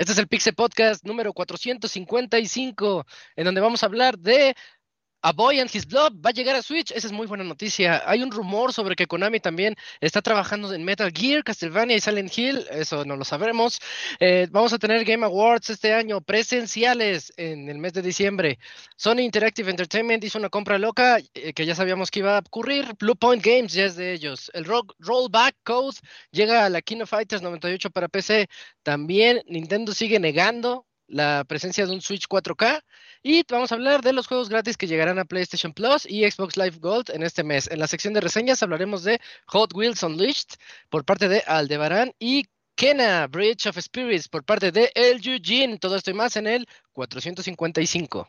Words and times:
Este 0.00 0.12
es 0.12 0.18
el 0.18 0.28
Pixel 0.28 0.54
Podcast 0.54 1.04
número 1.04 1.34
455, 1.34 3.04
en 3.36 3.44
donde 3.44 3.60
vamos 3.60 3.82
a 3.82 3.86
hablar 3.86 4.18
de 4.18 4.56
a 5.22 5.32
Boy 5.32 5.60
and 5.60 5.70
His 5.72 5.86
Blood 5.86 6.14
va 6.24 6.30
a 6.30 6.32
llegar 6.32 6.56
a 6.56 6.62
Switch. 6.62 6.90
Esa 6.92 7.06
es 7.06 7.12
muy 7.12 7.26
buena 7.26 7.44
noticia. 7.44 8.02
Hay 8.06 8.22
un 8.22 8.30
rumor 8.30 8.72
sobre 8.72 8.96
que 8.96 9.06
Konami 9.06 9.40
también 9.40 9.76
está 10.00 10.22
trabajando 10.22 10.72
en 10.72 10.84
Metal 10.84 11.12
Gear, 11.12 11.44
Castlevania 11.44 11.96
y 11.96 12.00
Silent 12.00 12.36
Hill. 12.36 12.66
Eso 12.70 13.04
no 13.04 13.16
lo 13.16 13.24
sabremos. 13.24 13.80
Eh, 14.18 14.48
vamos 14.50 14.72
a 14.72 14.78
tener 14.78 15.04
Game 15.04 15.24
Awards 15.24 15.70
este 15.70 15.92
año 15.92 16.20
presenciales 16.20 17.32
en 17.36 17.68
el 17.68 17.78
mes 17.78 17.92
de 17.92 18.02
diciembre. 18.02 18.58
Sony 18.96 19.20
Interactive 19.20 19.70
Entertainment 19.70 20.24
hizo 20.24 20.38
una 20.38 20.48
compra 20.48 20.78
loca 20.78 21.18
eh, 21.34 21.52
que 21.52 21.66
ya 21.66 21.74
sabíamos 21.74 22.10
que 22.10 22.20
iba 22.20 22.36
a 22.36 22.40
ocurrir. 22.40 22.94
Blue 22.98 23.16
Point 23.16 23.44
Games 23.44 23.72
ya 23.72 23.84
es 23.84 23.96
de 23.96 24.12
ellos. 24.12 24.50
El 24.54 24.64
Rollback 24.64 25.56
Code 25.64 25.98
llega 26.30 26.64
a 26.64 26.70
la 26.70 26.82
King 26.82 27.02
of 27.02 27.10
Fighters 27.10 27.42
98 27.42 27.90
para 27.90 28.08
PC. 28.08 28.48
También 28.82 29.42
Nintendo 29.46 29.92
sigue 29.92 30.18
negando 30.18 30.86
la 31.10 31.44
presencia 31.44 31.86
de 31.86 31.92
un 31.92 32.00
Switch 32.00 32.26
4K 32.28 32.82
y 33.22 33.42
vamos 33.50 33.70
a 33.70 33.74
hablar 33.74 34.02
de 34.02 34.12
los 34.12 34.26
juegos 34.26 34.48
gratis 34.48 34.76
que 34.76 34.86
llegarán 34.86 35.18
a 35.18 35.24
PlayStation 35.24 35.72
Plus 35.72 36.06
y 36.06 36.28
Xbox 36.30 36.56
Live 36.56 36.78
Gold 36.78 37.10
en 37.10 37.22
este 37.22 37.42
mes. 37.44 37.68
En 37.70 37.78
la 37.78 37.86
sección 37.86 38.14
de 38.14 38.20
reseñas 38.20 38.62
hablaremos 38.62 39.02
de 39.02 39.20
Hot 39.46 39.74
Wheels 39.74 40.02
Unleashed 40.02 40.56
por 40.88 41.04
parte 41.04 41.28
de 41.28 41.42
Aldebaran 41.46 42.12
y 42.18 42.46
Kena 42.76 43.26
Bridge 43.26 43.66
of 43.66 43.78
Spirits 43.78 44.28
por 44.28 44.44
parte 44.44 44.72
de 44.72 44.90
El 44.94 45.20
Eugene. 45.22 45.78
Todo 45.78 45.96
esto 45.96 46.10
y 46.10 46.14
más 46.14 46.36
en 46.36 46.46
el 46.46 46.66
455. 46.92 48.28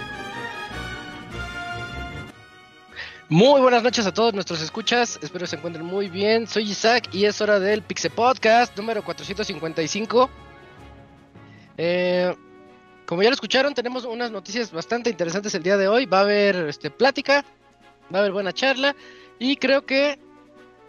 Muy 3.31 3.61
buenas 3.61 3.81
noches 3.81 4.05
a 4.05 4.13
todos 4.13 4.33
nuestros 4.33 4.61
escuchas, 4.61 5.17
espero 5.21 5.47
se 5.47 5.55
encuentren 5.55 5.85
muy 5.85 6.09
bien. 6.09 6.47
Soy 6.47 6.63
Isaac 6.63 7.07
y 7.13 7.23
es 7.23 7.39
hora 7.39 7.61
del 7.61 7.81
Pixel 7.81 8.11
Podcast 8.11 8.75
número 8.75 9.01
455. 9.05 10.29
Eh, 11.77 12.35
como 13.05 13.23
ya 13.23 13.29
lo 13.29 13.33
escucharon, 13.33 13.73
tenemos 13.73 14.03
unas 14.03 14.31
noticias 14.31 14.69
bastante 14.73 15.09
interesantes 15.09 15.55
el 15.55 15.63
día 15.63 15.77
de 15.77 15.87
hoy. 15.87 16.05
Va 16.07 16.17
a 16.17 16.21
haber 16.23 16.57
este, 16.67 16.91
plática, 16.91 17.45
va 18.13 18.17
a 18.17 18.19
haber 18.19 18.33
buena 18.33 18.51
charla 18.51 18.97
y 19.39 19.55
creo 19.55 19.85
que, 19.85 20.19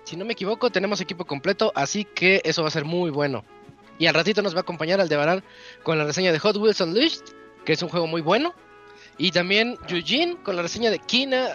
si 0.02 0.16
no 0.16 0.24
me 0.24 0.32
equivoco, 0.32 0.68
tenemos 0.68 1.00
equipo 1.00 1.24
completo, 1.24 1.70
así 1.76 2.04
que 2.04 2.42
eso 2.44 2.62
va 2.62 2.68
a 2.68 2.72
ser 2.72 2.84
muy 2.84 3.10
bueno. 3.10 3.44
Y 4.00 4.08
al 4.08 4.14
ratito 4.14 4.42
nos 4.42 4.52
va 4.52 4.58
a 4.58 4.62
acompañar 4.62 5.00
Aldebarán 5.00 5.44
con 5.84 5.96
la 5.96 6.02
reseña 6.02 6.32
de 6.32 6.40
Hot 6.40 6.56
Wheels 6.56 6.80
Unleashed, 6.80 7.22
que 7.64 7.74
es 7.74 7.82
un 7.84 7.88
juego 7.88 8.08
muy 8.08 8.20
bueno. 8.20 8.52
Y 9.16 9.30
también 9.30 9.76
Eugene 9.86 10.36
con 10.42 10.56
la 10.56 10.62
reseña 10.62 10.90
de 10.90 10.98
Kina, 10.98 11.50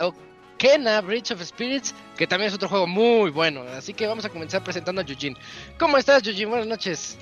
Kena 0.58 1.02
Bridge 1.02 1.32
of 1.32 1.42
Spirits, 1.44 1.94
que 2.18 2.28
también 2.28 2.50
es 2.50 2.56
otro 2.56 2.68
juego 2.68 2.88
muy 2.88 3.32
bueno. 3.32 3.62
Así 3.62 3.94
que 3.94 4.08
vamos 4.08 4.26
a 4.26 4.30
comenzar 4.30 4.64
presentando 4.64 5.02
a 5.02 5.06
Yujin. 5.06 5.38
¿Cómo 5.78 5.98
estás, 5.98 6.24
Yujin? 6.24 6.50
Buenas 6.50 6.68
noches. 6.68 7.18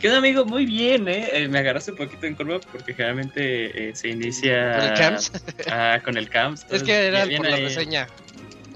¿Qué 0.00 0.06
onda, 0.06 0.18
amigo? 0.18 0.44
Muy 0.44 0.64
bien, 0.64 1.08
¿eh? 1.08 1.28
¿eh? 1.32 1.48
me 1.48 1.58
agarraste 1.58 1.90
un 1.90 1.96
poquito 1.96 2.26
en 2.26 2.36
curva 2.36 2.60
porque 2.70 2.94
generalmente 2.94 3.88
eh, 3.88 3.96
se 3.96 4.08
inicia... 4.08 4.76
¿Con 4.76 4.84
el 4.84 4.94
CAMS? 4.94 5.32
Ah, 5.70 6.00
con 6.04 6.16
el 6.16 6.28
CAMS. 6.28 6.66
es 6.70 6.82
que 6.84 7.06
era 7.08 7.26
por 7.36 7.48
la 7.48 7.56
reseña. 7.56 8.06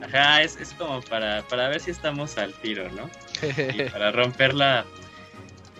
Ajá, 0.02 0.42
es, 0.42 0.56
es 0.56 0.72
como 0.72 1.00
para, 1.02 1.42
para 1.42 1.68
ver 1.68 1.80
si 1.80 1.92
estamos 1.92 2.36
al 2.38 2.52
tiro, 2.54 2.88
¿no? 2.90 3.08
y 3.74 3.84
para 3.84 4.10
romper 4.10 4.52
la, 4.52 4.84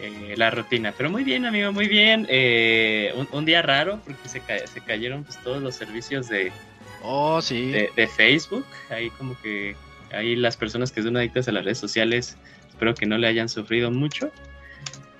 eh, 0.00 0.34
la 0.37 0.50
rutina. 0.53 0.94
Pero 0.97 1.10
muy 1.10 1.25
bien, 1.25 1.44
amigo, 1.44 1.72
muy 1.72 1.88
bien. 1.88 2.28
Un, 3.16 3.28
un, 3.32 3.44
día 3.44 3.62
raro 3.62 3.99
porque 4.04 4.28
se, 4.28 4.41
se 4.69 4.81
cayeron 4.82 5.25
pues, 5.25 5.43
todos 5.43 5.60
los 5.60 5.75
servicios 5.75 6.28
de, 6.28 6.53
Oh, 7.03 7.43
sí. 7.43 7.71
De, 7.71 8.07
Facebook. 8.07 8.65
Ahí 8.91 9.11
como 9.11 9.41
que 9.41 9.77
ahí 10.13 10.37
las 10.37 10.57
personas 10.57 10.93
que 10.93 11.03
son 11.03 11.17
adictas 11.17 11.49
a 11.49 11.53
las 11.53 11.65
redes 11.65 11.79
sociales, 11.79 12.37
espero 12.69 12.95
que 12.95 13.07
no 13.07 13.19
le 13.19 13.27
hayan 13.27 13.49
sufrido 13.49 13.91
mucho. 13.91 14.31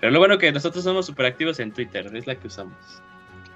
Pero 0.01 0.13
lo 0.13 0.19
bueno 0.19 0.39
que 0.39 0.51
nosotros 0.53 0.85
somos 0.85 1.07
súper 1.07 1.27
activos 1.27 1.61
en 1.61 1.73
Twitter, 1.73 2.11
es 2.15 2.27
la 2.27 2.35
que 2.35 2.47
usamos. 2.49 2.77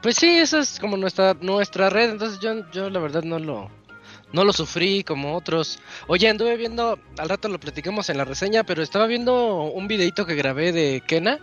Pues 0.03 0.16
sí, 0.16 0.28
esa 0.28 0.60
es 0.60 0.78
como 0.78 0.97
nuestra, 0.97 1.34
nuestra 1.34 1.91
red, 1.91 2.10
entonces 2.10 2.38
yo, 2.41 2.70
yo 2.70 2.88
la 2.91 3.00
verdad 3.00 3.25
no 3.25 3.38
lo, 3.38 3.70
no 4.32 4.44
lo 4.44 4.53
sufrí 4.53 5.03
como 5.03 5.36
otros. 5.36 5.78
Oye, 6.06 6.28
anduve 6.28 6.56
viendo, 6.56 6.98
al 7.19 7.28
rato 7.28 7.48
lo 7.48 7.59
platicamos 7.59 8.09
en 8.10 8.19
la 8.19 8.25
reseña, 8.25 8.65
pero 8.65 8.82
estaba 8.82 9.06
viendo 9.06 9.62
un 9.62 9.88
videito 9.88 10.26
que 10.26 10.34
grabé 10.34 10.72
de 10.72 11.03
Kena. 11.06 11.38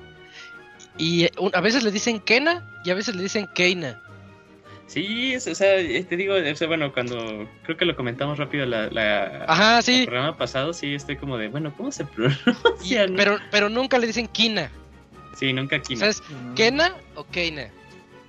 Y 0.97 1.27
a 1.53 1.61
veces 1.61 1.83
le 1.83 1.91
dicen 1.91 2.19
Kena 2.19 2.81
y 2.85 2.91
a 2.91 2.95
veces 2.95 3.15
le 3.15 3.23
dicen 3.23 3.49
Keina. 3.53 4.01
Sí, 4.87 5.35
o 5.35 5.39
sea, 5.39 5.77
te 5.77 6.17
digo, 6.17 6.35
bueno, 6.67 6.93
cuando 6.93 7.47
creo 7.63 7.77
que 7.77 7.85
lo 7.85 7.95
comentamos 7.95 8.37
rápido 8.37 8.65
la, 8.65 8.87
la 8.89 9.45
Ajá, 9.47 9.81
sí. 9.81 10.01
el 10.01 10.05
programa 10.05 10.37
pasado, 10.37 10.73
sí, 10.73 10.93
estoy 10.93 11.15
como 11.15 11.37
de, 11.37 11.47
bueno, 11.47 11.73
¿cómo 11.75 11.91
se 11.91 12.05
pronuncia? 12.05 13.07
pero, 13.15 13.39
pero 13.49 13.69
nunca 13.69 13.97
le 13.97 14.07
dicen 14.07 14.27
Kina. 14.27 14.69
Sí, 15.35 15.51
nunca 15.53 15.79
Kina. 15.79 15.99
¿Sabes? 16.01 16.21
¿Kena 16.55 16.93
o 17.15 17.23
Keina? 17.25 17.69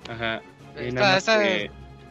Ajá. 0.09 0.41
Está, 0.77 1.17
está 1.17 1.39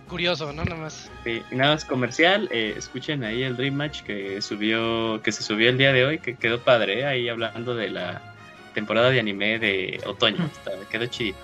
curioso, 0.09 0.53
¿no? 0.53 0.65
Nada 0.65 0.81
más. 0.81 1.11
Sí, 1.25 1.43
y 1.51 1.55
nada 1.55 1.75
más 1.75 1.85
comercial, 1.85 2.49
eh, 2.53 2.75
escuchen 2.77 3.25
ahí 3.25 3.43
el 3.43 3.57
Dream 3.57 3.75
Match 3.75 4.03
que 4.03 4.41
subió, 4.41 5.21
que 5.23 5.33
se 5.33 5.43
subió 5.43 5.71
el 5.71 5.79
día 5.79 5.93
de 5.93 6.05
hoy, 6.05 6.19
que 6.19 6.37
quedó 6.37 6.61
padre, 6.61 7.01
¿eh? 7.01 7.05
ahí 7.05 7.29
hablando 7.29 7.75
de 7.75 7.91
la 7.91 8.23
temporada 8.75 9.11
de 9.11 9.21
anime 9.21 9.59
de 9.59 10.01
otoño, 10.07 10.49
quedó 10.91 11.07
chido. 11.07 11.37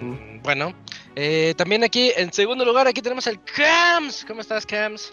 Mm, 0.00 0.42
bueno, 0.42 0.72
eh, 1.16 1.54
también 1.56 1.84
aquí, 1.84 2.10
en 2.16 2.32
segundo 2.32 2.64
lugar, 2.64 2.86
aquí 2.86 3.02
tenemos 3.02 3.26
el 3.26 3.38
Cams. 3.42 4.24
¿Cómo 4.26 4.40
estás, 4.40 4.66
Cams? 4.66 5.12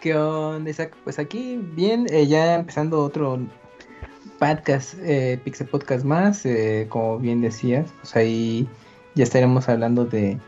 ¿Qué 0.00 0.14
onda, 0.14 0.70
Isaac? 0.70 0.94
Pues 1.04 1.18
aquí, 1.18 1.58
bien, 1.60 2.06
eh, 2.10 2.26
ya 2.26 2.54
empezando 2.54 3.02
otro 3.02 3.40
podcast, 4.38 4.94
eh, 5.02 5.40
Pixel 5.42 5.66
Podcast 5.68 6.04
más, 6.04 6.44
eh, 6.44 6.86
como 6.88 7.18
bien 7.18 7.40
decías, 7.40 7.90
pues 8.00 8.14
ahí 8.16 8.68
ya 9.14 9.24
estaremos 9.24 9.68
hablando 9.68 10.04
de 10.04 10.38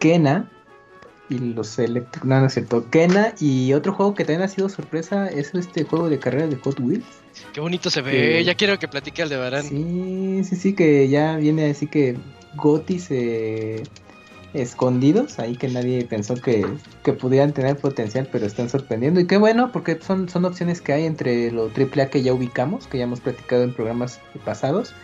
Kena 0.00 0.50
y 1.28 1.38
los 1.38 1.78
Electric, 1.78 2.24
no, 2.24 2.40
no 2.40 2.46
es 2.46 2.54
cierto, 2.54 2.88
Kena 2.90 3.34
y 3.40 3.72
otro 3.72 3.92
juego 3.92 4.14
que 4.14 4.24
también 4.24 4.42
ha 4.42 4.48
sido 4.48 4.68
sorpresa 4.68 5.28
es 5.28 5.54
este 5.54 5.84
juego 5.84 6.08
de 6.08 6.18
carreras 6.18 6.50
de 6.50 6.56
Hot 6.56 6.80
Wheels. 6.80 7.04
Qué 7.52 7.60
bonito 7.60 7.90
se 7.90 8.00
ve, 8.00 8.42
ya 8.44 8.54
quiero 8.54 8.78
que 8.78 8.88
platique 8.88 9.22
al 9.22 9.28
de 9.28 9.36
Barán. 9.36 9.64
Sí, 9.64 10.42
sí, 10.44 10.56
sí, 10.56 10.74
que 10.74 11.08
ya 11.08 11.36
viene 11.36 11.70
así 11.70 11.86
que 11.86 12.16
gotis 12.56 13.10
eh, 13.10 13.82
escondidos 14.54 15.38
ahí 15.38 15.56
que 15.56 15.68
nadie 15.68 16.04
pensó 16.04 16.34
que, 16.34 16.66
que, 17.02 17.12
pudieran 17.12 17.52
tener 17.52 17.76
potencial, 17.76 18.28
pero 18.30 18.46
están 18.46 18.68
sorprendiendo. 18.68 19.20
Y 19.20 19.26
qué 19.26 19.36
bueno, 19.36 19.70
porque 19.72 19.98
son, 20.00 20.28
son 20.28 20.44
opciones 20.44 20.80
que 20.80 20.92
hay 20.92 21.04
entre 21.04 21.50
lo 21.50 21.70
AAA 21.70 22.08
que 22.08 22.22
ya 22.22 22.32
ubicamos, 22.32 22.86
que 22.86 22.98
ya 22.98 23.04
hemos 23.04 23.20
platicado 23.20 23.62
en 23.62 23.72
programas 23.72 24.20
pasados. 24.44 24.94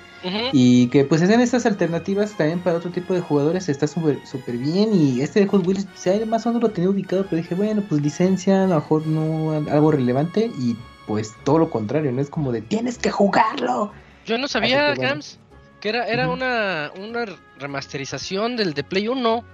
Y 0.52 0.86
que 0.90 1.04
pues 1.04 1.20
sean 1.20 1.40
estas 1.40 1.66
alternativas 1.66 2.36
también 2.36 2.60
para 2.60 2.76
otro 2.76 2.92
tipo 2.92 3.12
de 3.12 3.20
jugadores 3.20 3.68
está 3.68 3.88
súper 3.88 4.24
super 4.24 4.56
bien. 4.56 4.90
Y 4.94 5.20
este 5.20 5.40
de 5.40 5.48
Hot 5.48 5.66
Wheels, 5.66 5.88
si 5.96 6.10
más 6.26 6.46
o 6.46 6.50
menos 6.50 6.62
lo 6.62 6.70
tenía 6.70 6.90
ubicado, 6.90 7.26
pero 7.28 7.42
dije, 7.42 7.56
bueno, 7.56 7.82
pues 7.88 8.00
licencia, 8.00 8.62
a 8.62 8.66
lo 8.68 8.76
mejor 8.76 9.04
no 9.04 9.50
algo 9.50 9.90
relevante. 9.90 10.52
Y 10.60 10.76
pues 11.08 11.34
todo 11.42 11.58
lo 11.58 11.70
contrario, 11.70 12.12
no 12.12 12.20
es 12.20 12.30
como 12.30 12.52
de 12.52 12.62
tienes 12.62 12.98
que 12.98 13.10
jugarlo. 13.10 13.90
Yo 14.24 14.38
no 14.38 14.46
sabía, 14.46 14.94
Gams 14.94 15.40
que 15.82 15.88
era, 15.88 16.06
era 16.06 16.28
una, 16.28 16.92
una 16.96 17.24
remasterización 17.58 18.56
del 18.56 18.72
de 18.72 18.84
Play 18.84 19.08
1. 19.08 19.44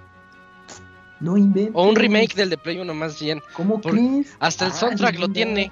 No 1.21 1.37
inventes. 1.37 1.73
O 1.73 1.89
un 1.89 1.95
remake 1.95 2.35
del 2.35 2.51
de 2.51 2.57
Play 2.57 2.77
1 2.77 2.93
más 2.93 3.19
bien. 3.19 3.41
¿Cómo 3.53 3.81
crees? 3.81 4.37
Hasta 4.39 4.67
el 4.67 4.71
ah, 4.71 4.75
soundtrack 4.75 5.17
lo 5.17 5.27
tiene. 5.29 5.71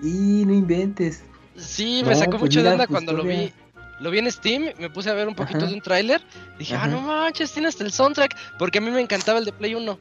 Y 0.00 0.44
no 0.46 0.54
inventes. 0.54 1.24
Sí, 1.56 2.04
me 2.06 2.14
sacó 2.14 2.32
pues 2.32 2.42
mucho 2.42 2.62
de 2.62 2.68
onda 2.68 2.86
cuando 2.86 3.12
lo 3.12 3.24
vi. 3.24 3.52
Lo 3.98 4.12
vi 4.12 4.20
en 4.20 4.30
Steam, 4.30 4.72
me 4.78 4.90
puse 4.90 5.10
a 5.10 5.14
ver 5.14 5.26
un 5.26 5.34
poquito 5.34 5.66
de 5.66 5.74
un 5.74 5.80
tráiler. 5.80 6.22
Dije, 6.56 6.76
ah, 6.76 6.86
no 6.86 7.00
manches, 7.00 7.50
tiene 7.50 7.66
hasta 7.66 7.82
el 7.82 7.90
soundtrack. 7.90 8.36
Porque 8.60 8.78
a 8.78 8.80
mí 8.80 8.92
me 8.92 9.00
encantaba 9.00 9.40
el 9.40 9.44
de 9.44 9.52
Play 9.52 9.74
1. 9.74 9.98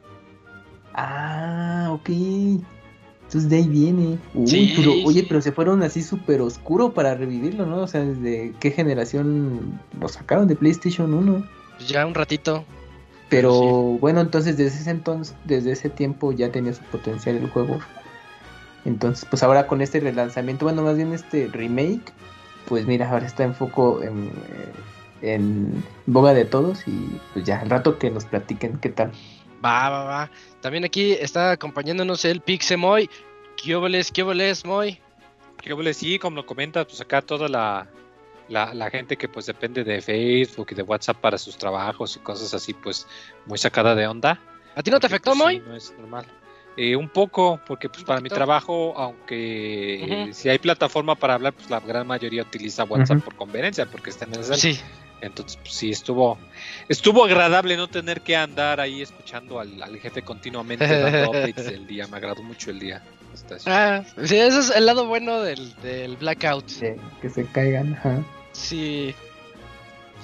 Ah, 0.93 1.87
ok. 1.89 2.09
Entonces 3.35 3.49
de 3.49 3.57
ahí 3.57 3.67
viene. 3.67 4.17
Uy, 4.33 4.47
Sí. 4.47 4.73
pero, 4.77 4.93
oye, 5.03 5.25
pero 5.27 5.41
se 5.41 5.51
fueron 5.51 5.83
así 5.83 6.01
súper 6.01 6.39
oscuro 6.39 6.93
para 6.93 7.15
revivirlo, 7.15 7.65
¿no? 7.65 7.81
O 7.81 7.87
sea, 7.87 7.99
¿desde 7.99 8.53
qué 8.61 8.71
generación 8.71 9.77
lo 9.99 10.07
sacaron 10.07 10.47
de 10.47 10.55
PlayStation 10.55 11.13
1? 11.13 11.45
Pues 11.77 11.89
ya 11.89 12.05
un 12.05 12.13
ratito. 12.15 12.63
Pero 13.27 13.51
Sí. 13.51 13.97
bueno, 13.99 14.21
entonces 14.21 14.55
desde 14.55 14.79
ese 14.79 14.89
entonces, 14.89 15.35
desde 15.43 15.73
ese 15.73 15.89
tiempo 15.89 16.31
ya 16.31 16.49
tenía 16.49 16.73
su 16.73 16.81
potencial 16.83 17.35
el 17.35 17.49
juego. 17.49 17.77
Entonces, 18.85 19.25
pues 19.29 19.43
ahora 19.43 19.67
con 19.67 19.81
este 19.81 19.99
relanzamiento, 19.99 20.63
bueno, 20.63 20.81
más 20.83 20.95
bien 20.95 21.11
este 21.11 21.49
remake, 21.51 22.13
pues 22.69 22.85
mira, 22.87 23.09
ahora 23.09 23.25
está 23.25 23.43
en 23.43 23.53
foco 23.53 24.01
en, 24.01 24.31
en 25.21 25.83
boga 26.05 26.33
de 26.33 26.45
todos 26.45 26.87
y 26.87 27.19
pues 27.33 27.43
ya 27.43 27.59
al 27.59 27.69
rato 27.69 27.97
que 27.99 28.09
nos 28.11 28.23
platiquen 28.23 28.77
qué 28.77 28.87
tal. 28.87 29.11
Va, 29.65 29.89
va, 29.89 30.03
va. 30.03 30.31
También 30.61 30.85
aquí 30.85 31.13
está 31.13 31.51
acompañándonos 31.51 32.23
el 32.25 32.41
Pixemoy. 32.41 33.09
¿Qué 33.57 33.75
óboles, 33.75 34.11
qué 34.11 34.21
óboles, 34.21 34.63
Moy? 34.63 34.99
Bueno, 35.67 35.93
sí, 35.93 36.19
como 36.19 36.35
lo 36.35 36.45
comentas, 36.45 36.85
pues 36.85 37.01
acá 37.01 37.23
toda 37.23 37.49
la, 37.49 37.87
la, 38.49 38.73
la 38.75 38.89
gente 38.91 39.17
que 39.17 39.27
pues 39.27 39.47
depende 39.47 39.83
de 39.83 40.01
Facebook 40.01 40.67
y 40.71 40.75
de 40.75 40.83
WhatsApp 40.83 41.17
para 41.17 41.39
sus 41.39 41.57
trabajos 41.57 42.15
y 42.15 42.19
cosas 42.19 42.53
así, 42.53 42.73
pues 42.73 43.07
muy 43.47 43.57
sacada 43.57 43.95
de 43.95 44.05
onda. 44.05 44.39
¿A 44.75 44.83
ti 44.83 44.91
no 44.91 44.99
te 44.99 45.07
afectó, 45.07 45.31
pues, 45.31 45.39
Moy? 45.39 45.55
sí, 45.57 45.63
no 45.67 45.75
es 45.75 45.93
normal. 45.97 46.25
Eh, 46.77 46.95
un 46.95 47.07
poco, 47.07 47.59
porque 47.65 47.87
pues 47.87 48.03
para 48.03 48.19
mi 48.19 48.27
trabajo, 48.27 48.93
aunque 48.97 50.29
si 50.33 50.49
hay 50.49 50.59
plataforma 50.59 51.15
para 51.15 51.35
hablar, 51.35 51.53
pues 51.53 51.69
la 51.69 51.79
gran 51.79 52.05
mayoría 52.05 52.43
utiliza 52.43 52.83
WhatsApp 52.83 53.23
por 53.23 53.35
conferencia, 53.35 53.85
porque 53.85 54.09
está 54.09 54.25
en 54.25 54.35
el. 54.35 54.43
Sí. 54.43 54.77
Entonces, 55.21 55.57
pues 55.57 55.73
sí, 55.73 55.89
estuvo, 55.91 56.37
estuvo 56.89 57.23
agradable 57.25 57.77
no 57.77 57.87
tener 57.87 58.21
que 58.21 58.35
andar 58.35 58.79
ahí 58.79 59.01
escuchando 59.01 59.59
al, 59.59 59.81
al 59.81 59.97
jefe 59.99 60.21
continuamente 60.21 60.85
dando 60.87 61.29
updates 61.31 61.65
del 61.65 61.87
día. 61.87 62.07
Me 62.07 62.17
agradó 62.17 62.43
mucho 62.43 62.69
el 62.71 62.79
día. 62.79 63.01
Ah, 63.65 64.03
sí, 64.23 64.37
ese 64.37 64.59
es 64.59 64.69
el 64.69 64.85
lado 64.85 65.07
bueno 65.07 65.41
del, 65.41 65.75
del 65.81 66.15
blackout. 66.17 66.65
Que, 66.79 66.97
que 67.21 67.29
se 67.29 67.45
caigan, 67.45 67.93
ajá. 67.95 68.23
Sí. 68.53 69.13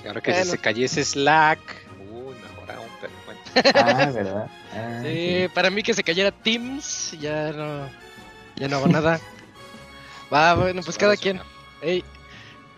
Y 0.03 0.07
ahora 0.07 0.21
que 0.21 0.31
bueno. 0.31 0.45
se 0.51 0.57
cayese 0.57 1.03
Slack, 1.03 1.59
uy, 2.09 2.35
mejor 2.35 2.71
aún, 2.71 2.87
pero 3.01 3.13
bueno. 3.25 3.41
Ah, 3.75 4.11
¿verdad? 4.11 4.47
Ah, 4.73 5.01
Sí, 5.03 5.47
para 5.53 5.69
mí 5.69 5.83
que 5.83 5.93
se 5.93 6.03
cayera 6.03 6.31
Teams, 6.31 7.11
ya 7.19 7.51
no, 7.51 7.89
ya 8.55 8.67
no 8.67 8.77
hago 8.77 8.87
nada. 8.87 9.19
Va, 10.33 10.53
bueno, 10.55 10.81
pues 10.81 10.97
cada 10.97 11.17
quien. 11.17 11.41
Ey. 11.81 12.03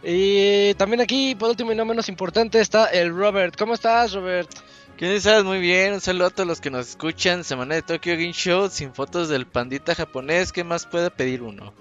Y 0.03 0.73
también 0.73 1.01
aquí, 1.01 1.33
por 1.35 1.49
último 1.49 1.71
y 1.71 1.75
no 1.75 1.85
menos 1.85 2.09
importante, 2.09 2.59
está 2.59 2.87
el 2.87 3.15
Robert. 3.15 3.55
¿Cómo 3.57 3.73
estás, 3.73 4.13
Robert? 4.13 4.49
¿Qué 4.97 5.19
sabes? 5.21 5.43
Muy 5.43 5.59
bien, 5.59 5.93
un 5.93 6.01
saludo 6.01 6.27
a 6.27 6.29
todos 6.29 6.47
los 6.47 6.61
que 6.61 6.69
nos 6.69 6.89
escuchan. 6.89 7.43
Semana 7.43 7.75
de 7.75 7.81
Tokyo 7.81 8.13
Game 8.13 8.33
Show 8.33 8.69
sin 8.69 8.93
fotos 8.93 9.29
del 9.29 9.47
pandita 9.47 9.95
japonés. 9.95 10.51
¿Qué 10.51 10.63
más 10.63 10.85
puede 10.85 11.09
pedir 11.09 11.41
uno? 11.41 11.73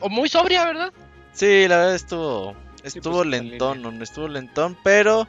O 0.00 0.08
muy 0.08 0.28
sobria, 0.28 0.64
¿verdad? 0.64 0.92
Sí, 1.32 1.68
la 1.68 1.76
verdad 1.76 1.94
estuvo, 1.94 2.56
estuvo 2.82 3.18
pues, 3.18 3.28
lentón, 3.28 3.82
no 3.82 4.02
estuvo 4.02 4.26
lentón, 4.26 4.76
pero 4.82 5.28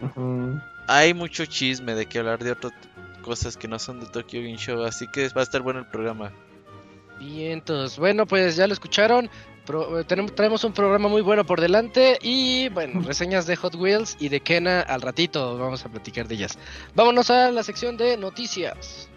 hay 0.87 1.13
mucho 1.13 1.45
chisme 1.45 1.95
de 1.95 2.05
que 2.05 2.19
hablar 2.19 2.43
de 2.43 2.51
otras 2.51 2.73
cosas 3.21 3.55
que 3.55 3.67
no 3.67 3.77
son 3.77 3.99
de 3.99 4.07
Tokyo 4.07 4.41
Game 4.41 4.57
Show, 4.57 4.83
así 4.83 5.05
que 5.07 5.27
va 5.29 5.41
a 5.41 5.43
estar 5.43 5.61
bueno 5.61 5.79
el 5.79 5.85
programa. 5.85 6.31
Vientos. 7.19 7.99
Bueno, 7.99 8.25
pues 8.25 8.55
ya 8.55 8.65
lo 8.65 8.73
escucharon. 8.73 9.29
Pro- 9.65 9.99
eh, 9.99 10.03
tenemos, 10.03 10.33
traemos 10.35 10.63
un 10.63 10.73
programa 10.73 11.07
muy 11.07 11.21
bueno 11.21 11.45
por 11.45 11.61
delante 11.61 12.17
y 12.21 12.69
bueno, 12.69 13.01
reseñas 13.01 13.45
de 13.45 13.55
Hot 13.55 13.75
Wheels 13.75 14.17
y 14.19 14.29
de 14.29 14.39
Kena 14.41 14.81
al 14.81 15.01
ratito 15.01 15.57
vamos 15.57 15.85
a 15.85 15.89
platicar 15.89 16.27
de 16.27 16.35
ellas. 16.35 16.57
Vámonos 16.95 17.29
a 17.29 17.51
la 17.51 17.63
sección 17.63 17.95
de 17.97 18.17
noticias. 18.17 19.07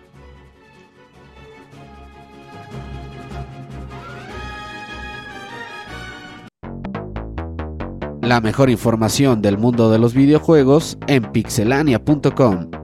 La 8.23 8.41
mejor 8.41 8.71
información 8.71 9.43
del 9.43 9.59
mundo 9.59 9.91
de 9.91 9.99
los 9.99 10.15
videojuegos 10.15 10.97
en 11.09 11.31
pixelania.com. 11.31 12.84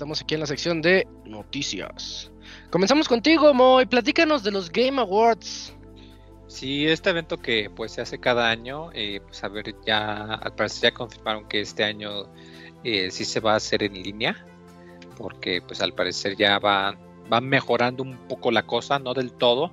estamos 0.00 0.22
aquí 0.22 0.32
en 0.32 0.40
la 0.40 0.46
sección 0.46 0.80
de 0.80 1.06
noticias. 1.26 2.32
Comenzamos 2.70 3.06
contigo, 3.06 3.52
Moy. 3.52 3.84
Platícanos 3.84 4.42
de 4.42 4.50
los 4.50 4.72
Game 4.72 4.98
Awards. 4.98 5.74
Sí, 6.46 6.86
este 6.86 7.10
evento 7.10 7.36
que 7.36 7.68
pues 7.68 7.92
se 7.92 8.00
hace 8.00 8.18
cada 8.18 8.48
año, 8.48 8.88
eh, 8.94 9.20
pues 9.20 9.44
a 9.44 9.48
ver, 9.48 9.74
ya 9.86 10.36
al 10.36 10.54
parecer 10.54 10.90
ya 10.90 10.94
confirmaron 10.94 11.46
que 11.50 11.60
este 11.60 11.84
año 11.84 12.32
eh, 12.82 13.10
sí 13.10 13.26
se 13.26 13.40
va 13.40 13.52
a 13.52 13.56
hacer 13.56 13.82
en 13.82 13.92
línea, 13.92 14.42
porque 15.18 15.60
pues 15.60 15.82
al 15.82 15.92
parecer 15.92 16.34
ya 16.34 16.58
va, 16.58 16.96
va 17.30 17.42
mejorando 17.42 18.02
un 18.02 18.16
poco 18.26 18.50
la 18.50 18.62
cosa, 18.62 18.98
no 18.98 19.12
del 19.12 19.32
todo, 19.32 19.70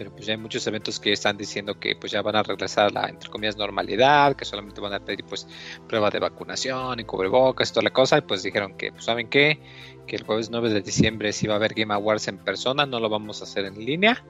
pero 0.00 0.12
pues 0.12 0.24
ya 0.24 0.32
hay 0.32 0.38
muchos 0.38 0.66
eventos 0.66 0.98
que 0.98 1.12
están 1.12 1.36
diciendo 1.36 1.78
que 1.78 1.94
pues 1.94 2.10
ya 2.10 2.22
van 2.22 2.34
a 2.34 2.42
regresar 2.42 2.86
a 2.86 2.90
la, 2.90 3.08
entre 3.10 3.28
comillas, 3.28 3.58
normalidad, 3.58 4.34
que 4.34 4.46
solamente 4.46 4.80
van 4.80 4.94
a 4.94 5.00
pedir 5.00 5.26
pues 5.26 5.46
prueba 5.86 6.08
de 6.08 6.18
vacunación 6.18 7.00
y 7.00 7.04
cubrebocas 7.04 7.68
y 7.68 7.72
toda 7.74 7.82
la 7.82 7.90
cosa, 7.90 8.16
y 8.16 8.22
pues 8.22 8.42
dijeron 8.42 8.78
que, 8.78 8.92
pues 8.92 9.04
saben 9.04 9.28
qué, 9.28 9.60
que 10.06 10.16
el 10.16 10.22
jueves 10.24 10.48
9 10.48 10.70
de 10.70 10.80
diciembre 10.80 11.34
sí 11.34 11.46
va 11.46 11.52
a 11.52 11.56
haber 11.56 11.74
Game 11.74 11.92
Awards 11.92 12.28
en 12.28 12.38
persona, 12.38 12.86
no 12.86 12.98
lo 12.98 13.10
vamos 13.10 13.42
a 13.42 13.44
hacer 13.44 13.66
en 13.66 13.74
línea. 13.84 14.24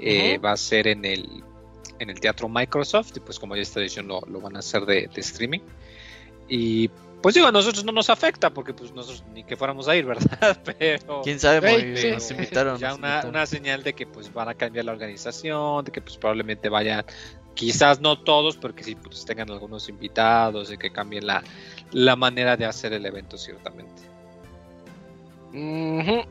Eh, 0.00 0.36
va 0.36 0.52
a 0.52 0.56
ser 0.58 0.86
en 0.86 1.06
el 1.06 1.42
en 1.98 2.10
el 2.10 2.20
teatro 2.20 2.50
Microsoft 2.50 3.16
y 3.16 3.20
pues 3.20 3.38
como 3.38 3.56
ya 3.56 3.62
está 3.62 3.80
diciendo 3.80 4.20
lo, 4.26 4.34
lo 4.34 4.40
van 4.42 4.56
a 4.56 4.58
hacer 4.58 4.84
de, 4.84 5.08
de 5.14 5.20
streaming 5.22 5.60
y 6.46 6.90
pues 7.22 7.34
digo 7.34 7.46
a 7.46 7.52
nosotros 7.52 7.84
no 7.84 7.92
nos 7.92 8.10
afecta 8.10 8.50
porque 8.50 8.72
pues 8.74 8.92
nosotros 8.92 9.24
ni 9.32 9.42
que 9.44 9.56
fuéramos 9.56 9.88
a 9.88 9.96
ir 9.96 10.04
verdad 10.06 10.60
pero 10.78 11.22
¿Quién 11.22 11.40
sabe? 11.40 11.68
Ey, 11.70 11.82
Moy? 11.92 11.96
sí. 11.96 12.10
Nos 12.10 12.30
invitaron. 12.30 12.78
ya 12.78 12.88
nos 12.90 12.98
una, 12.98 13.08
invitaron. 13.08 13.30
una 13.30 13.46
señal 13.46 13.82
de 13.82 13.92
que 13.94 14.06
pues 14.06 14.32
van 14.32 14.48
a 14.48 14.54
cambiar 14.54 14.84
la 14.84 14.92
organización 14.92 15.84
de 15.84 15.92
que 15.92 16.00
pues 16.00 16.16
probablemente 16.16 16.68
vayan 16.68 17.04
quizás 17.54 18.00
no 18.00 18.18
todos 18.22 18.56
porque 18.56 18.84
sí 18.84 18.94
pues 18.94 19.24
tengan 19.24 19.50
algunos 19.50 19.88
invitados 19.88 20.70
y 20.72 20.76
que 20.76 20.90
cambien 20.90 21.26
la, 21.26 21.42
la 21.92 22.14
manera 22.16 22.56
de 22.56 22.66
hacer 22.66 22.92
el 22.92 23.04
evento 23.06 23.38
ciertamente 23.38 24.02
Ujú. 25.52 26.22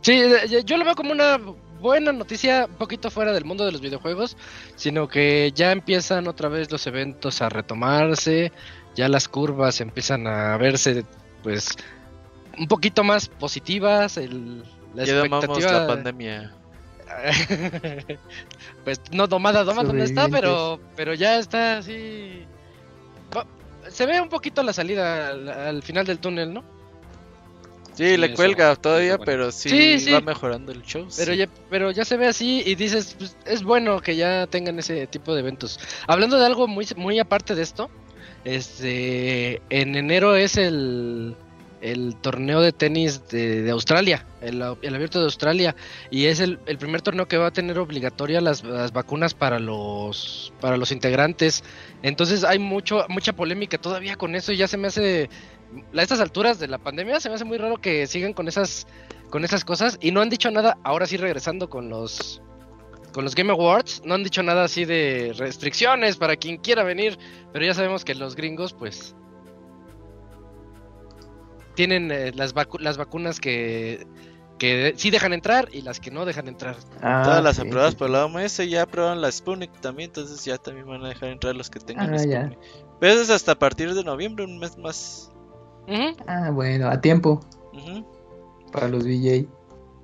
Sí, 0.00 0.12
eh, 0.12 0.62
yo 0.64 0.76
lo 0.76 0.84
veo 0.84 0.94
como 0.94 1.12
una 1.12 1.38
buena 1.80 2.12
noticia, 2.12 2.66
un 2.68 2.76
poquito 2.76 3.10
fuera 3.10 3.32
del 3.32 3.44
mundo 3.44 3.64
de 3.64 3.72
los 3.72 3.80
videojuegos, 3.80 4.36
sino 4.74 5.08
que 5.08 5.52
ya 5.54 5.72
empiezan 5.72 6.26
otra 6.26 6.48
vez 6.48 6.70
los 6.70 6.86
eventos 6.86 7.40
a 7.40 7.48
retomarse, 7.48 8.52
ya 8.94 9.08
las 9.08 9.28
curvas 9.28 9.80
empiezan 9.80 10.26
a 10.26 10.56
verse, 10.56 11.04
pues, 11.42 11.76
un 12.58 12.66
poquito 12.66 13.04
más 13.04 13.28
positivas, 13.28 14.16
el, 14.16 14.62
la 14.94 15.04
Ya 15.04 15.14
domamos 15.16 15.44
expectativa... 15.44 15.80
la 15.80 15.86
pandemia. 15.86 16.54
pues 18.84 19.00
no 19.12 19.26
domada, 19.26 19.64
domada 19.64 19.92
no 19.92 20.02
está, 20.02 20.28
pero, 20.28 20.80
pero 20.96 21.14
ya 21.14 21.38
está 21.38 21.78
así... 21.78 22.44
Se 23.88 24.04
ve 24.04 24.20
un 24.20 24.28
poquito 24.28 24.62
la 24.62 24.72
salida 24.74 25.28
al, 25.28 25.48
al 25.48 25.82
final 25.82 26.04
del 26.04 26.18
túnel, 26.18 26.52
¿no? 26.52 26.62
Sí, 27.94 28.10
Sí, 28.10 28.16
le 28.16 28.26
eso, 28.26 28.36
cuelga 28.36 28.72
eso 28.72 28.80
todavía, 28.80 29.16
bueno. 29.16 29.24
pero 29.24 29.50
sí, 29.50 29.70
Sí, 29.70 29.98
sí. 30.00 30.12
va 30.12 30.20
mejorando 30.20 30.72
el 30.72 30.82
show. 30.82 31.08
Pero 31.16 31.32
sí. 31.32 31.38
ya, 31.38 31.48
pero 31.70 31.90
ya 31.90 32.04
se 32.04 32.16
ve 32.16 32.26
así 32.28 32.62
y 32.64 32.74
dices, 32.74 33.16
pues, 33.18 33.36
es 33.46 33.62
bueno 33.62 34.00
que 34.00 34.14
ya 34.14 34.46
tengan 34.46 34.78
ese 34.78 35.06
tipo 35.06 35.34
de 35.34 35.40
eventos. 35.40 35.80
Hablando 36.06 36.38
de 36.38 36.46
algo 36.46 36.68
muy, 36.68 36.86
muy 36.96 37.18
aparte 37.18 37.54
de 37.54 37.62
esto, 37.62 37.90
este, 38.48 39.60
en 39.68 39.94
enero 39.94 40.34
es 40.34 40.56
el, 40.56 41.36
el 41.80 42.16
torneo 42.16 42.60
de 42.60 42.72
tenis 42.72 43.28
de, 43.28 43.70
Australia, 43.70 44.24
el, 44.40 44.62
el 44.82 44.94
abierto 44.94 45.18
de 45.18 45.26
Australia, 45.26 45.76
y 46.10 46.26
es 46.26 46.40
el, 46.40 46.58
el 46.66 46.78
primer 46.78 47.02
torneo 47.02 47.28
que 47.28 47.36
va 47.36 47.48
a 47.48 47.50
tener 47.50 47.78
obligatoria 47.78 48.40
las, 48.40 48.64
las 48.64 48.92
vacunas 48.92 49.34
para 49.34 49.58
los, 49.58 50.52
para 50.60 50.76
los 50.76 50.92
integrantes. 50.92 51.62
Entonces 52.02 52.42
hay 52.42 52.58
mucho, 52.58 53.04
mucha 53.08 53.34
polémica 53.34 53.76
todavía 53.78 54.16
con 54.16 54.34
eso 54.34 54.52
y 54.52 54.56
ya 54.56 54.66
se 54.66 54.78
me 54.78 54.88
hace, 54.88 55.28
a 55.94 56.02
estas 56.02 56.20
alturas 56.20 56.58
de 56.58 56.68
la 56.68 56.78
pandemia 56.78 57.20
se 57.20 57.28
me 57.28 57.34
hace 57.34 57.44
muy 57.44 57.58
raro 57.58 57.76
que 57.76 58.06
sigan 58.06 58.32
con 58.32 58.48
esas 58.48 58.86
con 59.28 59.44
esas 59.44 59.62
cosas 59.62 59.98
y 60.00 60.10
no 60.10 60.22
han 60.22 60.30
dicho 60.30 60.50
nada, 60.50 60.78
ahora 60.84 61.06
sí 61.06 61.18
regresando 61.18 61.68
con 61.68 61.90
los 61.90 62.40
con 63.18 63.24
los 63.24 63.34
Game 63.34 63.50
Awards, 63.50 64.00
no 64.04 64.14
han 64.14 64.22
dicho 64.22 64.44
nada 64.44 64.62
así 64.62 64.84
de 64.84 65.34
restricciones 65.36 66.16
para 66.16 66.36
quien 66.36 66.56
quiera 66.56 66.84
venir, 66.84 67.18
pero 67.52 67.64
ya 67.66 67.74
sabemos 67.74 68.04
que 68.04 68.14
los 68.14 68.36
gringos 68.36 68.72
pues 68.74 69.16
tienen 71.74 72.12
eh, 72.12 72.30
las, 72.32 72.54
vacu- 72.54 72.78
las 72.78 72.96
vacunas 72.96 73.40
que 73.40 74.06
que 74.56 74.92
sí 74.96 75.10
dejan 75.10 75.32
entrar 75.32 75.68
y 75.72 75.82
las 75.82 75.98
que 75.98 76.12
no 76.12 76.24
dejan 76.26 76.46
entrar. 76.46 76.76
Ah, 77.02 77.22
Todas 77.24 77.42
las 77.42 77.56
sí, 77.56 77.62
aprobadas 77.62 77.96
por 77.96 78.08
la 78.08 78.24
OMS 78.24 78.58
ya 78.68 78.82
aprobaron 78.82 79.20
la 79.20 79.32
Sputnik 79.32 79.72
también, 79.80 80.10
entonces 80.10 80.44
ya 80.44 80.56
también 80.56 80.86
van 80.86 81.04
a 81.04 81.08
dejar 81.08 81.30
entrar 81.30 81.56
los 81.56 81.70
que 81.70 81.80
tengan 81.80 82.14
Ah. 82.14 82.18
Sputnik. 82.20 82.58
Pero 83.00 83.12
eso 83.14 83.22
es 83.22 83.30
hasta 83.30 83.50
a 83.52 83.58
partir 83.58 83.94
de 83.94 84.04
noviembre, 84.04 84.44
un 84.44 84.58
mes 84.60 84.78
más. 84.78 85.32
Ah, 86.28 86.50
bueno, 86.52 86.88
a 86.88 87.00
tiempo 87.00 87.40
Ujú. 87.72 88.06
para 88.70 88.86
los 88.86 89.02
VJ. 89.04 89.48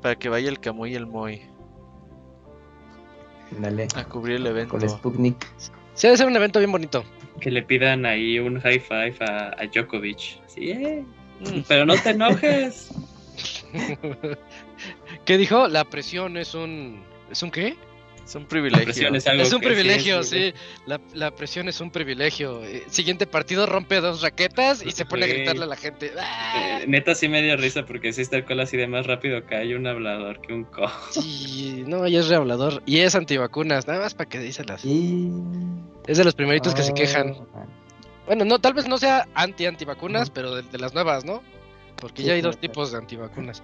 Para 0.03 0.17
que 0.17 0.29
vaya 0.29 0.49
el 0.49 0.59
Camuy 0.59 0.93
y 0.93 0.97
el 0.97 1.07
Moy 1.07 1.43
Dale, 3.59 3.89
a 3.95 4.05
cubrir 4.05 4.37
el 4.37 4.47
evento. 4.47 4.79
con 4.79 4.89
Sputnik. 4.89 5.47
Sí, 5.95 6.07
debe 6.07 6.17
ser 6.17 6.27
un 6.27 6.37
evento 6.37 6.59
bien 6.59 6.73
bonito. 6.73 7.05
que 7.41 7.51
le 7.51 7.63
pidan 7.63 8.05
ahí 8.07 8.39
un 8.39 8.61
high 8.61 8.81
five 8.81 9.17
a, 9.21 9.55
a 9.59 9.67
Djokovic. 9.67 10.41
Sí, 10.47 10.71
eh. 10.71 11.05
Pero 11.69 11.85
no 11.87 11.95
te 11.97 12.11
enojes. 12.11 12.91
¿Qué 15.25 15.39
dijo? 15.39 15.69
La 15.69 15.85
presión 15.85 16.37
es 16.37 16.55
un. 16.55 17.03
¿Es 17.31 17.43
un 17.43 17.51
qué? 17.51 17.77
Es 18.25 18.35
un 18.35 18.47
privilegio. 18.47 19.15
Es, 19.15 19.27
algo 19.27 19.45
un 19.55 19.61
privilegio, 19.61 20.23
sí, 20.23 20.55
La, 20.87 20.99
la 21.13 21.31
presión 21.35 21.69
es 21.69 21.81
un 21.81 21.91
privilegio. 21.91 22.65
Eh, 22.65 22.85
Siguiente 22.89 23.27
partido 23.27 23.67
rompe 23.67 24.01
dos 24.01 24.23
raquetas 24.23 24.85
y 24.85 24.93
se 24.93 25.05
pone 25.05 25.25
a 25.27 25.29
gritarle 25.29 25.65
a 25.65 25.67
la 25.67 25.77
gente. 25.77 26.11
¡Ah! 26.19 26.81
Eh, 26.81 26.85
neta 26.89 27.15
sí 27.15 27.29
me 27.29 27.43
dio 27.43 27.57
risa 27.57 27.85
porque 27.85 28.13
sí 28.13 28.23
está 28.23 28.37
el 28.37 28.45
cola 28.47 28.63
así 28.63 28.77
de 28.79 28.87
más 28.87 29.07
rápido 29.07 29.45
que 29.47 29.57
hay 29.57 29.75
un 29.75 29.87
hablador 29.87 30.41
que 30.41 30.53
un 30.55 30.65
co. 30.65 30.87
Sí, 31.11 31.85
no, 31.87 32.07
y 32.07 32.17
es 32.17 32.29
rehablador. 32.29 32.83
Y 32.87 33.01
es 33.01 33.15
antivacunas, 33.15 33.87
nada 33.87 34.01
más 34.01 34.15
para 34.15 34.29
que 34.29 34.39
díselas. 34.39 34.85
Y... 34.85 35.31
Es 36.07 36.17
de 36.19 36.25
los 36.25 36.35
primeritos 36.35 36.75
que 36.75 36.83
se 36.83 36.95
quejan. 36.95 37.35
Ah, 37.55 37.67
Bueno, 38.27 38.45
no, 38.47 38.59
tal 38.59 38.73
vez 38.75 38.89
no 38.89 38.97
sea 38.99 39.29
anti-antivacunas, 39.35 40.31
pero 40.31 40.55
de, 40.55 40.63
de 40.63 40.79
las 40.79 40.95
nuevas, 40.95 41.25
¿no? 41.27 41.43
Porque 41.97 42.23
Sí, 42.23 42.29
ya 42.29 42.35
hay 42.35 42.41
dos 42.41 42.59
tipos 42.59 42.91
de 42.93 42.99
antivacunas. 42.99 43.63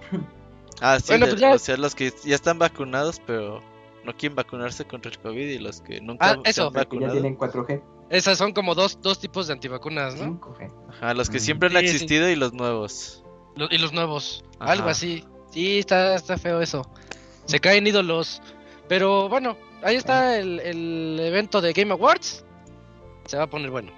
Ah, 0.79 0.99
sí, 0.99 1.05
Bueno, 1.09 1.25
de- 1.25 1.31
pues 1.33 1.41
ya- 1.41 1.53
o 1.53 1.59
sea, 1.59 1.77
los 1.77 1.93
que 1.95 2.11
ya 2.23 2.35
están 2.35 2.57
vacunados, 2.59 3.21
pero 3.25 3.61
no 4.05 4.15
quieren 4.15 4.35
vacunarse 4.35 4.85
contra 4.85 5.11
el 5.11 5.19
COVID 5.19 5.47
y 5.47 5.59
los 5.59 5.81
que 5.81 6.01
nunca 6.01 6.31
Ah, 6.31 6.37
se 6.43 6.49
eso. 6.51 6.67
han 6.67 6.73
que 6.73 6.77
ya 6.79 6.83
vacunado. 6.83 7.11
tienen 7.13 7.37
4G, 7.37 7.81
Esas 8.09 8.37
son 8.37 8.51
como 8.51 8.75
dos, 8.75 8.99
dos 9.01 9.19
tipos 9.19 9.47
de 9.47 9.53
antivacunas, 9.53 10.15
¿no? 10.15 10.25
5G. 10.39 10.69
Ajá, 10.89 11.13
los 11.13 11.29
que 11.29 11.37
Mm. 11.37 11.41
siempre 11.41 11.69
han 11.69 11.75
Sí, 11.75 11.87
sí. 11.87 11.93
existido 11.95 12.29
y 12.29 12.35
los 12.35 12.51
nuevos. 12.53 13.23
Lo- 13.55 13.67
y 13.71 13.77
los 13.77 13.93
nuevos, 13.93 14.43
Ajá. 14.59 14.71
algo 14.73 14.89
así. 14.89 15.23
Sí, 15.51 15.79
está, 15.79 16.15
está 16.15 16.37
feo 16.37 16.61
eso. 16.61 16.81
Se 17.45 17.59
caen 17.59 17.85
ídolos. 17.87 18.41
Pero 18.87 19.29
bueno, 19.29 19.55
ahí 19.83 19.95
está 19.95 20.37
el, 20.37 20.59
el 20.59 21.19
evento 21.21 21.61
de 21.61 21.71
Game 21.73 21.91
Awards. 21.93 22.43
Se 23.27 23.37
va 23.37 23.43
a 23.43 23.47
poner 23.49 23.69
bueno. 23.71 23.91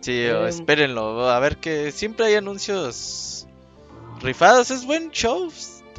Sí, 0.00 0.24
Em. 0.24 0.46
espérenlo. 0.46 1.28
A 1.28 1.38
ver 1.40 1.56
que 1.58 1.90
siempre 1.92 2.26
hay 2.26 2.34
anuncios 2.36 3.46
rifados. 4.22 4.70
Es 4.70 4.86
buen 4.86 5.10
show. 5.10 5.50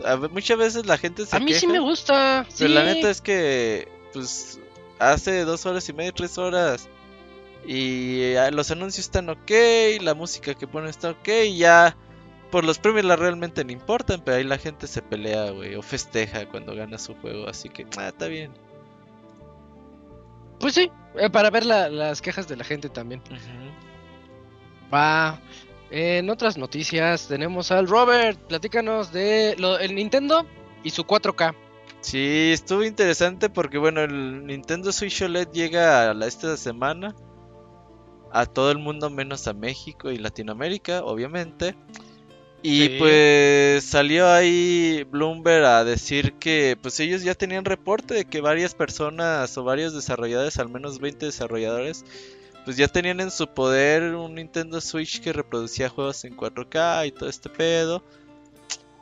A 0.05 0.15
ver, 0.15 0.29
muchas 0.31 0.57
veces 0.57 0.85
la 0.85 0.97
gente 0.97 1.25
se 1.25 1.35
a 1.35 1.39
mí 1.39 1.47
queja. 1.47 1.59
sí 1.59 1.67
me 1.67 1.79
gusta. 1.79 2.45
Pero 2.57 2.69
sí. 2.69 2.73
la 2.75 2.83
neta 2.83 3.09
es 3.09 3.21
que, 3.21 3.87
pues, 4.13 4.59
hace 4.99 5.43
dos 5.45 5.65
horas 5.65 5.87
y 5.89 5.93
media, 5.93 6.11
tres 6.11 6.37
horas. 6.37 6.87
Y 7.65 8.21
eh, 8.21 8.51
los 8.51 8.71
anuncios 8.71 9.05
están 9.05 9.29
ok, 9.29 9.51
la 10.01 10.13
música 10.13 10.53
que 10.53 10.65
ponen 10.67 10.89
está 10.89 11.11
ok, 11.11 11.27
y 11.47 11.57
ya. 11.57 11.95
Por 12.51 12.63
los 12.65 12.79
premios 12.79 13.05
la 13.05 13.15
realmente 13.15 13.63
no 13.63 13.71
importan, 13.71 14.21
pero 14.25 14.37
ahí 14.37 14.43
la 14.43 14.57
gente 14.57 14.87
se 14.87 15.03
pelea, 15.03 15.51
güey, 15.51 15.75
o 15.75 15.83
festeja 15.83 16.47
cuando 16.49 16.73
gana 16.73 16.97
su 16.97 17.13
juego, 17.15 17.47
así 17.47 17.69
que, 17.69 17.85
ah, 17.97 18.07
está 18.07 18.25
bien. 18.27 18.51
Pues 20.59 20.73
sí, 20.73 20.89
eh, 21.15 21.29
para 21.29 21.51
ver 21.51 21.63
la- 21.65 21.89
las 21.89 22.21
quejas 22.23 22.47
de 22.47 22.55
la 22.55 22.63
gente 22.63 22.89
también. 22.89 23.21
Va. 24.93 25.39
En 25.91 26.29
otras 26.29 26.57
noticias 26.57 27.27
tenemos 27.27 27.71
al 27.71 27.87
Robert. 27.87 28.39
Platícanos 28.47 29.11
de 29.11 29.55
lo, 29.57 29.79
el 29.79 29.95
Nintendo 29.95 30.45
y 30.83 30.91
su 30.91 31.03
4K. 31.03 31.55
Sí, 32.01 32.51
estuvo 32.53 32.83
interesante 32.83 33.49
porque, 33.49 33.77
bueno, 33.77 34.01
el 34.01 34.45
Nintendo 34.45 34.91
Switch 34.91 35.21
OLED 35.21 35.49
llega 35.51 36.09
a 36.09 36.13
la- 36.13 36.27
esta 36.27 36.55
semana 36.57 37.15
a 38.31 38.45
todo 38.45 38.71
el 38.71 38.77
mundo 38.77 39.09
menos 39.09 39.47
a 39.47 39.53
México 39.53 40.11
y 40.11 40.17
Latinoamérica, 40.17 41.03
obviamente. 41.03 41.75
Y 42.61 42.81
Sí. 42.87 42.95
pues 42.99 43.83
salió 43.85 44.29
ahí 44.29 45.05
Bloomberg 45.09 45.65
a 45.65 45.83
decir 45.83 46.33
que 46.33 46.77
pues 46.81 46.99
ellos 46.99 47.23
ya 47.23 47.33
tenían 47.33 47.65
reporte 47.65 48.13
de 48.13 48.25
que 48.25 48.41
varias 48.41 48.75
personas 48.75 49.57
o 49.57 49.63
varios 49.63 49.93
desarrolladores, 49.93 50.57
al 50.59 50.69
menos 50.69 50.99
20 50.99 51.25
desarrolladores, 51.25 52.05
pues 52.65 52.77
ya 52.77 52.87
tenían 52.87 53.19
en 53.19 53.31
su 53.31 53.47
poder 53.47 54.15
un 54.15 54.35
Nintendo 54.35 54.81
Switch 54.81 55.21
que 55.21 55.33
reproducía 55.33 55.89
juegos 55.89 56.23
en 56.25 56.35
4K 56.35 57.07
y 57.07 57.11
todo 57.11 57.29
este 57.29 57.49
pedo. 57.49 58.03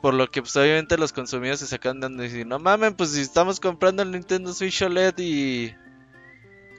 Por 0.00 0.14
lo 0.14 0.30
que 0.30 0.42
pues 0.42 0.54
obviamente 0.56 0.96
los 0.96 1.12
consumidores 1.12 1.60
se 1.60 1.66
sacan 1.66 2.00
dando 2.00 2.24
y 2.24 2.28
dicen, 2.28 2.48
no 2.48 2.58
mamen, 2.58 2.94
pues 2.94 3.10
si 3.10 3.20
estamos 3.20 3.58
comprando 3.58 4.02
el 4.02 4.12
Nintendo 4.12 4.52
Switch 4.52 4.80
OLED 4.82 5.14
y 5.18 5.74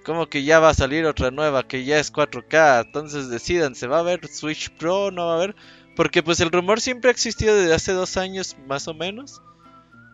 como 0.05 0.27
que 0.27 0.43
ya 0.43 0.59
va 0.59 0.69
a 0.69 0.73
salir 0.73 1.05
otra 1.05 1.29
nueva 1.29 1.67
que 1.67 1.83
ya 1.83 1.99
es 1.99 2.11
4K, 2.11 2.85
entonces 2.85 3.29
decidan, 3.29 3.75
¿se 3.75 3.87
va 3.87 3.99
a 3.99 4.03
ver 4.03 4.27
Switch 4.27 4.69
Pro? 4.71 5.11
¿No 5.11 5.27
va 5.27 5.33
a 5.33 5.35
haber? 5.35 5.55
Porque 5.95 6.23
pues 6.23 6.39
el 6.39 6.49
rumor 6.49 6.79
siempre 6.79 7.09
ha 7.09 7.11
existido 7.11 7.55
desde 7.55 7.73
hace 7.73 7.91
dos 7.91 8.15
años 8.15 8.55
más 8.67 8.87
o 8.87 8.93
menos. 8.93 9.41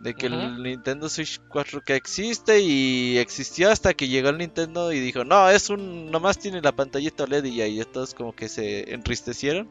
De 0.06 0.14
que 0.14 0.28
el 0.28 0.62
Nintendo 0.62 1.10
Switch 1.10 1.42
4K 1.50 1.96
existe 1.96 2.60
y 2.60 3.18
existió 3.18 3.72
hasta 3.72 3.96
que 3.96 4.08
llegó 4.08 4.30
el 4.30 4.38
Nintendo 4.38 4.94
y 4.94 5.00
dijo, 5.00 5.24
no, 5.24 5.50
es 5.50 5.72
un, 5.72 6.12
nomás 6.12 6.38
tiene 6.38 6.62
la 6.62 6.74
pantallita 6.74 7.24
OLED 7.24 7.46
y 7.46 7.62
ahí 7.62 7.84
todos 7.92 8.14
como 8.14 8.36
que 8.36 8.48
se 8.48 8.94
entristecieron. 8.94 9.68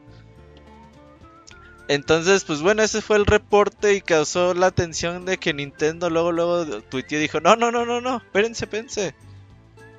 Entonces, 1.87 2.43
pues 2.43 2.61
bueno, 2.61 2.83
ese 2.83 3.01
fue 3.01 3.15
el 3.15 3.25
reporte 3.25 3.93
y 3.93 4.01
causó 4.01 4.53
la 4.53 4.67
atención 4.67 5.23
de 5.23 5.37
que 5.37 5.53
Nintendo 5.53 6.09
luego, 6.09 6.33
luego 6.33 6.81
tuiteó 6.81 7.17
y 7.17 7.21
dijo, 7.21 7.39
no, 7.39 7.55
no, 7.55 7.71
no, 7.71 7.85
no, 7.85 8.01
no, 8.01 8.17
espérense, 8.17 8.65
espérense. 8.65 9.15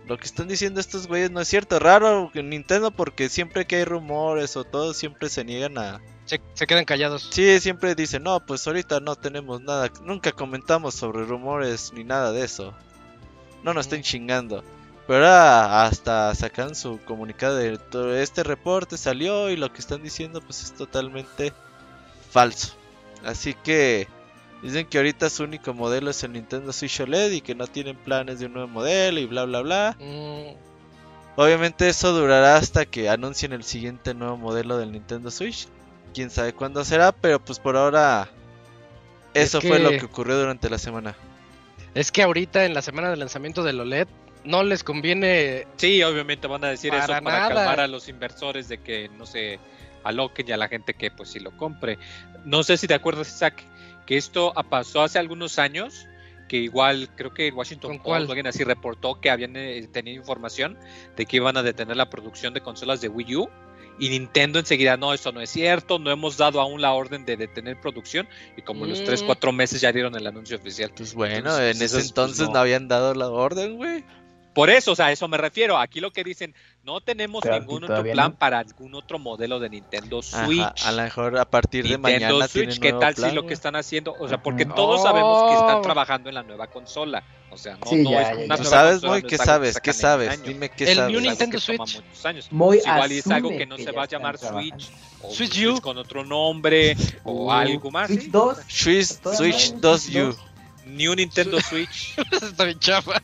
Lo 0.07 0.17
que 0.19 0.27
están 0.27 0.47
diciendo 0.47 0.81
estos 0.81 1.09
güeyes 1.09 1.31
no 1.31 1.41
es 1.41 1.49
cierto, 1.49 1.79
raro 1.81 2.31
que 2.33 2.43
Nintendo 2.43 2.93
porque 2.93 3.29
siempre 3.29 3.67
que 3.67 3.77
hay 3.77 3.85
rumores 3.85 4.57
o 4.57 4.65
todo 4.65 4.95
siempre 4.95 5.29
se 5.29 5.45
niegan 5.45 5.79
a... 5.79 6.01
Se, 6.27 6.41
se 6.55 6.67
quedan 6.67 6.85
callados. 6.85 7.29
Sí, 7.33 7.61
siempre 7.61 7.95
dicen, 7.95 8.23
no, 8.23 8.45
pues 8.45 8.67
ahorita 8.67 9.01
no 9.01 9.17
tenemos 9.17 9.61
nada, 9.63 9.91
nunca 10.03 10.33
comentamos 10.33 10.95
sobre 10.95 11.25
rumores 11.25 11.93
ni 11.93 12.05
nada 12.05 12.31
de 12.31 12.45
eso. 12.45 12.73
No 13.65 13.75
nos 13.75 13.87
estén 13.87 14.03
chingando. 14.03 14.63
Pero 15.07 15.19
ahora 15.19 15.85
hasta 15.85 16.35
sacan 16.35 16.75
su 16.75 16.99
comunicado 17.05 17.57
de 17.57 17.79
todo 17.79 18.17
este 18.17 18.43
reporte 18.43 18.97
salió 18.97 19.51
y 19.51 19.57
lo 19.57 19.73
que 19.73 19.79
están 19.79 20.03
diciendo 20.03 20.41
pues 20.41 20.63
es 20.63 20.73
totalmente 20.73 21.53
falso. 22.31 22.77
Así 23.25 23.55
que 23.55 24.09
dicen 24.67 24.87
que 24.87 24.99
ahorita 24.99 25.31
su 25.31 25.45
único 25.45 25.73
modelo 25.75 26.11
es 26.11 26.23
el 26.25 26.33
Nintendo 26.33 26.73
Switch 26.73 27.01
OLED 27.01 27.33
y 27.33 27.41
que 27.41 27.55
no 27.55 27.67
tienen 27.67 27.97
planes 27.97 28.39
de 28.41 28.47
un 28.47 28.53
nuevo 28.55 28.69
modelo 28.69 29.19
y 29.21 29.27
bla 29.27 29.45
bla 29.45 29.61
bla. 29.63 29.97
Mm, 29.99 30.55
Obviamente 31.39 31.89
eso 31.89 32.13
durará 32.13 32.57
hasta 32.57 32.87
que 32.87 33.09
anuncien 33.11 33.53
el 33.53 33.63
siguiente 33.63 34.15
nuevo 34.15 34.37
modelo 34.39 34.79
del 34.79 34.93
Nintendo 34.93 35.31
Switch. 35.31 35.69
Quién 36.15 36.31
sabe 36.31 36.55
cuándo 36.55 36.83
será, 36.85 37.13
pero 37.13 37.39
pues 37.45 37.59
por 37.59 37.77
ahora 37.77 38.29
Es 39.35 39.49
eso 39.49 39.61
fue 39.61 39.79
lo 39.79 39.91
que- 39.91 39.99
que 39.99 40.05
ocurrió 40.07 40.39
durante 40.39 40.71
la 40.71 40.79
semana. 40.79 41.15
es 41.95 42.11
que 42.11 42.23
ahorita 42.23 42.65
en 42.65 42.73
la 42.75 42.81
semana 42.83 43.11
de 43.11 43.17
lanzamiento 43.17 43.63
del 43.63 43.81
OLED 43.81 44.09
no 44.45 44.63
les 44.63 44.83
conviene. 44.85 45.67
Sí, 45.77 46.03
obviamente 46.03 46.47
van 46.47 46.65
a 46.65 46.69
decir 46.69 46.91
Para 46.91 47.05
eso 47.05 47.13
para 47.13 47.21
nada. 47.21 47.49
calmar 47.55 47.81
a 47.81 47.87
los 47.87 48.09
inversores 48.09 48.69
de 48.69 48.79
que 48.79 49.11
no 49.19 49.27
se 49.27 49.59
aloquen 50.05 50.49
y 50.49 50.53
a 50.53 50.57
la 50.57 50.69
gente 50.69 50.95
que 50.95 51.11
pues 51.11 51.31
sí 51.31 51.39
lo 51.41 51.51
compre. 51.57 51.99
No 52.45 52.63
sé 52.63 52.77
si 52.79 52.87
te 52.87 52.95
acuerdas, 52.95 53.29
Isaac, 53.29 53.63
que 54.07 54.17
esto 54.17 54.53
pasó 54.71 55.03
hace 55.03 55.19
algunos 55.19 55.59
años, 55.59 56.07
que 56.49 56.59
igual 56.59 57.09
creo 57.17 57.35
que 57.35 57.51
Washington 57.51 57.91
¿Con 57.91 57.99
Post 57.99 58.05
cuál? 58.07 58.23
o 58.23 58.29
alguien 58.29 58.47
así 58.47 58.63
reportó 58.65 59.21
que 59.21 59.31
habían 59.31 59.57
eh, 59.57 59.89
tenido 59.93 60.17
información 60.17 60.79
de 61.17 61.27
que 61.27 61.37
iban 61.39 61.57
a 61.57 61.63
detener 61.63 61.97
la 61.97 62.09
producción 62.09 62.55
de 62.55 62.61
consolas 62.61 63.01
de 63.01 63.09
Wii 63.09 63.37
U. 63.37 63.49
Y 63.99 64.11
Nintendo 64.11 64.59
enseguida, 64.59 64.99
no, 64.99 65.15
eso 65.15 65.33
no 65.33 65.41
es 65.41 65.49
cierto, 65.49 65.99
no 65.99 66.11
hemos 66.11 66.37
dado 66.37 66.61
aún 66.61 66.83
la 66.83 66.93
orden 66.93 67.25
de 67.25 67.39
detener 67.39 67.81
producción. 67.81 68.29
Y 68.55 68.61
como 68.63 68.85
los 68.85 69.03
3, 69.03 69.23
Mm. 69.23 69.27
4 69.27 69.53
meses 69.53 69.81
ya 69.81 69.91
dieron 69.91 70.15
el 70.15 70.27
anuncio 70.27 70.59
oficial. 70.59 70.93
Pues 70.95 71.15
bueno, 71.15 71.37
Entonces, 71.37 71.77
en 71.77 71.83
ese 71.83 71.95
pues, 71.97 72.09
entonces 72.09 72.47
no. 72.49 72.53
no 72.53 72.59
habían 72.61 72.89
dado 72.89 73.15
la 73.15 73.29
orden, 73.31 73.77
güey. 73.77 74.05
Por 74.57 74.71
eso, 74.71 74.93
o 74.93 74.97
sea, 74.97 75.07
a 75.07 75.13
eso 75.13 75.29
me 75.29 75.37
refiero. 75.37 75.77
Aquí 75.77 76.01
lo 76.01 76.15
que 76.15 76.25
dicen, 76.25 76.55
no 76.83 77.03
tenemos 77.03 77.43
Pero 77.43 77.61
ningún 77.61 77.85
otro 77.85 78.03
plan 78.03 78.31
no. 78.31 78.39
para 78.39 78.61
algún 78.61 78.95
otro 78.95 79.19
modelo 79.19 79.61
de 79.61 79.69
Nintendo 79.69 80.23
Switch. 80.23 80.61
Ajá, 80.61 80.89
a 80.89 80.93
lo 80.93 81.03
mejor 81.03 81.39
a 81.39 81.45
partir 81.45 81.83
de 81.83 81.99
Nintendo 81.99 82.39
mañana. 82.39 82.49
Switch, 82.49 82.81
¿qué 82.81 82.95
tal 82.95 83.15
plan? 83.15 83.29
si 83.29 83.37
lo 83.37 83.47
que 83.47 83.53
están 83.53 83.77
haciendo? 83.77 84.17
O 84.19 84.27
sea, 84.27 84.43
porque 84.43 84.65
todos 84.65 85.03
sabemos 85.03 85.51
que 85.51 85.59
están 85.59 85.83
trabajando 85.83 86.31
en 86.31 86.37
la 86.37 86.43
nueva 86.43 86.69
consola. 86.69 87.23
O 87.51 87.59
sea, 87.59 87.77
no, 87.77 87.87
sí, 87.87 87.97
no 87.97 88.11
ya, 88.13 88.23
es 88.23 88.37
una 88.47 88.57
ya, 88.57 88.63
ya. 88.63 88.65
¿Sabes, 88.65 89.03
Moy? 89.03 89.23
¿Qué 89.25 89.37
sabes? 89.37 89.79
¿Qué 89.79 89.93
sabes? 89.93 90.43
Dime 90.43 90.71
qué 90.71 90.85
el 90.85 90.97
sabes. 90.97 91.13
New 91.13 91.21
Nintendo 91.21 91.61
Switch. 91.61 92.03
Años. 92.25 92.49
Muy 92.51 92.79
igual 92.79 93.13
es 93.13 93.27
algo 93.27 93.51
que 93.51 93.67
no 93.67 93.77
que 93.77 93.85
se 93.85 93.93
va 93.93 94.05
a 94.05 94.07
llamar 94.07 94.39
Switch. 94.39 94.91
O 95.21 95.35
Switch 95.35 95.67
U. 95.67 95.83
Con 95.83 95.99
otro 95.99 96.25
nombre. 96.25 96.97
o 97.25 97.53
algo 97.53 97.91
más. 97.91 98.09
Switch 98.09 98.31
2. 98.31 98.57
Switch 98.69 99.75
2U 99.75 100.35
ni 100.87 101.09
un 101.09 101.17
Nintendo 101.17 101.61
Switch. 101.61 102.17
Está 102.31 102.65
bien 102.65 102.79
chapa. 102.79 103.21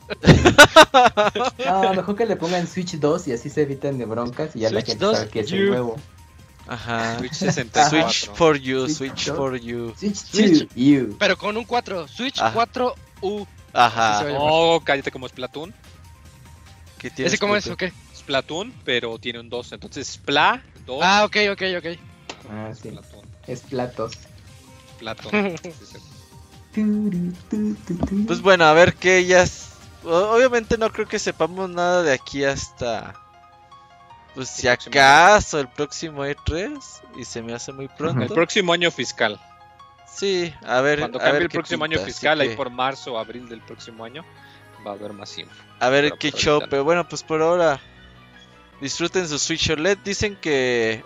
no, 1.65 1.93
mejor 1.93 2.15
que 2.15 2.25
le 2.25 2.35
pongan 2.35 2.67
Switch 2.67 2.95
2 2.95 3.29
y 3.29 3.31
así 3.31 3.49
se 3.49 3.63
evitan 3.63 3.97
de 3.97 4.05
broncas 4.05 4.55
y 4.55 4.59
ya 4.59 4.69
Switch 4.69 4.81
la 4.81 4.85
gente 4.85 5.05
2 5.05 5.17
sabe 5.17 5.29
que 5.29 5.39
es 5.39 5.49
you. 5.49 5.57
el 5.57 5.69
nuevo. 5.69 5.95
Ajá. 6.67 7.17
Switch 7.19 7.33
64. 7.33 7.89
Switch 7.89 8.29
for 8.35 8.57
you, 8.57 8.87
Switch, 8.87 9.23
Switch 9.23 9.35
for 9.35 9.55
you. 9.57 9.93
Switch, 9.97 10.15
Switch 10.15 10.67
you. 10.75 11.15
Pero 11.19 11.37
con 11.37 11.57
un 11.57 11.63
4, 11.63 12.07
Switch 12.07 12.39
Ajá. 12.39 12.53
4 12.53 12.95
U. 13.21 13.45
Ajá. 13.73 14.25
Oh, 14.37 14.81
cállate 14.83 15.11
como 15.11 15.27
Splatoon. 15.27 15.73
¿Qué 16.99 17.09
tienes? 17.09 17.33
¿Ese 17.33 17.39
cómo 17.39 17.55
es 17.55 17.67
o 17.67 17.75
qué? 17.75 17.91
Splatoon, 18.15 18.73
pero 18.85 19.17
tiene 19.19 19.39
un 19.39 19.49
2, 19.49 19.73
entonces 19.73 20.07
Spla 20.07 20.63
2. 20.85 20.99
Ah, 21.01 21.25
ok, 21.25 21.37
ok, 21.51 21.61
ok. 21.77 21.85
Ah, 22.49 22.71
sí. 22.73 22.89
Splatoon. 22.89 23.25
Es 23.47 23.61
platos. 23.61 24.13
Platón. 24.99 25.57
sí, 25.63 25.71
pues 28.27 28.41
bueno, 28.41 28.65
a 28.65 28.73
ver 28.73 28.95
qué 28.95 29.17
ellas. 29.17 29.69
Obviamente 30.03 30.77
no 30.77 30.91
creo 30.91 31.07
que 31.07 31.19
sepamos 31.19 31.69
nada 31.69 32.03
de 32.03 32.11
aquí 32.11 32.43
hasta 32.43 33.13
Pues 34.35 34.49
si 34.49 34.67
acaso 34.67 35.59
el 35.59 35.69
próximo 35.69 36.25
E3 36.25 36.77
y 37.17 37.23
se 37.23 37.41
me 37.41 37.53
hace 37.53 37.71
muy 37.71 37.87
pronto. 37.87 38.21
El 38.23 38.29
próximo 38.29 38.73
año 38.73 38.91
fiscal. 38.91 39.39
Sí, 40.13 40.53
a 40.65 40.81
ver. 40.81 40.99
Cuando 40.99 41.19
a 41.19 41.21
cambie 41.21 41.33
ver 41.33 41.41
el 41.43 41.49
próximo 41.49 41.85
pinta, 41.85 41.99
año 41.99 42.05
fiscal, 42.05 42.41
ahí 42.41 42.49
que- 42.49 42.55
por 42.55 42.69
marzo 42.69 43.13
o 43.13 43.17
abril 43.17 43.47
del 43.47 43.61
próximo 43.61 44.03
año, 44.03 44.25
va 44.85 44.91
a 44.91 44.93
haber 44.95 45.13
más 45.13 45.37
info. 45.37 45.53
A 45.79 45.89
ver 45.89 46.13
qué 46.19 46.31
no. 46.31 46.67
pero 46.69 46.83
bueno, 46.83 47.07
pues 47.07 47.23
por 47.23 47.41
ahora 47.41 47.79
disfruten 48.81 49.27
su 49.27 49.39
Switch 49.39 49.69
OLED. 49.69 49.97
Dicen 50.03 50.35
que 50.35 51.03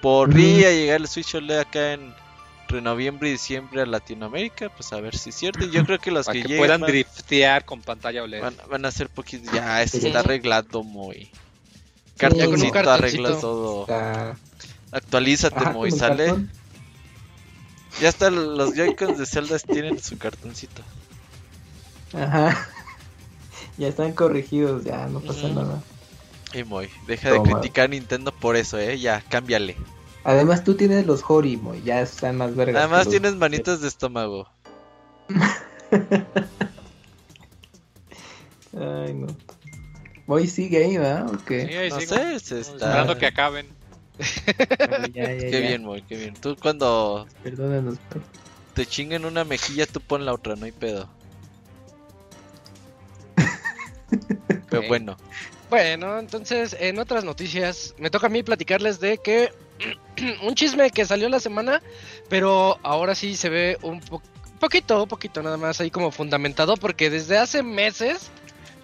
podría 0.00 0.70
llegar 0.70 1.00
el 1.00 1.08
Switch 1.08 1.34
OLED 1.34 1.58
acá 1.58 1.92
en 1.94 2.14
entre 2.68 2.82
noviembre 2.82 3.30
y 3.30 3.32
diciembre 3.32 3.80
a 3.80 3.86
Latinoamérica, 3.86 4.68
pues 4.68 4.92
a 4.92 5.00
ver 5.00 5.16
si 5.16 5.30
es 5.30 5.36
cierto. 5.36 5.64
Y 5.64 5.70
yo 5.70 5.86
creo 5.86 5.98
que 5.98 6.10
los 6.10 6.26
Para 6.26 6.34
que, 6.34 6.42
que 6.42 6.48
lleguen 6.48 6.60
puedan 6.60 6.80
van, 6.82 6.90
driftear 6.90 7.64
con 7.64 7.80
pantalla 7.80 8.22
OLED. 8.22 8.42
van- 8.42 8.56
van 8.70 8.84
a 8.84 8.90
ser 8.90 9.08
poquitos. 9.08 9.50
Ya, 9.54 9.82
eso 9.82 9.98
Sí. 9.98 10.06
está 10.08 10.18
arreglado 10.20 10.82
muy. 10.84 11.30
Cartoncito 12.18 12.90
arregla 12.90 13.40
todo. 13.40 13.82
Está- 13.82 14.36
Actualízate, 14.92 15.56
Ajá, 15.60 15.72
muy, 15.72 15.90
sale. 15.90 16.26
cartón. 16.26 16.50
Ya 18.02 18.10
hasta 18.10 18.28
los 18.30 18.74
Joy-Cons 18.74 19.16
de 19.18 19.24
Zelda 19.24 19.58
tienen 19.60 19.98
su 19.98 20.18
cartoncito. 20.18 20.82
Ajá. 22.12 22.68
Ya 23.78 23.88
están 23.88 24.12
corregidos, 24.12 24.84
ya 24.84 25.06
no 25.06 25.20
pasa 25.20 25.48
nada. 25.48 25.82
Y 26.52 26.64
muy, 26.64 26.90
deja 27.06 27.30
de 27.30 27.40
criticar 27.42 27.86
a 27.86 27.88
Nintendo 27.88 28.30
por 28.30 28.56
eso, 28.56 28.78
eh. 28.78 28.98
Ya, 28.98 29.22
cámbiale. 29.22 29.74
Además 30.28 30.62
tú 30.62 30.74
tienes 30.74 31.06
los 31.06 31.24
Hori, 31.26 31.56
Moy, 31.56 31.80
ya 31.82 32.02
están 32.02 32.36
más 32.36 32.54
vergas. 32.54 32.76
Además 32.82 33.06
los- 33.06 33.12
tienes 33.12 33.34
manitas 33.36 33.80
de 33.80 33.88
estómago. 33.88 34.46
Ay, 38.78 39.14
no. 39.14 39.26
Moy 40.26 40.46
sigue 40.46 40.84
ahí, 40.84 40.98
¿verdad? 40.98 41.32
¿O 41.34 41.42
qué? 41.46 41.66
Sí, 41.66 41.72
ahí 41.74 41.88
No 41.88 42.00
sigo. 42.00 42.14
sé, 42.14 42.40
se 42.40 42.60
está... 42.60 42.74
Esperando 42.74 43.16
que 43.16 43.24
acaben. 43.26 43.66
Ay, 44.18 45.12
ya, 45.14 45.32
ya, 45.32 45.38
Qué 45.38 45.50
ya. 45.50 45.60
bien, 45.68 45.82
muy, 45.82 46.02
qué 46.02 46.16
bien. 46.18 46.34
Tú 46.34 46.54
cuando 46.60 47.26
Perdónanos. 47.42 47.94
Moy. 48.14 48.22
te 48.74 48.84
chinguen 48.84 49.24
una 49.24 49.44
mejilla, 49.44 49.86
tú 49.86 50.02
pon 50.02 50.26
la 50.26 50.34
otra, 50.34 50.56
no 50.56 50.66
hay 50.66 50.72
pedo. 50.72 51.08
Pero 54.68 54.86
bueno, 54.88 55.16
Bueno, 55.70 56.18
entonces, 56.18 56.76
en 56.78 56.98
otras 56.98 57.24
noticias, 57.24 57.94
me 57.96 58.10
toca 58.10 58.26
a 58.26 58.30
mí 58.30 58.42
platicarles 58.42 59.00
de 59.00 59.16
que 59.16 59.54
un 60.42 60.54
chisme 60.54 60.90
que 60.90 61.04
salió 61.06 61.28
la 61.28 61.40
semana, 61.40 61.82
pero 62.28 62.78
ahora 62.82 63.14
sí 63.14 63.36
se 63.36 63.48
ve 63.48 63.78
un 63.82 64.00
po- 64.00 64.22
poquito, 64.58 65.06
poquito 65.06 65.42
nada 65.42 65.56
más 65.56 65.80
ahí 65.80 65.90
como 65.90 66.10
fundamentado, 66.10 66.76
porque 66.76 67.10
desde 67.10 67.38
hace 67.38 67.62
meses 67.62 68.30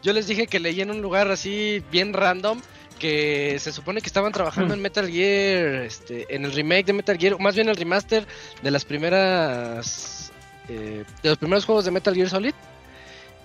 yo 0.03 0.13
les 0.13 0.27
dije 0.27 0.47
que 0.47 0.61
leí 0.61 0.81
en 0.81 0.91
un 0.91 1.01
lugar 1.03 1.31
así 1.31 1.83
bien 1.91 2.13
random 2.13 2.61
que 2.99 3.59
se 3.59 3.73
supone 3.73 4.01
que 4.01 4.07
estaban 4.07 4.33
trabajando 4.33 4.73
en 4.73 4.81
Metal 4.81 5.11
Gear, 5.11 5.83
este, 5.83 6.33
en 6.35 6.45
el 6.45 6.53
remake 6.53 6.87
de 6.87 6.93
Metal 6.93 7.19
Gear, 7.19 7.35
o 7.35 7.39
más 7.39 7.55
bien 7.57 7.69
el 7.69 7.77
remaster 7.77 8.25
de 8.63 8.71
las 8.71 8.85
primeras, 8.85 10.31
eh, 10.69 11.05
de 11.23 11.29
los 11.29 11.39
primeros 11.39 11.65
juegos 11.65 11.85
de 11.85 11.91
Metal 11.91 12.15
Gear 12.15 12.29
Solid, 12.31 12.55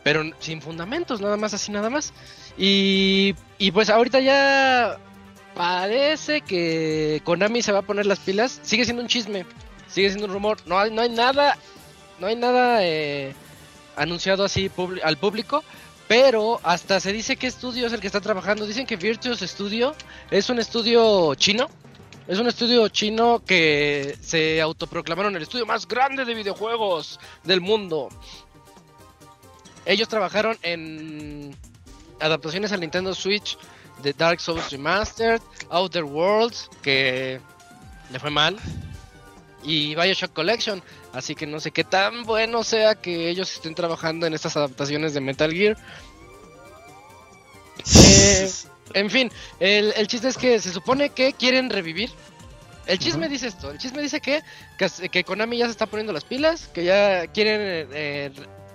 pero 0.03 0.23
sin 0.39 0.61
fundamentos, 0.61 1.19
nada 1.19 1.35
más 1.35 1.53
así, 1.53 1.71
nada 1.71 1.89
más. 1.89 2.13
Y, 2.57 3.33
y 3.57 3.71
pues 3.71 3.89
ahorita 3.89 4.19
ya 4.19 4.97
parece 5.55 6.41
que 6.41 7.21
Konami 7.23 7.61
se 7.61 7.71
va 7.71 7.79
a 7.79 7.83
poner 7.83 8.05
las 8.05 8.19
pilas. 8.19 8.59
Sigue 8.63 8.85
siendo 8.85 9.01
un 9.01 9.07
chisme, 9.07 9.45
sigue 9.87 10.09
siendo 10.09 10.27
un 10.27 10.33
rumor. 10.33 10.57
No 10.65 10.79
hay, 10.79 10.91
no 10.91 11.01
hay 11.01 11.09
nada, 11.09 11.57
no 12.19 12.27
hay 12.27 12.35
nada 12.35 12.85
eh, 12.85 13.33
anunciado 13.95 14.43
así 14.43 14.71
al 15.03 15.17
público. 15.17 15.63
Pero 16.07 16.59
hasta 16.63 16.99
se 16.99 17.13
dice 17.13 17.35
qué 17.35 17.45
estudio 17.45 17.85
es 17.85 17.93
el 17.93 17.99
que 17.99 18.07
está 18.07 18.19
trabajando. 18.19 18.65
Dicen 18.65 18.87
que 18.87 18.95
Virtuos 18.95 19.41
Studio 19.41 19.95
es 20.31 20.49
un 20.49 20.57
estudio 20.57 21.35
chino. 21.35 21.69
Es 22.27 22.39
un 22.39 22.47
estudio 22.47 22.87
chino 22.89 23.43
que 23.45 24.17
se 24.21 24.61
autoproclamaron 24.61 25.35
el 25.35 25.43
estudio 25.43 25.65
más 25.65 25.87
grande 25.87 26.25
de 26.25 26.33
videojuegos 26.33 27.19
del 27.43 27.61
mundo. 27.61 28.09
Ellos 29.85 30.07
trabajaron 30.07 30.57
en 30.61 31.55
adaptaciones 32.19 32.71
al 32.71 32.81
Nintendo 32.81 33.13
Switch 33.13 33.57
de 34.01 34.13
Dark 34.13 34.39
Souls 34.39 34.69
Remastered, 34.71 35.41
Outer 35.69 36.03
Worlds, 36.03 36.69
que 36.81 37.39
le 38.11 38.19
fue 38.19 38.29
mal, 38.29 38.57
y 39.63 39.95
Bioshock 39.95 40.33
Collection. 40.33 40.81
Así 41.13 41.35
que 41.35 41.47
no 41.47 41.59
sé 41.59 41.71
qué 41.71 41.83
tan 41.83 42.23
bueno 42.23 42.63
sea 42.63 42.95
que 42.95 43.29
ellos 43.29 43.51
estén 43.51 43.75
trabajando 43.75 44.27
en 44.27 44.33
estas 44.33 44.55
adaptaciones 44.55 45.13
de 45.13 45.21
Metal 45.21 45.51
Gear. 45.51 45.77
Eh, 47.95 48.51
en 48.93 49.09
fin, 49.09 49.31
el, 49.59 49.93
el 49.95 50.07
chiste 50.07 50.27
es 50.27 50.37
que 50.37 50.59
se 50.59 50.71
supone 50.71 51.09
que 51.09 51.33
quieren 51.33 51.69
revivir. 51.69 52.11
El 52.85 52.97
chisme 52.97 53.29
dice 53.29 53.47
esto, 53.47 53.69
el 53.69 53.77
chisme 53.77 54.01
dice 54.01 54.19
que, 54.19 54.41
que, 54.77 55.09
que 55.09 55.23
Konami 55.23 55.57
ya 55.57 55.65
se 55.65 55.71
está 55.71 55.85
poniendo 55.85 56.11
las 56.11 56.23
pilas, 56.23 56.67
que 56.73 56.83
ya 56.83 57.27
quieren 57.27 57.61
eh, 57.61 57.87
eh, 57.91 58.31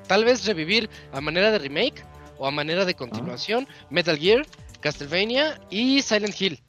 tal 0.06 0.24
vez 0.24 0.44
revivir 0.46 0.88
a 1.12 1.20
manera 1.20 1.50
de 1.50 1.58
remake 1.58 2.04
o 2.38 2.46
a 2.46 2.52
manera 2.52 2.84
de 2.84 2.94
continuación 2.94 3.66
Metal 3.90 4.16
Gear, 4.16 4.46
Castlevania 4.88 5.58
y 5.70 6.02
Silent 6.02 6.38
Hill. 6.38 6.60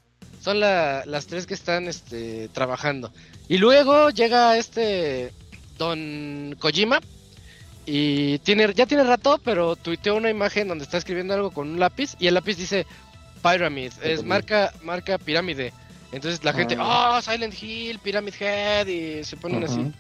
Son 0.41 0.61
la- 0.61 1.03
las 1.05 1.27
tres 1.27 1.45
que 1.45 1.53
están 1.53 1.87
este, 1.87 2.47
trabajando. 2.53 3.11
Y 3.49 3.57
luego 3.57 4.09
llega 4.09 4.57
este 4.57 5.33
Don 5.77 6.55
Kojima 6.57 7.01
y 7.85 8.39
tiene 8.39 8.73
ya 8.73 8.85
tiene 8.85 9.03
rato, 9.03 9.37
pero 9.43 9.75
tuiteó 9.75 10.15
una 10.15 10.29
imagen 10.29 10.69
donde 10.69 10.85
está 10.85 10.97
escribiendo 10.97 11.33
algo 11.33 11.51
con 11.51 11.69
un 11.69 11.79
lápiz 11.79 12.15
y 12.17 12.27
el 12.27 12.35
lápiz 12.35 12.55
dice 12.55 12.87
Pyramid, 13.43 13.91
es 14.01 14.23
marca 14.23 14.71
marca 14.81 15.17
pirámide. 15.17 15.73
Entonces 16.13 16.41
la 16.45 16.53
gente, 16.53 16.77
Ah. 16.79 17.17
oh, 17.17 17.21
Silent 17.21 17.61
Hill, 17.61 17.99
Pyramid 17.99 18.33
Head 18.39 18.87
y 18.87 19.23
se 19.25 19.35
ponen 19.35 19.65
así. 19.65 19.91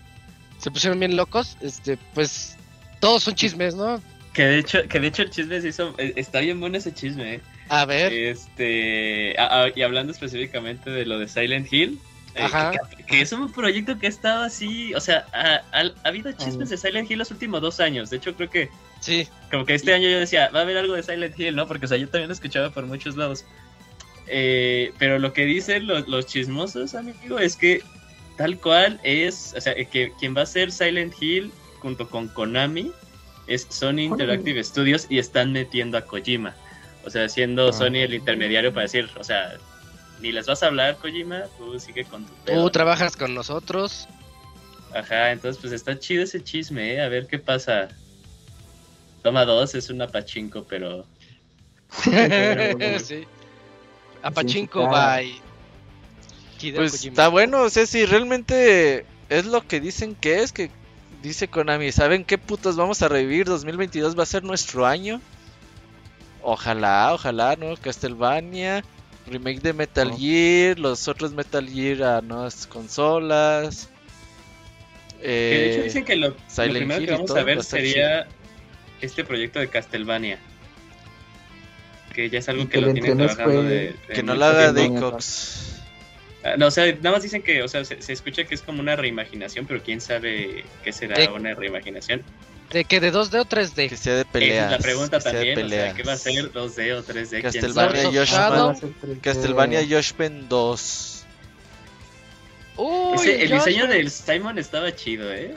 Se 0.57 0.71
pusieron 0.71 0.97
bien 0.99 1.17
locos, 1.17 1.57
este, 1.61 1.97
pues 2.13 2.55
todos 3.01 3.23
son 3.23 3.35
chismes, 3.35 3.75
¿no? 3.75 4.01
Que 4.33 4.43
de 4.45 4.59
hecho, 4.59 4.87
que 4.87 4.99
de 5.01 5.07
hecho 5.07 5.21
el 5.23 5.29
chisme 5.31 5.59
se 5.59 5.67
hizo. 5.67 5.93
eh, 5.97 6.13
Está 6.15 6.39
bien 6.39 6.59
bueno 6.61 6.77
ese 6.77 6.93
chisme, 6.93 7.35
eh. 7.35 7.41
A 7.69 7.85
ver, 7.85 8.13
Este. 8.13 9.35
a- 9.39 9.63
a- 9.63 9.71
y 9.75 9.81
hablando 9.81 10.11
específicamente 10.11 10.89
de 10.89 11.05
lo 11.05 11.19
de 11.19 11.27
Silent 11.27 11.71
Hill. 11.71 11.99
eh, 12.37 12.47
que, 12.97 13.03
que 13.05 13.21
es 13.21 13.31
un 13.31 13.49
proyecto 13.53 13.97
que 13.97 14.07
ha 14.07 14.09
estado 14.09 14.43
así. 14.43 14.93
O 14.93 14.99
sea, 14.99 15.25
ha, 15.31 15.61
ha- 15.71 15.93
ha 16.03 16.07
habido 16.09 16.31
chismes 16.33 16.69
de 16.69 16.75
Silent 16.77 17.09
Hill 17.09 17.17
los 17.19 17.31
últimos 17.31 17.61
dos 17.61 17.79
años. 17.79 18.09
De 18.09 18.17
hecho, 18.17 18.35
creo 18.35 18.49
que 18.49 18.69
sí, 18.99 19.25
como 19.49 19.65
que 19.65 19.73
este 19.73 19.93
año 19.93 20.09
yo 20.09 20.19
decía, 20.19 20.49
va 20.53 20.59
a 20.59 20.61
haber 20.63 20.75
algo 20.75 20.95
de 20.95 21.03
Silent 21.03 21.39
Hill, 21.39 21.55
¿no? 21.55 21.65
Porque, 21.65 21.85
o 21.85 21.87
sea, 21.87 21.97
yo 21.97 22.09
también 22.09 22.27
lo 22.27 22.33
escuchaba 22.33 22.71
por 22.71 22.85
muchos 22.87 23.15
lados. 23.15 23.45
Eh, 24.27 24.91
pero 24.97 25.17
lo 25.19 25.31
que 25.33 25.45
dicen 25.45 25.87
los, 25.87 26.07
los 26.09 26.25
chismosos, 26.25 26.93
amigo, 26.95 27.39
es 27.39 27.55
que 27.55 27.81
tal 28.37 28.59
cual 28.59 28.99
es, 29.03 29.53
o 29.55 29.61
sea, 29.61 29.73
que 29.75 30.11
quien 30.19 30.35
va 30.35 30.41
a 30.41 30.45
ser 30.45 30.71
Silent 30.73 31.13
Hill 31.21 31.51
junto 31.79 32.09
con 32.09 32.27
Konami 32.27 32.91
es 33.47 33.65
Sony 33.69 33.99
Interactive 33.99 34.61
Studios 34.63 35.05
y 35.09 35.19
están 35.19 35.51
metiendo 35.53 35.97
a 35.97 36.01
Kojima. 36.01 36.53
O 37.05 37.09
sea, 37.09 37.29
siendo 37.29 37.69
Ah. 37.69 37.73
Sony 37.73 37.97
el 38.03 38.13
intermediario 38.13 38.71
para 38.73 38.83
decir, 38.83 39.09
o 39.17 39.23
sea, 39.23 39.57
ni 40.21 40.31
les 40.31 40.45
vas 40.47 40.63
a 40.63 40.67
hablar, 40.67 40.97
Kojima, 40.97 41.43
tú 41.57 41.79
sigue 41.79 42.03
con 42.05 42.23
tu 42.25 42.33
tú 42.33 42.43
pedo. 42.45 42.71
trabajas 42.71 43.15
con 43.15 43.33
nosotros. 43.35 44.07
Ajá, 44.93 45.31
entonces 45.31 45.61
pues 45.61 45.73
está 45.73 45.99
chido 45.99 46.23
ese 46.23 46.43
chisme, 46.43 46.93
¿eh? 46.93 47.01
A 47.01 47.09
ver 47.09 47.27
qué 47.27 47.37
pasa. 47.37 47.89
Toma 49.23 49.43
dos, 49.45 49.75
es 49.75 49.89
una 49.89 50.07
pachinko, 50.07 50.63
pero 50.65 51.05
sí. 53.03 53.25
A 54.21 54.31
Pachinko 54.31 54.81
Sí, 54.81 54.87
by 54.87 55.41
Hideo 56.61 56.75
Pues 56.77 56.91
Kojima. 56.93 57.11
está 57.11 57.27
bueno, 57.27 57.61
o 57.63 57.69
sea, 57.69 57.85
si 57.85 58.05
realmente 58.05 59.05
es 59.29 59.45
lo 59.45 59.67
que 59.67 59.79
dicen 59.79 60.15
que 60.15 60.41
es, 60.41 60.51
que 60.51 60.71
dice 61.21 61.47
Konami, 61.47 61.91
¿saben 61.91 62.23
qué 62.23 62.37
putos 62.37 62.75
vamos 62.75 63.01
a 63.01 63.07
revivir? 63.07 63.45
2022 63.45 64.17
va 64.17 64.23
a 64.23 64.27
ser 64.27 64.43
nuestro 64.43 64.85
año. 64.85 65.21
Ojalá, 66.47 67.11
ojalá, 67.13 67.55
¿no? 67.55 67.75
Castlevania, 67.77 68.83
remake 69.27 69.61
de 69.61 69.73
Metal 69.73 70.11
Oh. 70.13 70.17
Gear, 70.17 70.77
los 70.79 71.07
otros 71.07 71.33
Metal 71.33 71.67
Gear 71.67 72.03
a 72.03 72.21
nuevas 72.21 72.67
consolas. 72.67 73.89
que 75.21 75.27
de 75.27 75.71
hecho 75.71 75.79
Eh, 75.79 75.83
dicen 75.85 76.05
que 76.05 76.15
lo, 76.17 76.35
primero 76.55 76.99
Hill 77.01 77.05
que 77.07 77.11
vamos 77.13 77.27
todo 77.27 77.39
a 77.39 77.43
ver 77.43 77.63
sería 77.63 78.27
este 79.01 79.23
proyecto 79.23 79.59
de 79.59 79.69
Castlevania. 79.69 80.37
Que 82.13 82.29
ya 82.29 82.39
es 82.39 82.47
algo 82.47 82.65
que, 82.65 82.69
que 82.69 82.81
lo 82.81 82.93
tienen 82.93 83.17
trabajando 83.17 83.61
fue- 83.61 83.63
de, 83.63 83.75
de 84.07 84.13
que 84.13 84.21
no 84.23 84.35
lo 84.35 84.45
haga. 84.45 84.71
Daycox. 84.71 85.81
Ah, 86.43 86.55
No, 86.57 86.67
o 86.67 86.71
sea, 86.71 86.85
nada 86.97 87.11
más 87.13 87.23
dicen 87.23 87.41
que, 87.41 87.63
o 87.63 87.67
sea, 87.67 87.83
se, 87.83 88.01
se 88.03 88.13
escucha 88.13 88.43
que 88.43 88.53
es 88.53 88.61
como 88.61 88.79
una 88.81 88.95
reimaginación, 88.95 89.65
pero 89.65 89.81
quién 89.81 89.99
sabe 89.99 90.63
qué 90.83 90.93
será 90.93 91.17
De- 91.17 91.27
una 91.29 91.55
reimaginación. 91.55 92.21
¿De 92.71 92.83
que 92.85 92.99
de 92.99 93.13
2D 93.13 93.39
o 93.39 93.45
3D? 93.45 93.89
Que 93.89 93.95
sea 93.97 94.15
de 94.15 94.21
Esa 94.21 94.31
peleas. 94.31 94.65
es 94.65 94.71
la 94.71 94.77
pregunta 94.79 95.17
que 95.17 95.21
sea 95.23 95.31
de 95.33 95.53
también, 95.55 95.65
o 95.65 95.69
sea. 95.69 95.93
¿qué 95.93 96.03
va 96.03 96.13
a 96.13 96.17
ser 96.17 96.51
2D 96.51 96.93
o 96.97 97.03
3D? 97.03 97.29
¿Quién 97.29 97.41
Castlevania. 97.41 98.49
Man. 98.49 99.19
Castlevania 99.21 99.81
Yoshpen 99.83 100.49
2. 100.49 101.25
Uy, 102.77 103.15
Ese- 103.15 103.43
el 103.43 103.51
Josh, 103.51 103.65
diseño 103.65 103.87
del 103.87 104.11
Simon 104.11 104.57
estaba 104.59 104.93
chido, 104.95 105.31
¿eh? 105.33 105.55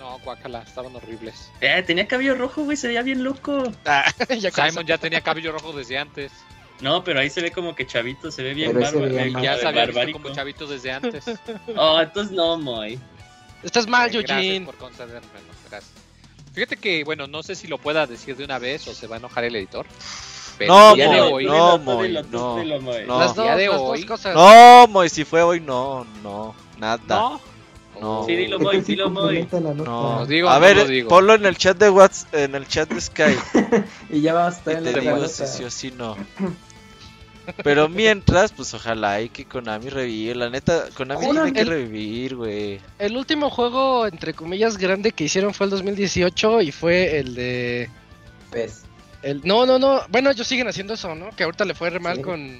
No, 0.00 0.18
guacala, 0.20 0.62
estaban 0.62 0.96
horribles. 0.96 1.50
Eh, 1.60 1.82
tenía 1.86 2.08
cabello 2.08 2.34
rojo, 2.34 2.64
güey, 2.64 2.76
se 2.76 2.88
veía 2.88 3.02
bien 3.02 3.22
loco. 3.22 3.62
ya 4.40 4.50
con 4.50 4.68
Simon 4.70 4.86
ya 4.86 4.98
tenía 4.98 5.20
cabello 5.20 5.52
rojo 5.52 5.72
desde 5.72 5.98
antes. 5.98 6.32
No, 6.80 7.04
pero 7.04 7.20
ahí 7.20 7.28
se 7.28 7.42
ve 7.42 7.50
como 7.52 7.74
que 7.74 7.86
chavito, 7.86 8.30
se 8.30 8.42
ve 8.42 8.54
bien 8.54 8.72
bárbaro. 8.72 9.06
eh, 9.06 9.32
Ya 9.42 9.58
se 9.58 9.66
había 9.68 9.84
visto 9.84 10.12
como 10.12 10.32
chavito 10.32 10.66
desde 10.66 10.90
antes. 10.92 11.24
Oh, 11.76 12.00
entonces 12.00 12.34
no, 12.34 12.56
Moy. 12.58 12.98
Estás 13.62 13.86
mal, 13.86 14.10
Gracias 14.10 14.30
Eugene. 14.30 14.66
por 14.66 14.76
concedérmelo, 14.76 15.44
gracias. 15.68 15.92
Fíjate 16.52 16.76
que, 16.76 17.04
bueno, 17.04 17.26
no 17.26 17.42
sé 17.42 17.54
si 17.54 17.68
lo 17.68 17.78
pueda 17.78 18.06
decir 18.06 18.36
de 18.36 18.44
una 18.44 18.58
vez 18.58 18.86
o 18.88 18.94
se 18.94 19.06
va 19.06 19.16
a 19.16 19.18
enojar 19.18 19.44
el 19.44 19.54
editor. 19.56 19.86
Pero 20.58 20.74
No, 20.74 20.94
día 20.94 21.08
de 21.10 21.20
Moy, 21.20 21.30
hoy, 21.32 21.46
no. 21.46 21.78
Moy, 21.78 22.12
no, 22.12 22.22
no. 22.62 23.18
Las 23.18 23.34
dos, 23.34 23.56
de 23.56 23.66
las 23.68 23.78
hoy. 23.80 24.00
dos 24.00 24.06
cosas. 24.06 24.34
No, 24.34 24.86
Moy, 24.88 25.08
si 25.08 25.24
fue 25.24 25.42
hoy, 25.42 25.60
no, 25.60 26.04
no, 26.22 26.54
nada. 26.78 27.00
no, 27.06 27.40
No. 28.00 28.24
Sí, 28.26 28.34
dilo, 28.34 28.58
Moy, 28.58 28.78
sí 28.78 28.92
dilo, 28.92 29.10
Moy. 29.10 29.46
No, 29.52 30.20
¿Lo 30.20 30.26
digo 30.26 30.48
a 30.48 30.54
no 30.54 30.60
ver, 30.60 30.86
digo? 30.88 31.08
ponlo 31.08 31.34
en 31.34 31.46
el 31.46 31.56
chat 31.56 31.76
de 31.78 31.88
WhatsApp, 31.90 32.34
en 32.34 32.54
el 32.54 32.66
chat 32.66 32.88
de 32.90 33.00
Skype. 33.00 33.40
Y 34.10 34.20
ya 34.22 34.34
vamos 34.34 34.54
a 34.54 34.58
estar 34.58 34.74
en 34.74 34.84
te 34.84 34.92
la 34.92 35.00
digo 35.00 35.16
nota. 35.16 35.28
si 35.28 35.46
sí 35.46 35.64
o 35.64 35.70
si 35.70 35.90
no. 35.92 36.16
Pero 37.62 37.88
mientras, 37.88 38.52
pues 38.52 38.72
ojalá 38.74 39.20
y 39.20 39.28
que 39.28 39.44
Konami 39.44 39.88
revive. 39.90 40.34
La 40.34 40.50
neta, 40.50 40.84
Konami 40.96 41.26
Una- 41.26 41.42
tiene 41.44 41.54
que 41.54 41.60
el- 41.62 41.68
revivir, 41.68 42.36
güey. 42.36 42.80
El 42.98 43.16
último 43.16 43.50
juego, 43.50 44.06
entre 44.06 44.34
comillas, 44.34 44.76
grande 44.76 45.12
que 45.12 45.24
hicieron 45.24 45.54
fue 45.54 45.66
el 45.66 45.70
2018 45.70 46.60
y 46.62 46.72
fue 46.72 47.18
el 47.18 47.34
de... 47.34 47.90
Pues, 48.50 48.82
El... 49.22 49.40
No, 49.44 49.66
no, 49.66 49.78
no. 49.78 50.00
Bueno, 50.08 50.30
ellos 50.30 50.46
siguen 50.46 50.68
haciendo 50.68 50.94
eso, 50.94 51.14
¿no? 51.14 51.30
Que 51.36 51.44
ahorita 51.44 51.64
le 51.64 51.74
fue 51.74 51.90
re 51.90 52.00
mal 52.00 52.16
Sí. 52.16 52.22
con, 52.22 52.58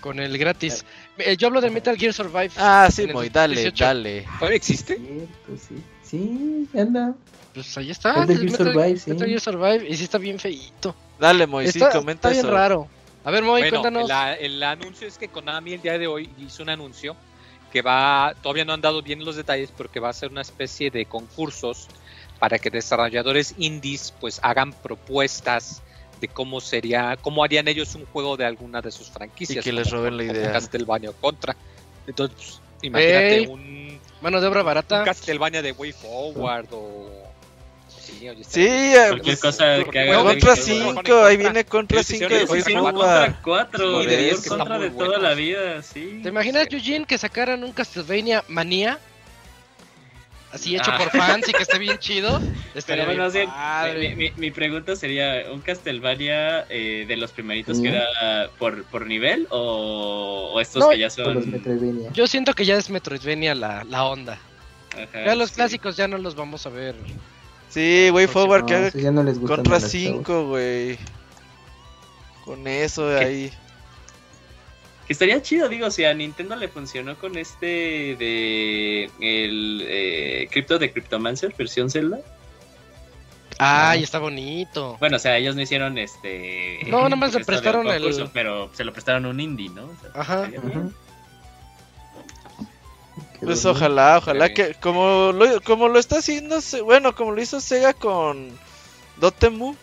con 0.00 0.18
el 0.18 0.36
gratis. 0.38 0.84
Eh, 1.18 1.36
Yo 1.36 1.46
hablo 1.48 1.60
de 1.60 1.70
Metal 1.70 1.96
Gear 1.96 2.12
Survive. 2.12 2.50
Ah, 2.56 2.88
sí, 2.92 3.06
Moy, 3.06 3.28
dale, 3.28 3.54
2018. 3.54 3.84
dale. 3.84 4.26
¿Todavía 4.38 4.56
existe? 4.56 4.96
cierto, 4.96 5.64
sí. 5.68 5.76
Sí, 6.02 6.68
anda. 6.78 7.14
Pues 7.54 7.76
ahí 7.78 7.90
está. 7.90 8.12
Metal 8.26 8.36
Gear 8.38 8.50
Metal, 8.50 8.66
Survive, 8.72 8.98
sí. 8.98 9.10
Metal 9.10 9.28
Gear 9.28 9.40
Survive. 9.40 9.88
Y 9.88 9.96
sí 9.96 10.04
está 10.04 10.18
bien 10.18 10.38
feíto. 10.38 10.94
Dale, 11.18 11.46
Moy, 11.46 11.66
sí, 11.70 11.78
está, 11.78 11.90
comenta 11.98 12.28
está 12.28 12.30
bien 12.30 12.46
eso. 12.46 12.50
raro. 12.54 12.88
A 13.24 13.30
ver, 13.30 13.42
Moy, 13.42 13.60
bueno, 13.62 13.82
cuéntanos. 13.82 14.08
la- 14.08 14.34
el 14.34 14.62
anuncio 14.62 15.06
es 15.06 15.18
que 15.18 15.28
Konami 15.28 15.74
el 15.74 15.82
día 15.82 15.98
de 15.98 16.06
hoy 16.06 16.30
hizo 16.38 16.62
un 16.62 16.70
anuncio 16.70 17.16
que 17.70 17.82
va, 17.82 18.34
todavía 18.42 18.64
no 18.64 18.72
han 18.72 18.80
dado 18.80 19.02
bien 19.02 19.24
los 19.24 19.36
detalles, 19.36 19.70
porque 19.70 20.00
va 20.00 20.08
a 20.08 20.12
ser 20.12 20.30
una 20.30 20.40
especie 20.40 20.90
de 20.90 21.06
concursos 21.06 21.88
para 22.38 22.58
que 22.58 22.70
desarrolladores 22.70 23.54
indies 23.58 24.12
pues 24.20 24.40
hagan 24.42 24.72
propuestas 24.72 25.82
de 26.20 26.28
cómo 26.28 26.60
sería, 26.60 27.16
cómo 27.20 27.44
harían 27.44 27.68
ellos 27.68 27.94
un 27.94 28.06
juego 28.06 28.36
de 28.36 28.44
alguna 28.44 28.80
de 28.80 28.90
sus 28.90 29.10
franquicias. 29.10 29.64
Y 29.64 29.68
que 29.68 29.72
les 29.72 29.90
roben 29.90 30.16
la 30.16 30.24
idea. 30.24 30.52
Castlevania 30.52 31.12
Contra. 31.12 31.56
Entonces, 32.06 32.36
pues, 32.36 32.62
imagínate 32.82 33.40
un, 33.42 34.00
Mano 34.20 34.40
de 34.40 34.46
obra 34.46 34.60
un 34.60 34.66
barata. 34.66 35.04
Castlevania 35.04 35.62
de 35.62 35.72
Way 35.72 35.92
Forward 35.92 36.66
o... 36.72 37.19
Está 38.28 38.52
Sí, 38.52 38.60
eh, 38.66 39.04
Cualquier 39.08 39.38
pues, 39.38 39.40
cosa 39.56 39.84
que 39.90 39.98
haga. 40.00 40.22
Contra 40.22 40.56
Sí, 40.56 40.82
5, 40.94 41.24
ahí 41.24 41.36
viene 41.36 41.64
Contra 41.64 41.98
Ellos 42.00 42.06
5 42.06 42.56
hicieron 42.56 42.84
de. 42.86 42.92
Contra 42.92 43.40
4, 43.42 44.00
Sí, 44.02 44.06
de 44.06 44.36
contra 44.48 44.78
de 44.78 44.90
toda 44.90 45.18
la 45.18 45.34
vida, 45.34 45.82
sí. 45.82 46.20
¿Te 46.22 46.28
imaginas. 46.28 46.68
Eugene, 46.70 47.06
que 47.06 47.16
sacaran 47.18 47.64
un 47.64 47.72
Castlevania 47.72 48.44
Manía? 48.48 48.98
Así 50.52 50.74
hecho 50.74 50.90
Ah. 50.92 50.98
por 50.98 51.10
fans 51.10 51.48
y 51.48 51.52
que 51.52 51.62
esté 51.62 51.78
bien 51.78 51.96
chido. 51.98 52.40
Pero 52.86 53.04
bueno, 53.06 53.28
mi, 53.98 54.14
mi- 54.16 54.32
mi 54.36 54.50
pregunta 54.50 54.96
sería, 54.96 55.44
¿un 55.52 55.60
Castlevania 55.60 56.66
eh, 56.68 57.04
de 57.06 57.16
los 57.16 57.30
primeritos 57.30 57.80
que 57.80 57.88
era 57.88 58.50
por, 58.58 58.82
por 58.84 59.06
nivel 59.06 59.46
o, 59.50 60.50
o 60.54 60.60
estos 60.60 60.82
No, 60.84 60.90
que 60.90 60.98
ya 60.98 61.08
son... 61.08 61.48
Metroidvania. 61.50 62.10
Yo 62.12 62.26
siento 62.26 62.52
que 62.54 62.64
ya 62.64 62.76
es 62.76 62.90
Metroidvania 62.90 63.54
la, 63.54 63.84
la 63.84 64.04
onda. 64.04 64.38
Ajá, 64.92 65.24
Ya 65.24 65.34
los 65.36 65.50
sí. 65.50 65.54
clásicos 65.56 65.96
ya 65.96 66.08
no 66.08 66.18
los 66.18 66.34
vamos 66.34 66.66
a 66.66 66.70
ver. 66.70 66.96
Sí, 67.70 68.10
Way 68.12 68.26
Forward, 68.26 68.66
que 68.66 68.74
haga 68.74 68.90
ya 68.90 69.10
no 69.10 69.22
les 69.22 69.38
Contra 69.38 69.76
a 69.76 69.80
los 69.80 69.90
chavos. 69.90 69.90
5, 69.90 70.46
güey. 70.48 70.98
Con 72.44 72.66
eso 72.66 73.08
¿Qué? 73.08 73.24
ahí. 73.24 73.52
Que 75.06 75.12
estaría 75.12 75.40
chido, 75.42 75.68
digo, 75.68 75.90
si 75.90 76.04
a 76.04 76.12
Nintendo 76.14 76.54
le 76.56 76.68
funcionó 76.68 77.16
con 77.16 77.36
este 77.38 77.66
de 78.16 79.04
el 79.20 79.84
eh, 79.86 80.48
Crypto 80.50 80.78
de 80.78 80.92
Cryptomancer, 80.92 81.54
versión 81.56 81.90
Zelda. 81.90 82.18
Ay, 83.58 84.02
está 84.02 84.18
bonito. 84.18 84.96
Bueno, 85.00 85.16
o 85.16 85.20
sea, 85.20 85.36
ellos 85.36 85.54
no 85.54 85.60
hicieron 85.62 85.98
este... 85.98 86.78
No, 86.86 87.02
nada 87.04 87.16
más 87.16 87.32
le 87.34 87.38
de 87.40 87.44
prestaron 87.44 87.86
un 87.86 87.92
el- 87.92 88.02
concurso, 88.02 88.30
Pero 88.32 88.70
se 88.72 88.84
lo 88.84 88.92
prestaron 88.92 89.26
a 89.26 89.28
un 89.28 89.38
indie, 89.38 89.68
¿no? 89.68 89.84
O 89.84 89.96
sea, 90.00 90.10
Ajá. 90.14 90.50
Pues 93.40 93.64
ojalá, 93.64 94.18
ojalá 94.18 94.52
que 94.52 94.74
como 94.74 95.32
lo, 95.32 95.60
como 95.62 95.88
lo 95.88 95.98
está 95.98 96.18
haciendo, 96.18 96.58
bueno, 96.84 97.14
como 97.14 97.32
lo 97.32 97.40
hizo 97.40 97.60
Sega 97.60 97.94
con 97.94 98.50
Dotemu, 99.16 99.74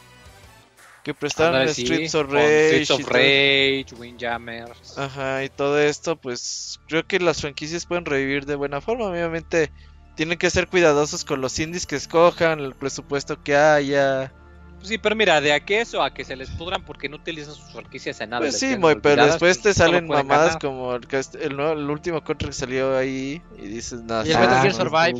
que 1.03 1.13
prestaron 1.13 1.67
sí, 1.73 1.85
Streets 1.85 2.15
of 2.15 2.31
Rage, 2.31 2.83
Streets 2.83 2.91
of 2.91 3.07
Rage, 3.07 3.85
Windjammers. 3.97 4.97
ajá, 4.97 5.43
y 5.43 5.49
todo 5.49 5.79
esto, 5.79 6.17
pues 6.17 6.79
creo 6.87 7.07
que 7.07 7.19
las 7.19 7.41
franquicias 7.41 7.85
pueden 7.85 8.05
revivir 8.05 8.45
de 8.45 8.55
buena 8.55 8.81
forma. 8.81 9.05
Obviamente 9.05 9.71
tienen 10.15 10.37
que 10.37 10.49
ser 10.49 10.67
cuidadosos 10.67 11.23
con 11.23 11.41
los 11.41 11.57
indies 11.59 11.85
que 11.85 11.95
escojan, 11.95 12.59
el 12.59 12.75
presupuesto 12.75 13.41
que 13.41 13.55
haya. 13.55 14.33
Sí, 14.81 14.97
pero 14.97 15.15
mira, 15.15 15.41
de 15.41 15.53
a 15.53 15.59
que 15.59 15.81
eso, 15.81 16.01
a 16.03 16.11
que 16.13 16.23
se 16.23 16.35
les 16.35 16.51
pudran 16.51 16.83
porque 16.83 17.09
no 17.09 17.15
utilizan 17.17 17.55
sus 17.55 17.71
franquicias 17.71 18.19
en 18.21 18.29
nada. 18.29 18.47
Pues 18.47 18.55
sí, 18.55 18.75
muy, 18.75 18.95
pero 18.95 19.17
después 19.17 19.59
te 19.61 19.73
salen 19.73 20.11
mamadas 20.11 20.55
ganar. 20.55 20.57
como 20.57 20.93
el, 20.95 21.07
cast- 21.07 21.35
el, 21.41 21.55
nuevo- 21.57 21.73
el 21.73 21.89
último 21.89 22.21
contra 22.23 22.47
que 22.49 22.53
salió 22.53 22.95
ahí 22.95 23.43
y 23.49 23.67
dices, 23.67 24.03
nada, 24.03 24.23
Y 24.23 24.31
el 24.31 24.37
sí, 24.37 24.37
Metal 24.37 24.59
Gear 24.59 24.73
Survive. 24.73 25.19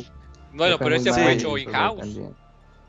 Bueno, 0.52 0.80
pero 0.80 0.94
ese 0.94 1.12
fue 1.14 1.32
hecho 1.32 1.58
in-house. 1.58 2.20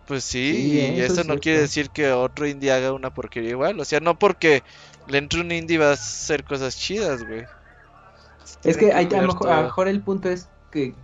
Pues 0.06 0.24
sí, 0.26 0.42
Sí, 0.50 0.96
y 0.96 1.02
eso 1.02 1.14
eso 1.14 1.24
es 1.24 1.26
no 1.26 1.38
quiere 1.40 1.60
decir 1.62 1.92
que 1.92 2.12
otro 2.12 2.48
indie 2.48 2.72
haga 2.72 2.94
una 2.94 3.12
porquería 3.12 3.52
igual. 3.52 3.80
O 3.80 3.86
sea, 3.86 4.00
no 4.00 4.18
porque 4.18 4.64
le 5.06 5.20
entre 5.20 5.42
un 5.42 5.52
indie 5.52 5.78
va 5.78 5.90
a 5.92 5.94
hacer 5.94 6.44
cosas 6.44 6.78
chidas, 6.78 7.24
güey. 7.24 7.46
Es 8.64 8.78
que 8.78 8.92
hay, 8.94 9.06
a, 9.14 9.22
lo 9.22 9.28
cuidar 9.28 9.34
mejor, 9.34 9.50
a 9.50 9.58
lo 9.58 9.64
todo. 9.64 9.64
mejor 9.64 9.88
el 9.88 10.04
punto 10.04 10.30
es 10.30 10.52
que 10.70 10.96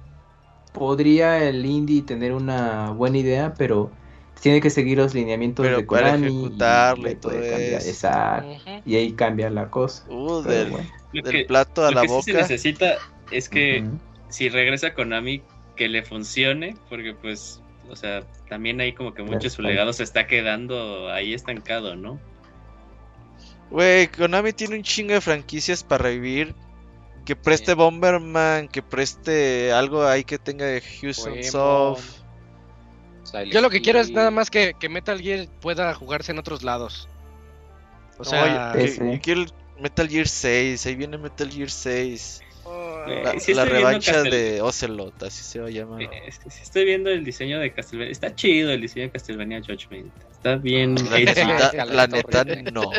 podría 0.73 1.43
el 1.49 1.65
indie 1.65 2.03
tener 2.03 2.33
una 2.33 2.91
buena 2.91 3.17
idea, 3.19 3.55
pero 3.57 3.93
tiene 4.41 4.61
que 4.61 4.69
seguir 4.69 4.97
los 4.97 5.13
lineamientos 5.13 5.65
Pero 5.65 5.77
de 5.77 5.83
para 5.83 6.13
Konami 6.13 6.27
ejecutarla 6.27 7.09
y 7.09 7.11
ahí 7.11 7.15
puede 7.15 7.41
todo 7.41 7.49
cambiar. 7.49 7.81
eso. 7.81 7.89
Exacto. 7.89 8.81
Y 8.85 8.95
ahí 8.95 9.13
cambia 9.13 9.49
la 9.49 9.69
cosa. 9.69 10.05
Uh, 10.09 10.41
del, 10.43 10.69
bueno. 10.69 10.89
Lo 11.13 11.21
del 11.23 11.31
que, 11.31 11.45
plato 11.45 11.85
a 11.85 11.91
lo 11.91 11.95
la 11.95 12.01
que 12.01 12.09
sí 12.09 12.21
se 12.21 12.31
boca. 12.33 12.41
necesita 12.41 12.95
es 13.31 13.49
que 13.49 13.85
si 14.29 14.49
regresa 14.49 14.93
Konami, 14.93 15.41
que 15.75 15.87
le 15.87 16.03
funcione, 16.03 16.75
porque 16.89 17.13
pues, 17.13 17.61
o 17.89 17.95
sea, 17.95 18.23
también 18.49 18.79
ahí 18.81 18.93
como 18.93 19.13
que 19.13 19.23
mucho 19.23 19.49
su 19.49 19.61
legado 19.61 19.93
se 19.93 20.03
está 20.03 20.27
quedando 20.27 21.09
ahí 21.11 21.33
estancado, 21.33 21.95
¿no? 21.95 22.19
Güey, 23.71 24.07
Konami 24.09 24.53
tiene 24.53 24.75
un 24.75 24.83
chingo 24.83 25.13
de 25.13 25.21
franquicias 25.21 25.83
para 25.83 26.03
revivir. 26.03 26.53
Que 27.25 27.35
preste 27.35 27.71
Sí. 27.71 27.75
Bomberman, 27.75 28.67
que 28.67 28.83
preste 28.83 29.71
algo 29.71 30.05
ahí 30.05 30.23
que 30.23 30.37
tenga 30.37 30.65
de 30.65 30.81
Houston 30.81 31.43
Soft. 31.43 32.24
Silent 33.25 33.51
Yo 33.53 33.61
lo 33.61 33.69
que 33.69 33.81
quiero 33.81 33.99
es 33.99 34.09
nada 34.11 34.31
más 34.31 34.49
que, 34.49 34.73
que 34.79 34.89
Metal 34.89 35.19
Gear 35.21 35.47
pueda 35.61 35.93
jugarse 35.93 36.31
en 36.31 36.39
otros 36.39 36.63
lados. 36.63 37.07
O 38.17 38.23
No, 38.23 38.29
sea, 38.29 38.73
yo, 38.73 38.79
ese. 38.79 39.05
yo- 39.05 39.13
yo 39.13 39.19
quiero 39.21 39.45
Metal 39.79 40.07
Gear 40.07 40.27
6, 40.27 40.85
ahí 40.85 40.95
viene 40.95 41.17
Metal 41.17 41.49
Gear 41.51 41.69
6. 41.69 42.41
Eh, 43.07 43.21
La, 43.23 43.39
sí 43.39 43.53
revancha 43.53 44.23
de 44.23 44.61
Ocelot, 44.61 45.21
así 45.23 45.43
se 45.43 45.59
va 45.59 45.67
a 45.67 45.69
llamar. 45.69 46.01
Eh, 46.01 46.09
es 46.25 46.39
que 46.39 46.49
sí 46.49 46.63
estoy 46.63 46.85
viendo 46.85 47.11
el 47.11 47.23
diseño 47.23 47.59
de 47.59 47.71
Castlevania. 47.71 48.11
Está 48.11 48.33
chido 48.33 48.71
el 48.71 48.81
diseño 48.81 49.05
de 49.05 49.11
Castlevania 49.11 49.61
Judgment. 49.61 50.11
Está 50.31 50.55
bien. 50.55 50.95
La 50.95 51.17
neta, 51.19 51.85
la 51.85 52.07
no. 52.71 52.91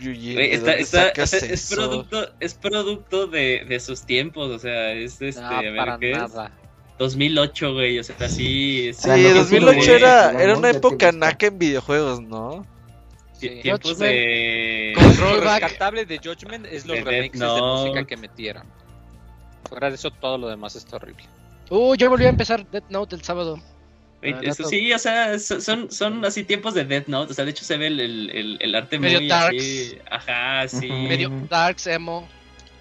Yuji, 0.00 0.34
Güey, 0.34 0.56
¿de 0.56 0.80
está, 0.80 1.08
es 1.10 1.70
producto, 1.70 2.28
es 2.40 2.54
producto 2.54 3.26
de, 3.26 3.64
de 3.68 3.78
sus 3.78 4.04
tiempos, 4.06 4.50
o 4.50 4.58
sea, 4.58 4.92
es 4.92 5.20
este, 5.20 5.40
No, 5.40 5.48
a 5.48 5.60
ver 5.60 5.76
para 5.76 5.98
qué 5.98 6.12
es. 6.12 6.18
Nada. 6.92 6.98
2008, 6.98 7.72
güey, 7.74 7.98
o 7.98 8.04
sea, 8.04 8.16
así. 8.20 8.90
Sí, 8.94 9.08
que 9.08 9.32
2008 9.34 9.80
sí, 9.82 9.90
era, 9.90 10.42
era 10.42 10.56
una 10.56 10.70
época 10.70 11.10
naca 11.12 11.46
en 11.46 11.58
videojuegos, 11.58 12.20
¿no? 12.20 12.64
Sí. 13.32 13.48
ti- 13.48 13.60
tiempos 13.62 13.92
Judgment. 13.92 14.12
de. 14.12 14.92
Con 14.94 15.04
Lo 15.04 15.12
rollback. 15.34 15.62
rescatable 15.62 16.06
de 16.06 16.18
Judgment 16.18 16.66
es 16.66 16.86
los 16.86 16.96
De 16.98 17.02
Death 17.02 17.10
remixes 17.12 17.40
de 17.40 17.60
música 17.60 18.04
que 18.04 18.16
metieron. 18.16 18.66
Fuera 19.68 19.88
de 19.88 19.94
eso, 19.96 20.10
todo 20.10 20.38
lo 20.38 20.48
demás 20.48 20.76
está 20.76 20.96
horrible. 20.96 21.24
Uh, 21.70 21.94
yo 21.96 22.08
volví 22.10 22.26
a 22.26 22.28
empezar 22.28 22.64
Death 22.70 22.90
Note 22.90 23.16
el 23.16 23.22
sábado. 23.22 23.58
Ah, 24.24 24.38
eso 24.42 24.62
sí, 24.68 24.92
o 24.92 24.98
sea, 25.00 25.36
so- 25.40 25.60
son, 25.60 25.90
son 25.90 26.24
así 26.24 26.44
tiempos 26.44 26.74
de 26.74 26.84
Death 26.84 27.08
Note, 27.08 27.32
o 27.32 27.34
sea, 27.34 27.44
de 27.44 27.50
hecho 27.50 27.64
se 27.64 27.76
ve 27.76 27.88
el, 27.88 27.98
el, 27.98 28.30
el- 28.30 28.58
el 28.60 28.74
arte 28.76 28.96
Medio 28.98 29.18
muy 29.18 29.28
darks. 29.28 29.56
así. 29.58 29.98
Ajá, 30.08 30.68
sí. 30.68 30.88
Medio. 30.88 31.30
Darks, 31.50 31.88
Emo. 31.88 32.28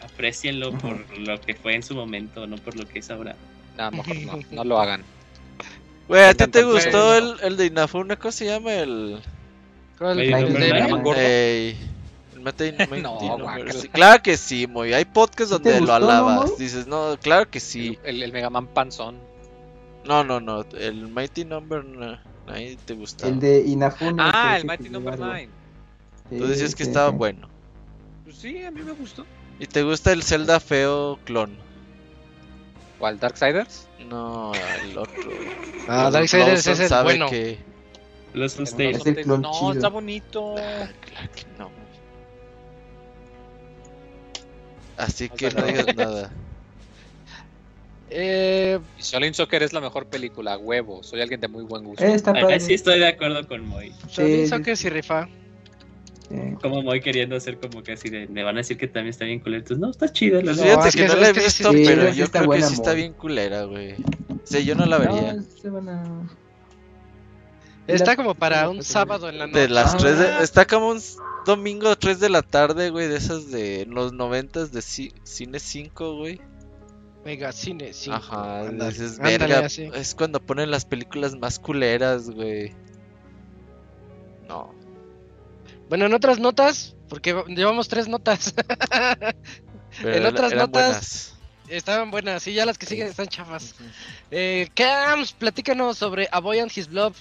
Aprecienlo 0.04 0.72
por 0.78 1.18
lo 1.18 1.40
que 1.42 1.56
fue 1.56 1.74
en 1.76 1.82
su 1.84 1.96
momento, 1.96 2.46
no 2.46 2.58
por 2.58 2.76
lo 2.76 2.86
que 2.88 3.00
es 3.00 3.10
ahora. 3.10 3.36
Nada, 3.78 3.92
mejor 3.92 4.16
no, 4.18 4.40
no 4.52 4.64
lo 4.64 4.80
hagan. 4.80 5.04
Güey, 6.08 6.24
¿a 6.24 6.34
ti 6.34 6.46
te 6.48 6.64
gustó 6.64 7.16
el, 7.16 7.36
el 7.42 7.56
de 7.56 7.68
Inafune? 7.68 8.18
¿Cómo 8.18 8.32
se 8.34 8.46
llama? 8.46 8.74
El... 8.74 9.22
¿Cuál? 9.98 10.20
El 10.20 10.54
de-. 10.54 10.72
Ey, 11.16 11.78
el 12.36 12.42
No. 13.02 13.38
Claro 13.92 14.24
que 14.24 14.38
sí, 14.38 14.68
muy. 14.68 14.94
Hay 14.94 15.06
podcasts 15.06 15.56
¿Sí 15.56 15.62
te 15.62 15.72
donde 15.72 15.88
lo 15.88 15.94
gustó, 15.94 16.00
no, 16.00 16.06
alabas. 16.06 16.58
Dices, 16.58 16.88
no, 16.88 17.18
claro 17.22 17.50
que 17.50 17.60
sí. 17.60 17.98
El, 18.04 18.24
el, 18.24 18.32
Mega 18.32 18.50
Man 18.50 18.68
Panzón. 18.68 19.18
No, 20.06 20.24
no, 20.24 20.40
no. 20.40 20.66
El 20.78 21.08
Mighty 21.08 21.46
Number 21.46 21.84
9 21.86 22.78
te 22.86 22.94
gustaba. 22.94 23.32
El 23.32 23.40
de 23.40 23.62
Inafune. 23.62 24.16
Ah, 24.20 24.58
el 24.58 24.66
Mighty 24.66 24.90
Number 24.90 25.14
algo. 25.14 25.26
9. 25.26 25.50
Tú 26.30 26.48
decías 26.48 26.76
que 26.76 26.84
sí, 26.84 26.90
estaba 26.90 27.12
sí. 27.12 27.18
bueno. 27.18 27.48
Pues 28.24 28.38
sí, 28.38 28.64
a 28.64 28.72
mí 28.72 28.82
me 28.82 28.94
gustó. 28.94 29.26
¿Y 29.60 29.68
te 29.68 29.84
gusta 29.84 30.12
el 30.12 30.24
Zelda 30.24 30.60
feo 30.60 31.20
clon? 31.26 31.56
¿Cuál? 33.02 33.20
¿Darksiders? 33.20 33.88
No, 34.08 34.52
el 34.84 34.96
otro. 34.96 35.32
Ah, 35.88 36.04
Los 36.04 36.14
Darksiders 36.14 36.48
Lawson 36.68 36.74
es 36.74 36.80
el 36.82 36.88
sabe 36.88 37.04
bueno. 37.04 37.30
que- 37.32 37.58
Los 38.36 38.58
No. 38.60 38.64
Es 38.64 38.74
el 39.08 39.28
no, 39.28 39.52
chido. 39.52 39.72
está 39.74 39.90
bonito. 39.90 40.54
Claro 40.56 41.32
que 41.36 41.44
no. 41.58 41.72
Así 44.98 45.30
que 45.30 45.50
no 45.50 45.62
no. 45.62 45.66
digas 45.68 45.96
nada. 45.96 46.32
Eh, 48.14 48.78
Shaolin 49.00 49.34
Soccer 49.34 49.64
es 49.64 49.72
la 49.72 49.80
mejor 49.80 50.06
película, 50.06 50.58
huevo. 50.58 51.02
Soy 51.02 51.22
alguien 51.22 51.40
de 51.40 51.48
muy 51.48 51.64
buen 51.64 51.86
gusto. 51.86 52.04
Sí 52.60 52.74
estoy 52.74 53.00
de 53.00 53.08
acuerdo 53.08 53.48
con 53.48 53.66
Moy. 53.66 53.94
Shaolin 54.10 54.42
sí, 54.44 54.48
Soccer 54.48 54.76
sí 54.76 54.90
rifa. 54.90 55.30
Eh, 56.32 56.58
Como 56.62 56.82
Moy 56.82 57.02
queriendo 57.02 57.36
hacer 57.36 57.60
como 57.60 57.84
que 57.84 57.94
así 57.94 58.10
de. 58.10 58.28
Me 58.28 58.44
van 58.44 58.56
a 58.56 58.60
decir 58.60 58.78
que 58.78 58.88
también 58.88 59.10
está 59.10 59.26
bien 59.26 59.40
culero. 59.40 59.60
Entonces, 59.62 59.80
no, 59.82 59.90
está 59.90 60.12
chido. 60.12 60.42
La 60.42 60.54
No. 60.54 60.62
Fíjate 60.64 60.88
es 60.90 60.96
que, 60.96 61.02
que 61.02 61.08
no 61.08 61.16
la 61.16 61.30
he 61.30 61.34
que 61.34 61.40
visto, 61.42 61.72
sí, 61.72 61.84
pero 61.86 62.10
yo 62.10 62.24
está 62.24 62.40
creo 62.40 62.42
que 62.42 62.48
buena, 62.48 62.68
sí 62.68 62.74
está 62.74 62.94
bien 62.94 63.14
culera, 63.14 63.64
güey. 63.66 63.94
O 63.94 64.40
sea, 64.46 64.60
yo 64.62 64.76
no 64.76 64.86
la 64.86 64.98
vería. 64.98 65.34
no, 65.34 65.42
se 65.44 65.70
van 65.70 65.90
a- 65.90 66.38
Está 67.88 68.16
como 68.16 68.36
para 68.36 68.70
un 68.70 68.84
sábado 68.84 69.28
en 69.28 69.38
la 69.40 69.48
noche. 69.48 69.60
De 69.60 69.68
las 69.70 69.96
Ah. 69.96 69.98
3 69.98 70.18
de... 70.20 70.44
Está 70.44 70.66
como 70.66 70.90
un 70.90 71.00
domingo 71.46 71.94
3 71.96 72.20
de 72.20 72.30
la 72.30 72.42
tarde, 72.42 72.90
güey, 72.90 73.08
de 73.08 73.18
esas 73.18 73.52
de 73.52 73.86
los 73.90 74.14
90 74.14 74.66
de 74.68 74.80
ci- 74.80 75.14
Cine 75.24 75.60
5, 75.60 76.16
güey. 76.18 76.40
Mega 77.26 77.52
Cine, 77.52 77.92
sí. 77.94 78.10
Ajá, 78.12 78.62
Ándale, 78.62 78.92
dices, 78.92 79.20
ándale, 79.20 79.38
verga, 79.40 79.68
es 79.68 80.16
cuando 80.16 80.40
ponen 80.40 80.72
las 80.72 80.86
películas 80.86 81.36
más 81.36 81.60
culeras, 81.60 82.30
güey. 82.30 82.72
No. 84.48 84.74
Bueno, 85.92 86.06
en 86.06 86.14
otras 86.14 86.40
notas, 86.40 86.96
porque 87.10 87.36
llevamos 87.50 87.90
tres 87.90 88.08
notas. 88.08 88.56
En 90.04 90.26
otras 90.26 90.54
notas- 90.54 90.70
buenas. 90.72 91.36
Estaban 91.68 92.12
buenas, 92.12 92.44
sí, 92.44 92.54
ya 92.54 92.66
las 92.66 92.78
que 92.78 92.86
siguen 92.86 93.08
están 93.08 93.28
chafas. 93.28 93.76
Eh, 94.32 94.70
Cams, 94.74 95.34
platícanos 95.34 95.98
sobre 95.98 96.30
A 96.32 96.40
Boy 96.40 96.60
and 96.60 96.72
His 96.74 96.88
Blob. 96.88 97.14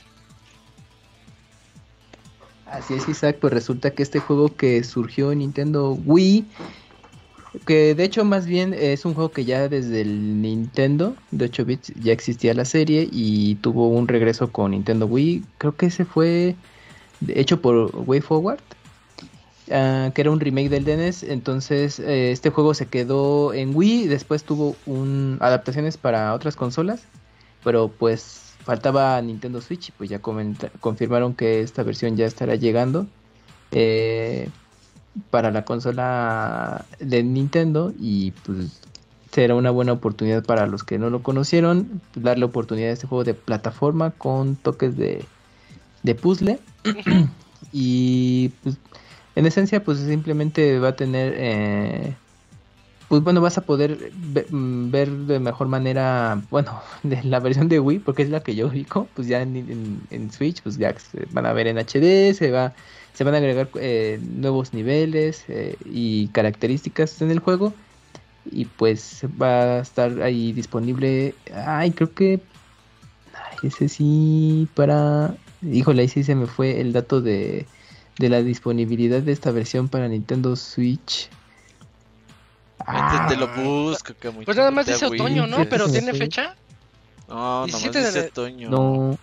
Así 2.67 2.95
es, 2.95 3.09
Isaac, 3.09 3.39
pues 3.41 3.53
resulta 3.53 3.91
que 3.91 4.05
este 4.05 4.21
juego 4.21 4.55
que 4.55 4.85
surgió 4.85 5.33
en 5.33 5.41
Nintendo 5.41 5.95
Wii, 6.05 6.47
que 7.67 7.97
de 7.97 8.05
hecho 8.05 8.25
más 8.25 8.47
bien 8.47 8.73
es 8.73 9.05
un 9.05 9.15
juego 9.15 9.33
que 9.33 9.45
ya 9.45 9.69
desde 9.69 10.03
el 10.03 10.41
Nintendo 10.41 11.17
de 11.33 11.47
8 11.47 11.65
bits 11.65 11.93
ya 12.01 12.13
existía 12.13 12.55
la 12.55 12.65
serie 12.65 13.09
y 13.11 13.57
tuvo 13.57 13.89
un 13.89 14.07
regreso 14.07 14.53
con 14.53 14.71
Nintendo 14.71 15.07
Wii, 15.07 15.43
creo 15.59 15.75
que 15.75 15.87
ese 15.87 16.05
fue 16.05 16.55
hecho 17.29 17.61
por 17.61 17.95
Way 17.95 18.21
Forward, 18.21 18.61
ah, 19.71 20.11
que 20.15 20.21
era 20.21 20.31
un 20.31 20.41
remake 20.41 20.69
del 20.69 20.85
DNS, 20.85 21.25
entonces 21.25 21.99
eh, 21.99 22.33
este 22.33 22.51
juego 22.51 22.75
se 22.75 22.87
quedó 22.87 23.53
en 23.53 23.75
Wii, 23.75 24.07
después 24.07 24.45
tuvo 24.45 24.77
un 24.87 25.39
adaptaciones 25.41 25.97
para 25.97 26.35
otras 26.35 26.57
consolas, 26.57 27.03
pero 27.65 27.89
pues 27.89 28.55
faltaba 28.65 29.21
Nintendo 29.23 29.61
Switch 29.61 29.93
pues 29.93 30.11
ya 30.11 30.21
confirmaron 30.21 31.35
que 31.35 31.61
esta 31.61 31.83
versión 31.83 32.17
ya 32.17 32.27
estará 32.27 32.57
llegando 32.57 33.07
eh, 33.73 34.49
para 35.31 35.51
la 35.51 35.65
consola 35.65 36.85
de 36.99 37.23
Nintendo 37.23 37.93
y 37.99 38.33
pues 38.33 38.81
será 39.31 39.55
una 39.55 39.71
buena 39.71 39.93
oportunidad 39.93 40.45
para 40.45 40.67
los 40.67 40.85
que 40.85 40.99
no 40.99 41.11
lo 41.11 41.23
conocieron 41.23 42.01
darle 42.15 42.45
oportunidad 42.45 42.91
a 42.91 42.93
este 42.95 43.07
juego 43.07 43.25
de 43.25 43.35
plataforma 43.35 44.11
con 44.11 44.57
toques 44.57 44.97
de, 44.97 45.25
de 46.03 46.15
puzzle. 46.15 46.59
Y 47.73 48.49
pues 48.65 48.79
en 49.37 49.47
esencia 49.47 49.85
pues 49.85 49.99
simplemente 49.99 50.79
va 50.81 50.89
a 50.89 50.97
tener 50.97 51.35
eh, 51.37 52.17
pues 53.09 53.23
bueno 53.23 53.41
vas 53.41 53.59
a 53.59 53.63
poder 53.65 54.13
mm, 54.51 54.91
ver 54.91 55.11
de 55.11 55.39
mejor 55.39 55.69
manera 55.69 56.41
bueno 56.51 56.81
de 57.05 57.23
la 57.23 57.39
versión 57.39 57.69
de 57.69 57.79
Wii 57.79 58.01
porque 58.01 58.23
es 58.23 58.31
la 58.31 58.41
que 58.41 58.57
yo 58.57 58.67
ubico 58.69 59.09
pues 59.15 59.29
ya 59.29 59.43
en, 59.43 59.55
en- 59.57 60.01
en 60.11 60.31
Switch 60.33 60.63
pues 60.63 60.79
ya 60.79 60.99
se 60.99 61.27
van 61.33 61.47
a 61.47 61.53
ver 61.53 61.69
en 61.69 61.79
HD 61.79 62.35
se 62.35 62.51
va 62.51 62.73
se 63.13 63.23
van 63.25 63.35
a 63.35 63.39
agregar 63.39 63.71
eh, 63.79 64.19
nuevos 64.23 64.73
niveles 64.73 65.45
eh, 65.49 65.77
y 65.85 66.29
características 66.29 67.21
en 67.23 67.31
el 67.31 67.39
juego. 67.41 67.75
Y 68.45 68.65
pues 68.65 69.27
va 69.41 69.77
a 69.77 69.81
estar 69.81 70.23
ahí 70.23 70.53
disponible. 70.53 71.35
Ay 71.67 71.91
creo 71.93 72.13
que 72.15 72.41
ay, 73.35 73.69
ese 73.69 73.89
sí 73.89 74.67
para 74.75 75.35
híjole 75.63 76.03
ahí 76.03 76.09
sí 76.09 76.25
se 76.25 76.35
me 76.35 76.47
fue 76.47 76.81
el 76.81 76.93
dato 76.93 77.21
de 77.21 77.67
de 78.19 78.29
la 78.29 78.43
disponibilidad 78.43 79.23
de 79.23 79.33
esta 79.33 79.51
versión 79.51 79.89
para 79.89 80.09
Nintendo 80.09 80.55
Switch 80.57 81.29
Ahorita 82.87 83.29
te 83.29 83.37
lo 83.37 83.47
Ah, 83.47 83.55
busco, 83.55 84.15
que 84.15 84.31
muy 84.31 84.45
Pues 84.45 84.57
nada 84.57 84.71
más 84.71 84.87
dice 84.87 85.07
otoño, 85.07 85.47
¿no? 85.47 85.59
Sí, 85.59 85.67
Pero 85.71 85.89
¿tiene 85.89 86.13
sí. 86.13 86.19
fecha? 86.19 86.57
No, 87.29 87.67
nomás 87.67 87.83
17 87.83 87.99
de- 87.99 88.07
dice 88.07 88.29
otoño. 88.29 88.71
no 88.71 89.19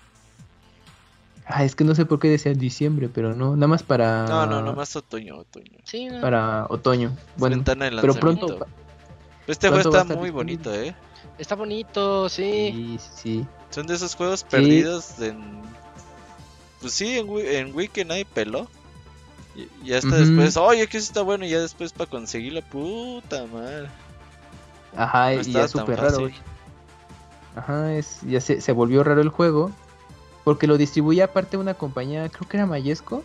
Ah, 1.49 1.63
es 1.63 1.75
que 1.75 1.83
no 1.85 1.95
sé 1.95 2.05
por 2.05 2.19
qué 2.19 2.27
decía 2.27 2.53
diciembre, 2.53 3.09
pero 3.09 3.33
no, 3.33 3.55
nada 3.55 3.67
más 3.67 3.81
para 3.81 4.25
No, 4.27 4.45
no, 4.45 4.61
nomás 4.61 4.95
otoño, 4.95 5.37
otoño. 5.37 5.79
Sí, 5.85 6.07
no. 6.07 6.19
para 6.21 6.65
otoño. 6.69 7.15
Bueno, 7.37 7.55
ventana 7.57 7.85
de 7.89 8.01
pero 8.01 8.13
pronto 8.13 8.59
este 9.47 9.69
juego 9.69 9.83
pronto 9.83 9.97
está 9.99 10.15
muy 10.15 10.29
bonito, 10.29 10.73
¿eh? 10.73 10.93
Está 11.37 11.55
bonito, 11.55 12.27
sí. 12.27 12.97
sí, 12.99 12.99
sí. 13.15 13.45
Son 13.69 13.87
de 13.87 13.95
esos 13.95 14.15
juegos 14.15 14.43
perdidos 14.43 15.19
en... 15.19 15.61
Pues 16.81 16.93
sí, 16.93 17.17
en 17.17 17.27
en 17.75 17.87
que 17.89 18.05
nadie 18.05 18.25
peló. 18.25 18.67
Y, 19.55 19.89
y 19.89 19.93
hasta 19.93 20.15
después, 20.15 20.55
oye, 20.57 20.87
que 20.87 20.97
eso 20.97 21.07
está 21.07 21.21
bueno. 21.21 21.45
Y 21.45 21.49
ya 21.49 21.59
después 21.59 21.91
para 21.91 22.09
conseguir 22.09 22.53
la 22.53 22.61
puta 22.61 23.45
madre. 23.47 23.89
Ajá, 24.95 25.31
No 25.31 25.41
y 25.41 25.51
ya 25.51 25.67
súper 25.67 25.99
raro. 25.99 26.29
Ajá, 27.55 27.93
es, 27.93 28.19
ya 28.21 28.39
se, 28.39 28.61
se 28.61 28.71
volvió 28.71 29.03
raro 29.03 29.21
el 29.21 29.29
juego. 29.29 29.71
Porque 30.43 30.67
lo 30.67 30.77
distribuía 30.77 31.25
aparte 31.25 31.57
una 31.57 31.73
compañía, 31.73 32.29
creo 32.29 32.47
que 32.47 32.55
era 32.57 32.65
Mayesco. 32.65 33.23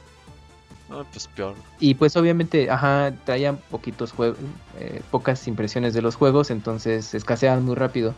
No, 0.88 1.04
pues 1.04 1.28
peor. 1.28 1.54
Y 1.78 1.94
pues 1.94 2.16
obviamente, 2.16 2.68
ajá, 2.70 3.14
traían 3.24 3.58
poquitos 3.70 4.12
juegos, 4.12 4.38
pocas 5.10 5.46
impresiones 5.46 5.94
de 5.94 6.02
los 6.02 6.16
juegos, 6.16 6.50
entonces 6.50 7.14
escaseaban 7.14 7.64
muy 7.64 7.76
rápido. 7.76 8.14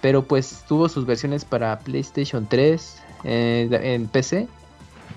Pero 0.00 0.22
pues 0.22 0.64
tuvo 0.68 0.88
sus 0.88 1.06
versiones 1.06 1.44
para 1.44 1.78
PlayStation 1.80 2.46
3, 2.46 3.02
eh, 3.24 3.68
en 3.82 4.06
PC. 4.06 4.46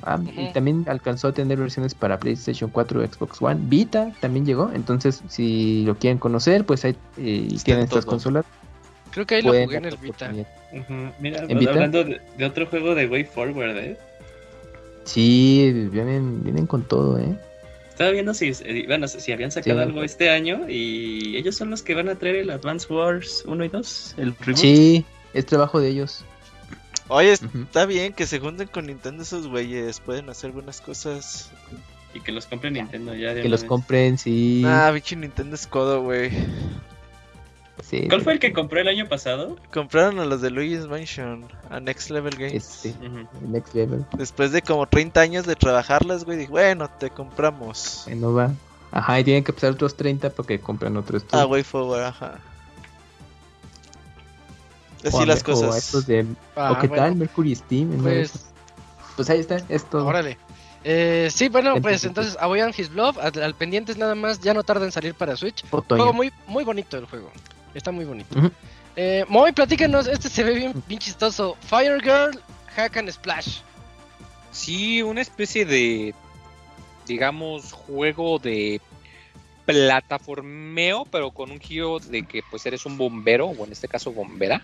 Ah, 0.03 0.19
Y 0.35 0.43
Ujú. 0.43 0.53
también 0.53 0.85
alcanzó 0.88 1.27
a 1.29 1.33
tener 1.33 1.57
versiones 1.59 1.93
para 1.93 2.19
PlayStation 2.19 2.69
4, 2.69 3.05
Xbox 3.05 3.41
One, 3.41 3.59
Vita 3.63 4.12
también 4.21 4.45
llegó. 4.45 4.71
Entonces, 4.73 5.21
si 5.27 5.83
lo 5.85 5.95
quieren 5.97 6.17
conocer, 6.19 6.65
pues 6.65 6.85
ahí 6.85 6.95
eh, 7.17 7.47
tienen 7.63 7.81
en 7.81 7.85
estas 7.85 8.05
consolas. 8.05 8.45
Creo 9.12 9.25
que 9.25 9.35
ahí 9.35 9.41
lo 9.41 9.49
pueden 9.49 9.65
jugué 9.65 9.77
en 9.77 9.85
el 9.85 9.97
Vita. 9.97 10.33
Ujú. 10.71 11.12
Mira, 11.19 11.43
¿En 11.47 11.59
Vita? 11.59 11.71
hablando 11.71 12.03
de, 12.03 12.21
de 12.38 12.45
otro 12.45 12.65
juego 12.67 12.95
de 12.95 13.07
Way 13.07 13.23
Forward, 13.25 13.77
¿eh? 13.77 13.97
Sí, 15.05 15.88
vienen, 15.91 16.43
vienen 16.43 16.67
con 16.67 16.83
todo, 16.83 17.17
¿eh? 17.19 17.35
Estaba 17.89 18.12
viendo 18.12 18.33
si, 18.33 18.51
eh, 18.63 18.85
bueno, 18.88 19.07
si 19.07 19.31
habían 19.31 19.51
sacado 19.51 19.79
Sí. 19.79 19.83
algo 19.83 20.03
este 20.03 20.29
año 20.29 20.69
y 20.69 21.35
ellos 21.35 21.55
son 21.57 21.69
los 21.69 21.81
que 21.81 21.95
van 21.95 22.07
a 22.07 22.15
traer 22.15 22.38
el 22.38 22.49
Advance 22.49 22.91
Wars 22.93 23.43
1 23.45 23.65
y 23.65 23.67
2, 23.67 24.13
el 24.17 24.35
reboot. 24.38 24.55
Sí, 24.57 25.05
es 25.33 25.45
trabajo 25.45 25.79
de 25.81 25.89
ellos. 25.89 26.23
Oye, 27.09 27.33
está 27.33 27.85
bien 27.85 28.13
que 28.13 28.25
se 28.25 28.39
junten 28.39 28.67
con 28.67 28.85
Nintendo 28.87 29.23
esos 29.23 29.47
güeyes. 29.47 29.99
Pueden 29.99 30.29
hacer 30.29 30.51
buenas 30.51 30.79
cosas. 30.79 31.51
Y 32.13 32.21
que 32.21 32.31
los 32.31 32.45
compre 32.47 32.71
Nintendo 32.71 33.13
ya 33.13 33.33
de 33.33 33.41
Que 33.41 33.49
los 33.49 33.61
vez. 33.61 33.67
compren, 33.67 34.17
sí. 34.17 34.63
Ah, 34.65 34.89
bicho 34.91 35.15
Nintendo 35.15 35.55
es 35.55 35.67
codo, 35.67 36.01
güey. 36.01 36.31
sí. 37.83 38.07
¿Cuál 38.09 38.21
fue 38.21 38.33
el 38.33 38.39
que 38.39 38.53
compró 38.53 38.79
el 38.79 38.87
año 38.87 39.07
pasado? 39.07 39.57
Compraron 39.71 40.19
a 40.19 40.25
los 40.25 40.41
de 40.41 40.49
Luigi's 40.51 40.87
Mansion, 40.87 41.45
a 41.69 41.79
Next 41.79 42.09
Level 42.09 42.35
Games. 42.35 42.53
Este. 42.85 42.93
Next 43.47 43.73
Level. 43.75 44.05
Después 44.17 44.51
de 44.51 44.61
como 44.61 44.87
30 44.87 45.21
años 45.21 45.45
de 45.45 45.55
trabajarlas, 45.55 46.25
güey, 46.25 46.37
dije, 46.37 46.51
bueno, 46.51 46.89
te 46.99 47.09
compramos. 47.09 48.05
No 48.15 48.33
va. 48.33 48.51
Ajá, 48.91 49.19
y 49.19 49.23
tienen 49.23 49.43
que 49.43 49.53
pasar 49.53 49.71
otros 49.71 49.95
30 49.95 50.31
para 50.31 50.47
que 50.47 50.59
compren 50.59 50.97
otros. 50.97 51.23
Ah, 51.31 51.45
way 51.45 51.63
forward, 51.63 52.01
ajá. 52.03 52.39
Así 55.05 55.25
las 55.25 55.43
cosas. 55.43 55.77
estos 55.77 56.05
de, 56.05 56.25
Ah, 56.55 56.73
¿O 56.73 56.79
qué 56.79 56.88
bueno, 56.88 57.03
tal? 57.03 57.15
Mercury 57.15 57.55
Steam. 57.55 58.01
Pues. 58.01 58.31
Pues 59.15 59.29
ahí 59.29 59.39
está, 59.39 59.57
es 59.69 59.85
todo. 59.89 60.05
órale. 60.05 60.38
Eh, 60.83 61.29
sí, 61.33 61.49
bueno, 61.49 61.75
pues 61.81 62.05
Entonces, 62.05 62.38
A 62.39 62.47
His 62.69 62.89
Blob, 62.89 63.19
al, 63.19 63.43
al 63.43 63.53
pendientes 63.53 63.97
nada 63.97 64.15
más, 64.15 64.39
ya 64.39 64.53
no 64.53 64.63
tarda 64.63 64.85
en 64.85 64.91
salir 64.91 65.13
para 65.13 65.35
Switch. 65.35 65.63
Otoño. 65.71 66.01
Juego 66.03 66.13
muy, 66.13 66.31
muy 66.47 66.63
bonito 66.63 66.97
el 66.97 67.05
juego. 67.05 67.31
Está 67.73 67.91
muy 67.91 68.05
bonito. 68.05 68.38
Ujú. 68.38 68.51
Eh, 68.95 69.25
Moy, 69.27 69.51
platícanos, 69.51 70.07
este 70.07 70.29
se 70.29 70.43
ve 70.43 70.53
bien, 70.53 70.83
bien 70.88 70.99
chistoso. 70.99 71.57
Fire 71.62 72.01
Girl, 72.01 72.39
Hack 72.75 72.97
and 72.97 73.12
Splash. 73.12 73.59
Sí, 74.51 75.01
una 75.01 75.21
especie 75.21 75.65
de, 75.65 76.13
digamos, 77.07 77.71
juego 77.71 78.39
de 78.39 78.81
plataformeo, 79.65 81.05
pero 81.12 81.31
con 81.31 81.51
un 81.51 81.59
giro 81.59 81.99
de 81.99 82.23
que 82.23 82.41
pues 82.49 82.65
eres 82.65 82.85
un 82.85 82.97
bombero, 82.97 83.47
o 83.47 83.65
en 83.65 83.71
este 83.71 83.88
caso 83.88 84.12
bombera. 84.12 84.63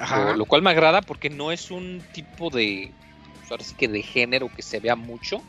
Lo, 0.00 0.36
lo 0.36 0.44
cual 0.44 0.62
me 0.62 0.70
agrada 0.70 1.02
porque 1.02 1.28
no 1.30 1.50
es 1.50 1.70
un 1.70 2.02
tipo 2.12 2.50
de, 2.50 2.90
pues, 3.38 3.50
ahora 3.50 3.64
sí 3.64 3.74
que 3.76 3.88
de 3.88 4.02
género 4.02 4.48
que 4.54 4.62
se 4.62 4.78
vea 4.80 4.94
mucho. 4.96 5.42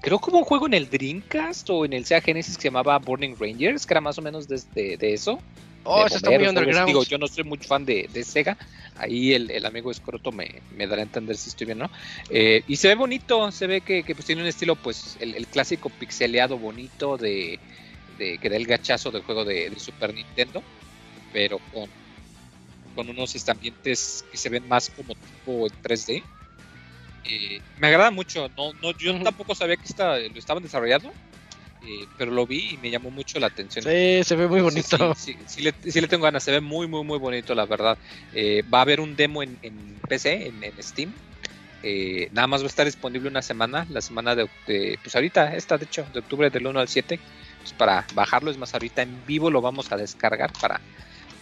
creo 0.00 0.20
que 0.20 0.30
hubo 0.30 0.38
un 0.38 0.44
juego 0.44 0.66
en 0.66 0.74
el 0.74 0.88
Dreamcast 0.88 1.68
o 1.70 1.84
en 1.84 1.92
el 1.92 2.04
Sega 2.04 2.20
Genesis 2.20 2.56
que 2.56 2.62
se 2.62 2.68
llamaba 2.68 2.98
Burning 2.98 3.36
Rangers, 3.38 3.86
que 3.86 3.94
era 3.94 4.00
más 4.00 4.18
o 4.18 4.22
menos 4.22 4.46
de, 4.46 4.62
de, 4.74 4.96
de 4.96 5.14
eso. 5.14 5.40
Oh, 5.82 6.00
de 6.00 6.06
eso 6.06 6.16
está 6.16 6.30
muy 6.30 6.46
underground. 6.46 6.86
Digo, 6.86 7.04
yo 7.04 7.18
no 7.18 7.26
soy 7.26 7.44
muy 7.44 7.58
fan 7.58 7.84
de, 7.84 8.08
de 8.12 8.24
Sega. 8.24 8.56
Ahí 8.96 9.34
el, 9.34 9.50
el 9.50 9.66
amigo 9.66 9.90
Escroto 9.90 10.32
me, 10.32 10.62
me 10.76 10.86
dará 10.86 11.02
a 11.02 11.04
entender 11.04 11.36
si 11.36 11.48
estoy 11.48 11.66
bien, 11.66 11.78
¿no? 11.78 11.90
Eh, 12.30 12.62
y 12.66 12.76
se 12.76 12.88
ve 12.88 12.94
bonito, 12.94 13.50
se 13.52 13.66
ve 13.66 13.80
que, 13.80 14.02
que, 14.02 14.14
pues 14.14 14.26
tiene 14.26 14.42
un 14.42 14.48
estilo, 14.48 14.76
pues, 14.76 15.16
el, 15.20 15.34
el 15.34 15.46
clásico 15.46 15.90
pixeleado 15.90 16.58
bonito 16.58 17.16
de, 17.16 17.58
de 18.18 18.38
que 18.38 18.48
da 18.48 18.56
el 18.56 18.66
gachazo 18.66 19.10
del 19.10 19.22
juego 19.22 19.44
de, 19.44 19.70
de 19.70 19.78
Super 19.78 20.14
Nintendo, 20.14 20.62
pero 21.32 21.58
con, 21.72 21.88
con 22.96 23.08
unos 23.08 23.48
ambientes 23.48 24.24
que 24.30 24.36
se 24.38 24.48
ven 24.48 24.66
más 24.66 24.90
como 24.90 25.14
tipo 25.14 25.66
en 25.68 25.72
3D. 25.82 26.24
Eh, 27.24 27.60
me 27.78 27.88
agrada 27.88 28.10
mucho, 28.10 28.48
no, 28.56 28.72
no, 28.80 28.92
yo 28.92 29.20
tampoco 29.22 29.54
sabía 29.54 29.76
que 29.76 29.86
esta, 29.86 30.18
lo 30.18 30.38
estaban 30.38 30.62
desarrollando, 30.62 31.12
eh, 31.82 32.06
pero 32.16 32.30
lo 32.30 32.46
vi 32.46 32.70
y 32.72 32.76
me 32.78 32.90
llamó 32.90 33.10
mucho 33.10 33.38
la 33.38 33.48
atención. 33.48 33.84
Sí, 33.84 34.24
se 34.24 34.36
ve 34.36 34.46
muy 34.48 34.60
bonito. 34.60 35.14
Sí, 35.14 35.32
sí, 35.34 35.38
sí, 35.46 35.62
le, 35.62 35.74
sí 35.92 36.00
le 36.00 36.08
tengo 36.08 36.24
ganas, 36.24 36.42
se 36.42 36.52
ve 36.52 36.60
muy, 36.60 36.86
muy, 36.86 37.04
muy 37.04 37.18
bonito, 37.18 37.54
la 37.54 37.66
verdad. 37.66 37.98
Eh, 38.32 38.62
va 38.72 38.78
a 38.78 38.82
haber 38.82 39.00
un 39.00 39.14
demo 39.14 39.42
en, 39.42 39.58
en 39.62 40.00
PC, 40.08 40.46
en, 40.48 40.62
en 40.64 40.82
Steam. 40.82 41.12
Eh, 41.82 42.28
nada 42.32 42.46
más 42.46 42.62
va 42.62 42.66
a 42.66 42.68
estar 42.68 42.86
disponible 42.86 43.28
una 43.28 43.42
semana, 43.42 43.86
la 43.90 44.00
semana 44.00 44.34
de, 44.34 44.48
de- 44.66 44.98
pues 45.02 45.14
ahorita, 45.14 45.54
esta 45.54 45.76
de 45.78 45.84
hecho, 45.84 46.06
de 46.12 46.20
octubre 46.20 46.48
del 46.50 46.66
1 46.66 46.80
al 46.80 46.88
7, 46.88 47.20
pues 47.58 47.72
para 47.74 48.04
bajarlo, 48.14 48.50
es 48.50 48.56
más, 48.56 48.72
ahorita 48.74 49.02
en 49.02 49.24
vivo 49.26 49.50
lo 49.50 49.60
vamos 49.60 49.92
a 49.92 49.96
descargar 49.96 50.52
para 50.60 50.80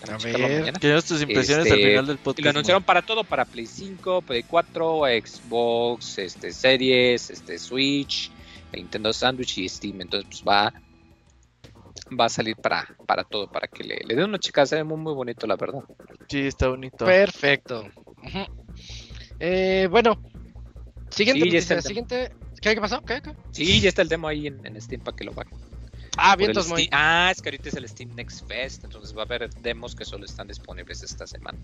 A 0.09 0.17
ver. 0.19 0.73
tus 1.03 1.23
impresiones 1.23 1.67
Este, 1.67 1.73
al 1.73 1.89
final 1.91 2.07
del 2.07 2.17
Y 2.17 2.19
podcast. 2.19 2.45
lo 2.45 2.51
anunciaron 2.51 2.83
para 2.83 3.03
todo, 3.03 3.25
para 3.25 3.45
Play 3.45 3.67
5, 3.67 4.23
Play 4.23 4.43
4, 4.43 5.03
Xbox, 5.25 6.19
este, 6.19 6.53
Series, 6.53 7.31
este, 7.31 7.59
Switch, 7.59 8.31
Nintendo 8.73 9.13
Sandwich 9.13 9.59
y 9.59 9.69
Steam. 9.69 10.01
Entonces, 10.01 10.29
pues 10.31 10.43
va, 10.47 10.73
va 12.19 12.25
a 12.27 12.29
salir 12.29 12.57
para, 12.57 12.87
para 13.07 13.25
todo, 13.25 13.51
para 13.51 13.67
que 13.69 13.85
le, 13.85 13.97
le 14.07 14.15
den 14.15 14.25
una 14.25 14.39
chica, 14.39 14.67
se 14.67 14.77
ve 14.77 14.85
muy, 14.85 14.99
muy 14.99 15.15
bonito, 15.15 15.47
la 15.47 15.57
verdad. 15.57 15.83
Sí, 16.29 16.41
está 16.41 16.69
bonito. 16.69 17.05
Perfecto. 17.05 17.85
Eh, 19.41 19.89
bueno, 19.91 20.21
siguiente 21.11 21.43
Sí, 21.45 21.49
noticia, 21.51 21.83
siguiente. 21.83 22.33
¿Qué, 22.61 22.75
qué 22.75 22.81
pasó? 22.81 23.01
¿Qué, 23.03 23.21
qué? 23.21 23.33
Sí, 23.51 23.81
ya 23.81 23.89
está 23.91 24.03
el 24.03 24.09
demo 24.09 24.27
ahí 24.29 24.47
en, 24.47 24.65
en 24.65 24.81
Steam 24.81 25.03
para 25.03 25.17
que 25.17 25.25
lo 25.25 25.33
bajen. 25.33 25.53
Ah, 26.17 26.37
vientos 26.37 26.69
muy. 26.69 26.85
Steam- 26.87 26.91
Ah, 26.93 27.29
es 27.33 27.43
que 27.43 27.49
ahorita 27.49 27.69
es 27.69 27.75
el 27.75 27.89
Steam 27.89 28.11
Next 28.15 28.47
Fest, 28.47 28.85
entonces 28.85 29.17
va 29.17 29.23
a 29.23 29.25
haber 29.25 29.51
demos 29.63 29.95
que 29.95 30.05
solo 30.05 30.25
están 30.25 30.47
disponibles 30.49 31.03
esta 31.03 31.27
semana. 31.27 31.59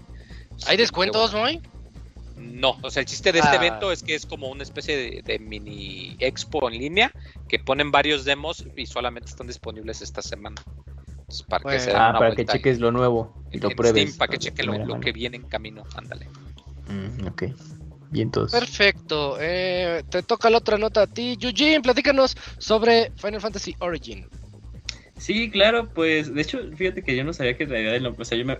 ¿Hay 0.66 0.76
descuentos, 0.76 1.32
bueno. 1.32 1.60
Moy? 1.60 1.62
No, 2.36 2.76
o 2.82 2.90
sea, 2.90 3.00
el 3.00 3.06
chiste 3.06 3.32
de 3.32 3.40
este 3.40 3.50
Ah. 3.50 3.56
evento 3.56 3.92
es 3.92 4.02
que 4.02 4.14
es 4.14 4.24
como 4.24 4.48
una 4.48 4.62
especie 4.62 4.96
de, 4.96 5.22
de 5.22 5.38
mini 5.38 6.16
expo 6.20 6.68
en 6.70 6.78
línea 6.78 7.12
que 7.48 7.58
ponen 7.58 7.90
varios 7.90 8.24
demos 8.24 8.64
y 8.76 8.86
solamente 8.86 9.28
están 9.28 9.46
disponibles 9.46 10.00
esta 10.00 10.22
semana. 10.22 10.56
Entonces, 11.06 11.42
para 11.48 11.62
Bueno. 11.62 11.78
que 11.78 11.84
se 11.84 11.90
Ah, 11.92 12.10
una 12.10 12.18
para 12.18 12.34
que 12.34 12.46
cheques 12.46 12.76
ahí 12.76 12.80
lo 12.80 12.92
nuevo 12.92 13.34
y 13.52 13.56
en- 13.56 13.62
lo 13.62 13.70
pruebes. 13.70 14.02
Steam, 14.04 14.18
para 14.18 14.30
que 14.32 14.38
chequen 14.38 14.66
lo, 14.88 15.00
que 15.00 15.12
viene 15.12 15.36
en 15.36 15.42
camino. 15.44 15.84
Ándale. 15.94 16.28
Mm, 16.88 17.26
ok. 17.26 17.42
Perfecto. 18.50 19.36
Eh, 19.40 20.02
te 20.10 20.22
toca 20.22 20.50
la 20.50 20.58
otra 20.58 20.78
nota 20.78 21.02
a 21.02 21.06
ti. 21.06 21.38
Eugene, 21.40 21.80
platícanos 21.80 22.36
sobre 22.58 23.12
Final 23.16 23.40
Fantasy 23.40 23.74
Origin. 23.78 24.26
Sí, 25.16 25.50
claro, 25.50 25.88
pues 25.88 26.32
de 26.32 26.40
hecho, 26.40 26.58
fíjate 26.76 27.02
que 27.02 27.14
yo 27.14 27.24
no 27.24 27.32
sabía 27.32 27.56
que 27.56 27.64
en 27.64 27.70
realidad 27.70 27.96
el 27.96 28.02
nombre, 28.02 28.22
o 28.22 28.24
sea, 28.24 28.38
yo 28.38 28.44
me 28.44 28.58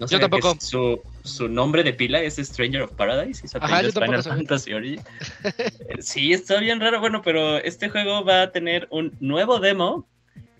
no 0.00 0.06
que 0.06 0.60
su, 0.60 0.98
su 1.24 1.48
nombre 1.48 1.82
de 1.82 1.92
pila 1.92 2.22
es 2.22 2.36
Stranger 2.36 2.82
of 2.82 2.92
Paradise 2.92 3.42
y 3.44 3.48
su 3.48 3.58
Ajá, 3.58 3.82
yo 3.82 3.92
Final. 3.92 4.22
Fantasy 4.22 4.72
Origin. 4.72 5.00
Eh, 5.44 6.00
sí, 6.00 6.32
está 6.32 6.58
bien 6.60 6.80
raro, 6.80 7.00
bueno, 7.00 7.20
pero 7.22 7.58
este 7.58 7.90
juego 7.90 8.24
va 8.24 8.42
a 8.42 8.52
tener 8.52 8.86
un 8.90 9.12
nuevo 9.20 9.58
demo 9.58 10.08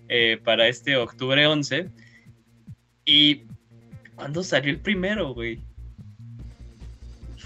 eh, 0.09 0.39
para 0.43 0.67
este 0.67 0.95
octubre 0.97 1.47
11 1.47 1.89
y 3.05 3.43
¿cuándo 4.15 4.43
salió 4.43 4.71
el 4.71 4.79
primero, 4.79 5.33
güey? 5.33 5.59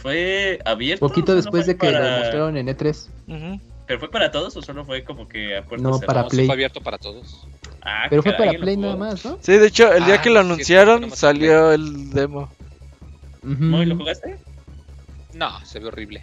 ¿Fue 0.05 0.59
abierto? 0.65 1.07
Poquito 1.07 1.31
¿Solo 1.31 1.37
después 1.41 1.65
de 1.65 1.73
que 1.77 1.87
para- 1.91 2.11
lo 2.11 2.17
mostraron 2.19 2.57
en 2.57 2.69
E 2.69 2.77
E3. 2.77 3.07
Ujú. 3.27 3.59
¿Pero 3.87 3.99
fue 3.99 4.11
para 4.11 4.29
todos 4.29 4.55
o 4.55 4.61
solo 4.61 4.85
fue 4.85 5.03
como 5.03 5.27
que 5.27 5.57
a 5.57 5.63
puertas 5.63 5.81
No, 5.81 5.99
para 5.99 6.27
Play. 6.27 6.45
fue 6.45 6.53
abierto 6.53 6.79
para 6.79 6.99
todos. 6.99 7.47
Ah, 7.81 8.05
Pero 8.07 8.21
fue 8.21 8.33
para 8.33 8.53
Play 8.53 8.77
nada 8.77 8.95
más, 8.95 9.25
¿no? 9.25 9.39
Sí, 9.41 9.53
de 9.57 9.65
hecho, 9.65 9.91
el 9.91 10.05
día 10.05 10.17
Ah, 10.17 10.21
que 10.21 10.29
lo 10.29 10.41
sí, 10.41 10.45
anunciaron 10.45 11.09
salió 11.09 11.71
el 11.71 12.11
demo. 12.11 12.51
¿Moy, 13.41 13.87
lo 13.87 13.97
jugaste? 13.97 14.37
No, 15.33 15.49
se 15.65 15.79
ve 15.79 15.87
horrible. 15.87 16.21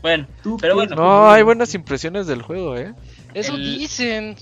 Bueno, 0.00 0.26
Tú, 0.42 0.56
Pero 0.58 0.74
bueno. 0.74 0.96
No, 0.96 1.30
hay 1.30 1.42
buenas 1.42 1.74
impresiones 1.74 2.26
del 2.26 2.40
juego, 2.40 2.78
¿eh? 2.78 2.94
Eso 3.34 3.54
El- 3.54 3.78
dicen. 3.78 4.36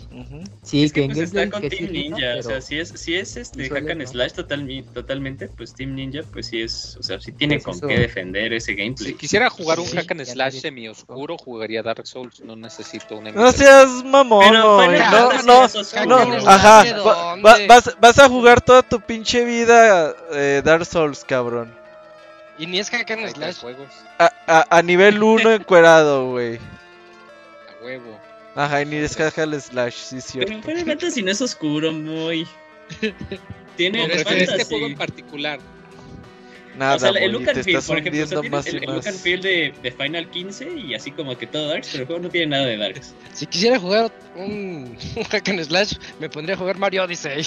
Sí, 0.62 0.82
es 0.84 0.92
que 0.92 1.06
pues 1.06 1.18
está 1.18 1.48
con 1.48 1.62
que 1.62 1.70
sí, 1.70 1.76
Team 1.76 1.86
¿no? 1.86 1.92
Ninja, 1.92 2.36
o 2.38 2.42
sea, 2.42 2.60
si 2.60 2.78
es, 2.78 2.88
si 2.88 3.14
es 3.14 3.36
este 3.36 3.68
hack 3.68 3.88
and 3.90 4.00
¿no? 4.02 4.06
slash 4.06 4.32
total, 4.32 4.84
totalmente, 4.92 5.46
pues 5.48 5.74
Team 5.74 5.94
Ninja, 5.94 6.22
pues 6.32 6.46
sí 6.48 6.60
es, 6.62 6.96
o 6.98 7.02
sea, 7.02 7.20
sí 7.20 7.30
tiene 7.32 7.54
Pues 7.60 7.64
con 7.64 7.74
eso. 7.76 7.86
qué 7.86 7.98
defender 8.00 8.52
ese 8.52 8.74
gameplay. 8.74 9.12
Si 9.12 9.14
quisiera 9.16 9.48
jugar 9.48 9.78
un 9.78 9.86
Sí, 9.86 9.96
hack 9.96 10.10
and 10.10 10.24
slash 10.24 10.54
nadie- 10.54 10.60
semi 10.60 10.88
oscuro, 10.88 11.36
jugaría 11.38 11.82
Dark 11.82 12.06
Souls. 12.06 12.40
No 12.40 12.56
necesito 12.56 13.16
un 13.18 13.32
No 13.32 13.52
seas 13.52 14.02
mamón, 14.04 14.44
Pero 14.48 14.80
No, 14.82 15.30
no, 15.44 15.68
no, 16.24 16.34
and 16.34 16.48
ajá. 16.48 16.84
vas, 17.68 17.96
vas 18.00 18.18
a 18.18 18.28
jugar 18.28 18.60
toda 18.60 18.82
tu 18.82 19.00
pinche 19.00 19.44
vida 19.44 20.14
eh, 20.32 20.62
Dark 20.64 20.84
Souls, 20.84 21.24
cabrón. 21.24 21.72
Y 22.58 22.66
ni 22.66 22.78
es 22.78 22.90
hack 22.90 23.10
and 23.12 23.26
slash. 23.34 23.56
a, 24.18 24.66
a 24.78 24.82
nivel 24.82 25.22
1 25.22 25.52
encuerado, 25.54 26.30
güey. 26.30 26.56
a 26.56 27.84
huevo. 27.84 28.19
Ajá, 28.54 28.82
y 28.82 28.86
ni 28.86 28.96
es 28.96 29.16
hack 29.16 29.38
and 29.38 29.60
slash, 29.60 29.94
sí, 29.94 30.16
es 30.18 30.30
Pero 30.32 30.46
cierto. 30.48 30.68
Final 30.68 30.84
Fantasy 30.84 31.22
no 31.22 31.30
es 31.30 31.40
oscuro, 31.40 31.92
muy. 31.92 32.46
Tiene 33.76 34.04
el 34.04 34.10
pero 34.10 34.30
este 34.30 34.46
fantasy. 34.46 34.64
juego 34.68 34.86
en 34.86 34.96
particular. 34.96 35.60
Nada, 36.80 36.96
o 36.96 36.98
sea, 36.98 37.10
el 37.10 37.30
look 37.32 37.46
and 37.48 37.62
feel, 37.62 37.78
por 37.86 37.98
ejemplo, 37.98 38.22
o 38.22 38.26
sea, 38.26 38.40
tiene 38.40 38.56
el, 38.56 38.74
y 38.74 38.76
el 38.78 38.82
look 38.86 38.94
and 39.06 39.14
más. 39.14 39.20
feel 39.22 39.42
de, 39.42 39.74
de 39.82 39.90
Final 39.92 40.30
15 40.30 40.78
y 40.78 40.94
así 40.94 41.10
como 41.10 41.36
que 41.36 41.46
todo 41.46 41.68
Darks, 41.68 41.88
pero 41.92 42.02
el 42.02 42.06
juego 42.06 42.22
no 42.22 42.28
tiene 42.30 42.46
nada 42.46 42.64
de 42.64 42.78
Darks. 42.78 43.14
Si 43.34 43.46
quisiera 43.46 43.78
jugar 43.78 44.10
un, 44.34 44.96
un 45.16 45.24
hack 45.24 45.48
and 45.50 45.62
slash, 45.62 45.92
me 46.18 46.30
pondría 46.30 46.54
a 46.54 46.58
jugar 46.58 46.78
Mario 46.78 47.04
Odyssey. 47.04 47.46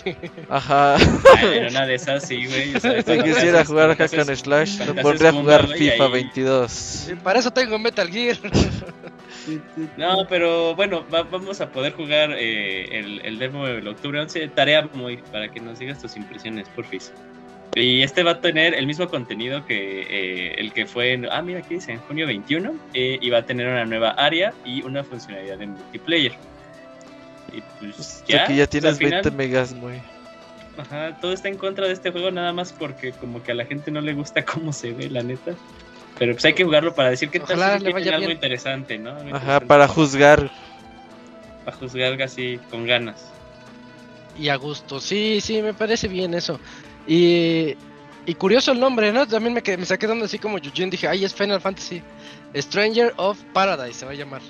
Ajá. 0.49 0.97
Pero 1.41 1.67
una 1.69 1.87
de 1.87 1.95
esas 1.95 2.27
sí, 2.27 2.45
güey. 2.45 2.75
O 2.75 2.79
sea, 2.79 3.01
Si 3.01 3.23
quisiera 3.23 3.65
jugar 3.65 3.97
hack 3.97 4.13
and 4.13 4.35
slash, 4.35 4.77
me 4.93 5.01
pondría 5.01 5.29
a 5.29 5.33
jugar 5.33 5.67
FIFA 5.67 6.05
ahí- 6.05 6.11
22. 6.11 7.07
Para 7.23 7.39
eso 7.39 7.49
tengo 7.51 7.79
Metal 7.79 8.07
Gear. 8.09 8.37
No, 9.97 10.25
pero 10.29 10.73
bueno, 10.75 11.03
va- 11.13 11.23
vamos 11.23 11.59
a 11.59 11.69
poder 11.69 11.91
jugar 11.93 12.33
eh, 12.37 12.99
el, 12.99 13.19
el 13.25 13.39
demo 13.39 13.65
del 13.65 13.85
octubre 13.87 14.19
11. 14.21 14.47
Tarea 14.49 14.87
muy 14.93 15.17
para 15.17 15.51
que 15.51 15.59
nos 15.59 15.79
digas 15.79 16.01
tus 16.01 16.15
impresiones, 16.15 16.69
porfis. 16.69 17.11
Y 17.75 18.03
este 18.03 18.23
va 18.23 18.31
a 18.31 18.41
tener 18.41 18.73
el 18.75 18.85
mismo 18.85 19.07
contenido 19.09 19.65
que 19.65 20.01
eh, 20.01 20.55
el 20.59 20.71
que 20.73 20.85
fue 20.85 21.13
en. 21.13 21.27
Ah, 21.31 21.41
mira, 21.41 21.59
aquí 21.59 21.75
dice, 21.75 21.91
en 21.93 21.99
junio 22.01 22.27
21. 22.27 22.73
eh, 22.93 23.17
y 23.19 23.29
va 23.29 23.39
a 23.39 23.45
tener 23.45 23.67
una 23.67 23.85
nueva 23.85 24.11
área 24.11 24.53
y 24.63 24.83
una 24.83 25.03
funcionalidad 25.03 25.57
de 25.57 25.67
multiplayer. 25.67 26.33
Y 27.51 27.61
pues 27.79 28.23
Ya, 28.27 28.37
ya. 28.37 28.45
que 28.47 28.55
ya 28.55 28.63
o 28.63 28.65
sea, 28.65 28.67
tienes 28.67 28.89
al 28.91 28.97
final, 28.97 29.11
20 29.23 29.31
megas, 29.31 29.73
güey. 29.79 30.01
Ajá, 30.77 31.17
todo 31.21 31.33
está 31.33 31.49
en 31.49 31.57
contra 31.57 31.87
de 31.87 31.93
este 31.93 32.11
juego, 32.11 32.31
nada 32.31 32.51
más 32.51 32.73
porque 32.73 33.11
como 33.11 33.43
que 33.43 33.51
a 33.51 33.55
la 33.55 33.65
gente 33.65 33.91
no 33.91 34.01
le 34.01 34.13
gusta 34.13 34.43
cómo 34.45 34.73
se 34.73 34.91
ve, 34.91 35.09
la 35.09 35.23
neta. 35.23 35.53
Pero 36.19 36.33
pues 36.33 36.45
hay 36.45 36.53
que 36.53 36.63
jugarlo 36.63 36.93
para 36.93 37.09
decir 37.09 37.29
que 37.29 37.39
tal 37.39 37.57
Ojalá 37.57 37.73
vez 37.73 37.77
tiene 37.83 37.93
vaya 37.93 38.15
algo 38.15 38.29
interesante, 38.29 38.97
¿no? 38.99 39.09
Algo 39.11 39.21
Ajá, 39.21 39.37
interesante 39.37 39.65
para 39.67 39.87
juzgar. 39.87 40.51
Para 41.65 41.77
juzgar 41.77 42.21
así 42.21 42.59
con 42.69 42.85
ganas. 42.85 43.31
Y 44.37 44.49
a 44.49 44.55
gusto, 44.55 44.99
sí, 44.99 45.39
sí, 45.41 45.61
me 45.61 45.73
parece 45.73 46.07
bien 46.07 46.33
eso. 46.33 46.59
Y, 47.07 47.75
y 48.25 48.33
curioso 48.35 48.71
el 48.71 48.79
nombre, 48.79 49.11
¿no? 49.11 49.27
También 49.27 49.53
me, 49.53 49.61
quedé- 49.61 49.77
me 49.77 49.85
saqué 49.85 50.07
dando 50.07 50.25
así 50.25 50.39
como 50.39 50.57
Eugene, 50.57 50.91
dije, 50.91 51.07
ay, 51.07 51.25
es 51.25 51.33
Final 51.33 51.59
Fantasy. 51.61 52.01
Stranger 52.55 53.13
of 53.17 53.39
Paradise 53.53 53.99
se 53.99 54.05
va 54.05 54.11
a 54.11 54.15
llamar. 54.15 54.41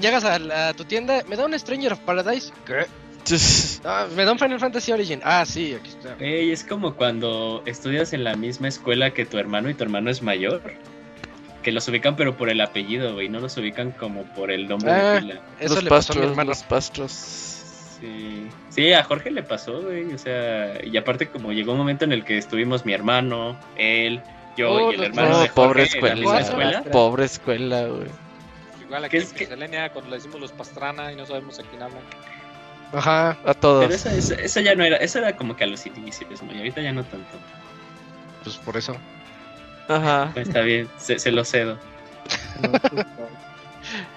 Llegas 0.00 0.24
a, 0.24 0.38
la- 0.38 0.68
a 0.68 0.74
tu 0.74 0.84
tienda, 0.84 1.22
¿me 1.28 1.36
da 1.36 1.46
un 1.46 1.58
Stranger 1.58 1.92
of 1.92 2.00
Paradise? 2.00 2.52
¿Qué? 2.66 2.86
Ah, 3.86 4.06
¿Me 4.16 4.24
da 4.24 4.32
un 4.32 4.38
Final 4.38 4.58
Fantasy 4.60 4.92
Origin? 4.92 5.20
Ah, 5.24 5.44
sí, 5.46 5.74
aquí 5.74 5.90
está. 5.90 6.14
Ey, 6.18 6.50
es 6.52 6.62
como 6.64 6.94
cuando 6.94 7.62
estudias 7.66 8.12
en 8.14 8.24
la 8.24 8.34
misma 8.34 8.68
escuela 8.68 9.12
que 9.12 9.24
tu 9.26 9.36
hermano 9.38 9.68
y 9.70 9.74
tu 9.74 9.82
hermano 9.84 10.10
es 10.10 10.22
mayor. 10.22 10.62
Que 11.62 11.70
los 11.72 11.86
ubican 11.88 12.16
pero 12.16 12.36
por 12.36 12.48
el 12.50 12.60
apellido, 12.60 13.14
güey, 13.14 13.28
no 13.30 13.40
los 13.40 13.56
ubican 13.58 13.92
como 13.92 14.24
por 14.34 14.50
el 14.50 14.68
nombre 14.68 14.90
Ah. 14.90 15.12
de 15.14 15.20
pila. 15.20 15.40
Eso 15.60 15.74
los 15.76 15.84
le 15.84 15.90
pasó 15.90 16.12
a 16.12 16.16
mi 16.16 16.20
pastros, 16.22 16.30
hermano. 16.30 16.48
los 16.50 16.62
pastros. 16.62 17.53
Sí. 18.00 18.48
sí, 18.70 18.92
a 18.92 19.04
Jorge 19.04 19.30
le 19.30 19.42
pasó, 19.42 19.80
güey, 19.82 20.12
o 20.12 20.18
sea, 20.18 20.84
y 20.84 20.96
aparte 20.96 21.28
como 21.28 21.52
llegó 21.52 21.72
un 21.72 21.78
momento 21.78 22.04
en 22.04 22.12
el 22.12 22.24
que 22.24 22.36
estuvimos 22.38 22.84
mi 22.84 22.92
hermano, 22.92 23.56
él, 23.76 24.20
yo 24.56 24.70
Oh, 24.72 24.92
y 24.92 24.96
el 24.96 25.04
hermano 25.04 25.28
No, 25.30 25.38
de 25.40 25.48
Jorge 25.48 25.54
pobre 25.54 25.82
en 25.82 25.88
la 25.88 25.94
escuela. 25.94 26.14
misma 26.16 26.40
escuela. 26.40 26.82
Pobre 26.90 27.24
escuela, 27.24 27.82
güey. 27.86 28.08
Igual 28.82 29.04
aquí 29.04 29.10
¿Qué 29.12 29.16
en 29.18 29.22
es 29.22 29.32
que- 29.32 29.46
cuando 29.46 30.10
le 30.10 30.16
decimos 30.16 30.40
los 30.40 30.52
Pastrana 30.52 31.12
y 31.12 31.16
no 31.16 31.24
sabemos 31.26 31.58
a 31.58 31.62
quién 31.62 31.82
hablan. 31.82 32.02
Ajá. 32.92 33.30
A 33.30 33.36
Pero 33.42 33.54
todos. 33.54 34.06
eso, 34.06 34.34
eso 34.34 34.60
ya 34.60 34.74
no 34.74 34.84
era, 34.84 34.96
eso 34.98 35.18
era 35.18 35.34
como 35.36 35.56
que 35.56 35.64
a 35.64 35.66
los 35.66 35.84
inicios, 35.86 36.42
¿no? 36.42 36.52
Y 36.52 36.58
ahorita 36.58 36.80
ya 36.82 36.92
no 36.92 37.02
tanto. 37.04 37.26
Pues 38.44 38.56
por 38.58 38.76
eso. 38.76 38.96
Ajá. 39.88 40.32
Está 40.36 40.60
bien, 40.60 40.88
se, 40.98 41.18
se 41.18 41.32
lo 41.32 41.44
cedo. 41.44 41.78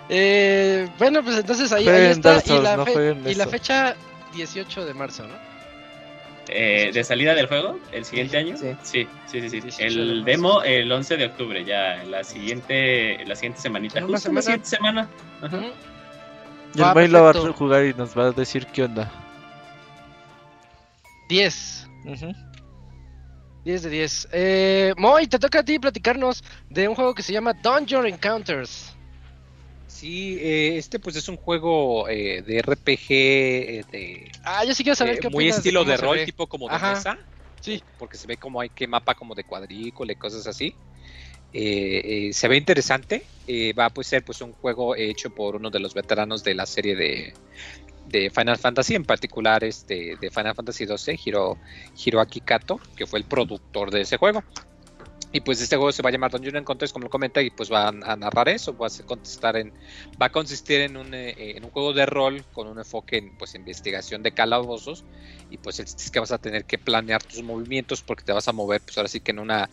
Eh, 0.09 0.87
bueno, 0.97 1.23
pues 1.23 1.37
entonces 1.37 1.71
ahí, 1.71 1.87
ahí 1.87 2.11
está. 2.11 2.33
Dark 2.33 2.43
Y 2.45 2.49
Souls, 2.49 2.63
la, 2.63 2.77
no 2.77 3.29
y 3.29 3.35
la 3.35 3.47
fecha 3.47 3.95
18 4.33 4.85
de 4.85 4.93
marzo, 4.93 5.27
¿no? 5.27 5.35
Eh, 6.49 6.91
¿De 6.93 7.03
salida 7.03 7.33
del 7.35 7.47
juego? 7.47 7.77
¿El 7.91 8.05
siguiente 8.05 8.37
año? 8.37 8.55
Sí. 8.57 8.75
Sí, 8.83 9.07
sí, 9.27 9.41
sí. 9.41 9.49
sí. 9.49 9.61
18 9.61 9.77
de 9.77 9.85
El 9.85 10.23
demo 10.23 10.63
el 10.63 10.89
11 10.89 11.17
de 11.17 11.25
octubre, 11.25 11.65
ya 11.65 12.03
la 12.05 12.23
siguiente, 12.23 13.23
la 13.25 13.35
siguiente 13.35 13.59
semanita. 13.59 13.99
Justo 13.99 14.13
la 14.13 14.19
semana. 14.19 14.41
siguiente 14.41 14.67
semana. 14.69 15.09
Ajá. 15.41 15.61
Y 16.73 16.81
el 16.81 16.93
Moy 16.93 17.07
lo 17.07 17.23
va 17.23 17.31
a 17.31 17.53
jugar 17.53 17.85
y 17.85 17.93
nos 17.93 18.17
va 18.17 18.27
a 18.27 18.31
decir 18.31 18.65
qué 18.67 18.83
onda. 18.83 19.11
10. 21.29 21.87
Ujú. 22.05 22.33
10 23.65 23.83
de 23.83 23.89
10. 23.89 24.27
Eh, 24.31 24.93
Moy, 24.97 25.27
te 25.27 25.39
toca 25.39 25.59
a 25.59 25.63
ti 25.63 25.79
platicarnos 25.79 26.43
de 26.69 26.87
un 26.87 26.95
juego 26.95 27.13
que 27.13 27.23
se 27.23 27.33
llama 27.33 27.53
Dungeon 27.53 28.05
Encounters. 28.05 28.96
Sí, 29.87 30.37
eh, 30.41 30.77
este 30.77 30.99
pues 30.99 31.15
es 31.15 31.29
un 31.29 31.37
juego 31.37 32.09
eh, 32.09 32.41
de 32.41 32.59
RPG 32.59 33.05
eh, 33.09 33.85
de 33.89 34.31
Ah, 34.43 34.65
yo 34.65 34.75
sí 34.75 34.83
quiero 34.83 34.95
saber 34.95 35.15
eh, 35.15 35.19
qué 35.21 35.29
muy 35.29 35.47
estilo 35.47 35.85
de 35.85 35.95
rol, 35.95 36.23
tipo 36.25 36.45
como 36.45 36.67
de 36.67 36.75
Ajá. 36.75 36.93
mesa. 36.93 37.17
Sí. 37.61 37.81
Porque 37.97 38.17
se 38.17 38.27
ve 38.27 38.37
como 38.37 38.59
hay 38.61 38.69
que 38.69 38.85
mapa 38.85 39.15
como 39.15 39.33
de 39.33 39.45
cuadrícula 39.45 40.11
y 40.11 40.15
cosas 40.15 40.45
así. 40.45 40.75
Eh, 41.53 42.27
eh, 42.27 42.33
se 42.33 42.47
ve 42.49 42.57
interesante. 42.57 43.23
va 43.77 43.85
a 43.85 43.89
pues, 43.89 44.07
ser 44.07 44.23
pues 44.25 44.41
un 44.41 44.51
juego 44.51 44.95
hecho 44.95 45.29
por 45.29 45.55
uno 45.55 45.69
de 45.69 45.79
los 45.79 45.93
veteranos 45.93 46.43
de 46.43 46.53
la 46.53 46.65
serie 46.65 46.95
de, 46.95 47.33
de 48.07 48.29
Final 48.29 48.57
Fantasy, 48.57 48.95
en 48.95 49.05
particular 49.05 49.63
este 49.63 50.17
de 50.17 50.29
Final 50.29 50.53
Fantasy 50.53 50.85
XII, 50.85 51.19
Hiro, 51.23 51.57
Hiroaki 52.05 52.41
Kato, 52.41 52.79
que 52.95 53.07
fue 53.07 53.19
el 53.19 53.25
productor 53.25 53.89
de 53.89 54.01
ese 54.01 54.17
juego. 54.17 54.43
Y 55.37 55.41
pues 55.41 55.61
este 55.61 55.75
juego 55.75 55.91
se 55.91 56.01
va 56.01 56.09
a 56.09 56.11
llamar 56.11 56.31
Dungeon 56.31 56.55
Encounters, 56.55 56.91
como 56.91 57.03
lo 57.03 57.09
comenta, 57.11 57.43
y 57.43 57.51
pues 57.51 57.71
va 57.71 57.83
a, 57.83 57.89
a 57.89 58.15
narrar 58.15 58.49
eso, 58.49 58.75
va 58.75 58.87
a 58.87 58.89
ser 58.89 59.05
contestar 59.05 59.55
en, 59.55 59.71
va 60.19 60.25
a 60.25 60.29
consistir 60.31 60.81
en 60.81 60.97
un, 60.97 61.13
eh, 61.13 61.35
en 61.55 61.63
un 61.63 61.69
juego 61.69 61.93
de 61.93 62.07
rol 62.07 62.43
con 62.53 62.67
un 62.67 62.79
enfoque 62.79 63.17
en 63.17 63.37
pues 63.37 63.53
investigación 63.53 64.23
de 64.23 64.31
calabozos 64.31 65.05
y 65.51 65.57
pues 65.59 65.77
el 65.77 65.85
es 65.85 66.09
que 66.09 66.19
vas 66.19 66.31
a 66.31 66.39
tener 66.39 66.65
que 66.65 66.79
planear 66.79 67.21
tus 67.21 67.43
movimientos 67.43 68.01
porque 68.01 68.23
te 68.23 68.33
vas 68.33 68.47
a 68.47 68.51
mover 68.51 68.81
pues 68.81 68.97
ahora 68.97 69.09
sí 69.09 69.19
que 69.19 69.29
en 69.29 69.37
una 69.39 69.69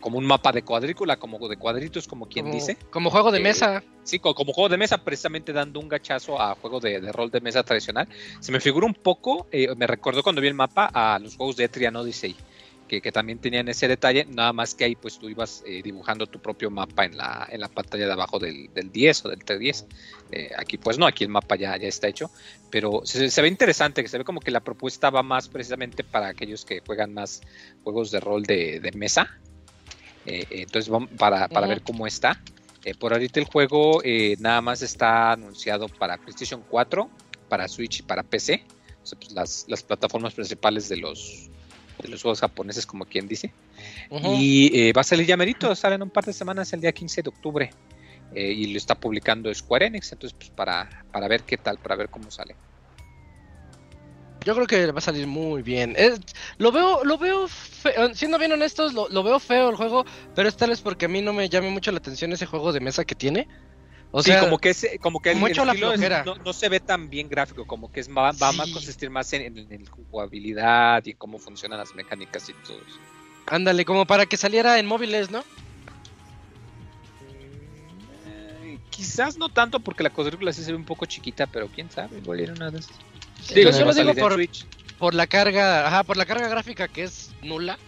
como 0.00 0.18
un 0.18 0.26
mapa 0.26 0.52
de 0.52 0.62
cuadrícula, 0.62 1.16
como 1.16 1.48
de 1.48 1.56
cuadritos, 1.56 2.06
como 2.06 2.26
quien 2.26 2.44
como, 2.44 2.54
dice. 2.54 2.76
Como 2.90 3.08
juego 3.10 3.32
de 3.32 3.38
Eh, 3.38 3.42
mesa. 3.42 3.82
Sí, 4.04 4.18
co- 4.18 4.34
como 4.34 4.52
juego 4.52 4.68
de 4.68 4.76
mesa, 4.76 4.98
precisamente 4.98 5.54
dando 5.54 5.80
un 5.80 5.88
gachazo 5.88 6.38
a 6.40 6.54
juego 6.54 6.80
de, 6.80 7.00
de 7.00 7.12
rol 7.12 7.30
de 7.30 7.40
mesa 7.40 7.62
tradicional. 7.62 8.06
Se 8.40 8.52
me 8.52 8.60
figura 8.60 8.84
un 8.86 8.92
poco, 8.94 9.46
eh, 9.50 9.74
me 9.74 9.86
recordó 9.86 10.22
cuando 10.22 10.42
vi 10.42 10.48
el 10.48 10.54
mapa 10.54 10.90
a 10.92 11.18
los 11.18 11.36
juegos 11.36 11.56
de 11.56 11.64
Etrian 11.64 11.96
Odyssey, 11.96 12.36
que, 12.88 13.00
que 13.00 13.12
también 13.12 13.38
tenían 13.38 13.68
ese 13.68 13.86
detalle, 13.86 14.24
nada 14.24 14.52
más 14.52 14.74
que 14.74 14.84
ahí 14.84 14.96
pues 14.96 15.18
tú 15.18 15.28
ibas 15.28 15.62
eh, 15.66 15.82
dibujando 15.82 16.26
tu 16.26 16.40
propio 16.40 16.70
mapa 16.70 17.04
en 17.04 17.16
la, 17.16 17.46
en 17.50 17.60
la 17.60 17.68
pantalla 17.68 18.06
de 18.06 18.12
abajo 18.12 18.38
del, 18.38 18.72
del 18.74 18.90
10 18.90 19.26
o 19.26 19.28
del 19.28 19.44
310. 19.44 19.86
Eh, 20.32 20.50
aquí 20.58 20.78
pues 20.78 20.98
no, 20.98 21.06
aquí 21.06 21.24
el 21.24 21.30
mapa 21.30 21.54
ya, 21.56 21.76
ya 21.76 21.86
está 21.86 22.08
hecho, 22.08 22.30
pero 22.70 23.02
se, 23.04 23.30
se 23.30 23.42
ve 23.42 23.48
interesante, 23.48 24.02
que 24.02 24.08
se 24.08 24.18
ve 24.18 24.24
como 24.24 24.40
que 24.40 24.50
la 24.50 24.60
propuesta 24.60 25.10
va 25.10 25.22
más 25.22 25.48
precisamente 25.48 26.02
para 26.02 26.28
aquellos 26.28 26.64
que 26.64 26.80
juegan 26.84 27.14
más 27.14 27.42
juegos 27.84 28.10
de 28.10 28.20
rol 28.20 28.42
de, 28.42 28.80
de 28.80 28.92
mesa. 28.92 29.38
Eh, 30.26 30.46
entonces 30.50 30.88
vamos 30.88 31.10
para, 31.16 31.48
para 31.48 31.66
ver 31.66 31.82
cómo 31.82 32.06
está. 32.06 32.40
Eh, 32.84 32.94
por 32.94 33.12
ahorita 33.12 33.38
el 33.38 33.46
juego 33.46 34.00
nada 34.38 34.60
más 34.60 34.82
está 34.82 35.32
anunciado 35.32 35.88
para 35.88 36.16
PlayStation 36.16 36.64
4, 36.68 37.08
para 37.48 37.68
Switch 37.68 38.00
y 38.00 38.02
para 38.02 38.22
PC. 38.22 38.64
O 39.02 39.06
sea, 39.06 39.18
pues, 39.18 39.32
las, 39.32 39.64
las 39.68 39.82
plataformas 39.82 40.34
principales 40.34 40.88
de 40.88 40.96
los, 40.98 41.50
de 42.02 42.08
los 42.08 42.22
juegos 42.22 42.40
japoneses, 42.40 42.86
como 42.86 43.04
quien 43.06 43.26
dice. 43.28 43.52
Y 44.22 44.76
eh, 44.78 44.92
va 44.92 45.00
a 45.00 45.04
salir 45.04 45.26
ya 45.26 45.36
merito, 45.36 45.74
sale 45.74 45.96
en 45.96 46.02
un 46.02 46.10
par 46.10 46.24
de 46.24 46.32
semanas, 46.32 46.72
el 46.72 46.80
día 46.80 46.92
15 46.92 47.22
de 47.22 47.28
octubre. 47.28 47.70
Eh, 48.34 48.52
y 48.52 48.66
lo 48.72 48.76
está 48.78 48.94
publicando 48.94 49.52
Square 49.54 49.86
Enix, 49.86 50.12
entonces 50.12 50.36
pues 50.38 50.50
para, 50.50 50.88
para 51.12 51.28
ver 51.28 51.44
qué 51.44 51.56
tal, 51.56 51.78
para 51.78 51.96
ver 51.96 52.08
cómo 52.10 52.30
sale. 52.30 52.56
Yo 54.44 54.54
creo 54.54 54.66
que 54.66 54.92
va 54.92 54.98
a 54.98 55.02
salir 55.02 55.26
muy 55.26 55.62
bien. 55.62 55.94
Es- 55.96 56.20
lo 56.58 56.70
veo, 56.72 57.04
lo 57.04 57.18
veo, 57.18 57.46
siendo 58.14 58.38
bien 58.38 58.52
honestos, 58.52 58.94
lo, 58.94 59.08
lo 59.08 59.22
veo 59.22 59.38
feo 59.40 59.70
el 59.70 59.76
juego, 59.76 60.04
pero 60.34 60.48
es 60.48 60.56
tal 60.56 60.70
vez 60.70 60.80
porque 60.80 61.06
a 61.06 61.08
mí 61.08 61.20
no 61.22 61.32
me 61.32 61.48
llame 61.48 61.70
mucho 61.70 61.90
la 61.90 61.98
atención 61.98 62.32
ese 62.32 62.46
juego 62.46 62.72
de 62.72 62.80
mesa 62.80 63.04
que 63.04 63.14
tiene. 63.14 63.48
O 64.10 64.22
sí, 64.22 64.30
sea, 64.30 64.40
como 64.40 64.58
que 64.58 64.70
es, 64.70 64.86
como 65.00 65.20
que 65.20 65.32
como 65.32 65.46
el 65.46 65.52
a 65.52 65.64
la 65.64 65.72
estilo 65.72 65.92
es- 65.92 66.00
no, 66.24 66.34
no 66.44 66.52
se 66.52 66.68
ve 66.68 66.80
tan 66.80 67.10
bien 67.10 67.28
gráfico, 67.28 67.66
como 67.66 67.90
que 67.90 68.00
es 68.00 68.08
va, 68.08 68.30
a 68.30 68.32
consistir 68.72 69.10
más 69.10 69.32
en, 69.34 69.58
en, 69.58 69.72
en 69.72 69.84
jugabilidad 69.86 71.04
y 71.04 71.14
cómo 71.14 71.38
funcionan 71.38 71.78
las 71.78 71.94
mecánicas 71.94 72.48
y 72.48 72.54
todo 72.54 72.82
eso. 72.82 73.00
ándale, 73.46 73.84
como 73.84 74.06
para 74.06 74.26
que 74.26 74.36
saliera 74.36 74.78
en 74.78 74.86
móviles, 74.86 75.30
¿no? 75.30 75.42
Eh, 78.24 78.78
quizás 78.90 79.36
no 79.36 79.48
tanto 79.48 79.80
porque 79.80 80.02
la 80.02 80.10
cuadrícula 80.10 80.52
sí 80.52 80.62
se 80.64 80.72
ve 80.72 80.76
un 80.78 80.84
poco 80.84 81.06
chiquita, 81.06 81.46
pero 81.46 81.68
quién 81.68 81.90
sabe, 81.90 82.18
igual 82.18 82.40
era 82.40 82.52
una 82.52 82.70
de 82.70 82.78
esas. 82.78 82.98
Sí, 83.40 83.54
Digo, 83.54 83.70
yo 83.70 83.84
lo 83.84 83.94
digo 83.94 84.14
por, 84.14 84.40
por 84.98 85.14
la 85.14 85.26
carga, 85.26 85.86
ajá, 85.86 86.04
por 86.04 86.16
la 86.16 86.26
carga 86.26 86.48
gráfica 86.48 86.88
que 86.88 87.04
es 87.04 87.30
nula. 87.42 87.78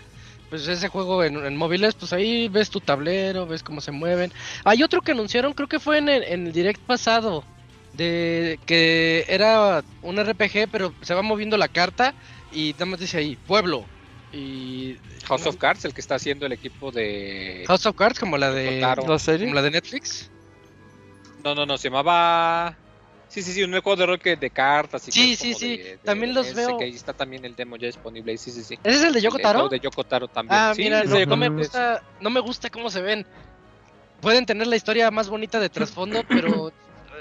Pues 0.51 0.67
ese 0.67 0.89
juego 0.89 1.23
en, 1.23 1.37
en 1.47 1.57
móviles, 1.57 1.95
pues 1.95 2.13
ahí 2.13 2.49
ves 2.49 2.71
tu 2.71 2.81
tablero, 2.81 3.47
ves 3.47 3.63
cómo 3.63 3.81
se 3.81 3.93
mueven. 3.93 4.33
Hay 4.65 4.83
otro 4.83 5.01
que 5.01 5.13
anunciaron, 5.13 5.53
creo 5.53 5.69
que 5.69 5.79
fue 5.79 5.99
en 5.99 6.09
el, 6.09 6.25
en 6.25 6.49
el 6.49 6.53
direct 6.53 6.81
pasado, 6.81 7.45
de 7.93 8.59
que 8.67 9.25
era 9.29 9.85
un 10.03 10.23
RPG, 10.23 10.69
pero 10.71 10.93
se 11.03 11.15
va 11.15 11.23
moviendo 11.23 11.57
la 11.57 11.69
carta 11.69 12.15
y 12.53 12.73
nada 12.73 12.87
más 12.87 13.01
dice 13.01 13.19
ahí, 13.19 13.37
pueblo. 13.47 13.85
Y 14.33 14.97
House 15.27 15.47
of 15.47 15.57
Cards, 15.57 15.85
el 15.85 15.95
que 15.95 16.01
está 16.01 16.17
haciendo 16.17 16.47
el 16.47 16.53
equipo 16.53 16.91
de... 16.91 17.65
House 17.67 17.87
of 17.87 17.97
Cards, 17.97 18.19
como 18.19 18.37
la 18.37 18.51
de. 18.51 18.81
¿La 18.81 19.19
serie? 19.19 19.47
como 19.47 19.55
la 19.55 19.63
de 19.63 19.71
Netflix. 19.71 20.31
No, 21.45 21.55
no, 21.55 21.65
no, 21.65 21.79
se 21.79 21.89
llamaba... 21.89 22.77
Sí, 23.31 23.43
sí, 23.43 23.53
sí, 23.53 23.63
un 23.63 23.71
juego 23.71 23.95
de 23.95 24.07
rol 24.07 24.19
que 24.19 24.35
de 24.35 24.51
cartas. 24.51 25.07
Y 25.07 25.13
Sí, 25.13 25.37
sí, 25.37 25.55
sí, 25.55 25.77
de- 25.77 25.85
de- 25.85 25.99
también 25.99 26.35
los 26.35 26.47
ese, 26.49 26.57
veo. 26.57 26.77
Que 26.79 26.85
ahí 26.87 26.97
está 26.97 27.13
también 27.13 27.45
el 27.45 27.55
demo 27.55 27.77
ya 27.77 27.87
disponible, 27.87 28.37
sí, 28.37 28.51
sí, 28.51 28.65
sí. 28.65 28.77
¿Ese 28.83 28.97
es 28.99 29.05
el 29.05 29.13
de 29.13 29.21
Yoko 29.21 29.39
El 29.39 29.69
de 29.71 29.79
Yoko 29.81 30.03
Taro 30.03 30.27
también. 30.27 30.59
Ah, 30.61 30.73
Sí, 30.75 30.83
mira, 30.83 31.05
no, 31.05 31.37
me 31.37 31.49
gusta, 31.49 32.03
no 32.21 32.29
me 32.31 32.41
gusta 32.41 32.71
cómo 32.71 32.91
se 32.91 33.01
ven. 33.01 33.25
Pueden 34.21 34.47
tener 34.47 34.67
la 34.67 34.75
historia 34.75 35.13
más 35.13 35.29
bonita 35.29 35.61
de 35.61 35.69
trasfondo, 35.71 36.25
pero 36.29 36.73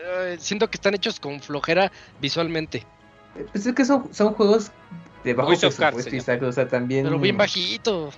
eh, 0.07 0.38
siento 0.39 0.68
que 0.68 0.78
están 0.78 0.95
hechos 0.95 1.20
con 1.20 1.39
flojera 1.41 1.91
visualmente. 2.20 2.88
Pues 3.51 3.68
es 3.68 3.76
que 3.76 3.86
son, 3.86 4.12
son 4.12 4.34
juegos 4.34 4.72
de 5.24 5.36
bajo 5.36 5.49
presupuesto, 5.51 6.16
Isaac, 6.16 6.41
o 6.41 6.51
sea, 6.51 6.68
también... 6.68 7.05
Pero 7.05 7.20
bien 7.20 7.38
bajito. 7.38 8.10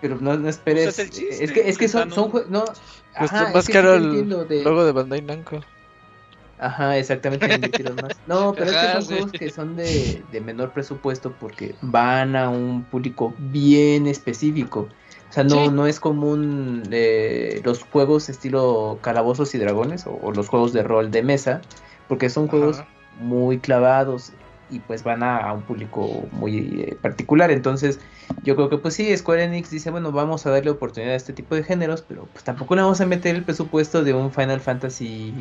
Pero 0.00 0.16
no, 0.18 0.34
no 0.38 0.48
esperes... 0.48 0.84
Pues 0.84 0.98
es 0.98 1.04
el 1.04 1.10
chiste, 1.10 1.44
es 1.44 1.52
que, 1.52 1.68
es 1.68 1.76
que 1.76 1.88
son, 1.88 2.10
son 2.10 2.24
un- 2.24 2.32
jue- 2.32 2.46
no, 2.46 2.64
ajá, 3.14 3.48
es 3.48 3.54
más 3.54 3.66
que 3.66 3.72
caro 3.74 3.94
el 3.96 4.04
entiendo 4.04 4.44
de- 4.46 4.62
logo 4.64 4.84
de 4.86 4.92
Bandai 4.92 5.20
Namco. 5.20 5.60
Ajá, 6.58 6.96
exactamente, 6.98 7.48
le 7.48 7.54
invirtieron 7.56 7.96
más. 8.00 8.20
No, 8.26 8.52
pero 8.54 8.70
es 8.70 8.76
Ajá, 8.76 8.86
que 8.86 8.92
son 8.92 9.02
sí. 9.02 9.08
juegos 9.14 9.32
que 9.32 9.50
son 9.50 9.76
de, 9.76 10.22
de 10.30 10.40
menor 10.40 10.72
presupuesto 10.72 11.32
porque 11.38 11.74
van 11.82 12.36
a 12.36 12.48
un 12.48 12.84
público 12.84 13.34
bien 13.38 14.06
específico. 14.06 14.88
O 15.30 15.32
sea, 15.32 15.42
no, 15.44 15.64
Sí. 15.64 15.68
no 15.70 15.86
es 15.86 15.98
común 15.98 16.84
eh, 16.92 17.60
los 17.64 17.82
juegos 17.82 18.28
estilo 18.28 18.98
calabozos 19.02 19.54
y 19.54 19.58
dragones 19.58 20.06
o, 20.06 20.16
o 20.22 20.30
los 20.32 20.48
juegos 20.48 20.72
de 20.72 20.84
rol 20.84 21.10
de 21.10 21.22
mesa, 21.24 21.60
porque 22.08 22.30
son 22.30 22.46
juegos 22.46 22.84
muy 23.20 23.58
clavados 23.58 24.32
y 24.70 24.78
pues 24.78 25.02
van 25.02 25.22
a, 25.22 25.38
a 25.38 25.52
un 25.52 25.62
público 25.62 26.28
muy 26.32 26.82
eh, 26.82 26.96
particular. 27.02 27.50
Entonces, 27.50 27.98
yo 28.44 28.54
creo 28.54 28.70
que 28.70 28.78
pues 28.78 28.94
sí, 28.94 29.14
Square 29.16 29.44
Enix 29.44 29.70
dice, 29.70 29.90
bueno, 29.90 30.12
vamos 30.12 30.46
a 30.46 30.50
darle 30.50 30.70
oportunidad 30.70 31.14
a 31.14 31.16
este 31.16 31.32
tipo 31.32 31.54
de 31.56 31.64
géneros, 31.64 32.02
pero 32.02 32.26
pues 32.32 32.44
tampoco 32.44 32.74
le 32.76 32.82
vamos 32.82 33.00
a 33.00 33.06
meter 33.06 33.34
el 33.34 33.44
presupuesto 33.44 34.04
de 34.04 34.14
un 34.14 34.32
Final 34.32 34.60
Fantasy 34.60 35.34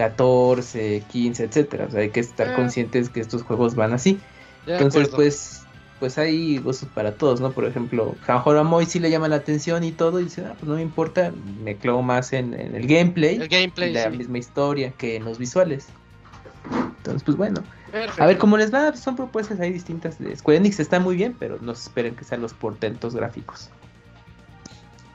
14, 0.00 1.02
15, 1.12 1.44
etcétera. 1.44 1.84
O 1.86 1.90
sea, 1.90 2.00
hay 2.00 2.08
que 2.10 2.20
estar 2.20 2.48
Ah. 2.48 2.56
conscientes 2.56 3.10
que 3.10 3.20
estos 3.20 3.42
juegos 3.42 3.74
van 3.74 3.92
así. 3.92 4.18
Entonces, 4.66 5.08
pues, 5.08 5.62
pues 5.98 6.16
hay 6.16 6.56
gustos 6.56 6.88
para 6.94 7.12
todos, 7.16 7.42
¿no? 7.42 7.52
Por 7.52 7.66
ejemplo, 7.66 8.14
a 8.26 8.62
Moy 8.62 8.86
sí 8.86 8.98
le 8.98 9.10
llama 9.10 9.28
la 9.28 9.36
atención 9.36 9.84
y 9.84 9.92
todo, 9.92 10.18
y 10.20 10.24
dice, 10.24 10.42
ah, 10.46 10.54
pues 10.58 10.66
no 10.70 10.76
me 10.76 10.82
importa, 10.82 11.32
me 11.62 11.76
clavo 11.76 12.00
más 12.02 12.32
en, 12.32 12.54
en 12.54 12.74
el 12.74 12.86
gameplay, 12.86 13.36
el 13.36 13.48
gameplay. 13.48 13.90
y 13.90 13.92
la 13.92 14.10
sí. 14.10 14.16
misma 14.16 14.38
historia 14.38 14.92
que 14.92 15.16
en 15.16 15.24
los 15.26 15.36
visuales. 15.38 15.88
Entonces, 16.96 17.22
pues 17.22 17.36
bueno, 17.36 17.62
Perfecto. 17.92 18.22
a 18.22 18.26
ver 18.26 18.38
cómo 18.38 18.56
les 18.56 18.72
va, 18.72 18.96
son 18.96 19.16
propuestas 19.16 19.60
ahí 19.60 19.70
distintas 19.70 20.18
de 20.18 20.34
Square 20.34 20.58
Enix, 20.58 20.80
está 20.80 20.98
muy 20.98 21.14
bien, 21.16 21.36
pero 21.38 21.58
no 21.60 21.74
se 21.74 21.82
esperen 21.88 22.14
que 22.16 22.24
sean 22.24 22.40
los 22.40 22.54
portentos 22.54 23.14
gráficos. 23.14 23.68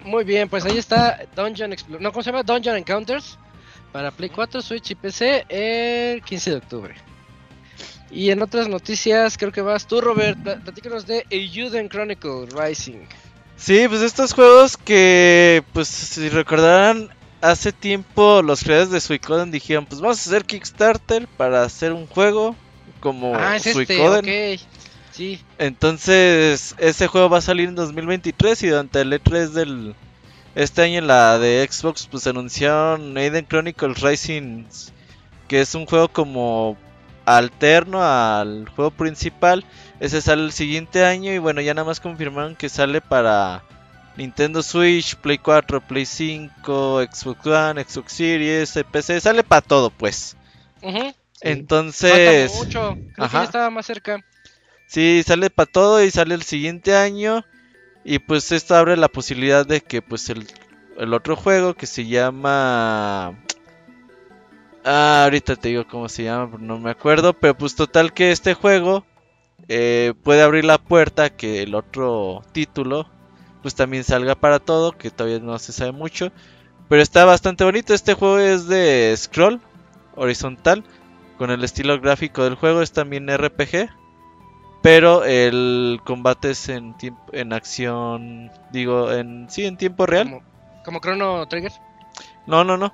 Muy 0.04 0.24
bien, 0.24 0.48
pues 0.48 0.64
ahí 0.66 0.78
está 0.78 1.22
Dungeon 1.36 1.72
Explo- 1.72 2.00
No, 2.00 2.12
¿cómo 2.12 2.22
se 2.22 2.32
llama? 2.32 2.44
Dungeon 2.44 2.78
Encounters 2.78 3.40
para 3.96 4.12
Play 4.12 4.30
4, 4.30 4.62
Switch 4.62 4.92
y 4.92 4.96
PC 4.96 5.46
el 5.48 6.22
15 6.22 6.50
de 6.50 6.58
octubre. 6.58 6.96
Y 8.12 8.30
en 8.30 8.42
otras 8.42 8.68
noticias, 8.68 9.38
creo 9.38 9.54
que 9.54 9.62
vas 9.62 9.88
tú, 9.88 10.02
Robert. 10.02 10.38
Pla- 10.44 10.60
Platícanos 10.60 11.08
de 11.08 11.26
Euden 11.30 11.88
Chronicle 11.88 12.46
Rising. 12.48 13.06
Sí, 13.56 13.86
pues 13.88 14.02
estos 14.02 14.34
juegos 14.34 14.76
que, 14.76 15.64
pues 15.72 15.88
si 15.88 16.28
recordarán, 16.28 17.08
hace 17.40 17.72
tiempo 17.72 18.42
los 18.42 18.66
creadores 18.66 18.92
de 18.92 19.00
Suicoden 19.00 19.50
dijeron, 19.50 19.86
pues 19.86 20.02
vamos 20.02 20.18
a 20.18 20.30
hacer 20.30 20.44
Kickstarter 20.44 21.26
para 21.30 21.64
hacer 21.64 21.94
un 21.94 22.06
juego 22.06 22.54
como 23.00 23.34
ah, 23.34 23.56
es 23.56 23.66
este, 23.66 23.86
Suicoden. 23.86 24.26
ok. 24.26 24.60
Sí, 25.14 25.40
Entonces, 25.58 26.76
ese 26.80 27.08
juego 27.08 27.30
va 27.30 27.38
a 27.38 27.42
salir 27.42 27.70
en 27.70 27.76
2023 27.76 28.62
y 28.64 28.68
durante 28.68 29.00
el 29.00 29.14
E3 29.14 29.48
del, 29.52 29.96
Este 30.56 30.84
año 30.84 31.00
en 31.00 31.08
la 31.08 31.38
de 31.38 31.68
Xbox 31.70 32.08
pues 32.10 32.26
anunciaron 32.28 33.18
Aiden 33.18 33.46
Chronicles 33.46 34.02
Rising, 34.02 34.64
que 35.50 35.62
es 35.62 35.76
un 35.76 35.86
juego 35.86 36.08
como 36.08 36.78
alterno 37.26 38.02
al 38.02 38.70
juego 38.70 38.92
principal. 38.92 39.66
Ese 40.00 40.22
sale 40.22 40.44
el 40.44 40.54
siguiente 40.54 41.04
año 41.04 41.34
y 41.34 41.38
bueno, 41.40 41.60
ya 41.60 41.74
nada 41.74 41.86
más 41.86 42.00
confirmaron 42.00 42.56
que 42.56 42.70
sale 42.70 43.02
para 43.02 43.64
Nintendo 44.16 44.64
Switch, 44.64 45.16
Play 45.16 45.38
4, 45.40 45.82
Play 45.82 46.06
5, 46.06 47.02
Xbox 47.12 47.48
One, 47.48 47.84
Xbox 47.84 48.14
Series, 48.14 48.80
PC, 48.90 49.20
sale 49.20 49.44
para 49.44 49.62
todo 49.62 49.90
pues. 49.90 50.38
Entonces, 51.42 52.54
mucho. 52.56 52.98
Creo 53.14 53.28
que 53.28 53.34
ya 53.34 53.44
estaba 53.44 53.70
más 53.70 53.86
cerca. 53.86 54.24
Sí, 54.88 55.22
sale 55.26 55.50
para 55.50 55.70
todo 55.70 56.04
y 56.04 56.12
sale 56.12 56.34
el 56.34 56.44
siguiente 56.44 56.96
año. 56.96 57.44
Y 58.06 58.20
pues 58.20 58.52
esto 58.52 58.76
abre 58.76 58.96
la 58.98 59.08
posibilidad 59.10 59.66
de 59.66 59.82
que 59.82 60.04
pues 60.04 60.30
el, 60.30 60.48
el 60.98 61.14
otro 61.14 61.36
juego 61.36 61.74
que 61.74 61.88
se 61.88 62.06
llama... 62.06 63.36
Ah, 64.84 65.24
ahorita 65.24 65.56
te 65.56 65.70
digo 65.70 65.88
cómo 65.88 66.08
se 66.08 66.24
llama, 66.24 66.58
no 66.60 66.78
me 66.78 66.92
acuerdo. 66.92 67.34
Pero 67.34 67.58
pues 67.58 67.76
total 67.76 68.14
que 68.14 68.32
este 68.32 68.54
juego 68.54 69.04
eh, 69.68 70.14
puede 70.24 70.44
abrir 70.44 70.66
la 70.66 70.78
puerta 70.78 71.36
que 71.36 71.64
el 71.64 71.74
otro 71.74 72.44
título 72.52 73.10
pues 73.64 73.74
también 73.74 74.04
salga 74.04 74.36
para 74.36 74.60
todo, 74.60 74.92
que 74.92 75.10
todavía 75.10 75.40
no 75.40 75.58
se 75.58 75.74
sabe 75.74 75.92
mucho. 75.92 76.32
Pero 76.88 77.02
está 77.02 77.26
bastante 77.26 77.64
bonito. 77.64 77.96
Este 77.96 78.14
juego 78.14 78.38
es 78.38 78.68
de 78.68 79.16
scroll 79.18 79.60
horizontal. 80.16 80.84
Con 81.40 81.50
el 81.50 81.64
estilo 81.64 82.00
gráfico 82.00 82.44
del 82.44 82.54
juego 82.54 82.84
es 82.84 82.92
también 82.92 83.36
RPG. 83.36 83.90
Pero 84.86 85.24
el 85.24 86.00
combate 86.04 86.52
es 86.52 86.70
en, 86.70 86.96
en 87.32 87.54
acción, 87.54 88.52
digo, 88.72 89.12
en 89.12 89.48
sí, 89.50 89.66
en 89.66 89.78
tiempo 89.78 90.06
real. 90.06 90.44
¿Como, 90.84 91.00
Chrono 91.00 91.48
Trigger? 91.48 91.72
No, 92.46 92.64
no, 92.64 92.78
no. 92.78 92.94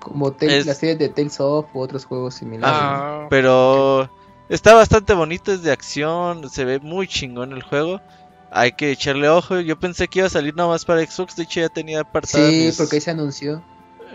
Como 0.00 0.36
la 0.38 0.74
serie 0.74 0.96
de 0.96 1.08
Tales 1.08 1.40
of 1.40 1.74
u 1.74 1.80
otros 1.80 2.04
juegos 2.04 2.34
similares. 2.34 2.78
Ah, 2.78 3.26
pero 3.30 4.10
está 4.50 4.74
bastante 4.74 5.14
bonito, 5.14 5.50
es 5.50 5.62
de 5.62 5.72
acción, 5.72 6.50
se 6.50 6.66
ve 6.66 6.78
muy 6.78 7.08
chingón 7.08 7.54
el 7.54 7.62
juego. 7.62 8.02
Hay 8.50 8.72
que 8.72 8.90
echarle 8.90 9.30
ojo. 9.30 9.60
Yo 9.60 9.80
pensé 9.80 10.08
que 10.08 10.18
iba 10.18 10.26
a 10.26 10.30
salir 10.30 10.54
nada 10.54 10.68
más 10.68 10.84
para 10.84 11.00
Xbox, 11.00 11.36
de 11.36 11.44
hecho 11.44 11.60
ya 11.60 11.70
tenía 11.70 12.00
apartado. 12.00 12.50
Sí, 12.50 12.70
porque 12.76 12.96
ahí 12.96 13.00
se 13.00 13.12
anunció 13.12 13.62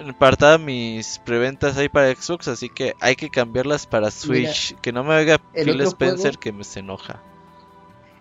apartada 0.09 0.57
mis 0.57 1.19
preventas 1.19 1.77
ahí 1.77 1.89
para 1.89 2.13
Xbox, 2.13 2.47
así 2.47 2.69
que 2.69 2.95
hay 2.99 3.15
que 3.15 3.29
cambiarlas 3.29 3.87
para 3.87 4.11
Switch. 4.11 4.75
que 4.81 4.91
no 4.91 5.03
me 5.03 5.15
oiga 5.15 5.39
Phil 5.53 5.81
Spencer 5.81 6.37
que 6.37 6.51
me 6.51 6.63
se 6.63 6.79
enoja. 6.79 7.21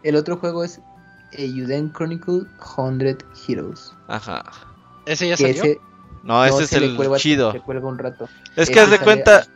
El 0.02 0.16
otro 0.16 0.36
juego 0.36 0.64
es 0.64 0.80
Euden 1.32 1.92
Chronicle 1.92 2.42
100 2.76 3.18
Heroes. 3.46 3.92
Ajá. 4.08 4.44
¿Ese 5.06 5.28
ya 5.28 5.36
salió? 5.36 5.80
no, 6.22 6.44
ese 6.44 6.64
es 6.64 6.72
el 6.72 6.98
chido. 7.16 7.52
un 7.66 7.98
rato. 7.98 8.28
Es 8.56 8.70
que 8.70 8.80
haz 8.80 8.90
de 8.90 8.98
cuenta. 8.98 9.46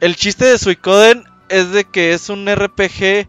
El 0.00 0.16
chiste 0.16 0.44
de 0.44 0.58
Suicoden 0.58 1.24
es 1.48 1.70
de 1.72 1.84
que 1.84 2.12
es 2.12 2.28
un 2.28 2.46
RPG 2.46 3.28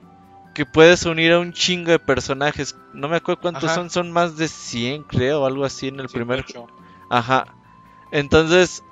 que 0.53 0.65
puedes 0.65 1.05
unir 1.05 1.33
a 1.33 1.39
un 1.39 1.51
chingo 1.51 1.91
de 1.91 1.99
personajes. 1.99 2.75
No 2.93 3.09
me 3.09 3.17
acuerdo 3.17 3.41
cuántos 3.41 3.71
son, 3.71 3.89
son 3.89 4.11
más 4.11 4.37
de 4.37 4.47
100, 4.47 5.03
creo, 5.03 5.45
algo 5.45 5.65
así 5.65 5.89
en 5.89 5.99
el 5.99 6.07
primer. 6.07 6.45
Ajá. 7.09 7.55
Entonces, 8.11 8.83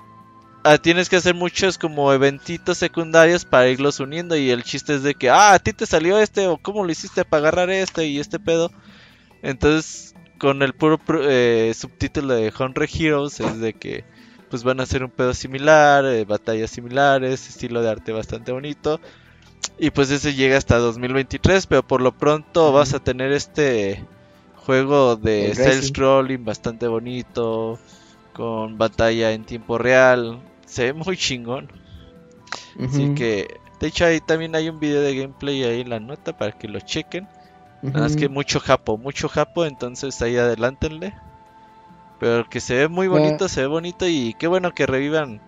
ah, 0.64 0.78
tienes 0.78 1.08
que 1.08 1.16
hacer 1.16 1.34
muchos 1.34 1.78
como 1.78 2.12
eventitos 2.12 2.78
secundarios 2.78 3.44
para 3.44 3.68
irlos 3.68 4.00
uniendo. 4.00 4.36
Y 4.36 4.50
el 4.50 4.64
chiste 4.64 4.94
es 4.94 5.02
de 5.02 5.14
que, 5.14 5.30
ah, 5.30 5.52
a 5.54 5.58
ti 5.58 5.72
te 5.72 5.86
salió 5.86 6.18
este, 6.18 6.46
o 6.48 6.58
cómo 6.58 6.84
lo 6.84 6.90
hiciste 6.90 7.24
para 7.24 7.48
agarrar 7.48 7.70
este 7.70 8.06
y 8.06 8.18
este 8.18 8.38
pedo. 8.38 8.70
Entonces, 9.42 10.14
con 10.38 10.62
el 10.62 10.74
puro 10.74 11.00
eh, 11.10 11.72
subtítulo 11.76 12.34
de 12.34 12.52
Hundred 12.58 12.88
Heroes, 12.92 13.40
es 13.40 13.60
de 13.60 13.74
que, 13.74 14.04
pues 14.50 14.64
van 14.64 14.80
a 14.80 14.84
hacer 14.84 15.04
un 15.04 15.10
pedo 15.10 15.34
similar, 15.34 16.04
eh, 16.04 16.24
batallas 16.24 16.70
similares, 16.70 17.48
estilo 17.48 17.82
de 17.82 17.90
arte 17.90 18.12
bastante 18.12 18.52
bonito. 18.52 19.00
Y 19.78 19.90
pues 19.90 20.10
ese 20.10 20.34
llega 20.34 20.56
hasta 20.56 20.78
2023, 20.78 21.66
pero 21.66 21.82
por 21.82 22.00
lo 22.00 22.12
pronto 22.12 22.72
vas 22.72 22.94
a 22.94 23.00
tener 23.00 23.32
este 23.32 24.04
juego 24.56 25.16
de 25.16 25.54
sales 25.54 25.88
scrolling 25.88 26.44
bastante 26.44 26.86
bonito 26.86 27.78
con 28.34 28.76
batalla 28.76 29.32
en 29.32 29.44
tiempo 29.44 29.78
real. 29.78 30.42
Se 30.66 30.84
ve 30.84 30.92
muy 30.92 31.16
chingón. 31.16 31.70
Así 32.84 33.14
que, 33.14 33.60
de 33.80 33.86
hecho, 33.86 34.04
ahí 34.04 34.20
también 34.20 34.54
hay 34.54 34.68
un 34.68 34.80
video 34.80 35.00
de 35.00 35.16
gameplay 35.16 35.64
ahí 35.64 35.80
en 35.80 35.90
la 35.90 36.00
nota 36.00 36.36
para 36.36 36.52
que 36.52 36.68
lo 36.68 36.80
chequen. 36.80 37.28
Nada 37.82 38.00
más 38.00 38.16
que 38.16 38.28
mucho 38.28 38.60
japo, 38.60 38.96
mucho 38.96 39.28
japo, 39.28 39.64
entonces 39.64 40.20
ahí 40.22 40.36
adelántenle. 40.36 41.14
Pero 42.18 42.48
que 42.48 42.60
se 42.60 42.74
ve 42.74 42.88
muy 42.88 43.08
bonito, 43.08 43.48
se 43.48 43.60
ve 43.62 43.66
bonito 43.66 44.06
y 44.06 44.34
qué 44.38 44.46
bueno 44.46 44.72
que 44.72 44.86
revivan 44.86 45.40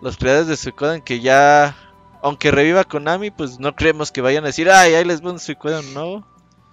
los 0.00 0.16
creadores 0.16 0.46
de 0.46 0.56
Suikoden 0.56 1.02
que 1.02 1.20
ya, 1.20 1.74
aunque 2.22 2.50
reviva 2.50 2.84
Konami, 2.84 3.30
pues 3.30 3.58
no 3.58 3.74
creemos 3.74 4.12
que 4.12 4.20
vayan 4.20 4.44
a 4.44 4.48
decir, 4.48 4.70
ay, 4.70 4.94
ahí 4.94 5.04
les 5.04 5.24
va 5.24 5.32
un 5.32 5.40
Suikoden 5.40 5.94
nuevo. 5.94 6.24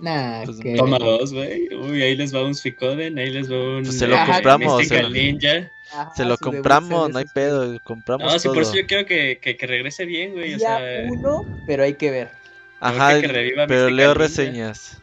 Nah, 0.02 0.44
pues 0.46 0.60
Toma 0.78 0.98
dos, 0.98 1.32
güey. 1.32 1.74
Uy, 1.76 2.02
ahí 2.02 2.16
les 2.16 2.34
va 2.34 2.44
un 2.44 2.56
Suicoden, 2.56 3.20
ahí 3.20 3.30
les 3.30 3.52
va 3.52 3.78
un. 3.78 3.84
Pues 3.84 4.00
se 4.00 4.08
lo 4.08 4.18
compramos. 4.26 4.88
Se 4.88 5.02
lo, 5.04 5.10
Ninja. 5.10 5.72
se 6.16 6.26
lo 6.26 6.38
compramos, 6.38 7.12
no 7.12 7.20
hay 7.20 7.26
pedo. 7.34 7.80
Compramos. 7.84 8.34
No, 8.34 8.40
sí, 8.40 8.48
por 8.48 8.64
eso 8.64 8.74
yo 8.74 8.88
quiero 8.88 9.06
que, 9.06 9.38
que, 9.40 9.56
que 9.56 9.68
regrese 9.68 10.06
bien, 10.06 10.34
güey. 10.34 10.56
O 10.56 10.60
sea, 10.60 10.80
uno, 11.08 11.46
pero 11.68 11.84
hay 11.84 11.94
que 11.94 12.10
ver. 12.10 12.32
Ajá, 12.80 13.22
pero 13.68 13.92
leo 13.92 14.16
reseñas. 14.16 15.00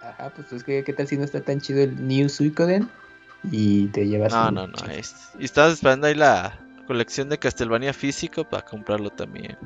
Ajá, 0.00 0.30
pues 0.30 0.52
es 0.52 0.62
que, 0.62 0.84
¿qué 0.84 0.92
tal 0.92 1.08
si 1.08 1.16
no 1.16 1.24
está 1.24 1.40
tan 1.40 1.60
chido 1.60 1.82
el 1.82 2.06
New 2.06 2.28
Suicoden? 2.28 2.88
Y 3.50 3.88
te 3.88 4.06
llevas. 4.06 4.32
No, 4.32 4.52
no, 4.52 4.68
no. 4.68 4.76
Y 5.40 5.44
estabas 5.44 5.74
esperando 5.74 6.06
ahí 6.06 6.14
la 6.14 6.56
colección 6.86 7.28
de 7.28 7.38
Castlevania 7.38 7.92
físico 7.92 8.44
para 8.44 8.64
comprarlo 8.64 9.10
también. 9.10 9.58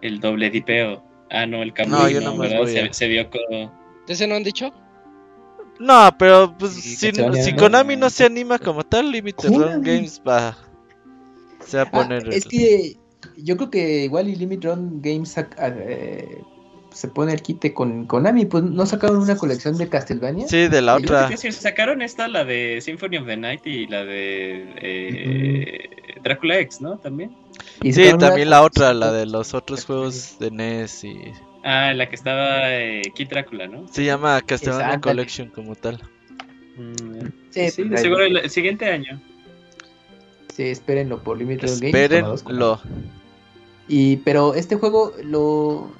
El 0.00 0.18
doble 0.18 0.48
dipeo. 0.48 1.09
Ah, 1.30 1.46
no, 1.46 1.62
el 1.62 1.72
cambio 1.72 1.98
no, 1.98 2.08
yo 2.08 2.20
no, 2.20 2.66
se, 2.66 2.92
se, 2.92 3.08
vio 3.08 3.30
como... 3.30 3.72
¿Ese 4.08 4.26
no 4.26 4.34
han 4.34 4.42
dicho? 4.42 4.72
No, 5.78 6.14
pero 6.18 6.54
pues 6.58 6.72
si, 6.72 7.10
si, 7.10 7.52
Konami 7.54 7.96
no 7.96 8.10
se 8.10 8.24
anima 8.24 8.58
como 8.58 8.84
tal, 8.84 9.10
Limited 9.10 9.48
Run 9.48 9.82
Games 9.82 10.20
va 10.26 10.56
se 11.64 11.76
va 11.76 11.84
a 11.84 11.86
ah, 11.86 11.90
poner... 11.90 12.28
es 12.32 12.44
que 12.44 12.96
yo 13.36 13.56
creo 13.56 13.70
que 13.70 14.04
igual 14.04 14.28
y 14.28 14.36
Limited 14.36 14.70
Run 14.70 15.00
Games 15.02 15.34
eh, 15.58 16.42
se 16.92 17.08
pone 17.08 17.32
el 17.32 17.42
quite 17.42 17.72
con 17.72 18.06
Konami, 18.06 18.46
pues 18.46 18.64
no 18.64 18.84
sacaron 18.86 19.18
una 19.18 19.36
colección 19.36 19.78
de 19.78 19.88
Castlevania. 19.88 20.48
Sí, 20.48 20.68
de 20.68 20.82
la 20.82 20.96
otra. 20.96 21.30
sacaron 21.36 22.02
esta, 22.02 22.28
la 22.28 22.44
de 22.44 22.80
Symphony 22.80 23.18
of 23.18 23.26
the 23.26 23.36
Night 23.36 23.66
y 23.66 23.86
la 23.86 24.04
de 24.04 24.74
eh, 24.82 25.90
Drácula 26.22 26.58
X, 26.60 26.80
¿no? 26.80 26.98
También. 26.98 27.36
sí, 27.82 28.12
también 28.18 28.50
la 28.50 28.62
otra, 28.62 28.92
la 28.94 29.12
de 29.12 29.26
los 29.26 29.54
otros 29.54 29.84
juegos 29.84 30.38
de 30.38 30.50
NES 30.50 31.04
y... 31.04 31.32
Ah, 31.62 31.92
la 31.92 32.08
que 32.08 32.14
estaba 32.14 32.74
eh, 32.74 33.02
Kid 33.14 33.28
Drácula, 33.28 33.66
¿no? 33.66 33.86
Se 33.88 34.04
llama 34.04 34.40
Castlevania 34.40 35.00
Collection 35.00 35.48
como 35.50 35.74
tal. 35.74 36.00
Mm, 36.76 37.26
sí, 37.50 37.70
sí, 37.70 37.84
seguro 37.96 38.24
el, 38.24 38.48
siguiente 38.48 38.90
año. 38.90 39.20
Sí, 40.54 40.64
espérenlo 40.64 41.22
por 41.22 41.38
Limited 41.38 41.68
Games. 41.68 41.84
Espérenlo. 41.84 42.80
Y, 43.88 44.18
pero 44.18 44.54
este 44.54 44.76
juego 44.76 45.12
lo... 45.22 45.90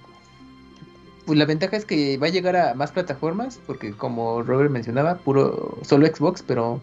Pues 1.27 1.39
la 1.39 1.45
ventaja 1.45 1.77
es 1.77 1.85
que 1.85 2.17
va 2.19 2.29
a 2.29 2.31
llegar 2.31 2.57
a 2.57 2.75
más 2.75 2.93
plataformas, 2.93 3.61
porque 3.67 3.93
como 3.93 4.43
Robert 4.43 4.71
mencionaba, 4.71 5.19
puro 5.19 5.79
solo 5.83 6.07
Xbox, 6.07 6.43
pero 6.43 6.81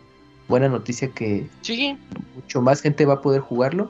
buena 0.48 0.70
noticia 0.70 1.10
que 1.10 1.48
mucho 2.36 2.62
más 2.62 2.82
gente 2.82 3.06
va 3.06 3.16
a 3.16 3.22
poder 3.22 3.42
jugarlo. 3.42 3.90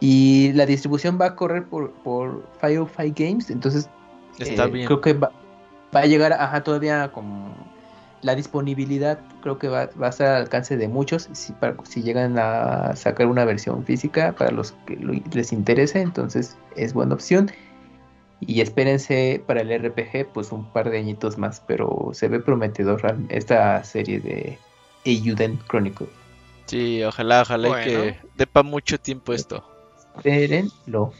Y 0.00 0.52
la 0.52 0.64
distribución 0.64 1.18
va 1.20 1.26
a 1.26 1.36
correr 1.36 1.64
por, 1.64 1.90
por 1.90 2.44
Firefly 2.60 3.12
Games, 3.16 3.50
entonces 3.50 3.90
Está 4.38 4.64
eh, 4.64 4.70
bien. 4.70 4.86
creo 4.86 5.00
que 5.00 5.14
va, 5.14 5.32
a 5.92 6.06
llegar 6.06 6.32
a 6.32 6.62
todavía 6.62 7.10
como 7.12 7.54
la 8.22 8.34
disponibilidad 8.34 9.18
creo 9.42 9.58
que 9.58 9.68
va, 9.68 9.88
va, 10.00 10.06
a 10.06 10.10
estar 10.10 10.28
al 10.28 10.42
alcance 10.42 10.76
de 10.76 10.88
muchos 10.88 11.28
si, 11.32 11.54
si 11.84 12.02
llegan 12.02 12.38
a 12.38 12.94
sacar 12.96 13.26
una 13.26 13.44
versión 13.44 13.84
física 13.84 14.32
para 14.32 14.50
los 14.50 14.72
que 14.86 14.96
les 15.32 15.52
interese 15.52 16.00
entonces 16.00 16.56
es 16.76 16.94
buena 16.94 17.14
opción 17.14 17.50
y 18.40 18.60
espérense 18.60 19.42
para 19.46 19.62
el 19.62 19.82
RPG 19.82 20.32
pues 20.32 20.52
un 20.52 20.70
par 20.72 20.90
de 20.90 20.98
añitos 20.98 21.38
más 21.38 21.62
pero 21.66 22.10
se 22.12 22.28
ve 22.28 22.40
prometedor 22.40 23.16
esta 23.28 23.82
serie 23.84 24.20
de 24.20 24.58
Euden 25.08 25.58
Chronicle 25.68 26.08
sí 26.66 27.02
ojalá 27.02 27.42
ojalá 27.42 27.84
que 27.84 28.18
depa 28.36 28.62
mucho 28.62 28.98
tiempo 28.98 29.32
esto 29.32 29.64
espérenlo 30.16 31.12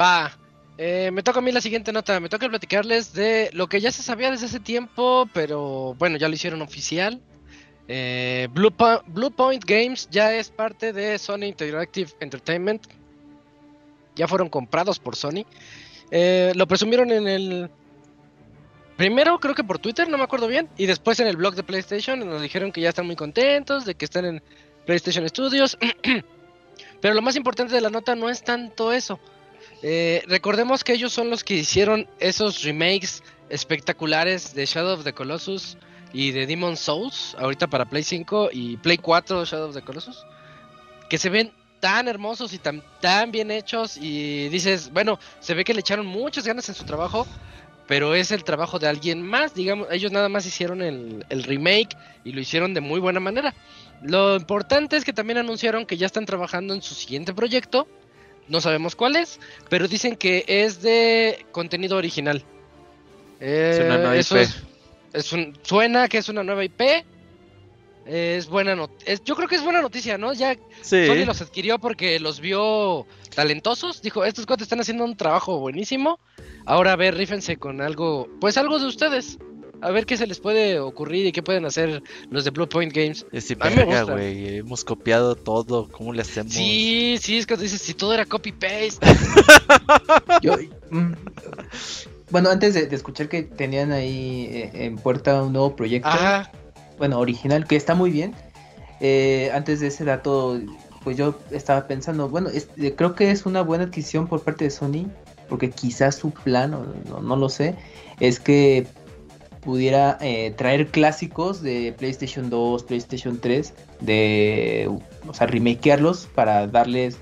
va 0.00 0.32
eh, 0.78 1.10
me 1.12 1.22
toca 1.22 1.38
a 1.38 1.42
mí 1.42 1.52
la 1.52 1.60
siguiente 1.60 1.92
nota. 1.92 2.20
Me 2.20 2.28
toca 2.28 2.48
platicarles 2.48 3.12
de 3.12 3.50
lo 3.52 3.66
que 3.68 3.80
ya 3.80 3.90
se 3.90 4.02
sabía 4.02 4.30
desde 4.30 4.46
hace 4.46 4.60
tiempo, 4.60 5.28
pero 5.32 5.94
bueno, 5.98 6.16
ya 6.16 6.28
lo 6.28 6.34
hicieron 6.34 6.62
oficial. 6.62 7.20
Eh, 7.88 8.48
Blue, 8.52 9.30
Point 9.30 9.64
Games 9.64 10.08
ya 10.10 10.34
es 10.34 10.50
parte 10.50 10.92
de 10.92 11.18
Sony 11.18 11.44
Interactive 11.44 12.10
Entertainment. 12.20 12.86
Ya 14.16 14.28
fueron 14.28 14.48
comprados 14.48 14.98
por 14.98 15.16
Sony. 15.16 15.44
Eh, 16.10 16.52
lo 16.54 16.66
presumieron 16.66 17.10
en 17.10 17.26
el 17.26 17.70
Primero 18.96 19.38
creo 19.38 19.54
que 19.54 19.64
por 19.64 19.78
Twitter, 19.78 20.08
no 20.08 20.16
me 20.16 20.24
acuerdo 20.24 20.48
bien, 20.48 20.68
y 20.78 20.86
después 20.86 21.20
en 21.20 21.26
el 21.26 21.36
blog 21.36 21.54
de 21.54 21.62
PlayStation 21.62 22.18
nos 22.18 22.40
dijeron 22.40 22.72
que 22.72 22.80
ya 22.80 22.88
están 22.88 23.06
muy 23.06 23.16
contentos, 23.16 23.84
de 23.84 23.94
que 23.94 24.06
están 24.06 24.24
en 24.24 24.42
PlayStation 24.86 25.28
Studios. 25.28 25.76
Pero 27.00 27.14
lo 27.14 27.20
más 27.20 27.36
importante 27.36 27.74
de 27.74 27.80
la 27.80 27.90
nota 27.90 28.14
no 28.14 28.30
es 28.30 28.42
tanto 28.42 28.92
eso. 28.92 29.20
Eh, 29.82 30.22
recordemos 30.26 30.82
que 30.82 30.94
ellos 30.94 31.12
son 31.12 31.28
los 31.28 31.44
que 31.44 31.54
hicieron 31.54 32.08
esos 32.18 32.62
remakes 32.62 33.22
espectaculares 33.50 34.54
de 34.54 34.64
Shadow 34.64 34.94
of 34.94 35.04
the 35.04 35.12
Colossus 35.12 35.76
y 36.12 36.30
de 36.30 36.46
Demon 36.46 36.76
Souls, 36.76 37.36
ahorita 37.38 37.66
para 37.66 37.84
Play 37.84 38.02
5 38.02 38.48
y 38.52 38.78
Play 38.78 38.96
4 38.96 39.44
Shadow 39.44 39.68
of 39.68 39.74
the 39.74 39.82
Colossus, 39.82 40.24
que 41.10 41.18
se 41.18 41.28
ven 41.28 41.52
tan 41.80 42.08
hermosos 42.08 42.54
y 42.54 42.58
tan, 42.58 42.82
tan 43.00 43.30
bien 43.30 43.50
hechos 43.50 43.98
y 43.98 44.48
dices, 44.48 44.90
bueno, 44.90 45.18
se 45.40 45.52
ve 45.52 45.64
que 45.64 45.74
le 45.74 45.80
echaron 45.80 46.06
muchas 46.06 46.46
ganas 46.46 46.68
en 46.70 46.74
su 46.74 46.84
trabajo, 46.84 47.26
pero 47.86 48.14
es 48.14 48.30
el 48.32 48.42
trabajo 48.44 48.78
de 48.78 48.88
alguien 48.88 49.22
más, 49.22 49.54
digamos, 49.54 49.88
ellos 49.90 50.10
nada 50.12 50.28
más 50.28 50.44
hicieron 50.46 50.82
el, 50.82 51.24
el 51.28 51.42
remake 51.44 51.96
y 52.24 52.32
lo 52.32 52.40
hicieron 52.40 52.74
de 52.74 52.80
muy 52.80 53.00
buena 53.00 53.20
manera. 53.20 53.54
Lo 54.02 54.36
importante 54.36 54.96
es 54.96 55.04
que 55.04 55.12
también 55.12 55.38
anunciaron 55.38 55.86
que 55.86 55.96
ya 55.96 56.06
están 56.06 56.26
trabajando 56.26 56.74
en 56.74 56.82
su 56.82 56.94
siguiente 56.94 57.32
proyecto, 57.32 57.86
no 58.48 58.60
sabemos 58.60 58.94
cuál 58.96 59.16
es, 59.16 59.40
pero 59.68 59.88
dicen 59.88 60.16
que 60.16 60.44
es 60.46 60.82
de 60.82 61.46
contenido 61.52 61.96
original. 61.96 62.44
Es 63.40 63.78
una 63.80 63.96
nueva 63.98 64.16
Eh, 64.16 64.20
eso 64.20 64.36
IP. 64.36 64.42
es- 64.42 64.62
es 65.12 65.32
un, 65.32 65.56
suena 65.62 66.08
que 66.08 66.18
es 66.18 66.28
una 66.28 66.42
nueva 66.44 66.64
IP. 66.64 67.04
Es 68.06 68.48
buena 68.48 68.76
noticia. 68.76 69.16
Yo 69.24 69.34
creo 69.34 69.48
que 69.48 69.56
es 69.56 69.64
buena 69.64 69.82
noticia, 69.82 70.16
¿no? 70.16 70.32
Ya 70.32 70.56
Sí. 70.82 71.06
Sony 71.06 71.24
los 71.26 71.40
adquirió 71.40 71.78
porque 71.78 72.20
los 72.20 72.40
vio 72.40 73.06
talentosos. 73.34 74.00
Dijo, 74.02 74.24
estos 74.24 74.46
cuates 74.46 74.64
están 74.64 74.80
haciendo 74.80 75.04
un 75.04 75.16
trabajo 75.16 75.58
buenísimo. 75.58 76.20
Ahora 76.64 76.92
a 76.92 76.96
ver, 76.96 77.16
rífense 77.16 77.56
con 77.56 77.80
algo, 77.80 78.28
pues 78.40 78.56
algo 78.58 78.78
de 78.78 78.86
ustedes. 78.86 79.38
A 79.82 79.90
ver 79.90 80.06
qué 80.06 80.16
se 80.16 80.26
les 80.26 80.40
puede 80.40 80.78
ocurrir 80.80 81.26
y 81.26 81.32
qué 81.32 81.42
pueden 81.42 81.66
hacer 81.66 82.02
los 82.30 82.44
de 82.44 82.50
Blue 82.50 82.66
Point 82.68 82.94
Games. 82.94 83.26
Verga, 83.30 83.84
gusta. 83.84 84.12
güey. 84.14 84.56
Hemos 84.58 84.84
copiado 84.84 85.34
todo. 85.36 85.88
¿Cómo 85.88 86.14
le 86.14 86.22
hacemos? 86.22 86.54
Sí, 86.54 87.18
sí, 87.20 87.36
es 87.38 87.46
que 87.46 87.56
dices, 87.58 87.82
si 87.82 87.92
todo 87.92 88.14
era 88.14 88.24
copy-paste. 88.24 89.06
Yo, 90.42 90.56
mm, 90.90 91.12
bueno, 92.30 92.50
antes 92.50 92.72
de, 92.74 92.86
de 92.86 92.96
escuchar 92.96 93.28
que 93.28 93.42
tenían 93.42 93.92
ahí 93.92 94.48
eh, 94.50 94.70
en 94.86 94.96
puerta 94.96 95.42
un 95.42 95.52
nuevo 95.52 95.76
proyecto, 95.76 96.08
Ajá. 96.08 96.50
Bueno, 96.98 97.18
original, 97.18 97.66
que 97.66 97.76
está 97.76 97.94
muy 97.94 98.10
bien. 98.10 98.34
eh, 99.00 99.50
antes 99.52 99.80
de 99.80 99.88
ese 99.88 100.04
dato, 100.04 100.58
pues 101.04 101.16
yo 101.16 101.38
estaba 101.50 101.86
pensando, 101.86 102.28
bueno, 102.28 102.48
eh, 102.52 102.94
creo 102.96 103.14
que 103.14 103.30
es 103.30 103.46
una 103.46 103.62
buena 103.62 103.84
adquisición 103.84 104.26
por 104.26 104.42
parte 104.42 104.64
de 104.64 104.70
Sony, 104.70 105.06
porque 105.48 105.70
quizás 105.70 106.16
su 106.16 106.30
plan, 106.30 106.70
no, 106.70 107.36
lo 107.36 107.48
sé, 107.48 107.74
es 108.20 108.40
que 108.40 108.86
pudiera 109.60 110.16
eh, 110.20 110.54
traer 110.56 110.88
clásicos 110.88 111.62
de 111.62 111.94
PlayStation 111.98 112.48
2, 112.50 112.84
PlayStation 112.84 113.38
3, 113.38 113.74
de, 114.00 114.90
o 115.28 115.34
sea, 115.34 115.46
remakearlos 115.46 116.28
para 116.34 116.66
darles 116.66 117.18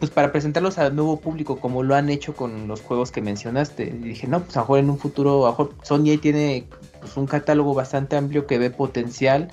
pues 0.00 0.10
para 0.10 0.32
presentarlos 0.32 0.76
al 0.78 0.96
nuevo 0.96 1.20
público 1.20 1.60
como 1.60 1.84
lo 1.84 1.94
han 1.94 2.10
hecho 2.10 2.34
con 2.34 2.66
los 2.66 2.80
juegos 2.80 3.12
que 3.12 3.20
mencionaste. 3.20 3.84
Y 3.84 4.08
dije, 4.08 4.26
no, 4.26 4.42
pues 4.42 4.56
a 4.56 4.60
lo 4.60 4.64
mejor 4.64 4.78
en 4.80 4.90
un 4.90 4.98
futuro, 4.98 5.46
a 5.46 5.50
lo 5.50 5.52
mejor 5.52 5.74
Sony 5.84 6.18
tiene 6.20 6.66
pues, 7.02 7.16
un 7.18 7.26
catálogo 7.26 7.74
bastante 7.74 8.16
amplio 8.16 8.46
que 8.46 8.56
ve 8.58 8.70
potencial 8.70 9.48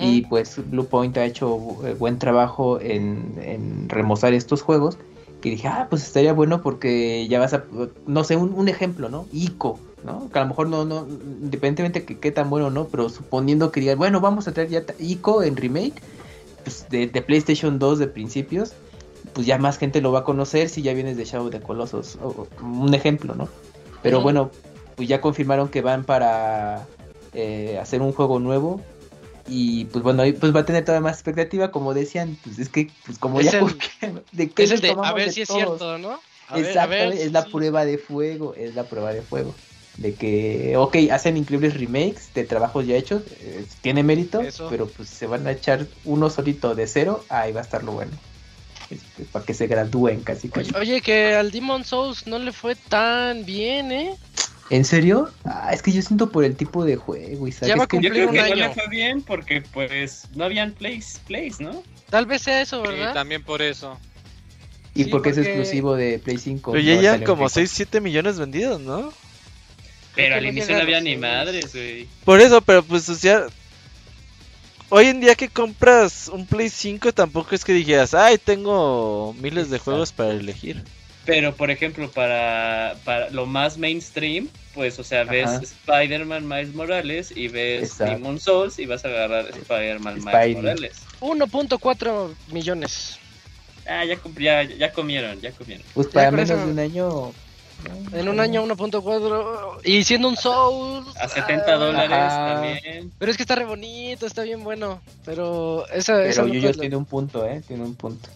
y 0.00 0.22
pues 0.22 0.56
Bluepoint 0.68 1.16
ha 1.18 1.24
hecho 1.24 1.58
eh, 1.86 1.94
buen 1.94 2.18
trabajo 2.18 2.80
en, 2.80 3.34
en 3.40 3.88
remozar 3.88 4.34
estos 4.34 4.62
juegos. 4.62 4.98
Que 5.40 5.50
dije, 5.50 5.68
ah, 5.68 5.86
pues 5.88 6.02
estaría 6.02 6.32
bueno 6.32 6.60
porque 6.62 7.28
ya 7.28 7.38
vas 7.38 7.52
a, 7.54 7.64
no 8.06 8.24
sé, 8.24 8.34
un, 8.36 8.52
un 8.54 8.68
ejemplo, 8.68 9.08
¿no? 9.10 9.26
Ico, 9.32 9.78
¿no? 10.02 10.28
Que 10.30 10.38
a 10.40 10.42
lo 10.42 10.48
mejor 10.48 10.68
no, 10.68 10.84
no, 10.86 11.06
independientemente 11.06 12.04
que 12.04 12.18
qué 12.18 12.32
tan 12.32 12.50
bueno 12.50 12.66
o 12.66 12.70
no, 12.70 12.86
pero 12.88 13.08
suponiendo 13.10 13.70
que 13.70 13.80
digan, 13.80 13.98
bueno, 13.98 14.20
vamos 14.20 14.48
a 14.48 14.52
traer 14.52 14.70
ya 14.70 14.82
Ico 14.98 15.42
en 15.44 15.56
remake, 15.56 16.02
pues 16.64 16.86
de, 16.90 17.06
de 17.06 17.22
PlayStation 17.22 17.78
2 17.78 17.98
de 18.00 18.08
principios, 18.08 18.72
pues 19.34 19.46
ya 19.46 19.58
más 19.58 19.76
gente 19.78 20.00
lo 20.00 20.10
va 20.10 20.20
a 20.20 20.24
conocer 20.24 20.68
si 20.70 20.82
ya 20.82 20.94
vienes 20.94 21.16
de 21.18 21.24
Shadow 21.26 21.50
de 21.50 21.60
Colossus, 21.60 22.16
o- 22.22 22.48
un 22.62 22.94
ejemplo, 22.94 23.34
¿no? 23.34 23.46
Pero 24.02 24.18
bueno, 24.22 24.50
pues 24.96 25.08
ya 25.08 25.20
confirmaron 25.20 25.68
que 25.68 25.82
van 25.82 26.04
para 26.04 26.86
eh, 27.34 27.78
hacer 27.80 28.02
un 28.02 28.12
juego 28.12 28.40
nuevo 28.40 28.80
y 29.48 29.84
pues 29.86 30.02
bueno, 30.02 30.22
ahí 30.22 30.32
pues 30.32 30.54
va 30.54 30.60
a 30.60 30.64
tener 30.66 30.84
todavía 30.84 31.04
más 31.08 31.16
expectativa, 31.16 31.70
como 31.70 31.94
decían, 31.94 32.36
pues 32.42 32.58
es 32.58 32.68
que 32.68 32.90
pues 33.04 33.18
como 33.18 33.40
Es 33.40 33.52
ya 33.52 33.58
el- 33.60 33.78
de 34.32 34.50
qué 34.50 34.64
Es 34.64 34.70
el 34.72 34.80
de, 34.80 34.96
a 35.02 35.12
ver 35.12 35.30
si 35.32 35.42
es 35.42 35.48
cierto, 35.48 35.98
¿no? 35.98 36.18
A 36.48 36.54
ver, 36.56 36.66
a 36.78 36.86
Exactamente, 36.86 37.16
ver, 37.18 37.26
es 37.26 37.32
la 37.32 37.42
sí. 37.44 37.50
prueba 37.50 37.84
de 37.84 37.98
fuego, 37.98 38.54
es 38.54 38.74
la 38.74 38.84
prueba 38.84 39.12
de 39.12 39.22
fuego. 39.22 39.54
De 39.98 40.14
que, 40.14 40.76
ok, 40.76 40.96
hacen 41.10 41.36
increíbles 41.36 41.74
remakes 41.74 42.30
de 42.34 42.44
trabajos 42.44 42.86
ya 42.86 42.96
hechos, 42.96 43.22
eh, 43.40 43.64
tiene 43.80 44.02
mérito, 44.02 44.42
Eso. 44.42 44.68
pero 44.68 44.86
pues 44.86 45.08
se 45.08 45.26
van 45.26 45.46
a 45.46 45.52
echar 45.52 45.86
uno 46.04 46.28
solito 46.28 46.74
de 46.74 46.86
cero, 46.86 47.24
ahí 47.30 47.52
va 47.52 47.60
a 47.60 47.62
estar 47.64 47.82
lo 47.82 47.92
bueno. 47.92 48.12
Este, 48.90 49.24
para 49.24 49.44
que 49.44 49.54
se 49.54 49.66
gradúen 49.66 50.20
casi 50.22 50.48
casi. 50.48 50.70
Oye, 50.70 50.78
oye, 50.78 51.00
que 51.00 51.34
al 51.34 51.50
Demon 51.50 51.82
Souls 51.84 52.26
no 52.26 52.38
le 52.38 52.52
fue 52.52 52.76
tan 52.76 53.44
bien, 53.46 53.90
¿eh? 53.90 54.14
¿En 54.68 54.84
serio? 54.84 55.30
Ah, 55.44 55.70
es 55.72 55.80
que 55.82 55.92
yo 55.92 56.02
siento 56.02 56.30
por 56.30 56.44
el 56.44 56.56
tipo 56.56 56.84
de 56.84 56.96
juego, 56.96 57.46
Isaac. 57.46 57.68
Ya 57.68 57.76
va 57.76 57.84
a 57.84 57.86
que- 57.86 57.98
Yo 57.98 58.02
Cumplir 58.02 58.12
creo 58.12 58.28
un 58.28 58.32
que 58.34 58.38
no 58.40 58.44
año. 58.46 58.54
le 58.68 58.74
fue 58.74 58.88
bien 58.88 59.22
porque 59.22 59.60
pues 59.62 60.24
no 60.34 60.44
habían 60.44 60.72
plays, 60.72 61.20
plays, 61.26 61.60
¿no? 61.60 61.82
Tal 62.10 62.26
vez 62.26 62.42
sea 62.42 62.60
eso, 62.60 62.82
Sí, 62.84 62.90
¿verdad? 62.90 63.14
también 63.14 63.42
por 63.44 63.62
eso. 63.62 63.96
Y 64.94 65.04
sí, 65.04 65.10
porque, 65.10 65.30
es 65.30 65.38
exclusivo 65.38 65.94
de 65.94 66.18
Play 66.18 66.38
5. 66.38 66.72
Pero 66.72 66.82
no 66.84 66.90
ya 66.90 67.00
llevan 67.00 67.22
como 67.24 67.48
Play 67.48 67.66
6, 67.66 67.70
7 67.70 68.00
millones 68.00 68.38
vendidos, 68.38 68.80
¿no? 68.80 69.12
Pero 70.14 70.36
al 70.36 70.42
no 70.42 70.48
inicio 70.48 70.74
no 70.74 70.82
había 70.82 71.00
ni 71.00 71.16
madres, 71.16 71.72
güey. 71.74 72.08
Por 72.24 72.40
eso, 72.40 72.60
pero 72.62 72.82
pues, 72.82 73.06
o 73.10 73.14
sea, 73.14 73.46
hoy 74.88 75.06
en 75.06 75.20
día 75.20 75.34
que 75.34 75.48
compras 75.48 76.28
un 76.32 76.46
Play 76.46 76.70
5 76.70 77.12
tampoco 77.12 77.54
es 77.54 77.64
que 77.64 77.72
dijeras, 77.74 78.14
ay, 78.14 78.38
tengo 78.38 79.34
miles 79.34 79.68
de 79.70 79.76
Exacto. 79.76 79.84
juegos 79.92 80.12
para 80.12 80.30
elegir. 80.30 80.82
Pero 81.26 81.54
por 81.56 81.70
ejemplo, 81.70 82.08
para, 82.10 82.94
para 83.04 83.28
lo 83.30 83.44
más 83.46 83.76
mainstream, 83.76 84.48
pues, 84.74 84.98
o 84.98 85.04
sea, 85.04 85.24
ves. 85.24 85.50
Spider-Man 85.62 86.46
Miles 86.48 86.72
Morales 86.74 87.32
y 87.36 87.48
ves 87.48 87.90
Exacto. 87.90 88.14
Demon 88.14 88.38
Souls 88.40 88.78
y 88.78 88.86
vas 88.86 89.04
a 89.04 89.08
agarrar 89.08 89.46
Spider-Man 89.48 90.24
Miles. 90.24 90.56
Morales. 90.56 91.02
1.4 91.20 92.34
millones. 92.52 93.18
Ah, 93.88 94.04
ya, 94.04 94.18
ya, 94.38 94.62
ya 94.64 94.92
comieron, 94.92 95.40
ya 95.40 95.50
comieron. 95.52 95.84
Pues 95.94 96.06
para 96.08 96.30
menos 96.30 96.50
eso- 96.50 96.64
de 96.64 96.72
un 96.72 96.78
año. 96.78 97.32
En 98.14 98.28
un 98.28 98.40
año 98.40 98.62
1.4 98.64 99.80
y 99.84 100.02
siendo 100.02 100.28
un 100.28 100.36
Souls. 100.36 101.14
A 101.18 101.28
70 101.28 101.64
ah, 101.72 101.76
dólares 101.76 102.10
Ajá. 102.12 102.54
también. 102.54 103.12
Pero 103.18 103.30
es 103.30 103.36
que 103.36 103.42
está 103.42 103.54
re 103.54 103.64
bonito, 103.66 104.26
está 104.26 104.42
bien 104.42 104.64
bueno. 104.64 105.02
Pero 105.24 105.86
esa, 105.88 106.24
esa 106.24 106.42
Pero 106.42 106.46
nota 106.46 106.54
Yuyos 106.54 106.70
es 106.70 106.76
la- 106.76 106.80
tiene 106.80 106.96
un 106.96 107.04
punto, 107.04 107.46
¿eh? 107.46 107.62
Tiene 107.66 107.84
un 107.84 107.94
punto. 107.94 108.28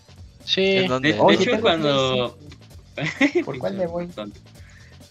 Sí. 0.45 0.79
¿En 0.79 1.01
De, 1.01 1.19
Oye, 1.19 1.37
hecho, 1.43 1.61
cuando... 1.61 2.37
¿Por 3.45 3.59
cuál 3.59 3.75
me 3.75 3.87
voy? 3.87 4.09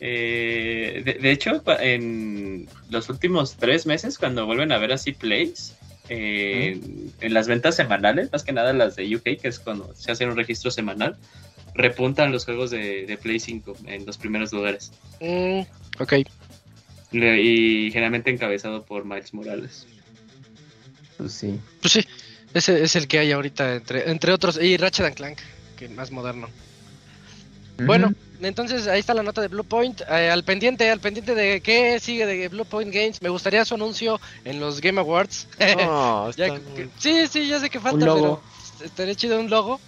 Eh, 0.02 1.02
de, 1.04 1.14
de 1.16 1.32
hecho, 1.32 1.62
en 1.80 2.68
los 2.90 3.10
últimos 3.10 3.56
tres 3.58 3.86
meses, 3.86 4.18
cuando 4.18 4.46
vuelven 4.46 4.72
a 4.72 4.78
ver 4.78 4.94
así 4.94 5.12
plays, 5.12 5.76
eh, 6.08 6.80
en 7.22 7.34
las 7.34 7.48
ventas 7.48 7.76
semanales, 7.76 8.32
más 8.32 8.44
que 8.44 8.52
nada 8.54 8.72
las 8.74 8.96
de 8.96 9.16
UK, 9.16 9.24
que 9.42 9.48
es 9.50 9.60
cuando 9.60 9.94
se 9.96 10.12
hace 10.12 10.26
un 10.26 10.36
registro 10.36 10.72
semanal, 10.72 11.18
repuntan 11.76 12.32
los 12.32 12.46
juegos 12.46 12.72
de, 12.72 13.06
de 13.06 13.18
Play 13.18 13.40
5 13.40 13.76
en 13.86 14.06
los 14.06 14.18
primeros 14.18 14.52
lugares. 14.54 14.92
Mm, 15.20 15.62
ok. 16.00 16.14
Le- 17.12 17.42
Y 17.42 17.92
generalmente 17.92 18.32
encabezado 18.32 18.84
por 18.86 19.06
Miles 19.06 19.34
Morales. 19.34 19.86
Pues 21.18 21.34
sí. 21.34 21.60
Pues 21.82 21.94
sí. 21.94 22.06
Ese 22.54 22.82
es 22.84 22.96
el 22.96 23.08
que 23.08 23.20
hay 23.20 23.32
ahorita, 23.32 23.76
entre, 23.76 24.10
entre 24.10 24.32
otros. 24.32 24.60
Y 24.62 24.78
Ratchet 24.78 25.06
and 25.06 25.16
Clank, 25.16 25.38
que 25.78 25.86
es 25.86 25.92
más 25.92 26.10
moderno. 26.12 26.50
Bueno, 27.86 28.14
entonces 28.42 28.88
ahí 28.88 29.00
está 29.00 29.14
la 29.14 29.24
nota 29.24 29.42
de 29.42 29.48
Blue 29.48 29.64
Point. 29.64 30.02
Eh, 30.10 30.30
al 30.30 30.44
pendiente, 30.44 30.90
al 30.90 31.00
pendiente 31.00 31.36
de 31.36 31.62
qué 31.62 32.00
sigue 32.00 32.26
de 32.26 32.48
Blue 32.50 32.66
Point 32.66 32.94
Games. 32.94 33.22
Me 33.22 33.30
gustaría 33.30 33.64
su 33.66 33.76
anuncio 33.76 34.20
en 34.46 34.60
los 34.60 34.82
Game 34.82 35.00
Awards. 35.00 35.48
Ya 36.38 36.46
que- 36.46 36.60
muy- 36.60 36.90
sí, 37.00 37.28
sí, 37.28 37.48
ya 37.48 37.60
sé 37.60 37.70
que 37.70 37.80
falta, 37.80 37.96
Un 37.98 38.06
logo. 38.06 38.42
pero 38.78 38.88
estaría 38.88 39.16
chido 39.16 39.40
un 39.40 39.50
logo. 39.50 39.80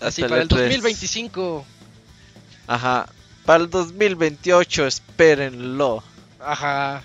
Así 0.00 0.22
para 0.22 0.42
el 0.42 0.48
E3. 0.48 0.56
2025. 0.56 1.64
Ajá. 2.66 3.08
Para 3.44 3.64
el 3.64 3.70
2028, 3.70 4.86
espérenlo. 4.86 6.02
Ajá. 6.40 7.02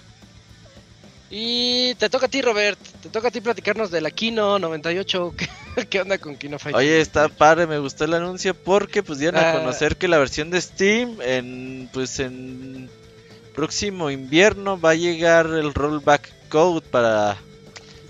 Y 1.35 1.95
te 1.95 2.11
toca 2.11 2.27
a 2.27 2.29
ti, 2.29 2.43
Robert. 2.43 2.77
Te 3.01 3.09
toca 3.09 3.29
a 3.29 3.31
ti 3.31 3.41
platicarnos 3.41 3.89
de 3.89 4.01
la 4.01 4.11
Kino 4.11 4.59
98. 4.59 5.33
¿Qué, 5.75 5.87
qué 5.87 6.01
onda 6.01 6.19
con 6.19 6.35
Kino 6.37 6.59
Fighting? 6.59 6.77
Oye, 6.77 7.01
está 7.01 7.27
padre, 7.27 7.65
me 7.65 7.79
gustó 7.79 8.05
el 8.05 8.13
anuncio 8.13 8.53
porque 8.53 9.01
pues 9.01 9.17
dieron 9.17 9.41
a 9.43 9.49
Ah. 9.49 9.53
conocer 9.55 9.97
que 9.97 10.07
la 10.07 10.19
versión 10.19 10.51
de 10.51 10.61
Steam 10.61 11.17
en 11.23 11.89
pues 11.91 12.19
en 12.19 12.87
próximo 13.55 14.11
invierno 14.11 14.79
va 14.79 14.91
a 14.91 14.95
llegar 14.95 15.47
el 15.47 15.73
rollback 15.73 16.29
code 16.49 16.81
para 16.91 17.35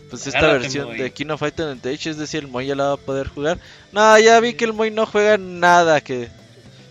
pues 0.09 0.27
esta 0.27 0.39
Agárrate, 0.39 0.63
versión 0.63 0.97
de 0.97 1.11
Kino 1.11 1.37
Fighter 1.37 1.65
98, 1.65 2.09
es 2.09 2.17
decir, 2.17 2.43
el 2.43 2.49
Moy 2.49 2.67
ya 2.67 2.75
la 2.75 2.83
va 2.89 2.93
a 2.93 2.97
poder 2.97 3.29
jugar. 3.29 3.57
No, 3.93 4.19
ya 4.19 4.37
vi 4.41 4.53
que 4.53 4.65
el 4.65 4.73
Moy 4.73 4.91
no 4.91 5.05
juega 5.05 5.37
nada, 5.37 6.01
que 6.01 6.27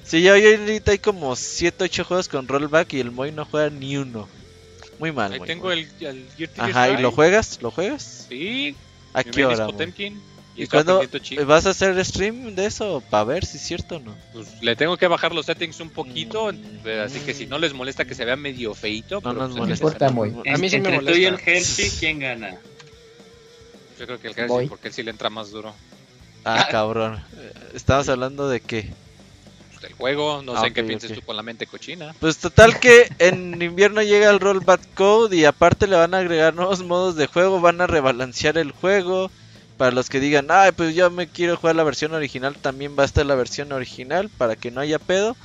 Sí, 0.05 0.23
ya 0.23 0.33
hoy 0.33 0.45
ahorita 0.47 0.93
hay 0.93 0.99
como 0.99 1.37
7 1.37 1.85
8 1.85 2.05
juegos 2.05 2.29
con 2.29 2.49
rollback 2.49 2.95
y 2.95 3.01
el 3.01 3.11
Moy 3.11 3.33
no 3.33 3.45
juega 3.45 3.69
ni 3.69 3.99
uno. 3.99 4.29
Muy 5.03 5.11
mal. 5.11 5.33
Ahí 5.33 5.41
muy 5.41 5.49
tengo 5.49 5.67
mal. 5.67 5.79
el, 5.79 6.07
el 6.07 6.27
Guilty 6.39 6.61
Ajá, 6.61 6.91
¿y 6.91 7.03
lo 7.03 7.11
juegas? 7.11 7.59
¿Lo 7.61 7.73
juegas? 7.73 8.27
Sí. 8.29 8.77
¿A 9.13 9.25
qué 9.25 9.45
hora? 9.45 9.67
Y, 9.99 10.03
¿Y 10.55 10.63
estoy 10.63 10.85
cuándo 10.85 11.03
vas 11.45 11.67
a 11.67 11.71
hacer 11.71 12.05
stream 12.05 12.55
de 12.55 12.67
eso? 12.67 13.03
Para 13.11 13.25
ver 13.25 13.45
si 13.45 13.57
es 13.57 13.65
cierto 13.65 13.97
o 13.97 13.99
no. 13.99 14.15
Pues, 14.33 14.63
le 14.63 14.77
tengo 14.77 14.97
que 14.97 15.09
bajar 15.09 15.35
los 15.35 15.47
settings 15.47 15.81
un 15.81 15.91
poquito, 15.91 16.53
Mm. 16.53 16.87
así 17.05 17.19
que 17.19 17.35
si 17.35 17.47
no 17.47 17.59
les 17.59 17.73
molesta 17.73 18.05
que 18.05 18.15
se 18.15 18.25
vea 18.25 18.37
medio 18.37 18.75
feito, 18.75 19.21
No 19.25 19.33
nos 19.33 19.49
pues, 19.49 19.57
molesta. 19.59 19.85
importa, 19.87 20.11
muy. 20.11 20.29
A 20.49 20.57
mí 20.57 20.71
sí 20.71 20.79
me 20.79 20.95
Entre 20.95 21.13
tú 21.13 21.19
y 21.19 21.25
el 21.25 21.33
molesta. 21.33 21.51
Hershey, 21.51 21.91
¿quién 21.99 22.21
gana? 22.21 22.57
Yo 23.99 24.07
creo 24.07 24.21
que 24.21 24.29
el. 24.29 24.39
Hershey, 24.39 24.69
porque 24.69 24.87
él 24.87 24.95
sí 24.95 25.03
le 25.03 25.11
entra 25.11 25.31
más 25.31 25.51
duro. 25.51 25.75
Ah, 26.45 26.69
cabrón. 26.71 27.21
Estamos 27.75 28.09
hablando 28.09 28.49
de 28.49 28.61
qué. 28.61 28.93
Pues, 29.83 29.91
del 29.91 29.99
juego, 29.99 30.43
no 30.43 30.57
Ah, 30.57 30.63
sé 30.63 30.73
qué 30.73 30.83
pienses 30.85 31.13
tú 31.13 31.21
con 31.23 31.37
la 31.37 31.43
mente 31.43 31.67
cochina. 31.67 32.15
Pues 32.21 32.39
total 32.39 32.79
que 32.81 33.09
en 33.19 33.61
invierno 33.61 34.03
llega 34.03 34.31
el 34.31 34.41
rollback 34.41 34.95
code 34.95 35.37
y 35.37 35.45
aparte 35.45 35.87
le 35.87 35.97
van 35.97 36.15
a 36.15 36.19
agregar 36.19 36.55
nuevos 36.55 36.83
modos 36.83 37.17
de 37.17 37.27
juego, 37.27 37.61
van 37.61 37.81
a 37.81 37.87
rebalancear 37.87 38.59
el 38.59 38.73
juego. 38.73 39.31
Para 39.77 39.91
los 39.91 40.09
que 40.09 40.21
digan, 40.21 40.47
ay, 40.51 40.71
pues 40.73 40.95
yo 40.95 41.11
me 41.11 41.27
quiero 41.29 41.57
jugar 41.57 41.75
la 41.75 41.83
versión 41.83 42.13
original, 42.15 42.55
también 42.57 42.95
va 42.97 43.03
a 43.03 43.07
estar 43.07 43.27
la 43.27 43.35
versión 43.35 43.73
original 43.73 44.29
para 44.29 44.55
que 44.55 44.71
no 44.71 44.81
haya 44.81 44.99
pedo. 44.99 45.37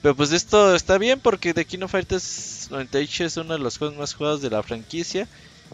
Pero 0.00 0.14
pues 0.16 0.32
esto 0.32 0.74
está 0.74 0.98
bien 0.98 1.20
porque 1.20 1.52
The 1.52 1.64
King 1.64 1.82
of 1.82 1.90
Fighters 1.92 2.68
98 2.70 3.24
es 3.24 3.36
uno 3.36 3.52
de 3.54 3.60
los 3.60 3.78
juegos 3.78 3.96
más 3.98 4.14
jugados 4.14 4.40
de 4.40 4.50
la 4.50 4.62
franquicia 4.62 5.28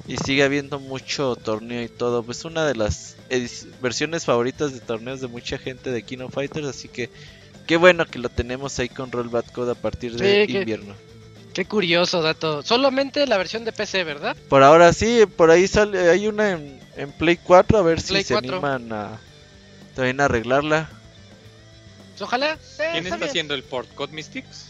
y 0.07 0.17
sigue 0.17 0.43
habiendo 0.43 0.81
mucho 0.81 1.37
torneo 1.37 1.83
y 1.83 1.89
todo. 1.89 2.23
Pues 2.23 2.45
una 2.45 2.67
de 2.67 2.75
las 2.75 3.17
versiones 3.81 4.25
favoritas 4.25 4.73
de 4.73 4.81
torneos 4.81 5.21
de 5.21 5.29
mucha 5.29 5.57
gente 5.59 5.91
de 5.91 6.03
King 6.03 6.19
of 6.21 6.35
Fighters, 6.35 6.67
así 6.67 6.89
que 6.89 7.11
qué 7.69 7.77
bueno 7.77 8.05
que 8.07 8.19
lo 8.19 8.29
tenemos 8.31 8.77
ahí 8.81 8.89
con 8.89 9.13
Rollback 9.13 9.53
Code 9.53 9.71
a 9.73 9.75
partir 9.77 10.17
de 10.17 10.47
Sí, 10.47 10.53
que- 10.53 10.59
invierno. 10.61 10.95
Qué 11.55 11.65
curioso 11.65 12.23
dato. 12.23 12.63
Solamente 12.63 13.27
la 13.27 13.37
versión 13.37 13.65
de 13.65 13.73
PC, 13.73 14.05
¿verdad? 14.05 14.37
Por 14.49 14.63
ahora 14.63 14.93
sí, 14.93 15.25
por 15.37 15.51
ahí 15.51 15.67
sale, 15.67 16.09
hay 16.09 16.27
una 16.29 16.53
en, 16.53 16.81
en 16.97 17.11
Play 17.13 17.37
4, 17.37 17.79
a 17.79 17.83
ver 17.83 18.01
Play 18.03 18.23
si 18.23 18.29
se 18.29 18.35
4. 18.35 18.53
animan 18.57 18.93
a 18.93 19.19
también 19.97 20.21
a 20.21 20.27
arreglarla. 20.27 20.89
Pues 22.11 22.23
ojalá. 22.23 22.53
eh, 22.53 22.59
¿Quién 22.77 22.95
está 22.97 22.99
está 22.99 23.17
bien. 23.17 23.29
haciendo 23.29 23.55
el 23.55 23.65
port? 23.65 23.93
¿Code 23.95 24.13
Mystics? 24.13 24.67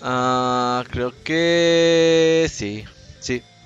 Ah, 0.00 0.84
creo 0.90 1.12
que 1.22 2.50
sí. 2.52 2.84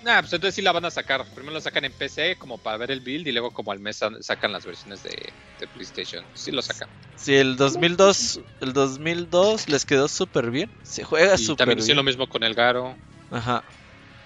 Nah, 0.01 0.21
pues 0.21 0.33
entonces 0.33 0.55
sí 0.55 0.63
la 0.63 0.73
van 0.73 0.85
a 0.85 0.91
sacar. 0.91 1.27
Primero 1.35 1.55
la 1.55 1.61
sacan 1.61 1.85
en 1.85 1.93
PC 1.93 2.37
como 2.39 2.59
para 2.59 2.77
ver 2.77 2.91
el 2.91 3.01
build 3.01 3.27
y 3.27 3.33
luego 3.33 3.51
como 3.53 3.73
al 3.73 3.81
mes 3.81 3.97
sa- 3.97 4.11
sacan 4.23 4.53
las 4.53 4.65
versiones 4.65 5.03
de, 5.03 5.11
de 5.59 5.69
PlayStation. 5.69 6.25
Sí 6.35 6.53
lo 6.53 6.63
sacan. 6.63 6.89
Sí, 7.17 7.35
el 7.35 7.57
2002, 7.57 8.41
el 8.61 8.73
2002 8.73 9.69
les 9.69 9.85
quedó 9.85 10.07
súper 10.09 10.51
bien. 10.51 10.71
Se 10.83 11.03
juega 11.03 11.37
súper 11.37 11.57
también 11.59 11.77
bien. 11.77 11.85
hicieron 11.85 12.05
lo 12.05 12.09
mismo 12.09 12.29
con 12.29 12.45
el 12.45 12.55
Garo. 12.55 12.97
Ajá, 13.31 13.65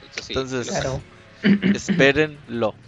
Entonces, 0.01 0.27
sí, 0.27 0.35
Entonces-. 0.35 0.69
Claro. 0.69 1.03
espérenlo. 1.75 2.77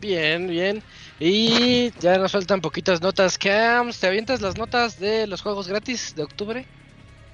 Bien, 0.00 0.46
bien. 0.48 0.82
Y 1.18 1.90
ya 1.98 2.18
nos 2.18 2.32
faltan 2.32 2.60
poquitas 2.60 3.00
notas. 3.00 3.38
Cams, 3.38 3.98
¿te 3.98 4.06
avientas 4.06 4.42
las 4.42 4.58
notas 4.58 4.98
de 4.98 5.26
los 5.26 5.40
juegos 5.40 5.66
gratis 5.66 6.12
de 6.14 6.22
octubre? 6.22 6.68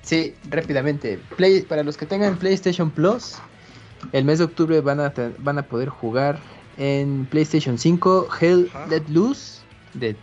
Sí, 0.03 0.37
rápidamente. 0.45 1.19
Play, 1.37 1.63
para 1.63 1.83
los 1.83 1.97
que 1.97 2.07
tengan 2.07 2.39
PlayStation 2.39 2.91
Plus, 2.93 3.35
el 4.13 4.25
mes 4.25 4.39
de 4.39 4.45
octubre 4.45 4.81
van 4.81 5.01
a, 5.01 5.13
van 5.39 5.59
a 5.59 5.63
poder 5.63 5.89
jugar 5.89 6.39
en 6.77 7.27
PlayStation 7.31 7.79
5 7.79 8.29
Hell 8.41 8.71
Ajá. 8.75 8.87
Let 8.89 9.05
Loose, 9.09 9.61
de, 9.95 10.17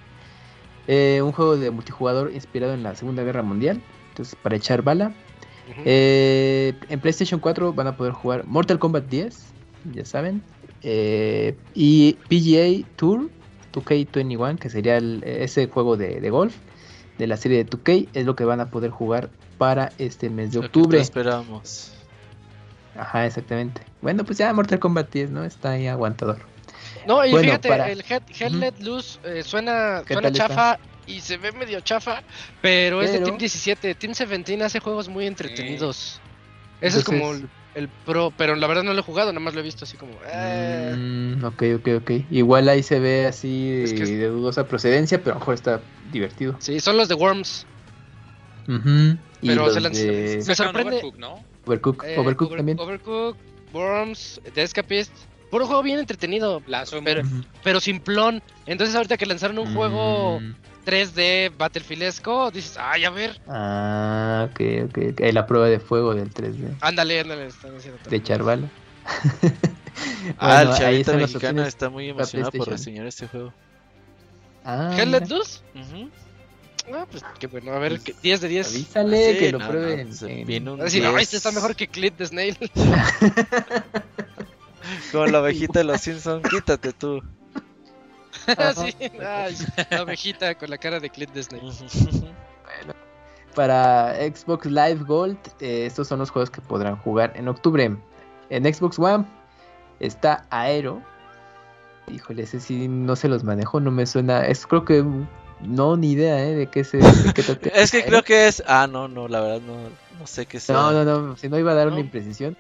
eh, 0.88 1.22
un 1.24 1.32
juego 1.32 1.58
de 1.58 1.70
multijugador 1.72 2.32
inspirado 2.34 2.74
en 2.74 2.84
la 2.84 2.96
Segunda 2.96 3.24
Guerra 3.24 3.44
Mundial. 3.44 3.82
Entonces, 4.10 4.36
para 4.42 4.56
echar 4.56 4.82
bala. 4.82 5.14
Eh, 5.86 6.74
en 6.90 7.00
PlayStation 7.02 7.40
4 7.40 7.74
van 7.74 7.88
a 7.88 7.98
poder 7.98 8.14
jugar 8.14 8.46
Mortal 8.46 8.80
Kombat 8.80 9.06
10, 9.10 9.38
ya 9.94 10.06
saben. 10.06 10.42
Eh, 10.82 11.56
y 11.76 12.14
PGA 12.30 12.88
Tour 12.96 13.30
2K21, 13.74 14.58
que 14.58 14.70
sería 14.70 14.98
el- 14.98 15.24
ese 15.24 15.68
juego 15.68 15.98
de, 15.98 16.20
de 16.22 16.30
golf 16.30 16.56
de 17.18 17.28
la 17.28 17.38
serie 17.38 17.64
de 17.64 17.66
2K, 17.70 18.08
es 18.14 18.26
lo 18.26 18.36
que 18.36 18.46
van 18.46 18.60
a 18.62 18.70
poder 18.72 18.92
jugar 18.92 19.30
para 19.58 19.92
este 19.98 20.30
mes 20.30 20.52
de 20.52 20.58
Lo 20.58 20.62
que 20.62 20.66
octubre. 20.68 21.00
esperamos. 21.00 21.94
Ajá, 22.98 23.26
exactamente. 23.26 23.82
Bueno, 24.02 24.24
pues 24.24 24.38
ya 24.38 24.52
Mortal 24.54 24.80
Kombat 24.80 25.12
10, 25.12 25.30
¿no? 25.32 25.44
Está 25.44 25.72
ahí 25.72 25.88
aguantador. 25.88 26.40
No, 27.06 27.26
y 27.26 27.32
Bueno, 27.32 27.46
fíjate, 27.46 27.70
para- 27.70 27.90
el 27.92 28.04
Head, 28.08 28.24
Hell 28.38 28.54
Ujú. 28.54 28.60
Let 28.60 28.74
Loose 28.80 29.20
eh, 29.24 29.44
suena, 29.44 30.04
chafa 30.34 30.78
y 31.06 31.22
se 31.22 31.38
ve 31.38 31.52
medio 31.54 31.80
chafa, 31.82 32.22
pero, 32.62 33.02
es 33.02 33.14
de 33.14 33.20
Team 33.20 33.38
17. 33.38 33.96
Team 33.96 34.14
17 34.14 34.64
hace 34.64 34.80
juegos 34.80 35.08
muy 35.08 35.26
entretenidos. 35.26 36.20
Ese 36.82 37.00
es 37.00 37.08
Entonces- 37.08 37.22
como 37.22 37.32
el, 37.34 37.50
el 37.76 37.90
pro, 38.06 38.34
pero 38.36 38.56
la 38.56 38.68
verdad 38.68 38.84
no 38.84 38.94
lo 38.94 39.00
he 39.00 39.04
jugado, 39.04 39.32
nada 39.32 39.40
más 39.40 39.54
lo 39.54 39.62
he 39.62 39.64
visto 39.64 39.86
así 39.86 39.96
como... 39.98 40.14
eh. 40.28 40.94
Mm, 40.98 41.46
ok, 41.46 41.64
ok, 41.78 41.88
ok. 42.02 42.12
Igual 42.32 42.68
ahí 42.68 42.84
se 42.84 43.00
ve 43.00 43.26
así 43.28 43.82
Es 43.84 43.94
que 43.94 44.04
es- 44.04 44.10
de 44.10 44.28
dudosa 44.28 44.68
procedencia, 44.68 45.20
pero 45.20 45.32
a 45.32 45.34
lo 45.36 45.40
mejor 45.40 45.54
está 45.54 45.82
divertido. 46.12 46.56
Sí, 46.60 46.80
son 46.80 46.98
los 46.98 47.08
de 47.08 47.16
Worms. 47.16 47.66
Pero 49.42 49.70
se 49.72 49.80
de 49.80 50.44
Me 50.46 50.56
sorprende- 50.56 50.96
Overcooked, 50.98 51.20
¿no? 51.20 51.44
Overcook, 51.68 52.04
Eh, 52.06 52.18
Overcook 52.18 52.48
Over- 52.50 52.58
también. 52.58 52.80
Overcooked, 52.80 53.40
Worms, 53.74 54.42
The 54.54 54.64
Escapist. 54.64 55.12
Puro 55.52 55.66
juego 55.66 55.82
bien 55.84 56.00
entretenido, 56.00 56.62
Lazo 56.68 57.00
pero, 57.04 57.22
Ujú. 57.22 57.44
pero 57.64 57.80
simplón. 57.80 58.42
Entonces 58.66 58.96
ahorita 58.96 59.16
que 59.18 59.26
lanzaron 59.26 59.58
un 59.60 59.74
juego 59.74 60.40
Mm. 60.42 60.56
3D 60.84 61.52
Battlefieldesco, 61.58 62.52
dices, 62.52 62.78
ay, 62.78 63.06
a 63.06 63.10
ver, 63.10 63.40
Ah, 63.48 64.48
ok, 64.52 64.60
ok, 64.90 64.98
ok. 65.14 65.22
La 65.34 65.46
prueba 65.48 65.68
de 65.68 65.80
fuego 65.80 66.14
del 66.16 66.34
3D. 66.34 66.76
ándale, 66.82 67.22
ándale, 67.22 67.48
están 67.48 67.76
haciendo 67.78 68.00
De 68.10 68.16
echar 68.18 68.44
bala. 68.44 68.68
Ah, 70.38 70.62
el 70.62 70.68
Bueno, 70.68 70.80
las 70.80 71.06
mexicano 71.08 71.26
opciones 71.38 71.68
está 71.70 71.90
muy 71.90 72.10
emocionado 72.10 72.52
por 72.52 72.68
reseñar 72.70 73.08
este 73.08 73.28
juego. 73.28 73.54
Ah, 74.64 74.90
mira. 74.92 75.06
Let 75.06 75.28
Loose. 75.28 75.62
Ah, 76.94 77.06
pues 77.10 77.24
qué 77.40 77.48
bueno, 77.48 77.74
a 77.74 77.80
ver, 77.80 78.00
¿qué- 78.00 78.16
10 78.22 78.42
de 78.42 78.48
10. 78.48 78.68
Avísale 78.70 79.34
Sí, 79.34 79.40
que 79.40 79.52
lo 79.52 79.60
no, 79.60 79.68
pruebe 79.68 79.96
no, 79.96 80.02
en- 80.04 80.14
se 80.14 80.42
en- 80.42 80.48
viene 80.48 80.72
un 80.72 80.78
Va 80.80 80.84
a 80.84 80.86
decir, 80.86 81.04
no, 81.04 81.10
10. 81.10 81.22
este 81.24 81.38
está 81.38 81.52
mejor 81.52 81.76
que 81.76 81.88
Clit 81.88 82.18
de 82.18 82.26
Snail. 82.26 82.58
Como 85.12 85.26
la 85.28 85.42
ovejita 85.42 85.80
de 85.80 85.86
los 85.86 86.02
Simpsons, 86.02 86.48
quítate 86.50 86.94
tú. 86.94 87.22
sí, 88.76 88.96
ay, 89.22 89.56
la 89.92 90.04
ovejita 90.04 90.56
con 90.56 90.70
la 90.70 90.78
cara 90.78 91.00
de 91.00 91.10
Clit 91.10 91.32
de 91.34 91.44
Snail. 91.44 91.64
Para 93.56 94.14
Xbox 94.16 94.68
Live 94.68 95.04
Gold, 95.08 95.38
eh, 95.60 95.86
estos 95.88 96.08
son 96.08 96.20
los 96.20 96.30
juegos 96.30 96.50
que 96.52 96.62
podrán 96.62 96.96
jugar 96.98 97.34
en 97.36 97.48
octubre. 97.48 97.98
En 98.50 98.74
Xbox 98.74 99.00
One 99.00 99.26
está 100.00 100.46
Aero. 100.52 101.02
Híjole, 102.14 102.44
ese 102.44 102.60
sí 102.60 102.88
no 102.88 103.16
se 103.16 103.28
los 103.28 103.44
manejo, 103.44 103.80
no 103.80 103.90
me 103.92 104.06
suena. 104.06 104.46
Es 104.46 104.68
creo 104.68 104.86
que 104.86 105.04
no, 105.62 105.98
ni 105.98 106.12
idea, 106.12 106.44
¿eh? 106.46 106.56
De 106.56 106.68
qué 106.68 106.84
se. 106.84 106.98
de 106.98 107.34
qué 107.34 107.44
trata 107.44 107.70
Es 107.74 107.92
que 107.92 108.04
creo 108.06 108.24
que 108.24 108.48
es. 108.48 108.64
Ah, 108.68 108.88
no, 108.92 109.08
no, 109.08 109.28
la 109.28 109.42
verdad 109.42 109.62
no, 109.62 109.90
no 110.20 110.28
sé 110.28 110.46
qué 110.46 110.60
sea. 110.60 110.76
No, 110.76 110.92
no, 110.92 111.04
no, 111.06 111.38
si 111.38 111.50
no 111.50 111.58
iba 111.58 111.72
a 111.72 111.76
dar 111.76 111.88
¿No? 111.88 111.94
una 111.94 112.02
imprecisión. 112.02 112.56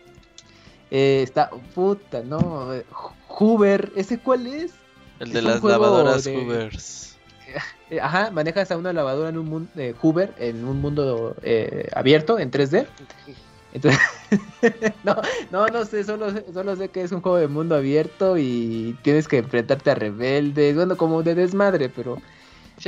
Eh, 0.89 1.21
está, 1.23 1.49
puta, 1.75 2.23
no. 2.23 2.73
eh, 2.73 2.85
Hoover, 3.27 3.91
¿ese 3.95 4.19
cuál 4.19 4.47
es? 4.47 4.73
El 5.19 5.31
de 5.33 5.39
es 5.39 5.45
las 5.45 5.63
lavadoras 5.63 6.23
de- 6.23 6.35
Hoovers. 6.35 7.03
Eh, 7.89 8.01
ajá, 8.01 8.31
manejas 8.31 8.69
a 8.71 8.77
una 8.77 8.91
lavadora 8.91 9.29
en 9.29 9.37
un 9.37 9.45
mundo, 9.45 9.69
Hoover, 10.01 10.33
en 10.37 10.65
un 10.65 10.81
mundo 10.81 11.37
eh, 11.41 11.87
abierto, 11.95 12.37
en 12.37 12.51
3D. 12.51 12.85
Entonces, 13.71 14.01
no, 15.03 15.15
no, 15.51 15.67
no 15.67 15.85
sé, 15.85 16.03
solo, 16.03 16.31
sé- 16.31 16.43
solo 16.53 16.75
sé 16.75 16.89
que 16.89 17.01
es 17.03 17.13
un 17.13 17.21
juego 17.21 17.37
de 17.37 17.47
mundo 17.47 17.75
abierto 17.75 18.37
y 18.37 18.97
tienes 19.03 19.29
que 19.29 19.37
enfrentarte 19.37 19.91
a 19.91 19.95
rebeldes, 19.95 20.75
bueno, 20.75 20.97
como 20.97 21.23
de 21.23 21.35
desmadre, 21.35 21.87
pero... 21.87 22.21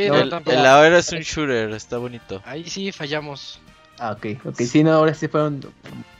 Sí, 0.04 0.08
No, 0.10 0.24
no, 0.26 0.41
El, 0.52 0.66
ahora 0.66 0.97
es 1.00 1.12
un 1.12 1.20
shooter, 1.20 1.72
está 1.72 1.97
bonito. 1.97 2.41
Ahí 2.45 2.64
sí 2.70 2.91
fallamos. 2.91 3.60
Ah, 3.97 4.12
ok, 4.14 4.45
ok, 4.45 4.56
sí, 4.62 4.84
no, 4.84 4.93
ahora 4.93 5.14
sí 5.14 5.28
fueron 5.28 5.62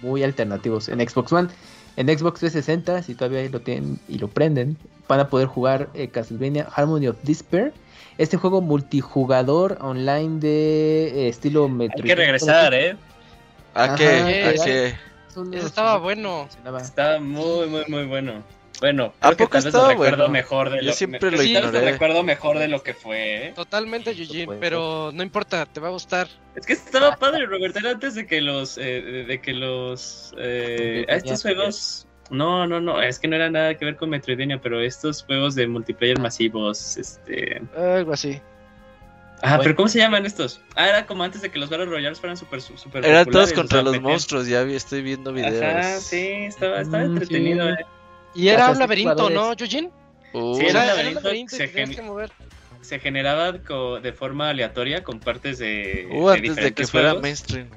muy 0.02 0.24
alternativos 0.24 0.90
en 0.90 1.00
Xbox 1.08 1.32
One. 1.32 1.50
En 1.96 2.08
Xbox 2.08 2.40
360, 2.42 3.04
si 3.04 3.16
todavía 3.16 3.48
lo 3.50 3.62
tienen 3.62 3.98
y 4.10 4.18
lo 4.20 4.28
prenden, 4.28 4.78
van 5.08 5.22
a 5.22 5.30
poder 5.30 5.48
jugar 5.48 5.90
eh, 5.94 6.10
Castlevania 6.10 6.68
Harmony 6.76 7.08
of 7.08 7.18
Despair. 7.24 7.74
Este 8.18 8.36
juego 8.36 8.60
multijugador 8.62 9.78
online 9.82 10.40
de 10.42 11.08
eh, 11.26 11.30
estilo 11.30 11.66
Hay 11.66 11.72
Metroid. 11.72 12.06
que 12.06 12.16
regresar, 12.16 12.74
¿eh? 12.74 12.98
¿A 13.74 13.84
Ajá, 13.86 13.96
qué? 13.96 14.46
¿A 14.60 14.66
qué? 14.66 14.88
Es 15.30 15.38
uno- 15.38 15.56
Ese 15.58 15.68
estaba 15.68 15.98
bueno. 16.00 16.50
Está 16.82 17.20
muy, 17.22 17.68
muy, 17.68 17.86
muy 17.88 18.06
bueno. 18.08 18.44
Bueno, 18.82 19.14
¿A 19.20 19.28
creo 19.28 19.38
que 19.38 19.44
poco 19.44 19.52
tal 19.54 19.60
vez 19.64 19.66
estaba 19.68 19.84
lo 19.88 19.90
recuerdo 19.92 20.18
bueno? 20.18 20.32
mejor 20.32 20.70
de 20.70 20.78
Yo 20.78 20.84
lo 20.84 20.94
siempre 20.94 21.20
me- 21.20 21.32
lo 21.32 21.38
tal 21.38 21.46
vez 21.46 21.66
ignoré. 21.66 21.92
recuerdo 21.92 22.24
mejor 22.24 22.60
de 22.60 22.68
lo 22.70 22.82
que 22.82 22.94
fue, 22.94 23.48
¿eh? 23.48 23.52
Totalmente, 23.54 24.12
Eugene, 24.12 24.46
puede 24.46 24.60
pero 24.60 25.12
no 25.14 25.22
importa, 25.24 25.66
te 25.66 25.80
va 25.82 25.90
a 25.90 25.92
gustar. 25.92 26.28
Es 26.56 26.66
que 26.66 26.74
estaba 26.74 27.16
padre, 27.18 27.46
Robert, 27.46 27.76
era 27.76 27.92
antes 27.92 28.16
de 28.16 28.26
que 28.26 28.40
los, 28.42 28.78
eh, 28.78 29.26
de- 29.28 29.42
que 29.42 29.54
los, 29.54 30.34
eh, 30.38 31.06
a 31.10 31.16
estos 31.16 31.42
juegos, 31.42 32.08
no, 32.30 32.68
no, 32.68 32.80
no, 32.80 33.02
es 33.02 33.20
que 33.20 33.28
no 33.28 33.36
era 33.36 33.50
nada 33.50 33.76
que 33.76 33.84
ver 33.84 33.98
con 33.98 34.10
Metroidvania, 34.12 34.62
pero 34.62 34.80
estos 34.80 35.24
juegos 35.24 35.56
de 35.56 35.68
multiplayer 35.68 36.18
masivos, 36.20 36.96
este, 36.98 37.62
Algo 37.76 38.14
así. 38.14 38.42
Ah, 39.42 39.58
pero 39.64 39.74
¿cómo 39.76 39.88
se 39.88 40.00
llaman 40.00 40.26
estos? 40.26 40.62
Ah, 40.76 40.90
era 40.90 41.06
como 41.06 41.24
antes 41.24 41.42
de 41.42 41.50
que 41.50 41.60
los 41.60 41.70
Battle 41.70 41.86
Royales 41.86 42.20
fueran 42.20 42.36
super, 42.38 42.62
super 42.62 43.06
Eran 43.06 43.26
todos 43.26 43.54
contra 43.54 43.80
o 43.80 43.82
sea, 43.82 43.84
los 43.84 43.94
metían- 43.94 44.12
monstruos, 44.12 44.48
ya 44.48 44.64
vi- 44.64 44.76
estoy 44.76 45.02
viendo 45.02 45.32
videos. 45.34 45.64
Ajá, 45.64 46.00
sí, 46.02 46.28
estaba, 46.46 46.82
estaba 46.82 47.04
Mm, 47.04 47.12
entretenido. 47.12 47.66
sí. 47.68 47.74
eh. 47.82 47.86
Y 48.36 48.48
era 48.50 48.70
un 48.72 48.80
laberinto, 48.80 49.12
jugadores. 49.14 49.36
¿no, 49.38 49.54
Yujin? 49.54 49.90
Uh, 50.34 50.56
Sí, 50.56 50.66
era 50.66 50.82
un 50.82 50.88
laberinto, 50.88 51.22
se 51.50 51.58
te 51.58 51.68
tenías 51.68 51.72
gen- 51.90 51.96
que 51.96 52.02
mover. 52.02 52.32
Se 52.82 53.00
generaba 53.00 53.52
de 53.52 54.14
forma 54.14 54.50
aleatoria 54.50 55.04
con 55.04 55.20
partes 55.20 55.60
de, 55.60 56.08
uh, 56.12 56.30
de 56.30 56.34
antes 56.38 56.56
de 56.56 56.74
que 56.74 56.88
fuera 56.88 57.10
juegos. 57.10 57.24
mainstream. 57.24 57.70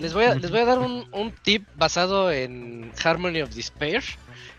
Les 0.00 0.12
voy 0.14 0.24
a, 0.24 0.34
les 0.34 0.50
voy 0.50 0.60
a 0.60 0.64
dar 0.64 0.78
un, 0.78 1.06
un 1.12 1.30
tip 1.32 1.66
basado 1.74 2.30
en 2.32 2.92
Harmony 3.02 3.42
of 3.42 3.54
Despair. 3.54 4.02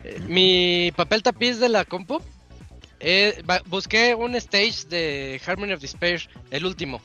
Eh, 0.04 0.20
mi 0.28 0.92
papel 0.96 1.24
tapiz 1.24 1.60
de 1.60 1.70
la 1.70 1.86
compu, 1.86 2.22
eh, 3.00 3.42
busqué 3.66 4.14
un 4.16 4.36
stage 4.36 4.88
de 4.90 5.42
Harmony 5.46 5.74
of 5.74 5.82
Despair, 5.82 6.22
el 6.52 6.66
último. 6.66 7.02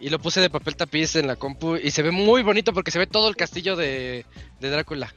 Y 0.00 0.10
lo 0.10 0.18
puse 0.18 0.40
de 0.40 0.50
papel 0.50 0.76
tapiz 0.76 1.16
en 1.16 1.26
la 1.26 1.36
compu 1.36 1.76
y 1.76 1.90
se 1.90 2.02
ve 2.02 2.10
muy 2.10 2.42
bonito 2.42 2.72
porque 2.72 2.90
se 2.90 2.98
ve 2.98 3.06
todo 3.06 3.28
el 3.28 3.36
castillo 3.36 3.74
de, 3.76 4.26
de 4.60 4.70
Drácula. 4.70 5.12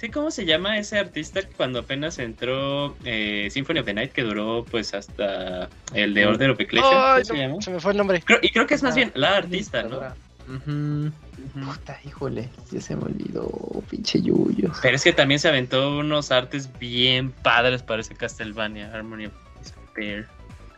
Sí, 0.00 0.08
¿cómo 0.08 0.30
se 0.30 0.46
llama 0.46 0.78
ese 0.78 0.98
artista 0.98 1.40
cuando 1.58 1.80
apenas 1.80 2.18
entró 2.18 2.96
eh, 3.04 3.48
Symphony 3.50 3.80
of 3.80 3.84
the 3.84 3.92
Night 3.92 4.12
que 4.12 4.22
duró 4.22 4.64
pues 4.70 4.94
hasta 4.94 5.68
el 5.92 6.14
de 6.14 6.24
Order 6.26 6.50
of 6.50 6.60
Ecclesia? 6.60 6.88
¿Cómo 6.90 7.24
se 7.24 7.32
no, 7.34 7.38
llama? 7.38 7.62
se 7.62 7.70
me 7.70 7.80
fue 7.80 7.92
el 7.92 7.98
nombre. 7.98 8.22
Creo- 8.22 8.38
y 8.40 8.48
creo 8.50 8.66
que 8.66 8.74
es 8.74 8.82
más 8.82 8.92
Ah, 8.92 8.96
bien 8.96 9.12
la 9.14 9.36
artista, 9.36 9.82
¿no? 9.82 10.00
Puta, 11.54 11.98
híjole, 12.04 12.48
ya 12.70 12.80
se 12.80 12.96
me 12.96 13.04
olvidó, 13.04 13.50
pinche 13.90 14.20
Yuyo. 14.22 14.72
Pero 14.82 14.96
es 14.96 15.04
que 15.04 15.12
también 15.12 15.38
se 15.38 15.48
aventó 15.48 15.98
unos 15.98 16.30
artes 16.30 16.68
bien 16.78 17.30
padres 17.30 17.82
para 17.82 18.00
ese 18.00 18.14
Castlevania, 18.14 18.90
Harmony 18.92 19.26
of 19.26 19.32
Despair. 19.62 20.26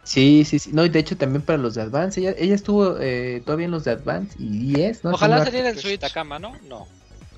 Sí, 0.02 0.44
sí, 0.44 0.58
sí. 0.58 0.70
No, 0.72 0.84
y 0.84 0.88
de 0.88 0.98
hecho 0.98 1.16
también 1.16 1.42
para 1.42 1.58
los 1.58 1.74
de 1.76 1.82
Advance. 1.82 2.20
Ella, 2.20 2.34
ella 2.36 2.54
estuvo 2.56 2.98
eh, 3.00 3.40
todavía 3.46 3.66
en 3.66 3.70
los 3.70 3.84
de 3.84 3.92
Advance 3.92 4.34
y 4.38 4.48
10, 4.74 5.04
¿no? 5.04 5.10
Ojalá 5.12 5.44
saliera 5.44 5.68
en 5.70 5.78
Switch. 5.78 6.00
Takama, 6.00 6.38
¿no? 6.40 6.54
No. 6.68 6.88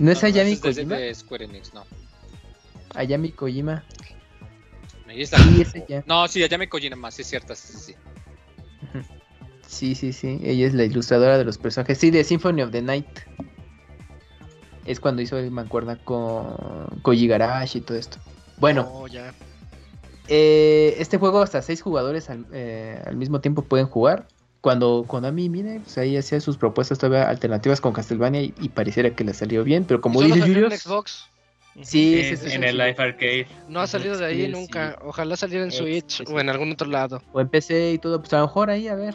¿No 0.05 0.11
es 0.11 0.23
no, 0.23 0.29
Ayami 0.29 0.53
ese 0.53 0.69
es 0.69 0.77
de- 0.77 0.83
Kojima? 0.85 0.97
de 0.99 1.15
Square 1.15 1.45
Enix, 1.47 1.73
no. 1.73 1.85
Ayami 2.95 3.31
Kojima. 3.33 3.83
Ahí 5.09 5.23
está. 5.23 5.39
Sí, 5.39 5.63
ese 5.63 5.85
ya. 5.89 6.05
No, 6.07 6.29
sí, 6.29 6.43
Ayami 6.43 6.67
Kojima, 6.67 7.11
sí 7.11 7.23
es 7.23 7.29
cierto, 7.29 7.55
sí, 7.55 7.73
sí, 7.73 7.79
sí. 7.79 7.95
Sí, 9.67 9.95
sí, 9.95 10.13
sí. 10.13 10.41
Ella 10.45 10.67
es 10.67 10.75
la 10.75 10.85
ilustradora 10.85 11.39
de 11.39 11.45
los 11.45 11.57
personajes. 11.57 11.97
Sí, 11.99 12.11
de 12.11 12.23
Symphony 12.23 12.61
of 12.63 12.71
the 12.71 12.83
Night. 12.83 13.07
Es 14.85 15.01
cuando 15.01 15.23
hizo 15.23 15.39
el 15.39 15.51
mancuerna 15.51 15.97
con 15.97 16.55
Koji 17.01 17.27
Garashi 17.27 17.79
y 17.79 17.81
todo 17.81 17.97
esto. 17.97 18.19
Bueno, 18.59 18.87
Oh, 18.93 19.07
ya. 19.09 19.33
eh, 20.29 20.97
este 20.99 21.17
juego 21.17 21.41
hasta 21.41 21.63
seis 21.63 21.81
jugadores 21.81 22.29
al, 22.29 22.45
eh, 22.53 23.03
al 23.07 23.17
mismo 23.17 23.41
tiempo 23.41 23.63
pueden 23.63 23.87
jugar. 23.87 24.29
Cuando 24.65 25.05
Konami, 25.07 25.51
mire, 25.51 25.81
pues 25.81 25.99
ahí 25.99 26.17
hacía 26.17 26.41
sus 26.41 26.57
propuestas 26.57 26.99
todavía 26.99 27.29
alternativas 27.29 27.83
con 27.83 27.93
Castlevania 27.93 28.41
y, 28.41 28.55
y 28.63 28.71
pareciera 28.71 29.11
que 29.15 29.23
le 29.23 29.35
salió 29.35 29.63
bien, 29.63 29.85
pero 29.85 30.01
como 30.01 30.23
¿Y 30.23 30.31
solo 30.31 30.37
dice 30.37 30.47
en 30.47 30.55
Julius, 30.55 30.75
Xbox? 30.81 31.29
sí, 31.83 31.83
Sí, 31.83 32.25
sí, 32.25 32.37
sí, 32.39 32.45
en 32.55 32.63
sí, 32.63 32.69
el 32.69 32.71
sí. 32.71 32.79
Life 32.79 33.03
Arcade. 33.03 33.47
No 33.69 33.81
ha 33.81 33.87
salido 33.87 34.17
de 34.17 34.25
ahí 34.25 34.47
Sí, 34.47 34.49
nunca. 34.53 34.99
Ojalá 35.05 35.37
saliera 35.37 35.65
en 35.65 35.71
Switch 35.71 36.23
o 36.27 36.41
en 36.41 36.49
algún 36.49 36.73
otro 36.73 36.89
lado. 36.89 37.21
o 37.35 37.43
en 37.43 37.49
PC 37.51 37.93
y 37.93 37.99
todo, 37.99 38.21
pues 38.21 38.33
a 38.33 38.39
lo 38.39 38.47
mejor 38.47 38.71
ahí, 38.71 38.89
a 38.89 38.95
ver. 38.95 39.15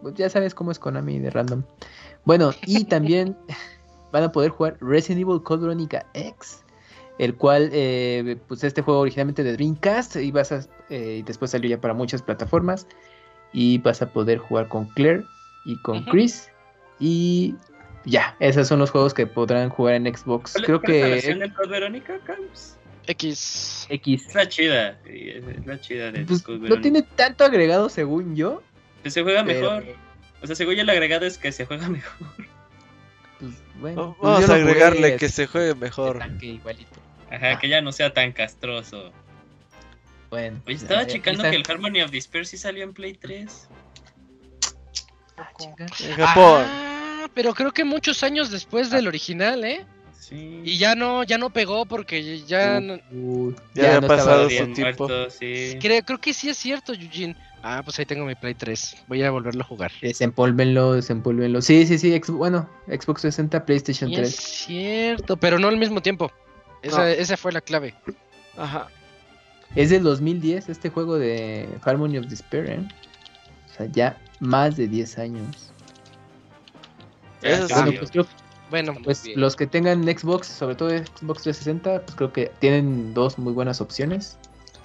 Pues 0.00 0.14
ya 0.14 0.30
sabes 0.30 0.54
cómo 0.54 0.70
es 0.72 0.78
Konami 0.78 1.18
de 1.18 1.28
random. 1.28 1.62
Bueno, 2.24 2.54
y 2.64 2.84
también 2.86 3.36
van 4.12 4.22
a 4.22 4.32
poder 4.32 4.50
jugar 4.50 4.78
Resident 4.80 5.20
Evil 5.20 5.42
Code 5.42 5.60
Veronica 5.60 6.06
X, 6.14 6.64
el 7.18 7.34
cual, 7.36 7.68
eh, 7.74 8.38
pues 8.48 8.64
este 8.64 8.80
juego 8.80 9.00
originalmente 9.00 9.44
de 9.44 9.52
Dreamcast 9.52 10.16
y 10.16 10.30
vas 10.32 10.52
a, 10.52 10.60
eh, 10.88 11.18
y 11.18 11.22
después 11.22 11.50
salió 11.50 11.68
ya 11.68 11.80
para 11.82 11.92
muchas 11.92 12.22
plataformas 12.22 12.86
y 13.52 13.78
vas 13.78 14.02
a 14.02 14.10
poder 14.10 14.38
jugar 14.38 14.68
con 14.68 14.86
Claire 14.90 15.24
y 15.64 15.76
con. 15.82 16.04
Chris 16.04 16.50
y 16.98 17.54
ya, 18.04 18.36
esos 18.40 18.68
son 18.68 18.78
los 18.78 18.90
juegos 18.90 19.12
que 19.14 19.26
podrán 19.26 19.68
jugar 19.68 19.94
en 19.94 20.04
Xbox. 20.14 20.52
¿Cuál, 20.52 20.64
Creo 20.64 20.80
cuál 20.80 20.92
es 20.94 21.00
la 21.00 21.06
que 21.06 21.12
versión 21.14 21.38
del 21.40 21.54
Code 21.54 21.68
Verónica, 21.68 22.18
Carlos? 22.24 22.76
X. 23.08 23.86
X 23.88 24.26
Es 24.28 24.34
la 24.34 24.48
chida, 24.48 24.98
es 25.04 25.66
la 25.66 25.80
chida 25.80 26.10
de 26.12 26.24
pues, 26.24 26.42
Code 26.42 26.68
no 26.68 26.80
tiene 26.80 27.02
tanto 27.02 27.44
agregado 27.44 27.88
según 27.88 28.34
yo. 28.36 28.62
Pues 29.02 29.14
se 29.14 29.22
juega 29.22 29.44
pero, 29.44 29.60
mejor. 29.60 29.84
O 30.42 30.46
sea, 30.46 30.56
según 30.56 30.74
yo 30.74 30.82
el 30.82 30.90
agregado 30.90 31.24
es 31.26 31.38
que 31.38 31.52
se 31.52 31.66
juega 31.66 31.88
mejor. 31.88 32.28
pues, 33.40 33.52
bueno, 33.80 34.08
Va- 34.08 34.14
pues 34.14 34.32
Vamos 34.32 34.50
a 34.50 34.54
agregarle 34.54 35.16
que 35.16 35.28
se 35.28 35.46
juegue 35.46 35.74
mejor. 35.74 36.18
tanque 36.18 36.46
igualito. 36.46 36.90
Ajá, 37.30 37.52
Ah. 37.52 37.58
que 37.58 37.68
ya 37.68 37.80
no 37.80 37.92
sea 37.92 38.12
tan 38.12 38.32
castroso. 38.32 39.12
Bueno, 40.36 40.60
Oye, 40.66 40.76
ya, 40.76 40.82
estaba 40.82 41.02
ya, 41.02 41.06
checando 41.08 41.42
que 41.44 41.56
el 41.56 41.62
Harmony 41.66 42.02
of 42.02 42.10
Despair 42.10 42.46
sí 42.46 42.58
salió 42.58 42.84
en 42.84 42.92
Play 42.92 43.14
3. 43.14 43.68
Ah, 45.38 45.48
chinga. 45.58 45.86
En 46.00 46.14
Japón. 46.16 46.62
Ah, 46.66 47.26
pero 47.34 47.54
creo 47.54 47.72
que 47.72 47.84
muchos 47.84 48.22
años 48.22 48.50
después 48.50 48.90
del 48.90 49.08
original, 49.08 49.64
¿eh? 49.64 49.86
Sí. 50.18 50.60
Y 50.64 50.76
ya 50.76 50.94
no, 50.94 51.22
ya 51.24 51.38
no 51.38 51.50
pegó 51.50 51.86
porque 51.86 52.42
ya 52.44 52.80
no- 52.80 52.98
Ya 53.74 53.86
había 53.88 54.00
no 54.02 54.06
pasado 54.08 54.50
su 54.50 54.72
tiempo. 54.74 55.08
sí. 55.30 55.78
creo, 55.80 56.02
creo 56.02 56.20
que 56.20 56.34
sí 56.34 56.48
es 56.50 56.58
cierto, 56.58 56.92
Eugene. 56.92 57.34
Ah, 57.62 57.80
pues 57.82 57.98
ahí 57.98 58.04
tengo 58.06 58.26
mi 58.26 58.34
Play 58.34 58.54
3. 58.54 59.04
Voy 59.08 59.22
a 59.22 59.30
volverlo 59.30 59.62
a 59.62 59.66
jugar. 59.66 59.90
Desempólvenlo, 60.02 60.92
desempólvenlo. 60.92 61.62
Sí, 61.62 61.86
sí, 61.86 61.96
sí. 61.98 62.12
ex- 62.14 62.28
bueno, 62.30 62.68
Xbox 62.88 63.22
60, 63.22 63.64
PlayStation 63.64 64.10
Y 64.10 64.16
es 64.16 64.20
3. 64.20 64.34
cierto, 64.36 65.36
pero 65.38 65.58
no 65.58 65.68
al 65.68 65.76
mismo 65.78 66.02
tiempo. 66.02 66.30
Esa, 66.82 66.98
No. 66.98 67.04
esa 67.06 67.36
fue 67.36 67.52
la 67.52 67.60
clave. 67.62 67.94
Ajá. 68.56 68.88
Es 69.74 69.90
del 69.90 70.02
2010 70.02 70.68
este 70.68 70.88
juego 70.90 71.18
de 71.18 71.68
Harmony 71.82 72.18
of 72.18 72.26
Despair, 72.26 72.66
¿eh? 72.70 72.80
O 73.70 73.76
sea, 73.76 73.86
ya 73.92 74.18
más 74.40 74.76
de 74.76 74.88
10 74.88 75.18
años. 75.18 75.70
Eso 77.42 77.68
sí, 77.68 77.74
Bueno, 77.74 77.90
sí. 77.92 77.96
pues, 77.98 78.10
creo- 78.10 78.26
Bueno, 78.70 78.96
pues 79.04 79.22
bien. 79.24 79.40
los 79.40 79.54
que 79.54 79.66
tengan 79.66 80.02
Xbox, 80.04 80.46
sobre 80.48 80.74
todo 80.74 80.90
Xbox 80.90 81.42
360, 81.42 82.02
pues 82.02 82.16
creo 82.16 82.32
que 82.32 82.50
tienen 82.58 83.14
dos 83.14 83.38
muy 83.38 83.52
buenas 83.52 83.80
opciones 83.80 84.38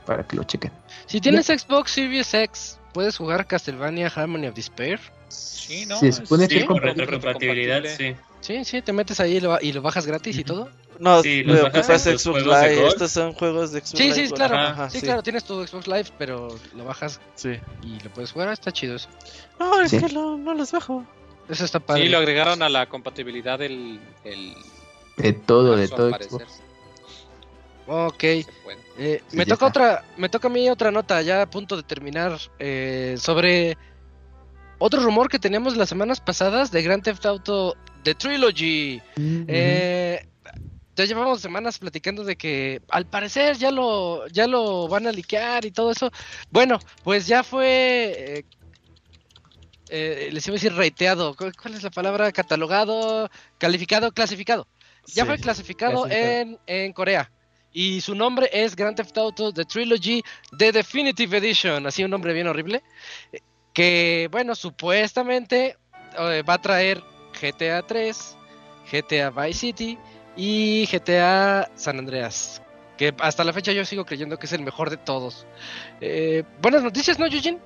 para 0.06 0.24
que 0.28 0.36
lo 0.36 0.44
chequen. 0.44 0.72
si 1.06 1.20
tienes 1.22 1.48
Xbox 1.48 1.92
Series 1.92 2.34
X, 2.34 2.78
puedes 2.94 3.18
jugar 3.18 3.48
Castlevania 3.48 4.12
Harmony 4.14 4.48
of 4.48 4.56
Despair. 4.56 5.00
Sí, 5.30 5.86
¿no? 5.86 5.98
Se 5.98 6.12
supone 6.12 6.44
Es- 6.44 6.50
que 6.50 6.56
Sí, 6.56 6.62
es 6.62 6.66
con 6.68 6.78
compatible. 6.80 7.06
retrocompatibilidad, 7.06 7.84
sí. 7.98 8.16
Sí, 8.42 8.66
sí, 8.66 8.82
te 8.82 8.92
metes 8.92 9.20
ahí 9.20 9.38
y 9.38 9.40
lo, 9.40 9.58
y 9.62 9.72
lo 9.72 9.82
bajas 9.82 10.06
gratis 10.06 10.38
y 10.38 10.44
todo. 10.44 10.70
No, 11.00 11.22
Sí, 11.24 11.44
lo 11.44 11.72
que 11.72 11.80
pasa 11.80 11.96
es 11.96 12.22
Xbox 12.22 12.46
Live. 12.46 12.88
Estos 12.88 13.12
son 13.12 13.34
juegos 13.34 13.72
de 13.72 13.80
Xbox 13.80 13.90
Sí, 13.98 14.04
Live. 14.04 14.28
sí, 14.28 14.34
claro. 14.34 14.58
Ajá, 14.58 14.90
sí, 14.90 15.02
claro, 15.02 15.24
tienes 15.24 15.44
tu 15.44 15.66
Xbox 15.66 15.88
Live, 15.88 16.08
pero 16.18 16.56
lo 16.76 16.84
bajas 16.86 17.20
Sí. 17.36 17.54
y 17.84 18.00
lo 18.04 18.10
puedes 18.12 18.32
jugar. 18.32 18.50
Está 18.52 18.72
chido 18.72 18.96
eso. 18.96 19.10
No, 19.60 19.82
es 19.82 19.92
Sí. 19.92 20.00
que 20.00 20.14
no, 20.14 20.38
no 20.38 20.54
los 20.54 20.72
bajo. 20.72 21.06
Eso 21.50 21.66
está 21.66 21.80
padre. 21.80 22.04
Sí, 22.04 22.10
lo 22.10 22.18
agregaron 22.20 22.62
a 22.62 22.70
la 22.70 22.88
compatibilidad 22.88 23.58
del. 23.60 24.00
El, 24.24 24.54
De 25.18 25.34
todo, 25.34 25.76
de 25.76 25.88
todo. 25.88 26.12
Xbox. 26.12 26.62
Ok. 27.88 28.24
Eh, 28.24 28.46
Sí, 29.28 29.36
me 29.38 29.46
toca 29.46 29.66
otra, 29.66 30.04
me 30.18 30.30
toca 30.30 30.48
a 30.48 30.52
mí 30.52 30.70
otra 30.70 30.92
nota 30.92 31.22
ya 31.22 31.42
a 31.42 31.50
punto 31.50 31.76
de 31.76 31.84
terminar 31.84 32.38
eh, 32.60 33.16
sobre 33.18 33.78
otro 34.78 35.02
rumor 35.02 35.30
que 35.30 35.40
teníamos 35.40 35.76
las 35.76 35.90
semanas 35.90 36.20
pasadas 36.22 36.72
de 36.72 36.84
Grand 36.84 37.04
Theft 37.04 37.26
Auto 37.26 37.76
The 38.04 38.14
Trilogy. 38.16 39.02
Mm, 39.16 39.44
Eh, 39.48 40.28
ya 41.02 41.08
llevamos 41.08 41.42
semanas 41.42 41.78
platicando 41.80 42.24
de 42.24 42.36
que 42.36 42.82
al 42.90 43.06
parecer 43.06 43.58
ya 43.58 43.72
lo 43.72 44.28
ya 44.28 44.48
lo 44.48 44.88
van 44.88 45.08
a 45.08 45.12
liquear 45.12 45.66
y 45.66 45.72
todo 45.72 45.92
eso. 45.92 46.12
Bueno, 46.50 46.80
pues 47.04 47.28
ya 47.28 47.44
fue 47.44 48.38
eh, 48.40 48.46
eh, 49.90 50.30
les 50.32 50.48
iba 50.48 50.54
a 50.54 50.58
decir 50.58 50.74
reiteado. 50.74 51.36
¿Cu- 51.36 51.52
¿Cuál 51.62 51.74
es 51.76 51.84
la 51.84 51.90
palabra? 51.90 52.32
Catalogado, 52.32 53.30
calificado, 53.58 54.12
clasificado. 54.12 54.68
Ya 55.08 55.24
Sí. 55.24 55.28
fue 55.28 55.38
clasificado 55.40 56.04
Clasificado. 56.04 56.32
en, 56.42 56.60
en 56.68 56.94
Corea. 56.94 57.32
Y 57.74 58.02
su 58.02 58.16
nombre 58.16 58.50
es 58.52 58.76
Grand 58.76 58.96
Theft 58.98 59.18
Auto 59.18 59.54
The 59.54 59.66
Trilogy 59.66 60.22
The 60.58 60.72
Definitive 60.72 61.38
Edition. 61.38 61.88
Así 61.88 62.04
un 62.04 62.12
nombre 62.12 62.34
bien 62.34 62.48
horrible. 62.48 62.84
Que, 63.74 64.28
bueno, 64.32 64.56
supuestamente 64.56 65.78
eh, 66.18 66.44
va 66.48 66.56
a 66.56 66.62
traer 66.62 67.02
GTA 67.42 67.82
3, 67.88 68.38
GTA 68.92 69.30
Vice 69.30 69.60
City 69.60 69.98
y 70.36 70.86
GTA 70.92 71.70
San 71.76 72.00
Andreas. 72.00 72.62
Que 72.98 73.14
hasta 73.20 73.44
la 73.44 73.54
fecha 73.54 73.72
yo 73.72 73.84
sigo 73.86 74.06
creyendo 74.06 74.38
que 74.38 74.46
es 74.46 74.54
el 74.54 74.62
mejor 74.62 74.90
de 74.90 74.98
todos. 74.98 75.46
Eh, 76.02 76.44
buenas 76.62 76.84
noticias, 76.84 77.18
¿no, 77.18 77.26
Eugene? 77.26 77.58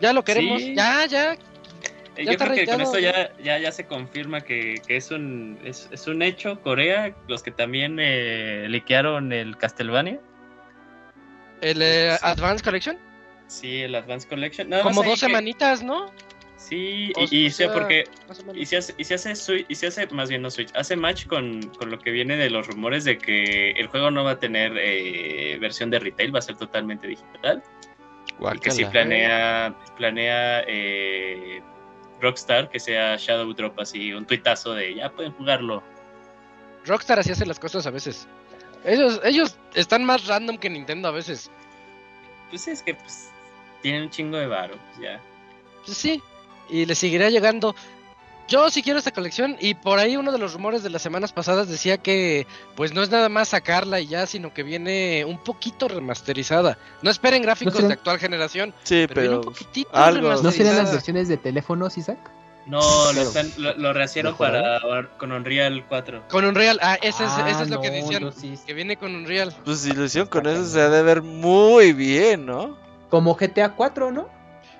Ya 0.00 0.12
lo 0.12 0.24
queremos. 0.24 0.60
Sí. 0.60 0.74
Ya, 0.74 1.06
ya. 1.06 1.32
Eh, 1.34 2.24
Ya 2.24 2.32
Yo 2.32 2.38
creo 2.38 2.54
que 2.54 2.66
con 2.66 2.80
esto 2.80 2.98
ya, 2.98 3.30
ya, 3.42 3.58
ya 3.58 3.70
se 3.70 3.84
confirma 3.86 4.40
que, 4.40 4.80
que 4.86 4.96
es, 4.96 5.10
un, 5.10 5.58
es, 5.64 5.88
es 5.92 6.06
un 6.06 6.22
hecho. 6.22 6.60
Corea, 6.62 7.14
los 7.28 7.42
que 7.42 7.50
también 7.50 7.98
eh, 8.00 8.66
liquearon 8.68 9.32
el 9.32 9.56
Castlevania. 9.56 10.18
El 11.60 11.80
eh, 11.82 12.12
Sí. 12.18 12.26
Advance 12.26 12.64
Collection. 12.64 12.98
Sí, 13.46 13.82
el 13.82 13.94
Advance 13.94 14.26
Collection. 14.28 14.68
Nada 14.68 14.82
Como 14.82 15.02
dos 15.04 15.14
que- 15.20 15.26
semanitas, 15.26 15.82
¿no? 15.82 16.10
Sí, 16.56 17.12
O- 17.16 17.22
y, 17.30 17.44
y 17.44 17.46
o 17.46 17.50
sé 17.50 17.64
sea, 17.64 17.72
porque 17.72 18.04
y 18.54 18.64
se 18.66 18.78
hace, 18.78 18.94
y 18.96 19.04
se 19.04 19.14
hace 19.14 19.32
Switch- 19.36 19.66
y 19.68 19.74
se 19.74 19.86
hace 19.88 20.06
más 20.08 20.28
bien 20.30 20.40
no 20.42 20.50
Switch, 20.50 20.70
hace 20.74 20.96
match 20.96 21.26
con, 21.26 21.60
con 21.78 21.90
lo 21.90 21.98
que 21.98 22.10
viene 22.10 22.36
de 22.36 22.48
los 22.50 22.66
rumores 22.66 23.04
de 23.04 23.18
que 23.18 23.72
el 23.72 23.86
juego 23.88 24.10
no 24.10 24.24
va 24.24 24.32
a 24.32 24.38
tener 24.38 24.72
eh, 24.78 25.58
versión 25.60 25.90
de 25.90 25.98
retail, 25.98 26.34
va 26.34 26.38
a 26.38 26.42
ser 26.42 26.56
totalmente 26.56 27.06
digital. 27.06 27.62
Y 28.54 28.58
que 28.58 28.70
si 28.70 28.84
planea, 28.86 29.74
planea 29.96 30.64
eh, 30.66 31.62
Rockstar 32.20 32.68
que 32.70 32.80
sea 32.80 33.16
Shadow 33.16 33.52
Drop 33.52 33.78
así, 33.78 34.12
un 34.12 34.26
tuitazo 34.26 34.72
de 34.74 34.94
ya 34.94 35.10
pueden 35.10 35.32
jugarlo. 35.32 35.82
Rockstar 36.86 37.18
así 37.18 37.32
hace 37.32 37.44
las 37.46 37.58
cosas 37.58 37.86
a 37.86 37.90
veces. 37.90 38.26
Ellos, 38.84 39.20
ellos 39.24 39.58
están 39.74 40.04
más 40.04 40.26
random 40.26 40.56
que 40.58 40.70
Nintendo 40.70 41.08
a 41.08 41.12
veces. 41.12 41.50
Pues 42.50 42.68
es 42.68 42.82
que 42.82 42.94
pues 42.94 43.30
tienen 43.82 44.04
un 44.04 44.10
chingo 44.10 44.36
de 44.38 44.46
varo, 44.46 44.76
pues 44.86 45.00
ya. 45.00 45.20
Pues 45.84 45.96
sí, 45.96 46.22
y 46.68 46.86
le 46.86 46.94
seguirá 46.94 47.30
llegando. 47.30 47.74
Yo 48.48 48.70
sí 48.70 48.80
quiero 48.80 49.00
esta 49.00 49.10
colección 49.10 49.56
y 49.58 49.74
por 49.74 49.98
ahí 49.98 50.16
uno 50.16 50.30
de 50.30 50.38
los 50.38 50.52
rumores 50.52 50.84
de 50.84 50.90
las 50.90 51.02
semanas 51.02 51.32
pasadas 51.32 51.68
decía 51.68 51.98
que 51.98 52.46
pues 52.76 52.92
no 52.94 53.02
es 53.02 53.10
nada 53.10 53.28
más 53.28 53.48
sacarla 53.48 53.98
y 53.98 54.06
ya, 54.06 54.24
sino 54.26 54.54
que 54.54 54.62
viene 54.62 55.24
un 55.24 55.38
poquito 55.38 55.88
remasterizada. 55.88 56.78
No 57.02 57.10
esperen 57.10 57.42
gráficos 57.42 57.86
de 57.88 57.94
actual 57.94 58.20
generación, 58.20 58.72
Sí, 58.84 59.06
pero, 59.08 59.20
viene 59.20 59.28
pero 59.28 59.36
un 59.40 59.44
poquitito 59.46 59.90
algo. 59.92 60.20
¿No 60.20 60.28
remasterizada. 60.36 60.52
serían 60.52 60.76
las 60.84 60.92
versiones 60.92 61.26
de 61.28 61.36
teléfonos, 61.38 61.98
Isaac? 61.98 62.18
No, 62.66 62.80
lo, 63.12 63.22
están, 63.22 63.50
lo, 63.58 63.74
lo 63.76 63.92
rehacieron 63.92 64.36
para 64.36 64.80
con 65.18 65.32
Unreal 65.32 65.84
4. 65.88 66.24
Con 66.28 66.44
Unreal, 66.44 66.78
ah, 66.82 66.98
eso 67.02 67.24
es, 67.24 67.30
Ah, 67.32 67.48
eso 67.50 67.62
es 67.64 67.70
lo 67.70 67.80
que 67.80 67.90
decían, 67.90 68.32
sí- 68.32 68.54
que 68.64 68.74
viene 68.74 68.96
con 68.96 69.12
Unreal. 69.14 69.54
pues 69.64 69.80
si 69.80 69.90
lo 69.92 70.04
hicieron 70.04 70.28
con 70.28 70.46
eso 70.46 70.64
se 70.66 70.80
ha 70.80 70.88
de 70.88 71.02
ver 71.02 71.22
muy 71.22 71.92
bien, 71.92 72.46
¿no? 72.46 72.76
Como 73.08 73.34
GTA 73.36 73.72
4, 73.74 74.10
¿no? 74.12 74.28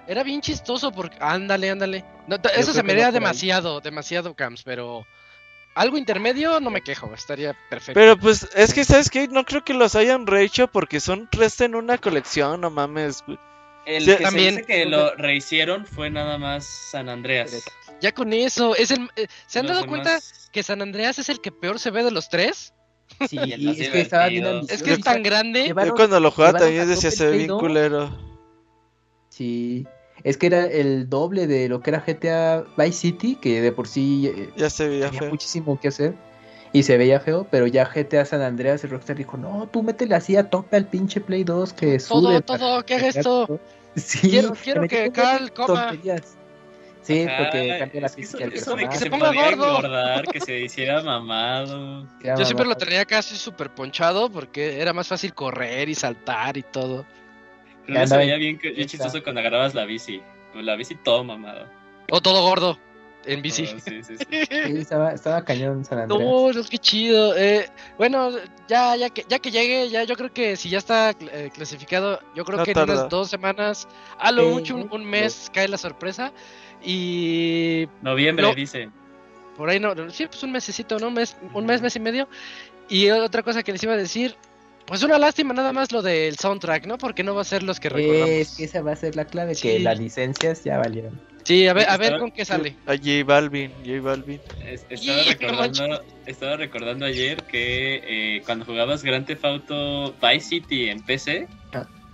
Era 0.07 0.23
bien 0.23 0.41
chistoso 0.41 0.93
porque, 0.93 1.17
ándale, 1.21 1.71
ándale. 1.71 2.05
No, 2.27 2.37
eso 2.57 2.73
se 2.73 2.83
me 2.83 2.93
ahí. 2.93 3.13
demasiado, 3.13 3.81
demasiado 3.81 4.35
camps, 4.35 4.63
pero 4.63 5.05
algo 5.75 5.99
intermedio 5.99 6.61
no 6.61 6.71
me 6.71 6.81
quejo, 6.81 7.13
estaría 7.15 7.57
perfecto. 7.69 7.99
Pero 8.01 8.17
pues 8.17 8.49
es 8.55 8.73
que, 8.73 8.85
¿sabes 8.85 9.11
qué? 9.11 9.29
No 9.29 9.45
creo 9.45 9.65
que 9.65 9.75
los 9.75 9.95
hayan 9.95 10.27
rehecho 10.27 10.69
porque 10.69 11.01
son 11.01 11.29
tres 11.31 11.61
en 11.61 11.75
una 11.75 11.99
colección, 11.99 12.61
no 12.61 12.71
mames. 12.71 13.23
El 13.85 14.05
Sí, 14.05 14.17
que 14.17 14.23
también. 14.25 14.55
se 14.55 14.61
dice 14.63 14.67
que 14.73 14.87
lo 14.87 15.15
rehicieron 15.15 15.87
fue 15.87 16.11
nada 16.11 16.39
más 16.39 16.65
San 16.65 17.09
Andreas. 17.09 17.65
Ya 18.01 18.13
con 18.13 18.33
eso, 18.33 18.75
es 18.75 18.91
el, 18.91 19.09
eh, 19.17 19.27
¿se 19.47 19.61
han 19.61 19.67
Los 19.67 19.77
dado 19.77 19.87
cuenta 19.89 20.19
que 20.53 20.63
San 20.63 20.83
Andreas 20.83 21.19
es 21.19 21.29
el 21.29 21.41
que 21.41 21.53
peor 21.53 21.79
se 21.79 21.91
ve 21.91 22.03
de 22.05 22.11
los 22.11 22.29
tres? 22.29 22.75
Sí, 23.29 23.39
es 23.79 23.89
que 23.91 24.01
estaba 24.01 24.29
bien. 24.29 24.63
Es 24.69 24.83
que 24.83 24.93
es 24.95 25.01
tan 25.01 25.23
grande. 25.23 25.67
Llevaron- 25.67 25.91
Yo 25.91 25.95
cuando 25.95 26.21
lo 26.21 26.31
jugaba 26.31 26.59
también 26.59 26.89
decía 26.89 27.11
se 27.11 27.27
ve 27.27 27.37
bien 27.37 27.49
dos". 27.49 27.61
culero. 27.61 28.27
Sí, 29.29 29.87
es 30.29 30.37
que 30.37 30.47
era 30.49 30.65
el 30.67 31.09
doble 31.09 31.47
de 31.47 31.69
lo 31.69 31.81
que 31.81 31.91
era 31.91 32.01
GTA 32.07 32.65
Vice 32.77 32.93
City, 32.93 33.37
que 33.37 33.61
de 33.63 33.73
por 33.73 33.87
sí 33.89 34.27
eh, 34.27 34.51
Ya 34.57 34.69
se 34.69 34.89
veía 34.89 35.07
tenía 35.07 35.21
feo. 35.21 35.31
muchísimo 35.31 35.79
que 35.81 35.89
hacer 35.89 36.15
y 36.73 36.83
se 36.83 36.99
veía 36.99 37.21
feo, 37.21 37.47
pero 37.51 37.67
ya 37.67 37.85
GTA 37.87 38.25
San 38.27 38.43
Andreas 38.43 38.85
y 38.85 38.89
Rockstar 38.89 39.17
dijo, 39.17 39.37
no, 39.37 39.69
tú 39.73 39.83
métele 39.83 40.15
así 40.15 40.37
a 40.37 40.51
tope 40.51 40.77
al 40.77 40.87
pinche 40.89 41.21
Play 41.21 41.45
2 41.45 41.73
que 41.73 41.99
Todo, 41.99 42.23
sube. 42.29 42.41
todo, 42.43 42.85
que 42.85 42.95
haga 42.97 43.09
esto. 43.09 43.61
Sí, 43.97 44.29
Quiero- 44.29 44.53
quiero 44.63 44.87
que 44.87 45.11
Carl 45.11 45.51
coma. 45.55 45.89
tonterías. 45.89 46.37
Sí, 47.01 47.23
Ajá, 47.23 47.45
porque 47.45 47.77
cambia 47.79 48.01
la 48.03 48.07
es 48.09 48.17
que 48.17 48.23
física 48.23 48.39
eso- 48.45 48.51
del 48.51 48.59
eso 48.59 48.77
de 48.77 48.89
que 48.89 48.93
se 48.99 49.05
se 49.05 49.11
ponga 49.11 49.33
gordo. 49.33 49.67
engordar, 49.79 50.27
que 50.27 50.41
se 50.41 50.61
hiciera 50.61 51.01
mamado. 51.03 52.07
Yo 52.23 52.45
siempre 52.45 52.67
lo 52.67 52.75
tenía 52.77 53.05
casi 53.07 53.37
súper 53.37 53.71
ponchado 53.71 54.29
porque 54.29 54.81
era 54.83 54.93
más 54.93 55.09
fácil 55.09 55.33
correr 55.33 55.89
y 55.89 55.95
saltar 55.95 56.57
y 56.59 56.63
todo. 56.63 57.07
No 57.89 58.07
se 58.07 58.17
veía 58.17 58.35
en- 58.35 58.41
bien, 58.41 58.59
que- 58.59 58.75
ya 58.75 58.87
chistoso 58.87 59.23
cuando 59.23 59.41
agarrabas 59.41 59.75
la 59.75 59.85
bici. 59.85 60.21
Con 60.53 60.65
la 60.67 60.77
bici 60.77 60.95
todo 60.97 61.23
mamado. 61.25 61.67
O 62.11 62.21
todo 62.21 62.43
gordo 62.43 62.79
en 63.25 63.43
bici. 63.43 63.65
Todo, 63.67 63.81
sí, 63.81 64.03
sí, 64.03 64.17
sí. 64.17 64.25
Sí, 64.31 64.79
estaba, 64.79 65.13
estaba 65.13 65.45
cañón 65.45 65.85
San 65.85 65.99
Andreas. 65.99 66.23
No, 66.23 66.53
no, 66.53 66.63
qué 66.71 66.79
chido. 66.79 67.37
Eh, 67.37 67.69
bueno, 67.99 68.31
ya, 68.69 68.95
ya 68.97 69.11
que, 69.11 69.25
ya 69.29 69.39
que 69.41 69.51
llegue, 69.51 69.89
ya 69.91 70.05
yo 70.05 70.17
creo 70.17 70.33
que 70.33 70.57
si 70.57 70.69
ya 70.71 70.79
está 70.79 71.11
eh, 71.11 71.51
clasificado, 71.53 72.21
yo 72.35 72.45
creo 72.45 72.59
No 72.59 72.65
que 72.65 72.71
en 72.71 72.75
tarda. 72.77 72.95
unas 72.95 73.09
dos 73.09 73.29
semanas, 73.29 73.89
a 74.19 74.31
lo 74.33 74.43
Sí, 74.43 74.49
mucho 74.49 74.77
un, 74.77 74.89
un 74.93 75.05
mes 75.05 75.51
cae 75.53 75.67
la 75.69 75.79
sorpresa. 75.79 76.33
Y 76.91 77.89
Noviembre, 78.03 78.47
No. 78.47 78.55
dice. 78.55 78.91
por 79.57 79.69
ahí 79.71 79.81
no, 79.81 79.95
no, 79.95 80.09
sí, 80.11 80.27
pues 80.27 80.43
un 80.43 80.53
mesecito, 80.53 80.99
¿no? 80.99 81.09
Un 81.09 81.15
mes, 81.15 81.37
un 81.53 81.67
mes, 81.67 81.83
mes 81.83 81.97
y 81.97 82.01
medio. 82.01 82.29
Y 82.89 83.11
otra 83.11 83.43
cosa 83.43 83.63
que 83.63 83.73
les 83.73 83.83
iba 83.83 83.95
a 83.95 83.97
decir, 83.97 84.37
pues 84.87 85.03
una 85.03 85.19
lástima 85.19 85.53
nada 85.53 85.73
más 85.73 85.93
lo 85.93 86.03
del 86.03 86.37
soundtrack, 86.37 86.87
¿no? 86.87 86.99
Porque 86.99 87.23
no 87.25 87.35
va 87.35 87.43
a 87.43 87.45
ser 87.45 87.63
los 87.63 87.81
que 87.81 87.89
recordamos. 87.89 88.29
Es 88.29 88.57
que 88.57 88.65
esa 88.65 88.83
va 88.83 88.93
a 88.93 88.97
ser 88.97 89.17
la 89.17 89.25
clave, 89.25 89.55
que 89.61 89.79
las 89.81 89.99
licencias 89.99 90.63
ya 90.65 90.79
valieron. 90.79 91.21
Sí, 91.45 91.67
a 91.69 91.73
ver, 91.75 91.89
a 91.89 91.93
Estaba- 91.95 92.11
ver 92.11 92.19
con 92.21 92.31
qué 92.33 92.45
sale. 92.45 92.75
A 92.87 92.97
J 92.97 93.25
Balvin, 93.25 93.71
J 93.85 94.01
Balvin. 94.01 94.41
Es- 94.65 94.85
Estaba 94.91 95.23
recordando, 95.23 96.03
estaba 96.27 96.57
recordando 96.57 97.07
ayer 97.07 97.43
que 97.45 98.01
eh, 98.37 98.43
cuando 98.45 98.65
jugabas 98.65 99.03
Grand 99.05 99.27
Theft 99.27 99.45
Auto 99.45 100.13
Vice 100.21 100.41
City 100.49 100.89
en 100.89 101.01
PC, 101.03 101.47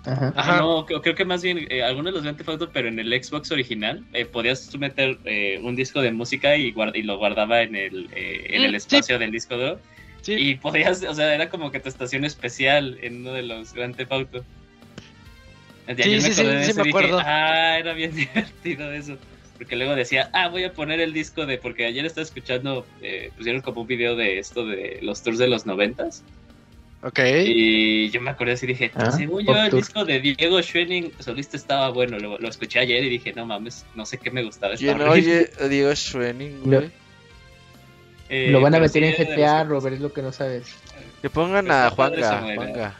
Ajá. 0.05 0.33
Ajá. 0.35 0.57
no, 0.59 0.85
creo, 0.85 1.01
creo 1.01 1.15
que 1.15 1.23
más 1.25 1.41
bien 1.41 1.65
eh, 1.69 1.81
algunos 1.81 2.07
de 2.07 2.11
los 2.11 2.23
Grand 2.23 2.37
Theft 2.37 2.49
Auto, 2.49 2.69
pero 2.71 2.89
en 2.89 2.99
el 2.99 3.11
Xbox 3.23 3.51
original, 3.51 4.03
eh, 4.13 4.25
podías 4.25 4.67
tú 4.69 4.77
meter 4.77 5.17
eh, 5.25 5.59
un 5.63 5.75
disco 5.75 6.01
de 6.01 6.11
música 6.11 6.55
y, 6.57 6.71
guard- 6.73 6.95
y 6.95 7.01
lo 7.03 7.17
guardaba 7.17 7.61
en 7.61 7.75
el, 7.75 8.09
eh, 8.13 8.47
en 8.49 8.61
Mm, 8.61 8.65
el 8.65 8.71
sí. 8.71 8.77
espacio 8.77 9.17
del 9.17 9.31
disco 9.31 9.57
duro. 9.57 9.79
Sí. 10.23 10.33
Y 10.33 10.55
podías, 10.55 11.03
o 11.03 11.13
sea, 11.13 11.35
era 11.35 11.49
como 11.49 11.69
que 11.71 11.79
tu 11.79 11.89
estación 11.89 12.25
especial 12.25 12.97
en 13.01 13.17
uno 13.21 13.33
de 13.33 13.43
los 13.43 13.73
Grand 13.73 13.95
Theft 13.95 14.11
Auto. 14.11 14.43
Y 15.87 15.95
Sí, 15.95 16.01
ayer 16.01 16.21
sí, 16.21 16.33
sí, 16.33 16.41
acordé 16.41 16.57
de 16.59 16.63
sí 16.65 16.73
me 16.77 16.83
dije, 16.83 16.89
acuerdo. 16.89 17.19
ah, 17.23 17.77
era 17.77 17.93
bien 17.93 18.15
divertido 18.15 18.91
eso. 18.91 19.17
Porque 19.57 19.75
luego 19.75 19.95
decía, 19.95 20.29
ah, 20.33 20.47
voy 20.49 20.63
a 20.63 20.73
poner 20.73 20.99
el 20.99 21.13
disco 21.13 21.45
de. 21.45 21.57
Porque 21.57 21.85
ayer 21.85 22.05
estaba 22.05 22.23
escuchando, 22.23 22.85
eh, 23.01 23.31
pusieron 23.37 23.61
como 23.61 23.81
un 23.81 23.87
video 23.87 24.15
de 24.15 24.39
esto 24.39 24.65
de 24.65 24.99
los 25.01 25.21
tours 25.21 25.37
de 25.37 25.47
los 25.47 25.65
noventas. 25.65 26.23
Ok. 27.03 27.19
Y 27.45 28.09
yo 28.11 28.21
me 28.21 28.29
acordé 28.31 28.53
así 28.53 28.65
y 28.65 28.69
dije, 28.69 28.91
Ah, 28.95 29.11
según 29.11 29.45
yo, 29.45 29.53
el 29.55 29.69
tour. 29.71 29.79
disco 29.81 30.05
de 30.05 30.21
Diego 30.21 30.61
Schwenning 30.61 31.11
solista 31.19 31.57
estaba 31.57 31.89
bueno. 31.89 32.17
Lo, 32.17 32.37
lo 32.39 32.47
escuché 32.47 32.79
ayer 32.79 33.03
y 33.03 33.09
dije, 33.09 33.33
no 33.33 33.45
mames, 33.45 33.85
no 33.93 34.05
sé 34.05 34.17
qué 34.17 34.31
me 34.31 34.41
gustaba. 34.41 34.75
¿Quién 34.75 35.01
horrible". 35.01 35.09
oye 35.31 35.49
a 35.59 35.67
Diego 35.67 35.93
Schwenning, 35.93 36.61
güey? 36.63 36.89
Eh, 38.35 38.49
Lo 38.49 38.61
van 38.61 38.73
a 38.73 38.79
meter 38.79 39.03
en 39.03 39.13
GTA, 39.13 39.63
Robert, 39.63 39.95
es 39.95 40.01
lo 40.01 40.11
que 40.11 40.23
no 40.23 40.31
sabes. 40.31 40.63
Que 41.21 41.29
pongan 41.29 41.65
Pues 41.65 41.77
a 41.77 41.89
Juanga. 41.91 42.41
Juanga. 42.55 42.95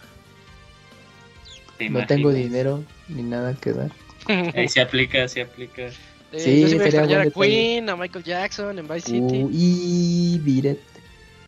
¿Te 1.80 1.90
No 1.90 2.06
tengo 2.06 2.32
dinero 2.32 2.84
ni 3.08 3.24
nada 3.24 3.56
que 3.56 3.74
dar. 3.74 3.90
Ahí 4.56 4.70
se 4.70 4.80
aplica, 4.80 5.28
se 5.28 5.42
aplica. 5.42 5.88
Eh, 5.88 6.40
Sí, 6.40 6.62
yo 6.62 6.68
sí 6.68 6.76
me 6.76 6.92
sería 6.92 7.22
a. 7.22 7.30
Queen, 7.32 7.90
a 7.90 7.96
Michael 7.96 8.24
Jackson 8.24 8.78
en 8.78 8.88
Vice 8.88 9.08
City. 9.08 9.44
Uh, 9.44 9.50
y 9.52 10.40
Biret. 10.44 10.80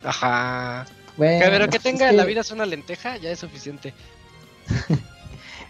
Ajá. 0.02 0.84
Bueno, 1.16 1.46
Pero 1.48 1.64
que 1.66 1.70
pues 1.70 1.82
tenga 1.82 2.10
que, 2.10 2.16
la 2.16 2.24
vida 2.24 2.40
es 2.40 2.50
una 2.50 2.66
lenteja, 2.66 3.16
ya 3.18 3.30
es 3.30 3.38
suficiente. 3.38 3.94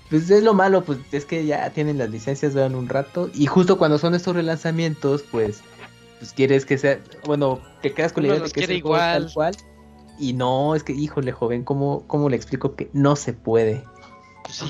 Pues 0.08 0.30
es 0.30 0.44
lo 0.44 0.54
malo, 0.54 0.84
pues 0.84 1.00
es 1.10 1.24
que 1.24 1.44
ya 1.44 1.68
tienen 1.70 1.98
las 1.98 2.10
licencias, 2.10 2.54
duran 2.54 2.76
un 2.76 2.88
rato. 2.88 3.28
Y 3.34 3.46
justo 3.46 3.76
cuando 3.76 3.98
son 3.98 4.14
estos 4.14 4.36
relanzamientos, 4.36 5.24
pues, 5.24 5.62
pues 6.18 6.32
quieres 6.32 6.64
que 6.64 6.78
sea. 6.78 7.00
Bueno, 7.24 7.60
te 7.82 7.92
quedas 7.92 8.12
con 8.12 8.22
la 8.26 8.34
idea 8.34 8.44
de 8.44 8.50
que 8.50 8.60
es 8.60 8.66
juego 8.66 8.78
igual. 8.78 9.22
tal 9.24 9.32
cual. 9.32 9.56
Y 10.18 10.32
no, 10.32 10.74
es 10.74 10.82
que, 10.82 10.92
híjole, 10.92 11.32
joven, 11.32 11.64
¿cómo, 11.64 12.06
¿cómo 12.06 12.28
le 12.28 12.36
explico 12.36 12.74
que 12.74 12.88
no 12.92 13.16
se 13.16 13.34
puede? 13.34 13.82
Pues 14.44 14.56
sí. 14.56 14.66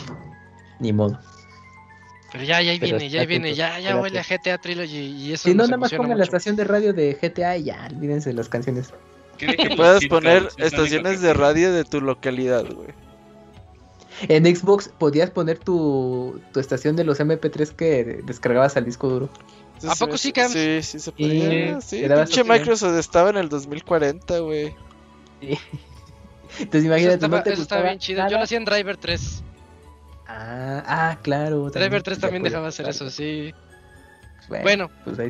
Ni 0.80 0.92
modo. 0.92 1.18
Pero 2.32 2.44
ya, 2.44 2.60
ya 2.60 2.72
ahí 2.72 2.78
Pero 2.80 2.98
viene, 2.98 3.10
ya 3.10 3.20
ahí 3.20 3.26
viene, 3.26 3.54
ya, 3.54 3.78
ya 3.78 4.00
huele 4.00 4.18
a. 4.18 4.24
GTA 4.24 4.58
Trilogy 4.58 4.96
y 4.96 5.32
eso 5.32 5.48
Si 5.48 5.54
no, 5.54 5.64
nada 5.64 5.76
más 5.76 5.94
pongan 5.94 6.18
la 6.18 6.24
estación 6.24 6.56
de 6.56 6.64
radio 6.64 6.92
de 6.92 7.14
GTA 7.14 7.56
y 7.56 7.64
ya, 7.64 7.88
olvídense 7.90 8.30
de 8.30 8.34
las 8.34 8.48
canciones. 8.48 8.92
Que 9.38 9.46
sitcoms, 9.56 10.06
poner 10.08 10.48
estaciones 10.58 11.20
de 11.20 11.32
radio 11.32 11.72
de 11.72 11.84
tu 11.84 12.00
localidad, 12.00 12.64
güey. 12.64 12.88
En 14.28 14.44
Xbox 14.44 14.88
podías 14.88 15.30
poner 15.30 15.58
tu, 15.58 16.40
tu 16.52 16.58
estación 16.58 16.96
de 16.96 17.04
los 17.04 17.20
MP3 17.20 17.70
que 17.70 18.22
descargabas 18.24 18.76
al 18.76 18.86
disco 18.86 19.08
duro. 19.08 19.28
¿A 19.88 19.94
poco 19.94 20.16
sí, 20.16 20.32
Cams? 20.32 20.52
Sí, 20.52 20.82
sí 20.82 20.98
se 20.98 21.12
podía. 21.12 21.80
Sí, 21.80 22.02
Sí, 22.02 22.08
pinche. 22.08 22.44
Microsoft 22.44 22.98
estaba 22.98 23.30
en 23.30 23.36
el 23.36 23.48
2040, 23.48 24.38
güey. 24.38 24.74
Entonces 25.40 25.64
Eso 26.58 26.86
imagínate, 26.86 27.14
estaba, 27.14 27.36
no 27.38 27.42
te 27.42 27.52
eso 27.52 27.62
estaba 27.62 27.82
bien 27.82 27.98
chido. 27.98 28.18
Yo 28.18 28.24
nada. 28.24 28.38
lo 28.38 28.44
hacía 28.44 28.58
en 28.58 28.64
Driver 28.64 28.96
3. 28.96 29.42
Ah, 30.28 30.82
ah, 30.86 31.18
claro. 31.22 31.70
Driver 31.70 32.02
3 32.02 32.16
se 32.16 32.20
también 32.20 32.42
dejaba 32.42 32.68
hacer 32.68 32.88
eso, 32.88 33.10
sí. 33.10 33.52
Bueno, 34.48 34.62
Bueno, 34.62 34.90
pues 35.04 35.18
ahí 35.18 35.28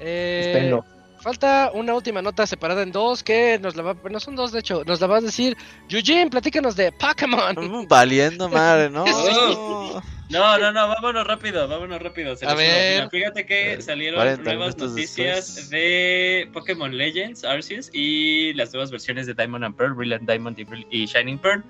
eh, 0.00 0.76
falta 1.20 1.70
una 1.72 1.94
última 1.94 2.20
nota 2.20 2.46
separada 2.46 2.82
en 2.82 2.92
dos 2.92 3.22
que 3.22 3.58
nos 3.58 3.76
la 3.76 3.82
va, 3.82 3.92
bueno, 3.94 4.20
son 4.20 4.36
dos 4.36 4.52
de 4.52 4.58
hecho, 4.60 4.82
nos 4.84 5.00
la 5.00 5.06
vas 5.06 5.22
a 5.22 5.26
decir. 5.26 5.56
Eugene, 5.88 6.30
platícanos 6.30 6.76
de 6.76 6.92
Pokémon. 6.92 7.86
Valiendo 7.88 8.48
madre, 8.48 8.90
¿no? 8.90 9.04
No, 10.30 10.58
no, 10.58 10.72
no, 10.72 10.88
vámonos 10.88 11.26
rápido, 11.26 11.68
vámonos 11.68 12.00
rápido. 12.00 12.34
se 12.36 12.46
A 12.46 12.54
ver. 12.54 13.08
Fíjate 13.10 13.44
que 13.44 13.80
salieron 13.82 14.18
40 14.18 14.42
nuevas 14.42 14.76
noticias 14.78 15.54
después. 15.54 15.70
de 15.70 16.48
Pokémon 16.52 16.96
Legends, 16.96 17.44
Arceus 17.44 17.90
y 17.92 18.54
las 18.54 18.72
nuevas 18.72 18.90
versiones 18.90 19.26
de 19.26 19.34
Diamond 19.34 19.64
and 19.64 19.76
Pearl, 19.76 19.94
Brilliant 19.94 20.28
Diamond 20.28 20.58
y, 20.90 21.06
Shining 21.06 21.38
Pearl. 21.38 21.62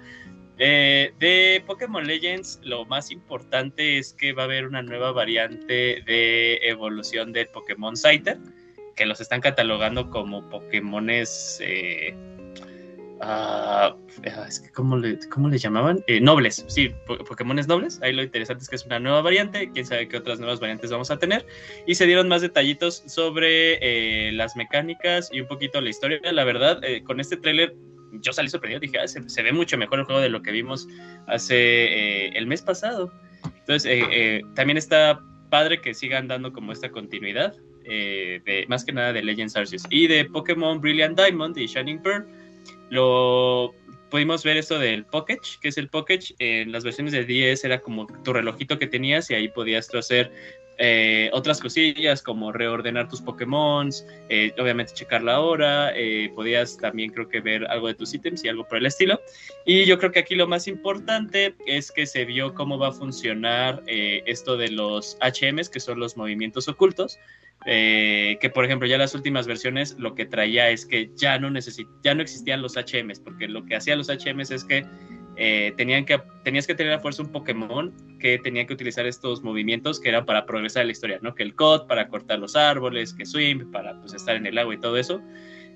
Eh, 0.59 1.13
de 1.19 1.65
Pokémon 1.67 2.07
Legends, 2.07 2.61
lo 2.63 2.85
más 2.85 3.11
importante 3.11 3.99
es 3.99 4.13
que 4.13 4.33
va 4.33 4.43
a 4.43 4.45
haber 4.45 4.67
una 4.67 4.83
nueva 4.83 5.11
variante 5.11 6.03
de 6.07 6.61
evolución 6.63 7.33
del 7.33 7.49
Pokémon 7.49 7.97
Scyther, 7.97 8.39
que 8.95 9.05
los 9.05 9.21
están 9.21 9.41
catalogando 9.41 10.11
como 10.11 10.49
Pokémones. 10.49 11.59
eh, 11.61 12.34
Ah, 13.21 13.97
es 14.49 14.61
que 14.61 14.71
¿cómo 14.73 14.97
le, 14.97 15.19
cómo 15.29 15.49
le 15.49 15.59
llamaban? 15.59 16.03
Eh, 16.07 16.21
nobles, 16.21 16.65
sí, 16.69 16.93
Pokémones 17.07 17.69
nobles. 17.69 18.01
Ahí 18.03 18.12
lo 18.12 18.23
interesante 18.23 18.62
es 18.62 18.69
que 18.69 18.77
es 18.77 18.87
una 18.87 18.99
nueva 18.99 19.23
variante. 19.23 19.71
Quién 19.73 19.87
sabe 19.87 20.09
qué 20.09 20.17
otras 20.17 20.39
nuevas 20.39 20.61
variantes 20.61 20.91
vamos 20.91 21.11
a 21.11 21.19
tener. 21.19 21.47
Y 21.87 21.95
se 21.95 22.07
dieron 22.07 22.29
más 22.29 22.43
detallitos 22.43 23.03
sobre 23.07 23.79
eh, 23.81 24.33
las 24.33 24.57
mecánicas 24.57 25.31
y 25.33 25.41
un 25.41 25.49
poquito 25.49 25.81
la 25.81 25.91
historia. 25.91 26.21
La 26.33 26.45
verdad, 26.45 26.83
eh, 26.83 27.03
con 27.05 27.21
este 27.21 27.37
tráiler 27.37 27.75
yo 28.21 28.33
salí 28.33 28.49
sorprendido. 28.49 28.81
Dije, 28.81 28.99
ah, 28.99 29.09
se, 29.09 29.43
ve 29.43 29.53
mucho 29.53 29.79
mejor 29.79 30.01
el 30.01 30.05
juego 30.05 30.21
de 30.21 30.29
lo 30.29 30.43
que 30.43 30.53
vimos 30.53 30.89
hace 31.27 32.29
el 32.29 32.47
mes 32.47 32.62
pasado. 32.62 33.12
Entonces, 33.61 34.43
también 34.55 34.77
está 34.77 35.21
padre 35.51 35.81
que 35.81 35.95
sigan 35.95 36.29
dando 36.29 36.53
como 36.53 36.73
esta 36.73 36.91
continuidad. 36.91 37.55
de, 37.85 38.65
más 38.69 38.85
que 38.85 38.93
nada 38.93 39.12
de 39.12 39.23
Legends 39.23 39.57
Arceus 39.57 39.85
y 39.91 40.07
de 40.07 40.25
Pokémon 40.25 40.81
Brilliant 40.81 41.19
Diamond 41.19 41.57
y 41.59 41.67
Shining 41.67 42.01
Pearl 42.01 42.27
lo 42.91 43.74
pudimos 44.11 44.45
ver 44.45 44.57
esto 44.57 44.78
del 44.78 45.05
Pocket, 45.05 45.41
que 45.61 45.68
es 45.68 45.78
el 45.78 45.89
Pocket, 45.89 46.20
en 46.39 46.70
las 46.72 46.85
versiones 46.85 47.12
de 47.12 47.24
10 47.24 47.64
era 47.64 47.80
como 47.80 48.07
tu 48.22 48.32
relojito 48.32 48.78
que 48.78 48.87
tenías 48.87 49.30
y 49.30 49.35
ahí 49.35 49.49
podías 49.49 49.93
hacer 49.95 50.30
eh, 50.76 51.30
otras 51.32 51.61
cosillas 51.61 52.20
como 52.22 52.51
reordenar 52.51 53.09
tus 53.09 53.20
Pokémon, 53.20 53.91
eh, 54.28 54.53
obviamente 54.59 54.93
checar 54.93 55.22
la 55.22 55.41
hora, 55.41 55.93
eh, 55.95 56.32
podías 56.35 56.76
también 56.78 57.12
creo 57.12 57.28
que 57.28 57.41
ver 57.41 57.64
algo 57.66 57.87
de 57.87 57.95
tus 57.95 58.12
ítems 58.12 58.45
y 58.45 58.49
algo 58.49 58.66
por 58.66 58.78
el 58.78 58.87
estilo. 58.87 59.20
Y 59.64 59.85
yo 59.85 59.99
creo 59.99 60.11
que 60.11 60.20
aquí 60.20 60.35
lo 60.35 60.49
más 60.49 60.66
importante 60.66 61.55
es 61.66 61.93
que 61.93 62.07
se 62.07 62.24
vio 62.24 62.55
cómo 62.55 62.76
va 62.76 62.89
a 62.89 62.93
funcionar 62.93 63.82
esto 63.87 64.57
de 64.57 64.70
los 64.70 65.16
HMs, 65.20 65.68
que 65.68 65.80
son 65.80 66.01
los 66.01 66.16
movimientos 66.16 66.66
ocultos. 66.68 67.18
Eh, 67.67 68.37
que 68.43 68.51
por 68.51 68.67
ejemplo 68.67 68.87
ya 68.87 68.99
las 68.99 69.15
últimas 69.15 69.47
versiones 69.47 69.97
lo 69.99 70.15
que 70.15 70.27
traía 70.27 70.69
es 70.69 70.85
que 70.85 71.11
ya 71.17 71.39
no 71.39 71.49
ya 72.03 72.15
no 72.15 72.23
existían 72.23 72.61
los 72.61 72.77
HMs, 72.77 73.21
porque 73.21 73.49
lo 73.49 73.65
que 73.65 73.77
hacían 73.77 73.99
los 73.99 74.09
HMs 74.09 74.51
es 74.51 74.65
que, 74.65 74.85
eh, 75.37 75.73
tenían 75.77 76.05
que 76.05 76.21
tenías 76.45 76.67
que 76.67 76.75
tener 76.75 76.93
a 76.93 77.01
fuerza 77.01 77.23
un 77.23 77.33
Pokémon 77.33 77.93
que 78.21 78.39
tenía 78.39 78.67
que 78.67 78.75
utilizar 78.75 79.07
estos 79.07 79.43
movimientos 79.43 79.99
que 79.99 80.11
eran 80.11 80.27
para 80.27 80.47
progresar 80.47 80.83
en 80.83 80.89
la 80.89 80.93
historia, 80.93 81.19
¿no? 81.23 81.35
Que 81.35 81.43
el 81.43 81.55
COD 81.55 81.87
para 81.87 82.09
cortar 82.09 82.39
los 82.39 82.55
árboles, 82.55 83.15
que 83.15 83.27
Swim 83.27 83.71
para 83.73 83.99
pues, 84.01 84.15
estar 84.15 84.37
en 84.37 84.47
el 84.47 84.57
agua 84.59 84.75
y 84.75 84.79
todo 84.79 84.97
eso. 84.97 85.21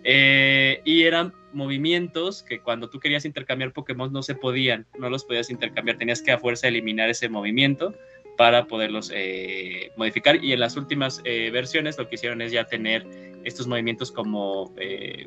Eh, 0.05 0.81
y 0.85 1.03
eran 1.03 1.33
movimientos 1.53 2.43
que 2.43 2.61
cuando 2.61 2.89
tú 2.89 3.01
querías 3.01 3.24
intercambiar 3.24 3.72
Pokémon 3.72 4.12
no 4.12 4.22
se 4.22 4.35
podían, 4.35 4.87
no 4.99 5.11
los 5.11 5.24
podías 5.24 5.51
intercambiar, 5.51 5.99
tenías 5.99 6.22
que 6.22 6.31
a 6.31 6.39
fuerza 6.39 6.68
eliminar 6.68 7.11
ese 7.11 7.29
movimiento 7.29 7.95
para 8.39 8.68
poderlos 8.68 9.11
eh, 9.12 9.91
modificar. 9.97 10.43
Y 10.43 10.53
en 10.53 10.61
las 10.61 10.76
últimas 10.76 11.20
eh, 11.24 11.51
versiones 11.51 11.99
lo 11.99 12.09
que 12.09 12.14
hicieron 12.14 12.41
es 12.41 12.53
ya 12.53 12.68
tener 12.68 13.05
estos 13.43 13.66
movimientos 13.66 14.12
como, 14.12 14.72
eh, 14.78 15.26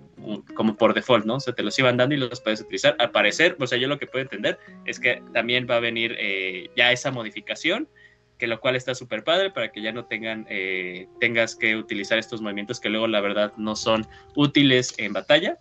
como 0.56 0.78
por 0.78 0.94
default, 0.94 1.26
¿no? 1.26 1.36
O 1.36 1.40
sea, 1.42 1.54
te 1.54 1.62
los 1.62 1.78
iban 1.78 1.98
dando 1.98 2.16
y 2.16 2.20
los 2.20 2.40
puedes 2.40 2.62
utilizar. 2.62 2.96
Al 3.00 3.12
parecer, 3.12 3.58
o 3.60 3.68
sea, 3.68 3.78
yo 3.78 3.90
lo 3.90 4.00
que 4.00 4.08
puedo 4.08 4.24
entender 4.24 4.58
es 4.86 4.98
que 4.98 5.22
también 5.34 5.68
va 5.70 5.76
a 5.76 5.80
venir 5.82 6.18
ya 6.78 6.94
esa 6.94 7.12
modificación, 7.12 7.90
que 8.40 8.48
lo 8.48 8.62
cual 8.62 8.78
está 8.78 8.96
súper 8.96 9.26
padre 9.26 9.52
para 9.52 9.74
que 9.74 9.82
ya 9.82 9.92
no 9.92 10.06
tengan, 10.06 10.48
tengas 11.20 11.58
que 11.58 11.76
utilizar 11.76 12.18
estos 12.18 12.42
movimientos 12.42 12.80
que 12.80 12.90
luego 12.90 13.08
la 13.08 13.20
verdad 13.20 13.52
no 13.58 13.76
son 13.76 14.08
útiles 14.36 14.94
en 14.98 15.12
batalla. 15.12 15.58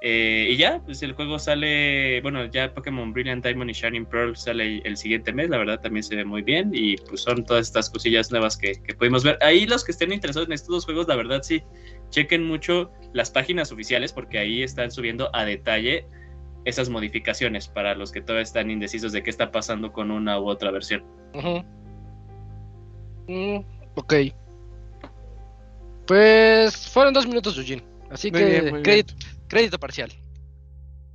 Eh, 0.00 0.50
y 0.50 0.56
ya, 0.56 0.80
pues 0.84 1.02
el 1.02 1.12
juego 1.12 1.40
sale, 1.40 2.20
bueno, 2.20 2.44
ya 2.46 2.72
Pokémon 2.72 3.12
Brilliant 3.12 3.44
Diamond 3.44 3.70
y 3.70 3.72
Shining 3.72 4.06
Pearl 4.06 4.36
sale 4.36 4.80
el 4.84 4.96
siguiente 4.96 5.32
mes, 5.32 5.50
la 5.50 5.58
verdad 5.58 5.80
también 5.80 6.04
se 6.04 6.14
ve 6.14 6.24
muy 6.24 6.42
bien 6.42 6.70
y 6.72 6.96
pues 6.96 7.22
son 7.22 7.44
todas 7.44 7.66
estas 7.66 7.90
cosillas 7.90 8.30
nuevas 8.30 8.56
que, 8.56 8.80
que 8.80 8.94
pudimos 8.94 9.24
ver. 9.24 9.38
Ahí 9.40 9.66
los 9.66 9.84
que 9.84 9.90
estén 9.90 10.12
interesados 10.12 10.46
en 10.46 10.52
estos 10.52 10.68
dos 10.68 10.84
juegos, 10.84 11.08
la 11.08 11.16
verdad 11.16 11.42
sí, 11.42 11.64
chequen 12.10 12.44
mucho 12.44 12.92
las 13.12 13.30
páginas 13.30 13.72
oficiales 13.72 14.12
porque 14.12 14.38
ahí 14.38 14.62
están 14.62 14.92
subiendo 14.92 15.34
a 15.34 15.44
detalle 15.44 16.06
esas 16.64 16.88
modificaciones 16.88 17.66
para 17.66 17.94
los 17.94 18.12
que 18.12 18.20
todavía 18.20 18.42
están 18.42 18.70
indecisos 18.70 19.10
de 19.12 19.22
qué 19.22 19.30
está 19.30 19.50
pasando 19.50 19.92
con 19.92 20.10
una 20.10 20.38
u 20.38 20.48
otra 20.48 20.70
versión. 20.70 21.04
Mm, 23.26 23.58
ok. 23.94 24.14
Pues 26.06 26.88
fueron 26.88 27.14
dos 27.14 27.26
minutos, 27.26 27.56
Eugene. 27.58 27.82
Así 28.10 28.30
que 28.30 28.80
crédito, 28.82 29.14
crédito 29.48 29.78
parcial. 29.78 30.12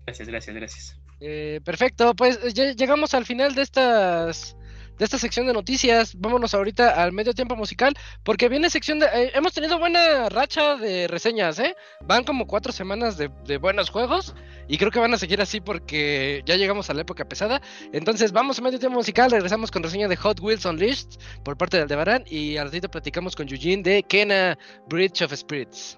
Gracias, 0.05 0.27
gracias, 0.27 0.55
gracias. 0.55 0.99
Eh, 1.19 1.61
perfecto, 1.63 2.13
pues 2.15 2.53
llegamos 2.53 3.13
al 3.13 3.25
final 3.25 3.55
de 3.55 3.61
estas 3.61 4.57
de 4.97 5.05
esta 5.05 5.17
sección 5.17 5.47
de 5.47 5.53
noticias. 5.53 6.15
Vámonos 6.19 6.53
ahorita 6.53 7.01
al 7.01 7.11
medio 7.11 7.33
tiempo 7.33 7.55
musical, 7.55 7.93
porque 8.23 8.49
viene 8.49 8.69
sección 8.69 8.99
de... 8.99 9.07
Eh, 9.07 9.31
hemos 9.33 9.53
tenido 9.53 9.79
buena 9.79 10.29
racha 10.29 10.75
de 10.75 11.07
reseñas, 11.07 11.59
¿eh? 11.59 11.75
Van 12.01 12.23
como 12.23 12.47
cuatro 12.47 12.71
semanas 12.71 13.17
de, 13.17 13.29
de, 13.45 13.57
buenos 13.57 13.89
juegos 13.89 14.35
y 14.67 14.77
creo 14.77 14.91
que 14.91 14.99
van 14.99 15.13
a 15.13 15.17
seguir 15.17 15.41
así 15.41 15.61
porque 15.61 16.43
ya 16.45 16.55
llegamos 16.55 16.89
a 16.89 16.93
la 16.93 17.01
época 17.01 17.27
pesada. 17.27 17.61
Entonces 17.91 18.31
vamos 18.31 18.59
a 18.59 18.61
medio 18.61 18.79
tiempo 18.79 18.97
musical, 18.97 19.31
regresamos 19.31 19.71
con 19.71 19.83
reseña 19.83 20.07
de 20.07 20.15
Hot 20.17 20.39
Wheels 20.39 20.65
Unleashed 20.65 21.19
por 21.43 21.57
parte 21.57 21.77
de 21.77 21.83
Aldebarán 21.83 22.23
y 22.27 22.57
al 22.57 22.67
ratito 22.67 22.89
platicamos 22.89 23.35
con 23.35 23.47
Eugene 23.49 23.83
de 23.83 24.03
Kena 24.03 24.57
Bridge 24.87 25.21
of 25.21 25.33
Spirits. 25.33 25.97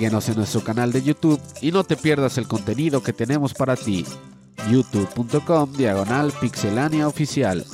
Síguenos 0.00 0.30
en 0.30 0.36
nuestro 0.36 0.64
canal 0.64 0.92
de 0.92 1.02
YouTube 1.02 1.38
y 1.60 1.72
no 1.72 1.84
te 1.84 1.94
pierdas 1.94 2.38
el 2.38 2.48
contenido 2.48 3.02
que 3.02 3.12
tenemos 3.12 3.52
para 3.52 3.76
ti. 3.76 4.06
youtube.com 4.70 5.74
diagonal 5.74 6.32
pixelania 6.40 7.06
oficial. 7.06 7.66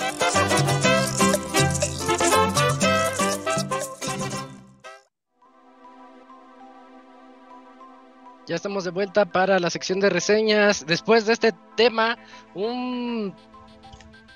Ya 8.49 8.57
estamos 8.57 8.83
de 8.83 8.91
vuelta 8.91 9.27
para 9.27 9.61
la 9.61 9.71
sección 9.71 10.01
de 10.01 10.11
reseñas. 10.11 10.85
Después 10.85 11.27
de 11.27 11.33
este 11.33 11.55
tema, 11.77 12.19
un... 12.57 13.37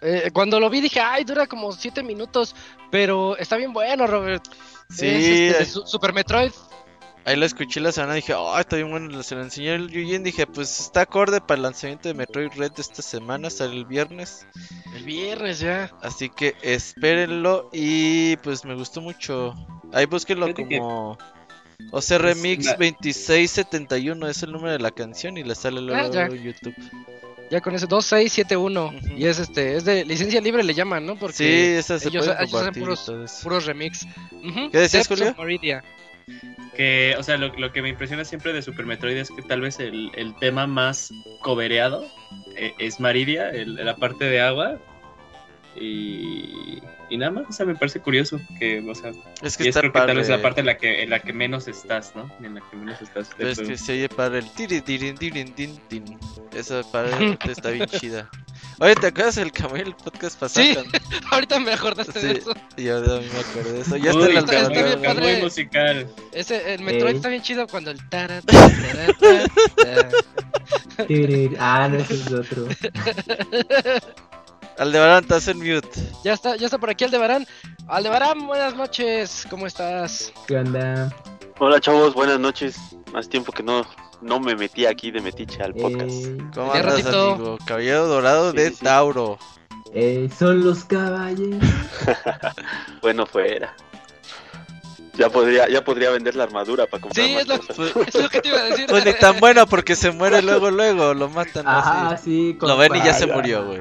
eh, 0.01 0.31
cuando 0.33 0.61
lo 0.61 0.71
vi 0.71 0.81
dije, 0.81 1.01
ay, 1.01 1.25
dura 1.25 1.49
como 1.49 1.73
7 1.73 2.05
minutos, 2.05 2.55
pero 2.93 3.37
está 3.37 3.57
bien 3.57 3.73
bueno, 3.73 4.07
Robert. 4.07 4.45
Sí, 4.89 5.07
Es, 5.09 5.67
este, 5.67 5.87
Super 5.87 6.12
Metroid. 6.12 6.53
Ahí 7.24 7.36
lo 7.36 7.44
escuché 7.47 7.80
la 7.80 7.92
semana 7.92 8.14
y 8.14 8.16
dije, 8.22 8.34
oh, 8.34 8.59
está 8.59 8.76
bien 8.76 8.90
bueno, 8.90 9.22
se 9.22 9.34
lo 9.34 9.42
enseñé 9.42 9.74
el 9.74 9.88
Yuyin, 9.90 10.22
dije, 10.22 10.47
pues 10.47 10.80
está 10.80 11.02
acorde 11.02 11.40
para 11.40 11.56
el 11.56 11.62
lanzamiento 11.62 12.09
de 12.09 12.14
Metroid 12.14 12.51
Red 12.56 12.72
de 12.72 12.82
esta 12.82 13.02
semana, 13.02 13.51
sale 13.51 13.74
el 13.76 13.84
viernes, 13.84 14.47
El 14.97 15.05
viernes 15.05 15.60
ya. 15.60 15.90
así 16.02 16.28
que 16.28 16.55
espérenlo 16.62 17.68
y 17.72 18.36
pues 18.38 18.64
me 18.64 18.74
gustó 18.74 19.01
mucho. 19.01 19.55
Ahí 19.92 20.06
búsquenlo 20.06 20.52
como 20.55 21.18
OC 21.92 22.18
Remix 22.18 22.66
una- 22.66 22.76
2671 22.76 24.28
es 24.28 24.42
el 24.42 24.52
número 24.52 24.72
de 24.72 24.78
la 24.78 24.90
canción 24.90 25.36
y 25.38 25.42
le 25.44 25.55
sale 25.55 25.80
luego 25.80 26.01
Ah, 26.09 26.10
ya. 26.10 26.26
en 26.26 26.42
YouTube. 26.42 26.74
Ya 27.51 27.60
con 27.60 27.74
ese 27.74 27.86
2671. 27.86 28.86
Ujú. 28.86 29.16
Y 29.16 29.26
es 29.26 29.40
este, 29.40 29.76
es 29.76 29.84
de 29.84 30.05
licencia 30.05 30.40
libre 30.40 30.62
le 30.62 30.72
llaman, 30.72 31.05
¿no? 31.05 31.16
Porque 31.16 31.36
Sí, 31.36 31.44
esas 31.78 32.01
se 32.02 32.09
ellos, 32.09 32.26
pueden 32.26 32.42
ellos 32.44 32.60
hacen 32.62 32.74
puros, 32.82 33.09
eso. 33.09 33.42
puros 33.42 33.66
remix. 33.66 34.06
¿Qué 34.70 34.78
decías, 34.78 35.09
Julio? 35.09 35.34
Que, 36.74 37.15
o 37.19 37.23
sea, 37.23 37.36
lo, 37.36 37.48
lo 37.57 37.73
que 37.73 37.82
me 37.82 37.89
impresiona 37.89 38.24
siempre 38.24 38.52
de 38.52 38.62
Super 38.62 38.86
Metroid 38.86 39.16
es 39.16 39.31
que 39.31 39.43
tal 39.43 39.61
vez 39.61 39.81
el, 39.81 40.11
el 40.15 40.35
tema 40.36 40.66
más 40.66 41.12
cobereado 41.40 42.07
eh, 42.57 42.73
es 42.78 43.01
Maridia, 43.01 43.51
la 43.52 43.97
parte 43.97 44.24
de 44.24 44.40
agua. 44.40 44.78
Y, 45.77 46.81
y 47.11 47.19
nada 47.19 47.32
más, 47.32 47.45
o 47.49 47.53
sea, 47.53 47.66
me 47.66 47.74
parece 47.74 48.01
curioso 48.01 48.41
que, 48.59 48.81
o 48.89 48.95
sea, 48.95 49.11
Es 49.43 49.57
que 49.57 49.65
y 49.65 49.69
es 49.69 49.77
está 49.77 49.81
creo 49.81 49.93
que 49.93 49.99
tal 50.07 50.16
vez 50.16 50.28
la 50.28 50.41
parte 50.41 50.61
en 50.61 50.66
la 50.66 50.77
que, 50.78 51.03
en 51.03 51.11
la 51.11 51.20
que 51.20 51.32
menos 51.32 51.69
estás, 51.69 52.15
¿no? 52.16 52.31
En 52.43 52.55
la 52.55 52.61
que 52.70 52.77
menos 52.77 53.03
estás. 53.03 53.31
Pero 53.37 53.51
es 53.51 53.59
que 53.61 53.77
se 53.77 53.93
oye 53.93 54.09
para 54.09 54.39
el 54.39 54.51
tiri 54.53 54.81
tiri 54.81 55.12
tiri 55.12 55.45
tin 55.45 55.77
tin. 55.89 56.19
Esa 56.55 56.82
parte 56.91 57.39
está 57.51 57.70
bien 57.70 57.87
chida. 58.01 58.31
Oye, 58.78 58.95
¿te 58.95 59.09
acuerdas 59.09 59.35
del 59.35 59.53
Camel 59.53 59.89
el 59.89 59.95
podcast 59.95 60.39
pasado? 60.41 60.65
Sí. 60.65 60.77
Ahorita 61.31 61.61
me 61.61 61.73
acordaste 61.73 62.19
de 62.19 62.32
Sí. 62.35 62.39
eso. 62.39 62.55
Y 62.78 62.89
ahora 62.89 63.16
a 63.16 63.20
mí 63.20 63.27
me 63.32 63.41
acordé 63.41 63.73
de 63.73 63.81
eso. 63.82 63.97
Ya 63.99 64.15
Uy, 64.15 64.37
está 64.37 64.69
bien 64.69 65.03
padre. 65.03 65.32
muy 65.35 65.43
musical. 65.43 66.09
Ese, 66.32 66.74
el 66.74 66.81
Metroid 66.82 67.11
Ey. 67.11 67.16
está 67.16 67.28
bien 67.28 67.43
chido 67.43 67.66
cuando 67.66 67.91
el 67.91 68.09
tara, 68.09 68.41
tara, 68.41 68.69
tara, 69.20 69.45
tara. 69.77 70.09
Tirir- 71.07 71.57
Ah, 71.59 71.89
no, 71.91 71.99
ese 71.99 72.15
es 72.15 72.32
otro. 72.32 72.66
Aldebarán, 74.81 75.23
estás 75.24 75.47
en 75.48 75.59
mute. 75.59 75.89
Ya 76.24 76.32
está, 76.32 76.57
ya 76.57 76.65
está 76.66 76.78
por 76.78 76.89
aquí 76.90 77.05
Aldebarán. 77.05 77.47
Aldebarán, 77.86 78.47
buenas 78.47 78.74
noches. 78.74 79.47
¿Cómo 79.51 79.66
estás? 79.66 80.32
¿Qué 80.47 80.57
onda? 80.57 81.15
Hola 81.59 81.78
chavos, 81.81 82.15
buenas 82.15 82.40
noches. 82.40 82.77
Más 83.12 83.28
tiempo 83.28 83.52
que 83.52 83.62
no, 83.62 83.85
no 84.23 84.40
me 84.40 84.57
metí 84.57 84.86
aquí 84.86 85.11
de 85.11 85.20
metiche 85.20 85.62
al 85.62 85.74
podcast. 85.74 86.11
Eh, 86.24 86.39
¿Cómo 86.55 86.73
andas, 86.73 86.93
ratito. 86.97 87.32
amigo? 87.35 87.59
Caballero 87.66 88.07
dorado 88.07 88.52
Sí, 88.52 88.57
de 88.57 88.69
sí, 88.70 88.77
sí. 88.77 88.85
Tauro. 88.85 89.39
eh, 89.93 90.31
son 90.39 90.65
los 90.65 90.85
caballeros. 90.85 91.62
Bueno, 93.02 93.27
fuera. 93.27 93.74
Ya 95.20 95.28
podría, 95.28 95.68
ya 95.68 95.84
podría 95.84 96.09
vender 96.10 96.34
la 96.34 96.44
armadura 96.44 96.86
para 96.86 97.02
comprar 97.02 97.26
Sí, 97.26 97.34
más 97.34 97.42
es 97.42 97.48
lo, 97.48 97.59
cosas. 97.59 97.76
Pues, 97.92 98.09
es 98.09 98.22
lo 98.22 98.28
que 98.30 98.40
te 98.40 98.48
iba 98.48 98.59
a 98.59 98.64
decir. 98.64 98.86
pues 98.88 99.05
ni 99.05 99.12
tan 99.12 99.38
bueno 99.38 99.66
porque 99.66 99.94
se 99.94 100.10
muere 100.12 100.40
luego, 100.40 100.70
luego. 100.70 101.12
Lo 101.12 101.28
matan 101.28 101.68
Ajá, 101.68 102.09
así. 102.12 102.52
sí. 102.52 102.56
con 102.59 102.70
Lo 102.70 102.78
ven 102.78 102.97
y 102.97 103.05
ya 103.05 103.12
se 103.12 103.26
murió, 103.26 103.66
güey. 103.66 103.80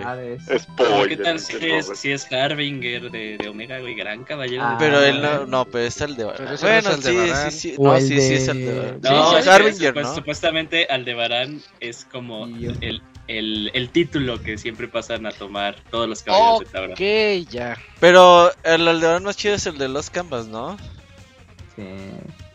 ¿Qué 1.07 1.17
tal 1.17 1.39
si 1.39 1.55
es, 1.61 1.87
si 1.97 2.11
es 2.11 2.29
Harbinger 2.31 3.09
de, 3.09 3.37
de 3.37 3.47
Omega, 3.49 3.79
güey? 3.79 3.95
Gran 3.95 4.25
caballero. 4.25 4.63
Ah, 4.65 4.71
de 4.73 4.77
Pero 4.79 5.01
él 5.01 5.21
no, 5.21 5.45
no, 5.45 5.65
pero 5.65 5.85
es 5.85 5.95
ese 5.95 6.07
no 6.09 6.31
es 6.33 6.61
Bueno, 6.61 6.91
sí, 6.97 7.31
sí, 7.51 7.51
sí. 7.51 7.75
No, 7.79 7.95
el 7.95 8.01
sí, 8.01 8.19
sí 8.19 8.33
es 8.33 8.45
de- 8.45 8.51
Aldebarán. 8.51 8.99
No, 9.01 9.29
Sí, 9.31 9.35
es 9.39 9.47
Harbinger, 9.47 9.93
supu- 9.95 10.01
¿no? 10.01 10.15
Supuestamente 10.15 10.87
Aldebarán 10.89 11.61
es 11.79 12.05
como 12.11 12.47
yo. 12.49 12.71
el, 12.81 13.01
el, 13.27 13.71
el 13.73 13.89
título 13.91 14.41
que 14.43 14.57
siempre 14.57 14.89
pasan 14.89 15.25
a 15.25 15.31
tomar 15.31 15.75
todos 15.89 16.09
los 16.09 16.21
caballeros 16.21 16.59
de 16.59 16.65
Tauro. 16.65 16.93
Ok, 16.93 17.49
ya. 17.49 17.77
Pero 18.01 18.51
el 18.63 18.87
Aldebarán 18.87 19.23
más 19.23 19.37
chido 19.37 19.55
es 19.55 19.65
el 19.67 19.77
de 19.77 19.87
los 19.87 20.09
Canvas, 20.09 20.47
¿no? 20.47 20.77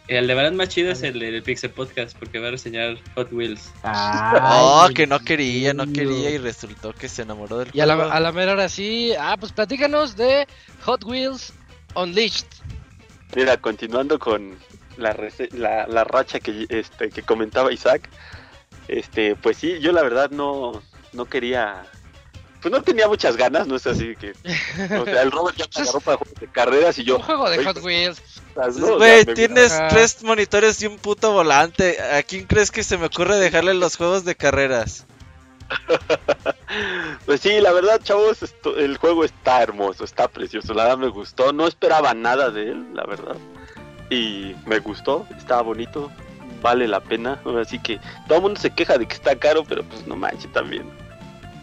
El 0.06 0.18
Aldebarán 0.18 0.54
más 0.56 0.68
chido 0.68 0.92
es 0.92 1.02
el 1.02 1.18
del 1.18 1.42
Pixel 1.42 1.70
Podcast 1.70 2.16
porque 2.18 2.38
va 2.38 2.48
a 2.48 2.50
reseñar 2.52 2.96
Hot 3.14 3.32
Wheels. 3.32 3.72
Oh, 3.82 4.82
Ay, 4.86 4.94
que 4.94 5.06
no 5.06 5.18
quería, 5.18 5.72
no 5.72 5.90
quería 5.90 6.30
y 6.30 6.38
resultó 6.38 6.92
que 6.92 7.08
se 7.08 7.22
enamoró 7.22 7.58
del 7.58 7.70
Y 7.72 7.80
a 7.80 7.86
la, 7.86 7.94
juego. 7.96 8.10
a 8.12 8.20
la 8.20 8.32
mera 8.32 8.52
hora 8.52 8.68
sí. 8.68 9.12
Ah, 9.18 9.36
pues 9.40 9.52
platícanos 9.52 10.16
de 10.16 10.46
Hot 10.84 11.04
Wheels 11.04 11.54
Unleashed. 11.94 12.46
Mira, 13.34 13.56
continuando 13.56 14.18
con 14.18 14.58
la, 14.98 15.16
la, 15.52 15.86
la 15.86 16.04
racha 16.04 16.38
que, 16.38 16.66
este, 16.68 17.08
que 17.08 17.22
comentaba 17.22 17.72
Isaac, 17.72 18.08
este, 18.88 19.34
pues 19.36 19.56
sí, 19.56 19.78
yo 19.80 19.90
la 19.92 20.02
verdad 20.02 20.30
no, 20.30 20.82
no 21.14 21.24
quería, 21.24 21.84
pues 22.64 22.72
no 22.72 22.82
tenía 22.82 23.06
muchas 23.06 23.36
ganas, 23.36 23.66
no 23.66 23.76
es 23.76 23.86
así 23.86 24.16
que, 24.16 24.30
o 24.98 25.04
sea, 25.04 25.20
el 25.22 25.30
Robert 25.30 25.54
ya 25.56 25.66
me 25.76 25.82
agarró 25.82 26.00
para 26.00 26.16
juegos 26.16 26.40
de 26.40 26.48
carreras 26.48 26.98
y 26.98 27.04
yo, 27.04 27.16
Un 27.16 27.22
juego 27.22 27.50
de 27.50 27.62
Hot 27.62 27.78
Wheels. 27.82 28.22
pues, 28.54 28.76
no, 28.78 28.86
o 28.86 28.88
sea, 28.88 28.96
Güey, 28.96 29.24
tienes 29.34 29.72
Ajá. 29.72 29.88
tres 29.88 30.22
monitores 30.22 30.80
y 30.82 30.86
un 30.86 30.96
puto 30.98 31.32
volante. 31.32 32.00
¿A 32.00 32.22
quién 32.22 32.46
crees 32.46 32.70
que 32.70 32.82
se 32.82 32.96
me 32.96 33.06
ocurre 33.06 33.36
dejarle 33.36 33.74
los 33.74 33.96
juegos 33.96 34.24
de 34.24 34.34
carreras? 34.34 35.04
Pues 37.26 37.40
sí, 37.40 37.60
la 37.60 37.72
verdad, 37.72 38.00
chavos, 38.02 38.42
esto- 38.42 38.76
el 38.76 38.96
juego 38.96 39.24
está 39.24 39.62
hermoso, 39.62 40.04
está 40.04 40.28
precioso, 40.28 40.74
la 40.74 40.84
verdad 40.84 40.98
me 40.98 41.08
gustó, 41.08 41.52
no 41.52 41.66
esperaba 41.66 42.14
nada 42.14 42.50
de 42.50 42.70
él, 42.70 42.86
la 42.94 43.04
verdad, 43.04 43.36
y 44.10 44.54
me 44.66 44.78
gustó, 44.80 45.26
estaba 45.38 45.62
bonito, 45.62 46.10
vale 46.62 46.88
la 46.88 47.00
pena, 47.00 47.40
así 47.60 47.78
que 47.78 48.00
todo 48.26 48.38
el 48.38 48.42
mundo 48.42 48.60
se 48.60 48.70
queja 48.70 48.98
de 48.98 49.06
que 49.06 49.14
está 49.14 49.36
caro, 49.36 49.64
pero 49.64 49.84
pues 49.84 50.06
no 50.06 50.16
manches 50.16 50.52
también, 50.52 50.90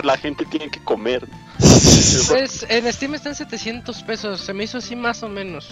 la 0.05 0.17
gente 0.17 0.45
tiene 0.45 0.69
que 0.69 0.79
comer, 0.83 1.27
Pues 1.57 2.65
en 2.69 2.91
Steam 2.91 3.15
están 3.15 3.35
700 3.35 4.03
pesos. 4.03 4.41
Se 4.41 4.53
me 4.53 4.63
hizo 4.63 4.77
así 4.79 4.95
más 4.95 5.23
o 5.23 5.29
menos. 5.29 5.69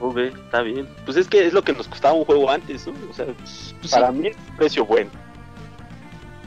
¿no 0.00 0.12
ve? 0.12 0.28
Está 0.28 0.60
bien, 0.62 0.86
pues 1.06 1.16
es 1.16 1.26
que 1.26 1.46
es 1.46 1.52
lo 1.54 1.62
que 1.64 1.72
nos 1.72 1.88
costaba 1.88 2.12
un 2.14 2.24
juego 2.26 2.50
antes, 2.50 2.86
¿no? 2.86 2.92
O 3.10 3.14
sea, 3.14 3.24
Pues 3.26 3.74
sí. 3.82 3.88
para 3.90 4.12
mí 4.12 4.28
es 4.28 4.36
un 4.50 4.56
precio 4.56 4.84
bueno. 4.84 5.10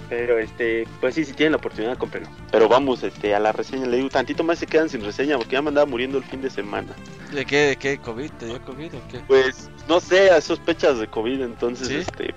Pero 0.07 0.39
este, 0.39 0.87
pues 0.99 1.13
sí, 1.15 1.23
si 1.23 1.33
tienen 1.33 1.51
la 1.51 1.57
oportunidad, 1.57 1.95
cómprenlo. 1.97 2.29
Pero 2.51 2.67
vamos 2.67 3.03
este, 3.03 3.35
a 3.35 3.39
la 3.39 3.51
reseña. 3.51 3.85
Le 3.85 3.97
digo, 3.97 4.09
tantito 4.09 4.43
más 4.43 4.57
se 4.57 4.65
quedan 4.65 4.89
sin 4.89 5.03
reseña 5.03 5.37
porque 5.37 5.53
ya 5.53 5.61
me 5.61 5.69
andaba 5.69 5.85
muriendo 5.85 6.17
el 6.17 6.23
fin 6.23 6.41
de 6.41 6.49
semana. 6.49 6.93
¿De 7.31 7.45
qué? 7.45 7.57
¿De 7.67 7.75
qué? 7.75 7.99
¿COVID? 7.99 8.31
¿Te 8.31 8.45
dio 8.47 8.61
COVID 8.61 8.95
o 8.95 9.01
qué? 9.11 9.19
Pues 9.27 9.69
no 9.87 9.99
sé, 9.99 10.31
hay 10.31 10.41
sospechas 10.41 10.97
de 10.99 11.07
COVID, 11.07 11.41
entonces 11.41 11.87
¿Sí? 11.87 11.95
este 11.97 12.33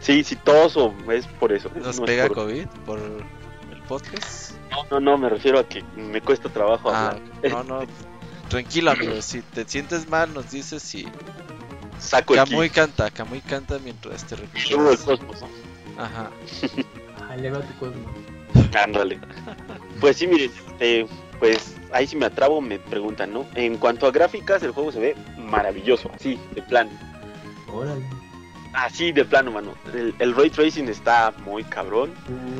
sí, 0.00 0.24
si 0.24 0.36
toso 0.36 0.94
es 1.10 1.26
por 1.26 1.52
eso. 1.52 1.70
¿Nos 1.74 1.84
no 1.98 2.04
es 2.04 2.10
pega 2.10 2.26
por- 2.28 2.36
COVID 2.36 2.66
por 2.86 2.98
podcast? 3.82 4.52
No, 4.70 4.84
no, 4.90 5.00
no, 5.00 5.18
me 5.18 5.28
refiero 5.28 5.58
a 5.58 5.64
que 5.68 5.82
me 5.96 6.20
cuesta 6.20 6.48
trabajo 6.48 6.90
Ah, 6.90 7.16
hablar. 7.42 7.64
no, 7.66 7.80
no. 7.80 7.86
Tranquilo, 8.48 8.90
amigo. 8.90 9.20
Si 9.22 9.40
te 9.42 9.64
sientes 9.66 10.08
mal, 10.08 10.32
nos 10.34 10.50
dices 10.50 10.94
y. 10.94 11.06
Saco 11.98 12.34
el 12.34 12.40
Camuy 12.44 12.68
ki. 12.68 12.74
canta, 12.74 13.10
Camuy 13.10 13.40
canta 13.40 13.78
mientras 13.78 14.26
te 14.26 14.34
Y 14.34 14.70
luego 14.72 14.90
el 14.90 14.98
cosmos. 14.98 15.44
Ajá. 15.98 16.30
Eleva 17.34 17.60
tu 17.60 17.78
cosmo. 17.78 18.12
Ándale. 18.78 19.18
Pues 20.00 20.16
sí, 20.16 20.26
miren, 20.26 20.50
este, 20.50 21.06
pues 21.38 21.76
ahí 21.92 22.06
si 22.06 22.16
me 22.16 22.26
atrabo 22.26 22.60
me 22.60 22.78
preguntan, 22.78 23.32
¿no? 23.32 23.46
En 23.54 23.78
cuanto 23.78 24.06
a 24.06 24.10
gráficas, 24.10 24.62
el 24.62 24.72
juego 24.72 24.92
se 24.92 24.98
ve 25.00 25.16
maravilloso, 25.38 26.10
así, 26.14 26.38
de 26.54 26.62
plano. 26.62 26.90
Órale. 27.72 28.04
Así 28.72 29.12
de 29.12 29.24
plano, 29.24 29.50
mano. 29.52 29.74
El, 29.92 30.14
el 30.18 30.34
ray 30.34 30.48
tracing 30.50 30.88
está 30.88 31.32
muy 31.44 31.62
cabrón. 31.64 32.12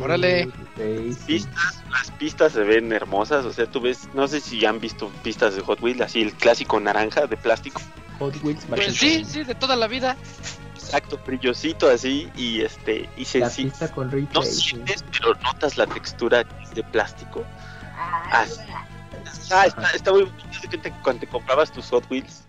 Órale. 0.02 0.44
Sí. 0.76 1.16
Pistas, 1.26 1.82
las 1.90 2.10
pistas 2.12 2.52
se 2.52 2.60
ven 2.64 2.92
hermosas. 2.92 3.44
O 3.46 3.52
sea, 3.52 3.66
tú 3.66 3.80
ves, 3.80 4.08
no 4.12 4.28
sé 4.28 4.40
si 4.40 4.64
han 4.66 4.78
visto 4.80 5.08
pistas 5.22 5.54
de 5.54 5.62
Hot 5.62 5.80
Wheels, 5.82 6.02
así 6.02 6.20
el 6.20 6.32
clásico 6.34 6.78
naranja 6.80 7.26
de 7.26 7.36
plástico. 7.36 7.80
Hot 8.18 8.34
Wheels 8.42 8.64
Pues 8.66 8.94
sí, 8.94 9.24
sí, 9.24 9.42
de 9.42 9.54
toda 9.54 9.74
la 9.74 9.86
vida. 9.88 10.16
Exacto, 10.74 11.18
brillosito 11.24 11.88
así 11.88 12.28
y 12.36 12.60
este 12.60 13.08
y 13.16 13.24
se 13.24 13.38
La 13.38 13.48
sí- 13.48 13.64
pista 13.64 13.90
con 13.90 14.10
ray 14.10 14.22
no 14.34 14.40
tracing. 14.40 14.60
sientes, 14.86 15.04
pero 15.12 15.34
notas 15.42 15.78
la 15.78 15.86
textura 15.86 16.44
de 16.74 16.82
plástico. 16.84 17.42
Así. 18.30 18.60
Ah, 19.50 19.66
está, 19.66 19.90
está 19.94 20.12
muy 20.12 20.30
cuando 21.02 21.20
te 21.20 21.26
comprabas 21.26 21.70
tus 21.72 21.88
Hot 21.90 22.04
Wheels 22.10 22.42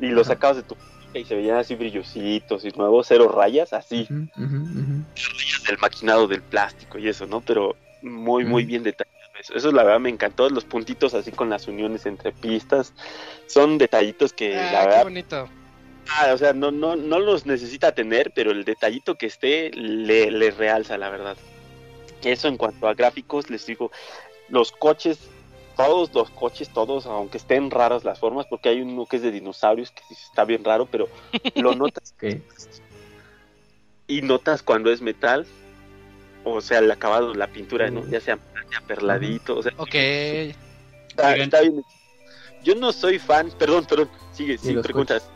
y 0.00 0.06
los 0.08 0.26
sacabas 0.28 0.58
de 0.58 0.62
tu 0.62 0.76
y 1.12 1.24
se 1.24 1.34
veían 1.34 1.56
así 1.56 1.74
brillositos 1.74 2.64
y 2.64 2.70
nuevos, 2.70 3.06
cero 3.08 3.28
rayas, 3.28 3.72
así. 3.72 4.06
Ujú, 4.10 4.56
ujú. 4.56 5.04
del 5.66 5.78
maquinado 5.80 6.26
del 6.26 6.42
plástico 6.42 6.98
y 6.98 7.08
eso, 7.08 7.26
¿no? 7.26 7.40
Pero 7.40 7.76
muy, 8.00 8.44
muy 8.44 8.64
bien 8.64 8.82
detallado. 8.82 9.16
Eso, 9.38 9.54
eso 9.54 9.72
la 9.72 9.84
verdad 9.84 10.00
me 10.00 10.10
encantó. 10.10 10.48
Los 10.50 10.64
puntitos 10.64 11.14
así 11.14 11.30
con 11.32 11.50
las 11.50 11.68
uniones 11.68 12.06
entre 12.06 12.32
pistas 12.32 12.92
son 13.46 13.78
detallitos 13.78 14.32
que 14.32 14.54
la 14.54 14.80
Ah, 14.80 14.82
qué 14.82 14.86
verdad 14.88 15.04
bonito. 15.04 15.50
Ah, 16.18 16.32
o 16.32 16.38
sea, 16.38 16.52
no, 16.52 16.70
no, 16.70 16.96
no 16.96 17.18
los 17.20 17.46
necesita 17.46 17.92
tener, 17.92 18.32
pero 18.32 18.50
el 18.50 18.64
detallito 18.64 19.16
que 19.16 19.26
esté 19.26 19.70
le, 19.70 20.30
le 20.30 20.50
realza, 20.50 20.98
la 20.98 21.08
verdad. 21.10 21.36
Eso 22.22 22.48
en 22.48 22.56
cuanto 22.56 22.88
a 22.88 22.94
gráficos, 22.94 23.48
les 23.48 23.64
digo, 23.66 23.90
los 24.48 24.72
coches, 24.72 25.30
todos 25.86 26.14
los 26.14 26.30
coches, 26.30 26.68
todos, 26.70 27.06
aunque 27.06 27.38
estén 27.38 27.70
raras 27.70 28.04
las 28.04 28.18
formas, 28.18 28.46
porque 28.46 28.68
hay 28.68 28.80
uno 28.82 29.06
que 29.06 29.16
es 29.16 29.22
de 29.22 29.30
dinosaurios, 29.30 29.90
que 29.90 30.02
sí 30.08 30.14
está 30.14 30.44
bien 30.44 30.64
raro, 30.64 30.86
pero 30.86 31.08
lo 31.54 31.74
notas. 31.76 32.14
Y 34.06 34.22
notas 34.22 34.62
cuando 34.62 34.90
es 34.90 35.00
metal, 35.00 35.46
o 36.44 36.60
sea, 36.60 36.78
el 36.80 36.90
acabado, 36.90 37.34
la 37.34 37.46
pintura, 37.46 37.90
¿no? 37.90 38.02
Mm. 38.02 38.10
Ya 38.10 38.20
sea 38.20 38.38
ya 38.72 38.80
perladito, 38.86 39.58
o 39.58 39.62
sea, 39.62 39.72
Ok. 39.76 39.94
está, 39.94 41.36
está 41.36 41.60
bien. 41.60 41.84
Yo 42.62 42.74
no 42.74 42.92
soy 42.92 43.18
fan, 43.18 43.50
perdón, 43.58 43.86
perdón, 43.86 44.10
sigue, 44.32 44.58
los 44.72 44.84
preguntas. 44.84 45.28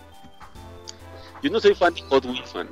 Yo 1.42 1.50
no 1.50 1.60
soy 1.60 1.74
fan 1.74 1.94
de 1.94 2.02
Hot 2.02 2.24
Wheels, 2.24 2.54
man. 2.54 2.70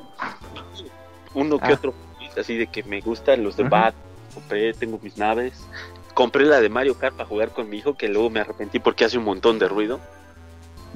Uno 1.35 1.59
que 1.59 1.73
Ah. 1.73 1.75
otro, 1.75 1.95
así 2.39 2.57
de 2.57 2.67
que 2.67 2.83
me 2.83 3.01
gustan 3.01 3.43
los 3.45 3.57
de. 3.57 3.65
Bat, 3.65 3.95
compré, 4.35 4.73
tengo 4.75 4.99
mis 5.03 5.17
naves. 5.17 5.67
Compré 6.15 6.45
la 6.45 6.61
de 6.61 6.69
Mario 6.69 6.99
Kart 6.99 7.17
para 7.17 7.29
jugar 7.29 7.51
con 7.51 7.69
mi 7.69 7.79
hijo, 7.79 7.97
que 7.97 8.09
luego 8.09 8.31
me 8.31 8.41
arrepentí 8.41 8.79
porque 8.79 9.05
hace 9.05 9.19
un 9.19 9.25
montón 9.25 9.59
de 9.59 9.69
ruido. 9.69 10.01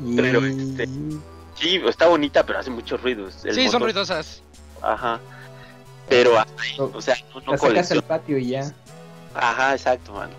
Y... 0.04 0.16
Pero, 0.16 0.44
este, 0.44 0.88
Sí, 1.58 1.80
está 1.86 2.06
bonita, 2.06 2.44
pero 2.44 2.58
hace 2.58 2.70
mucho 2.70 2.96
ruido. 2.96 3.28
El 3.44 3.54
Sí, 3.54 3.68
son 3.68 3.82
ruidosas. 3.82 4.42
Ajá. 4.82 5.20
Pero 6.08 6.38
hasta 6.38 6.62
ahí, 6.62 6.74
No, 6.78 6.90
o 6.92 7.00
sea, 7.00 7.16
no, 7.34 7.40
no 7.40 7.58
sacas 7.58 7.90
al 7.92 8.02
patio 8.02 8.38
y 8.38 8.48
ya. 8.48 8.72
Ajá, 9.34 9.72
exacto, 9.72 10.12
mano. 10.12 10.32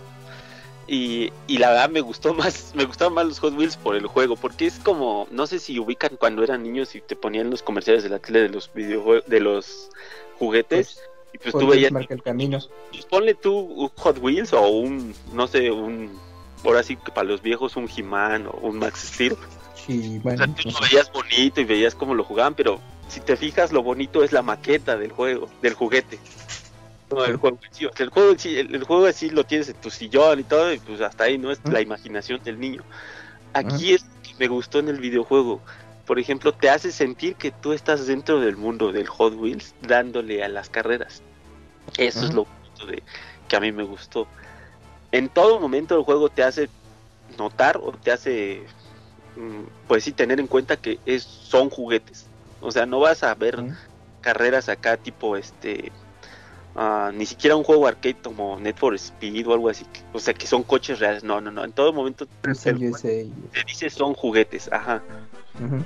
Y, 0.87 1.33
y 1.47 1.57
la 1.57 1.71
verdad 1.71 1.89
me 1.89 2.01
gustó 2.01 2.33
más, 2.33 2.71
me 2.75 2.85
gustaban 2.85 3.13
más 3.13 3.25
los 3.25 3.39
Hot 3.39 3.53
Wheels 3.57 3.75
por 3.75 3.95
el 3.95 4.07
juego, 4.07 4.35
porque 4.35 4.67
es 4.67 4.79
como, 4.79 5.27
no 5.31 5.47
sé 5.47 5.59
si 5.59 5.79
ubican 5.79 6.15
cuando 6.17 6.43
eran 6.43 6.63
niños 6.63 6.95
y 6.95 7.01
te 7.01 7.15
ponían 7.15 7.49
los 7.49 7.63
comerciales 7.63 8.03
de 8.03 8.09
la 8.09 8.19
tele 8.19 8.41
de 8.41 8.49
los 8.49 8.71
videojuegos, 8.73 9.27
de 9.27 9.39
los 9.39 9.89
juguetes, 10.39 11.01
y 11.33 11.37
pues 11.37 11.53
tú 11.53 11.67
veías, 11.67 11.91
marca 11.91 12.13
el 12.13 12.23
camino. 12.23 12.59
pues 12.91 13.05
ponle 13.05 13.33
tú 13.35 13.57
un 13.57 13.89
Hot 13.97 14.17
Wheels 14.19 14.53
o 14.53 14.67
un, 14.69 15.13
no 15.33 15.47
sé, 15.47 15.71
un, 15.71 16.17
ahora 16.63 16.83
sí 16.83 16.95
que 16.97 17.11
para 17.11 17.27
los 17.27 17.41
viejos 17.41 17.75
un 17.75 17.89
He-Man 17.95 18.47
o 18.47 18.57
un 18.67 18.79
Max 18.79 19.11
Steel, 19.13 19.33
o 19.87 20.21
bueno, 20.23 20.37
sea, 20.37 20.55
tú 20.55 20.69
lo 20.69 20.79
veías 20.81 21.11
bonito 21.11 21.61
y 21.61 21.65
veías 21.65 21.95
cómo 21.95 22.15
lo 22.15 22.23
jugaban, 22.23 22.55
pero 22.55 22.79
si 23.07 23.19
te 23.21 23.37
fijas 23.37 23.71
lo 23.71 23.83
bonito 23.83 24.23
es 24.23 24.31
la 24.31 24.41
maqueta 24.41 24.97
del 24.97 25.11
juego, 25.11 25.49
del 25.61 25.73
juguete. 25.73 26.19
No, 27.09 27.23
el 27.23 27.33
Sí. 27.35 27.39
juego 27.39 27.59
en 27.63 27.73
sí, 27.73 27.85
o 27.85 27.91
sea, 27.95 28.03
el 28.03 28.09
juego 28.09 28.31
en 28.31 28.39
sí, 28.39 28.57
el, 28.57 28.75
el 28.75 28.83
juego 28.83 29.05
así 29.05 29.29
lo 29.29 29.45
tienes 29.45 29.69
en 29.69 29.75
tu 29.75 29.89
sillón 29.89 30.41
y 30.41 30.43
todo, 30.43 30.73
y 30.73 30.79
pues 30.79 30.99
hasta 30.99 31.23
ahí 31.25 31.37
no 31.37 31.51
es 31.51 31.59
Ujú. 31.59 31.71
la 31.71 31.79
imaginación 31.81 32.41
del 32.43 32.59
niño. 32.59 32.83
Aquí 33.53 33.93
es 33.93 34.03
lo 34.03 34.21
que 34.23 34.33
me 34.39 34.47
gustó 34.49 34.79
en 34.79 34.89
el 34.89 34.99
videojuego. 34.99 35.61
Por 36.07 36.19
ejemplo, 36.19 36.53
te 36.53 36.69
hace 36.69 36.91
sentir 36.93 37.35
que 37.35 37.51
tú 37.51 37.73
estás 37.73 38.07
dentro 38.07 38.39
del 38.39 38.55
mundo 38.55 38.93
del 38.93 39.07
Hot 39.07 39.34
Wheels 39.35 39.75
dándole 39.81 40.41
a 40.41 40.47
las 40.47 40.69
carreras. 40.69 41.21
Eso 41.97 42.25
es 42.25 42.34
lo 42.34 42.47
de 42.88 43.03
que 43.49 43.55
a 43.57 43.59
mí 43.59 43.71
me 43.73 43.84
gustó. 43.84 44.25
En 45.11 45.27
todo 45.27 45.59
momento 45.59 45.97
el 45.97 46.03
juego 46.03 46.29
te 46.29 46.43
hace 46.43 46.69
notar 47.38 47.77
o 47.77 47.91
te 47.91 48.11
hace 48.11 48.65
mm, 49.35 49.63
pues 49.88 50.05
sí 50.05 50.13
tener 50.13 50.39
en 50.39 50.47
cuenta 50.47 50.77
que 50.77 50.99
es 51.05 51.23
son 51.23 51.69
juguetes. 51.69 52.27
O 52.61 52.71
sea, 52.71 52.85
no 52.85 52.99
vas 53.01 53.23
a 53.23 53.35
ver 53.35 53.57
carreras 54.21 54.69
acá 54.69 54.95
tipo 54.95 55.35
este 55.35 55.91
ah, 56.75 57.11
ni 57.13 57.25
siquiera 57.25 57.55
un 57.57 57.63
juego 57.63 57.85
arcade 57.88 58.15
como 58.23 58.57
Need 58.59 58.75
for 58.77 58.93
Speed 58.95 59.47
o 59.47 59.53
algo 59.53 59.67
así, 59.69 59.84
que- 59.85 60.01
o 60.13 60.19
sea, 60.19 60.34
que 60.34 60.47
son 60.47 60.63
coches 60.63 60.99
reales. 60.99 61.23
No, 61.23 61.41
no, 61.41 61.51
no, 61.51 61.65
en 61.65 61.73
todo 61.73 61.91
momento 61.91 62.27
el- 62.69 62.77
te 63.51 63.63
dice 63.67 63.89
son 63.89 64.13
juguetes, 64.13 64.69
ajá. 64.71 65.03
Ujú. 65.63 65.84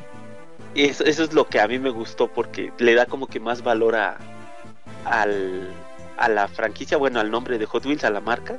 Eso, 0.76 1.04
eso 1.04 1.24
es 1.24 1.34
lo 1.34 1.48
que 1.48 1.60
a 1.60 1.68
mí 1.68 1.80
me 1.80 1.90
gustó 1.90 2.28
porque 2.28 2.72
le 2.78 2.94
da 2.96 3.06
como 3.06 3.28
que 3.28 3.40
más 3.40 3.62
valor 3.64 3.96
a, 3.96 4.18
al, 5.06 5.70
a 6.18 6.30
la 6.30 6.48
franquicia, 6.48 6.98
bueno, 6.98 7.20
al 7.20 7.30
nombre 7.32 7.58
de 7.58 7.66
Hot 7.66 7.86
Wheels, 7.86 8.04
a 8.04 8.10
la 8.10 8.22
marca. 8.22 8.58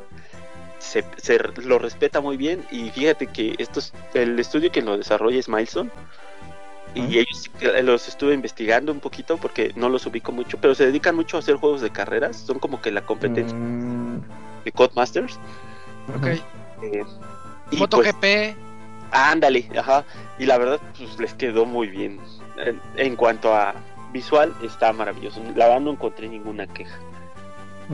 Se, 0.79 1.05
se 1.17 1.39
lo 1.63 1.79
respeta 1.79 2.21
muy 2.21 2.37
bien 2.37 2.65
y 2.73 2.91
fíjate 2.91 3.29
que 3.29 3.55
estos, 3.59 3.95
el 4.15 4.39
estudio 4.41 4.73
que 4.73 4.83
lo 4.83 4.97
desarrolla 4.99 5.39
es 5.39 5.49
Milestone 5.49 5.91
y 6.95 7.19
ellos 7.19 7.51
eh, 7.61 7.83
los 7.83 8.09
estuve 8.09 8.35
investigando 8.35 8.93
un 8.93 9.01
poquito 9.01 9.39
porque 9.39 9.73
no 9.77 9.89
los 9.89 10.05
ubico 10.07 10.33
mucho, 10.33 10.59
pero 10.61 10.75
se 10.75 10.85
dedican 10.85 11.15
mucho 11.15 11.37
a 11.37 11.41
hacer 11.41 11.55
juegos 11.55 11.81
de 11.81 11.91
carreras, 11.91 12.37
son 12.37 12.59
como 12.59 12.83
que 12.83 12.91
la 12.91 13.01
competencia 13.07 13.57
Mm, 13.57 14.19
de 14.65 14.73
Codemasters. 14.73 15.39
Ok. 16.17 16.27
eh, 16.27 16.43
y 16.83 17.01
pues, 17.71 17.81
MotoGP. 17.81 18.57
Ándale, 19.13 19.69
ajá. 19.79 20.05
Y 20.39 20.47
la 20.47 20.59
verdad, 20.59 20.81
pues 20.99 21.19
les 21.19 21.35
quedó 21.35 21.65
muy 21.67 21.89
bien. 21.89 22.19
En, 22.57 22.81
en 22.97 23.17
cuanto 23.17 23.55
a 23.55 23.75
visual, 24.13 24.55
está 24.63 24.93
maravilloso. 24.93 25.41
La 25.55 25.67
verdad 25.69 25.81
no 25.81 25.91
encontré 25.93 26.29
ninguna 26.29 26.67
queja. 26.67 26.99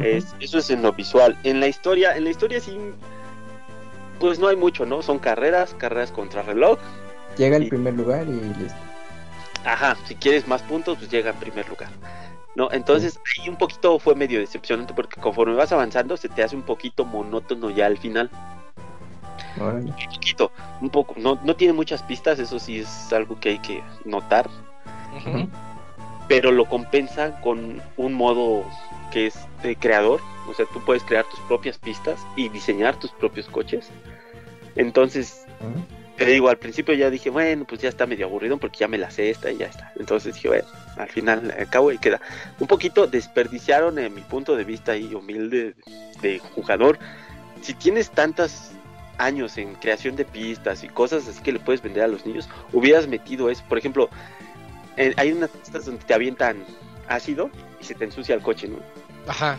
Es, 0.01 0.35
eso 0.41 0.59
es 0.59 0.71
en 0.71 0.83
lo 0.83 0.93
visual. 0.93 1.37
En 1.43 1.59
la 1.61 1.67
historia, 1.67 2.17
en 2.17 2.25
la 2.25 2.31
historia 2.31 2.61
sí, 2.61 2.79
pues 4.21 4.39
no 4.39 4.49
hay 4.49 4.57
mucho, 4.57 4.87
¿no? 4.87 5.03
Son 5.03 5.19
carreras, 5.19 5.75
carreras 5.79 6.11
contra 6.13 6.43
reloj. 6.43 6.79
Llega 7.37 7.57
al 7.57 7.65
y- 7.65 7.69
primer 7.69 7.95
lugar 7.95 8.27
y 8.29 8.33
listo. 8.61 8.79
Ajá, 9.65 9.97
si 10.07 10.15
quieres 10.15 10.47
más 10.47 10.63
puntos, 10.63 10.99
pues 10.99 11.11
llega 11.11 11.31
en 11.31 11.37
primer 11.37 11.69
lugar. 11.69 11.89
No, 12.55 12.69
entonces 12.73 13.21
ahí 13.41 13.49
un 13.49 13.57
poquito 13.57 13.99
fue 13.99 14.15
medio 14.15 14.41
decepcionante 14.41 14.95
porque 14.95 15.21
conforme 15.21 15.55
vas 15.55 15.71
avanzando 15.73 16.17
se 16.17 16.29
te 16.29 16.43
hace 16.43 16.57
un 16.57 16.63
poquito 16.63 17.05
monótono 17.05 17.71
ya 17.71 17.87
al 17.87 17.99
final. 17.99 18.31
Órale. 19.61 19.91
Un 19.91 19.97
poquito, 20.15 20.53
un 20.81 20.91
poco. 20.91 21.15
No, 21.19 21.39
no 21.45 21.57
tiene 21.57 21.73
muchas 21.73 22.03
pistas, 22.03 22.39
eso 22.39 22.59
sí 22.59 22.81
es 22.81 23.13
algo 23.13 23.39
que 23.41 23.51
hay 23.51 23.59
que 23.59 23.83
notar. 24.05 24.49
Ujú. 25.17 25.49
pero 26.29 26.53
lo 26.53 26.67
compensa 26.67 27.41
con 27.41 27.81
un 27.97 28.13
modo 28.13 28.63
que 29.11 29.29
es 29.29 29.35
de 29.63 29.75
creador, 29.75 30.21
o 30.47 30.53
sea, 30.53 30.67
tú 30.71 30.85
puedes 30.85 31.03
crear 31.03 31.25
tus 31.25 31.41
propias 31.49 31.79
pistas 31.79 32.21
y 32.37 32.51
diseñar 32.51 32.97
tus 32.97 33.11
propios 33.13 33.47
coches. 33.49 33.89
Entonces, 34.77 35.47
Ujú. 35.61 35.83
te 36.19 36.27
digo, 36.27 36.51
al 36.51 36.59
principio 36.59 36.93
ya 36.95 37.09
dije, 37.09 37.31
bueno, 37.31 37.65
pues 37.67 37.81
ya 37.81 37.89
está 37.89 38.07
medio 38.07 38.27
aburrido 38.27 38.59
porque 38.59 38.81
ya 38.81 38.89
me 38.89 38.99
la 38.99 39.11
sé 39.11 39.31
esta 39.31 39.51
y 39.51 39.57
ya 39.57 39.67
está. 39.67 39.91
Entonces 39.99 40.35
dije, 40.35 40.49
bueno, 40.49 40.69
al 40.99 41.09
final, 41.09 41.55
al 41.59 41.71
cabo 41.71 41.91
y 41.91 41.99
queda. 41.99 42.21
Un 42.61 42.67
poquito 42.67 43.07
desperdiciaron 43.07 43.99
en 43.99 44.15
mi 44.15 44.21
punto 44.21 44.55
de 44.55 44.65
vista 44.65 44.95
y 44.97 45.15
humilde 45.15 45.75
de 46.21 46.39
jugador. 46.39 46.99
Si 47.63 47.73
tienes 47.73 48.11
tantos 48.11 48.73
años 49.19 49.59
en 49.59 49.75
creación 49.75 50.17
de 50.17 50.25
pistas 50.25 50.83
y 50.85 50.89
cosas 50.89 51.29
así 51.29 51.43
que 51.43 51.53
le 51.53 51.61
puedes 51.61 51.83
vender 51.83 52.05
a 52.05 52.09
los 52.09 52.25
niños, 52.25 52.49
hubieras 52.73 53.07
metido 53.07 53.51
eso. 53.51 53.63
Por 53.69 53.79
ejemplo, 53.79 54.09
eh, 54.97 55.13
hay 55.17 55.33
unas 55.33 55.51
pistas 55.51 55.85
donde 55.85 56.05
te 56.05 56.15
avientan 56.15 56.65
ácido 57.09 57.51
y 57.81 57.85
se 57.85 57.95
te 57.95 58.05
ensucia 58.05 58.35
el 58.35 58.43
coche, 58.43 58.69
¿no? 58.69 58.79
Ajá. 59.27 59.59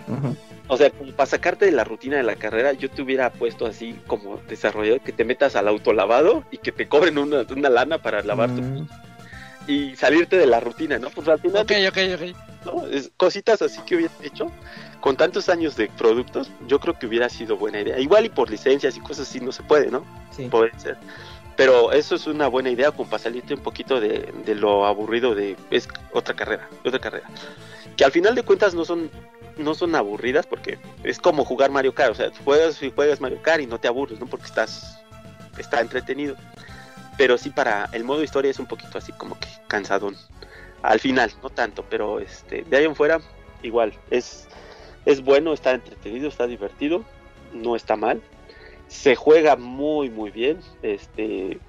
O 0.67 0.77
sea, 0.77 0.89
como 0.89 1.11
para 1.11 1.29
sacarte 1.29 1.65
de 1.65 1.71
la 1.71 1.83
rutina 1.83 2.17
de 2.17 2.23
la 2.23 2.35
carrera, 2.35 2.73
yo 2.73 2.89
te 2.89 3.01
hubiera 3.01 3.31
puesto 3.31 3.65
así 3.65 3.99
como 4.07 4.37
desarrollador 4.47 5.01
que 5.01 5.11
te 5.11 5.25
metas 5.25 5.55
al 5.55 5.67
autolavado 5.67 6.43
y 6.51 6.57
que 6.57 6.71
te 6.71 6.87
cobren 6.87 7.17
una, 7.17 7.45
una 7.49 7.69
lana 7.69 7.99
para 7.99 8.23
lavar 8.23 8.55
tu 8.55 8.61
Mm, 8.61 8.87
y 9.67 9.95
salirte 9.95 10.37
de 10.37 10.47
la 10.47 10.59
rutina, 10.59 10.97
¿no? 10.97 11.09
Pues 11.11 11.27
al 11.27 11.39
final, 11.39 11.61
Ok, 11.61 11.71
ok, 11.87 11.97
ok. 12.15 12.48
¿No? 12.65 12.85
Es 12.87 13.11
cositas 13.17 13.61
así 13.61 13.79
que 13.81 13.95
hubiera 13.95 14.13
hecho 14.21 14.51
con 14.99 15.15
tantos 15.15 15.49
años 15.49 15.75
de 15.75 15.87
productos, 15.87 16.51
yo 16.67 16.79
creo 16.79 16.97
que 16.97 17.07
hubiera 17.07 17.29
sido 17.29 17.57
buena 17.57 17.79
idea. 17.81 17.99
Igual 17.99 18.25
y 18.25 18.29
por 18.29 18.49
licencias 18.49 18.97
y 18.97 18.99
cosas 18.99 19.29
así 19.29 19.39
no 19.39 19.51
se 19.51 19.63
puede, 19.63 19.89
¿no? 19.91 20.03
sí. 20.31 20.47
Puede 20.49 20.77
ser. 20.79 20.97
Pero 21.55 21.91
eso 21.91 22.15
es 22.15 22.25
una 22.25 22.47
buena 22.47 22.69
idea 22.69 22.91
como 22.91 23.09
para 23.09 23.23
salirte 23.23 23.53
un 23.53 23.59
poquito 23.59 23.99
de, 23.99 24.33
de 24.45 24.55
lo 24.55 24.85
aburrido 24.85 25.35
de 25.35 25.57
es 25.69 25.89
otra 26.13 26.33
carrera, 26.33 26.69
otra 26.85 26.99
carrera. 26.99 27.29
Que 27.97 28.05
al 28.05 28.11
final 28.11 28.33
de 28.33 28.43
cuentas 28.43 28.73
no 28.73 28.85
son 28.85 29.09
no 29.57 29.75
son 29.75 29.93
aburridas 29.93 30.47
porque 30.47 30.79
es 31.03 31.19
como 31.19 31.43
jugar 31.43 31.69
Mario 31.69 31.93
Kart, 31.93 32.11
o 32.11 32.15
sea, 32.15 32.31
juegas 32.45 32.81
y 32.81 32.91
juegas 32.91 33.19
Mario 33.19 33.41
Kart 33.41 33.61
y 33.61 33.67
no 33.67 33.77
te 33.77 33.89
aburres, 33.89 34.19
¿no? 34.21 34.25
Porque 34.25 34.45
estás 34.45 35.01
está 35.57 35.81
entretenido. 35.81 36.35
Pero 37.17 37.37
sí 37.37 37.49
para 37.49 37.89
el 37.91 38.05
modo 38.05 38.23
historia 38.23 38.51
es 38.51 38.59
un 38.59 38.65
poquito 38.65 38.97
así 38.97 39.11
como 39.11 39.37
que 39.37 39.49
cansadón. 39.67 40.15
Al 40.81 40.99
final, 40.99 41.31
no 41.43 41.49
tanto, 41.49 41.85
pero 41.89 42.19
este 42.19 42.63
de 42.63 42.77
ahí 42.77 42.85
en 42.85 42.95
fuera 42.95 43.19
igual 43.63 43.93
es 44.09 44.47
es 45.05 45.23
bueno, 45.23 45.53
está 45.53 45.71
entretenido, 45.71 46.27
está 46.27 46.45
divertido, 46.45 47.03
no 47.53 47.75
está 47.75 47.95
mal 47.95 48.21
se 48.89 49.15
juega 49.15 49.55
muy 49.55 50.09
muy 50.09 50.31
bien 50.31 50.59
este 50.81 51.59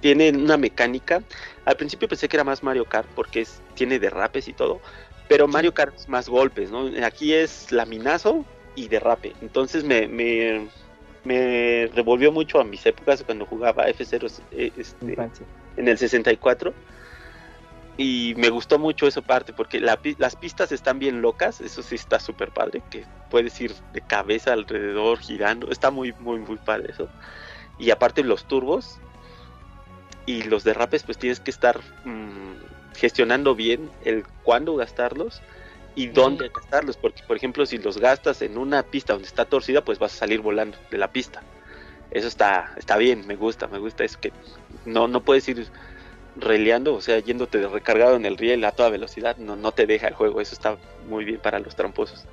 tiene 0.00 0.30
una 0.30 0.56
mecánica 0.56 1.22
al 1.64 1.76
principio 1.76 2.08
pensé 2.08 2.28
que 2.28 2.36
era 2.36 2.44
más 2.44 2.62
Mario 2.62 2.86
Kart 2.86 3.08
porque 3.14 3.42
es, 3.42 3.60
tiene 3.74 3.98
derrapes 3.98 4.48
y 4.48 4.52
todo 4.54 4.80
pero 5.28 5.46
Mario 5.46 5.74
Kart 5.74 5.94
es 5.94 6.08
más 6.08 6.28
golpes 6.28 6.70
no 6.70 6.90
aquí 7.04 7.34
es 7.34 7.70
laminazo 7.70 8.44
y 8.74 8.88
derrape 8.88 9.34
entonces 9.42 9.84
me, 9.84 10.08
me, 10.08 10.66
me 11.24 11.90
revolvió 11.94 12.32
mucho 12.32 12.58
a 12.58 12.64
mis 12.64 12.84
épocas 12.86 13.22
cuando 13.22 13.44
jugaba 13.44 13.86
F0 13.88 14.40
eh, 14.52 14.72
este, 14.76 15.16
en 15.76 15.88
el 15.88 15.98
64 15.98 16.72
y 18.02 18.34
me 18.34 18.50
gustó 18.50 18.80
mucho 18.80 19.06
esa 19.06 19.22
parte 19.22 19.52
porque 19.52 19.78
la 19.78 19.96
las 20.18 20.34
pistas 20.34 20.72
están 20.72 20.98
bien 20.98 21.22
locas, 21.22 21.60
eso 21.60 21.84
sí 21.84 21.94
está 21.94 22.18
súper 22.18 22.50
padre, 22.50 22.82
que 22.90 23.04
puedes 23.30 23.60
ir 23.60 23.72
de 23.92 24.00
cabeza 24.00 24.52
alrededor 24.52 25.20
girando, 25.20 25.70
está 25.70 25.92
muy 25.92 26.12
muy 26.18 26.40
muy 26.40 26.56
padre 26.56 26.90
eso. 26.90 27.08
Y 27.78 27.92
aparte 27.92 28.24
los 28.24 28.44
turbos 28.46 28.98
y 30.26 30.42
los 30.42 30.64
derrapes 30.64 31.04
pues 31.04 31.16
tienes 31.16 31.38
que 31.38 31.52
estar 31.52 31.78
mm, 32.04 32.54
gestionando 32.96 33.54
bien 33.54 33.88
el 34.04 34.26
cuándo 34.42 34.74
gastarlos 34.74 35.40
y 35.94 36.08
dónde 36.08 36.50
gastarlos, 36.52 36.96
porque 36.96 37.22
por 37.22 37.36
ejemplo 37.36 37.66
si 37.66 37.78
los 37.78 37.98
gastas 37.98 38.42
en 38.42 38.58
una 38.58 38.82
pista 38.82 39.12
donde 39.12 39.28
está 39.28 39.44
torcida 39.44 39.84
pues 39.84 40.00
vas 40.00 40.12
a 40.14 40.18
salir 40.18 40.40
volando 40.40 40.76
de 40.90 40.98
la 40.98 41.12
pista. 41.12 41.40
Eso 42.10 42.26
está, 42.26 42.74
está 42.76 42.96
bien, 42.96 43.28
me 43.28 43.36
gusta, 43.36 43.68
me 43.68 43.78
gusta 43.78 44.02
eso 44.02 44.18
que 44.20 44.32
no, 44.84 45.06
no 45.06 45.20
puedes 45.20 45.48
ir 45.48 45.68
releando, 46.36 46.94
o 46.94 47.00
sea, 47.00 47.18
yéndote 47.18 47.58
de 47.58 47.68
recargado 47.68 48.16
en 48.16 48.24
el 48.24 48.36
riel 48.36 48.64
a 48.64 48.72
toda 48.72 48.88
velocidad, 48.88 49.36
no, 49.36 49.56
no 49.56 49.72
te 49.72 49.86
deja 49.86 50.08
el 50.08 50.14
juego, 50.14 50.40
eso 50.40 50.54
está 50.54 50.76
muy 51.08 51.24
bien 51.24 51.40
para 51.40 51.58
los 51.58 51.76
tramposos. 51.76 52.24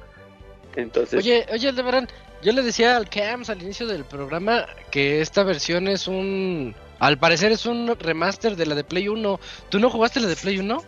Entonces, 0.75 1.19
Oye, 1.19 1.45
oye, 1.51 1.69
Aldebarán, 1.69 2.07
yo 2.41 2.51
le 2.51 2.61
decía 2.61 2.95
al 2.95 3.09
Cams 3.09 3.49
al 3.49 3.61
inicio 3.61 3.87
del 3.87 4.05
programa 4.05 4.65
que 4.91 5.21
esta 5.21 5.43
versión 5.43 5.87
es 5.87 6.07
un... 6.07 6.75
Al 6.99 7.17
parecer 7.17 7.51
es 7.51 7.65
un 7.65 7.95
remaster 7.97 8.55
de 8.55 8.65
la 8.65 8.75
de 8.75 8.83
Play 8.83 9.07
1. 9.07 9.39
¿Tú 9.69 9.79
no 9.79 9.89
jugaste 9.89 10.19
la 10.19 10.27
de 10.27 10.35
Play 10.35 10.59
1? 10.59 10.83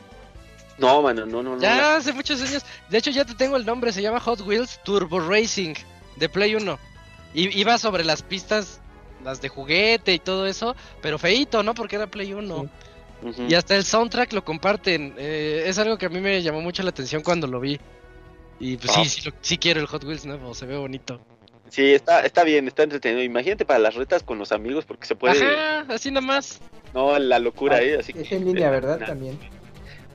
no, 0.77 1.01
mano, 1.01 1.25
no, 1.25 1.43
no, 1.43 1.55
no. 1.55 1.61
Ya 1.61 1.95
hace 1.95 2.11
muchos 2.11 2.41
años. 2.41 2.63
De 2.89 2.97
hecho, 2.97 3.11
ya 3.11 3.23
te 3.23 3.33
tengo 3.33 3.55
el 3.55 3.65
nombre. 3.65 3.93
Se 3.93 4.01
llama 4.01 4.19
Hot 4.19 4.41
Wheels 4.41 4.79
Turbo 4.83 5.19
Racing 5.19 5.73
de 6.17 6.27
Play 6.27 6.55
1. 6.55 6.79
Y 7.33 7.59
iba 7.59 7.77
sobre 7.77 8.03
las 8.03 8.23
pistas, 8.23 8.81
las 9.23 9.41
de 9.41 9.47
juguete 9.47 10.13
y 10.13 10.19
todo 10.19 10.47
eso. 10.47 10.75
Pero 11.01 11.17
feito, 11.17 11.63
¿no? 11.63 11.73
Porque 11.73 11.95
era 11.95 12.07
Play 12.07 12.33
1. 12.33 12.61
Sí. 12.61 12.69
Ujú. 13.23 13.43
Y 13.49 13.53
hasta 13.56 13.76
el 13.76 13.84
soundtrack 13.84 14.34
lo 14.34 14.43
comparten. 14.43 15.14
Eh, 15.18 15.64
es 15.68 15.77
algo 15.77 15.98
que 15.98 16.07
a 16.07 16.10
mí 16.10 16.19
me 16.19 16.41
llamó 16.41 16.61
mucho 16.61 16.84
la 16.84 16.89
atención 16.89 17.22
cuando 17.22 17.48
lo 17.48 17.60
vi. 17.60 17.80
Y 18.60 18.77
pues 18.77 18.91
Ah. 18.95 19.03
sí, 19.03 19.10
sí, 19.10 19.30
lo- 19.30 19.35
sí 19.41 19.57
quiero 19.57 19.80
el 19.80 19.88
Hot 19.88 20.03
Wheels 20.03 20.26
nuevo. 20.26 20.53
Se 20.53 20.65
ve 20.65 20.77
bonito. 20.77 21.19
Sí, 21.69 21.93
está, 21.93 22.22
está 22.26 22.43
bien, 22.43 22.68
está 22.68 22.84
entretenido. 22.84 23.23
Imagínate 23.23 23.64
para 23.65 23.80
las 23.80 23.95
retas 23.95 24.23
con 24.23 24.38
los 24.38 24.52
amigos, 24.52 24.85
porque 24.85 25.06
se 25.07 25.15
puede. 25.15 25.41
Ajá, 25.41 25.85
así 25.93 26.11
nada 26.11 26.26
más. 26.26 26.60
No, 26.93 27.18
la 27.18 27.39
locura, 27.39 27.77
Ah, 27.77 27.81
¿eh? 27.81 27.98
Así 27.99 28.11
Es 28.15 28.27
que- 28.27 28.35
en 28.35 28.45
línea, 28.45 28.69
¿verdad? 28.69 28.99
Nah. 28.99 29.06
También. 29.07 29.39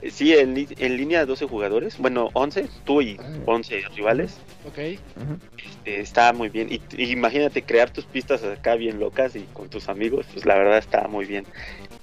Eh, 0.01 0.11
Sí, 0.11 0.31
en, 0.37 0.53
li- 0.53 0.67
en 0.77 0.95
línea 0.95 1.25
12 1.25 1.45
jugadores. 1.47 1.97
Bueno, 1.97 2.29
11, 2.33 2.67
tú 2.85 3.01
y 3.01 3.17
Ah. 3.19 3.23
11 3.47 3.81
rivales. 3.95 4.37
Ok. 4.67 4.77
Este, 4.77 5.99
está 5.99 6.31
muy 6.33 6.49
bien. 6.49 6.71
Y, 6.71 6.79
y 6.95 7.11
imagínate 7.11 7.63
crear 7.63 7.89
tus 7.89 8.05
pistas 8.05 8.43
acá 8.43 8.75
bien 8.75 8.99
locas 8.99 9.35
y 9.35 9.41
con 9.53 9.69
tus 9.69 9.89
amigos, 9.89 10.27
pues 10.31 10.45
la 10.45 10.55
verdad 10.55 10.77
está 10.77 11.07
muy 11.07 11.25
bien. 11.25 11.45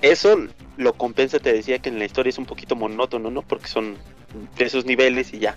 Eso 0.02 0.46
lo 0.76 0.92
compensa, 0.94 1.38
te 1.38 1.52
decía 1.52 1.78
que 1.78 1.88
en 1.88 1.98
la 1.98 2.04
historia 2.04 2.30
es 2.30 2.38
un 2.38 2.46
poquito 2.46 2.76
monótono, 2.76 3.30
¿no? 3.30 3.42
Porque 3.42 3.68
son 3.68 3.96
de 4.58 4.64
esos 4.64 4.84
niveles 4.84 5.32
y 5.32 5.38
ya. 5.38 5.56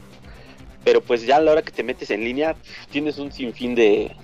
Pero 0.83 1.01
pues 1.01 1.25
ya 1.25 1.37
a 1.37 1.41
la 1.41 1.51
hora 1.51 1.61
que 1.61 1.71
te 1.71 1.83
metes 1.83 2.11
en 2.11 2.23
línea, 2.23 2.55
tienes 2.89 3.17
un 3.17 3.31
sinfín 3.31 3.75
de, 3.75 4.15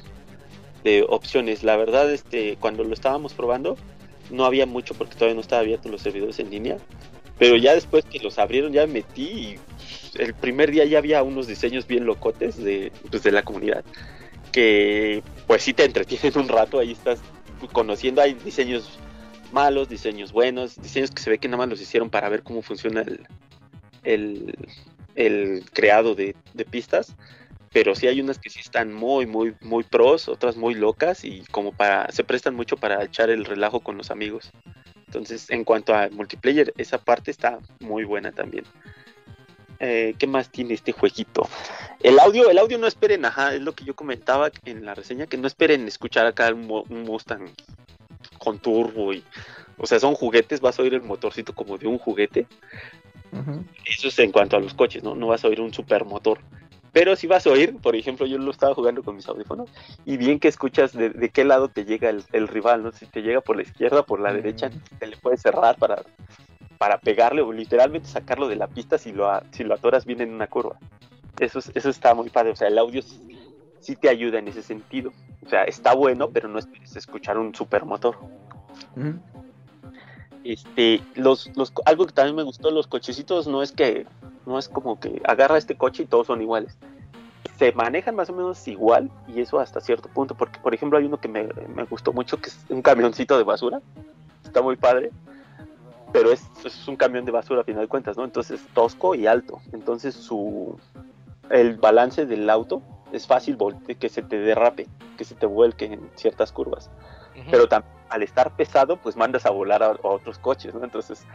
de 0.84 1.06
opciones. 1.08 1.64
La 1.64 1.76
verdad, 1.76 2.12
este, 2.12 2.56
cuando 2.58 2.84
lo 2.84 2.94
estábamos 2.94 3.34
probando, 3.34 3.78
no 4.32 4.46
había 4.46 4.66
mucho 4.66 4.94
porque 4.94 5.16
todavía 5.16 5.36
no 5.36 5.42
estaba 5.42 5.62
abierto 5.62 5.90
los 5.90 6.02
servidores 6.02 6.40
en 6.40 6.50
línea. 6.50 6.78
Pero 7.38 7.58
ya 7.58 7.74
después 7.74 8.06
que 8.06 8.20
los 8.20 8.40
abrieron, 8.40 8.72
ya 8.72 8.86
me 8.86 8.94
metí 8.94 9.24
y 9.24 9.60
el 10.18 10.34
primer 10.34 10.72
día 10.72 10.86
ya 10.86 11.00
había 11.00 11.24
unos 11.24 11.48
diseños 11.48 11.88
bien 11.88 12.06
locotes 12.06 12.64
de, 12.64 12.92
pues, 13.10 13.24
de 13.24 13.32
la 13.32 13.44
comunidad 13.44 13.84
que 14.54 15.24
pues 15.48 15.64
sí 15.64 15.74
te 15.74 15.84
entretienen 15.84 16.38
un 16.38 16.48
rato, 16.48 16.80
ahí 16.80 16.94
estás 16.94 17.20
conociendo, 17.74 18.22
hay 18.22 18.36
diseños 18.36 19.00
malos, 19.54 19.88
diseños 19.88 20.34
buenos, 20.34 20.82
diseños 20.82 21.12
que 21.12 21.22
se 21.22 21.30
ve 21.30 21.38
que 21.38 21.48
nada 21.48 21.60
más 21.60 21.70
los 21.70 21.82
hicieron 21.82 22.10
para 22.10 22.28
ver 22.28 22.44
cómo 22.44 22.62
funciona 22.62 23.06
el, 24.04 24.56
el, 25.16 25.64
creado 25.72 26.16
de, 26.16 26.36
de 26.54 26.66
pistas, 26.66 27.16
pero 27.72 27.96
sí 27.96 28.08
hay 28.08 28.20
unas 28.20 28.40
que 28.40 28.50
sí 28.50 28.60
están 28.60 28.94
muy, 28.94 29.26
muy, 29.26 29.56
muy 29.62 29.84
pros, 29.84 30.28
otras 30.28 30.58
muy 30.58 30.74
locas 30.74 31.24
y 31.24 31.44
como 31.52 31.72
para, 31.72 32.12
se 32.12 32.24
prestan 32.24 32.56
mucho 32.56 32.78
para 32.78 33.04
echar 33.04 33.30
el 33.30 33.46
relajo 33.46 33.80
con 33.80 33.98
los 33.98 34.12
amigos. 34.12 34.52
Entonces, 35.06 35.50
en 35.52 35.64
cuanto 35.64 35.94
a 35.94 36.10
multiplayer, 36.10 36.74
esa 36.78 36.98
parte 36.98 37.30
está 37.30 37.60
muy 37.80 38.04
buena 38.04 38.32
también. 38.32 38.66
Eh, 39.80 40.16
¿Qué 40.18 40.28
más 40.28 40.50
tiene 40.50 40.74
este 40.74 40.92
jueguito? 40.92 41.48
El 42.02 42.20
audio, 42.20 42.50
el 42.50 42.58
audio 42.58 42.78
no 42.78 42.88
esperen, 42.88 43.26
ajá, 43.26 43.54
es 43.54 43.62
lo 43.62 43.74
que 43.74 43.86
yo 43.86 43.96
comentaba 43.96 44.52
en 44.66 44.86
la 44.86 44.96
reseña, 44.96 45.28
que 45.28 45.38
no 45.38 45.46
esperen 45.46 45.88
escuchar 45.88 46.26
acá 46.26 46.52
un, 46.54 46.70
un 46.90 47.04
Mustang 47.04 47.52
con 48.44 48.60
turbo 48.60 49.14
y, 49.14 49.24
o 49.78 49.86
sea, 49.88 50.00
son 50.00 50.14
juguetes, 50.16 50.60
vas 50.62 50.78
a 50.78 50.84
oír 50.84 50.94
el 50.94 51.02
motorcito 51.02 51.54
como 51.54 51.78
de 51.78 51.88
un 51.88 51.98
juguete. 51.98 52.48
Eso 53.86 54.08
es 54.08 54.20
en 54.20 54.32
cuanto 54.32 54.58
a 54.58 54.60
los 54.60 54.74
coches, 54.74 55.04
¿no? 55.04 55.16
No 55.16 55.28
vas 55.28 55.44
a 55.44 55.48
oír 55.48 55.62
un 55.62 55.74
supermotor. 55.74 56.40
Pero 56.92 57.16
si 57.16 57.26
vas 57.26 57.48
a 57.48 57.50
oír, 57.50 57.76
por 57.82 57.96
ejemplo, 57.96 58.26
yo 58.28 58.38
lo 58.38 58.52
estaba 58.52 58.76
jugando 58.76 59.02
con 59.02 59.16
mis 59.16 59.28
audífonos 59.28 59.70
y 60.06 60.18
bien 60.18 60.40
que 60.40 60.48
escuchas 60.48 60.94
de, 60.94 61.10
de 61.10 61.30
qué 61.30 61.44
lado 61.44 61.70
te 61.70 61.86
llega 61.86 62.10
el, 62.10 62.24
el 62.34 62.48
rival, 62.48 62.84
¿no? 62.84 62.92
Si 62.92 63.08
te 63.08 63.22
llega 63.22 63.42
por 63.42 63.56
la 63.56 63.64
izquierda, 63.64 64.04
por 64.04 64.20
la 64.20 64.32
Mm. 64.32 64.36
derecha, 64.36 64.70
te 65.00 65.08
le 65.08 65.18
puedes 65.18 65.42
cerrar 65.42 65.78
para, 65.78 66.04
para 66.78 67.00
pegarle 67.00 67.42
o 67.42 67.52
literalmente 67.52 68.08
sacarlo 68.08 68.48
de 68.48 68.58
la 68.58 68.68
pista 68.68 68.98
si 69.00 69.12
lo, 69.12 69.28
si 69.52 69.64
lo 69.64 69.74
atoras 69.74 70.06
bien 70.06 70.22
en 70.22 70.34
una 70.34 70.46
curva. 70.48 70.78
Eso, 71.40 71.58
es- 71.60 71.72
eso 71.74 71.90
está 71.90 72.14
muy 72.14 72.30
padre, 72.30 72.52
o 72.52 72.56
sea, 72.56 72.68
el 72.68 72.78
audio 72.78 73.00
s- 73.00 73.20
sí 73.84 73.96
te 73.96 74.10
ayuda 74.10 74.40
en 74.40 74.48
ese 74.48 74.64
sentido. 74.64 75.12
O 75.46 75.50
sea, 75.50 75.64
está 75.64 75.94
bueno, 75.94 76.30
pero 76.30 76.48
no 76.48 76.58
esperes 76.58 76.96
escuchar 76.96 77.38
un 77.38 77.54
supermotor. 77.54 78.18
Ujú. 78.96 79.20
Este, 80.44 81.02
los, 81.16 81.56
los, 81.56 81.72
algo 81.86 82.06
que 82.06 82.14
también 82.14 82.36
me 82.36 82.44
gustó, 82.44 82.72
los 82.72 82.88
cochecitos 82.88 83.48
no 83.48 83.62
es 83.62 83.72
que, 83.72 84.06
no 84.46 84.60
es 84.60 84.68
como 84.68 85.00
que 85.00 85.22
agarra 85.26 85.58
este 85.58 85.76
coche 85.76 86.04
y 86.04 86.06
todos 86.06 86.28
son 86.28 86.42
iguales. 86.42 86.78
Se 87.58 87.72
manejan 87.72 88.16
más 88.16 88.30
o 88.30 88.34
menos 88.34 88.68
igual 88.68 89.10
y 89.28 89.40
eso 89.40 89.60
hasta 89.60 89.80
cierto 89.80 90.10
punto, 90.10 90.36
porque 90.36 90.60
por 90.60 90.74
ejemplo 90.74 90.98
hay 90.98 91.06
uno 91.06 91.20
que 91.20 91.28
me, 91.28 91.48
me 91.74 91.84
gustó 91.84 92.12
mucho 92.12 92.38
que 92.38 92.50
es 92.50 92.66
un 92.70 92.82
camioncito 92.82 93.38
de 93.38 93.44
basura, 93.44 93.82
está 94.44 94.62
muy 94.62 94.76
padre, 94.76 95.12
pero 96.12 96.32
es, 96.32 96.44
es 96.66 96.88
un 96.88 96.96
camión 96.96 97.26
de 97.26 97.32
basura 97.32 97.62
a 97.62 97.64
final 97.64 97.84
de 97.84 97.88
cuentas, 97.88 98.18
¿no? 98.18 98.26
Entonces 98.26 98.62
tosco 98.74 99.16
y 99.16 99.28
alto, 99.28 99.62
entonces 99.72 100.16
su, 100.16 100.78
el 101.50 101.76
balance 101.78 102.26
del 102.26 102.50
auto 102.50 102.82
es 103.14 103.28
fácil 103.28 103.58
que 104.00 104.10
se 104.10 104.22
te 104.22 104.40
derrape, 104.40 104.88
que 105.18 105.24
se 105.24 105.36
te 105.36 105.46
vuelque 105.46 105.86
en 105.86 106.10
ciertas 106.16 106.52
curvas 106.52 106.90
pero 107.50 107.68
también 107.68 107.94
al 108.10 108.24
estar 108.24 108.56
pesado, 108.56 108.98
pues 108.98 109.16
mandas 109.16 109.46
a 109.46 109.50
volar 109.50 109.82
a, 109.82 109.88
a 109.88 109.98
otros 110.02 110.38
coches, 110.38 110.74
¿no? 110.74 110.84
Entonces 110.84 111.26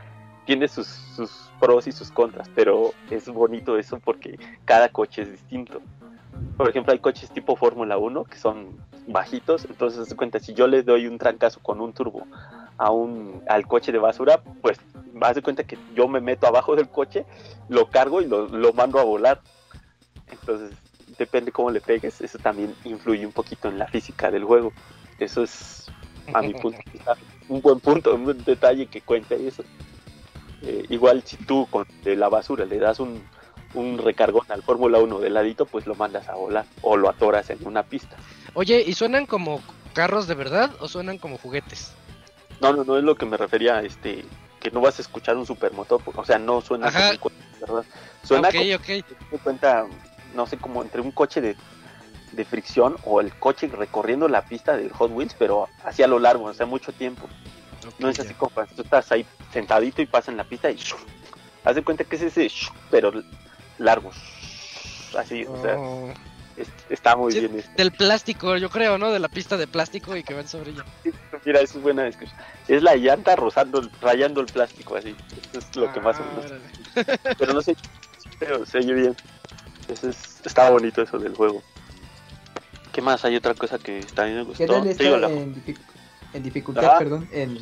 tiene 0.44 0.68
sus, 0.68 0.86
sus 0.86 1.50
pros 1.58 1.86
y 1.86 1.92
sus 1.92 2.10
contras, 2.10 2.48
pero 2.54 2.92
es 3.10 3.28
bonito 3.28 3.76
eso 3.76 3.98
porque 3.98 4.38
cada 4.64 4.88
coche 4.88 5.22
es 5.22 5.32
distinto. 5.32 5.80
Por 6.56 6.68
ejemplo, 6.68 6.92
hay 6.92 7.00
coches 7.00 7.30
tipo 7.30 7.56
Fórmula 7.56 7.98
1 7.98 8.24
que 8.24 8.38
son 8.38 8.78
bajitos, 9.08 9.64
entonces 9.64 10.08
de 10.08 10.16
cuenta, 10.16 10.38
si 10.38 10.54
yo 10.54 10.66
le 10.66 10.82
doy 10.82 11.06
un 11.06 11.18
trancazo 11.18 11.60
con 11.60 11.80
un 11.80 11.92
turbo 11.92 12.26
a 12.76 12.90
un, 12.90 13.42
al 13.48 13.66
coche 13.66 13.90
de 13.90 13.98
basura, 13.98 14.40
pues 14.62 14.78
haz 15.20 15.34
de 15.34 15.42
cuenta 15.42 15.64
que 15.64 15.76
yo 15.96 16.06
me 16.06 16.20
meto 16.20 16.46
abajo 16.46 16.76
del 16.76 16.88
coche, 16.88 17.26
lo 17.68 17.90
cargo 17.90 18.22
y 18.22 18.26
lo, 18.26 18.46
lo 18.46 18.72
mando 18.72 19.00
a 19.00 19.04
volar. 19.04 19.40
Entonces, 20.30 20.70
depende 21.16 21.52
cómo 21.52 21.70
le 21.70 21.80
pegues, 21.80 22.20
eso 22.20 22.38
también 22.38 22.74
influye 22.84 23.24
un 23.24 23.32
poquito 23.32 23.68
en 23.68 23.78
la 23.78 23.86
física 23.86 24.30
del 24.30 24.44
juego. 24.44 24.72
Eso 25.18 25.42
es, 25.42 25.90
a 26.32 26.42
mi 26.42 26.54
punto 26.54 26.78
de 26.78 26.92
vista, 26.92 27.16
un 27.48 27.60
buen 27.60 27.80
punto, 27.80 28.14
un 28.14 28.24
buen 28.24 28.44
detalle 28.44 28.86
que 28.86 29.00
cuenta 29.00 29.34
eso. 29.34 29.64
Eh, 30.62 30.84
igual 30.88 31.22
si 31.24 31.36
tú 31.36 31.66
con 31.70 31.86
de 32.04 32.16
la 32.16 32.28
basura 32.28 32.64
le 32.64 32.78
das 32.78 33.00
un, 33.00 33.22
un 33.74 33.98
recargón 33.98 34.44
al 34.48 34.62
Fórmula 34.62 34.98
1 34.98 35.20
de 35.20 35.30
ladito, 35.30 35.66
pues 35.66 35.86
lo 35.86 35.94
mandas 35.94 36.28
a 36.28 36.34
volar 36.34 36.66
o 36.82 36.96
lo 36.96 37.08
atoras 37.08 37.50
en 37.50 37.66
una 37.66 37.82
pista. 37.82 38.16
Oye, 38.54 38.82
¿y 38.84 38.94
suenan 38.94 39.26
como 39.26 39.60
carros 39.94 40.26
de 40.26 40.34
verdad 40.34 40.70
o 40.80 40.88
suenan 40.88 41.18
como 41.18 41.38
juguetes? 41.38 41.92
No, 42.60 42.72
no, 42.72 42.84
no 42.84 42.98
es 42.98 43.04
lo 43.04 43.14
que 43.14 43.26
me 43.26 43.36
refería, 43.36 43.80
este, 43.82 44.24
que 44.60 44.70
no 44.70 44.80
vas 44.80 44.98
a 44.98 45.02
escuchar 45.02 45.36
un 45.36 45.46
supermotor, 45.46 46.00
o 46.04 46.24
sea, 46.24 46.38
no 46.38 46.60
suena 46.60 46.88
Ajá. 46.88 47.00
como 47.00 47.10
un 47.10 47.18
coche, 47.18 47.36
¿verdad? 47.60 47.84
Suena 48.24 48.48
ok, 48.48 48.54
como, 48.54 48.74
ok. 48.74 49.04
me 49.32 49.38
cuenta, 49.38 49.86
no 50.34 50.46
sé, 50.46 50.56
como 50.58 50.82
entre 50.82 51.00
un 51.00 51.10
coche 51.12 51.40
de, 51.40 51.56
de 52.32 52.44
fricción 52.44 52.96
o 53.04 53.20
el 53.20 53.32
coche 53.34 53.68
recorriendo 53.68 54.28
la 54.28 54.42
pista 54.42 54.76
del 54.76 54.92
Hot 54.92 55.10
Wheels, 55.10 55.34
pero 55.38 55.68
hacia 55.84 56.06
lo 56.06 56.18
largo, 56.18 56.44
o 56.44 56.54
sea, 56.54 56.66
mucho 56.66 56.92
tiempo. 56.92 57.28
No 57.98 58.08
es 58.08 58.20
así 58.20 58.34
como 58.34 58.50
tú 58.74 58.82
estás 58.82 59.10
ahí 59.12 59.24
sentadito 59.52 60.02
y 60.02 60.06
pasas 60.06 60.28
en 60.28 60.36
la 60.36 60.44
pista 60.44 60.70
y 60.70 60.76
¡shuf! 60.76 61.00
haz 61.64 61.74
de 61.74 61.82
cuenta 61.82 62.04
que 62.04 62.16
es 62.16 62.22
ese 62.22 62.48
pero 62.90 63.12
largo. 63.78 64.10
Así, 65.16 65.44
o 65.44 65.60
sea, 65.62 65.76
Oh, 65.78 66.12
es- 66.56 66.68
está 66.90 67.16
muy 67.16 67.32
Sí. 67.32 67.40
bien. 67.40 67.58
esto. 67.58 67.70
Del 67.76 67.92
plástico, 67.92 68.56
yo 68.56 68.68
creo, 68.68 68.98
¿no? 68.98 69.10
De 69.10 69.18
la 69.18 69.28
pista 69.28 69.56
de 69.56 69.66
plástico 69.66 70.16
y 70.16 70.22
que 70.22 70.34
van 70.34 70.46
sobre 70.48 70.72
ella. 70.72 70.84
Mira, 71.44 71.60
eso 71.60 71.78
es 71.78 71.82
buena 71.84 72.02
descripción. 72.02 72.40
Es 72.66 72.82
la 72.82 72.94
llanta 72.96 73.36
rozando, 73.36 73.88
rayando 74.02 74.40
el 74.40 74.48
plástico, 74.48 74.96
así. 74.96 75.14
Eso 75.48 75.58
es 75.58 75.76
lo 75.76 75.90
que 75.92 76.00
más 76.00 76.18
o 76.20 76.22
Ah, 76.24 76.26
menos. 76.26 76.44
órale. 76.44 76.66
Pero 77.38 77.52
no 77.54 77.62
sé, 77.62 77.74
pero 78.38 78.66
se 78.66 78.78
oye 78.78 78.92
bien. 78.92 79.16
Eso 79.88 80.08
es, 80.08 80.40
está 80.44 80.70
bonito 80.70 81.02
eso 81.02 81.18
del 81.18 81.34
juego. 81.34 81.62
¿Qué 82.92 83.00
más? 83.02 83.24
Hay 83.24 83.36
otra 83.36 83.54
cosa 83.54 83.78
que 83.78 84.04
también 84.14 84.38
me 84.38 84.44
gustó. 84.44 84.58
¿Qué 84.58 84.66
tal 84.66 84.82
Te 84.82 84.90
está 84.90 85.04
digo, 85.04 85.16
la- 85.18 85.28
en, 85.30 85.54
dific- 85.54 85.78
en 86.34 86.42
dificultad, 86.42 86.98
perdón? 86.98 87.28
En, 87.32 87.58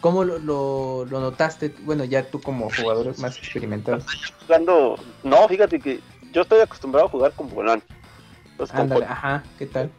¿Cómo 0.00 0.22
lo, 0.24 0.38
lo, 0.38 1.06
lo 1.06 1.20
notaste? 1.20 1.74
Bueno, 1.80 2.04
ya 2.04 2.28
tú 2.30 2.42
como 2.42 2.68
jugador 2.70 3.18
más 3.18 3.38
experimentado. 3.38 4.02
jugando. 4.46 4.98
No, 5.22 5.48
fíjate 5.48 5.80
que 5.80 6.00
yo 6.32 6.42
estoy 6.42 6.60
acostumbrado 6.60 7.06
a 7.06 7.10
jugar 7.10 7.32
con 7.32 7.48
volán. 7.48 7.82
Entonces, 8.50 8.72
con 8.76 8.82
Ándale, 8.82 9.06
ajá, 9.06 9.42
¿qué 9.58 9.64
tal? 9.66 9.90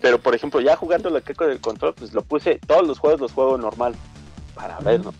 Pero 0.00 0.18
por 0.20 0.34
ejemplo, 0.34 0.60
ya 0.60 0.76
jugando 0.76 1.10
la 1.10 1.20
queco 1.20 1.46
del 1.46 1.60
control, 1.60 1.94
pues 1.94 2.12
lo 2.12 2.22
puse, 2.22 2.60
todos 2.66 2.86
los 2.86 2.98
juegos 3.00 3.20
los 3.20 3.32
juego 3.32 3.58
normal. 3.58 3.96
para 4.54 4.78
ver, 4.80 5.02
¿no? 5.02 5.12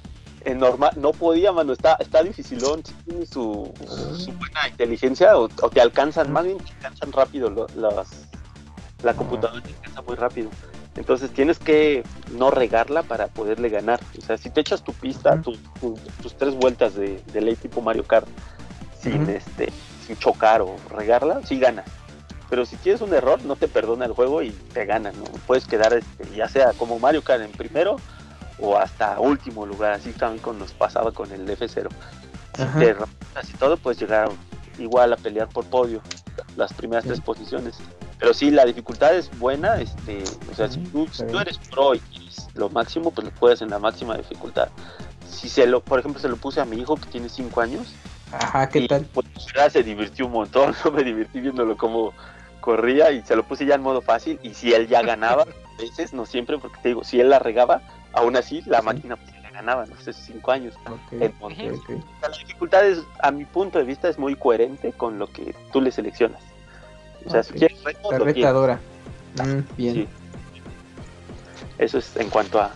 En 0.44 0.58
normal, 0.58 0.92
no 0.96 1.12
podía, 1.12 1.52
mano, 1.52 1.72
está, 1.72 1.96
está 1.98 2.22
dificilón, 2.22 2.82
tiene 2.82 3.24
su, 3.24 3.72
su 4.18 4.32
buena 4.32 4.68
inteligencia 4.68 5.38
o, 5.38 5.48
te 5.48 5.80
alcanzan, 5.80 6.30
más 6.32 6.44
bien 6.44 6.58
te 6.58 6.70
alcanzan 6.72 7.12
rápido 7.12 7.68
las, 7.76 8.28
la 9.02 9.14
computadora 9.14 9.62
te 9.62 9.70
alcanza 9.70 10.02
muy 10.02 10.16
rápido. 10.16 10.50
Entonces 10.96 11.30
tienes 11.32 11.58
que 11.58 12.04
no 12.36 12.50
regarla 12.50 13.02
para 13.02 13.28
poderle 13.28 13.68
ganar. 13.68 14.00
O 14.18 14.20
sea, 14.20 14.36
si 14.36 14.50
te 14.50 14.60
echas 14.60 14.84
tu 14.84 14.92
pista, 14.92 15.40
tus 15.42 16.36
tres 16.36 16.54
vueltas 16.54 16.94
de, 16.94 17.22
ley 17.32 17.56
tipo 17.56 17.80
Mario 17.80 18.04
Kart, 18.04 18.28
sin 19.00 19.28
este, 19.28 19.72
sin 20.06 20.16
chocar 20.16 20.62
o 20.62 20.76
regarla, 20.90 21.40
sí 21.44 21.58
ganas. 21.58 21.86
Pero 22.48 22.66
si 22.66 22.76
tienes 22.76 23.00
un 23.00 23.12
error, 23.12 23.42
no 23.44 23.56
te 23.56 23.66
perdona 23.66 24.04
el 24.04 24.12
juego 24.12 24.42
y 24.42 24.50
te 24.50 24.84
gana, 24.84 25.10
¿no? 25.12 25.24
Puedes 25.46 25.66
quedar 25.66 25.94
este, 25.94 26.28
ya 26.36 26.48
sea 26.48 26.72
como 26.74 26.98
Mario 26.98 27.22
Kart 27.22 27.42
en 27.42 27.50
primero 27.50 27.96
o 28.58 28.76
hasta 28.76 29.18
último 29.20 29.66
lugar, 29.66 29.92
así 29.92 30.12
también 30.12 30.42
con 30.42 30.58
nos 30.58 30.72
pasaba 30.72 31.12
con 31.12 31.30
el 31.32 31.46
F0. 31.48 31.88
Si 32.56 32.78
te 32.78 32.96
así 33.34 33.52
todo, 33.54 33.76
puedes 33.76 33.98
llegar 33.98 34.30
igual 34.78 35.12
a 35.12 35.16
pelear 35.16 35.48
por 35.48 35.64
podio 35.66 36.00
las 36.56 36.72
primeras 36.72 37.04
tres 37.04 37.20
posiciones. 37.20 37.78
Pero 38.18 38.32
sí, 38.32 38.50
la 38.50 38.64
dificultad 38.64 39.14
es 39.14 39.36
buena, 39.38 39.80
este, 39.80 40.22
o 40.50 40.54
sea, 40.54 40.68
si 40.68 40.80
tú, 40.80 41.06
eres 41.38 41.58
pro 41.58 41.94
y 41.94 42.00
lo 42.54 42.70
máximo, 42.70 43.10
pues 43.10 43.26
lo 43.26 43.34
puedes 43.34 43.60
en 43.60 43.70
la 43.70 43.78
máxima 43.78 44.16
dificultad. 44.16 44.68
Si 45.28 45.48
se 45.48 45.66
lo, 45.66 45.80
por 45.80 45.98
ejemplo, 45.98 46.20
se 46.20 46.28
lo 46.28 46.36
puse 46.36 46.60
a 46.60 46.64
mi 46.64 46.76
hijo 46.76 46.96
que 46.96 47.06
tiene 47.06 47.28
5 47.28 47.60
años. 47.60 47.92
Ajá, 48.32 48.68
¿qué 48.68 48.86
tal? 48.86 49.06
Pues 49.12 49.26
se 49.70 49.82
divirtió 49.82 50.26
un 50.26 50.32
montón, 50.32 50.74
me 50.94 51.02
divertí 51.02 51.40
viéndolo 51.40 51.76
como 51.76 52.12
corría 52.60 53.10
y 53.10 53.22
se 53.22 53.36
lo 53.36 53.42
puse 53.42 53.66
ya 53.66 53.74
en 53.74 53.82
modo 53.82 54.00
fácil 54.00 54.40
y 54.42 54.54
si 54.54 54.72
él 54.72 54.88
ya 54.88 55.02
ganaba, 55.02 55.42
a 55.78 55.82
veces, 55.82 56.14
no 56.14 56.24
siempre, 56.24 56.58
porque 56.58 56.78
te 56.82 56.88
digo, 56.90 57.04
si 57.04 57.20
él 57.20 57.28
la 57.30 57.40
regaba, 57.40 57.82
aún 58.14 58.36
así 58.36 58.62
la 58.66 58.80
máquina 58.82 59.16
pues, 59.16 59.30
la 59.42 59.50
ganaba, 59.50 59.86
no 59.86 59.96
sé, 60.00 60.12
5 60.12 60.50
años. 60.50 60.74
La 61.10 62.28
dificultad 62.28 62.86
es, 62.86 63.00
a 63.20 63.30
mi 63.30 63.44
punto 63.44 63.78
de 63.78 63.84
vista, 63.84 64.08
es 64.08 64.18
muy 64.18 64.34
coherente 64.36 64.92
con 64.92 65.18
lo 65.18 65.26
que 65.26 65.54
tú 65.72 65.80
le 65.80 65.90
seleccionas. 65.90 66.40
O 67.26 67.30
sea, 67.30 67.42
si 67.42 67.54
quieres 67.54 67.82
reto, 67.82 68.12
La 68.12 68.18
retadora. 68.18 68.80
Mm, 69.42 69.76
bien. 69.76 70.08
Eso 71.78 71.98
es 71.98 72.16
en 72.16 72.30
cuanto 72.30 72.60
a, 72.60 72.70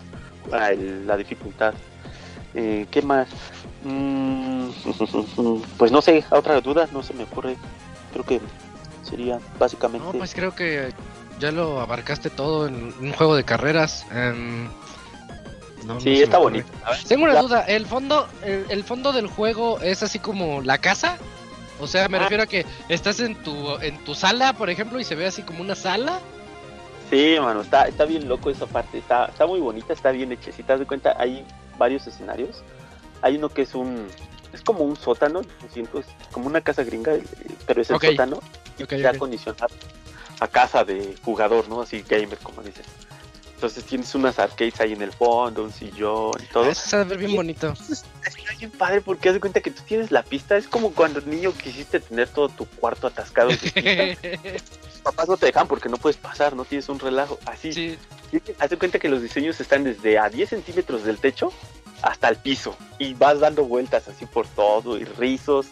la 0.50 1.16
dificultad. 1.16 1.74
Eh, 2.54 2.86
¿Qué 2.90 3.02
más? 3.02 3.28
Mm, 3.84 4.68
pues 5.78 5.92
no 5.92 6.02
sé, 6.02 6.24
a 6.30 6.38
otra 6.38 6.60
duda 6.60 6.88
no 6.92 7.02
se 7.02 7.14
me 7.14 7.24
ocurre. 7.24 7.56
Creo 8.12 8.24
que 8.24 8.40
sería 9.02 9.38
básicamente. 9.58 10.06
No, 10.06 10.12
pues 10.12 10.34
creo 10.34 10.54
que 10.54 10.92
ya 11.38 11.52
lo 11.52 11.80
abarcaste 11.80 12.30
todo 12.30 12.66
en 12.66 12.94
un 13.00 13.12
juego 13.12 13.36
de 13.36 13.44
carreras. 13.44 14.06
Sí, 16.00 16.22
está 16.22 16.38
bonito. 16.38 16.68
Tengo 17.06 17.24
una 17.24 17.40
duda, 17.40 17.62
¿el 17.62 17.86
fondo, 17.86 18.28
el, 18.44 18.84
fondo 18.84 19.12
del 19.12 19.26
juego 19.26 19.80
es 19.80 20.02
así 20.02 20.18
como 20.18 20.60
la 20.62 20.78
casa? 20.78 21.18
O 21.80 21.86
sea, 21.86 22.08
me 22.08 22.18
ah. 22.18 22.22
refiero 22.22 22.42
a 22.42 22.46
que 22.46 22.66
estás 22.88 23.20
en 23.20 23.36
tu, 23.36 23.76
en 23.80 24.02
tu 24.04 24.14
sala, 24.14 24.52
por 24.52 24.70
ejemplo, 24.70 24.98
y 25.00 25.04
se 25.04 25.14
ve 25.14 25.26
así 25.26 25.42
como 25.42 25.60
una 25.60 25.74
sala. 25.74 26.20
Sí, 27.10 27.36
mano, 27.40 27.62
está, 27.62 27.88
está 27.88 28.04
bien 28.04 28.28
loco 28.28 28.50
esa 28.50 28.66
parte, 28.66 28.98
está, 28.98 29.26
está 29.26 29.46
muy 29.46 29.60
bonita, 29.60 29.92
está 29.92 30.10
bien 30.10 30.30
hechecita. 30.32 30.76
de 30.76 30.86
cuenta, 30.86 31.14
hay 31.18 31.44
varios 31.78 32.06
escenarios. 32.06 32.62
Hay 33.22 33.36
uno 33.36 33.48
que 33.48 33.62
es 33.62 33.74
un, 33.74 34.06
es 34.52 34.60
como 34.60 34.84
un 34.84 34.96
sótano, 34.96 35.40
siento, 35.72 36.00
es 36.00 36.06
como 36.32 36.46
una 36.46 36.60
casa 36.60 36.84
gringa, 36.84 37.14
eh, 37.14 37.22
pero 37.66 37.82
es 37.82 37.90
el 37.90 37.98
sótano. 37.98 38.40
Okay, 38.82 39.00
ya 39.00 39.10
acondicionado 39.10 39.74
a 40.40 40.46
casa 40.46 40.84
de 40.84 41.16
jugador, 41.24 41.68
¿no? 41.68 41.80
Así 41.80 42.04
gamer, 42.08 42.38
como 42.38 42.62
dicen. 42.62 42.84
Entonces 43.58 43.82
tienes 43.82 44.14
unas 44.14 44.38
arcades 44.38 44.80
ahí 44.80 44.92
en 44.92 45.02
el 45.02 45.10
fondo, 45.10 45.64
un 45.64 45.72
sillón 45.72 46.30
y 46.40 46.46
todo. 46.46 46.70
Eso 46.70 46.90
se 46.90 47.02
ve 47.02 47.16
bien 47.16 47.34
bonito. 47.34 47.74
Es 47.90 48.04
bien 48.56 48.70
padre 48.70 49.00
porque 49.00 49.30
haz 49.30 49.34
de 49.34 49.40
cuenta 49.40 49.60
que 49.60 49.72
tú 49.72 49.82
tienes 49.84 50.12
la 50.12 50.22
pista. 50.22 50.56
Es 50.56 50.68
como 50.68 50.92
cuando 50.92 51.20
niño 51.22 51.52
quisiste 51.52 51.98
tener 51.98 52.28
todo 52.28 52.50
tu 52.50 52.66
cuarto 52.66 53.08
atascado. 53.08 53.48
De 53.48 54.62
papás 55.02 55.28
no 55.28 55.36
te 55.36 55.46
dejan 55.46 55.66
porque 55.66 55.88
no 55.88 55.96
puedes 55.96 56.16
pasar, 56.16 56.54
no 56.54 56.64
tienes 56.64 56.88
un 56.88 57.00
relajo. 57.00 57.40
Así. 57.46 57.72
Sí. 57.72 57.98
Haz 58.60 58.70
de 58.70 58.76
cuenta 58.76 59.00
que 59.00 59.08
los 59.08 59.22
diseños 59.22 59.60
están 59.60 59.82
desde 59.82 60.20
a 60.20 60.28
10 60.28 60.50
centímetros 60.50 61.02
del 61.02 61.18
techo 61.18 61.52
hasta 62.02 62.28
el 62.28 62.36
piso. 62.36 62.76
Y 63.00 63.14
vas 63.14 63.40
dando 63.40 63.64
vueltas 63.64 64.06
así 64.06 64.24
por 64.24 64.46
todo 64.46 64.98
y 64.98 65.04
rizos 65.04 65.66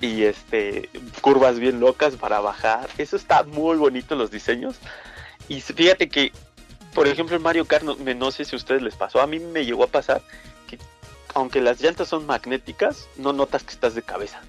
y 0.00 0.22
este 0.22 0.88
curvas 1.20 1.58
bien 1.58 1.80
locas 1.80 2.16
para 2.16 2.40
bajar. 2.40 2.88
Eso 2.96 3.16
está 3.16 3.42
muy 3.42 3.76
bonito 3.76 4.14
los 4.14 4.30
diseños. 4.30 4.76
Y 5.48 5.60
fíjate 5.60 6.08
que 6.08 6.32
por 6.94 7.08
ejemplo, 7.08 7.36
en 7.36 7.42
Mario 7.42 7.64
Kart, 7.66 7.84
no, 7.84 8.30
sé 8.30 8.44
si 8.44 8.54
a 8.54 8.58
ustedes 8.58 8.82
les 8.82 8.94
pasó, 8.94 9.20
a 9.20 9.26
mí 9.26 9.38
me 9.38 9.64
llegó 9.64 9.84
a 9.84 9.88
pasar 9.88 10.22
que 10.66 10.78
aunque 11.34 11.60
las 11.60 11.80
llantas 11.80 12.08
son 12.08 12.26
magnéticas, 12.26 13.08
no 13.16 13.32
notas 13.32 13.64
que 13.64 13.72
estás 13.72 13.94
de 13.94 14.02
cabeza. 14.02 14.40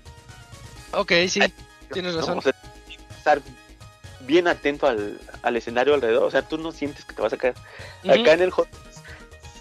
Ok, 0.91 1.11
sí, 1.27 1.41
tienes 1.91 2.15
razón. 2.15 2.39
estar 3.17 3.41
bien 4.21 4.47
atento 4.47 4.87
al, 4.87 5.19
escenario 5.55 5.93
alrededor, 5.93 6.23
o 6.23 6.31
sea, 6.31 6.43
tú 6.47 6.57
no 6.57 6.71
sientes 6.71 7.05
que 7.05 7.13
te 7.13 7.21
vas 7.21 7.33
a 7.33 7.37
caer. 7.37 7.55
Acá 8.07 8.33
en 8.33 8.41
el 8.41 8.51
hot 8.51 8.67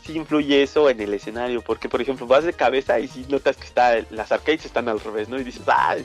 sí 0.04 0.12
influye 0.16 0.62
eso 0.62 0.90
en 0.90 1.00
el 1.00 1.14
escenario, 1.14 1.62
porque 1.62 1.88
por 1.88 2.02
ejemplo 2.02 2.26
vas 2.26 2.44
de 2.44 2.52
cabeza 2.52 3.00
y 3.00 3.08
sí 3.08 3.24
notas 3.28 3.56
que 3.56 3.64
está, 3.64 3.94
las 4.10 4.32
arcades 4.32 4.64
están 4.64 4.88
al 4.88 5.00
revés, 5.00 5.28
¿no? 5.28 5.38
Y 5.38 5.44
dices, 5.44 5.62
ah, 5.66 5.96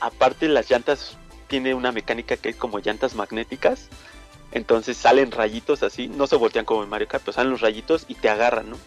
aparte 0.00 0.48
las 0.48 0.70
llantas 0.70 1.16
tiene 1.48 1.74
una 1.74 1.92
mecánica 1.92 2.36
que 2.36 2.48
es 2.48 2.56
como 2.56 2.78
llantas 2.78 3.14
magnéticas 3.14 3.88
entonces 4.52 4.96
salen 4.96 5.32
rayitos 5.32 5.82
así, 5.82 6.08
no 6.08 6.26
se 6.26 6.36
voltean 6.36 6.64
como 6.64 6.82
en 6.82 6.88
Mario 6.88 7.08
Kart, 7.08 7.24
pero 7.24 7.34
salen 7.34 7.52
los 7.52 7.60
rayitos 7.60 8.04
y 8.08 8.14
te 8.14 8.28
agarran, 8.28 8.70
¿no? 8.70 8.78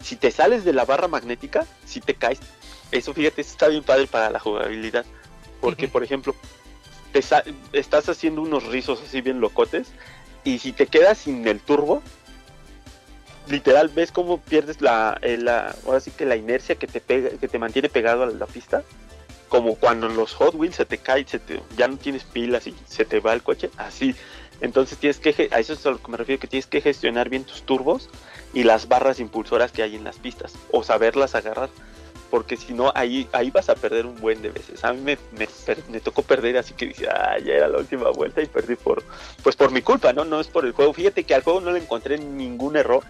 Si 0.00 0.16
te 0.16 0.30
sales 0.30 0.64
de 0.64 0.72
la 0.72 0.84
barra 0.84 1.08
magnética, 1.08 1.66
si 1.84 2.00
te 2.00 2.14
caes, 2.14 2.40
eso 2.90 3.14
fíjate, 3.14 3.40
está 3.40 3.68
bien 3.68 3.84
padre 3.84 4.06
para 4.06 4.30
la 4.30 4.38
jugabilidad. 4.38 5.04
Porque, 5.60 5.86
por 5.86 6.02
ejemplo, 6.02 6.34
te 7.12 7.20
estás 7.72 8.08
haciendo 8.08 8.42
unos 8.42 8.66
rizos 8.66 9.00
así 9.00 9.20
bien 9.20 9.40
locotes 9.40 9.88
y 10.44 10.58
si 10.58 10.72
te 10.72 10.86
quedas 10.86 11.18
sin 11.18 11.46
el 11.46 11.60
turbo, 11.60 12.02
literal 13.48 13.88
ves 13.88 14.10
cómo 14.12 14.40
pierdes 14.40 14.80
la, 14.80 15.18
eh, 15.22 15.36
la 15.36 15.76
ahora 15.86 16.00
sí 16.00 16.10
que 16.10 16.24
la 16.24 16.36
inercia 16.36 16.74
que 16.76 16.86
te 16.86 17.00
pega, 17.00 17.30
que 17.38 17.48
te 17.48 17.58
mantiene 17.58 17.88
pegado 17.88 18.24
a 18.24 18.26
la 18.26 18.46
pista 18.46 18.82
como 19.48 19.74
cuando 19.74 20.06
en 20.06 20.16
los 20.16 20.32
Hot 20.34 20.54
Wheels 20.54 20.76
se 20.76 20.86
te 20.86 20.96
cae, 20.96 21.26
se 21.26 21.38
te, 21.38 21.60
ya 21.76 21.86
no 21.86 21.98
tienes 21.98 22.24
pilas 22.24 22.66
y 22.66 22.74
se 22.88 23.04
te 23.04 23.20
va 23.20 23.34
el 23.34 23.42
coche, 23.42 23.68
así 23.76 24.16
entonces 24.62 24.96
tienes 24.96 25.18
que, 25.18 25.48
a 25.50 25.58
eso 25.58 25.72
es 25.72 25.84
a 25.84 25.90
lo 25.90 26.00
que 26.00 26.10
me 26.10 26.16
refiero, 26.16 26.40
que 26.40 26.46
tienes 26.46 26.68
que 26.68 26.80
gestionar 26.80 27.28
bien 27.28 27.42
tus 27.42 27.62
turbos 27.62 28.08
y 28.54 28.62
las 28.62 28.86
barras 28.86 29.18
impulsoras 29.18 29.72
que 29.72 29.82
hay 29.82 29.96
en 29.96 30.04
las 30.04 30.18
pistas, 30.18 30.54
o 30.70 30.84
saberlas 30.84 31.34
agarrar, 31.34 31.68
porque 32.30 32.56
si 32.56 32.72
no, 32.72 32.92
ahí, 32.94 33.28
ahí 33.32 33.50
vas 33.50 33.68
a 33.68 33.74
perder 33.74 34.06
un 34.06 34.18
buen 34.20 34.40
de 34.40 34.50
veces. 34.50 34.84
A 34.84 34.92
mí 34.92 35.00
me, 35.00 35.18
me, 35.90 36.00
tocó 36.00 36.22
perder, 36.22 36.56
así 36.58 36.74
que 36.74 36.86
dije, 36.86 37.08
ah, 37.08 37.38
ya 37.44 37.54
era 37.54 37.68
la 37.68 37.78
última 37.78 38.10
vuelta 38.10 38.40
y 38.40 38.46
perdí 38.46 38.76
por, 38.76 39.02
pues 39.42 39.56
por 39.56 39.72
mi 39.72 39.82
culpa, 39.82 40.12
¿no? 40.12 40.24
No 40.24 40.40
es 40.40 40.46
por 40.46 40.64
el 40.64 40.72
juego. 40.72 40.92
Fíjate 40.94 41.24
que 41.24 41.34
al 41.34 41.42
juego 41.42 41.60
no 41.60 41.72
le 41.72 41.80
encontré 41.80 42.16
ningún 42.18 42.76
error, 42.76 43.02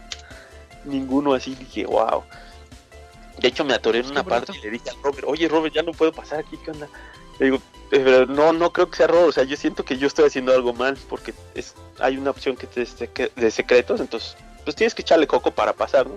ninguno 0.87 1.35
así, 1.35 1.55
dije, 1.55 1.85
wow. 1.85 2.25
De 3.39 3.49
hecho, 3.49 3.65
me 3.65 3.75
atoré 3.75 3.99
en 3.99 4.07
una 4.07 4.25
parte 4.25 4.53
y 4.57 4.63
le 4.63 4.71
dije 4.71 4.89
a 4.89 4.95
Robert, 5.03 5.25
oye 5.27 5.49
Robert, 5.49 5.75
ya 5.75 5.83
no 5.83 5.93
puedo 5.93 6.13
pasar 6.13 6.41
aquí, 6.41 6.57
¿qué 6.65 6.71
onda? 6.71 6.89
Le 7.39 7.47
digo, 7.47 7.59
pero 7.93 8.25
no, 8.25 8.55
no 8.55 8.73
creo 8.73 8.89
que 8.89 8.97
sea 8.97 9.05
error, 9.05 9.29
o 9.29 9.33
sea, 9.33 9.45
yo 9.45 9.55
siento 9.55 9.85
que 9.85 9.99
yo 9.99 10.07
estoy 10.07 10.25
haciendo 10.25 10.55
algo 10.55 10.73
mal 10.73 10.97
porque 11.11 11.35
es, 11.55 11.75
hay 11.99 12.17
una 12.17 12.31
opción 12.31 12.57
que 12.57 12.67
te 12.67 12.87
de 13.37 13.51
secretos, 13.51 14.01
entonces 14.01 14.35
pues 14.65 14.75
tienes 14.75 14.95
que 14.95 15.03
echarle 15.03 15.27
coco 15.27 15.51
para 15.51 15.75
pasar, 15.75 16.07
¿no? 16.07 16.17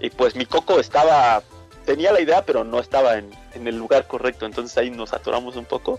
Y 0.00 0.10
pues 0.10 0.36
mi 0.36 0.44
coco 0.44 0.78
estaba, 0.78 1.42
tenía 1.86 2.12
la 2.12 2.20
idea, 2.20 2.44
pero 2.44 2.62
no 2.62 2.78
estaba 2.78 3.16
en, 3.16 3.32
el 3.54 3.74
lugar 3.74 4.06
correcto, 4.06 4.44
entonces 4.44 4.76
ahí 4.76 4.90
nos 4.90 5.14
atoramos 5.14 5.56
un 5.56 5.64
poco, 5.64 5.98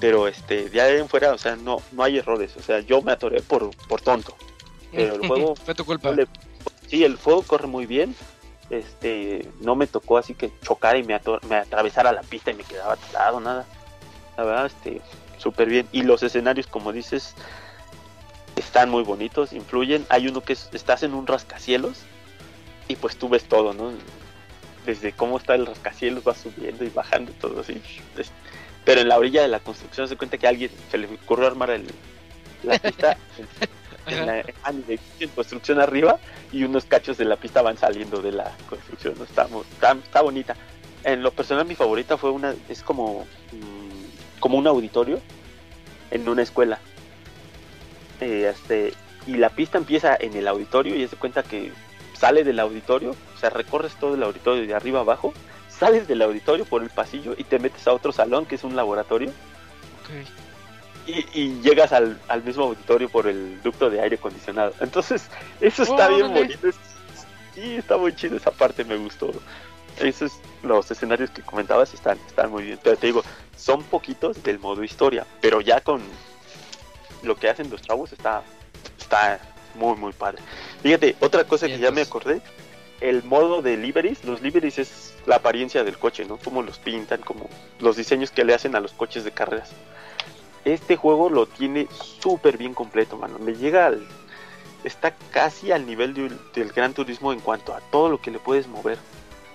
pero 0.00 0.26
este, 0.26 0.70
de 0.70 0.80
ahí 0.80 0.98
en 0.98 1.10
fuera, 1.10 1.34
o 1.34 1.38
sea, 1.38 1.54
no, 1.56 1.82
no 1.92 2.02
hay 2.02 2.16
errores, 2.16 2.56
o 2.56 2.62
sea, 2.62 2.80
yo 2.80 3.02
me 3.02 3.12
atoré 3.12 3.42
por, 3.42 3.68
por 3.86 4.00
tonto, 4.00 4.34
pero 4.90 5.16
el 5.16 5.28
juego... 5.28 5.56
Fue 5.56 5.74
tu 5.74 5.84
culpa. 5.84 6.14
sí, 6.86 7.04
el 7.04 7.16
juego 7.16 7.42
corre 7.42 7.66
muy 7.66 7.84
bien, 7.84 8.16
este, 8.70 9.46
no 9.60 9.76
me 9.76 9.86
tocó 9.86 10.16
así 10.16 10.32
que 10.32 10.50
chocar 10.62 10.96
y 10.96 11.02
me, 11.02 11.20
me 11.50 11.56
atravesara 11.56 12.12
la 12.12 12.22
pista 12.22 12.50
y 12.50 12.54
me 12.54 12.64
quedaba 12.64 12.94
atorado, 12.94 13.40
nada 13.40 13.66
la 14.38 14.44
verdad, 14.44 14.66
este, 14.66 15.02
súper 15.36 15.68
bien. 15.68 15.88
Y 15.92 16.02
los 16.02 16.22
escenarios, 16.22 16.68
como 16.68 16.92
dices, 16.92 17.34
están 18.56 18.88
muy 18.88 19.02
bonitos, 19.02 19.52
influyen. 19.52 20.06
Hay 20.08 20.28
uno 20.28 20.40
que 20.42 20.52
estás 20.52 21.02
en 21.02 21.12
un 21.12 21.26
rascacielos 21.26 21.98
y 22.86 22.96
pues 22.96 23.16
tú 23.16 23.28
ves 23.28 23.44
todo, 23.44 23.74
¿no? 23.74 23.92
Desde 24.86 25.12
cómo 25.12 25.38
está 25.38 25.56
el 25.56 25.66
rascacielos, 25.66 26.22
va 26.26 26.34
subiendo 26.34 26.84
y 26.84 26.88
bajando 26.88 27.32
todo 27.40 27.60
así. 27.60 27.82
Pero 28.84 29.00
en 29.00 29.08
la 29.08 29.18
orilla 29.18 29.42
de 29.42 29.48
la 29.48 29.58
construcción 29.58 30.08
se 30.08 30.16
cuenta 30.16 30.38
que 30.38 30.46
a 30.46 30.50
alguien 30.50 30.70
se 30.90 30.98
le 30.98 31.06
ocurrió 31.06 31.48
armar 31.48 31.70
el, 31.70 31.86
la 32.62 32.78
pista 32.78 33.16
en, 34.06 34.26
la, 34.26 34.40
en, 34.40 35.28
construcción 35.34 35.80
arriba 35.80 36.18
y 36.52 36.62
unos 36.62 36.84
cachos 36.84 37.18
de 37.18 37.24
la 37.24 37.36
pista 37.36 37.60
van 37.60 37.76
saliendo 37.76 38.22
de 38.22 38.32
la 38.32 38.56
construcción. 38.68 39.14
¿no? 39.18 39.24
Está, 39.24 39.48
está, 40.04 40.22
bonita. 40.22 40.54
En 41.02 41.22
lo 41.24 41.32
personal 41.32 41.66
mi 41.66 41.74
favorita 41.74 42.16
fue 42.16 42.30
una, 42.30 42.54
es 42.68 42.84
como... 42.84 43.26
Como 44.40 44.58
un 44.58 44.66
auditorio 44.66 45.20
en 46.10 46.28
una 46.28 46.42
escuela. 46.42 46.78
Eh, 48.20 48.52
este, 48.52 48.94
y 49.26 49.36
la 49.36 49.50
pista 49.50 49.78
empieza 49.78 50.16
en 50.18 50.34
el 50.34 50.48
auditorio 50.48 50.94
y 50.94 51.06
se 51.06 51.16
cuenta 51.16 51.42
que 51.42 51.72
sale 52.14 52.44
del 52.44 52.58
auditorio, 52.58 53.10
o 53.10 53.38
sea, 53.38 53.50
recorres 53.50 53.94
todo 53.94 54.14
el 54.14 54.22
auditorio 54.22 54.66
de 54.66 54.74
arriba 54.74 55.00
abajo, 55.00 55.32
sales 55.68 56.08
del 56.08 56.22
auditorio 56.22 56.64
por 56.64 56.82
el 56.82 56.90
pasillo 56.90 57.34
y 57.36 57.44
te 57.44 57.58
metes 57.58 57.86
a 57.86 57.92
otro 57.92 58.10
salón 58.10 58.46
que 58.46 58.56
es 58.56 58.64
un 58.64 58.74
laboratorio. 58.74 59.32
Y, 61.06 61.60
llegas 61.60 61.92
al, 61.92 62.18
mismo 62.44 62.64
auditorio 62.64 63.08
por 63.08 63.28
el 63.28 63.62
ducto 63.62 63.88
de 63.88 64.00
aire 64.00 64.16
acondicionado. 64.16 64.74
Entonces, 64.80 65.28
eso 65.60 65.82
está 65.82 66.08
bien 66.08 66.32
bonito. 66.34 66.68
Sí, 67.54 67.76
está 67.76 67.96
muy 67.96 68.14
chido 68.14 68.36
esa 68.36 68.50
parte, 68.50 68.84
me 68.84 68.96
gustó. 68.96 69.32
Esos 70.00 70.32
los 70.62 70.90
escenarios 70.90 71.30
que 71.30 71.42
comentabas 71.42 71.94
están, 71.94 72.18
están 72.26 72.50
muy 72.50 72.64
bien. 72.64 72.78
Pero 72.82 72.96
te 72.96 73.06
digo, 73.06 73.22
son 73.56 73.82
poquitos 73.84 74.42
del 74.42 74.58
modo 74.58 74.82
historia, 74.84 75.26
pero 75.40 75.60
ya 75.60 75.80
con 75.80 76.02
lo 77.22 77.36
que 77.36 77.48
hacen 77.48 77.70
los 77.70 77.82
chavos 77.82 78.12
está, 78.12 78.42
está 78.98 79.40
muy, 79.74 79.96
muy 79.96 80.12
padre. 80.12 80.38
Fíjate, 80.82 81.16
otra 81.20 81.44
cosa 81.44 81.66
que 81.66 81.78
ya 81.78 81.90
me 81.90 82.02
acordé, 82.02 82.40
el 83.00 83.22
modo 83.24 83.62
de 83.62 83.76
liveries, 83.76 84.24
los 84.24 84.42
liveries 84.42 84.78
es 84.78 85.14
la 85.26 85.36
apariencia 85.36 85.84
del 85.84 85.98
coche, 85.98 86.24
¿no? 86.24 86.36
Como 86.36 86.62
los 86.62 86.78
pintan, 86.78 87.20
como 87.20 87.48
los 87.78 87.96
diseños 87.96 88.30
que 88.30 88.44
le 88.44 88.54
hacen 88.54 88.74
a 88.74 88.80
los 88.80 88.92
coches 88.92 89.24
de 89.24 89.30
carreras. 89.30 89.70
Este 90.64 90.96
juego 90.96 91.30
lo 91.30 91.46
tiene 91.46 91.86
súper 92.20 92.58
bien 92.58 92.74
completo, 92.74 93.16
mano. 93.16 93.38
Le 93.38 93.54
llega 93.54 93.86
al... 93.86 94.06
Está 94.84 95.14
casi 95.32 95.72
al 95.72 95.86
nivel 95.86 96.14
del 96.14 96.72
Gran 96.72 96.94
Turismo 96.94 97.32
en 97.32 97.40
cuanto 97.40 97.74
a 97.74 97.80
todo 97.80 98.08
lo 98.08 98.20
que 98.20 98.30
le 98.30 98.38
puedes 98.38 98.68
mover. 98.68 98.98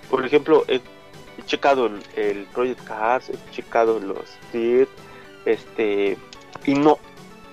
Por 0.10 0.26
ejemplo, 0.26 0.66
he, 0.68 0.82
checado 1.46 1.90
el, 2.16 2.46
Project 2.54 2.84
Cars, 2.84 3.30
he 3.30 3.52
checado 3.52 4.00
los 4.00 4.38
Dirt, 4.52 4.90
este, 5.46 6.18
y 6.66 6.74
no, 6.76 7.00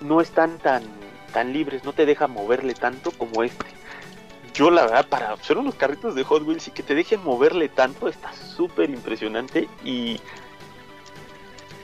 no 0.01 0.21
están 0.21 0.59
tan, 0.59 0.83
tan 1.33 1.53
libres, 1.53 1.85
no 1.85 1.93
te 1.93 2.07
deja 2.07 2.27
moverle 2.27 2.75
tanto 2.75 3.11
como 3.13 3.43
este. 3.43 3.67
Yo 4.55 4.71
la 4.71 4.83
verdad, 4.83 5.09
para 5.09 5.33
hacer 5.33 5.59
unos 5.59 5.75
carritos 5.75 6.15
de 6.15 6.25
Hot 6.25 6.43
Wheels 6.47 6.69
y 6.69 6.71
que 6.73 6.83
te 6.83 6.95
dejen 6.95 7.23
moverle 7.23 7.69
tanto, 7.69 8.09
está 8.09 8.33
súper 8.33 8.91
impresionante 8.91 9.69
y 9.85 10.21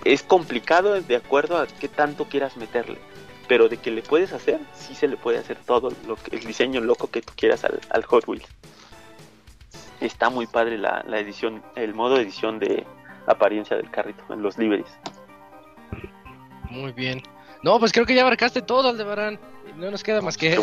es 0.04 0.22
complicado 0.22 1.00
de 1.00 1.16
acuerdo 1.16 1.58
a 1.58 1.66
qué 1.66 1.88
tanto 1.88 2.26
quieras 2.26 2.56
meterle. 2.56 2.98
Pero 3.48 3.68
de 3.68 3.76
que 3.76 3.90
le 3.90 4.02
puedes 4.02 4.32
hacer, 4.32 4.60
sí 4.74 4.94
se 4.94 5.08
le 5.08 5.16
puede 5.16 5.38
hacer 5.38 5.58
todo 5.64 5.92
lo 6.06 6.16
que, 6.16 6.36
el 6.36 6.44
diseño 6.44 6.80
loco 6.80 7.08
que 7.10 7.22
tú 7.22 7.32
quieras 7.36 7.64
al, 7.64 8.02
Hot 8.04 8.26
Wheels. 8.26 8.46
Está 10.06 10.30
muy 10.30 10.46
padre 10.46 10.78
la, 10.78 11.04
la 11.06 11.18
edición, 11.18 11.62
el 11.74 11.92
modo 11.92 12.14
de 12.14 12.22
edición 12.22 12.60
de 12.60 12.86
apariencia 13.26 13.76
del 13.76 13.90
carrito 13.90 14.22
en 14.30 14.40
los 14.40 14.56
liveries. 14.56 14.88
Muy 16.70 16.92
bien. 16.92 17.22
No, 17.64 17.80
pues 17.80 17.90
creo 17.90 18.06
que 18.06 18.14
ya 18.14 18.22
abarcaste 18.22 18.62
todo, 18.62 18.88
Aldebarán. 18.88 19.40
No 19.74 19.90
nos 19.90 20.04
queda 20.04 20.20
más 20.20 20.36
que, 20.36 20.56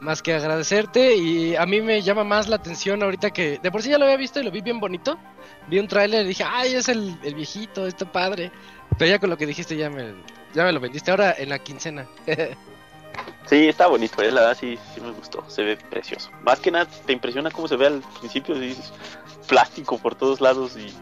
más 0.00 0.22
que 0.22 0.32
agradecerte 0.32 1.14
y 1.14 1.54
a 1.54 1.66
mí 1.66 1.82
me 1.82 2.00
llama 2.00 2.24
más 2.24 2.48
la 2.48 2.56
atención 2.56 3.02
ahorita 3.02 3.30
que 3.30 3.58
de 3.58 3.70
por 3.70 3.82
sí 3.82 3.90
ya 3.90 3.98
lo 3.98 4.06
había 4.06 4.16
visto 4.16 4.40
y 4.40 4.44
lo 4.44 4.50
vi 4.50 4.62
bien 4.62 4.80
bonito. 4.80 5.18
Vi 5.68 5.78
un 5.78 5.88
tráiler 5.88 6.24
y 6.24 6.28
dije, 6.28 6.44
ay, 6.46 6.74
es 6.74 6.88
el, 6.88 7.18
viejito, 7.34 7.86
está 7.86 8.10
padre. 8.10 8.50
Pero 8.98 9.10
ya 9.10 9.18
con 9.18 9.28
lo 9.28 9.36
que 9.36 9.44
dijiste 9.44 9.76
ya 9.76 9.90
me, 9.90 10.14
ya 10.54 10.64
me 10.64 10.72
lo 10.72 10.80
vendiste 10.80 11.10
ahora 11.10 11.34
en 11.36 11.50
la 11.50 11.58
quincena. 11.58 12.06
sí, 13.46 13.68
está 13.68 13.86
bonito, 13.86 14.22
eh, 14.22 14.30
la 14.30 14.42
verdad 14.42 14.58
sí, 14.58 14.78
sí 14.94 15.00
me 15.00 15.10
gustó, 15.12 15.44
se 15.48 15.62
ve 15.62 15.76
precioso. 15.76 16.30
Más 16.42 16.60
que 16.60 16.70
nada 16.70 16.86
te 17.06 17.12
impresiona 17.12 17.50
cómo 17.50 17.68
se 17.68 17.76
ve 17.76 17.86
al 17.86 18.02
principio, 18.18 18.54
es 18.56 18.92
plástico 19.46 19.98
por 19.98 20.14
todos 20.14 20.40
lados 20.40 20.76
y 20.76 20.92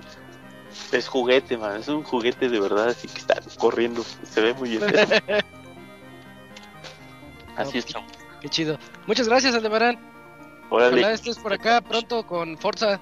es 0.93 1.09
juguete, 1.09 1.57
man. 1.57 1.81
Es 1.81 1.89
un 1.89 2.05
juguete 2.05 2.49
de 2.49 2.61
verdad, 2.61 2.89
así 2.89 3.09
que 3.09 3.19
está 3.19 3.41
corriendo. 3.59 4.03
Se 4.25 4.41
ve 4.41 4.55
muy 4.55 4.71
bien. 4.71 4.83
así 7.57 7.79
es. 7.79 7.87
Qué 8.41 8.49
chido. 8.49 8.79
Muchas 9.07 9.29
gracias, 9.29 9.55
Aldebarán. 9.55 9.99
Ojalá 10.71 11.13
estés 11.13 11.39
por 11.39 11.53
acá 11.53 11.81
pronto 11.81 12.27
con 12.27 12.59
Forza. 12.59 13.01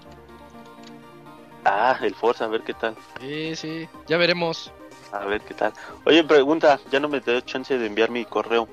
Ah, 1.65 1.97
el 2.03 2.15
Forza, 2.15 2.45
a 2.45 2.49
ver 2.49 2.63
qué 2.63 2.75
tal. 2.75 2.97
Sí, 3.21 3.57
sí, 3.57 3.89
ya 4.07 4.17
veremos. 4.17 4.73
A 5.13 5.27
ver 5.27 5.43
qué 5.43 5.53
tal. 5.55 5.73
Oye, 6.07 6.25
pregunta, 6.25 6.81
ya 6.91 6.99
no 6.99 7.09
me 7.09 7.21
dio 7.21 7.41
chance 7.43 7.77
de 7.77 7.87
enviar 7.87 8.11
mi 8.11 8.25
correo. 8.25 8.67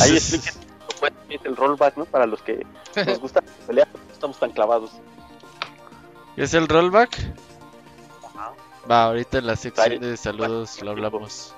Ahí 0.00 0.12
expliquen 0.16 0.54
el 1.44 1.56
rollback, 1.56 1.96
¿no? 1.96 2.04
Para 2.04 2.26
los 2.26 2.42
que 2.42 2.64
nos 2.94 3.18
gusta 3.20 3.42
pelear, 3.66 3.88
estamos 4.12 4.38
tan 4.38 4.52
clavados. 4.52 4.92
¿Qué 6.36 6.44
es 6.44 6.54
el 6.54 6.68
rollback? 6.68 7.18
Va, 8.90 9.04
ahorita 9.04 9.38
en 9.38 9.46
la 9.46 9.56
sección 9.56 10.00
de 10.00 10.16
saludos 10.16 10.80
lo 10.82 10.92
hablamos. 10.92 11.54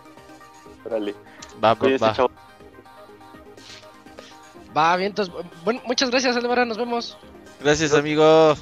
Órale. 0.85 1.15
Va, 1.63 1.75
va, 1.75 1.89
va. 1.99 2.31
Va, 4.77 4.97
bien, 4.97 5.11
entonces, 5.11 5.35
bueno, 5.65 5.83
muchas 5.85 6.11
gracias, 6.11 6.37
Álvaro, 6.37 6.65
nos 6.65 6.79
vemos. 6.79 7.17
Gracias, 7.61 7.93
amigo. 7.93 8.55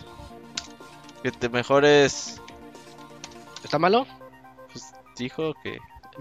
Que 1.23 1.31
te 1.31 1.49
mejores. 1.49 2.41
¿Está 3.63 3.79
malo? 3.79 4.07
Dijo 5.21 5.53
que 5.63 5.79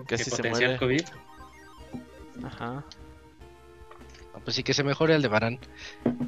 casi 0.07 0.29
se 0.29 0.49
muere. 0.49 0.77
COVID? 0.77 1.05
Ajá. 2.43 2.83
Pues 4.43 4.57
sí 4.57 4.63
que 4.63 4.73
se 4.73 4.83
mejore 4.83 5.15
Aldebarán. 5.15 5.57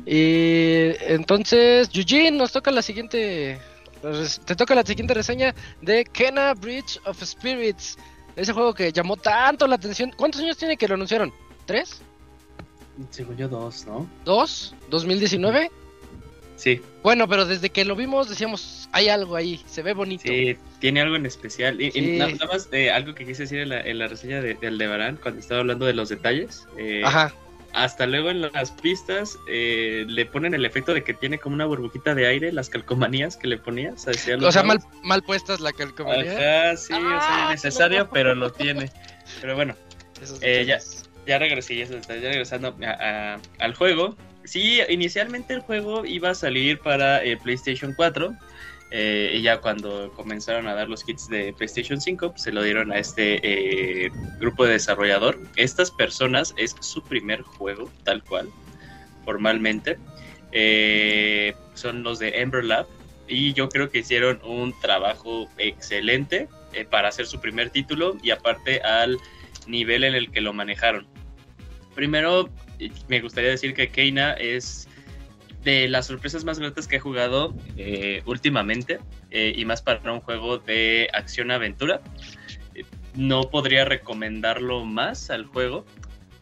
Y 0.06 0.92
entonces, 1.02 1.90
Eugene, 1.94 2.32
nos 2.32 2.54
toca 2.54 2.72
la 2.72 2.82
siguiente 2.82 3.60
te 4.46 4.56
toca 4.56 4.74
la 4.74 4.84
siguiente 4.84 5.14
reseña 5.14 5.54
de 5.82 6.06
Kena 6.06 6.54
Bridge 6.54 7.00
of 7.06 7.22
Spirits. 7.22 7.98
Ese 8.38 8.54
juego 8.54 8.74
que 8.74 8.94
llamó 8.94 9.18
tanto 9.18 9.68
la 9.68 9.76
atención. 9.76 10.14
¿Cuántos 10.16 10.40
años 10.42 10.58
tiene 10.58 10.78
que 10.78 10.88
lo 10.88 10.96
anunciaron? 10.96 11.34
¿Tres? 11.66 12.02
Según 13.10 13.36
yo, 13.36 13.50
dos, 13.50 13.86
¿no? 13.86 14.08
¿Dos? 14.24 14.74
¿2019? 14.90 15.70
Sí. 16.62 16.80
Bueno, 17.02 17.28
pero 17.28 17.46
desde 17.46 17.72
que 17.72 17.86
lo 17.86 17.96
vimos 17.96 18.30
decíamos, 18.30 18.88
hay 18.92 19.10
algo 19.10 19.36
ahí, 19.36 19.60
se 19.66 19.82
ve 19.82 19.94
bonito. 19.94 20.24
Sí, 20.28 20.56
tiene 20.80 21.02
algo 21.02 21.16
en 21.16 21.26
especial. 21.26 21.82
Y, 21.82 22.18
nada, 22.20 22.34
más 22.52 22.70
eh, 22.72 22.92
algo 22.92 23.16
que 23.16 23.26
quise 23.26 23.44
decir 23.44 23.62
en 23.62 23.70
la, 23.70 23.82
en 23.82 23.98
la 23.98 24.08
reseña 24.08 24.42
de, 24.42 24.54
de 24.54 25.18
cuando 25.22 25.40
estaba 25.40 25.62
hablando 25.62 25.88
de 25.88 25.94
los 25.94 26.10
detalles. 26.10 26.68
Eh, 26.78 27.02
Ajá 27.04 27.34
hasta 27.74 28.06
luego 28.06 28.30
en 28.30 28.42
las 28.42 28.72
pistas 28.72 29.38
eh, 29.48 30.06
le 30.08 30.26
ponen 30.26 30.54
el 30.54 30.66
efecto 30.66 30.94
de 30.94 31.04
que 31.04 31.14
tiene 31.14 31.40
como 31.40 31.56
una 31.56 31.66
burbujita 31.66 32.14
de 32.16 32.28
aire, 32.28 32.52
las 32.52 32.70
calcomanías 32.70 33.38
que 33.38 33.48
le 33.48 33.58
ponías. 33.58 34.08
O 34.08 34.52
sea, 34.52 34.64
mal, 34.64 34.80
mal, 35.04 35.24
puestas 35.24 35.62
la 35.62 35.72
calcomanía. 35.72 36.68
Ajá, 36.68 36.78
sí, 36.78 36.94
o 36.94 37.00
sea, 37.00 37.48
ah, 37.48 37.52
necesario, 37.52 38.10
pero 38.10 38.36
lo 38.36 38.52
tiene. 38.52 38.92
Pero 39.40 39.56
bueno, 39.56 39.76
eh, 40.42 40.66
ya, 40.68 40.80
ya 41.26 41.40
regresé, 41.40 41.78
ya, 41.78 41.86
regresando 41.86 42.76
al 43.60 43.76
juego. 43.76 44.16
Sí, 44.44 44.80
inicialmente 44.90 45.54
el 45.54 45.62
juego 45.62 46.06
iba 46.06 46.32
a 46.32 46.36
salir 46.36 46.80
para 46.80 47.24
el 47.24 47.38
PlayStation 47.38 47.94
4 47.96 48.36
eh, 48.94 49.36
y 49.36 49.42
ya 49.42 49.62
cuando 49.62 50.12
comenzaron 50.12 50.68
a 50.68 50.74
dar 50.74 50.90
los 50.90 51.04
kits 51.06 51.30
de 51.30 51.54
PlayStation 51.54 52.02
5, 52.02 52.32
pues, 52.32 52.44
se 52.44 52.52
lo 52.52 52.62
dieron 52.62 52.92
a 52.92 52.98
este 52.98 53.40
eh, 54.06 54.12
grupo 54.40 54.66
de 54.66 54.74
desarrollador. 54.74 55.40
Estas 55.56 55.90
personas 55.92 56.54
es 56.58 56.76
su 56.82 57.02
primer 57.02 57.42
juego, 57.42 57.90
tal 58.04 58.22
cual, 58.24 58.50
formalmente. 59.24 59.98
Eh, 60.52 61.54
son 61.74 62.04
los 62.04 62.20
de 62.20 62.42
Ember 62.42 62.66
Lab. 62.66 62.86
Y 63.30 63.54
yo 63.54 63.70
creo 63.70 63.90
que 63.90 64.00
hicieron 64.00 64.42
un 64.44 64.78
trabajo 64.82 65.48
excelente 65.58 66.50
para 66.90 67.08
hacer 67.08 67.28
su 67.28 67.40
primer 67.40 67.70
título 67.70 68.18
y 68.22 68.32
aparte 68.32 68.82
al 68.82 69.20
nivel 69.68 70.04
en 70.04 70.16
el 70.16 70.32
que 70.32 70.42
lo 70.42 70.52
manejaron. 70.52 71.08
Primero, 71.96 72.50
me 73.08 73.22
gustaría 73.22 73.50
decir 73.50 73.74
que 73.74 73.90
Keina 73.90 74.34
es 74.34 74.88
de 75.64 75.88
las 75.88 76.08
sorpresas 76.08 76.44
más 76.44 76.60
gratas 76.60 76.88
que 76.88 76.96
he 76.96 77.00
jugado 77.00 77.54
eh, 77.78 78.24
últimamente 78.26 79.00
eh, 79.30 79.54
y 79.56 79.66
más 79.66 79.82
para 79.82 80.12
un 80.12 80.22
juego 80.22 80.58
de 80.58 81.10
acción-aventura. 81.14 82.02
no 83.16 83.44
podría 83.44 83.86
recomendarlo 83.86 84.86
más 84.86 85.30
al 85.30 85.46
juego, 85.46 85.86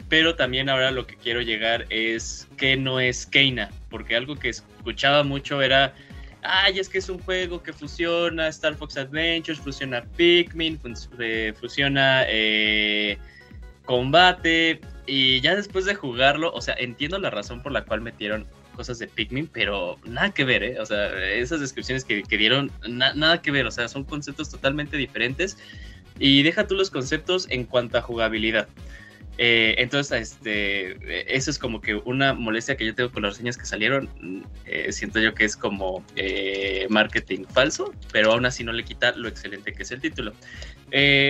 pero 0.08 0.36
también 0.36 0.70
ahora 0.70 0.92
lo 0.92 1.06
que 1.06 1.16
quiero 1.16 1.42
llegar 1.42 1.86
es 1.90 2.48
que 2.58 2.78
no 2.78 3.00
es 3.00 3.26
Keina, 3.26 3.70
porque 3.90 4.16
algo 4.16 4.36
que 4.36 4.50
escuchaba 4.50 5.24
mucho 5.24 5.62
era, 5.62 5.94
ay, 6.42 6.80
es 6.80 6.88
que 6.88 7.00
es 7.00 7.10
un 7.10 7.20
juego 7.20 7.62
que 7.62 7.74
fusiona 7.74 8.48
Star 8.48 8.76
Fox 8.76 8.98
Adventures, 8.98 9.60
fusiona 9.60 10.04
Pikmin, 10.16 10.80
eh, 11.20 11.54
fusiona 11.60 12.26
combate, 13.84 14.80
y 15.10 15.42
ya 15.42 15.56
después 15.56 15.86
de 15.86 15.96
jugarlo, 15.96 16.54
o 16.54 16.62
sea, 16.62 16.76
entiendo 16.78 17.18
la 17.20 17.30
razón 17.30 17.64
por 17.64 17.72
la 17.72 17.84
cual 17.84 18.02
metieron 18.02 18.46
cosas 18.76 19.00
de 19.00 19.08
Pikmin, 19.08 19.48
pero 19.48 19.98
nada 20.06 20.32
que 20.32 20.46
ver, 20.46 20.64
¿eh? 20.64 20.80
O 20.80 20.86
sea, 20.86 21.08
esas 21.34 21.60
descripciones 21.60 22.06
que, 22.06 22.24
dieron, 22.38 22.72
nada 22.88 23.42
que 23.42 23.52
ver, 23.52 23.66
o 23.66 23.72
sea, 23.72 23.88
son 23.88 24.06
conceptos 24.06 24.50
totalmente 24.50 24.96
diferentes. 24.96 25.58
Y 26.18 26.44
deja 26.44 26.68
tú 26.68 26.76
los 26.76 26.90
conceptos 26.90 27.48
en 27.50 27.66
cuanto 27.66 27.98
a 27.98 28.02
jugabilidad. 28.02 28.68
Eh, 29.42 29.76
entonces, 29.78 30.34
este, 30.34 31.34
eso 31.34 31.50
es 31.50 31.58
como 31.58 31.80
que 31.80 31.96
una 31.96 32.34
molestia 32.34 32.76
que 32.76 32.86
yo 32.86 32.94
tengo 32.94 33.10
con 33.10 33.24
las 33.24 33.36
reseñas 33.36 33.56
que 33.56 33.66
salieron. 33.66 34.10
Eh, 34.66 34.92
siento 34.92 35.22
yo 35.22 35.34
que 35.34 35.46
es 35.46 35.56
como 35.56 36.04
eh, 36.18 36.86
marketing 36.90 37.46
falso, 37.46 37.94
pero 38.12 38.34
aún 38.34 38.46
así 38.46 38.66
no 38.66 38.74
le 38.74 38.84
quita 38.84 39.14
lo 39.16 39.30
excelente 39.30 39.72
que 39.72 39.84
es 39.84 39.92
el 39.92 40.02
título. 40.02 40.34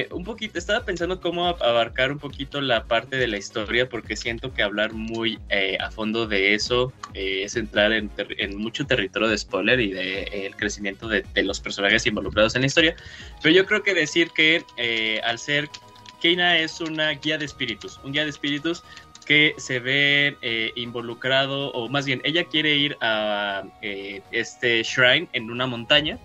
un 0.10 0.24
poquito, 0.24 0.58
estaba 0.58 0.84
pensando 0.86 1.22
cómo 1.22 1.50
abarcar 1.50 2.12
un 2.12 2.18
poquito 2.18 2.62
la 2.62 2.86
parte 2.86 3.16
de 3.16 3.28
la 3.28 3.38
historia, 3.38 3.88
porque 3.88 4.16
siento 4.16 4.56
que 4.56 4.64
hablar 4.64 4.92
muy 4.94 5.38
a 5.80 5.92
fondo 5.92 6.26
de 6.26 6.56
eso 6.56 6.92
es 7.14 7.56
entrar 7.56 7.94
en, 7.94 8.10
mucho 8.58 8.88
territorio 8.88 9.28
de 9.28 9.38
spoiler 9.38 9.80
y 9.80 9.92
de 9.92 10.24
el 10.48 10.56
crecimiento 10.56 11.08
de, 11.08 11.24
de, 11.36 11.44
los 11.44 11.60
personajes 11.60 12.08
involucrados 12.08 12.56
en 12.56 12.62
la 12.62 12.68
historia. 12.68 12.96
Pero 13.44 13.54
yo 13.54 13.68
creo 13.68 13.84
que 13.84 13.94
decir 13.94 14.32
que 14.32 14.64
al 15.24 15.38
ser 15.38 15.70
Keina 16.20 16.58
es 16.58 16.82
una 16.82 17.10
guía 17.12 17.38
de 17.38 17.46
espíritus, 17.46 18.00
un 18.04 18.12
guía 18.12 18.24
de 18.24 18.30
espíritus 18.30 18.84
que 19.26 19.54
se 19.58 19.80
ve 19.80 20.38
eh, 20.42 20.72
involucrado, 20.76 21.72
o 21.72 21.88
más 21.88 22.06
bien, 22.06 22.20
ella 22.24 22.46
quiere 22.46 22.76
ir 22.76 22.98
a 23.00 23.64
eh, 23.82 24.22
este 24.32 24.82
shrine 24.82 25.30
en 25.34 25.52
una 25.52 25.68
montaña, 25.68 26.18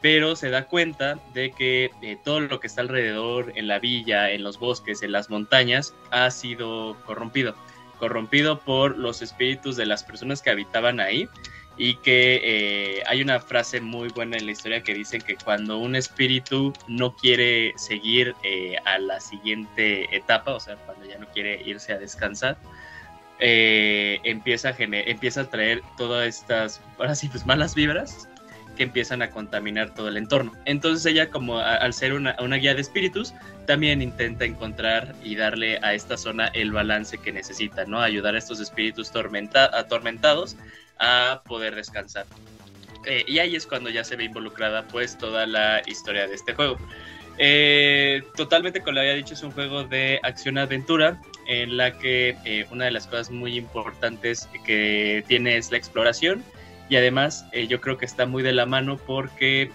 pero 0.00 0.34
se 0.34 0.50
da 0.50 0.66
cuenta 0.66 1.20
de 1.34 1.52
que 1.52 1.90
eh, 2.02 2.18
todo 2.24 2.40
lo 2.40 2.58
que 2.58 2.66
está 2.66 2.80
alrededor, 2.80 3.52
en 3.54 3.68
la 3.68 3.78
villa, 3.78 4.32
en 4.32 4.42
los 4.42 4.58
bosques, 4.58 5.02
en 5.02 5.12
las 5.12 5.30
montañas, 5.30 5.94
ha 6.10 6.28
sido 6.32 6.96
corrompido. 7.06 7.54
Corrompido 8.00 8.58
por 8.58 8.98
los 8.98 9.22
espíritus 9.22 9.76
de 9.76 9.86
las 9.86 10.02
personas 10.02 10.42
que 10.42 10.50
habitaban 10.50 10.98
ahí 10.98 11.28
y 11.76 11.96
que 11.96 12.40
eh, 12.42 13.02
hay 13.06 13.22
una 13.22 13.40
frase 13.40 13.80
muy 13.80 14.08
buena 14.08 14.36
en 14.36 14.46
la 14.46 14.52
historia 14.52 14.82
que 14.82 14.94
dicen 14.94 15.22
que 15.22 15.36
cuando 15.36 15.78
un 15.78 15.96
espíritu 15.96 16.72
no 16.86 17.16
quiere 17.16 17.72
seguir 17.76 18.34
eh, 18.44 18.76
a 18.84 18.98
la 18.98 19.20
siguiente 19.20 20.14
etapa, 20.14 20.54
o 20.54 20.60
sea, 20.60 20.76
cuando 20.76 21.06
ya 21.06 21.18
no 21.18 21.26
quiere 21.28 21.62
irse 21.64 21.92
a 21.92 21.98
descansar, 21.98 22.58
eh, 23.38 24.20
empieza, 24.24 24.68
a 24.68 24.74
empieza 24.78 25.42
a 25.42 25.50
traer 25.50 25.82
todas 25.96 26.28
estas, 26.28 26.80
ahora 26.98 27.14
sí, 27.14 27.28
pues 27.28 27.46
malas 27.46 27.74
vibras 27.74 28.28
que 28.76 28.84
empiezan 28.84 29.20
a 29.20 29.30
contaminar 29.30 29.94
todo 29.94 30.08
el 30.08 30.16
entorno. 30.16 30.52
Entonces 30.64 31.04
ella, 31.06 31.28
como 31.30 31.58
al 31.58 31.92
ser 31.92 32.12
una, 32.12 32.36
una, 32.40 32.56
guía 32.56 32.74
de 32.74 32.80
espíritus, 32.80 33.34
también 33.66 34.00
intenta 34.00 34.44
encontrar 34.44 35.14
y 35.22 35.36
darle 35.36 35.78
a 35.82 35.92
esta 35.92 36.16
zona 36.16 36.46
el 36.48 36.72
balance 36.72 37.18
que 37.18 37.32
necesita, 37.32 37.84
¿no? 37.84 38.00
Ayudar 38.00 38.34
a 38.34 38.38
estos 38.38 38.60
espíritus 38.60 39.10
atormentados 39.10 40.56
a 40.98 41.42
poder 41.46 41.74
descansar. 41.74 42.26
Eh, 43.04 43.24
y 43.26 43.38
ahí 43.38 43.56
es 43.56 43.66
cuando 43.66 43.90
ya 43.90 44.04
se 44.04 44.16
ve 44.16 44.24
involucrada 44.24 44.86
pues 44.88 45.18
toda 45.18 45.46
la 45.46 45.82
historia 45.86 46.26
de 46.26 46.34
este 46.34 46.54
juego. 46.54 46.76
Eh, 47.38 48.22
totalmente, 48.36 48.80
como 48.80 48.92
le 48.92 49.00
había 49.00 49.14
dicho, 49.14 49.34
es 49.34 49.42
un 49.42 49.52
juego 49.52 49.84
de 49.84 50.20
acción-aventura 50.22 51.20
en 51.46 51.76
la 51.76 51.98
que 51.98 52.36
eh, 52.44 52.66
una 52.70 52.84
de 52.84 52.92
las 52.92 53.06
cosas 53.06 53.30
muy 53.30 53.56
importantes 53.56 54.48
que 54.64 55.24
tiene 55.26 55.56
es 55.56 55.70
la 55.70 55.78
exploración 55.78 56.44
y 56.88 56.96
además 56.96 57.46
yo 57.68 57.80
creo 57.80 57.96
que 57.96 58.04
está 58.04 58.26
muy 58.26 58.42
de 58.42 58.52
la 58.52 58.66
mano 58.66 58.98
porque 58.98 59.70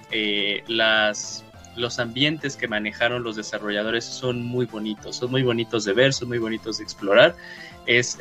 las, 0.67 1.43
los 1.75 1.97
ambientes 1.97 2.55
que 2.55 2.67
manejaron 2.67 3.23
los 3.23 3.35
desarrolladores 3.35 4.05
son 4.05 4.43
muy 4.43 4.67
bonitos, 4.67 5.15
son 5.15 5.31
muy 5.31 5.41
bonitos 5.41 5.83
de 5.83 5.93
ver, 5.93 6.13
son 6.13 6.27
muy 6.27 6.37
bonitos 6.37 6.77
de 6.77 6.83
explorar, 6.83 7.35
es 7.87 8.19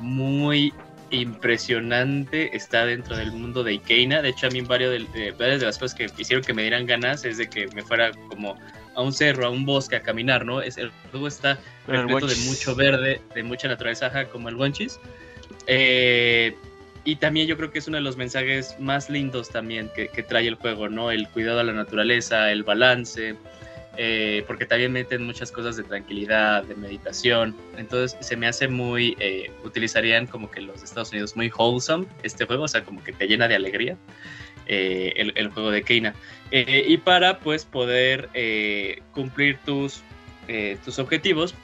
muy 0.00 0.74
impresionante 1.10 2.56
está 2.56 2.84
dentro 2.84 3.16
del 3.16 3.32
mundo 3.32 3.64
de 3.64 3.74
Ikeina. 3.74 4.22
De 4.22 4.30
hecho, 4.30 4.46
a 4.46 4.50
mí 4.50 4.60
varios 4.60 4.90
de, 5.12 5.32
varias 5.32 5.60
de 5.60 5.66
las 5.66 5.78
cosas 5.78 5.96
que 5.96 6.06
hicieron 6.18 6.44
que 6.44 6.52
me 6.52 6.62
dieran 6.62 6.86
ganas 6.86 7.24
es 7.24 7.38
de 7.38 7.48
que 7.48 7.68
me 7.68 7.82
fuera 7.82 8.12
como 8.28 8.56
a 8.94 9.02
un 9.02 9.12
cerro, 9.12 9.46
a 9.46 9.50
un 9.50 9.64
bosque 9.64 9.96
a 9.96 10.02
caminar, 10.02 10.44
¿no? 10.44 10.60
Es, 10.60 10.76
el 10.76 10.90
juego 11.10 11.28
está 11.28 11.58
repleto 11.86 12.26
de 12.26 12.36
mucho 12.46 12.74
verde, 12.74 13.20
de 13.34 13.42
mucha 13.42 13.68
naturaleza, 13.68 14.26
como 14.26 14.48
el 14.48 14.56
Wonchis. 14.56 14.98
Eh, 15.66 16.56
y 17.04 17.16
también 17.16 17.46
yo 17.46 17.56
creo 17.56 17.70
que 17.70 17.78
es 17.78 17.88
uno 17.88 17.96
de 17.96 18.02
los 18.02 18.16
mensajes 18.16 18.76
más 18.78 19.08
lindos 19.08 19.48
también 19.48 19.90
que, 19.94 20.08
que 20.08 20.22
trae 20.22 20.46
el 20.46 20.56
juego, 20.56 20.88
¿no? 20.88 21.10
El 21.10 21.28
cuidado 21.28 21.60
a 21.60 21.64
la 21.64 21.72
naturaleza, 21.72 22.50
el 22.52 22.64
balance, 22.64 23.36
eh, 24.00 24.44
porque 24.46 24.64
también 24.64 24.92
meten 24.92 25.24
muchas 25.24 25.50
cosas 25.50 25.76
de 25.76 25.82
tranquilidad, 25.82 26.62
de 26.62 26.76
meditación. 26.76 27.56
Entonces 27.76 28.16
se 28.24 28.36
me 28.36 28.46
hace 28.46 28.68
muy, 28.68 29.16
eh, 29.18 29.50
utilizarían 29.64 30.28
como 30.28 30.48
que 30.52 30.60
los 30.60 30.84
Estados 30.84 31.10
Unidos 31.10 31.34
muy 31.34 31.50
wholesome 31.50 32.06
este 32.22 32.44
juego, 32.44 32.62
o 32.62 32.68
sea, 32.68 32.84
como 32.84 33.02
que 33.02 33.12
te 33.12 33.26
llena 33.26 33.48
de 33.48 33.56
alegría 33.56 33.96
eh, 34.66 35.32
el, 35.34 35.48
juego 35.48 35.72
de 35.72 35.82
Keina. 35.82 36.14
y 36.52 36.96
para 36.98 37.40
pues 37.40 37.64
poder 37.64 38.28
cumplir 39.10 39.58
tus, 39.66 40.02
tus 40.84 41.00
objetivos, 41.00 41.56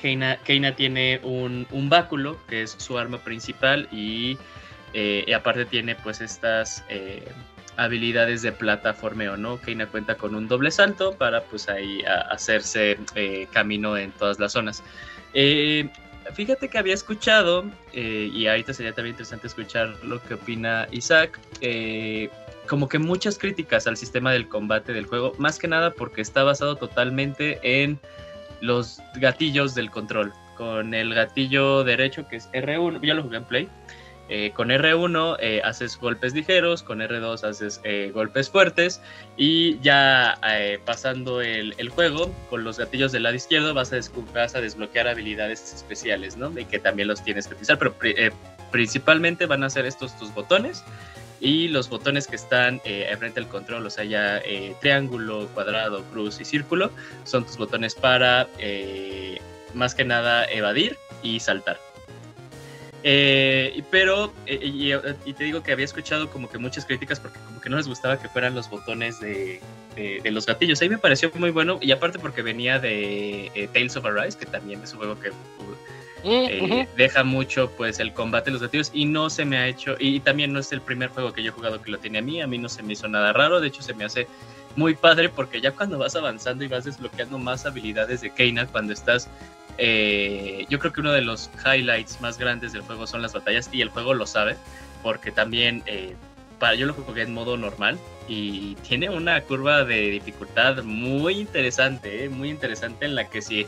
Keina, 0.00 0.38
Keina 0.38 0.74
tiene 0.74 1.20
un, 1.22 1.66
un, 1.72 1.90
báculo 1.90 2.38
que 2.48 2.62
es 2.62 2.74
su 2.78 2.96
arma 2.96 3.18
principal 3.18 3.86
y, 3.92 4.38
y 4.94 5.32
aparte 5.34 5.66
tiene 5.66 5.94
pues 5.94 6.22
estas 6.22 6.84
habilidades 7.76 8.42
de 8.42 8.52
plataformeo, 8.52 9.36
¿no? 9.36 9.60
Keina 9.60 9.86
cuenta 9.86 10.14
con 10.16 10.34
un 10.34 10.48
doble 10.48 10.70
salto 10.70 11.14
para 11.14 11.42
pues 11.44 11.68
ahí 11.68 12.02
hacerse 12.30 12.98
eh, 13.14 13.46
camino 13.52 13.96
en 13.96 14.12
todas 14.12 14.38
las 14.38 14.52
zonas. 14.52 14.82
Eh, 15.34 15.88
fíjate 16.34 16.68
que 16.68 16.78
había 16.78 16.94
escuchado, 16.94 17.64
eh, 17.92 18.30
y 18.32 18.46
ahorita 18.46 18.74
sería 18.74 18.92
también 18.92 19.14
interesante 19.14 19.46
escuchar 19.46 19.94
lo 20.04 20.22
que 20.22 20.34
opina 20.34 20.88
Isaac, 20.90 21.40
como 22.66 22.88
que 22.88 22.98
muchas 22.98 23.38
críticas 23.38 23.86
al 23.86 23.96
sistema 23.96 24.32
del 24.32 24.48
combate 24.48 24.92
del 24.92 25.06
juego, 25.06 25.34
más 25.38 25.58
que 25.58 25.66
nada 25.66 25.90
porque 25.90 26.20
está 26.20 26.44
basado 26.44 26.76
totalmente 26.76 27.58
en 27.62 27.98
los 28.60 29.00
gatillos 29.16 29.74
del 29.74 29.90
control. 29.90 30.32
Con 30.56 30.92
el 30.92 31.14
gatillo 31.14 31.82
derecho 31.84 32.28
que 32.28 32.36
es 32.36 32.50
R1, 32.52 33.00
ya 33.04 33.14
lo 33.14 33.22
jugué 33.22 33.38
en 33.38 33.44
Play, 33.44 33.68
eh, 34.32 34.52
con 34.54 34.68
R1 34.68 35.38
eh, 35.40 35.60
haces 35.64 35.98
golpes 35.98 36.34
ligeros, 36.34 36.84
con 36.84 37.00
R2 37.00 37.42
haces 37.42 37.80
eh, 37.82 38.12
golpes 38.14 38.48
fuertes 38.48 39.02
y 39.36 39.80
ya 39.80 40.38
pasando 40.84 41.40
el, 41.40 41.74
juego 41.88 42.32
con 42.48 42.62
los 42.62 42.78
gatillos 42.78 43.10
del 43.10 43.24
lado 43.24 43.34
izquierdo 43.34 43.74
vas 43.74 43.92
a, 43.92 44.60
desbloquear 44.60 45.08
habilidades 45.08 45.74
especiales, 45.74 46.36
¿no? 46.36 46.56
Y 46.56 46.64
que 46.64 46.78
también 46.78 47.08
los 47.08 47.24
tienes 47.24 47.48
que 47.48 47.54
utilizar, 47.54 47.78
pero 47.78 47.94
principalmente 48.70 49.46
van 49.46 49.64
a 49.64 49.70
ser 49.70 49.84
estos 49.84 50.16
tus 50.16 50.32
botones 50.32 50.84
y 51.40 51.66
los 51.68 51.88
botones 51.88 52.28
que 52.28 52.36
están 52.36 52.80
enfrente 52.84 53.40
del 53.40 53.48
control, 53.48 53.86
o 53.86 53.90
sea, 53.90 54.04
ya 54.04 54.40
triángulo, 54.80 55.48
cuadrado, 55.54 56.04
cruz 56.04 56.40
y 56.40 56.44
círculo, 56.44 56.92
son 57.24 57.44
tus 57.44 57.56
botones 57.56 57.96
para 57.96 58.46
más 59.74 59.94
que 59.96 60.04
nada 60.04 60.44
evadir 60.44 60.96
y 61.22 61.40
saltar. 61.40 61.89
Eh, 63.02 63.82
pero, 63.90 64.32
eh, 64.46 64.60
y, 65.24 65.32
te 65.32 65.44
digo 65.44 65.62
que 65.62 65.72
había 65.72 65.84
escuchado 65.84 66.30
como 66.30 66.48
que 66.48 66.58
muchas 66.58 66.84
críticas 66.84 67.18
porque 67.18 67.38
como 67.38 67.60
que 67.60 67.70
no 67.70 67.76
les 67.76 67.88
gustaba 67.88 68.18
que 68.18 68.28
fueran 68.28 68.54
los 68.54 68.68
botones 68.68 69.20
de, 69.20 69.60
de, 69.96 70.30
los 70.30 70.46
gatillos. 70.46 70.80
Ahí 70.82 70.88
me 70.88 70.98
pareció 70.98 71.30
muy 71.34 71.50
bueno 71.50 71.78
y 71.80 71.92
aparte 71.92 72.18
porque 72.18 72.42
venía 72.42 72.78
de 72.78 73.50
eh, 73.54 73.68
Tales 73.72 73.96
of 73.96 74.04
Arise, 74.04 74.38
que 74.38 74.46
también 74.46 74.82
es 74.82 74.92
un 74.92 74.98
juego 74.98 75.18
que 75.18 75.30
uh, 75.30 76.86
deja 76.96 77.24
mucho 77.24 77.70
pues 77.76 77.98
el 78.00 78.12
combate 78.12 78.46
de 78.46 78.52
los 78.52 78.62
gatillos 78.62 78.90
y 78.92 79.06
no 79.06 79.30
se 79.30 79.44
me 79.44 79.56
ha 79.56 79.66
hecho, 79.66 79.96
y 79.98 80.20
también 80.20 80.52
no 80.52 80.60
es 80.60 80.70
el 80.72 80.82
primer 80.82 81.08
juego 81.08 81.32
que 81.32 81.42
yo 81.42 81.50
he 81.50 81.54
jugado 81.54 81.80
que 81.80 81.90
lo 81.90 81.98
tiene 81.98 82.18
a 82.18 82.22
mí, 82.22 82.42
a 82.42 82.46
mí 82.46 82.58
no 82.58 82.68
se 82.68 82.82
me 82.82 82.92
hizo 82.92 83.08
nada 83.08 83.32
raro, 83.32 83.60
de 83.60 83.68
hecho 83.68 83.82
se 83.82 83.94
me 83.94 84.04
hace 84.04 84.26
muy 84.76 84.94
padre 84.94 85.28
porque 85.28 85.60
ya 85.60 85.72
cuando 85.72 85.98
vas 85.98 86.14
avanzando 86.14 86.64
y 86.64 86.68
vas 86.68 86.84
desbloqueando 86.84 87.38
más 87.38 87.66
habilidades 87.66 88.20
de 88.20 88.30
Keina, 88.30 88.66
cuando 88.66 88.92
estás 88.92 89.28
eh, 89.82 90.66
yo 90.68 90.78
creo 90.78 90.92
que 90.92 91.00
uno 91.00 91.12
de 91.12 91.22
los 91.22 91.50
highlights 91.64 92.20
más 92.20 92.36
grandes 92.36 92.74
del 92.74 92.82
juego 92.82 93.06
son 93.06 93.22
las 93.22 93.32
batallas 93.32 93.70
y 93.72 93.80
el 93.80 93.88
juego 93.88 94.12
lo 94.12 94.26
sabe 94.26 94.56
porque 95.02 95.32
también 95.32 95.82
eh, 95.86 96.14
para 96.58 96.74
yo 96.74 96.84
lo 96.84 96.92
jugué 96.92 97.22
en 97.22 97.32
modo 97.32 97.56
normal 97.56 97.98
y 98.28 98.74
tiene 98.86 99.08
una 99.08 99.40
curva 99.40 99.84
de 99.84 100.10
dificultad 100.10 100.82
muy 100.82 101.38
interesante, 101.38 102.26
eh, 102.26 102.28
muy 102.28 102.50
interesante 102.50 103.06
en 103.06 103.14
la 103.14 103.30
que 103.30 103.40
si 103.40 103.66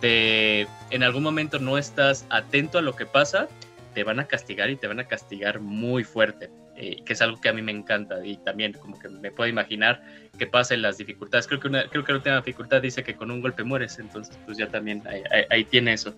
te, 0.00 0.68
en 0.90 1.02
algún 1.02 1.24
momento 1.24 1.58
no 1.58 1.76
estás 1.76 2.24
atento 2.30 2.78
a 2.78 2.82
lo 2.82 2.94
que 2.94 3.04
pasa, 3.04 3.48
te 3.94 4.04
van 4.04 4.20
a 4.20 4.28
castigar 4.28 4.70
y 4.70 4.76
te 4.76 4.86
van 4.86 5.00
a 5.00 5.08
castigar 5.08 5.58
muy 5.58 6.04
fuerte. 6.04 6.50
Que 6.76 7.12
es 7.12 7.20
algo 7.20 7.40
que 7.40 7.48
a 7.48 7.52
mí 7.52 7.60
me 7.60 7.72
encanta 7.72 8.24
y 8.24 8.36
también 8.36 8.72
como 8.72 8.96
que 9.00 9.08
me 9.08 9.32
puedo 9.32 9.50
imaginar 9.50 10.00
que 10.38 10.46
pasen 10.46 10.80
las 10.80 10.96
dificultades. 10.96 11.46
Creo 11.46 11.60
que, 11.60 11.68
una, 11.68 11.88
creo 11.88 12.04
que 12.04 12.12
la 12.12 12.18
última 12.18 12.36
dificultad 12.36 12.80
dice 12.80 13.02
que 13.02 13.14
con 13.14 13.30
un 13.30 13.40
golpe 13.40 13.64
mueres, 13.64 13.98
entonces 13.98 14.38
pues 14.46 14.56
ya 14.56 14.68
también 14.68 15.02
ahí, 15.50 15.64
tiene 15.64 15.92
eso. 15.92 16.14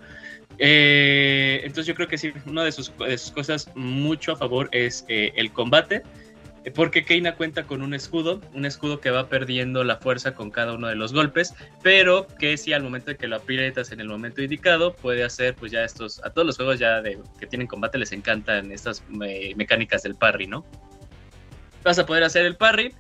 Eh, 0.59 1.61
entonces 1.65 1.87
yo 1.87 1.95
creo 1.95 2.07
que 2.07 2.19
sí, 2.19 2.33
una 2.47 2.65
de 2.65 2.73
sus, 2.73 2.97
de 2.99 3.19
sus 3.19 3.33
cosas 3.33 3.71
mucho 3.75 4.33
a 4.33 4.37
favor 4.37 4.69
es 4.73 5.05
eh, 5.09 5.33
el 5.37 5.53
combate 5.53 6.03
porque 6.75 7.05
Keina 7.05 7.37
cuenta 7.37 7.65
con 7.65 7.83
un 7.83 7.95
escudo, 7.95 8.41
un 8.53 8.67
escudo 8.67 9.01
que 9.01 9.11
va 9.11 9.29
perdiendo 9.29 9.83
la 9.83 9.97
fuerza 9.97 10.35
con 10.35 10.51
cada 10.51 10.75
uno 10.75 10.89
de 10.89 10.95
los 10.95 11.15
golpes, 11.15 11.55
pero 11.83 12.27
que 12.39 12.59
si 12.59 12.75
al 12.75 12.83
momento 12.83 13.11
de 13.11 13.17
que 13.17 13.29
lo 13.29 13.37
aprietas 13.37 13.93
en 13.93 14.01
el 14.01 14.09
momento 14.09 14.43
indicado, 14.43 14.95
puede 14.95 15.25
hacer 15.25 15.55
pues 15.55 15.73
ya 15.73 15.85
estos, 15.85 16.23
a 16.23 16.31
todos 16.31 16.47
los 16.47 16.57
juegos 16.57 16.79
ya 16.79 17.01
de, 17.01 17.19
que 17.39 17.47
tienen 17.47 17.67
combate 17.67 17.97
les 17.97 18.13
encantan 18.13 18.71
estas 18.73 19.03
mecánicas 19.09 20.03
del 20.03 20.17
parry, 20.17 20.47
¿no? 20.47 20.67
Vas 21.83 21.99
a 21.99 22.05
poder 22.05 22.25
hacer 22.25 22.45
el 22.45 22.57
parry 22.57 22.95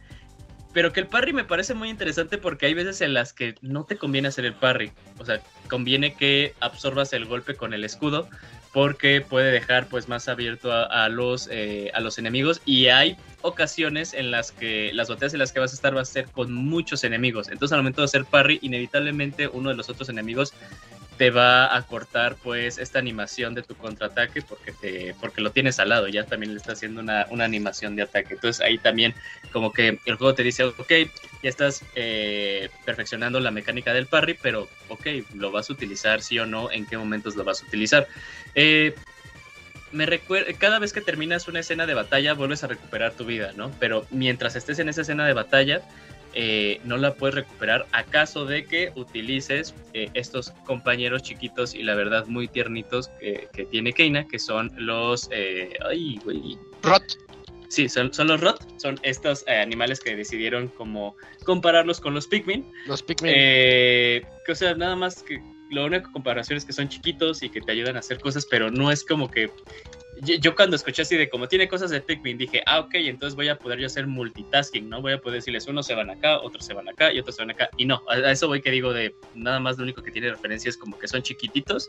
pero 0.72 0.92
que 0.92 1.00
el 1.00 1.06
parry 1.06 1.32
me 1.32 1.44
parece 1.44 1.74
muy 1.74 1.88
interesante 1.88 2.38
porque 2.38 2.66
hay 2.66 2.74
veces 2.74 3.00
en 3.00 3.14
las 3.14 3.32
que 3.32 3.54
no 3.60 3.84
te 3.84 3.96
conviene 3.96 4.28
hacer 4.28 4.44
el 4.44 4.54
parry. 4.54 4.92
O 5.18 5.24
sea, 5.24 5.40
conviene 5.68 6.14
que 6.14 6.54
absorbas 6.60 7.12
el 7.12 7.24
golpe 7.24 7.54
con 7.54 7.74
el 7.74 7.84
escudo 7.84 8.28
porque 8.72 9.20
puede 9.20 9.50
dejar 9.50 9.88
pues 9.88 10.08
más 10.08 10.28
abierto 10.28 10.72
a, 10.72 11.08
los, 11.08 11.48
eh, 11.50 11.90
a 11.92 12.00
los 12.00 12.18
enemigos 12.18 12.62
y 12.64 12.86
hay 12.86 13.16
ocasiones 13.42 14.14
en 14.14 14.30
las 14.30 14.52
que 14.52 14.92
las 14.92 15.08
batallas 15.08 15.32
en 15.32 15.40
las 15.40 15.52
que 15.52 15.58
vas 15.58 15.72
a 15.72 15.74
estar 15.74 15.96
va 15.96 16.02
a 16.02 16.04
ser 16.04 16.26
con 16.26 16.52
muchos 16.52 17.02
enemigos. 17.02 17.48
Entonces 17.48 17.72
al 17.72 17.80
momento 17.80 18.02
de 18.02 18.04
hacer 18.04 18.24
parry, 18.24 18.60
inevitablemente 18.62 19.48
uno 19.48 19.70
de 19.70 19.76
los 19.76 19.88
otros 19.88 20.08
enemigos 20.08 20.54
te 21.20 21.28
va 21.28 21.76
a 21.76 21.82
cortar 21.82 22.36
pues 22.36 22.78
esta 22.78 22.98
animación 22.98 23.52
de 23.52 23.62
tu 23.62 23.74
contraataque 23.74 24.40
porque 24.40 24.72
te 24.72 25.14
porque 25.20 25.42
lo 25.42 25.52
tienes 25.52 25.78
al 25.78 25.90
lado 25.90 26.08
ya 26.08 26.24
también 26.24 26.54
le 26.54 26.56
está 26.56 26.72
haciendo 26.72 27.02
una, 27.02 27.26
animación 27.44 27.94
de 27.94 28.04
ataque. 28.04 28.32
Entonces 28.32 28.64
ahí 28.64 28.78
también 28.78 29.12
como 29.52 29.70
que 29.70 29.98
el 30.06 30.14
juego 30.14 30.34
te 30.34 30.42
dice 30.42 30.64
ok 30.64 30.88
ya 31.42 31.50
estás 31.50 31.84
eh, 31.94 32.70
perfeccionando 32.86 33.38
la 33.38 33.50
mecánica 33.50 33.92
del 33.92 34.06
parry 34.06 34.38
pero 34.40 34.66
ok 34.88 35.08
lo 35.34 35.50
vas 35.50 35.68
a 35.68 35.74
utilizar 35.74 36.22
sí 36.22 36.38
o 36.38 36.46
no 36.46 36.72
en 36.72 36.86
qué 36.86 36.96
momentos 36.96 37.36
lo 37.36 37.44
vas 37.44 37.62
a 37.62 37.66
utilizar 37.66 38.08
eh, 38.54 38.94
me 39.92 40.06
recuerda, 40.06 40.50
cada 40.54 40.78
vez 40.78 40.94
que 40.94 41.02
terminas 41.02 41.48
una 41.48 41.60
escena 41.60 41.84
de 41.84 41.92
batalla 41.92 42.32
vuelves 42.32 42.64
a 42.64 42.68
recuperar 42.68 43.12
tu 43.12 43.26
vida, 43.26 43.52
¿no? 43.56 43.72
Pero 43.78 44.06
mientras 44.10 44.56
estés 44.56 44.78
en 44.78 44.88
esa 44.88 45.02
escena 45.02 45.26
de 45.26 45.32
batalla, 45.34 45.82
eh, 46.34 46.80
no 46.84 46.96
la 46.96 47.14
puedes 47.14 47.34
recuperar 47.34 47.86
a 47.92 48.04
caso 48.04 48.44
de 48.44 48.64
que 48.64 48.92
utilices 48.94 49.74
eh, 49.94 50.08
estos 50.14 50.50
compañeros 50.64 51.22
chiquitos 51.22 51.74
y 51.74 51.82
la 51.82 51.94
verdad 51.94 52.26
muy 52.26 52.48
tiernitos 52.48 53.08
que, 53.20 53.48
tiene 53.70 53.92
Keina, 53.92 54.26
que 54.26 54.38
son 54.38 54.70
los... 54.76 55.28
Eh, 55.32 55.72
ay, 55.88 56.18
güey. 56.24 56.58
Rot. 56.82 57.02
Sí, 57.68 57.88
son, 57.88 58.12
son 58.12 58.28
los 58.28 58.40
Rot, 58.40 58.60
son 58.80 58.98
estos 59.02 59.46
animales 59.46 60.00
que 60.00 60.16
decidieron 60.16 60.68
como 60.68 61.16
compararlos 61.44 62.00
con 62.00 62.14
los 62.14 62.26
Pikmin. 62.26 62.70
Los 62.86 63.02
Pikmin. 63.02 63.32
que, 63.32 64.24
o 64.48 64.54
sea, 64.54 64.74
nada 64.74 64.96
más 64.96 65.22
que 65.22 65.40
la 65.70 65.84
única 65.84 66.10
comparación 66.10 66.56
es 66.56 66.64
que 66.64 66.72
son 66.72 66.88
chiquitos 66.88 67.42
y 67.42 67.48
que 67.48 67.60
te 67.60 67.70
ayudan 67.70 67.96
a 67.96 68.00
hacer 68.00 68.18
cosas, 68.18 68.46
pero 68.50 68.70
no 68.70 68.90
es 68.90 69.04
como 69.04 69.30
que 69.30 69.50
yo, 70.22 70.54
cuando 70.54 70.76
escuché 70.76 71.02
así 71.02 71.16
de 71.16 71.28
como 71.28 71.48
tiene 71.48 71.68
cosas 71.68 71.90
de 71.90 72.00
Pikmin, 72.00 72.38
dije, 72.38 72.62
ah, 72.66 72.80
ok, 72.80 72.94
entonces 72.94 73.34
voy 73.36 73.48
a 73.48 73.56
poder 73.56 73.78
yo 73.78 73.86
hacer 73.86 74.06
multitasking, 74.06 74.88
¿no? 74.88 75.00
Voy 75.00 75.12
a 75.12 75.18
poder 75.18 75.40
decirles, 75.40 75.66
unos 75.66 75.86
se 75.86 75.94
van 75.94 76.10
acá, 76.10 76.40
otros 76.40 76.64
se 76.64 76.74
van 76.74 76.88
acá 76.88 77.12
y 77.12 77.18
otros 77.18 77.36
se 77.36 77.42
van 77.42 77.50
acá. 77.50 77.70
Y 77.76 77.84
no, 77.84 78.02
a, 78.08 78.30
eso 78.30 78.48
voy 78.48 78.60
que 78.60 78.70
digo 78.70 78.92
de 78.92 79.14
nada 79.34 79.60
más 79.60 79.78
lo 79.78 79.84
único 79.84 80.02
que 80.02 80.10
tiene 80.10 80.30
referencia 80.30 80.68
es 80.68 80.76
como 80.76 80.98
que 80.98 81.08
son 81.08 81.22
chiquititos 81.22 81.88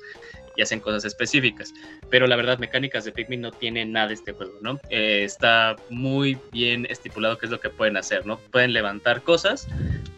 y 0.56 0.62
hacen 0.62 0.80
cosas 0.80 1.06
específicas. 1.06 1.74
Pero 2.10 2.28
la 2.28 2.36
verdad, 2.36 2.60
mecánicas 2.60 3.06
de 3.06 3.12
Pikmin 3.12 3.42
no 3.42 3.52
tienen 3.52 3.92
nada 3.92 4.14
este 4.14 4.34
juego, 4.34 4.54
¿no? 4.62 4.80
Eh, 4.90 5.24
está 5.24 5.76
muy 5.90 6.38
bien 6.52 6.86
estipulado 6.90 7.38
qué 7.38 7.46
es 7.46 7.52
lo 7.52 7.60
que 7.60 7.70
pueden 7.70 7.98
hacer, 7.98 8.26
¿no? 8.26 8.38
Pueden 8.52 8.74
levantar 8.74 9.22
cosas 9.22 9.68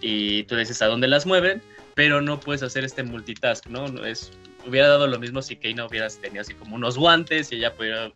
y 0.01 0.43
tú 0.43 0.55
dices 0.55 0.81
a 0.81 0.87
dónde 0.87 1.07
las 1.07 1.25
mueven, 1.25 1.61
pero 1.95 2.21
no 2.21 2.39
puedes 2.39 2.63
hacer 2.63 2.83
este 2.83 3.03
multitask, 3.03 3.67
¿no? 3.67 3.85
Es 4.05 4.31
hubiera 4.65 4.87
dado 4.87 5.07
lo 5.07 5.19
mismo 5.19 5.41
si 5.41 5.55
Keina 5.55 5.85
hubieras 5.85 6.17
tenido 6.19 6.41
así 6.41 6.53
como 6.53 6.75
unos 6.75 6.97
guantes 6.97 7.51
y 7.51 7.55
ella 7.55 7.73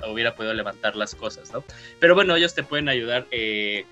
hubiera 0.09 0.35
podido 0.35 0.53
levantar 0.53 0.95
las 0.95 1.15
cosas, 1.15 1.51
¿no? 1.51 1.63
Pero 1.99 2.15
bueno, 2.15 2.35
ellos 2.35 2.53
te 2.53 2.63
pueden 2.63 2.89
ayudar 2.89 3.25
eh, 3.31 3.85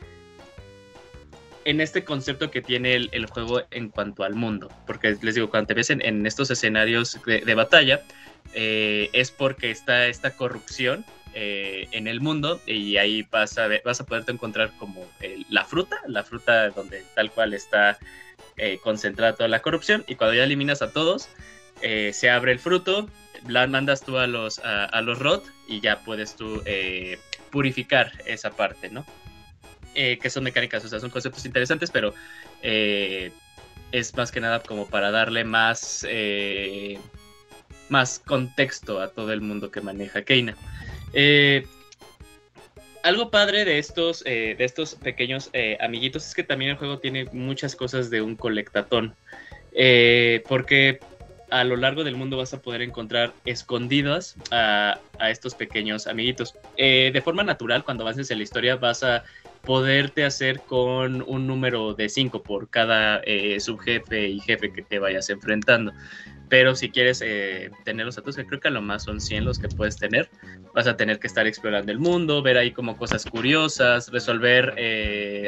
en 1.65 1.81
este 1.81 2.03
concepto 2.03 2.51
que 2.51 2.61
tiene 2.61 2.95
el, 2.95 3.25
juego 3.27 3.63
en 3.71 3.89
cuanto 3.89 4.23
al 4.23 4.35
mundo. 4.35 4.69
Porque 4.85 5.17
les 5.21 5.35
digo, 5.35 5.49
cuando 5.49 5.67
te 5.67 5.73
ves 5.73 5.89
en, 5.89 6.25
estos 6.25 6.51
escenarios 6.51 7.19
de, 7.25 7.55
batalla, 7.55 8.01
eh, 8.53 9.09
es 9.13 9.31
porque 9.31 9.71
está 9.71 10.07
esta 10.07 10.31
corrupción 10.31 11.05
eh, 11.33 11.87
en 11.91 12.07
el 12.07 12.21
mundo 12.21 12.61
y 12.65 12.97
ahí 12.97 13.23
vas 13.29 13.57
a, 13.57 13.67
ver, 13.67 13.81
vas 13.83 13.99
a 13.99 14.05
poderte 14.05 14.31
encontrar 14.31 14.71
como 14.77 15.05
la 15.49 15.65
fruta, 15.65 15.99
la 16.07 16.23
fruta 16.23 16.69
donde 16.69 17.03
tal 17.15 17.31
cual 17.31 17.53
está 17.53 17.97
concentrada 18.83 19.35
toda 19.35 19.49
la 19.49 19.61
corrupción 19.61 20.05
y 20.07 20.15
cuando 20.15 20.33
ya 20.33 20.45
eliminas 20.45 20.81
a 20.81 20.93
todos, 20.93 21.27
eh, 21.81 22.11
se 22.13 22.29
abre 22.29 22.51
el 22.51 22.59
fruto, 22.59 23.09
la 23.47 23.67
mandas 23.67 24.01
tú 24.01 24.17
a 24.17 24.27
los, 24.27 24.59
a, 24.59 25.01
los 25.01 25.19
rot 25.19 25.43
y 25.67 25.81
ya 25.81 25.99
puedes 25.99 26.35
tú 26.35 26.61
eh, 26.65 27.19
purificar 27.51 28.11
esa 28.25 28.51
parte, 28.51 28.89
¿no? 28.89 29.05
Eh, 29.93 30.17
que 30.19 30.29
son 30.29 30.43
mecánicas, 30.43 30.83
o 30.83 30.87
sea, 30.87 30.99
son 30.99 31.09
conceptos 31.09 31.45
interesantes, 31.45 31.91
pero 31.91 32.13
es 32.61 34.15
más 34.15 34.31
que 34.31 34.41
nada 34.41 34.61
como 34.63 34.87
para 34.87 35.11
darle 35.11 35.43
más, 35.43 36.05
más 37.89 38.19
contexto 38.19 38.99
a 38.99 39.09
todo 39.09 39.31
el 39.31 39.41
mundo 39.41 39.69
que 39.69 39.81
maneja 39.81 40.23
Keina. 40.23 40.57
algo 43.03 43.29
padre 43.29 43.63
de 43.63 43.77
estos, 43.77 44.23
de 44.23 44.57
estos 44.59 44.95
pequeños 44.95 45.51
amiguitos 45.79 46.25
es 46.27 46.33
que 46.33 46.43
también 46.43 46.71
el 46.71 46.77
juego 46.77 46.97
tiene 46.97 47.25
muchas 47.31 47.75
cosas 47.75 48.09
de 48.09 48.21
un 48.21 48.35
colectatón. 48.35 49.15
porque 50.47 50.99
a 51.49 51.63
lo 51.63 51.75
largo 51.75 52.03
del 52.03 52.15
mundo 52.15 52.37
vas 52.37 52.53
a 52.53 52.61
poder 52.61 52.81
encontrar 52.81 53.33
escondidas 53.45 54.35
a, 54.51 54.99
estos 55.29 55.55
pequeños 55.55 56.07
amiguitos. 56.07 56.55
Eh, 56.77 57.11
de 57.13 57.21
forma 57.21 57.43
natural, 57.43 57.83
cuando 57.83 58.03
avances 58.03 58.29
en 58.31 58.39
la 58.39 58.43
historia, 58.43 58.75
vas 58.75 59.03
a 59.03 59.23
poderte 59.61 60.25
hacer 60.25 60.59
con 60.61 61.23
un 61.27 61.47
número 61.47 61.93
de 61.93 62.09
5 62.09 62.43
por 62.43 62.69
cada 62.69 63.21
eh, 63.23 63.59
subjefe 63.59 64.27
y 64.27 64.39
jefe 64.39 64.71
que 64.71 64.81
te 64.81 64.99
vayas 64.99 65.29
enfrentando. 65.29 65.93
Pero 66.49 66.75
si 66.75 66.89
quieres 66.89 67.23
eh, 67.25 67.71
tenerlos 67.83 68.17
a 68.17 68.21
todos, 68.21 68.35
que 68.35 68.45
creo 68.45 68.59
que 68.59 68.67
a 68.67 68.71
lo 68.71 68.81
más 68.81 69.03
son 69.03 69.19
100 69.19 69.45
los 69.45 69.57
que 69.57 69.67
puedes 69.67 69.97
tener, 69.97 70.29
vas 70.75 70.85
a 70.85 70.95
tener 70.95 71.19
que 71.19 71.27
estar 71.27 71.47
explorando 71.47 71.91
el 71.91 71.97
mundo, 71.97 72.43
ver 72.43 72.57
ahí 72.57 72.71
como 72.71 72.97
cosas 72.97 73.25
curiosas, 73.25 74.11
resolver 74.11 74.75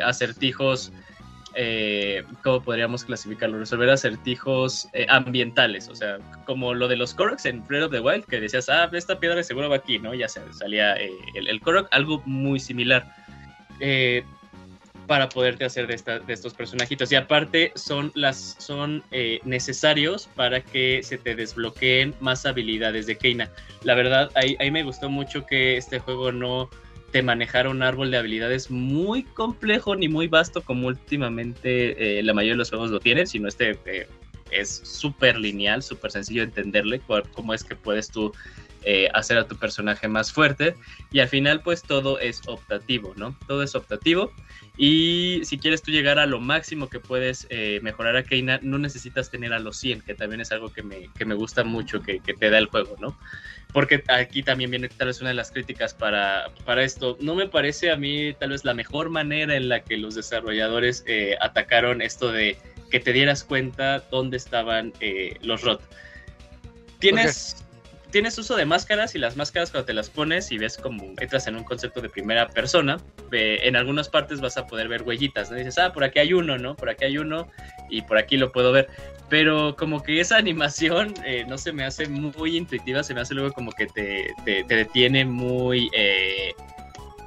acertijos 0.04 0.92
eh, 2.18 2.26
¿cómo 2.44 2.62
podríamos 2.62 3.04
clasificarlo? 3.04 3.60
Resolver 3.60 3.90
acertijos 3.90 4.88
eh, 4.94 5.06
ambientales, 5.10 5.90
o 5.90 5.96
sea, 5.96 6.18
como 6.46 6.74
lo 6.74 6.88
de 6.88 6.96
los 6.96 7.14
Koroks 7.14 7.46
en 7.46 7.66
Breath 7.66 7.86
of 7.86 7.92
the 7.92 8.00
Wild, 8.00 8.26
que 8.26 8.40
decías, 8.40 8.70
ah, 8.70 8.90
esta 8.94 9.20
piedra 9.20 9.42
seguro 9.44 9.70
va 9.70 9.78
aquí, 9.78 10.00
¿no? 10.00 10.14
Ya 10.14 10.28
salía 10.28 10.96
eh, 10.96 11.12
el, 11.36 11.48
el 11.48 11.62
Korok, 11.62 11.88
algo 11.92 12.22
muy 12.26 12.60
similar. 12.60 13.08
Para 15.06 15.30
poderte 15.30 15.64
hacer 15.64 15.88
de, 15.88 15.96
de, 16.26 16.34
estos 16.34 16.54
personajitos. 16.54 17.10
Y 17.14 17.16
aparte 17.16 17.72
son, 17.76 18.12
las, 18.14 18.58
son 18.60 19.04
necesarios 19.46 20.28
para 20.36 20.60
que 20.62 21.02
se 21.02 21.18
te 21.18 21.34
desbloqueen 21.34 22.14
más 22.20 22.46
habilidades 22.46 23.06
de 23.06 23.18
Keina. 23.18 23.50
La 23.84 23.94
verdad, 23.94 24.32
ahí, 24.36 24.58
ahí 24.60 24.70
me 24.70 24.84
gustó 24.84 25.10
mucho 25.10 25.46
que 25.46 25.78
este 25.78 26.00
juego 26.00 26.34
no 26.34 26.70
te 27.12 27.22
manejara 27.24 27.70
un 27.70 27.84
árbol 27.84 28.12
de 28.12 28.18
habilidades 28.18 28.70
muy 28.70 29.24
complejo 29.24 29.96
ni 29.96 30.08
muy 30.08 30.28
vasto 30.28 30.62
como 30.62 30.88
últimamente 30.88 32.20
eh, 32.20 32.24
la 32.24 32.34
mayoría 32.34 32.54
de 32.54 32.60
los 32.60 32.70
juegos 32.70 32.92
lo 32.92 33.00
tienen, 33.00 33.28
sino 33.28 33.48
este 33.48 33.80
eh, 33.86 34.08
es 34.52 34.82
súper 34.84 35.38
lineal, 35.38 35.84
súper 35.84 36.12
sencillo 36.12 36.42
de 36.42 36.48
entenderle 36.48 37.02
cómo 37.34 37.54
es 37.54 37.64
que 37.64 37.76
puedes 37.76 38.10
tú 38.10 38.34
eh, 38.88 39.10
hacer 39.14 39.38
a 39.38 39.48
tu 39.48 39.58
personaje 39.58 40.08
más 40.08 40.32
fuerte 40.32 40.76
y 41.12 41.20
al 41.20 41.28
final 41.28 41.62
pues 41.62 41.84
todo 41.84 42.20
es 42.20 42.42
optativo, 42.48 43.14
¿no? 43.18 43.38
Todo 43.48 43.64
es 43.64 43.76
optativo 43.76 44.32
y 44.78 45.42
si 45.44 45.58
quieres 45.58 45.82
tú 45.82 45.92
llegar 45.92 46.20
a 46.20 46.26
lo 46.26 46.40
máximo 46.40 46.88
que 46.88 47.00
puedes 47.00 47.48
mejorar 47.82 48.16
a 48.16 48.24
Keina, 48.24 48.60
no 48.62 48.78
necesitas 48.78 49.32
tener 49.32 49.52
a 49.54 49.60
los 49.60 49.78
100, 49.78 50.02
que 50.02 50.14
también 50.14 50.42
es 50.42 50.52
algo 50.52 50.72
que 50.72 50.84
me, 50.84 51.10
que 51.18 51.26
me 51.26 51.34
gusta 51.34 51.64
mucho, 51.64 52.02
que, 52.02 52.20
que, 52.20 52.36
te 52.36 52.52
da 52.52 52.60
el 52.60 52.68
juego, 52.68 52.96
¿no? 53.00 53.18
porque 53.74 54.04
aquí 54.08 54.44
también 54.44 54.72
viene 54.72 54.90
tal 54.90 55.08
vez 55.08 55.22
una 55.22 55.30
de 55.30 55.36
las 55.36 55.52
críticas 55.52 55.94
para, 55.94 56.52
para 56.66 56.84
esto. 56.84 57.18
No 57.20 57.36
me 57.36 57.48
parece 57.48 57.92
a 57.92 57.96
mí 57.96 58.34
tal 58.34 58.50
vez 58.50 58.66
la 58.66 58.74
mejor 58.74 59.10
manera 59.10 59.56
en 59.56 59.70
la 59.70 59.84
que 59.84 59.98
los 59.98 60.16
desarrolladores 60.16 61.04
eh, 61.06 61.36
atacaron 61.42 62.02
esto 62.02 62.32
de 62.32 62.58
que 62.90 63.00
te 63.00 63.14
dieras 63.14 63.44
cuenta 63.44 64.00
dónde 64.10 64.38
estaban 64.38 64.94
eh, 65.00 65.38
los 65.42 65.62
ROT. 65.62 65.82
Tienes 67.00 67.67
tienes 68.12 68.38
uso 68.38 68.56
de 68.56 68.66
máscaras 68.66 69.16
y 69.16 69.20
las 69.20 69.36
máscaras 69.36 69.72
cuando 69.72 69.86
te 69.86 69.94
las 69.94 70.10
pones 70.10 70.52
y 70.52 70.58
ves 70.58 70.78
como 70.78 71.04
entras 71.20 71.48
en 71.48 71.56
un 71.56 71.64
concepto 71.64 72.02
de 72.02 72.10
primera 72.10 72.48
persona, 72.48 72.98
en 73.32 73.76
algunas 73.76 74.10
partes 74.10 74.42
vas 74.42 74.58
a 74.58 74.66
poder 74.66 74.88
ver 74.88 75.04
huellitas, 75.04 75.52
¿no? 75.52 75.58
dices, 75.58 75.78
ah, 75.78 75.92
por 75.94 76.04
aquí 76.04 76.20
hay 76.20 76.34
uno, 76.34 76.58
¿no? 76.58 76.76
Por 76.76 76.90
aquí 76.90 77.06
hay 77.06 77.18
uno 77.18 77.48
y 77.90 78.02
por 78.02 78.18
aquí 78.18 78.38
lo 78.38 78.52
puedo 78.52 78.72
ver. 78.72 78.88
Pero 79.30 79.76
como 79.76 80.04
que 80.04 80.20
esa 80.20 80.38
animación 80.38 81.14
eh, 81.26 81.46
no 81.48 81.58
se 81.58 81.74
me 81.74 81.84
hace 81.84 82.08
muy 82.08 82.58
intuitiva, 82.58 83.04
se 83.04 83.14
me 83.14 83.22
hace 83.22 83.34
luego 83.34 83.52
como 83.52 83.72
que 83.72 83.88
te, 83.88 84.34
te, 84.46 84.64
detiene 84.64 85.26
muy... 85.26 85.90
Eh, 85.94 86.54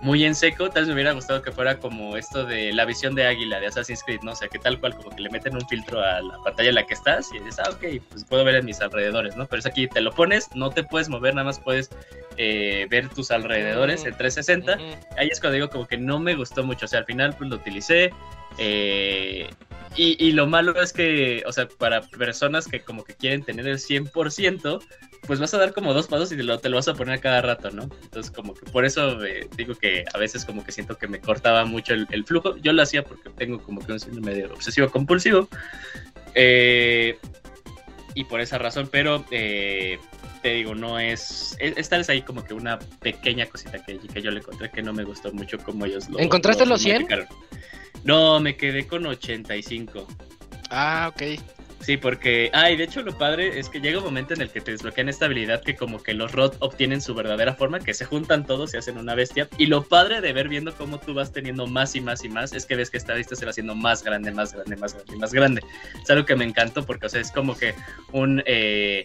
muy 0.03 0.25
en 0.25 0.35
seco, 0.35 0.71
tal 0.71 0.83
vez 0.83 0.89
me 0.89 0.95
hubiera 0.95 1.13
gustado 1.13 1.43
que 1.43 1.53
fuera 1.53 1.79
como 1.79 2.17
esto 2.17 2.45
de 2.45 2.73
la 2.73 2.85
visión 2.87 3.15
de 3.15 3.27
águila 3.27 3.61
de 3.61 3.67
Assassin's 3.67 4.03
Creed, 4.03 4.21
¿no? 4.23 4.33
O 4.33 4.35
sea, 4.35 4.49
que 4.49 4.59
tal 4.59 4.81
cual, 4.81 4.95
como 4.95 5.11
que 5.11 5.21
le 5.21 5.31
meten 5.31 5.55
un 5.55 5.67
filtro 5.69 6.01
a 6.01 6.23
la 6.23 6.39
pantalla 6.43 6.71
en 6.71 6.75
la 6.77 6.87
que 6.87 6.95
estás 6.95 7.29
y 7.35 7.39
dices, 7.39 7.59
ah, 7.59 7.71
ok, 7.71 8.03
pues 8.09 8.25
puedo 8.25 8.45
ver 8.45 8.55
en 8.55 8.65
mis 8.65 8.81
alrededores, 8.81 9.37
¿no? 9.37 9.47
Pero 9.47 9.61
es 9.61 9.67
aquí, 9.67 9.87
te 9.89 10.01
lo 10.01 10.13
pones, 10.13 10.49
no 10.55 10.71
te 10.71 10.85
puedes 10.85 11.09
mover, 11.09 11.35
nada 11.35 11.45
más 11.45 11.61
puedes 11.61 11.91
eh, 12.39 12.87
ver 12.89 13.09
tus 13.11 13.31
alrededores 13.31 14.05
en 14.05 14.17
360. 14.17 14.79
Ahí 15.19 15.29
es 15.29 15.41
cuando 15.41 15.55
digo 15.55 15.69
como 15.69 15.87
que 15.87 15.99
no 15.99 16.19
me 16.19 16.35
gustó 16.35 16.65
mucho, 16.65 16.87
o 16.87 16.89
sea, 16.89 17.01
al 17.01 17.07
final 17.07 17.35
pues 17.37 17.51
lo 17.51 17.57
utilicé. 17.57 18.11
Eh, 18.59 19.49
y, 19.97 20.25
y, 20.25 20.33
lo 20.33 20.47
malo 20.47 20.81
es 20.81 20.93
que, 20.93 21.43
o 21.47 21.53
sea, 21.53 21.67
para 21.67 22.01
personas 22.01 22.69
que 22.69 22.81
como 22.81 23.05
que 23.05 23.15
quieren 23.15 23.43
tener 23.43 23.67
el 23.67 23.79
100%, 23.79 24.81
pues 25.27 25.39
vas 25.39 25.53
a 25.55 25.59
dar 25.59 25.73
como 25.73 25.95
dos 25.95 26.07
pasos 26.07 26.33
y 26.33 26.37
te 26.37 26.43
lo, 26.43 26.59
te 26.59 26.69
lo 26.69 26.77
vas 26.77 26.89
a 26.89 26.95
poner 26.95 27.15
a 27.15 27.21
cada 27.21 27.43
rato, 27.43 27.71
¿no? 27.71 27.83
Entonces 28.03 28.31
como 28.31 28.55
que 28.55 28.71
por 28.71 28.85
eso 28.85 29.25
eh, 29.25 29.49
digo 29.57 29.75
que 29.75 30.05
a 30.13 30.19
veces 30.19 30.45
como 30.45 30.65
que 30.65 30.73
siento 30.73 30.97
que 30.97 31.09
me 31.09 31.21
cortaba 31.21 31.65
mucho 31.65 31.95
el, 31.95 32.07
el 32.11 32.25
flujo. 32.25 32.57
Yo 32.57 32.73
lo 32.73 32.83
hacía 32.83 33.05
porque 33.05 33.31
tengo 33.31 33.63
como 33.63 33.81
que 33.81 33.93
un 33.93 34.01
síndrome 34.01 34.33
medio 34.33 34.53
obsesivo 34.53 34.91
compulsivo. 34.91 35.49
Eh, 36.35 37.19
y 38.15 38.25
por 38.25 38.41
esa 38.41 38.59
razón, 38.59 38.89
pero 38.91 39.25
eh, 39.31 39.99
te 40.43 40.55
digo, 40.55 40.75
no 40.75 40.99
es, 40.99 41.57
Esta 41.61 41.97
es 41.97 42.09
ahí 42.09 42.23
como 42.23 42.45
que 42.45 42.55
una 42.55 42.79
pequeña 42.79 43.47
cosita 43.47 43.85
que, 43.85 43.99
que 43.99 44.23
yo 44.23 44.31
le 44.31 44.41
encontré 44.41 44.71
que 44.71 44.83
no 44.83 44.93
me 44.93 45.05
gustó 45.05 45.33
mucho 45.33 45.59
como 45.59 45.85
ellos 45.85 46.09
lo. 46.09 46.19
¿Encontraste 46.19 46.67
los 46.67 46.81
100? 46.81 47.07
No, 48.05 48.41
me 48.41 48.57
quedé 48.57 48.87
con 48.87 49.07
85. 49.07 50.07
Ah, 50.71 51.13
ok. 51.13 51.41
Sí, 51.81 51.97
porque, 51.97 52.51
ay, 52.53 52.77
de 52.77 52.85
hecho 52.85 53.03
lo 53.03 53.17
padre 53.17 53.59
es 53.59 53.71
que 53.71 53.81
llega 53.81 53.99
un 53.99 54.05
momento 54.05 54.35
en 54.35 54.43
el 54.43 54.51
que 54.51 54.61
te 54.61 54.71
desbloquean 54.71 55.09
esta 55.09 55.25
habilidad 55.25 55.63
que 55.63 55.77
como 55.77 56.03
que 56.03 56.13
los 56.13 56.31
Rod 56.33 56.55
obtienen 56.59 57.01
su 57.01 57.15
verdadera 57.15 57.55
forma, 57.55 57.81
que 57.81 57.95
se 57.95 58.05
juntan 58.05 58.47
todos 58.47 58.75
y 58.75 58.77
hacen 58.77 58.99
una 58.99 59.15
bestia. 59.15 59.49
Y 59.57 59.67
lo 59.67 59.83
padre 59.83 60.21
de 60.21 60.33
ver 60.35 60.49
viendo 60.49 60.75
cómo 60.75 61.01
tú 61.01 61.15
vas 61.15 61.33
teniendo 61.33 61.67
más 61.67 61.97
y 61.97 62.03
más 62.03 62.23
y 62.23 62.29
más 62.29 62.53
es 62.53 62.67
que 62.67 62.77
ves 62.77 62.91
que 62.91 62.99
esta 62.99 63.15
bestia 63.15 63.37
se 63.37 63.47
va 63.47 63.51
haciendo 63.51 63.75
más 63.75 64.05
grande, 64.05 64.31
más 64.31 64.53
grande, 64.53 64.77
más 64.77 64.93
grande, 64.93 65.17
más 65.17 65.33
grande. 65.33 65.63
Es 66.03 66.11
algo 66.11 66.27
que 66.27 66.37
me 66.37 66.45
encantó 66.45 66.85
porque, 66.85 67.07
o 67.07 67.09
sea, 67.09 67.21
es 67.21 67.33
como 67.33 67.57
que 67.57 67.75
un... 68.13 68.43
Eh, 68.47 69.05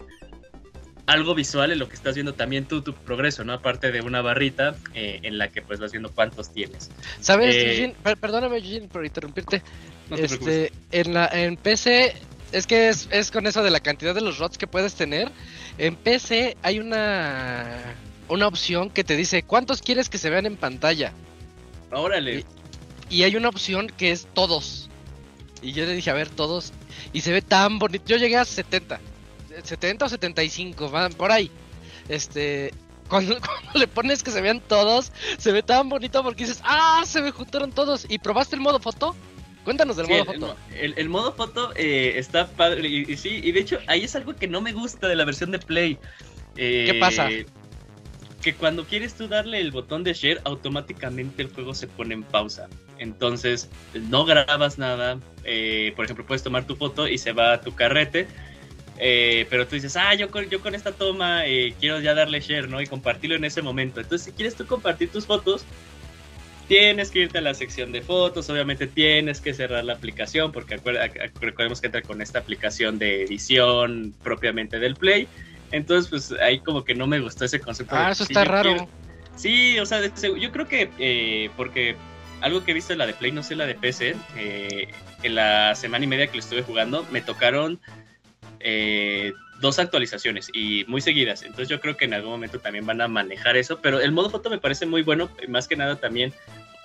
algo 1.08 1.36
visual 1.36 1.72
en 1.72 1.78
lo 1.78 1.88
que 1.88 1.94
estás 1.94 2.16
viendo 2.16 2.34
también 2.34 2.66
tú, 2.66 2.82
tu 2.82 2.94
progreso, 2.94 3.44
¿no? 3.44 3.54
Aparte 3.54 3.92
de 3.92 4.02
una 4.02 4.24
barrita 4.24 4.76
eh, 4.96 5.20
en 5.22 5.38
la 5.38 5.50
que 5.50 5.62
pues 5.62 5.80
vas 5.80 5.92
viendo 5.92 6.12
cuántos 6.12 6.52
tienes. 6.52 6.90
¿Sabes, 7.20 7.56
eh, 7.56 7.96
Perdóname, 8.20 8.58
Eugene, 8.58 8.88
por 8.88 9.06
interrumpirte. 9.06 9.62
este, 10.10 10.72
en, 10.92 11.14
la, 11.14 11.28
en 11.32 11.58
PC 11.58 12.16
es 12.56 12.68
que 12.68 12.88
es, 12.88 13.32
con 13.32 13.48
eso 13.48 13.64
de 13.64 13.69
la 13.69 13.82
cantidad 13.82 14.15
de 14.15 14.22
los 14.22 14.38
rods 14.38 14.57
que 14.57 14.65
puedes 14.65 14.95
tener. 14.95 15.30
En 15.77 15.98
PC 15.98 16.56
hay 16.61 16.80
una, 16.80 17.98
una 18.30 18.48
opción 18.48 18.90
que 18.90 19.03
te 19.03 19.18
dice 19.18 19.44
cuántos 19.44 19.82
quieres 19.82 20.07
que 20.07 20.18
se 20.18 20.30
vean 20.30 20.45
en 20.45 20.56
pantalla. 20.56 21.11
Órale. 21.91 22.45
Y, 23.10 23.23
hay 23.23 23.36
una 23.36 23.49
opción 23.49 23.88
que 23.88 24.11
es 24.11 24.27
todos. 24.34 24.90
Y 25.61 25.73
yo 25.73 25.86
le 25.86 25.95
dije, 25.95 26.10
a 26.10 26.14
ver, 26.14 26.30
todos. 26.30 26.72
Y 27.11 27.22
se 27.22 27.34
ve 27.34 27.41
tan 27.41 27.77
bonito. 27.77 28.06
Yo 28.07 28.15
llegué 28.15 28.38
a 28.38 28.45
70. 28.45 29.02
70 29.61 30.06
o 30.06 30.10
75, 30.10 30.90
van 30.90 31.11
por 31.11 31.34
ahí. 31.34 31.52
Este, 32.07 32.73
cuando, 33.10 33.38
cuando, 33.41 33.80
le 33.80 33.88
pones 33.90 34.23
que 34.23 34.32
se 34.32 34.40
vean 34.40 34.61
todos, 34.61 35.11
se 35.38 35.52
ve 35.52 35.61
tan 35.61 35.90
bonito 35.90 36.23
porque 36.23 36.45
dices, 36.45 36.61
ah, 36.64 37.03
se 37.06 37.22
me 37.22 37.32
juntaron 37.32 37.73
todos. 37.73 38.06
¿Y 38.07 38.18
probaste 38.19 38.56
el 38.56 38.61
modo 38.61 38.80
foto? 38.80 39.14
Cuéntanos 39.66 39.98
del 39.98 40.08
modo 40.08 40.26
foto. 40.26 40.56
El, 40.80 41.10
modo 41.10 41.34
foto 41.34 41.74
eh, 41.76 42.14
está 42.18 42.48
padre. 42.48 42.88
Y, 42.88 43.18
sí, 43.18 43.42
y 43.44 43.52
de 43.52 43.60
hecho, 43.60 43.80
ahí 43.88 44.04
es 44.04 44.16
algo 44.16 44.36
que 44.36 44.48
no 44.48 44.62
me 44.62 44.72
gusta 44.72 45.08
de 45.08 45.16
la 45.16 45.26
versión 45.26 45.50
de 45.50 45.58
Play. 45.58 45.98
¿Qué 46.56 46.92
eh, 46.92 47.00
pasa? 47.00 47.28
Que 48.44 48.54
cuando 48.54 48.86
quieres 48.86 49.16
tú 49.16 49.28
darle 49.28 49.60
el 49.60 49.72
botón 49.72 50.04
de 50.04 50.14
share, 50.14 50.40
automáticamente 50.44 51.42
el 51.42 51.50
juego 51.50 51.74
se 51.74 51.88
pone 51.88 52.14
en 52.14 52.22
pausa. 52.22 52.70
Entonces, 53.00 53.68
no 53.96 54.24
grabas 54.24 54.78
nada. 54.78 55.18
Eh, 55.44 55.94
por 55.96 56.06
ejemplo, 56.06 56.28
puedes 56.28 56.44
tomar 56.44 56.68
tu 56.68 56.76
foto 56.76 57.08
y 57.08 57.18
se 57.18 57.32
va 57.32 57.54
a 57.54 57.62
tu 57.62 57.74
carrete. 57.74 58.28
pero 59.50 59.66
tú 59.66 59.74
dices, 59.74 59.98
ah, 59.98 60.14
yo 60.14 60.30
con, 60.30 60.48
yo 60.48 60.62
con 60.62 60.76
esta 60.76 60.92
toma 60.92 61.42
quiero 61.80 62.00
ya 62.02 62.14
darle 62.14 62.40
share, 62.40 62.70
¿no? 62.70 62.80
Y 62.80 62.86
compartirlo 62.86 63.36
en 63.36 63.46
ese 63.46 63.64
momento. 63.64 64.00
Entonces, 64.00 64.26
si 64.26 64.32
quieres 64.32 64.54
tú 64.54 64.68
compartir 64.68 65.10
tus 65.10 65.26
fotos, 65.26 65.66
tienes 66.68 67.12
que 67.12 67.20
irte 67.20 67.38
a 67.38 67.42
la 67.42 67.54
sección 67.54 67.92
de 67.92 68.02
fotos, 68.02 68.50
obviamente 68.50 68.88
tienes 68.88 69.42
que 69.42 69.54
cerrar 69.54 69.84
la 69.84 69.94
aplicación 69.94 70.52
porque 70.52 70.80
recordemos 71.40 71.82
que 71.82 71.88
entra 71.88 72.02
con 72.02 72.22
esta 72.22 72.40
aplicación 72.40 72.98
de 72.98 73.24
edición 73.24 74.14
propiamente 74.24 74.80
del 74.80 74.96
Play. 74.96 75.28
Entonces, 75.72 76.10
pues 76.10 76.32
ahí 76.42 76.60
como 76.60 76.84
que 76.84 76.96
no 76.96 77.08
me 77.08 77.20
gustó 77.20 77.46
ese 77.46 77.60
concepto. 77.60 77.96
Ah, 77.96 78.12
eso 78.12 78.24
está 78.24 78.44
raro. 78.44 78.88
Sí, 79.36 79.78
o 79.80 79.86
sea, 79.86 80.00
yo 80.02 80.52
creo 80.52 80.68
que 80.68 80.90
eh, 80.98 81.50
porque 81.58 81.96
algo 82.42 82.64
que 82.64 82.72
he 82.72 82.74
visto 82.74 82.94
en 82.94 83.00
la 83.00 83.08
de 83.08 83.14
Play, 83.14 83.32
no 83.32 83.44
sé 83.44 83.56
la 83.56 83.66
de 83.66 83.76
PC, 83.76 84.16
eh, 84.38 84.88
en 85.24 85.36
la 85.36 85.76
semana 85.76 86.06
y 86.06 86.08
media 86.08 86.28
que 86.28 86.34
lo 86.34 86.40
estuve 86.40 86.62
jugando, 86.62 87.06
me 87.12 87.22
tocaron 87.22 87.80
eh, 88.68 89.34
dos 89.62 89.78
actualizaciones 89.78 90.50
y 90.52 90.86
muy 90.88 91.00
seguidas. 91.00 91.44
Entonces 91.44 91.70
yo 91.70 91.80
creo 91.80 91.96
que 91.96 92.06
en 92.06 92.16
algún 92.16 92.32
momento 92.32 92.60
también 92.60 92.86
van 92.86 93.00
a 93.00 93.08
manejar 93.08 93.58
eso. 93.58 93.80
Pero 93.80 94.00
el 94.00 94.12
modo 94.12 94.32
foto 94.32 94.50
me 94.50 94.58
parece 94.58 94.88
muy 94.88 95.04
bueno. 95.04 95.30
Más 95.48 95.68
que 95.68 95.76
nada 95.76 95.98
también 95.98 96.34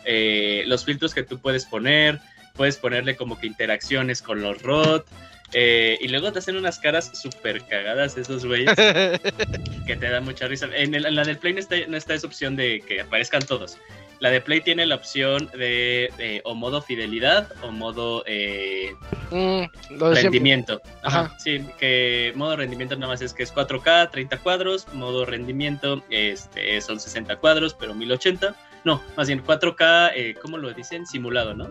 eh, 0.04 0.62
los 0.66 0.84
filtros 0.84 1.14
que 1.14 1.22
tú 1.22 1.38
puedes 1.38 1.64
poner. 1.64 2.20
Puedes 2.54 2.76
ponerle 2.76 3.16
como 3.16 3.40
que 3.40 3.46
interacciones 3.46 4.20
con 4.20 4.42
los 4.42 4.60
ROT. 4.60 5.06
Eh, 5.54 5.96
y 6.02 6.08
luego 6.08 6.32
te 6.32 6.40
hacen 6.40 6.56
unas 6.56 6.78
caras 6.78 7.10
súper 7.14 7.62
cagadas 7.62 8.16
esos 8.16 8.44
güeyes 8.44 8.72
que 9.86 9.96
te 9.96 10.10
dan 10.10 10.24
mucha 10.24 10.46
risa. 10.46 10.68
En, 10.74 10.92
la 10.92 11.24
del 11.24 11.38
Play 11.38 11.54
no 11.54 11.60
está, 11.60 11.76
no 11.88 11.96
está 11.96 12.12
esa 12.12 12.26
opción 12.26 12.56
de 12.56 12.82
que 12.86 13.00
aparezcan 13.00 13.42
todos. 13.42 13.78
La 14.20 14.30
de 14.30 14.40
Play 14.40 14.60
tiene 14.60 14.86
la 14.86 14.96
opción 14.96 15.50
de, 15.56 16.42
o 16.44 16.54
modo 16.54 16.82
fidelidad 16.82 17.48
o 17.62 17.72
modo 17.72 18.22
eh, 18.26 18.94
mm, 19.30 19.98
rendimiento. 19.98 20.80
Ajá. 21.02 21.34
Sí, 21.38 21.64
que 21.78 22.32
modo 22.36 22.56
rendimiento 22.56 22.94
nada 22.96 23.08
más 23.08 23.22
es 23.22 23.32
que 23.32 23.42
es 23.42 23.54
4K, 23.54 24.10
30 24.10 24.38
cuadros, 24.38 24.86
modo 24.92 25.24
rendimiento 25.24 26.02
este, 26.10 26.80
son 26.82 27.00
60 27.00 27.36
cuadros, 27.36 27.74
pero 27.74 27.94
1080. 27.94 28.54
No, 28.84 29.02
más 29.16 29.26
bien 29.26 29.42
4K, 29.42 30.12
eh, 30.14 30.34
¿cómo 30.40 30.58
lo 30.58 30.72
dicen? 30.72 31.06
Simulado, 31.06 31.54
¿no? 31.54 31.70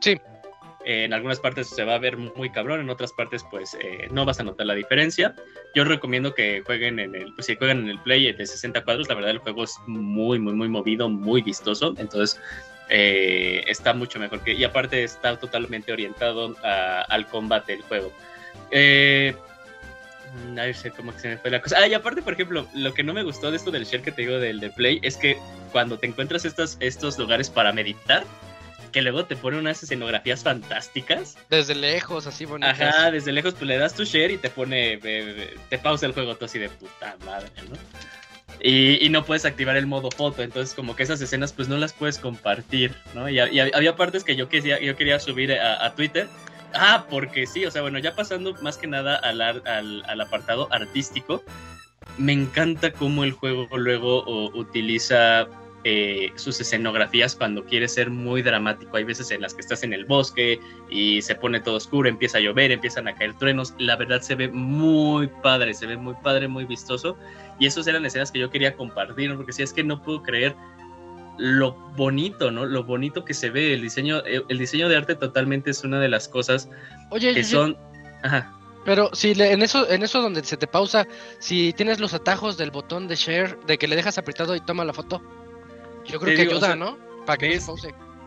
Sí 0.00 0.16
en 0.84 1.12
algunas 1.12 1.40
partes 1.40 1.68
se 1.68 1.84
va 1.84 1.94
a 1.94 1.98
ver 1.98 2.16
muy 2.16 2.50
cabrón, 2.50 2.80
en 2.80 2.90
otras 2.90 3.12
partes 3.12 3.44
pues 3.50 3.76
eh, 3.80 4.08
no 4.10 4.24
vas 4.24 4.40
a 4.40 4.44
notar 4.44 4.66
la 4.66 4.74
diferencia. 4.74 5.34
Yo 5.74 5.84
recomiendo 5.84 6.34
que 6.34 6.62
jueguen 6.64 6.98
en 6.98 7.14
el, 7.14 7.34
pues 7.34 7.46
si 7.46 7.56
juegan 7.56 7.80
en 7.80 7.88
el 7.88 7.98
play 7.98 8.32
de 8.32 8.46
60 8.46 8.84
cuadros, 8.84 9.08
la 9.08 9.14
verdad 9.14 9.30
el 9.30 9.38
juego 9.38 9.64
es 9.64 9.76
muy, 9.86 10.38
muy, 10.38 10.54
muy 10.54 10.68
movido, 10.68 11.08
muy 11.08 11.42
vistoso, 11.42 11.94
entonces 11.98 12.40
eh, 12.88 13.62
está 13.68 13.94
mucho 13.94 14.18
mejor 14.18 14.40
y 14.46 14.64
aparte 14.64 15.04
está 15.04 15.38
totalmente 15.38 15.92
orientado 15.92 16.56
al 16.62 17.26
combate 17.28 17.72
del 17.72 17.82
juego. 17.82 18.12
Eh, 18.70 19.34
a 20.56 20.72
sé 20.72 20.90
cómo 20.90 21.12
se 21.12 21.28
me 21.28 21.36
fue 21.38 21.50
la 21.50 21.60
cosa. 21.60 21.78
Ah, 21.78 21.88
y 21.88 21.94
aparte, 21.94 22.22
por 22.22 22.34
ejemplo, 22.34 22.66
lo 22.74 22.94
que 22.94 23.02
no 23.02 23.12
me 23.12 23.22
gustó 23.22 23.50
de 23.50 23.56
esto 23.56 23.70
del 23.70 23.84
share 23.84 24.02
que 24.02 24.12
te 24.12 24.22
digo 24.22 24.38
del 24.38 24.60
de 24.60 24.70
Play 24.70 25.00
es 25.02 25.16
que 25.16 25.36
cuando 25.72 25.98
te 25.98 26.06
encuentras 26.06 26.44
estos, 26.44 26.76
estos 26.80 27.18
lugares 27.18 27.50
para 27.50 27.72
meditar, 27.72 28.24
que 28.90 29.02
luego 29.02 29.24
te 29.24 29.36
pone 29.36 29.58
unas 29.58 29.82
escenografías 29.82 30.42
fantásticas. 30.42 31.36
Desde 31.48 31.74
lejos, 31.74 32.26
así 32.26 32.44
bonitas. 32.44 32.80
Ajá, 32.80 33.10
desde 33.10 33.32
lejos 33.32 33.54
pues 33.54 33.66
le 33.66 33.78
das 33.78 33.94
tu 33.94 34.04
share 34.04 34.30
y 34.30 34.38
te 34.38 34.50
pone, 34.50 34.98
te 34.98 35.78
pausa 35.78 36.06
el 36.06 36.12
juego 36.12 36.34
todo 36.34 36.46
así 36.46 36.58
de 36.58 36.68
puta 36.68 37.16
madre, 37.24 37.50
¿no? 37.68 37.76
Y, 38.62 39.08
no 39.08 39.24
puedes 39.24 39.46
activar 39.46 39.76
el 39.76 39.86
modo 39.86 40.10
foto, 40.10 40.42
entonces 40.42 40.74
como 40.74 40.94
que 40.94 41.02
esas 41.02 41.20
escenas 41.22 41.52
pues 41.52 41.68
no 41.68 41.78
las 41.78 41.94
puedes 41.94 42.18
compartir, 42.18 42.94
¿no? 43.14 43.28
Y, 43.28 43.38
había 43.38 43.96
partes 43.96 44.22
que 44.22 44.36
yo 44.36 44.48
quería, 44.48 44.78
yo 44.80 44.96
quería 44.96 45.18
subir 45.18 45.52
a, 45.52 45.94
Twitter. 45.94 46.28
Ah, 46.74 47.06
porque 47.08 47.46
sí, 47.46 47.64
o 47.64 47.70
sea, 47.70 47.82
bueno, 47.82 47.98
ya 47.98 48.14
pasando 48.14 48.54
más 48.62 48.76
que 48.76 48.86
nada 48.86 49.16
al, 49.16 49.40
al, 49.40 49.62
al 50.06 50.20
apartado 50.20 50.68
artístico, 50.70 51.42
me 52.18 52.32
encanta 52.32 52.92
cómo 52.92 53.24
el 53.24 53.32
juego 53.32 53.66
luego 53.76 54.24
utiliza 54.50 55.48
eh, 55.84 56.32
sus 56.36 56.60
escenografías 56.60 57.34
cuando 57.34 57.64
quiere 57.64 57.88
ser 57.88 58.10
muy 58.10 58.42
dramático. 58.42 58.96
Hay 58.96 59.04
veces 59.04 59.30
en 59.30 59.40
las 59.40 59.54
que 59.54 59.62
estás 59.62 59.82
en 59.82 59.92
el 59.92 60.04
bosque 60.04 60.60
y 60.90 61.22
se 61.22 61.34
pone 61.34 61.60
todo 61.60 61.76
oscuro, 61.76 62.08
empieza 62.08 62.38
a 62.38 62.40
llover, 62.40 62.70
empiezan 62.70 63.08
a 63.08 63.14
caer 63.14 63.34
truenos. 63.38 63.74
La 63.78 63.96
verdad 63.96 64.20
se 64.20 64.34
ve 64.34 64.48
muy 64.48 65.28
padre, 65.42 65.72
se 65.74 65.86
ve 65.86 65.96
muy 65.96 66.14
padre, 66.22 66.48
muy 66.48 66.64
vistoso. 66.64 67.16
Y 67.58 67.66
esas 67.66 67.86
eran 67.86 68.04
escenas 68.04 68.30
que 68.30 68.38
yo 68.38 68.50
quería 68.50 68.76
compartir, 68.76 69.34
porque 69.36 69.52
si 69.52 69.62
es 69.62 69.72
que 69.72 69.82
no 69.82 70.02
puedo 70.02 70.22
creer 70.22 70.54
lo 71.38 71.72
bonito, 71.96 72.50
¿no? 72.50 72.66
Lo 72.66 72.84
bonito 72.84 73.24
que 73.24 73.32
se 73.32 73.48
ve. 73.48 73.72
El 73.72 73.80
diseño, 73.80 74.18
eh, 74.26 74.42
el 74.48 74.58
diseño 74.58 74.88
de 74.88 74.96
arte 74.96 75.14
totalmente 75.14 75.70
es 75.70 75.82
una 75.82 75.98
de 75.98 76.08
las 76.08 76.28
cosas 76.28 76.68
que 77.18 77.44
son. 77.44 77.76
Pero 78.84 79.10
si 79.12 79.32
en 79.32 79.62
eso, 79.62 79.88
en 79.90 80.02
eso 80.02 80.22
donde 80.22 80.42
se 80.44 80.56
te 80.56 80.66
pausa, 80.66 81.06
si 81.38 81.72
tienes 81.72 82.00
los 82.00 82.14
atajos 82.14 82.56
del 82.56 82.70
botón 82.70 83.08
de 83.08 83.16
share, 83.16 83.58
de 83.66 83.78
que 83.78 83.88
le 83.88 83.96
dejas 83.96 84.18
apretado 84.18 84.56
y 84.56 84.60
toma 84.60 84.84
la 84.84 84.92
foto, 84.92 85.22
yo 86.10 86.20
creo 86.20 86.36
que 86.36 86.42
ayuda, 86.42 86.76
¿no? 86.76 86.98
Para 87.26 87.38
que 87.38 87.58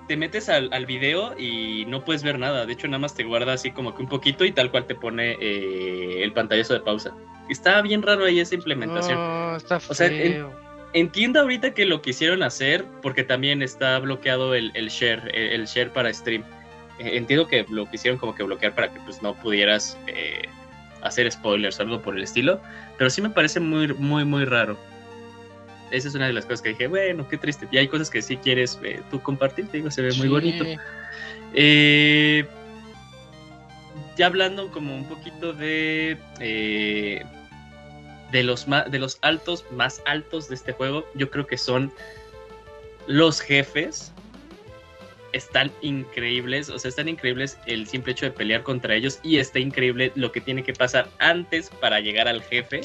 Te 0.08 0.18
metes 0.18 0.50
al, 0.50 0.72
al, 0.74 0.86
video 0.86 1.38
y 1.38 1.86
no 1.88 2.04
puedes 2.04 2.24
ver 2.24 2.40
nada. 2.40 2.66
De 2.66 2.74
hecho, 2.74 2.88
nada 2.88 3.00
más 3.00 3.16
te 3.16 3.24
guarda 3.24 3.54
así 3.54 3.72
como 3.72 3.96
que 3.96 4.02
un 4.02 4.10
poquito 4.10 4.46
y 4.46 4.52
tal 4.52 4.72
cual 4.72 4.86
te 4.86 4.96
pone 4.96 5.38
eh, 5.40 6.24
el 6.24 6.34
pantallazo 6.34 6.74
de 6.74 6.82
pausa. 6.82 7.14
Está 7.50 7.82
bien 7.82 8.02
raro 8.02 8.26
ahí 8.26 8.40
esa 8.40 8.56
implementación. 8.56 9.16
No, 9.16 9.56
está 9.56 9.80
feo. 9.80 9.92
O 9.92 9.96
sea, 9.96 10.10
entiendo 10.94 11.40
ahorita 11.40 11.74
que 11.74 11.86
lo 11.86 12.02
quisieron 12.02 12.44
hacer 12.44 12.86
porque 13.02 13.24
también 13.24 13.62
está 13.62 14.00
bloqueado 14.00 14.56
el, 14.56 14.72
el 14.76 14.90
share, 14.90 15.30
el, 15.34 15.66
share 15.66 15.92
para 15.92 16.14
stream. 16.14 16.44
Eh, 17.00 17.18
entiendo 17.18 17.48
que 17.48 17.66
lo 17.70 17.90
quisieron 17.90 18.20
como 18.20 18.36
que 18.36 18.44
bloquear 18.44 18.76
para 18.76 18.94
que 18.94 19.00
pues 19.02 19.22
no 19.22 19.34
pudieras 19.34 19.98
eh, 20.08 20.44
hacer 21.02 21.32
spoilers 21.32 21.80
o 21.80 21.84
algo 21.84 22.02
por 22.02 22.16
el 22.16 22.24
estilo. 22.24 22.62
Pero 22.98 23.10
sí 23.10 23.22
me 23.22 23.30
parece 23.30 23.60
muy, 23.60 23.88
muy, 23.94 24.26
muy 24.26 24.46
raro 24.46 24.78
esa 25.94 26.08
es 26.08 26.16
una 26.16 26.26
de 26.26 26.34
las 26.34 26.46
cosas 26.46 26.62
que 26.62 26.70
dije, 26.70 26.88
bueno, 26.88 27.28
qué 27.28 27.38
triste. 27.38 27.68
Y 27.72 27.78
hay 27.78 27.88
cosas 27.88 28.10
que 28.10 28.22
sí 28.22 28.38
quieres 28.38 28.80
eh, 28.84 29.00
tú 29.12 29.22
compartir, 29.22 29.68
te 29.68 29.78
digo, 29.78 29.92
se 29.92 30.02
ve 30.02 30.12
muy 30.14 30.28
bonito. 30.28 30.66
Eh, 31.54 32.46
ya 34.18 34.26
hablando 34.26 34.72
como 34.72 34.96
un 34.96 35.08
poquito 35.08 35.54
de, 35.54 36.18
eh, 36.40 37.24
de 38.32 38.44
los, 38.44 38.66
de 38.90 39.00
los 39.00 39.20
altos, 39.22 39.66
más 39.72 40.02
altos 40.06 40.50
de 40.50 40.56
este 40.56 40.74
juego, 40.74 41.06
yo 41.14 41.30
creo 41.30 41.46
que 41.46 41.58
son 41.58 41.94
los 43.06 43.40
jefes. 43.40 44.12
Están 45.32 45.72
increíbles, 45.82 46.70
o 46.70 46.78
sea, 46.78 46.90
están 46.90 47.08
increíbles 47.08 47.58
el 47.68 47.88
simple 47.88 48.14
hecho 48.14 48.26
de 48.26 48.32
pelear 48.32 48.64
contra 48.64 48.96
ellos 48.96 49.20
y 49.24 49.38
está 49.38 49.60
increíble 49.60 50.12
lo 50.16 50.32
que 50.32 50.42
tiene 50.42 50.64
que 50.64 50.74
pasar 50.74 51.08
antes 51.20 51.70
para 51.70 52.00
llegar 52.00 52.28
al 52.28 52.42
jefe. 52.42 52.82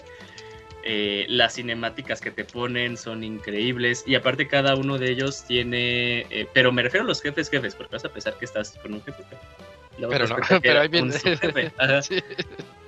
Eh, 0.91 1.27
las 1.29 1.57
cinemáticas 1.57 2.19
que 2.19 2.31
te 2.31 2.47
ponen 2.47 2.97
son 2.97 3.23
increíbles 3.23 4.05
y 4.07 4.15
aparte 4.15 4.49
cada 4.49 4.75
uno 4.75 4.97
de 4.97 5.11
ellos 5.11 5.45
tiene, 5.47 6.21
eh, 6.31 6.47
pero 6.55 6.73
me 6.73 6.83
refiero 6.83 7.05
a 7.05 7.07
los 7.07 7.21
jefes 7.21 7.51
jefes, 7.51 7.75
porque 7.75 7.97
vas 7.97 8.07
a 8.07 8.09
pensar 8.09 8.39
que 8.39 8.47
estás 8.47 8.71
con 8.81 8.95
un 8.95 9.05
jefe. 9.05 9.23
Pero, 9.99 10.27
no, 10.27 10.37
pero 10.63 10.81
ahí 10.81 10.89
viene. 10.89 11.13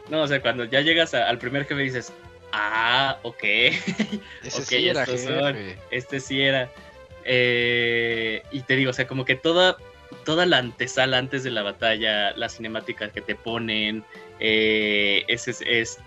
No, 0.08 0.22
o 0.22 0.26
sea, 0.26 0.40
cuando 0.40 0.64
ya 0.64 0.80
llegas 0.80 1.12
al 1.12 1.36
primer 1.36 1.66
jefe 1.66 1.82
dices, 1.82 2.10
ah, 2.52 3.18
ok. 3.22 3.42
Ese 4.44 4.64
sí 4.64 4.88
era 4.88 5.04
este 5.90 6.20
sí 6.20 6.40
era. 6.40 6.70
Eh, 7.26 8.42
y 8.50 8.62
te 8.62 8.76
digo, 8.76 8.92
o 8.92 8.94
sea, 8.94 9.06
como 9.06 9.26
que 9.26 9.36
toda, 9.36 9.76
toda 10.24 10.46
la 10.46 10.56
antesala 10.56 11.18
antes 11.18 11.44
de 11.44 11.50
la 11.50 11.62
batalla, 11.62 12.32
la 12.32 12.48
cinemática 12.48 13.10
que 13.10 13.20
te 13.20 13.34
ponen, 13.34 14.04
eh, 14.38 15.24
es, 15.28 15.48
es, 15.48 15.98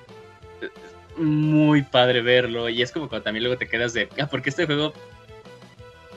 muy 1.17 1.83
padre 1.83 2.21
verlo. 2.21 2.69
Y 2.69 2.81
es 2.81 2.91
como 2.91 3.09
cuando 3.09 3.23
también 3.23 3.43
luego 3.43 3.57
te 3.57 3.67
quedas 3.67 3.93
de, 3.93 4.09
ah, 4.19 4.27
porque 4.27 4.49
este 4.49 4.65
juego 4.65 4.93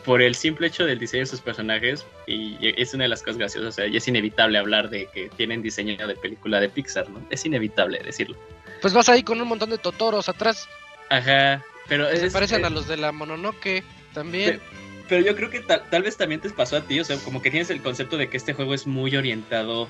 por 0.07 0.23
el 0.23 0.37
simple 0.37 0.69
hecho 0.69 0.87
del 0.87 1.01
diseño 1.01 1.25
de 1.25 1.27
sus 1.27 1.41
personajes, 1.41 2.07
y 2.29 2.57
es 2.61 2.95
una 2.95 3.05
de 3.05 3.09
las 3.09 3.23
cosas 3.23 3.39
graciosas, 3.39 3.69
o 3.69 3.73
sea, 3.73 3.87
y 3.89 3.97
es 3.97 4.07
inevitable 4.07 4.57
hablar 4.57 4.89
de 4.89 5.07
que 5.07 5.29
tienen 5.37 5.63
diseño 5.63 6.07
de 6.07 6.15
película 6.15 6.61
de 6.61 6.69
Pixar, 6.69 7.11
¿no? 7.11 7.21
Es 7.29 7.45
inevitable 7.45 8.01
decirlo. 8.05 8.37
Pues 8.81 8.95
vas 8.95 9.09
ahí 9.09 9.25
con 9.25 9.41
un 9.41 9.49
montón 9.49 9.71
de 9.71 9.79
Totoros 9.79 10.29
atrás. 10.29 10.69
Ajá, 11.11 11.65
pero... 11.89 12.09
Se 12.17 12.31
parecen 12.31 12.65
a 12.65 12.71
los 12.71 12.87
de 12.87 12.97
la 12.97 13.11
Mononoke 13.11 13.83
también. 14.15 14.61
Pero, 15.09 15.23
yo 15.23 15.35
creo 15.35 15.51
que 15.51 15.59
tal, 15.59 16.03
vez 16.03 16.17
también 16.17 16.41
te 16.41 16.51
pasó 16.51 16.77
a 16.77 16.83
ti, 16.83 17.01
o 17.01 17.05
sea, 17.05 17.17
como 17.19 17.43
que 17.43 17.51
tienes 17.51 17.71
el 17.71 17.83
concepto 17.83 18.17
de 18.17 18.29
que 18.29 18.37
este 18.37 18.55
juego 18.55 18.75
es 18.75 18.87
muy 18.87 19.17
orientado 19.17 19.89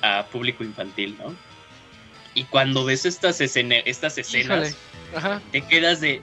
a 0.00 0.26
público 0.26 0.62
infantil, 0.62 1.16
¿no? 1.18 1.34
Y 2.36 2.44
cuando 2.44 2.84
ves 2.84 3.06
estas, 3.06 3.40
estas 3.40 4.18
escenas, 4.18 4.76
te 5.50 5.62
quedas 5.62 6.02
de, 6.02 6.20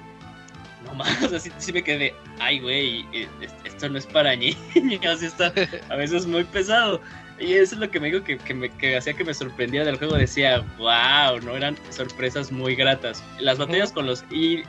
no 0.85 0.94
más, 0.94 1.23
así 1.34 1.52
sí 1.57 1.73
me 1.73 1.84
quedé, 1.84 2.14
ay, 2.40 2.60
güey, 2.60 3.06
eh, 3.14 3.27
esto 3.65 3.90
no 3.90 3.98
es 3.98 4.06
para 4.06 4.35
niños, 4.35 5.06
así 5.06 5.26
está 5.26 5.52
a 5.90 5.95
veces 5.95 6.27
muy 6.27 6.44
pesado. 6.44 7.02
Y 7.40 7.53
eso 7.53 7.73
es 7.76 7.81
lo 7.81 7.90
que 7.90 7.99
me 7.99 8.11
digo 8.11 8.23
que, 8.23 8.38
que, 8.38 8.95
hacía 8.95 9.14
que 9.14 9.23
me 9.23 9.34
sorprendía 9.34 9.84
del 9.84 9.98
juego. 9.98 10.15
Decía, 10.15 10.64
wow, 10.77 11.40
no 11.44 11.57
eran 11.57 11.76
sorpresas 11.90 12.52
muy 12.52 12.76
gratas. 12.76 13.23
Las 13.40 13.57
batallas 13.57 13.91
con 13.91 14.06
los. 14.06 14.23
Y, 14.30 14.64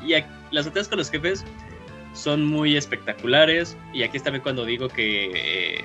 las 0.51 0.65
batallas 0.65 0.89
con 0.89 0.99
los 0.99 1.11
jefes 1.11 1.45
son 2.15 2.47
muy 2.47 2.75
espectaculares. 2.75 3.77
Y 3.93 4.03
aquí 4.03 4.17
está 4.17 4.37
cuando 4.41 4.65
digo 4.65 4.89
que 4.89 5.31
eh, 5.35 5.85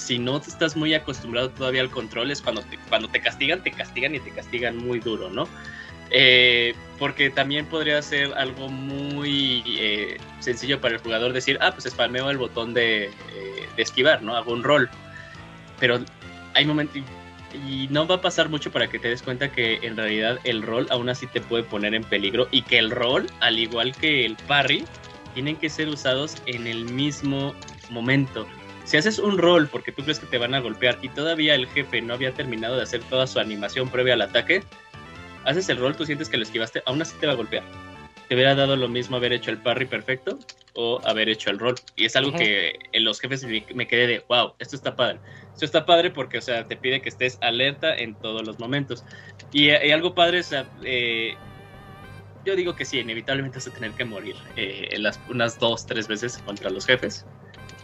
si 0.00 0.18
no 0.18 0.38
estás 0.38 0.76
muy 0.76 0.94
acostumbrado 0.94 1.50
todavía 1.50 1.82
al 1.82 1.90
control, 1.90 2.30
es 2.30 2.40
cuando 2.40 2.62
te, 2.62 2.78
cuando 2.88 3.08
te 3.08 3.20
castigan, 3.20 3.62
te 3.62 3.70
castigan 3.70 4.14
y 4.14 4.20
te 4.20 4.30
castigan 4.30 4.76
muy 4.76 5.00
duro, 5.00 5.30
¿no? 5.30 5.48
Eh, 6.10 6.74
porque 6.98 7.30
también 7.30 7.66
podría 7.66 8.02
ser 8.02 8.34
algo 8.34 8.68
muy 8.68 9.62
eh, 9.78 10.16
sencillo 10.40 10.80
para 10.80 10.94
el 10.94 11.00
jugador 11.00 11.32
decir, 11.32 11.58
ah, 11.60 11.72
pues 11.72 11.84
spameo 11.84 12.30
el 12.30 12.38
botón 12.38 12.74
de, 12.74 13.04
eh, 13.04 13.10
de, 13.76 13.82
esquivar, 13.82 14.22
¿no? 14.22 14.34
Hago 14.36 14.52
un 14.52 14.64
rol. 14.64 14.90
Pero 15.78 16.00
hay 16.54 16.64
momentos, 16.64 17.00
y 17.68 17.86
no 17.90 18.06
va 18.06 18.16
a 18.16 18.20
pasar 18.20 18.48
mucho 18.48 18.70
para 18.72 18.88
que 18.88 18.98
te 18.98 19.08
des 19.08 19.22
cuenta 19.22 19.52
que 19.52 19.78
en 19.82 19.96
realidad 19.96 20.38
el 20.44 20.62
rol 20.62 20.86
aún 20.90 21.08
así 21.08 21.26
te 21.26 21.40
puede 21.40 21.62
poner 21.62 21.94
en 21.94 22.04
peligro 22.04 22.48
y 22.50 22.62
que 22.62 22.78
el 22.78 22.90
rol, 22.90 23.26
al 23.40 23.58
igual 23.58 23.94
que 23.94 24.26
el 24.26 24.36
parry, 24.48 24.84
tienen 25.34 25.56
que 25.56 25.68
ser 25.68 25.88
usados 25.88 26.36
en 26.46 26.66
el 26.66 26.84
mismo 26.86 27.54
momento. 27.90 28.46
Si 28.90 28.96
haces 28.96 29.20
un 29.20 29.38
rol 29.38 29.68
porque 29.68 29.92
tú 29.92 30.02
crees 30.02 30.18
que 30.18 30.26
te 30.26 30.36
van 30.36 30.52
a 30.52 30.58
golpear 30.58 30.98
y 31.00 31.08
todavía 31.10 31.54
el 31.54 31.68
jefe 31.68 32.02
no 32.02 32.12
había 32.12 32.32
terminado 32.32 32.74
de 32.74 32.82
hacer 32.82 33.00
toda 33.04 33.28
su 33.28 33.38
animación 33.38 33.88
previa 33.88 34.14
al 34.14 34.22
ataque, 34.22 34.64
haces 35.44 35.68
el 35.68 35.76
rol, 35.76 35.94
tú 35.94 36.04
sientes 36.04 36.28
que 36.28 36.36
lo 36.36 36.42
esquivaste, 36.42 36.82
aún 36.86 37.00
así 37.00 37.16
te 37.20 37.28
va 37.28 37.34
a 37.34 37.36
golpear. 37.36 37.62
Te 38.28 38.34
hubiera 38.34 38.56
dado 38.56 38.74
lo 38.74 38.88
mismo 38.88 39.16
haber 39.16 39.32
hecho 39.32 39.52
el 39.52 39.58
parry 39.58 39.86
perfecto 39.86 40.40
o 40.74 41.00
haber 41.06 41.28
hecho 41.28 41.50
el 41.50 41.60
rol. 41.60 41.76
Y 41.94 42.06
es 42.06 42.16
algo 42.16 42.32
que 42.32 42.80
en 42.90 43.04
los 43.04 43.20
jefes 43.20 43.44
me, 43.44 43.86
quedé 43.86 44.08
de, 44.08 44.24
wow, 44.28 44.54
esto 44.58 44.74
está 44.74 44.96
padre. 44.96 45.20
Esto 45.52 45.66
está 45.66 45.86
padre 45.86 46.10
porque, 46.10 46.38
o 46.38 46.42
sea, 46.42 46.66
te 46.66 46.76
pide 46.76 47.00
que 47.00 47.10
estés 47.10 47.38
alerta 47.42 47.94
en 47.94 48.16
todos 48.16 48.44
los 48.44 48.58
momentos. 48.58 49.04
Y, 49.52 49.70
algo 49.70 50.16
padre, 50.16 50.40
o 50.40 50.42
sea, 50.42 50.68
eh, 50.82 51.36
yo 52.44 52.56
digo 52.56 52.74
que 52.74 52.84
sí, 52.84 52.98
inevitablemente 52.98 53.58
vas 53.58 53.68
a 53.68 53.72
tener 53.72 53.92
que 53.92 54.04
morir 54.04 54.34
eh, 54.56 54.96
las, 54.98 55.20
unas 55.28 55.60
dos, 55.60 55.86
tres 55.86 56.08
veces 56.08 56.38
contra 56.38 56.70
los 56.70 56.86
jefes 56.86 57.24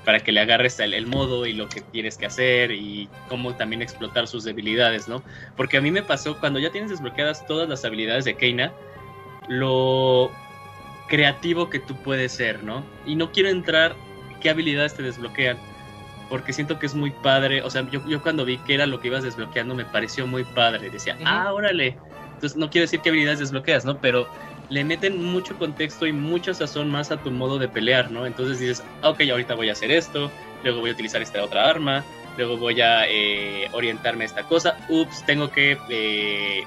para 0.06 0.20
que 0.20 0.30
le 0.30 0.40
agarres 0.40 0.78
el, 0.78 0.94
el, 0.94 1.06
modo 1.08 1.46
y 1.46 1.52
lo 1.52 1.68
que 1.68 1.80
tienes 1.80 2.16
que 2.16 2.26
hacer 2.26 2.70
y 2.70 3.08
cómo 3.28 3.56
también 3.56 3.82
explotar 3.82 4.28
sus 4.28 4.44
debilidades, 4.44 5.08
¿no? 5.08 5.20
Porque 5.56 5.78
a 5.78 5.80
mí 5.80 5.90
me 5.90 6.04
pasó 6.04 6.38
cuando 6.38 6.60
ya 6.60 6.70
tienes 6.70 6.90
desbloqueadas 6.90 7.44
todas 7.48 7.68
las 7.68 7.84
habilidades 7.84 8.24
de 8.24 8.36
Keina, 8.36 8.72
lo 9.48 10.30
creativo 11.08 11.68
que 11.68 11.80
tú 11.80 11.96
puedes 11.96 12.30
ser, 12.30 12.62
¿no? 12.62 12.84
Y 13.04 13.16
no 13.16 13.32
quiero 13.32 13.48
entrar 13.48 13.96
qué 14.40 14.48
habilidades 14.48 14.94
te 14.94 15.02
desbloquean, 15.02 15.58
porque 16.30 16.52
siento 16.52 16.78
que 16.78 16.86
es 16.86 16.94
muy 16.94 17.10
padre, 17.10 17.62
o 17.62 17.70
sea, 17.70 17.84
yo, 17.90 18.00
yo 18.06 18.22
cuando 18.22 18.44
vi 18.44 18.58
que 18.58 18.74
era 18.74 18.86
lo 18.86 19.00
que 19.00 19.08
ibas 19.08 19.24
desbloqueando 19.24 19.74
me 19.74 19.84
pareció 19.84 20.24
muy 20.28 20.44
padre, 20.44 20.88
decía, 20.88 21.18
ah, 21.24 21.52
órale, 21.52 21.98
entonces 22.34 22.56
no 22.56 22.70
quiero 22.70 22.84
decir 22.84 23.00
qué 23.00 23.08
habilidades 23.08 23.40
desbloqueas, 23.40 23.84
¿no? 23.84 24.00
Pero 24.00 24.28
le 24.68 24.84
meten 24.84 25.22
mucho 25.22 25.56
contexto 25.58 26.06
y 26.06 26.12
mucha 26.12 26.54
sazón 26.54 26.90
más 26.90 27.10
a 27.10 27.16
tu 27.18 27.30
modo 27.30 27.58
de 27.58 27.68
pelear, 27.68 28.10
¿no? 28.10 28.26
Entonces 28.26 28.58
dices, 28.58 28.82
ok, 29.02 29.20
ahorita 29.30 29.54
voy 29.54 29.68
a 29.68 29.72
hacer 29.72 29.90
esto, 29.90 30.30
luego 30.64 30.80
voy 30.80 30.90
a 30.90 30.92
utilizar 30.92 31.22
esta 31.22 31.42
otra 31.42 31.68
arma, 31.68 32.04
luego 32.36 32.56
voy 32.56 32.80
a 32.80 33.08
eh, 33.08 33.68
orientarme 33.72 34.24
a 34.24 34.26
esta 34.26 34.42
cosa, 34.44 34.76
ups, 34.88 35.24
tengo 35.26 35.50
que... 35.50 35.78
Eh... 35.88 36.64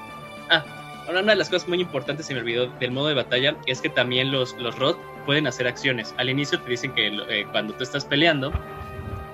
Ah, 0.48 0.64
una 1.08 1.22
de 1.22 1.36
las 1.36 1.48
cosas 1.48 1.68
muy 1.68 1.80
importantes, 1.80 2.26
se 2.26 2.34
me 2.34 2.40
olvidó, 2.40 2.68
del 2.78 2.92
modo 2.92 3.08
de 3.08 3.14
batalla, 3.14 3.56
es 3.66 3.80
que 3.80 3.88
también 3.88 4.30
los, 4.30 4.56
los 4.58 4.78
ROT 4.78 4.96
pueden 5.26 5.46
hacer 5.48 5.66
acciones. 5.66 6.14
Al 6.18 6.30
inicio 6.30 6.60
te 6.60 6.70
dicen 6.70 6.92
que 6.94 7.08
eh, 7.08 7.46
cuando 7.50 7.74
tú 7.74 7.82
estás 7.82 8.04
peleando, 8.04 8.52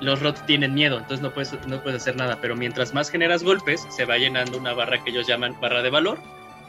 los 0.00 0.20
ROT 0.22 0.44
tienen 0.46 0.74
miedo, 0.74 0.96
entonces 0.96 1.20
no 1.20 1.32
puedes, 1.32 1.52
no 1.66 1.82
puedes 1.82 2.02
hacer 2.02 2.16
nada, 2.16 2.38
pero 2.40 2.56
mientras 2.56 2.94
más 2.94 3.10
generas 3.10 3.42
golpes, 3.42 3.86
se 3.90 4.04
va 4.04 4.16
llenando 4.16 4.58
una 4.58 4.72
barra 4.72 5.02
que 5.04 5.10
ellos 5.10 5.26
llaman 5.26 5.58
barra 5.60 5.82
de 5.82 5.90
valor, 5.90 6.18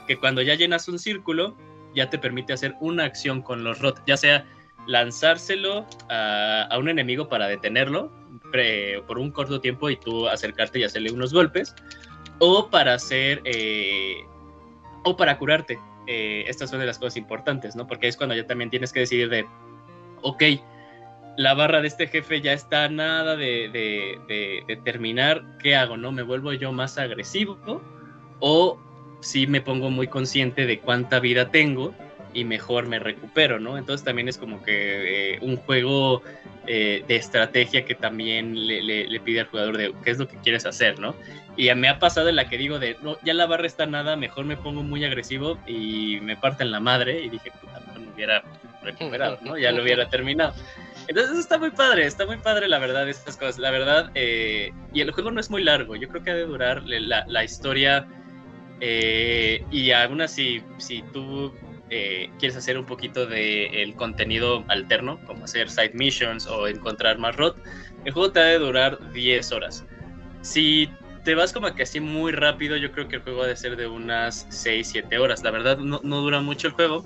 que 0.07 0.17
cuando 0.17 0.41
ya 0.41 0.55
llenas 0.55 0.87
un 0.87 0.99
círculo, 0.99 1.55
ya 1.97 2.09
te 2.09 2.19
permite 2.19 2.53
hacer 2.53 2.75
una 2.79 3.05
acción 3.05 3.41
con 3.41 3.63
los 3.63 3.79
ROT, 3.79 3.99
ya 4.05 4.15
sea 4.15 4.45
lanzárselo 4.85 5.85
a, 6.09 6.69
un 6.79 6.89
enemigo 6.89 7.27
para 7.27 7.47
detenerlo 7.47 8.11
por 9.07 9.17
un 9.17 9.31
corto 9.31 9.59
tiempo 9.59 9.89
y 9.89 9.97
tú 9.97 10.29
acercarte 10.29 10.79
y 10.79 10.83
hacerle 10.83 11.11
unos 11.11 11.33
golpes, 11.33 11.75
o 12.39 12.69
para 12.69 12.93
hacer, 12.93 13.41
eh, 13.43 14.23
o 15.03 15.17
para 15.17 15.37
curarte. 15.37 15.79
Eh, 16.05 16.45
estas 16.47 16.69
son 16.69 16.79
de 16.79 16.85
las 16.85 16.99
cosas 16.99 17.17
importantes, 17.17 17.75
¿no? 17.75 17.87
Porque 17.87 18.07
es 18.07 18.15
cuando 18.15 18.35
ya 18.35 18.45
también 18.45 18.69
tienes 18.69 18.93
que 18.93 19.01
decidir 19.01 19.29
de, 19.29 19.45
ok, 20.21 20.43
la 21.35 21.55
barra 21.55 21.81
de 21.81 21.87
este 21.87 22.07
jefe 22.07 22.41
ya 22.41 22.53
está 22.53 22.87
nada 22.89 23.35
de, 23.35 23.69
de, 23.69 24.63
de 24.65 24.75
terminar, 24.77 25.43
¿qué 25.61 25.75
hago, 25.75 25.97
no? 25.97 26.11
¿Me 26.11 26.21
vuelvo 26.21 26.53
yo 26.53 26.71
más 26.71 26.97
agresivo? 26.97 27.57
¿O 28.39 28.79
sí 29.19 29.47
me 29.47 29.61
pongo 29.61 29.89
muy 29.89 30.07
consciente 30.07 30.65
de 30.65 30.79
cuánta 30.79 31.19
vida 31.19 31.49
tengo 31.49 31.93
y 32.33 32.43
mejor 32.43 32.87
me 32.87 32.99
recupero, 32.99 33.59
¿no? 33.59 33.77
Entonces 33.77 34.05
también 34.05 34.27
es 34.27 34.37
como 34.37 34.61
que 34.61 35.33
eh, 35.33 35.39
un 35.41 35.57
juego 35.57 36.21
eh, 36.67 37.03
de 37.07 37.15
estrategia 37.15 37.85
que 37.85 37.95
también 37.95 38.67
le, 38.67 39.19
pide 39.21 39.39
al 39.39 39.47
jugador 39.47 39.77
de 39.77 39.93
qué 40.03 40.11
es 40.11 40.19
lo 40.19 40.27
que 40.27 40.37
quieres 40.37 40.65
hacer, 40.65 40.99
¿no? 40.99 41.15
Y 41.55 41.73
me 41.73 41.89
ha 41.89 41.97
pasado 41.97 42.29
en 42.29 42.35
la 42.35 42.47
que 42.47 42.57
digo 42.57 42.77
de, 42.77 42.97
no, 43.01 43.17
ya 43.23 43.33
la 43.33 43.47
barra 43.47 43.65
está 43.65 43.85
nada, 43.85 44.15
mejor 44.15 44.45
me 44.45 44.57
pongo 44.57 44.83
muy 44.83 45.03
agresivo 45.03 45.57
y 45.65 46.19
me 46.21 46.37
parten 46.37 46.69
la 46.69 46.79
madre 46.79 47.21
y 47.23 47.29
dije, 47.29 47.51
puta, 47.59 47.81
no 47.87 47.99
me 48.01 48.13
hubiera 48.13 48.43
recuperado, 48.83 49.39
¿no? 49.41 49.57
Ya 49.57 49.71
lo 49.71 49.81
hubiera 49.81 50.07
terminado. 50.09 50.53
Entonces 51.07 51.39
está 51.39 51.57
muy 51.57 51.71
padre, 51.71 52.05
está 52.05 52.25
muy 52.25 52.37
padre 52.37 52.67
la 52.67 52.79
verdad 52.79 53.07
estas 53.07 53.37
cosas. 53.37 53.57
La 53.57 53.71
verdad, 53.71 54.11
eh, 54.13 54.71
y 54.93 55.01
el 55.01 55.11
juego 55.11 55.31
no 55.31 55.39
es 55.39 55.49
muy 55.49 55.63
largo, 55.63 55.95
yo 55.95 56.07
creo 56.09 56.21
que 56.21 56.31
ha 56.31 56.35
de 56.35 56.45
durar 56.45 56.83
la, 56.83 57.25
la 57.27 57.43
historia 57.43 58.05
eh, 58.79 59.63
y 59.71 59.91
aún 59.91 60.21
así, 60.21 60.61
si 60.77 61.01
tú 61.13 61.53
eh, 61.89 62.29
quieres 62.39 62.57
hacer 62.57 62.77
un 62.77 62.85
poquito 62.85 63.25
de 63.25 63.83
el 63.83 63.95
contenido 63.95 64.63
alterno, 64.67 65.19
como 65.25 65.45
hacer 65.45 65.69
side 65.69 65.93
missions 65.93 66.47
o 66.47 66.67
encontrar 66.67 67.17
más 67.17 67.35
ROT, 67.35 67.57
el 68.05 68.13
juego 68.13 68.31
te 68.31 68.39
ha 68.39 68.43
de 68.43 68.59
durar 68.59 69.11
10 69.13 69.51
horas. 69.51 69.85
Si 70.41 70.89
te 71.23 71.35
vas 71.35 71.51
como 71.51 71.73
que 71.73 71.83
así 71.83 71.99
muy 71.99 72.31
rápido, 72.31 72.77
yo 72.77 72.91
creo 72.91 73.07
que 73.07 73.17
el 73.17 73.21
juego 73.21 73.43
ha 73.43 73.47
de 73.47 73.55
ser 73.55 73.75
de 73.75 73.87
unas 73.87 74.47
6, 74.49 74.89
7 74.91 75.17
horas. 75.17 75.43
La 75.43 75.51
verdad, 75.51 75.77
no, 75.77 75.99
no 76.03 76.21
dura 76.21 76.39
mucho 76.39 76.67
el 76.67 76.73
juego. 76.73 77.03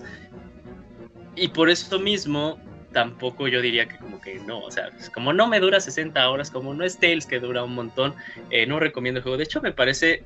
Y 1.35 1.48
por 1.48 1.69
eso 1.69 1.98
mismo, 1.98 2.60
tampoco 2.91 3.48
yo 3.48 3.61
diría 3.61 3.88
que 3.88 3.98
como 3.98 4.19
que 4.19 4.35
no, 4.39 4.60
o 4.60 4.72
sea, 4.72 4.89
como 5.14 5.34
no 5.34 5.48
me 5.48 5.60
dura 5.60 5.80
60 5.80 6.30
horas, 6.30 6.52
como 6.52 6.73
no 6.73 6.84
es 6.84 6.99
Tales 6.99 7.26
que 7.26 7.39
dura 7.39 7.64
un 7.64 7.73
montón, 7.73 8.14
eh, 8.49 8.65
no 8.65 8.80
recomiendo 8.80 9.19
el 9.19 9.23
juego. 9.23 9.38
De 9.38 9.45
hecho, 9.45 9.61
me 9.61 9.72
parece 9.72 10.23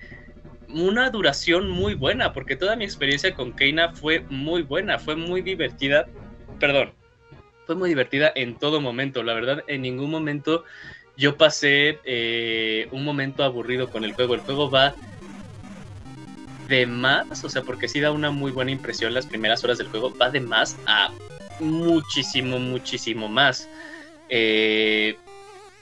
una 0.70 1.10
duración 1.10 1.70
muy 1.70 1.94
buena, 1.94 2.34
porque 2.34 2.56
toda 2.56 2.76
mi 2.76 2.86
experiencia 2.86 3.34
con 3.34 3.54
Keina 3.54 3.94
fue 3.94 4.22
muy 4.30 4.62
buena, 4.62 5.00
fue 5.00 5.16
muy 5.16 5.42
divertida. 5.42 6.06
Perdón, 6.60 6.94
fue 7.66 7.76
muy 7.76 7.90
divertida 7.90 8.32
en 8.36 8.58
todo 8.58 8.82
momento. 8.82 9.24
La 9.24 9.34
verdad, 9.34 9.64
en 9.68 9.82
ningún 9.82 10.12
momento 10.12 10.64
yo 11.18 11.38
pasé 11.38 12.00
eh, 12.04 12.88
un 12.92 13.04
momento 13.04 13.44
aburrido 13.44 13.90
con 13.90 14.04
el 14.04 14.14
juego. 14.14 14.36
El 14.36 14.42
juego 14.42 14.70
va 14.70 14.94
de 16.68 16.86
más, 16.86 17.44
o 17.44 17.50
sea, 17.50 17.62
porque 17.62 17.88
sí 17.88 18.00
da 18.00 18.12
una 18.12 18.32
muy 18.32 18.52
buena 18.52 18.72
impresión 18.72 19.14
las 19.14 19.26
primeras 19.26 19.64
horas 19.64 19.78
del 19.78 19.88
juego, 19.88 20.16
va 20.18 20.30
de 20.30 20.42
más 20.42 20.78
a 20.88 21.12
muchísimo, 21.60 22.60
muchísimo 22.60 23.28
más. 23.28 23.70
Eh, 24.30 25.18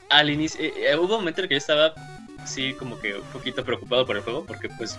al 0.10 0.30
inicio, 0.30 0.64
eh, 0.64 0.96
hubo 0.96 1.16
un 1.16 1.22
momento 1.22 1.42
en 1.42 1.46
el 1.46 1.50
que 1.50 1.56
yo 1.56 1.60
estaba, 1.60 1.94
sí, 2.46 2.74
como 2.74 3.00
que 3.00 3.16
un 3.16 3.30
poquito 3.32 3.64
preocupado 3.64 4.06
por 4.06 4.16
el 4.18 4.24
juego, 4.24 4.46
porque 4.46 4.70
pues 4.78 4.98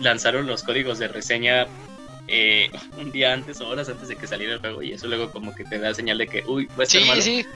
lanzaron 0.00 0.46
los 0.46 0.62
códigos 0.62 0.98
de 0.98 1.08
reseña 1.08 1.66
eh, 2.28 2.70
un 2.96 3.10
día 3.10 3.32
antes 3.32 3.60
o 3.60 3.68
horas 3.68 3.88
antes 3.88 4.08
de 4.08 4.16
que 4.16 4.26
saliera 4.26 4.54
el 4.54 4.60
juego 4.60 4.82
y 4.82 4.92
eso 4.92 5.06
luego 5.08 5.30
como 5.30 5.54
que 5.54 5.64
te 5.64 5.78
da 5.78 5.94
señal 5.94 6.18
de 6.18 6.26
que, 6.26 6.42
uy, 6.46 6.68
va 6.78 6.82
a 6.84 6.86
ser 6.86 7.02
Sí, 7.02 7.08
malo. 7.08 7.22
sí. 7.22 7.46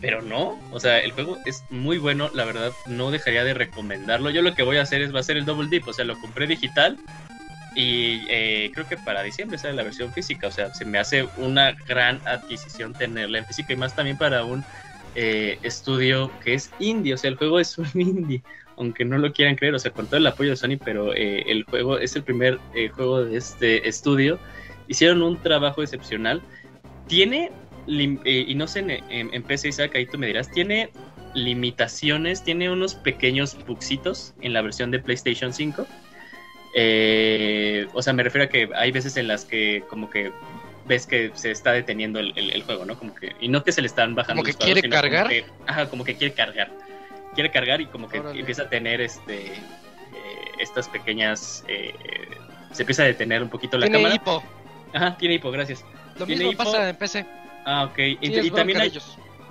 Pero 0.00 0.22
no, 0.22 0.58
o 0.70 0.80
sea, 0.80 0.98
el 0.98 1.12
juego 1.12 1.36
es 1.44 1.62
muy 1.70 1.98
bueno, 1.98 2.30
la 2.34 2.44
verdad 2.44 2.72
no 2.86 3.10
dejaría 3.10 3.44
de 3.44 3.52
recomendarlo. 3.52 4.30
Yo 4.30 4.40
lo 4.40 4.54
que 4.54 4.62
voy 4.62 4.78
a 4.78 4.82
hacer 4.82 5.02
es, 5.02 5.14
va 5.14 5.20
a 5.20 5.22
ser 5.22 5.36
el 5.36 5.44
Double 5.44 5.68
Dip, 5.70 5.86
o 5.86 5.92
sea, 5.92 6.06
lo 6.06 6.18
compré 6.18 6.46
digital 6.46 6.96
y 7.76 8.26
eh, 8.30 8.70
creo 8.74 8.88
que 8.88 8.96
para 8.96 9.22
diciembre 9.22 9.58
sale 9.58 9.74
la 9.74 9.82
versión 9.82 10.12
física, 10.12 10.48
o 10.48 10.50
sea, 10.50 10.72
se 10.74 10.84
me 10.84 10.98
hace 10.98 11.28
una 11.36 11.76
gran 11.86 12.20
adquisición 12.24 12.94
tenerla 12.94 13.38
en 13.38 13.46
física 13.46 13.74
y 13.74 13.76
más 13.76 13.94
también 13.94 14.16
para 14.16 14.44
un 14.44 14.64
eh, 15.14 15.58
estudio 15.62 16.30
que 16.42 16.54
es 16.54 16.70
indie, 16.78 17.14
o 17.14 17.16
sea, 17.16 17.30
el 17.30 17.36
juego 17.36 17.60
es 17.60 17.76
un 17.78 17.88
indie, 17.94 18.42
aunque 18.76 19.04
no 19.04 19.18
lo 19.18 19.32
quieran 19.32 19.56
creer, 19.56 19.74
o 19.74 19.78
sea, 19.78 19.92
con 19.92 20.06
todo 20.06 20.16
el 20.16 20.26
apoyo 20.26 20.50
de 20.50 20.56
Sony, 20.56 20.78
pero 20.82 21.14
eh, 21.14 21.44
el 21.46 21.64
juego 21.64 21.98
es 21.98 22.16
el 22.16 22.22
primer 22.22 22.58
eh, 22.74 22.88
juego 22.88 23.24
de 23.24 23.36
este 23.36 23.88
estudio. 23.88 24.38
Hicieron 24.88 25.22
un 25.22 25.40
trabajo 25.40 25.82
excepcional. 25.82 26.42
Tiene, 27.06 27.50
y 27.86 28.54
no 28.54 28.66
sé, 28.66 28.80
en, 28.80 28.90
en, 28.90 29.34
en 29.34 29.42
PC, 29.42 29.68
Isaac, 29.68 29.96
ahí 29.96 30.06
tú 30.06 30.18
me 30.18 30.26
dirás, 30.26 30.50
tiene 30.50 30.90
limitaciones, 31.34 32.42
tiene 32.42 32.70
unos 32.70 32.94
pequeños 32.94 33.56
bugsitos 33.66 34.34
en 34.40 34.52
la 34.52 34.62
versión 34.62 34.90
de 34.90 34.98
PlayStation 34.98 35.52
5. 35.52 35.86
Eh, 36.74 37.88
o 37.92 38.02
sea, 38.02 38.12
me 38.12 38.22
refiero 38.22 38.44
a 38.46 38.48
que 38.48 38.68
hay 38.74 38.92
veces 38.92 39.16
en 39.16 39.28
las 39.28 39.44
que 39.44 39.82
como 39.88 40.08
que 40.10 40.32
ves 40.84 41.06
que 41.06 41.30
se 41.34 41.50
está 41.50 41.72
deteniendo 41.72 42.18
el, 42.18 42.32
el- 42.36 42.50
el 42.50 42.62
juego, 42.62 42.84
¿no? 42.84 42.98
Como 42.98 43.14
que, 43.14 43.34
y 43.40 43.48
no 43.48 43.62
que 43.62 43.72
se 43.72 43.80
le 43.80 43.86
están 43.86 44.14
bajando 44.14 44.42
¿Como 44.42 44.46
que 44.46 44.52
los 44.52 44.64
quiere 44.64 44.82
como 44.82 44.92
cargar? 44.94 45.28
que- 45.28 45.44
ajá, 45.66 45.88
como 45.88 46.04
que 46.04 46.16
quiere 46.16 46.34
cargar. 46.34 46.70
Quiere 47.34 47.50
cargar 47.50 47.80
y 47.80 47.86
como 47.86 48.08
que 48.08 48.18
Órale. 48.20 48.40
empieza 48.40 48.62
a 48.62 48.68
tener 48.68 49.00
este 49.00 49.46
eh, 49.52 49.54
estas 50.58 50.88
pequeñas 50.88 51.64
eh, 51.68 51.94
se 52.72 52.82
empieza 52.82 53.02
a 53.02 53.06
detener 53.06 53.42
un 53.42 53.48
poquito 53.48 53.78
la 53.78 53.86
Tiene 53.86 53.98
cámara. 53.98 54.14
hipo. 54.14 54.42
Ajá, 54.92 55.16
tiene 55.16 55.34
hipo, 55.36 55.50
gracias. 55.50 55.84
Lo 56.18 56.26
Tiene 56.26 56.44
mismo 56.44 56.52
hipo. 56.52 56.64
pasa 56.64 56.88
en 56.90 56.96
PC. 56.96 57.26
Ah, 57.64 57.84
ok. 57.84 57.98
Y, 58.20 58.26
Sí, 58.42 58.50
también 58.50 58.80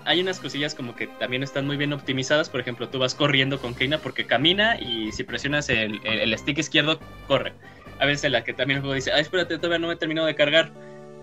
hay, 0.06 0.22
unas 0.22 0.40
cosillas 0.40 0.74
como 0.76 0.96
que 0.96 1.08
también 1.08 1.44
están 1.44 1.66
muy 1.68 1.78
bien 1.78 1.94
optimizadas. 1.94 2.50
Por 2.50 2.60
ejemplo, 2.60 2.90
tú 2.90 2.98
vas 3.00 3.14
corriendo 3.16 3.60
con 3.62 3.76
Keina 3.76 4.00
porque 4.00 4.26
camina 4.26 4.78
y 4.80 5.12
si 5.12 5.24
presionas 5.24 5.70
el, 5.70 6.00
el- 6.04 6.20
el 6.20 6.38
stick 6.38 6.58
izquierdo, 6.58 7.00
corre. 7.28 7.54
A 8.00 8.06
veces 8.06 8.24
en 8.26 8.32
la 8.34 8.44
que 8.44 8.54
también 8.54 8.78
el 8.78 8.82
juego 8.82 8.96
dice, 8.96 9.12
ah, 9.14 9.20
espérate, 9.20 9.58
todavía 9.58 9.80
no 9.80 9.88
me 9.88 9.94
he 9.94 9.98
terminado 9.98 10.28
de 10.28 10.36
cargar. 10.36 10.72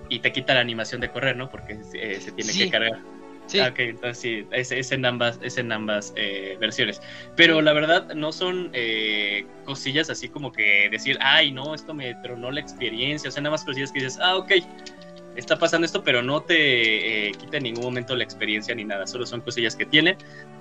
Y 0.08 0.20
te 0.20 0.32
quita 0.32 0.54
la 0.54 0.60
animación 0.60 1.00
de 1.00 1.10
correr, 1.10 1.36
¿no? 1.36 1.48
Porque 1.48 1.78
eh, 1.94 2.18
se 2.20 2.32
tiene 2.32 2.52
Sí. 2.52 2.64
que 2.64 2.70
cargar. 2.70 2.98
Sí. 3.46 3.60
Ah, 3.60 3.68
ok, 3.68 3.78
entonces 3.78 4.18
sí, 4.18 4.44
es, 4.50 4.72
es 4.72 4.90
en 4.90 5.04
ambas, 5.04 5.38
es 5.40 5.56
en 5.56 5.70
ambas 5.70 6.12
eh, 6.16 6.56
versiones. 6.60 7.00
Pero 7.36 7.62
la 7.62 7.72
verdad 7.72 8.12
no 8.14 8.32
son 8.32 8.70
eh, 8.72 9.46
cosillas 9.64 10.10
así 10.10 10.28
como 10.28 10.50
que 10.50 10.88
decir, 10.90 11.16
ay, 11.20 11.52
no, 11.52 11.72
esto 11.74 11.94
me 11.94 12.12
tronó 12.24 12.50
la 12.50 12.58
experiencia. 12.60 13.28
O 13.28 13.30
sea, 13.32 13.40
nada 13.42 13.52
más 13.52 13.64
cosillas 13.64 13.92
que 13.92 14.00
dices, 14.00 14.18
ah, 14.20 14.36
ok, 14.36 14.50
está 15.36 15.56
pasando 15.58 15.84
esto, 15.84 16.02
pero 16.02 16.22
no 16.22 16.40
te 16.42 17.28
eh, 17.28 17.32
quita 17.32 17.58
en 17.58 17.64
ningún 17.64 17.84
momento 17.84 18.16
la 18.16 18.24
experiencia 18.24 18.74
ni 18.74 18.84
nada. 18.84 19.06
Solo 19.06 19.24
son 19.26 19.40
cosillas 19.42 19.76
que 19.76 19.86
tiene. 19.86 20.16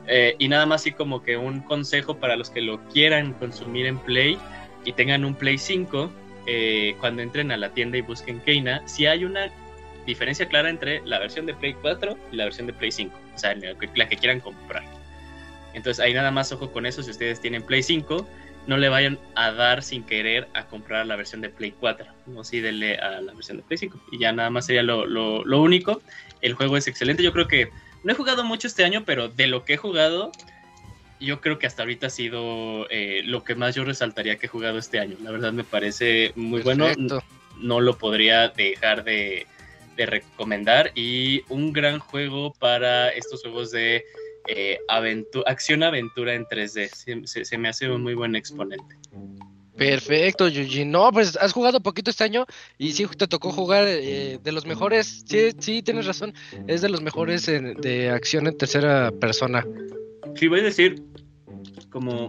Eh, 0.08 0.36
y 0.38 0.48
nada 0.48 0.68
más 0.68 0.82
así 0.82 0.92
como 0.92 1.24
que 1.24 1.38
un 1.38 1.62
consejo 1.62 2.20
para 2.20 2.36
los 2.36 2.52
que 2.52 2.62
lo 2.62 2.80
quieran 2.90 3.34
consumir 3.34 3.88
en 3.88 3.98
Play 3.98 4.38
y 4.84 4.94
tengan 4.94 5.26
un 5.26 5.34
Play 5.34 5.58
5, 5.58 6.12
eh, 6.46 6.96
cuando 7.00 7.22
entren 7.22 7.52
a 7.52 7.58
la 7.58 7.70
tienda 7.70 7.98
y 7.98 8.02
busquen 8.02 8.40
Keina, 8.42 8.88
si 8.88 9.06
hay 9.06 9.26
una 9.26 9.52
diferencia 10.06 10.48
clara 10.48 10.70
entre 10.70 11.02
la 11.06 11.20
versión 11.20 11.46
de 11.46 11.54
Play 11.54 11.74
4 11.82 12.18
y 12.32 12.36
la 12.36 12.46
versión 12.46 12.68
de 12.68 12.74
Play 12.74 12.92
5, 12.92 13.18
o 13.34 13.38
sea, 13.38 13.56
la 13.56 14.08
que, 14.10 14.18
quieran 14.18 14.40
comprar. 14.40 14.84
Entonces 15.74 16.04
ahí 16.04 16.14
nada 16.14 16.32
más 16.32 16.52
ojo 16.52 16.72
con 16.72 16.86
eso, 16.86 17.02
si 17.04 17.12
ustedes 17.12 17.42
tienen 17.42 17.64
Play 17.64 17.84
5, 17.84 18.28
no 18.68 18.78
le 18.78 18.90
vayan 18.90 19.20
a 19.36 19.52
dar 19.52 19.84
sin 19.84 20.04
querer 20.04 20.48
a 20.54 20.66
comprar 20.66 21.06
la 21.06 21.16
versión 21.16 21.42
de 21.42 21.50
Play 21.50 21.74
4, 21.80 22.06
no 22.28 22.44
sí 22.44 22.62
denle 22.62 22.98
a 22.98 23.22
la 23.22 23.34
versión 23.34 23.58
de 23.58 23.64
Play 23.64 23.78
5 23.78 24.00
y 24.12 24.20
ya 24.20 24.32
nada 24.32 24.50
más 24.50 24.68
sería 24.68 24.84
lo 24.84 25.62
único. 25.62 26.02
El 26.42 26.54
juego 26.54 26.78
es 26.78 26.88
excelente, 26.88 27.24
yo 27.24 27.34
creo 27.34 27.48
que 27.48 27.70
no 28.06 28.12
he 28.12 28.16
jugado 28.16 28.44
mucho 28.44 28.68
este 28.68 28.86
año, 28.86 29.04
pero 29.04 29.30
de 29.30 29.48
lo 29.48 29.66
que 29.66 29.74
he 29.74 29.78
jugado, 29.78 30.32
yo 31.20 31.42
creo 31.42 31.58
que 31.60 31.68
hasta 31.68 31.84
ahorita 31.84 32.08
ha 32.08 32.10
sido 32.10 32.88
eh, 32.90 33.22
lo 33.26 33.44
que 33.44 33.56
más 33.56 33.76
yo 33.76 33.84
resaltaría 33.84 34.38
que 34.38 34.46
he 34.48 34.50
jugado 34.50 34.78
este 34.78 35.00
año. 35.00 35.16
La 35.22 35.32
verdad 35.32 35.54
me 35.54 35.64
parece 35.64 36.32
muy 36.36 36.62
bueno 36.62 36.86
no 37.60 37.80
lo 37.80 37.98
podría 37.98 38.50
dejar 38.50 39.04
de, 39.04 39.48
de 39.96 40.06
recomendar. 40.06 40.92
Y 40.96 41.42
un 41.50 41.72
gran 41.74 42.00
juego 42.00 42.54
para 42.60 43.10
estos 43.10 43.42
juegos 43.42 43.72
de 43.72 44.04
eh, 44.48 44.78
aventu- 44.90 45.44
acción-aventura 45.46 46.34
en 46.36 46.46
3D. 46.46 46.90
Se, 46.90 47.26
se- 47.28 47.46
se 47.46 47.58
me 47.58 47.70
hace 47.70 47.90
un 47.90 48.04
muy 48.04 48.14
buen 48.14 48.36
exponente. 48.36 48.96
Perfecto, 49.78 50.48
Yuji. 50.48 50.86
No, 50.86 51.12
pues 51.12 51.36
has 51.38 51.52
jugado 51.52 51.82
poquito 51.82 52.10
este 52.10 52.24
año 52.24 52.46
y 52.78 52.94
sí 52.94 53.06
te 53.18 53.28
tocó 53.28 53.52
jugar 53.52 53.86
eh, 53.88 54.40
de 54.42 54.52
los 54.54 54.66
mejores. 54.66 55.24
Sí, 55.28 55.52
sí, 55.60 55.82
tienes 55.82 56.06
razón. 56.06 56.34
Es 56.68 56.82
de 56.82 56.90
los 56.90 57.02
mejores 57.02 57.48
en- 57.50 57.74
de 57.76 58.10
acción 58.10 58.48
en 58.48 58.58
tercera 58.58 59.12
persona. 59.20 59.66
Sí, 60.34 60.48
voy 60.48 60.60
a 60.60 60.64
decir 60.64 61.02
como 61.92 62.28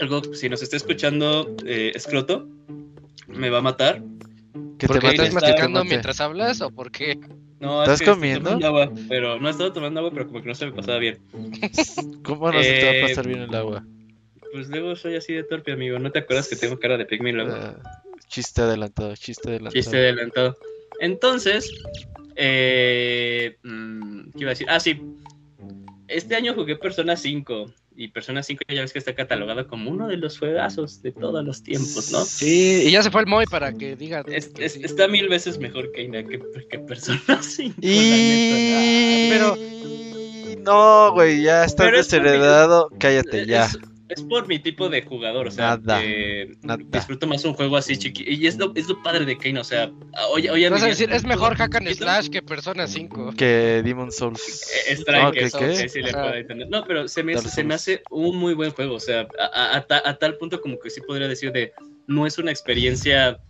algo, 0.00 0.22
si 0.34 0.48
nos 0.48 0.62
está 0.62 0.76
escuchando 0.76 1.46
eh, 1.66 1.92
Escroto, 1.94 2.48
me 3.28 3.50
va 3.50 3.58
a 3.58 3.62
matar. 3.62 4.02
Que 4.78 4.86
¿Por 4.86 4.96
te 4.96 5.00
qué 5.00 5.06
mate, 5.06 5.22
estás 5.28 5.36
está- 5.36 5.54
que 5.54 5.84
mientras 5.84 6.20
hablas 6.20 6.60
o 6.60 6.70
por 6.70 6.90
qué? 6.90 7.18
No, 7.60 7.82
¿Estás 7.82 8.00
es 8.00 8.04
que 8.04 8.10
estoy 8.10 8.14
comiendo? 8.14 8.44
tomando 8.50 8.66
agua, 8.66 8.92
pero 9.08 9.38
no 9.38 9.46
he 9.48 9.50
estado 9.52 9.72
tomando 9.72 10.00
agua, 10.00 10.12
pero 10.12 10.26
como 10.26 10.42
que 10.42 10.48
no 10.48 10.54
se 10.54 10.66
me 10.66 10.72
pasaba 10.72 10.98
bien. 10.98 11.18
¿Cómo 12.24 12.50
no 12.50 12.62
se 12.62 12.72
te 12.80 12.86
va 12.86 12.92
a 12.92 13.00
pasar 13.08 13.26
bien 13.26 13.42
el 13.42 13.54
agua? 13.54 13.84
Pues 14.50 14.68
luego 14.68 14.96
soy 14.96 15.14
así 15.16 15.32
de 15.32 15.44
torpe, 15.44 15.72
amigo. 15.72 15.98
¿No 15.98 16.10
te 16.10 16.18
acuerdas 16.18 16.48
que 16.48 16.56
tengo 16.56 16.78
cara 16.78 16.96
de 16.98 17.06
pigmy 17.06 17.32
luego? 17.32 17.54
Ah, 17.54 17.76
chiste 18.28 18.62
adelantado, 18.62 19.14
chiste 19.16 19.48
adelantado. 19.50 19.80
Chiste 19.80 19.96
adelantado. 19.96 20.56
Entonces, 21.00 21.70
eh, 22.36 23.56
mm, 23.62 24.30
¿qué 24.32 24.38
iba 24.40 24.50
a 24.50 24.54
decir? 24.54 24.66
Ah, 24.68 24.80
sí. 24.80 25.00
Este 26.12 26.36
año 26.36 26.54
jugué 26.54 26.76
Persona 26.76 27.16
5. 27.16 27.72
Y 27.94 28.08
Persona 28.08 28.42
5 28.42 28.62
ya 28.68 28.80
ves 28.80 28.92
que 28.94 28.98
está 28.98 29.14
catalogado 29.14 29.66
como 29.68 29.90
uno 29.90 30.08
de 30.08 30.16
los 30.16 30.38
juegazos 30.38 31.02
de 31.02 31.12
todos 31.12 31.44
los 31.44 31.62
tiempos, 31.62 32.10
¿no? 32.10 32.24
Sí, 32.24 32.84
y 32.86 32.90
ya 32.90 33.02
se 33.02 33.10
fue 33.10 33.20
el 33.20 33.26
Moy 33.26 33.44
para 33.44 33.72
que 33.74 33.96
diga. 33.96 34.24
Es- 34.26 34.48
que 34.48 34.64
es- 34.64 34.72
sí. 34.74 34.80
Está 34.82 35.08
mil 35.08 35.28
veces 35.28 35.58
mejor 35.58 35.92
que, 35.92 36.10
que, 36.10 36.40
que 36.70 36.78
Persona 36.78 37.20
5. 37.42 37.74
la 37.82 37.90
neta. 37.90 38.84
Y... 38.86 39.28
pero- 39.30 39.58
No, 40.62 41.12
güey, 41.12 41.42
ya 41.42 41.64
es 41.64 41.76
mi- 41.78 41.90
desheredado. 41.90 42.88
Cállate 42.98 43.44
ya. 43.46 43.68
Es, 44.14 44.22
por 44.22 44.46
mi 44.46 44.58
tipo 44.58 44.88
de 44.88 45.02
jugador, 45.02 45.46
o 45.48 45.50
sea, 45.50 45.76
Nada, 45.78 46.00
eh, 46.04 46.52
nada. 46.62 46.82
disfruto 46.90 47.26
más 47.26 47.44
un 47.44 47.54
juego 47.54 47.76
así 47.76 47.96
chiqui. 47.96 48.24
Y 48.26 48.46
es 48.46 48.58
lo, 48.58 48.72
es 48.74 48.88
lo 48.88 49.02
padre 49.02 49.24
de 49.24 49.36
Kane, 49.38 49.58
o 49.60 49.64
sea, 49.64 49.90
hoy, 50.30 50.48
hoy 50.48 50.64
en 50.64 50.72
Vas 50.72 50.82
a 50.82 50.86
día- 50.86 50.94
decir, 50.94 51.10
es 51.12 51.24
mejor 51.24 51.56
Hack 51.56 51.74
and 51.76 51.86
chiquito, 51.88 52.04
Slash 52.04 52.28
que 52.28 52.42
Persona 52.42 52.86
5. 52.86 53.32
Que 53.36 53.82
Demon 53.84 54.12
Souls. 54.12 54.70
Eh, 54.88 54.92
Strike, 54.96 55.22
No, 55.24 55.32
¿qué, 55.32 55.40
eso, 55.44 55.58
qué? 55.58 55.76
sí, 55.76 55.88
sí 55.88 56.02
le 56.02 56.12
puedo 56.12 56.34
entender. 56.34 56.68
No, 56.70 56.84
pero 56.86 57.08
se 57.08 57.22
me, 57.22 57.36
se 57.38 57.64
me 57.64 57.74
hace 57.74 58.02
un 58.10 58.36
muy 58.36 58.54
buen 58.54 58.70
juego. 58.72 58.94
O 58.96 59.00
sea, 59.00 59.26
a, 59.38 59.76
a- 59.78 60.08
a 60.10 60.18
tal 60.18 60.36
punto 60.38 60.60
como 60.60 60.78
que 60.78 60.90
sí 60.90 61.00
podría 61.00 61.28
decir 61.28 61.52
de 61.52 61.72
no 62.06 62.26
es 62.26 62.38
una 62.38 62.50
experiencia 62.50 63.40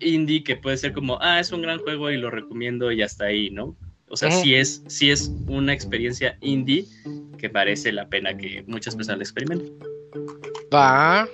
indie 0.00 0.42
que 0.44 0.56
puede 0.56 0.76
ser 0.76 0.92
como, 0.92 1.18
ah, 1.20 1.40
es 1.40 1.50
un 1.52 1.62
gran 1.62 1.78
juego 1.78 2.10
y 2.10 2.16
lo 2.16 2.30
recomiendo 2.30 2.92
y 2.92 3.02
hasta 3.02 3.24
ahí, 3.26 3.50
¿no? 3.50 3.76
O 4.08 4.16
sea, 4.16 4.28
Ujú. 4.28 4.40
sí 4.42 4.54
es, 4.54 4.82
sí 4.86 5.10
es 5.10 5.30
una 5.48 5.72
experiencia 5.72 6.36
indie 6.40 6.86
que 7.38 7.50
parece 7.50 7.92
la 7.92 8.08
pena 8.08 8.36
que 8.36 8.62
muchas 8.66 8.94
personas 8.94 9.18
la 9.18 9.24
experimenten. 9.24 9.72
Va. 10.72 11.28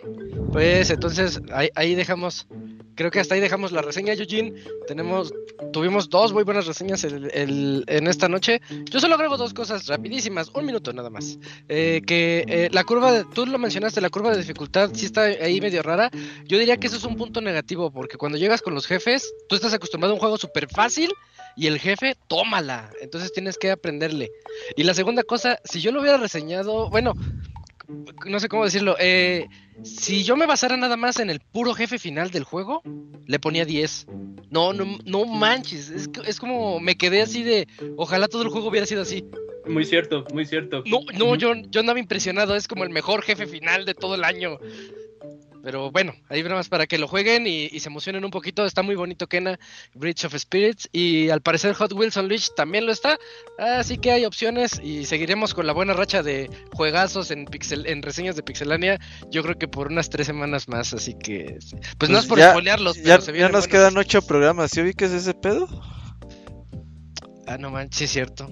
Pues 0.52 0.90
entonces 0.90 1.40
ahí, 1.52 1.68
ahí 1.74 1.94
dejamos. 1.94 2.46
Creo 2.94 3.10
que 3.10 3.20
hasta 3.20 3.34
ahí 3.34 3.40
dejamos 3.40 3.72
la 3.72 3.80
reseña, 3.80 4.12
Eugene. 4.12 4.52
Tenemos, 4.86 5.32
tuvimos 5.72 6.10
dos 6.10 6.34
muy 6.34 6.44
buenas 6.44 6.66
reseñas 6.66 7.02
el- 7.04 7.30
el- 7.32 7.84
en 7.86 8.06
esta 8.06 8.28
noche. 8.28 8.60
Yo 8.90 9.00
solo 9.00 9.14
agrego 9.14 9.38
dos 9.38 9.54
cosas 9.54 9.86
rapidísimas, 9.86 10.50
un 10.54 10.66
minuto 10.66 10.92
nada 10.92 11.08
más. 11.08 11.38
Eh, 11.70 12.02
que 12.06 12.44
eh, 12.46 12.68
la 12.70 12.84
curva, 12.84 13.10
de, 13.12 13.24
tú 13.34 13.46
lo 13.46 13.58
mencionaste, 13.58 14.02
la 14.02 14.10
curva 14.10 14.32
de 14.32 14.38
dificultad 14.38 14.90
sí 14.94 15.06
está 15.06 15.22
ahí 15.22 15.58
medio 15.62 15.82
rara. 15.82 16.10
Yo 16.44 16.58
diría 16.58 16.76
que 16.76 16.86
eso 16.88 16.96
es 16.96 17.04
un 17.04 17.16
punto 17.16 17.40
negativo, 17.40 17.90
porque 17.90 18.18
cuando 18.18 18.36
llegas 18.36 18.60
con 18.60 18.74
los 18.74 18.86
jefes, 18.86 19.32
tú 19.48 19.56
estás 19.56 19.72
acostumbrado 19.72 20.12
a 20.12 20.16
un 20.16 20.20
juego 20.20 20.36
súper 20.36 20.68
fácil 20.68 21.10
y 21.56 21.66
el 21.66 21.78
jefe, 21.78 22.16
tómala. 22.28 22.90
Entonces 23.00 23.32
tienes 23.32 23.58
que 23.58 23.70
aprenderle. 23.70 24.30
Y 24.76 24.82
la 24.84 24.94
segunda 24.94 25.22
cosa, 25.22 25.58
si 25.64 25.80
yo 25.80 25.92
lo 25.92 26.00
hubiera 26.00 26.18
reseñado, 26.18 26.90
bueno, 26.90 27.14
no 28.26 28.40
sé 28.40 28.48
cómo 28.48 28.64
decirlo. 28.64 28.96
Eh, 28.98 29.46
si 29.82 30.22
yo 30.24 30.36
me 30.36 30.46
basara 30.46 30.76
nada 30.76 30.96
más 30.96 31.18
en 31.20 31.30
el 31.30 31.40
puro 31.40 31.74
jefe 31.74 31.98
final 31.98 32.30
del 32.30 32.44
juego, 32.44 32.82
le 33.26 33.38
ponía 33.38 33.64
10. 33.64 34.06
No, 34.50 34.72
no, 34.72 34.98
no 35.04 35.24
manches. 35.26 35.90
Es, 35.90 36.10
es 36.26 36.38
como 36.38 36.80
me 36.80 36.96
quedé 36.96 37.22
así 37.22 37.42
de. 37.42 37.66
Ojalá 37.96 38.28
todo 38.28 38.42
el 38.42 38.48
juego 38.48 38.68
hubiera 38.68 38.86
sido 38.86 39.02
así. 39.02 39.24
Muy 39.66 39.84
cierto, 39.84 40.24
muy 40.32 40.44
cierto. 40.44 40.82
No, 40.86 41.00
no, 41.16 41.36
yo, 41.36 41.54
yo 41.54 41.80
andaba 41.80 41.98
impresionado. 41.98 42.56
Es 42.56 42.66
como 42.66 42.84
el 42.84 42.90
mejor 42.90 43.22
jefe 43.22 43.46
final 43.46 43.84
de 43.84 43.94
todo 43.94 44.14
el 44.16 44.24
año. 44.24 44.58
Pero 45.62 45.92
bueno, 45.92 46.12
ahí 46.28 46.42
más 46.42 46.68
para 46.68 46.86
que 46.86 46.98
lo 46.98 47.06
jueguen 47.06 47.46
y, 47.46 47.68
se 47.78 47.88
emocionen 47.88 48.24
un 48.24 48.30
poquito. 48.30 48.66
Está 48.66 48.82
muy 48.82 48.96
bonito 48.96 49.28
Kena, 49.28 49.58
Bridge 49.94 50.24
of 50.24 50.36
Spirits. 50.36 50.88
Y 50.92 51.30
al 51.30 51.40
parecer 51.40 51.74
Hot 51.74 51.92
Wheels 51.92 52.16
Unleashed 52.16 52.54
también 52.56 52.84
lo 52.84 52.92
está. 52.92 53.18
Así 53.58 53.98
que 53.98 54.10
hay 54.10 54.24
opciones 54.24 54.80
y 54.82 55.04
seguiremos 55.06 55.54
con 55.54 55.66
la 55.66 55.72
buena 55.72 55.92
racha 55.92 56.22
de 56.22 56.50
juegazos 56.72 57.30
en, 57.30 57.44
pixel, 57.44 57.86
en 57.86 58.02
reseñas 58.02 58.34
de 58.34 58.42
Pixelania. 58.42 58.98
Yo 59.30 59.42
creo 59.42 59.56
que 59.56 59.68
por 59.68 59.88
unas 59.88 60.10
tres 60.10 60.26
semanas 60.26 60.68
más. 60.68 60.94
Así 60.94 61.14
que, 61.14 61.58
pues, 61.98 62.10
no 62.10 62.18
es 62.18 62.26
por 62.26 62.38
ya, 62.38 62.52
pero 62.54 62.92
ya, 62.94 63.18
ya 63.18 63.48
nos 63.48 63.68
quedan 63.68 63.96
ocho 63.96 64.22
programas. 64.22 64.72
¿Sí 64.72 64.80
ubiques 64.80 65.12
ese 65.12 65.34
pedo? 65.34 65.68
Ah, 67.46 67.58
no 67.58 67.70
manches, 67.70 67.98
sí 67.98 68.04
es 68.04 68.10
cierto. 68.10 68.48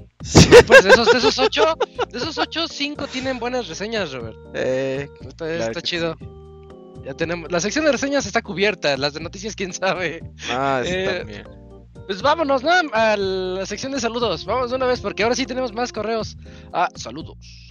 Pues 0.67 0.85
de 0.85 0.91
esos, 0.91 1.11
de 1.11 1.19
esos 1.19 1.39
ocho, 1.39 1.77
de 2.11 2.19
esos 2.19 2.37
ocho, 2.39 2.69
cinco 2.69 3.07
tienen 3.07 3.39
buenas 3.39 3.67
reseñas, 3.67 4.13
Robert. 4.13 4.37
Eh, 4.55 5.09
está, 5.41 5.81
chido. 5.81 6.17
Ya 7.05 7.15
tenemos. 7.15 7.51
La 7.51 7.61
sección 7.61 7.85
de 7.85 7.93
reseñas 7.93 8.27
está 8.27 8.43
cubierta, 8.43 8.97
las 8.97 9.15
de 9.15 9.21
noticias, 9.21 9.57
quién 9.57 9.73
sabe. 9.73 10.21
Ah, 10.51 10.83
sí, 10.85 10.93
eh, 10.93 11.19
también. 11.19 11.45
Pues 12.07 12.23
vámonos, 12.23 12.63
¿no? 12.63 12.73
A 12.93 13.17
la 13.17 13.65
sección 13.67 13.93
de 13.93 14.01
saludos. 14.01 14.45
Vamos 14.45 14.71
de 14.71 14.77
una 14.77 14.87
vez, 14.87 15.01
porque 15.01 15.23
ahora 15.23 15.37
sí 15.37 15.47
tenemos 15.47 15.73
más 15.73 15.93
correos. 15.93 16.37
Ah, 16.73 16.89
saludos. 16.97 17.69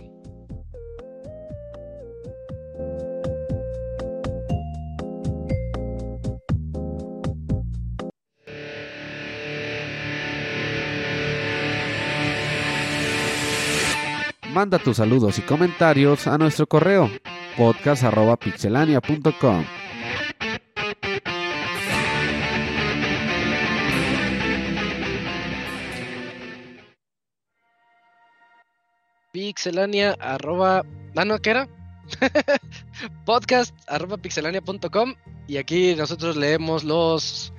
Manda 14.60 14.76
tus 14.77 14.98
saludos 14.98 15.40
y 15.40 15.41
comentarios 15.44 16.27
a 16.27 16.38
nuestro 16.38 16.68
correo 16.68 17.10
podcast.pixelania.com. 17.56 19.65
Pixelania 29.31 30.18
arroba. 30.19 30.84
Ah, 31.15 31.23
no, 31.23 31.40
¿qué 31.40 31.52
era? 31.52 31.69
podcast 33.26 33.73
arroba 33.88 34.18
pixelania.com 34.18 35.15
y 35.48 35.56
aquí 35.56 35.95
nosotros 35.95 36.36
leemos 36.36 36.84
los 36.84 37.53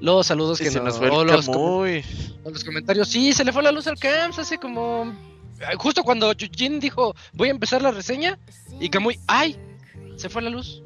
los 0.00 0.26
saludos 0.26 0.58
que 0.58 0.72
nos, 0.72 0.98
fue 0.98 1.06
los, 1.06 1.46
los 1.46 2.64
comentarios. 2.64 3.10
Sí, 3.10 3.32
se 3.32 3.44
le 3.44 3.52
fue 3.52 3.62
la 3.62 3.70
luz 3.70 3.86
al 3.86 3.96
camps 3.96 4.40
hace 4.40 4.58
como 4.58 5.14
justo 5.78 6.02
cuando 6.02 6.32
Jin 6.34 6.80
dijo 6.80 7.14
voy 7.32 7.48
a 7.48 7.52
empezar 7.52 7.82
la 7.82 7.90
reseña 7.90 8.38
y 8.80 8.88
Kamui, 8.88 9.18
¡ay! 9.26 9.56
Se 10.16 10.28
fue 10.28 10.42
la 10.42 10.50
luz. 10.50 10.82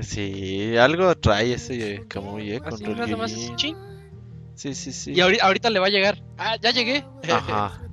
Sí, 0.00 0.76
algo 0.76 1.14
trae 1.16 1.54
ese 1.54 2.04
Kamui, 2.08 2.52
eh, 2.52 2.60
con 2.60 2.78
Sí, 4.54 4.74
sí, 4.74 4.92
sí. 4.92 5.12
Y 5.12 5.20
ahorita, 5.20 5.70
le 5.70 5.78
va 5.78 5.86
a 5.86 5.90
llegar. 5.90 6.22
Ah, 6.36 6.56
ya 6.60 6.70
llegué. 6.70 7.04
Ajá. 7.28 7.80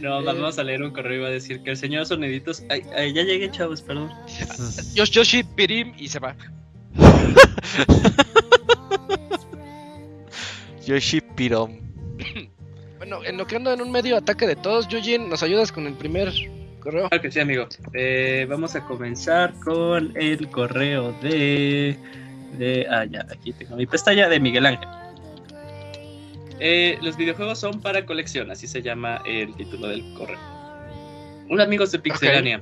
No, 0.00 0.24
vamos 0.24 0.58
a 0.58 0.64
leer 0.64 0.82
un 0.82 0.92
correo 0.92 1.18
y 1.18 1.20
va 1.20 1.28
a 1.28 1.30
decir 1.30 1.62
que 1.62 1.70
el 1.70 1.76
señor 1.76 2.06
Soniditos. 2.06 2.64
Ay, 2.70 3.12
ya 3.12 3.22
llegué, 3.22 3.50
chavos, 3.50 3.82
perdón. 3.82 4.10
Yosh 4.94 5.10
Yoshi 5.10 5.42
Pirim 5.42 5.92
y 5.98 6.08
se 6.08 6.18
va. 6.18 6.34
Yoshi 10.86 11.20
Pirom. 11.20 11.78
Bueno, 13.10 13.26
en 13.26 13.38
lo 13.38 13.44
que 13.44 13.56
ando 13.56 13.72
en 13.72 13.82
un 13.82 13.90
medio 13.90 14.16
ataque 14.16 14.46
de 14.46 14.54
todos, 14.54 14.86
Yujin, 14.86 15.28
¿nos 15.28 15.42
ayudas 15.42 15.72
con 15.72 15.84
el 15.88 15.94
primer 15.94 16.32
correo? 16.78 17.08
Claro 17.08 17.20
que 17.20 17.32
sí, 17.32 17.40
amigo. 17.40 17.66
Eh, 17.92 18.46
vamos 18.48 18.76
a 18.76 18.84
comenzar 18.84 19.52
con 19.64 20.12
el 20.16 20.48
correo 20.48 21.10
de. 21.20 21.96
de 22.56 22.86
ah, 22.88 23.04
ya, 23.06 23.26
aquí 23.28 23.52
tengo 23.52 23.74
mi 23.74 23.84
pestaña 23.84 24.28
de 24.28 24.38
Miguel 24.38 24.64
Ángel. 24.64 24.88
Eh, 26.60 26.98
los 27.02 27.16
videojuegos 27.16 27.58
son 27.58 27.80
para 27.80 28.06
colección, 28.06 28.48
así 28.52 28.68
se 28.68 28.80
llama 28.80 29.20
el 29.26 29.56
título 29.56 29.88
del 29.88 30.04
correo. 30.14 30.38
Hola 31.48 31.64
amigos 31.64 31.90
de 31.90 31.98
Pixelania. 31.98 32.60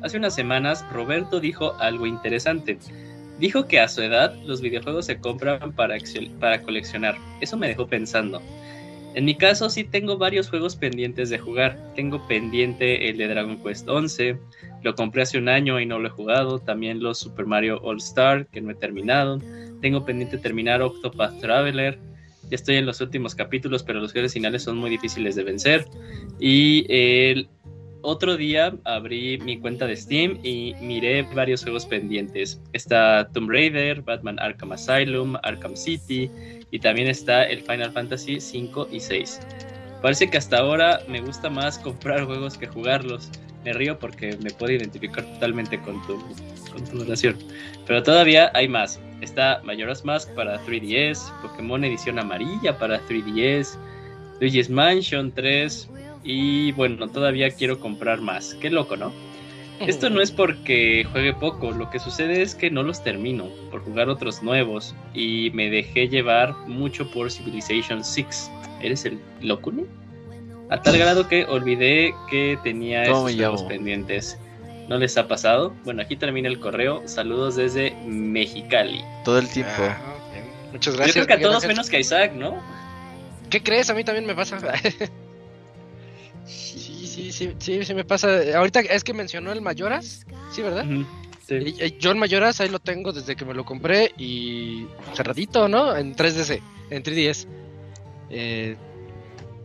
Hace 0.00 0.16
unas 0.16 0.34
semanas 0.34 0.86
Roberto 0.90 1.38
dijo 1.38 1.74
algo 1.80 2.06
interesante. 2.06 2.78
Dijo 3.38 3.66
que 3.66 3.78
a 3.78 3.88
su 3.88 4.00
edad 4.00 4.34
los 4.46 4.62
videojuegos 4.62 5.04
se 5.04 5.18
compran 5.18 5.72
para, 5.72 5.98
para 6.40 6.62
coleccionar. 6.62 7.14
Eso 7.42 7.58
me 7.58 7.68
dejó 7.68 7.86
pensando. 7.86 8.40
En 9.14 9.24
mi 9.26 9.34
caso 9.34 9.68
sí 9.68 9.84
tengo 9.84 10.16
varios 10.16 10.48
juegos 10.48 10.76
pendientes 10.76 11.28
de 11.28 11.38
jugar. 11.38 11.78
Tengo 11.94 12.26
pendiente 12.26 13.10
el 13.10 13.18
de 13.18 13.28
Dragon 13.28 13.62
Quest 13.62 13.88
11, 13.88 14.38
lo 14.82 14.94
compré 14.94 15.22
hace 15.22 15.38
un 15.38 15.48
año 15.48 15.78
y 15.80 15.86
no 15.86 15.98
lo 15.98 16.08
he 16.08 16.10
jugado. 16.10 16.58
También 16.58 17.02
los 17.02 17.18
Super 17.18 17.46
Mario 17.46 17.80
All 17.82 17.98
Star 17.98 18.46
que 18.46 18.60
no 18.60 18.70
he 18.70 18.74
terminado. 18.74 19.38
Tengo 19.80 20.04
pendiente 20.04 20.38
terminar 20.38 20.80
Octopath 20.80 21.40
Traveler. 21.40 21.98
Ya 22.50 22.56
estoy 22.56 22.76
en 22.76 22.86
los 22.86 23.00
últimos 23.00 23.34
capítulos, 23.34 23.82
pero 23.82 24.00
los 24.00 24.12
jefes 24.12 24.32
finales 24.32 24.62
son 24.62 24.76
muy 24.78 24.90
difíciles 24.90 25.36
de 25.36 25.44
vencer. 25.44 25.86
Y 26.40 26.86
el 26.88 27.48
otro 28.02 28.36
día 28.36 28.74
abrí 28.84 29.38
mi 29.38 29.58
cuenta 29.58 29.86
de 29.86 29.96
Steam 29.96 30.38
y 30.42 30.74
miré 30.80 31.22
varios 31.34 31.62
juegos 31.62 31.86
pendientes. 31.86 32.60
Está 32.72 33.28
Tomb 33.32 33.48
Raider, 33.48 34.02
Batman 34.02 34.38
Arkham 34.40 34.72
Asylum, 34.72 35.36
Arkham 35.42 35.76
City, 35.76 36.30
y 36.72 36.80
también 36.80 37.06
está 37.06 37.44
el 37.44 37.60
Final 37.60 37.92
Fantasy 37.92 38.40
5 38.40 38.88
y 38.90 38.98
6. 38.98 39.40
Parece 40.00 40.28
que 40.28 40.38
hasta 40.38 40.58
ahora 40.58 41.00
me 41.06 41.20
gusta 41.20 41.48
más 41.48 41.78
comprar 41.78 42.24
juegos 42.26 42.58
que 42.58 42.66
jugarlos. 42.66 43.30
Me 43.64 43.72
río 43.72 43.96
porque 43.96 44.36
me 44.42 44.50
puedo 44.50 44.72
identificar 44.72 45.24
totalmente 45.34 45.80
con 45.80 46.04
tu, 46.04 46.18
con 46.72 46.82
tu 46.84 46.98
relación. 46.98 47.36
Pero 47.86 48.02
todavía 48.02 48.50
hay 48.54 48.66
más. 48.66 48.98
Está 49.20 49.60
Majora's 49.62 50.04
Mask 50.04 50.28
para 50.34 50.58
3DS, 50.64 51.30
Pokémon 51.42 51.84
Edición 51.84 52.18
Amarilla 52.18 52.76
para 52.76 53.00
3DS, 53.06 53.78
Luigi's 54.40 54.68
Mansion 54.68 55.30
3 55.30 55.88
y 56.24 56.72
bueno, 56.72 57.06
todavía 57.08 57.50
quiero 57.50 57.78
comprar 57.78 58.20
más. 58.20 58.54
Qué 58.54 58.70
loco, 58.70 58.96
¿no? 58.96 59.12
Esto 59.86 60.10
no 60.10 60.20
es 60.20 60.30
porque 60.30 61.06
juegue 61.10 61.34
poco, 61.34 61.72
lo 61.72 61.90
que 61.90 61.98
sucede 61.98 62.42
es 62.42 62.54
que 62.54 62.70
no 62.70 62.82
los 62.82 63.02
termino 63.02 63.48
por 63.70 63.82
jugar 63.82 64.08
otros 64.08 64.42
nuevos 64.42 64.94
y 65.14 65.50
me 65.54 65.70
dejé 65.70 66.08
llevar 66.08 66.54
mucho 66.66 67.10
por 67.10 67.30
Civilization 67.30 68.04
6. 68.04 68.50
¿Eres 68.80 69.04
el 69.04 69.20
Locune? 69.40 69.84
A 70.70 70.80
tal 70.80 70.98
grado 70.98 71.28
que 71.28 71.44
olvidé 71.44 72.14
que 72.30 72.58
tenía 72.62 73.04
esos 73.04 73.32
juegos 73.34 73.62
pendientes. 73.64 74.38
¿No 74.88 74.98
les 74.98 75.16
ha 75.16 75.28
pasado? 75.28 75.74
Bueno, 75.84 76.02
aquí 76.02 76.16
termina 76.16 76.48
el 76.48 76.58
correo. 76.58 77.02
Saludos 77.06 77.56
desde 77.56 77.94
Mexicali. 78.06 79.02
Todo 79.24 79.38
el 79.38 79.48
tiempo. 79.48 79.72
Ah, 79.78 79.98
Muchas 80.72 80.96
gracias. 80.96 81.14
Yo 81.14 81.26
creo 81.26 81.38
que 81.38 81.44
a 81.44 81.48
todos 81.48 81.66
menos 81.66 81.88
que 81.88 81.98
a 81.98 82.00
Isaac, 82.00 82.32
¿no? 82.32 82.60
¿Qué 83.50 83.62
crees? 83.62 83.90
A 83.90 83.94
mí 83.94 84.02
también 84.02 84.26
me 84.26 84.34
pasa. 84.34 84.58
sí, 87.32 87.54
sí, 87.58 87.78
sí, 87.78 87.84
sí 87.84 87.94
me 87.94 88.04
pasa. 88.04 88.28
Ahorita 88.56 88.80
es 88.80 89.04
que 89.04 89.14
mencionó 89.14 89.52
el 89.52 89.60
Mayoras, 89.60 90.26
¿sí, 90.52 90.62
verdad? 90.62 90.84
sí. 91.46 91.74
Yo 91.98 92.10
el 92.10 92.16
Mayoras 92.16 92.60
ahí 92.60 92.68
lo 92.68 92.78
tengo 92.78 93.12
desde 93.12 93.36
que 93.36 93.44
me 93.44 93.54
lo 93.54 93.64
compré 93.64 94.12
y 94.16 94.86
cerradito, 95.14 95.68
¿no? 95.68 95.96
En 95.96 96.14
3DS, 96.14 96.60
en 96.90 97.02
3DS. 97.02 97.46
Eh, 98.30 98.76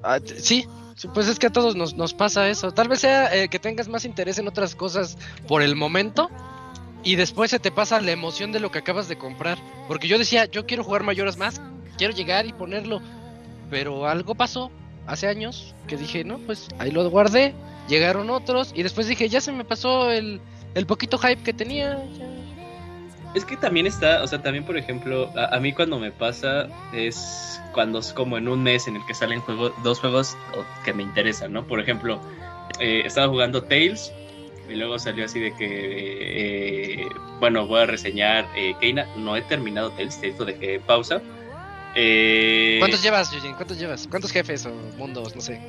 ah, 0.04 0.20
sí, 0.26 0.66
pues 1.14 1.28
es 1.28 1.40
que 1.40 1.48
a 1.48 1.52
todos 1.52 1.76
nos, 1.76 1.94
nos 1.96 2.14
pasa 2.14 2.50
eso. 2.50 2.72
Tal 2.72 2.88
vez 2.88 3.02
sea 3.02 3.36
eh, 3.36 3.50
que 3.50 3.60
tengas 3.60 3.88
más 3.88 4.06
interés 4.06 4.40
en 4.40 4.48
otras 4.48 4.76
cosas 4.76 5.18
por 5.48 5.62
el 5.62 5.76
momento 5.76 6.30
y 7.04 7.16
después 7.16 7.52
se 7.52 7.60
te 7.60 7.72
pasa 7.72 8.02
la 8.02 8.12
emoción 8.12 8.52
de 8.52 8.60
lo 8.60 8.72
que 8.72 8.80
acabas 8.80 9.08
de 9.08 9.18
comprar. 9.18 9.58
Porque 9.88 10.08
yo 10.08 10.18
decía, 10.18 10.46
yo 10.46 10.66
quiero 10.66 10.84
jugar 10.84 11.04
Mayoras 11.04 11.38
más, 11.38 11.62
quiero 11.98 12.14
llegar 12.14 12.46
y 12.46 12.54
ponerlo, 12.54 13.02
pero 13.70 14.08
algo 14.08 14.36
pasó 14.36 14.72
hace 15.08 15.28
años 15.28 15.74
que 15.88 15.98
dije, 15.98 16.24
no, 16.24 16.38
pues 16.40 16.68
ahí 16.80 16.92
lo 16.92 17.10
guardé, 17.10 17.54
llegaron 17.88 18.30
otros 18.30 18.72
y 18.76 18.84
después 18.84 19.08
dije, 19.08 19.30
ya 19.30 19.42
se 19.42 19.52
me 19.52 19.66
pasó 19.66 20.12
el, 20.12 20.40
el 20.76 20.86
poquito 20.86 21.18
hype 21.18 21.42
que 21.42 21.54
tenía. 21.54 21.98
Es 23.34 23.46
que 23.46 23.58
también 23.58 23.88
está, 23.88 24.24
o 24.24 24.28
sea, 24.28 24.42
también 24.42 24.66
por 24.66 24.78
ejemplo, 24.78 25.32
a, 25.36 25.60
mí 25.60 25.74
cuando 25.74 26.00
me 26.00 26.12
pasa 26.12 26.68
es 26.94 27.62
cuando 27.74 28.00
es 28.00 28.14
como 28.14 28.38
en 28.38 28.48
un 28.48 28.64
mes 28.64 28.88
en 28.88 28.96
el 28.96 29.06
que 29.06 29.14
salen 29.14 29.42
juegos, 29.42 29.74
dos 29.84 30.00
juegos 30.00 30.38
que 30.84 30.94
me 30.94 31.04
interesan, 31.04 31.54
¿no? 31.54 31.66
Por 31.66 31.80
ejemplo, 31.80 32.20
eh, 32.80 33.04
estaba 33.06 33.28
jugando 33.28 33.64
Tales 33.64 34.12
y 34.70 34.76
luego 34.76 34.98
salió 34.98 35.26
así 35.26 35.40
de 35.40 35.54
que, 35.54 37.02
eh, 37.02 37.08
bueno, 37.40 37.68
voy 37.68 37.82
a 37.82 37.86
reseñar 37.86 38.48
eh, 38.56 38.76
Keina, 38.80 39.06
no 39.16 39.36
he 39.36 39.42
terminado 39.44 39.92
Tales, 39.92 40.20
esto 40.24 40.46
de 40.46 40.56
que 40.56 40.80
pausa 40.80 41.22
eh... 41.98 42.78
¿Cuántos 42.80 43.02
llevas, 43.02 43.34
Eugene? 43.34 43.56
¿Cuántos 43.56 43.78
llevas? 43.80 44.08
¿Cuántos 44.08 44.32
jefes 44.32 44.66
o 44.66 44.72
mundos? 44.98 45.36
No 45.36 45.42
sé. 45.42 45.60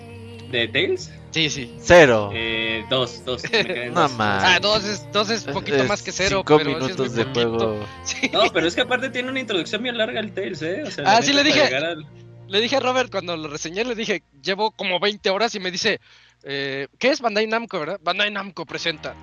¿De 0.51 0.67
Tails? 0.69 1.11
Sí, 1.31 1.51
sí. 1.51 1.75
Cero. 1.79 2.31
Eh, 2.33 2.85
dos, 2.89 3.23
dos. 3.25 3.43
me 3.53 3.91
No 3.91 4.03
dos. 4.03 4.13
más. 4.13 4.45
Ah, 4.47 4.59
dos 4.61 4.85
es, 4.85 5.11
dos 5.13 5.29
es 5.31 5.45
poquito 5.45 5.77
Es 5.83 5.89
más 5.89 6.03
que 6.03 6.11
cero, 6.13 6.39
Cinco 6.39 6.57
pero 6.59 6.71
sí 6.71 6.77
es 6.77 6.83
minutos 6.83 7.15
de 7.15 7.25
poquito. 7.27 7.59
juego. 7.59 7.87
Sí. 8.05 8.31
No, 8.33 8.43
pero 8.53 8.67
es 8.67 8.75
que 8.75 8.81
aparte 8.83 9.11
tiene 9.11 9.31
una 9.31 9.41
introducción 9.41 9.83
bien 9.83 9.99
larga 9.99 10.21
el 10.21 10.33
Tails, 10.33 10.63
¿eh? 10.63 10.83
O 10.87 10.91
sea, 10.91 11.05
Ah, 11.07 11.23
sí, 11.23 11.33
le 11.33 11.43
dije. 11.45 11.61
al- 11.75 12.07
Le 12.49 12.61
dije 12.63 12.77
a 12.77 12.81
Robert 12.81 13.11
cuando 13.11 13.37
lo 13.37 13.49
reseñé, 13.49 13.85
le 13.85 13.95
dije, 13.95 14.23
llevo 14.43 14.71
como 14.71 14.99
20 15.01 15.29
horas 15.29 15.55
y 15.55 15.61
me 15.61 15.71
dice, 15.71 16.01
eh, 16.45 16.89
¿qué 16.99 17.11
es 17.11 17.21
Bandai 17.21 17.47
Namco, 17.47 17.79
verdad? 17.79 18.01
Bandai 18.03 18.31
Namco 18.31 18.65
presenta. 18.65 19.15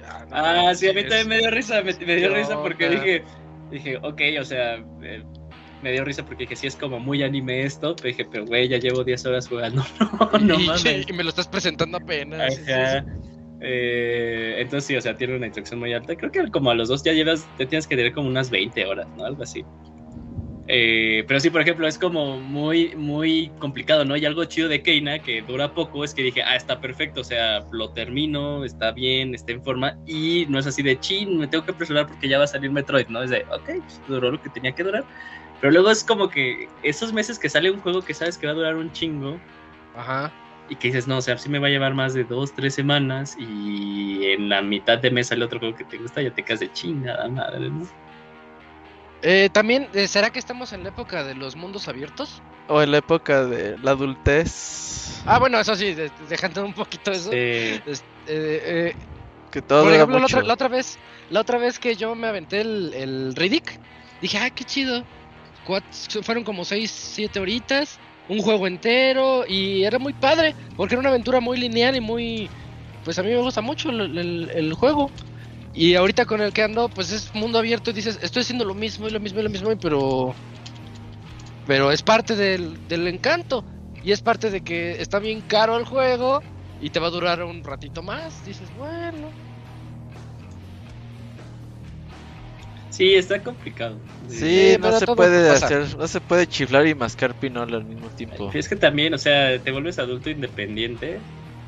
Ya, 0.00 0.24
no 0.30 0.34
Ah, 0.34 0.74
sí, 0.74 0.88
a 0.88 0.94
mí 0.94 1.02
también 1.02 1.28
me 1.28 1.38
dio 1.40 1.50
risa, 1.50 1.82
me, 1.82 1.92
me 1.92 2.16
dio 2.16 2.30
¿Qué 2.30 2.34
risa 2.36 2.62
porque 2.62 2.88
dije, 2.88 3.24
dije, 3.70 3.98
ok, 3.98 4.20
o 4.40 4.44
sea, 4.46 4.76
eh, 5.02 5.22
me 5.82 5.92
dio 5.92 6.04
risa 6.04 6.24
porque 6.24 6.44
dije, 6.44 6.56
sí 6.56 6.66
es 6.66 6.76
como 6.76 6.98
muy 6.98 7.22
anime 7.22 7.62
esto, 7.62 7.94
pero 7.96 8.08
dije, 8.08 8.24
pero 8.30 8.44
güey, 8.46 8.68
ya 8.68 8.78
llevo 8.78 9.04
10 9.04 9.26
horas 9.26 9.48
jugando, 9.48 9.84
no, 10.32 10.38
no 10.38 10.60
y, 10.60 10.66
mames. 10.66 11.06
y 11.08 11.12
me 11.12 11.22
lo 11.22 11.30
estás 11.30 11.48
presentando 11.48 11.98
apenas. 11.98 12.60
Ajá. 12.68 13.04
Eh, 13.60 14.56
entonces 14.58 14.86
sí, 14.86 14.96
o 14.96 15.00
sea, 15.00 15.16
tiene 15.16 15.36
una 15.36 15.46
instrucción 15.46 15.80
muy 15.80 15.92
alta. 15.92 16.14
Creo 16.16 16.30
que 16.30 16.50
como 16.50 16.70
a 16.70 16.74
los 16.74 16.88
dos 16.88 17.02
ya 17.02 17.12
llevas, 17.12 17.46
te 17.56 17.66
tienes 17.66 17.86
que 17.86 17.96
tener 17.96 18.12
como 18.12 18.28
unas 18.28 18.50
20 18.50 18.86
horas, 18.86 19.08
¿no? 19.16 19.24
Algo 19.24 19.42
así. 19.42 19.64
Eh, 20.70 21.24
pero 21.26 21.40
sí, 21.40 21.48
por 21.48 21.62
ejemplo, 21.62 21.88
es 21.88 21.98
como 21.98 22.38
muy, 22.38 22.94
muy 22.94 23.50
complicado, 23.58 24.04
¿no? 24.04 24.18
Y 24.18 24.26
algo 24.26 24.44
chido 24.44 24.68
de 24.68 24.82
Keina, 24.82 25.18
que 25.18 25.40
dura 25.40 25.72
poco, 25.72 26.04
es 26.04 26.12
que 26.12 26.22
dije, 26.22 26.42
ah, 26.42 26.56
está 26.56 26.78
perfecto, 26.78 27.22
o 27.22 27.24
sea, 27.24 27.64
lo 27.72 27.90
termino, 27.92 28.62
está 28.64 28.92
bien, 28.92 29.34
está 29.34 29.52
en 29.52 29.64
forma, 29.64 29.96
y 30.06 30.44
no 30.50 30.58
es 30.58 30.66
así 30.66 30.82
de 30.82 31.00
chin, 31.00 31.38
me 31.38 31.46
tengo 31.46 31.64
que 31.64 31.70
apresurar 31.70 32.06
porque 32.06 32.28
ya 32.28 32.36
va 32.36 32.44
a 32.44 32.48
salir 32.48 32.70
Metroid, 32.70 33.08
¿no? 33.08 33.22
Es 33.22 33.30
de, 33.30 33.46
ok, 33.50 33.64
pues, 33.64 34.02
duró 34.06 34.30
lo 34.30 34.42
que 34.42 34.50
tenía 34.50 34.72
que 34.72 34.84
durar. 34.84 35.06
Pero 35.60 35.72
luego 35.72 35.90
es 35.90 36.04
como 36.04 36.28
que 36.28 36.68
esos 36.82 37.12
meses 37.12 37.38
que 37.38 37.50
sale 37.50 37.70
un 37.70 37.80
juego 37.80 38.02
que 38.02 38.14
sabes 38.14 38.38
que 38.38 38.46
va 38.46 38.52
a 38.52 38.56
durar 38.56 38.76
un 38.76 38.92
chingo, 38.92 39.40
Ajá. 39.94 40.32
y 40.68 40.76
que 40.76 40.88
dices, 40.88 41.08
no, 41.08 41.18
o 41.18 41.22
sea, 41.22 41.36
sí 41.38 41.48
me 41.48 41.58
va 41.58 41.66
a 41.66 41.70
llevar 41.70 41.94
más 41.94 42.14
de 42.14 42.24
dos, 42.24 42.54
tres 42.54 42.74
semanas 42.74 43.34
y 43.36 44.24
en 44.26 44.48
la 44.48 44.62
mitad 44.62 44.98
de 44.98 45.10
mes 45.10 45.28
sale 45.28 45.44
otro 45.44 45.58
juego 45.58 45.74
que 45.74 45.84
te 45.84 45.98
gusta, 45.98 46.22
ya 46.22 46.30
te 46.30 46.44
quedas 46.44 46.60
de 46.60 46.70
chingada 46.70 47.28
madre, 47.28 47.70
¿no? 47.70 47.84
Eh, 49.22 49.48
También, 49.52 49.88
eh, 49.94 50.06
¿será 50.06 50.30
que 50.30 50.38
estamos 50.38 50.72
en 50.72 50.84
la 50.84 50.90
época 50.90 51.24
de 51.24 51.34
los 51.34 51.56
mundos 51.56 51.88
abiertos? 51.88 52.40
O 52.68 52.80
en 52.82 52.92
la 52.92 52.98
época 52.98 53.46
de 53.46 53.76
la 53.78 53.92
adultez. 53.92 55.22
Ah, 55.26 55.38
bueno, 55.38 55.58
eso 55.58 55.74
sí, 55.74 55.94
de- 55.94 56.12
dejando 56.28 56.64
un 56.64 56.74
poquito 56.74 57.10
eso. 57.10 57.30
Eh, 57.32 57.80
eh, 57.86 57.96
eh, 58.26 58.94
Que 59.50 59.62
todo 59.62 59.84
por 59.84 59.92
ejemplo, 59.92 60.18
la 60.18 60.26
otra, 60.26 60.42
la 60.42 60.54
otra 60.54 60.68
vez, 60.68 60.98
la 61.30 61.40
otra 61.40 61.58
vez 61.58 61.78
que 61.78 61.96
yo 61.96 62.14
me 62.14 62.28
aventé 62.28 62.60
el, 62.60 62.92
el 62.94 63.34
Riddick, 63.34 63.80
dije, 64.20 64.38
ah, 64.38 64.50
qué 64.50 64.64
chido. 64.64 65.04
Fueron 66.22 66.44
como 66.44 66.64
6, 66.64 66.90
7 66.90 67.40
horitas, 67.40 67.98
un 68.28 68.40
juego 68.40 68.66
entero, 68.66 69.44
y 69.46 69.84
era 69.84 69.98
muy 69.98 70.12
padre, 70.12 70.54
porque 70.76 70.94
era 70.94 71.00
una 71.00 71.10
aventura 71.10 71.40
muy 71.40 71.58
lineal 71.58 71.96
y 71.96 72.00
muy... 72.00 72.48
Pues 73.04 73.18
a 73.18 73.22
mí 73.22 73.30
me 73.30 73.38
gusta 73.38 73.60
mucho 73.60 73.90
el, 73.90 74.72
juego. 74.74 75.10
Y 75.74 75.94
ahorita 75.94 76.26
con 76.26 76.40
el 76.40 76.52
que 76.52 76.62
ando, 76.62 76.88
pues 76.88 77.12
es 77.12 77.34
mundo 77.34 77.58
abierto 77.58 77.90
y 77.90 77.94
dices, 77.94 78.18
estoy 78.22 78.42
haciendo 78.42 78.64
lo 78.64 78.74
mismo 78.74 79.06
y 79.08 79.10
lo 79.10 79.20
mismo 79.20 79.40
y 79.40 79.42
lo 79.44 79.50
mismo, 79.50 79.70
pero... 79.78 80.34
Pero 81.66 81.92
es 81.92 82.02
parte 82.02 82.34
del, 82.34 82.88
del 82.88 83.06
encanto. 83.06 83.64
Y 84.02 84.12
es 84.12 84.22
parte 84.22 84.50
de 84.50 84.62
que 84.62 85.00
está 85.02 85.18
bien 85.18 85.42
caro 85.42 85.76
el 85.76 85.84
juego 85.84 86.42
y 86.80 86.90
te 86.90 87.00
va 87.00 87.08
a 87.08 87.10
durar 87.10 87.42
un 87.42 87.62
ratito 87.62 88.02
más. 88.02 88.44
Dices, 88.44 88.68
bueno. 88.76 89.28
Sí, 92.98 93.14
está 93.14 93.40
complicado. 93.40 94.00
Sí, 94.28 94.40
Sí, 94.40 94.76
no 94.80 94.98
se 94.98 95.06
puede 95.06 95.50
hacer, 95.50 95.96
no 95.96 96.08
se 96.08 96.20
puede 96.20 96.48
chiflar 96.48 96.84
y 96.88 96.96
mascar 96.96 97.32
pinol 97.32 97.72
al 97.72 97.84
mismo 97.84 98.10
tiempo. 98.10 98.50
Es 98.52 98.68
que 98.68 98.74
también, 98.74 99.14
o 99.14 99.18
sea, 99.18 99.56
te 99.62 99.70
vuelves 99.70 100.00
adulto 100.00 100.30
independiente 100.30 101.20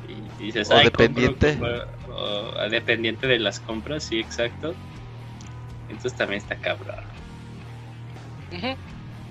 y 0.09 0.21
dices, 0.43 0.69
O 0.69 0.75
"Ay, 0.75 0.85
dependiente". 0.85 1.53
compro, 1.53 1.85
compro", 2.03 2.65
o 2.65 2.69
dependiente 2.69 3.27
de 3.27 3.39
las 3.39 3.61
compras, 3.61 4.03
sí, 4.03 4.19
exacto. 4.19 4.75
Entonces 5.87 6.15
también 6.15 6.39
está 6.39 6.57
cabrón. 6.57 6.95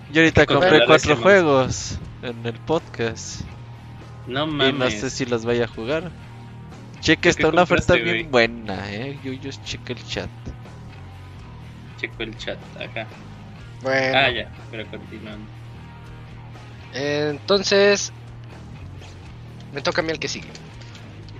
Yo 0.08 0.22
ahorita 0.22 0.46
compré 0.46 0.80
cuatro 0.86 1.16
juegos 1.16 1.98
en 2.22 2.46
el 2.46 2.58
podcast. 2.60 3.42
No 4.26 4.46
Y 4.46 4.48
mames. 4.48 4.78
no 4.78 4.90
sé 4.90 5.10
si 5.10 5.26
los 5.26 5.44
vaya 5.44 5.64
a 5.64 5.68
jugar. 5.68 6.12
Cheque, 7.00 7.22
¿Qué 7.22 7.28
está 7.30 7.48
una 7.48 7.62
oferta 7.62 7.94
bien 7.96 8.30
buena, 8.30 8.90
eh. 8.92 9.20
Yo, 9.22 9.32
yo 9.32 9.50
cheque 9.50 9.92
el 9.92 10.02
chat. 10.02 10.30
Checo 12.00 12.22
el 12.22 12.36
chat 12.38 12.58
acá. 12.80 13.06
Bueno. 13.82 14.18
Ah, 14.18 14.30
ya, 14.30 14.50
pero 14.70 14.86
continuando. 14.90 15.46
eh, 16.94 17.28
entonces. 17.30 18.12
Me 19.72 19.80
toca 19.82 20.00
a 20.00 20.04
mí 20.04 20.10
el 20.10 20.18
que 20.18 20.28
sigue. 20.28 20.48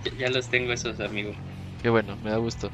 Ya, 0.05 0.13
ya 0.17 0.31
los 0.31 0.49
tengo 0.49 0.73
esos, 0.73 1.01
amigos. 1.01 1.35
Qué 1.83 1.89
bueno, 1.91 2.17
me 2.23 2.31
da 2.31 2.37
gusto. 2.37 2.71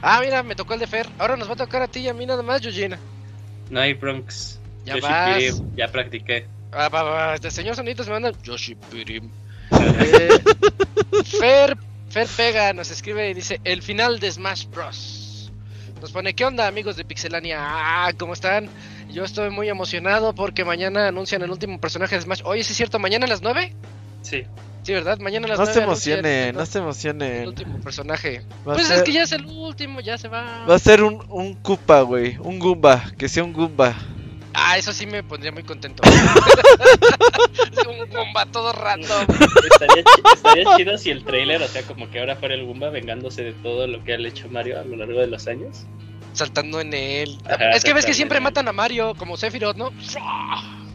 Ah, 0.00 0.20
mira, 0.20 0.42
me 0.42 0.54
tocó 0.56 0.74
el 0.74 0.80
de 0.80 0.86
Fer. 0.86 1.06
Ahora 1.18 1.36
nos 1.36 1.48
va 1.48 1.52
a 1.52 1.56
tocar 1.56 1.82
a 1.82 1.88
ti 1.88 2.00
y 2.00 2.08
a 2.08 2.14
mí 2.14 2.26
nada 2.26 2.42
más, 2.42 2.64
Eugene. 2.64 2.96
No 3.70 3.80
hay 3.80 3.94
Bronx. 3.94 4.58
Ya 4.84 4.94
Yoshi 4.94 5.06
vas. 5.06 5.36
Pirim, 5.38 5.76
ya 5.76 5.88
practiqué. 5.92 6.46
Ah, 6.72 6.88
va, 6.88 7.02
va, 7.02 7.34
Este 7.34 7.50
señor 7.50 7.76
Sonitos 7.76 8.06
me 8.08 8.14
manda 8.14 8.32
Yoshi 8.42 8.74
Pirim. 8.74 9.30
Eh, 9.72 10.28
Fer, 11.24 11.76
Fer 12.12 12.26
Pega 12.28 12.72
nos 12.72 12.90
escribe 12.90 13.30
y 13.30 13.34
dice: 13.34 13.60
El 13.64 13.82
final 13.82 14.20
de 14.20 14.30
Smash 14.30 14.66
Bros. 14.66 15.50
Nos 16.00 16.12
pone: 16.12 16.34
¿Qué 16.34 16.44
onda, 16.44 16.66
amigos 16.66 16.96
de 16.96 17.04
Pixelania? 17.04 17.58
Ah, 17.60 18.12
¿cómo 18.18 18.32
están? 18.34 18.68
Yo 19.10 19.24
estoy 19.24 19.50
muy 19.50 19.68
emocionado 19.68 20.34
porque 20.34 20.64
mañana 20.64 21.08
anuncian 21.08 21.42
el 21.42 21.50
último 21.50 21.80
personaje 21.80 22.14
de 22.16 22.22
Smash. 22.22 22.42
Oye, 22.44 22.62
¿sí 22.64 22.72
es 22.72 22.76
cierto? 22.76 22.98
¿Mañana 22.98 23.26
a 23.26 23.28
las 23.28 23.42
9? 23.42 23.74
Sí. 24.22 24.44
Sí, 24.82 24.92
¿verdad? 24.92 25.18
Mañana 25.20 25.46
a 25.46 25.50
las 25.50 25.58
No 25.60 25.64
9. 25.64 25.74
se 25.78 25.84
emocione, 25.84 26.48
el- 26.48 26.56
no 26.56 26.66
se 26.66 26.78
El 26.78 26.84
emocione. 26.84 27.46
último 27.46 27.80
personaje. 27.80 28.42
Va 28.66 28.72
a 28.72 28.76
Pues 28.76 28.90
es 28.90 29.02
que 29.04 29.12
ya 29.12 29.22
es 29.22 29.32
el 29.32 29.46
último, 29.46 30.00
ya 30.00 30.18
se 30.18 30.26
va. 30.28 30.64
Va 30.68 30.74
a 30.74 30.78
ser 30.78 31.02
un, 31.04 31.24
un 31.28 31.54
Koopa, 31.54 32.00
güey. 32.02 32.36
Un 32.38 32.58
Goomba. 32.58 33.12
Que 33.16 33.28
sea 33.28 33.44
un 33.44 33.52
Goomba. 33.52 33.94
Ah, 34.54 34.76
eso 34.76 34.92
sí 34.92 35.06
me 35.06 35.22
pondría 35.22 35.50
muy 35.52 35.62
contento. 35.62 36.02
un 37.88 38.10
bomba 38.10 38.46
todo 38.46 38.72
random. 38.72 39.26
Estaría, 39.70 40.04
chi- 40.04 40.22
estaría 40.34 40.76
chido 40.76 40.98
si 40.98 41.10
el 41.10 41.24
trailer, 41.24 41.62
o 41.62 41.68
sea, 41.68 41.82
como 41.82 42.10
que 42.10 42.20
ahora 42.20 42.36
fuera 42.36 42.54
el 42.54 42.64
Goomba 42.64 42.90
vengándose 42.90 43.42
de 43.44 43.52
todo 43.54 43.86
lo 43.86 44.02
que 44.04 44.12
ha 44.14 44.16
hecho 44.18 44.48
Mario 44.48 44.78
a 44.80 44.84
lo 44.84 44.96
largo 44.96 45.20
de 45.20 45.26
los 45.26 45.46
años. 45.48 45.84
Saltando 46.32 46.80
en 46.80 46.94
él. 46.94 47.38
Ajá, 47.44 47.70
es 47.70 47.84
que 47.84 47.92
ves 47.92 48.06
que 48.06 48.14
siempre 48.14 48.40
matan 48.40 48.68
a 48.68 48.72
Mario, 48.72 49.14
como 49.16 49.36
Sephiroth, 49.36 49.76
¿no? 49.76 49.90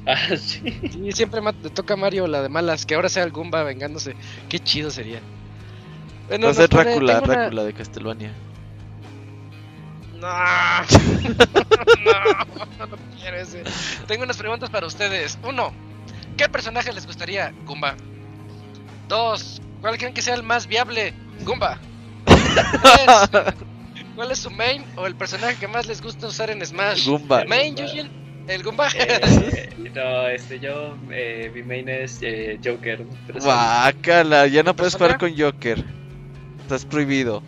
Ah, 0.10 0.38
sí. 0.38 0.62
Sí, 0.90 1.12
siempre 1.12 1.42
le 1.42 1.70
toca 1.70 1.96
a 1.96 1.98
Mario 1.98 2.28
la 2.28 2.42
de 2.42 2.48
malas, 2.48 2.86
que 2.86 2.96
ahora 2.96 3.10
sea 3.10 3.24
el 3.24 3.32
Goomba 3.32 3.64
vengándose. 3.64 4.16
Qué 4.48 4.58
chido 4.58 4.90
sería. 4.90 5.20
Bueno, 6.30 6.46
Va 6.46 6.52
a 6.52 6.54
nos 6.54 6.56
ser 6.56 6.70
pone- 6.70 6.84
Drácula, 6.86 7.20
una- 7.22 7.34
Drácula 7.34 7.64
de 7.66 7.74
Castlevania. 7.74 8.32
No. 10.20 10.28
no, 12.04 12.86
no 12.88 12.98
quiero 13.20 13.38
ese. 13.38 13.64
Tengo 14.08 14.24
unas 14.24 14.38
preguntas 14.38 14.70
para 14.70 14.88
ustedes. 14.88 15.38
Uno, 15.44 15.72
¿qué 16.38 16.50
personaje 16.50 16.92
les 16.94 17.06
gustaría? 17.06 17.54
Goomba. 17.66 17.96
Dos, 19.08 19.62
¿cuál 19.82 19.98
creen 19.98 20.14
que 20.14 20.22
sea 20.22 20.36
el 20.36 20.44
más 20.44 20.68
viable? 20.68 21.14
Goomba. 21.44 21.78
Tres, 22.26 23.46
¿cuál 24.16 24.32
es 24.32 24.40
su 24.40 24.50
main 24.50 24.84
o 24.96 25.06
el 25.08 25.16
personaje 25.16 25.56
que 25.58 25.68
más 25.68 25.86
les 25.86 26.02
gusta 26.02 26.28
usar 26.28 26.50
en 26.50 26.66
Smash? 26.66 27.08
Goomba. 27.08 27.42
¿El 27.44 27.48
main, 27.48 27.76
Goomba. 27.76 27.92
Yujin? 27.94 28.10
¿El 28.48 28.64
Goomba? 28.64 28.88
Eh, 28.96 29.92
no, 29.94 30.28
este, 30.28 30.60
yo, 30.60 30.96
eh, 31.12 31.52
mi 31.54 31.64
main 31.64 31.90
es 31.90 32.20
eh, 32.22 32.60
Joker. 32.64 33.06
Guácala, 33.40 34.48
ya 34.48 34.64
no 34.64 34.76
puedes 34.76 34.94
¿Persona? 34.96 35.18
jugar 35.18 35.20
con 35.20 35.40
Joker. 35.40 35.84
Estás 36.62 36.86
prohibido. 36.86 37.42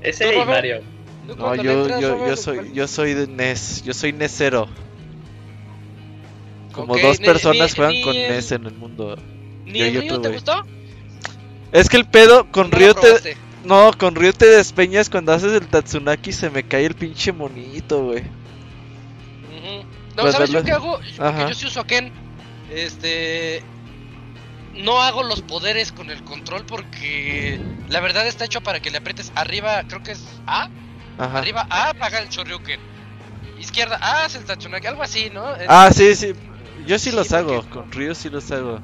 Ese 0.00 0.24
¿Tú, 0.24 0.30
y 0.30 0.34
Robert? 0.34 0.48
Mario. 0.50 0.80
¿Tú 1.26 1.36
No, 1.36 1.54
yo, 1.56 1.82
entras, 1.82 2.00
yo, 2.00 2.10
Robert, 2.14 2.28
yo 2.30 2.36
soy, 2.36 2.72
yo 2.72 2.88
soy 2.88 3.14
de 3.14 3.26
NES, 3.26 3.82
yo 3.84 3.92
soy 3.94 4.12
NESero. 4.12 4.68
Como 6.72 6.96
dos 6.96 7.18
ni- 7.20 7.26
personas 7.26 7.72
ni- 7.72 7.76
juegan 7.76 7.92
ni 7.94 8.02
con 8.02 8.16
el- 8.16 8.30
NES 8.30 8.52
en 8.52 8.66
el 8.66 8.74
mundo. 8.74 9.16
¿Ni 9.66 9.78
yo 9.80 10.00
el 10.00 10.08
Ryu 10.08 10.20
te 10.22 10.28
gustó? 10.28 10.64
Es 11.72 11.88
que 11.88 11.96
el 11.96 12.06
pedo 12.06 12.50
con 12.50 12.70
¿No 12.70 12.78
Ryu 12.78 12.94
te, 12.94 13.36
no, 13.64 13.90
con 13.98 14.14
Ryu 14.14 14.32
te 14.32 14.46
despeñas 14.46 15.10
cuando 15.10 15.32
haces 15.32 15.52
el 15.52 15.66
Tatsunaki 15.66 16.32
se 16.32 16.48
me 16.50 16.62
cae 16.62 16.86
el 16.86 16.94
pinche 16.94 17.32
monito, 17.32 18.04
güey. 18.04 18.22
No, 20.16 20.22
Pues 20.22 20.34
¿sabes 20.34 20.50
yo 20.50 20.64
qué 20.64 20.72
hago? 20.72 20.92
Porque 20.98 21.14
Ajá. 21.22 21.48
yo 21.48 21.54
sí 21.54 21.66
uso 21.66 21.80
a 21.80 21.86
Ken. 21.86 22.10
Este. 22.74 23.62
No 24.78 25.00
hago 25.02 25.22
los 25.22 25.42
poderes 25.42 25.92
con 25.92 26.10
el 26.10 26.22
control 26.24 26.64
porque 26.64 27.60
la 27.88 28.00
verdad 28.00 28.26
está 28.26 28.44
hecho 28.44 28.60
para 28.60 28.80
que 28.80 28.90
le 28.90 28.98
aprietes 28.98 29.32
arriba, 29.34 29.82
creo 29.88 30.02
que 30.02 30.12
es 30.12 30.24
A. 30.46 30.68
Ajá. 31.18 31.38
Arriba 31.38 31.66
A, 31.68 31.90
apaga 31.90 32.20
el 32.20 32.28
Shoryuken. 32.28 32.80
Izquierda 33.58 33.98
A, 34.00 34.24
hace 34.24 34.38
el 34.38 34.44
Tatsunaki, 34.44 34.86
algo 34.86 35.02
así, 35.02 35.30
¿no? 35.30 35.54
Es- 35.56 35.66
Ah, 35.68 35.90
sí, 35.92 36.14
sí. 36.14 36.32
Yo 36.86 36.98
sí, 36.98 37.10
Sí, 37.10 37.16
los 37.16 37.32
hago, 37.32 37.56
porque- 37.56 37.70
con 37.70 37.90
Ryu 37.92 38.14
sí 38.14 38.30
los 38.30 38.50
hago. 38.52 38.80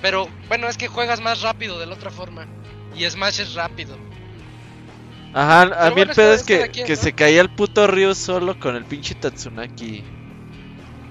Pero 0.00 0.28
bueno, 0.48 0.68
es 0.68 0.76
que 0.78 0.88
juegas 0.88 1.20
más 1.20 1.42
rápido 1.42 1.78
de 1.78 1.86
la 1.86 1.94
otra 1.94 2.10
forma. 2.10 2.46
Y 2.96 3.08
Smash 3.08 3.40
es 3.40 3.54
rápido. 3.54 3.96
Ajá, 5.34 5.62
a 5.62 5.68
Pero 5.68 5.84
mí 5.88 5.92
bueno, 5.96 6.10
el 6.12 6.16
pedo 6.16 6.32
es 6.32 6.40
es 6.40 6.46
que, 6.46 6.70
que 6.84 6.96
¿no? 6.96 7.02
se 7.02 7.12
caía 7.12 7.40
el 7.42 7.50
puto 7.50 7.86
Ryu 7.86 8.14
solo 8.14 8.58
con 8.58 8.76
el 8.76 8.84
pinche 8.84 9.14
Tatsunaki. 9.14 10.02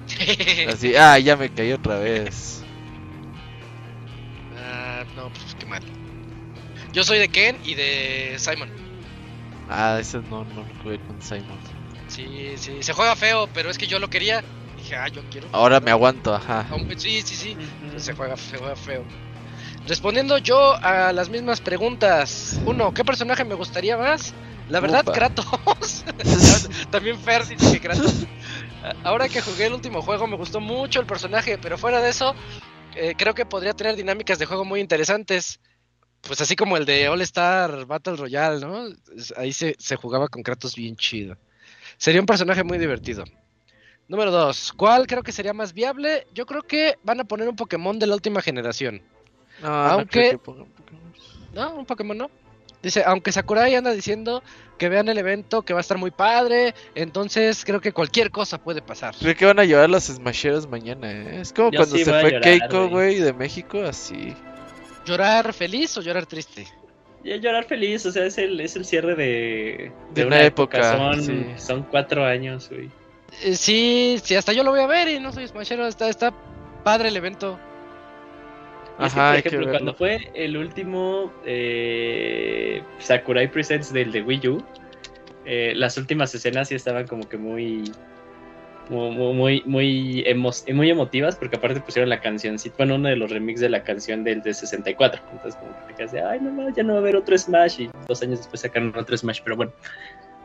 Así, 0.70 0.96
ah, 0.96 1.18
ya 1.20 1.36
me 1.36 1.50
caí 1.50 1.72
otra 1.72 2.00
vez. 2.00 2.53
Yo 6.94 7.04
soy 7.04 7.18
de 7.18 7.28
Ken 7.28 7.60
y 7.66 7.74
de 7.74 8.36
Simon. 8.38 8.70
Ah, 9.68 9.98
ese 10.00 10.20
no, 10.20 10.46
no 10.46 10.62
lo 10.62 10.66
jugué 10.84 11.00
con 11.00 11.20
Simon. 11.22 11.58
Sí, 12.08 12.54
sí, 12.58 12.84
se 12.84 12.94
juega 12.94 13.16
feo, 13.16 13.50
pero 13.52 13.72
es 13.72 13.78
que 13.80 13.88
yo 13.88 13.98
lo 13.98 14.10
quería. 14.10 14.44
Dije, 14.78 14.96
ah, 14.96 15.08
yo 15.08 15.24
quiero. 15.32 15.48
Ahora 15.52 15.80
me 15.80 15.90
aguanto, 15.90 16.36
ajá. 16.36 16.68
Aunque 16.70 17.00
Sí, 17.00 17.24
sí, 17.24 17.36
sí. 17.36 17.58
Se 17.98 18.14
juega, 18.14 18.38
se 18.38 18.58
juega 18.58 18.76
feo. 18.76 19.04
Respondiendo 19.88 20.38
yo 20.38 20.76
a 20.84 21.12
las 21.12 21.30
mismas 21.30 21.62
preguntas. 21.62 22.60
Uno, 22.66 22.94
¿qué 22.94 23.04
personaje 23.04 23.44
me 23.44 23.56
gustaría 23.56 23.98
más? 23.98 24.34
La 24.70 24.80
verdad, 24.80 25.02
Upa. 25.02 25.14
Kratos. 25.14 26.06
También 26.92 27.20
Fer 27.20 27.46
dice 27.46 27.82
Kratos. 27.82 28.26
Ahora 29.04 29.28
que 29.28 29.42
jugué 29.42 29.66
el 29.66 29.74
último 29.74 30.02
juego 30.02 30.28
me 30.28 30.38
gustó 30.38 30.60
mucho 30.60 31.00
el 31.00 31.06
personaje, 31.06 31.58
pero 31.58 31.78
fuera 31.78 32.02
de 32.02 32.10
eso, 32.10 32.36
eh, 32.96 33.16
creo 33.18 33.34
que 33.34 33.46
podría 33.46 33.74
tener 33.74 33.96
dinámicas 33.96 34.38
de 34.40 34.46
juego 34.46 34.64
muy 34.64 34.80
interesantes. 34.80 35.60
Pues 36.26 36.40
así 36.40 36.56
como 36.56 36.78
el 36.78 36.86
de 36.86 37.10
All 37.10 37.22
Star 37.22 37.86
Battle 37.86 38.16
Royale, 38.16 38.60
¿no? 38.60 38.88
Ahí 39.36 39.52
se, 39.52 39.76
se 39.78 39.96
jugaba 39.96 40.30
con 40.30 40.42
Kratos 40.42 40.76
bien 40.76 40.96
chido. 40.96 41.38
Sería 41.98 42.22
un 42.22 42.26
personaje 42.26 42.64
muy 42.64 42.78
divertido. 42.78 43.26
Número 44.08 44.32
2. 44.32 44.74
¿Cuál 44.74 45.08
creo 45.08 45.24
que 45.24 45.32
sería 45.32 45.54
más 45.54 45.74
viable? 45.74 46.28
Yo 46.34 46.46
creo 46.46 46.64
que 46.64 46.96
van 47.04 47.20
a 47.20 47.24
poner 47.24 47.48
un 47.48 47.56
Pokémon 47.56 48.00
de 48.00 48.08
la 48.08 48.16
última 48.16 48.42
generación. 48.42 49.02
No, 49.62 49.70
no 49.70 49.76
Aunque-. 49.76 50.40
¿No? 51.54 51.76
Un 51.76 51.86
Pokémon 51.86 52.18
no. 52.18 52.32
Dice, 52.82 53.02
aunque 53.06 53.32
Sakurai 53.32 53.74
anda 53.76 53.92
diciendo 53.92 54.44
que 54.78 54.90
vean 54.90 55.08
el 55.08 55.18
evento, 55.18 55.62
que 55.62 55.72
va 55.72 55.80
a 55.80 55.82
estar 55.82 55.98
muy 55.98 56.12
padre, 56.12 56.76
entonces 56.96 57.64
creo 57.64 57.80
que 57.80 57.94
cualquier 57.94 58.30
cosa 58.30 58.58
puede 58.58 58.82
pasar. 58.82 59.16
Creo 59.18 59.36
que 59.36 59.46
van 59.46 59.60
a 59.60 59.64
llevar 59.64 59.90
los 59.90 60.04
Smasheros 60.04 60.68
mañana, 60.68 61.10
¿eh? 61.10 61.40
Es 61.40 61.54
como 61.54 61.72
Yo 61.72 61.80
cuando 61.80 61.96
sí 61.96 62.04
se 62.04 62.12
fue 62.12 62.24
llorar, 62.24 62.42
Keiko, 62.42 62.90
güey, 62.90 63.20
de 63.20 63.32
México, 63.32 63.82
así. 63.84 64.36
¿Llorar 65.06 65.54
feliz 65.54 65.98
o 65.98 66.02
llorar 66.02 66.26
triste? 66.26 66.68
Y 67.24 67.40
llorar 67.40 67.66
feliz, 67.66 68.06
o 68.06 68.12
sea, 68.12 68.26
es 68.26 68.38
el, 68.38 68.60
es 68.60 68.76
el 68.76 68.86
cierre 68.86 69.16
de, 69.16 69.92
De 70.14 70.26
una 70.26 70.42
época, 70.44 70.98
Son, 70.98 71.24
sí. 71.24 71.46
son 71.56 71.84
cuatro 71.84 72.26
años, 72.26 72.70
güey. 72.70 72.90
Eh, 73.44 73.56
sí, 73.56 74.20
sí, 74.22 74.36
hasta 74.36 74.54
yo 74.54 74.64
lo 74.64 74.72
voy 74.72 74.82
a 74.82 74.88
ver 74.88 75.08
y 75.08 75.20
no 75.20 75.32
soy 75.32 75.48
Smashero, 75.48 75.88
está, 75.88 76.10
está 76.10 76.34
padre 76.84 77.08
el 77.10 77.18
evento. 77.18 77.58
Y 79.00 79.06
es 79.06 79.14
que, 79.14 79.20
Ajá, 79.20 79.32
por 79.32 79.48
ejemplo, 79.48 79.70
cuando 79.72 79.94
fue 79.94 80.32
el 80.36 80.58
último 80.58 81.34
eh, 81.46 82.84
Sakurai 83.00 83.50
Presents 83.50 83.92
del 83.92 84.12
de 84.12 84.22
Wii 84.22 84.48
U, 84.50 84.64
eh, 85.46 85.74
las 85.76 85.98
últimas 85.98 86.34
escenas 86.36 86.68
sí 86.68 86.76
estaban 86.76 87.08
como 87.08 87.28
que 87.28 87.38
muy 87.38 87.84
muy 88.90 89.34
muy 89.34 89.64
muy, 89.66 90.24
emo- 90.26 90.74
muy 90.74 90.90
emotivas 90.90 91.36
porque 91.36 91.56
aparte 91.56 91.80
pusieron 91.82 92.10
la 92.10 92.20
canción 92.20 92.58
bueno 92.78 92.96
uno 92.96 93.10
de 93.10 93.16
los 93.16 93.32
remix 93.32 93.62
de 93.62 93.70
la 93.70 93.84
canción 93.84 94.24
del 94.24 94.42
de 94.42 94.54
64 94.54 95.22
entonces 95.32 95.60
como 95.60 95.74
que 95.88 96.06
te 96.06 96.22
ay 96.22 96.40
no 96.42 96.70
ya 96.76 96.84
no 96.84 96.94
va 96.94 97.00
a 97.00 97.02
haber 97.02 97.16
otro 97.16 97.38
Smash 97.38 97.82
y 97.82 97.90
dos 98.08 98.22
años 98.22 98.40
después 98.40 98.62
sacaron 98.62 98.94
otro 98.98 99.16
Smash 99.16 99.40
pero 99.44 99.56
bueno 99.56 99.72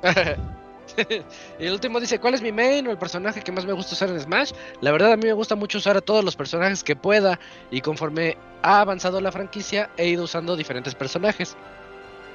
el 1.59 1.73
último 1.73 2.01
dice, 2.01 2.19
¿cuál 2.19 2.35
es 2.35 2.43
mi 2.43 2.53
main 2.53 2.87
o 2.87 2.91
el 2.91 2.99
personaje 2.99 3.43
que 3.43 3.53
más 3.53 3.67
me 3.67 3.73
gusta 3.73 3.95
usar 3.95 4.11
en 4.11 4.21
Smash? 4.21 4.53
La 4.81 4.93
verdad 4.93 5.13
a 5.13 5.17
mí 5.17 5.25
me 5.25 5.33
gusta 5.33 5.55
mucho 5.55 5.79
usar 5.79 5.97
a 5.97 6.01
todos 6.01 6.25
los 6.25 6.37
personajes 6.37 6.83
que 6.83 6.97
pueda 6.97 7.39
y 7.71 7.81
conforme 7.81 8.37
ha 8.63 8.81
avanzado 8.81 9.21
la 9.21 9.33
franquicia 9.33 9.91
he 9.97 10.09
ido 10.09 10.25
usando 10.25 10.57
diferentes 10.57 10.95
personajes. 10.95 11.57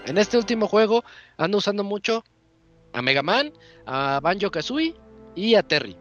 En 0.05 0.17
este 0.17 0.37
último 0.37 0.67
juego 0.67 1.03
ando 1.37 1.57
usando 1.57 1.83
mucho 1.83 2.23
a 2.93 3.01
Mega 3.01 3.23
Man, 3.23 3.51
a 3.85 4.19
Banjo 4.21 4.51
Kazooie 4.51 4.93
y 5.35 5.55
a 5.55 5.63
Terry. 5.63 5.95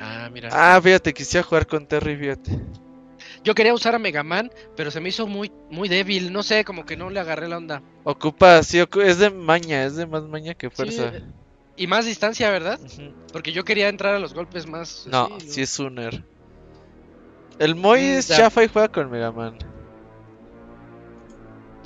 Ah, 0.00 0.28
mira. 0.32 0.48
Ah, 0.52 0.80
fíjate, 0.82 1.12
quisiera 1.12 1.44
jugar 1.46 1.66
con 1.66 1.86
Terry, 1.86 2.16
fíjate. 2.16 2.58
Yo 3.44 3.54
quería 3.54 3.74
usar 3.74 3.94
a 3.94 3.98
Mega 3.98 4.22
Man, 4.22 4.50
pero 4.76 4.90
se 4.90 5.00
me 5.00 5.08
hizo 5.08 5.26
muy, 5.26 5.50
muy 5.70 5.88
débil. 5.88 6.32
No 6.32 6.42
sé, 6.42 6.64
como 6.64 6.84
que 6.84 6.96
no 6.96 7.10
le 7.10 7.20
agarré 7.20 7.48
la 7.48 7.56
onda. 7.58 7.82
Ocupa, 8.04 8.62
sí, 8.62 8.82
es 9.02 9.18
de 9.18 9.30
maña, 9.30 9.84
es 9.84 9.96
de 9.96 10.06
más 10.06 10.22
maña 10.24 10.54
que 10.54 10.70
fuerza. 10.70 11.12
Sí, 11.12 11.18
y 11.76 11.86
más 11.86 12.06
distancia, 12.06 12.50
¿verdad? 12.50 12.78
Porque 13.32 13.52
yo 13.52 13.64
quería 13.64 13.88
entrar 13.88 14.14
a 14.14 14.18
los 14.18 14.34
golpes 14.34 14.66
más. 14.66 15.06
No, 15.06 15.30
así, 15.36 15.48
sí 15.50 15.62
es 15.62 15.78
Uner. 15.78 16.22
El 17.58 17.74
Moy 17.74 18.00
Mm, 18.00 18.18
es 18.18 18.28
ya. 18.28 18.36
chafa 18.38 18.64
y 18.64 18.68
juega 18.68 18.88
con 18.88 19.10
Mega 19.10 19.32
Man. 19.32 19.58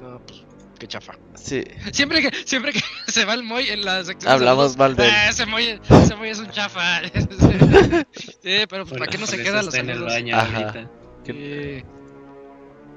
No, 0.01 0.21
pues, 0.27 0.44
qué 0.85 0.89
chafa. 0.89 1.15
Sí, 1.35 1.65
Siempre 1.93 2.21
que, 2.21 2.31
siempre 2.47 2.73
que 2.73 2.81
se 3.11 3.25
va 3.25 3.33
el 3.35 3.43
Moy 3.43 3.69
en 3.71 3.85
la 3.85 4.05
sección. 4.05 4.31
hablamos 4.31 4.77
mal 4.77 4.95
de 4.97 5.05
él. 5.07 5.11
"Ah, 5.15 5.29
ese, 5.31 5.47
Moy, 5.47 5.81
ese 5.89 6.15
Moy 6.17 6.29
es 6.29 6.39
un 6.39 6.51
chafa. 6.51 7.01
sí, 8.43 8.67
pero 8.69 8.85
pues, 8.85 8.99
¿para 8.99 9.07
qué 9.11 9.17
no 9.19 9.27
se 9.27 9.43
quedan 9.43 9.65
los 9.65 9.75
en 9.75 9.89
el 9.89 10.03
baño 10.03 10.37
Ajá. 10.37 10.57
ahorita. 10.59 10.91
Sí. 11.25 11.83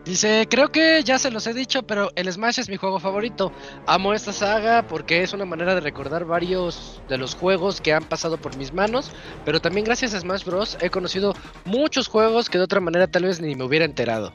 Dice, 0.04 0.48
creo 0.50 0.70
que 0.72 1.02
ya 1.04 1.18
se 1.20 1.32
los 1.32 1.48
he 1.48 1.54
dicho, 1.54 1.84
pero 1.84 2.12
el 2.16 2.32
Smash 2.32 2.60
es 2.60 2.70
mi 2.70 2.78
juego 2.78 3.00
favorito. 3.00 3.52
Amo 3.86 4.14
esta 4.14 4.32
saga 4.32 4.88
porque 4.88 5.22
es 5.22 5.34
una 5.34 5.44
manera 5.46 5.76
de 5.76 5.82
recordar 5.82 6.24
varios 6.26 7.02
de 7.10 7.18
los 7.18 7.36
juegos 7.36 7.82
que 7.82 7.92
han 7.94 8.06
pasado 8.06 8.38
por 8.38 8.56
mis 8.58 8.74
manos, 8.74 9.12
pero 9.44 9.60
también 9.62 9.86
gracias 9.86 10.14
a 10.14 10.20
Smash 10.22 10.46
Bros. 10.46 10.78
he 10.82 10.90
conocido 10.90 11.34
muchos 11.66 12.08
juegos 12.08 12.50
que 12.50 12.58
de 12.58 12.64
otra 12.64 12.80
manera 12.80 13.08
tal 13.08 13.24
vez 13.24 13.42
ni 13.42 13.56
me 13.56 13.64
hubiera 13.66 13.84
enterado. 13.86 14.34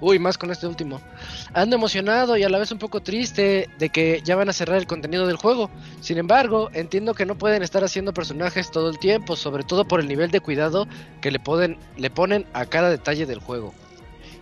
Uy, 0.00 0.18
más 0.18 0.36
con 0.36 0.50
este 0.50 0.66
último. 0.66 1.00
Ando 1.52 1.76
emocionado 1.76 2.36
y 2.36 2.42
a 2.42 2.48
la 2.48 2.58
vez 2.58 2.70
un 2.72 2.78
poco 2.78 3.00
triste 3.00 3.70
de 3.78 3.88
que 3.88 4.20
ya 4.24 4.36
van 4.36 4.48
a 4.48 4.52
cerrar 4.52 4.76
el 4.76 4.86
contenido 4.86 5.26
del 5.26 5.36
juego. 5.36 5.70
Sin 6.00 6.18
embargo, 6.18 6.68
entiendo 6.72 7.14
que 7.14 7.26
no 7.26 7.36
pueden 7.36 7.62
estar 7.62 7.84
haciendo 7.84 8.12
personajes 8.12 8.70
todo 8.70 8.90
el 8.90 8.98
tiempo, 8.98 9.36
sobre 9.36 9.64
todo 9.64 9.86
por 9.86 10.00
el 10.00 10.08
nivel 10.08 10.30
de 10.30 10.40
cuidado 10.40 10.86
que 11.20 11.30
le, 11.30 11.38
ponen, 11.38 11.78
le 11.96 12.10
ponen 12.10 12.46
a 12.52 12.66
cada 12.66 12.90
detalle 12.90 13.24
del 13.24 13.38
juego. 13.38 13.72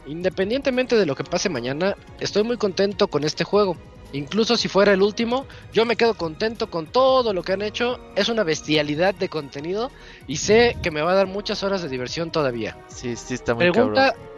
Independientemente 0.07 0.97
de 0.97 1.07
lo 1.07 1.15
que 1.15 1.23
pase 1.25 1.49
mañana, 1.49 1.97
estoy 2.19 2.43
muy 2.43 2.57
contento 2.57 3.09
con 3.09 3.23
este 3.23 3.45
juego. 3.45 3.77
Incluso 4.13 4.57
si 4.57 4.69
fuera 4.69 4.93
el 4.93 5.01
último, 5.01 5.47
yo 5.73 5.87
me 5.87 5.97
quedo 5.97 6.15
contento 6.15 6.71
con 6.71 6.87
todo 6.87 7.33
lo 7.33 7.43
que 7.43 7.53
han 7.53 7.63
hecho. 7.63 7.99
Es 8.15 8.29
una 8.29 8.43
bestialidad 8.43 9.15
de 9.15 9.29
contenido 9.29 9.91
y 10.27 10.37
sé 10.37 10.77
que 10.83 10.91
me 10.91 11.03
va 11.03 11.13
a 11.13 11.15
dar 11.15 11.27
muchas 11.27 11.63
horas 11.63 11.83
de 11.83 11.89
diversión 11.89 12.31
todavía. 12.31 12.77
sí, 12.89 13.17
sí 13.17 13.35
está 13.35 13.55
muy 13.55 13.71
Pregunta. 13.71 14.13
cabrón. 14.13 14.32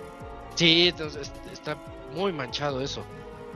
Sí, 0.55 0.89
entonces, 0.89 1.33
está 1.52 1.76
muy 2.15 2.33
manchado 2.33 2.81
eso. 2.81 3.05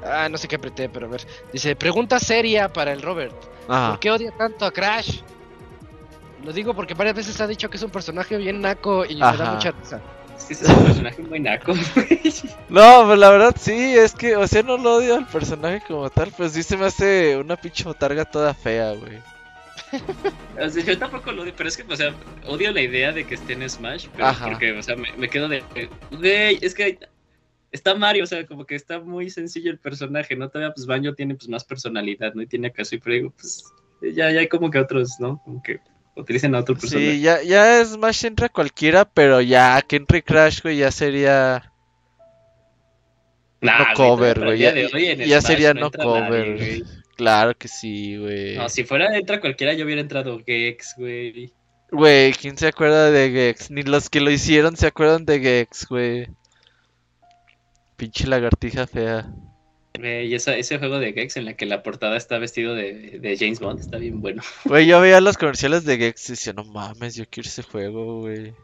Ah, 0.05 0.28
no 0.28 0.39
sé 0.39 0.49
qué 0.49 0.57
apreté, 0.57 0.89
pero 0.89 1.07
a 1.07 1.10
ver. 1.10 1.27
Dice, 1.52 1.75
pregunta 1.77 2.18
seria 2.18 2.73
para 2.73 2.93
el 2.93 3.02
Robert. 3.02 3.35
Ajá. 3.68 3.91
¿Por 3.91 4.01
qué 4.01 4.10
odia 4.10 4.31
tanto 4.33 4.65
a 4.65 4.70
Crash? 4.70 5.20
Lo 6.44 6.52
digo 6.52 6.75
porque 6.75 6.94
varias 6.94 7.17
veces 7.17 7.41
ha 7.41 7.47
dicho 7.47 7.68
que 7.68 7.77
es 7.77 7.83
un 7.83 7.91
personaje 7.91 8.36
bien 8.36 8.60
naco 8.60 9.05
y 9.05 9.15
me 9.15 9.20
da 9.20 9.31
Ajá. 9.31 9.52
mucha 9.52 9.70
risa. 9.73 10.01
Es 10.36 10.44
que 10.44 10.55
es 10.55 10.68
un 10.68 10.85
personaje 10.85 11.23
muy 11.23 11.41
naco, 11.41 11.73
güey. 11.94 12.20
No, 12.68 13.07
pues 13.07 13.18
la 13.18 13.31
verdad 13.31 13.57
sí, 13.59 13.97
es 13.97 14.15
que, 14.15 14.36
o 14.36 14.47
sea, 14.47 14.62
no 14.62 14.77
lo 14.77 14.97
odio 14.97 15.17
al 15.17 15.27
personaje 15.27 15.83
como 15.86 16.09
tal, 16.10 16.33
pues 16.36 16.52
sí 16.52 16.62
se 16.62 16.77
me 16.77 16.86
hace 16.86 17.36
una 17.36 17.57
pinche 17.57 17.83
botarga 17.85 18.25
toda 18.25 18.55
fea, 18.55 18.93
güey. 18.93 19.20
O 20.60 20.68
sea, 20.68 20.83
yo 20.83 20.99
tampoco 20.99 21.31
lo 21.31 21.42
odio, 21.42 21.55
pero 21.57 21.68
es 21.68 21.76
que, 21.76 21.84
o 21.84 21.97
sea, 21.97 22.12
odio 22.47 22.73
la 22.73 22.81
idea 22.81 23.12
de 23.12 23.25
que 23.25 23.34
esté 23.36 23.52
en 23.52 23.68
Smash, 23.70 24.08
pero 24.12 24.26
Ajá. 24.26 24.47
porque, 24.47 24.73
o 24.73 24.83
sea, 24.83 24.97
me, 24.97 25.12
me 25.17 25.28
quedo 25.28 25.49
de, 25.49 25.62
güey, 26.10 26.58
es 26.60 26.75
que 26.75 26.99
está 27.70 27.94
Mario, 27.94 28.25
o 28.25 28.26
sea, 28.26 28.44
como 28.44 28.67
que 28.67 28.75
está 28.75 28.99
muy 28.99 29.31
sencillo 29.31 29.70
el 29.70 29.78
personaje, 29.78 30.34
¿no? 30.34 30.49
Todavía, 30.49 30.75
pues, 30.75 30.86
Banjo 30.86 31.15
tiene, 31.15 31.36
pues, 31.36 31.49
más 31.49 31.65
personalidad, 31.65 32.34
¿no? 32.34 32.42
Y 32.42 32.49
tiene 32.49 32.68
acaso, 32.68 32.97
y 32.97 32.99
pero 32.99 33.15
digo, 33.15 33.34
pues, 33.39 33.65
ya, 34.02 34.33
ya 34.33 34.41
hay 34.41 34.49
como 34.49 34.68
que 34.70 34.78
otros, 34.81 35.17
¿no? 35.20 35.41
Como 35.44 35.62
que 35.62 35.78
utilicen 36.17 36.55
a 36.55 36.60
otro 36.60 36.75
personaje. 36.75 37.12
Sí, 37.12 37.20
ya, 37.20 37.42
ya 37.42 37.84
Smash 37.84 38.25
entra 38.25 38.49
cualquiera, 38.49 39.05
pero 39.05 39.41
ya 39.41 39.81
que 39.83 39.97
entre 39.97 40.23
Crash, 40.23 40.62
güey, 40.62 40.78
ya 40.78 40.91
sería 40.91 41.73
Nah, 43.60 43.78
no 43.78 43.94
cover, 43.94 44.39
güey. 44.44 44.58
Ya, 44.58 44.75
ya 44.75 45.41
Smash 45.41 45.47
sería 45.47 45.75
no 45.75 45.91
cover. 45.91 46.49
nadie. 46.58 46.84
Claro 47.19 47.53
que 47.59 47.67
sí, 47.67 48.17
güey. 48.17 48.57
No, 48.57 48.69
si 48.69 48.85
fuera 48.85 49.17
entra 49.19 49.41
cualquiera, 49.41 49.75
yo 49.75 49.85
hubiera 49.85 50.01
entrado 50.01 50.41
Gex, 50.47 50.95
güey. 50.97 51.53
Güey, 51.91 52.33
¿quién 52.33 52.57
se 52.57 52.69
acuerda 52.69 53.11
de 53.11 53.31
Gex? 53.33 53.73
Ni 53.73 53.83
los 53.83 54.09
que 54.09 54.21
lo 54.21 54.31
hicieron 54.31 54.77
se 54.77 54.87
acuerdan 54.87 55.25
de 55.25 55.41
Gex, 55.41 55.89
güey. 55.89 56.29
Pinche 57.97 58.29
lagartija 58.29 58.87
fea. 58.87 59.27
Güey, 59.99 60.29
Y 60.29 60.35
esa, 60.37 60.57
ese 60.57 60.79
juego 60.79 61.01
de 61.01 61.13
Gex 61.13 61.37
en 61.39 61.47
la 61.47 61.55
que 61.55 61.67
la 61.67 61.83
portada 61.83 62.17
está 62.17 62.39
vestido 62.39 62.77
de, 62.77 63.19
de 63.19 63.37
James 63.37 63.59
Bond 63.59 63.81
está 63.81 63.99
bien 63.99 64.21
bueno. 64.21 64.41
Güey, 64.65 64.87
yo 64.87 65.01
veía 65.01 65.21
los 65.21 65.37
comerciales 65.37 65.85
de 65.85 65.99
Gex 65.99 66.29
y 66.29 66.33
decía, 66.35 66.53
no 66.53 66.63
mames, 66.63 67.17
yo 67.17 67.25
quiero 67.29 67.49
ese 67.49 67.65
juego, 67.65 68.21
güey. 68.21 68.55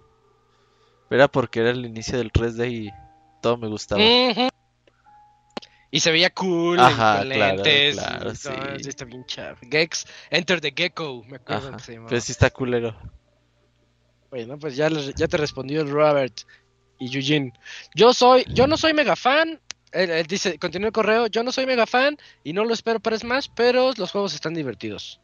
Era 1.10 1.26
porque 1.26 1.58
era 1.58 1.70
el 1.70 1.84
inicio 1.84 2.18
del 2.18 2.30
3D 2.30 2.70
y 2.70 2.90
todo 3.42 3.56
me 3.56 3.66
gustaba. 3.66 4.00
Y 5.94 6.00
se 6.00 6.10
veía 6.10 6.28
cool, 6.30 6.80
Ajá, 6.80 7.18
con 7.18 7.28
claro, 7.30 7.62
y 7.64 8.34
sí. 8.34 8.88
está 8.88 9.04
bien 9.04 9.24
chafa. 9.26 9.64
Gex, 9.70 10.04
Enter 10.28 10.60
the 10.60 10.72
Gecko, 10.74 11.22
me 11.28 11.36
acuerdo 11.36 11.68
Ajá, 11.68 11.76
que 11.76 11.82
se 11.84 11.92
llamaba. 11.92 12.08
pero 12.08 12.20
sí 12.20 12.32
está 12.32 12.50
culero. 12.50 12.96
Bueno, 14.28 14.58
pues 14.58 14.74
ya, 14.74 14.88
ya 14.88 15.28
te 15.28 15.36
respondió 15.36 15.82
el 15.82 15.90
Robert 15.90 16.40
y 16.98 17.16
Eugene. 17.16 17.52
Yo 17.94 18.12
soy, 18.12 18.44
yo 18.52 18.66
no 18.66 18.76
soy 18.76 18.92
mega 18.92 19.14
fan. 19.14 19.60
Él, 19.92 20.10
él 20.10 20.26
dice, 20.26 20.58
continúa 20.58 20.88
el 20.88 20.92
correo, 20.92 21.28
yo 21.28 21.44
no 21.44 21.52
soy 21.52 21.64
mega 21.64 21.86
fan 21.86 22.16
y 22.42 22.52
no 22.54 22.64
lo 22.64 22.74
espero 22.74 22.98
para 22.98 23.16
Smash, 23.16 23.46
pero 23.54 23.92
los 23.96 24.10
juegos 24.10 24.34
están 24.34 24.54
divertidos. 24.54 25.20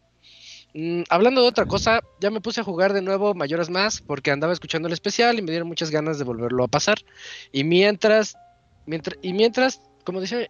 Mm, 0.72 1.02
hablando 1.08 1.42
de 1.42 1.48
otra 1.48 1.66
cosa, 1.66 1.98
ya 2.20 2.30
me 2.30 2.40
puse 2.40 2.60
a 2.60 2.64
jugar 2.64 2.92
de 2.92 3.02
nuevo 3.02 3.34
Mayoras 3.34 3.70
Más 3.70 4.00
porque 4.00 4.30
andaba 4.30 4.52
escuchando 4.52 4.86
el 4.86 4.94
especial 4.94 5.36
y 5.36 5.42
me 5.42 5.50
dieron 5.50 5.66
muchas 5.66 5.90
ganas 5.90 6.16
de 6.18 6.24
volverlo 6.24 6.62
a 6.62 6.68
pasar. 6.68 6.98
Y 7.50 7.64
mientras, 7.64 8.36
mientras 8.86 9.18
y 9.20 9.32
mientras, 9.32 9.80
como 10.04 10.20
dice, 10.20 10.48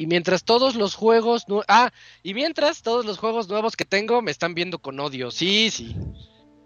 y 0.00 0.06
mientras 0.06 0.44
todos 0.44 0.74
los 0.76 0.94
juegos, 0.94 1.44
ah, 1.68 1.90
y 2.22 2.34
mientras 2.34 2.82
todos 2.82 3.04
los 3.04 3.18
juegos 3.18 3.48
nuevos 3.48 3.76
que 3.76 3.84
tengo 3.84 4.22
me 4.22 4.30
están 4.30 4.54
viendo 4.54 4.78
con 4.78 4.98
odio. 5.00 5.30
Sí, 5.30 5.70
sí. 5.70 5.94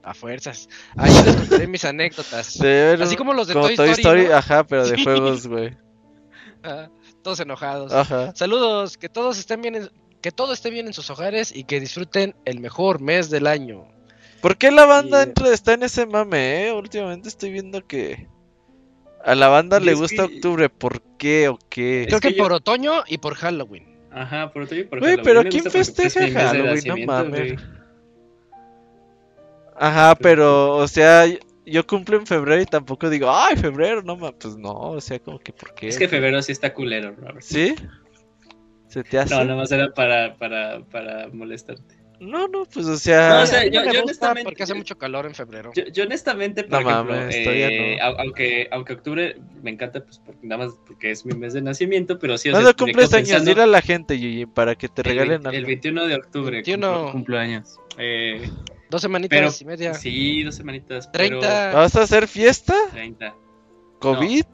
A 0.02 0.12
fuerzas. 0.14 0.68
Ahí 0.96 1.12
les 1.24 1.34
contaré 1.36 1.66
mis 1.66 1.84
anécdotas. 1.84 2.60
Haber 2.60 3.02
Así 3.02 3.16
como 3.16 3.32
los 3.32 3.46
de 3.48 3.54
como 3.54 3.68
Toy 3.70 3.90
Story, 3.90 4.26
¿no? 4.28 4.34
ajá, 4.36 4.64
pero 4.66 4.86
de 4.86 4.96
Sí. 4.96 5.02
juegos, 5.04 5.46
güey. 5.46 5.76
Ah, 6.66 6.88
todos 7.22 7.40
enojados. 7.40 7.92
Ajá. 7.92 8.32
Saludos, 8.34 8.96
que 8.96 9.10
todos 9.10 9.36
estén 9.38 9.60
bien, 9.60 9.74
en- 9.74 9.90
que 10.22 10.30
todo 10.30 10.52
esté 10.54 10.70
bien 10.70 10.86
en 10.86 10.94
sus 10.94 11.10
hogares 11.10 11.54
y 11.54 11.64
que 11.64 11.78
disfruten 11.78 12.34
el 12.46 12.60
mejor 12.60 13.00
mes 13.02 13.28
del 13.28 13.46
año. 13.46 13.86
¿Por 14.40 14.56
qué 14.56 14.70
la 14.70 14.86
banda 14.86 15.26
está 15.52 15.74
en 15.74 15.82
ese 15.82 16.06
mame, 16.06 16.66
eh? 16.68 16.72
Últimamente 16.72 17.28
estoy 17.28 17.50
viendo 17.50 17.86
que 17.86 18.28
a 19.24 19.34
la 19.34 19.48
banda 19.48 19.80
le 19.80 19.94
gusta 19.94 20.26
que- 20.28 20.34
octubre. 20.36 20.68
¿Por 20.68 21.00
qué 21.18 21.48
o 21.48 21.58
qué? 21.68 22.04
Creo 22.08 22.20
que 22.20 22.28
que, 22.28 22.34
yo- 22.34 22.42
por 22.44 22.52
otoño 22.52 23.02
y 23.06 23.18
por 23.18 23.34
Halloween. 23.34 23.86
Ajá, 24.12 24.52
por 24.52 24.62
otro 24.62 24.76
y 24.78 24.84
por 24.84 25.00
Güey, 25.00 25.12
Halloween. 25.16 25.24
pero 25.24 25.42
Me 25.42 25.48
¿quién 25.50 25.64
gusta 25.64 25.78
porque 25.78 26.06
es 26.06 26.14
festeja 26.14 26.48
Halloween? 26.48 26.84
No 26.86 26.96
mames. 27.12 27.30
güey. 27.54 27.56
Ajá, 29.76 30.14
pero, 30.14 30.76
o 30.76 30.86
sea, 30.86 31.24
yo 31.66 31.86
cumplo 31.86 32.16
en 32.18 32.26
febrero 32.26 32.62
y 32.62 32.66
tampoco 32.66 33.10
digo, 33.10 33.28
ay, 33.30 33.56
febrero, 33.56 34.02
no 34.02 34.16
mames. 34.16 34.36
Pues 34.40 34.56
no, 34.56 34.72
o 34.72 35.00
sea, 35.00 35.18
como 35.18 35.38
que, 35.40 35.52
¿por 35.52 35.74
qué? 35.74 35.88
Es 35.88 35.98
que 35.98 36.06
febrero 36.08 36.40
sí 36.42 36.52
está 36.52 36.72
culero, 36.72 37.12
Robert. 37.16 37.40
¿Sí? 37.42 37.74
¿Se 38.88 39.02
te 39.02 39.18
hace? 39.18 39.34
No, 39.34 39.44
nada 39.44 39.56
más 39.56 39.72
era 39.72 39.92
para, 39.92 40.36
para, 40.36 40.80
para 40.84 41.28
molestarte. 41.32 41.96
No, 42.24 42.48
no, 42.48 42.64
pues 42.64 42.86
o 42.86 42.96
sea. 42.96 43.28
No, 43.30 43.42
o 43.42 43.46
sea, 43.46 43.64
yo- 43.66 43.84
yo 43.92 44.02
honestamente- 44.02 44.44
porque 44.44 44.62
hace 44.62 44.74
mucho 44.74 44.96
calor 44.98 45.26
en 45.26 45.34
febrero. 45.34 45.72
Yo, 45.74 45.84
yo 45.92 46.04
honestamente, 46.04 46.64
por 46.64 46.82
No 46.82 46.90
ejemplo, 46.90 47.14
mames, 47.16 47.42
todavía 47.44 47.68
eh, 47.68 47.96
no. 47.98 48.04
au- 48.06 48.16
aunque, 48.20 48.68
aunque 48.70 48.92
octubre 48.94 49.36
me 49.62 49.70
encanta, 49.70 50.04
pues 50.04 50.20
porque 50.24 50.46
nada 50.46 50.64
más 50.66 50.74
porque 50.86 51.10
es 51.10 51.24
mi 51.26 51.34
mes 51.36 51.52
de 51.52 51.62
nacimiento, 51.62 52.18
pero 52.18 52.36
sí, 52.38 52.48
o 52.48 52.52
¿Cuándo 52.52 52.70
sea, 52.70 52.76
cumples 52.76 53.12
años? 53.14 53.44
Dile 53.44 53.62
a 53.62 53.66
la 53.66 53.80
gente, 53.82 54.18
Yuyi, 54.18 54.46
para 54.46 54.74
que 54.74 54.88
te 54.88 55.02
el 55.02 55.06
regalen 55.06 55.42
vein- 55.42 55.50
el, 55.50 55.56
algo. 55.56 55.66
21 55.68 56.06
de 56.06 56.14
octubre 56.14 56.50
21. 56.56 56.92
cumplo, 56.92 57.12
cumplo 57.12 57.38
años. 57.38 57.76
Eh, 57.98 58.50
Dos 58.90 59.02
semanitas 59.02 59.36
pero 59.38 59.52
y 59.60 59.64
media. 59.76 59.94
sí, 59.94 60.42
dos 60.44 60.54
semanitas. 60.54 61.10
30. 61.12 61.72
¿Vas 61.74 61.96
a 61.96 62.02
hacer 62.02 62.28
fiesta? 62.28 62.74
Pero 62.90 62.92
30. 62.92 63.34
¿COVID? 64.00 64.44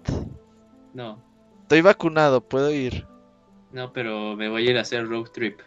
No, 0.94 1.22
Estoy 1.62 1.82
vacunado, 1.82 2.40
puedo 2.40 2.70
ir. 2.72 3.06
no, 3.72 3.92
pero 3.92 4.34
me 4.36 4.48
voy 4.48 4.66
a 4.66 4.70
ir 4.72 4.78
a 4.78 4.80
hacer 4.80 5.06
road 5.06 5.28
trip. 5.32 5.60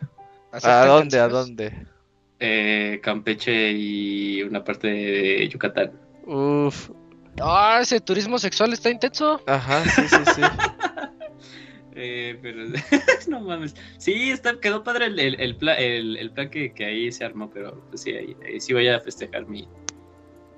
¿A 0.52 0.86
dónde? 0.86 1.20
¿A 1.20 1.28
dónde? 1.28 1.74
Eh, 2.46 3.00
Campeche 3.02 3.72
y 3.72 4.44
una 4.44 4.64
parte 4.66 4.88
de 4.88 5.48
Yucatán. 5.48 5.94
Uf, 6.26 6.90
Ah, 7.42 7.80
ese 7.82 8.00
turismo 8.02 8.38
sexual 8.38 8.74
está 8.74 8.90
intenso. 8.92 9.42
ajá, 9.48 9.84
sí, 9.86 10.08
sí, 10.10 10.18
sí. 10.36 10.42
Eh, 11.96 12.40
pero 12.42 12.64
no 13.28 13.40
mames. 13.42 13.76
Sí, 14.00 14.32
está, 14.32 14.60
quedó 14.60 14.84
padre 14.84 15.06
el, 15.06 15.20
el, 15.20 15.40
el 15.40 15.56
pla- 15.56 15.76
el- 15.76 16.18
el 16.18 16.32
plan 16.32 16.50
que, 16.50 16.74
que 16.74 16.86
ahí 16.86 17.12
se 17.12 17.24
armó, 17.24 17.52
pero 17.52 17.84
pues 17.90 18.02
sí, 18.02 18.12
ahí, 18.12 18.36
ahí 18.46 18.60
sí 18.60 18.74
voy 18.74 18.88
a 18.88 19.00
festejar 19.00 19.48
mi, 19.48 19.68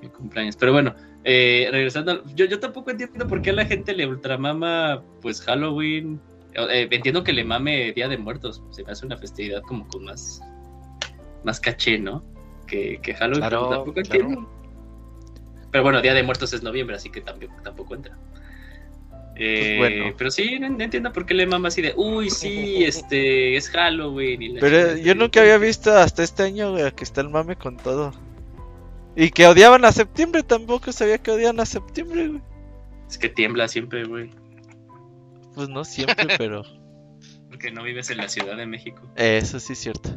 mi 0.02 0.08
cumpleaños. 0.08 0.56
Pero 0.56 0.72
bueno, 0.72 0.96
eh, 1.26 1.68
regresando, 1.72 2.12
al- 2.14 2.36
yo, 2.36 2.46
yo 2.46 2.58
tampoco 2.62 2.90
entiendo 2.92 3.28
por 3.28 3.42
qué 3.42 3.50
a 3.50 3.54
la 3.54 3.66
gente 3.66 3.94
le 3.94 4.08
ultramama 4.08 5.04
pues 5.22 5.42
Halloween. 5.42 6.22
Eh, 6.54 6.88
entiendo 6.90 7.22
que 7.26 7.34
le 7.34 7.44
mame 7.44 7.92
Día 7.92 8.08
de 8.08 8.18
Muertos, 8.18 8.64
se 8.70 8.86
me 8.86 8.94
hace 8.94 9.06
una 9.06 9.18
festividad 9.18 9.62
como 9.64 9.86
con 9.90 10.06
más, 10.06 10.40
más 11.46 11.60
caché, 11.62 11.98
¿no? 12.00 12.24
Que, 12.68 13.00
que 13.02 13.14
Halloween, 13.14 13.40
Claro, 13.42 13.70
pero 13.70 13.84
tampoco 13.84 14.02
claro. 14.02 14.50
Pero 15.72 15.84
bueno, 15.84 16.02
Día 16.02 16.14
de 16.14 16.24
Muertos 16.24 16.54
es 16.54 16.64
noviembre, 16.64 16.96
así 16.96 17.10
que 17.10 17.22
tampoco, 17.22 17.54
tampoco 17.64 17.96
entra. 17.96 18.18
Eh, 19.38 19.76
Pues 19.78 19.78
bueno. 20.00 20.16
Pero 20.18 20.32
sí, 20.32 20.58
no, 20.60 20.70
no 20.70 20.82
entiendo 20.84 21.12
por 21.12 21.26
qué 21.26 21.34
le 21.34 21.46
mama 21.46 21.68
así 21.68 21.82
de, 21.82 21.94
uy, 21.96 22.30
sí, 22.30 22.84
este, 22.86 23.56
es 23.58 23.70
Halloween. 23.70 24.42
y 24.42 24.50
la 24.50 24.62
Pero 24.62 24.78
chingada". 24.78 24.98
yo 25.00 25.16
nunca 25.16 25.42
había 25.42 25.58
visto 25.58 25.94
hasta 25.94 26.24
este 26.24 26.44
año 26.44 26.72
güey, 26.72 26.92
que 26.94 27.04
está 27.04 27.22
el 27.22 27.30
mame 27.30 27.56
con 27.56 27.78
todo. 27.78 28.14
Y 29.18 29.30
que 29.30 29.48
odiaban 29.48 29.86
a 29.86 29.92
septiembre, 29.92 30.44
tampoco 30.44 30.92
sabía 30.92 31.18
que 31.20 31.32
odiaban 31.32 31.60
a 31.60 31.66
septiembre, 31.66 32.28
güey. 32.30 32.42
Es 33.10 33.18
que 33.18 33.30
tiembla 33.30 33.68
siempre, 33.68 34.04
güey, 34.06 34.30
Pues 35.54 35.70
no 35.70 35.84
siempre, 35.86 36.16
pero 36.38 36.64
porque 37.50 37.72
no 37.72 37.84
vives 37.84 38.10
en 38.10 38.18
la 38.18 38.28
Ciudad 38.28 38.58
de 38.58 38.66
México. 38.66 39.02
eso 39.16 39.60
sí 39.60 39.74
es 39.74 39.80
cierto. 39.80 40.10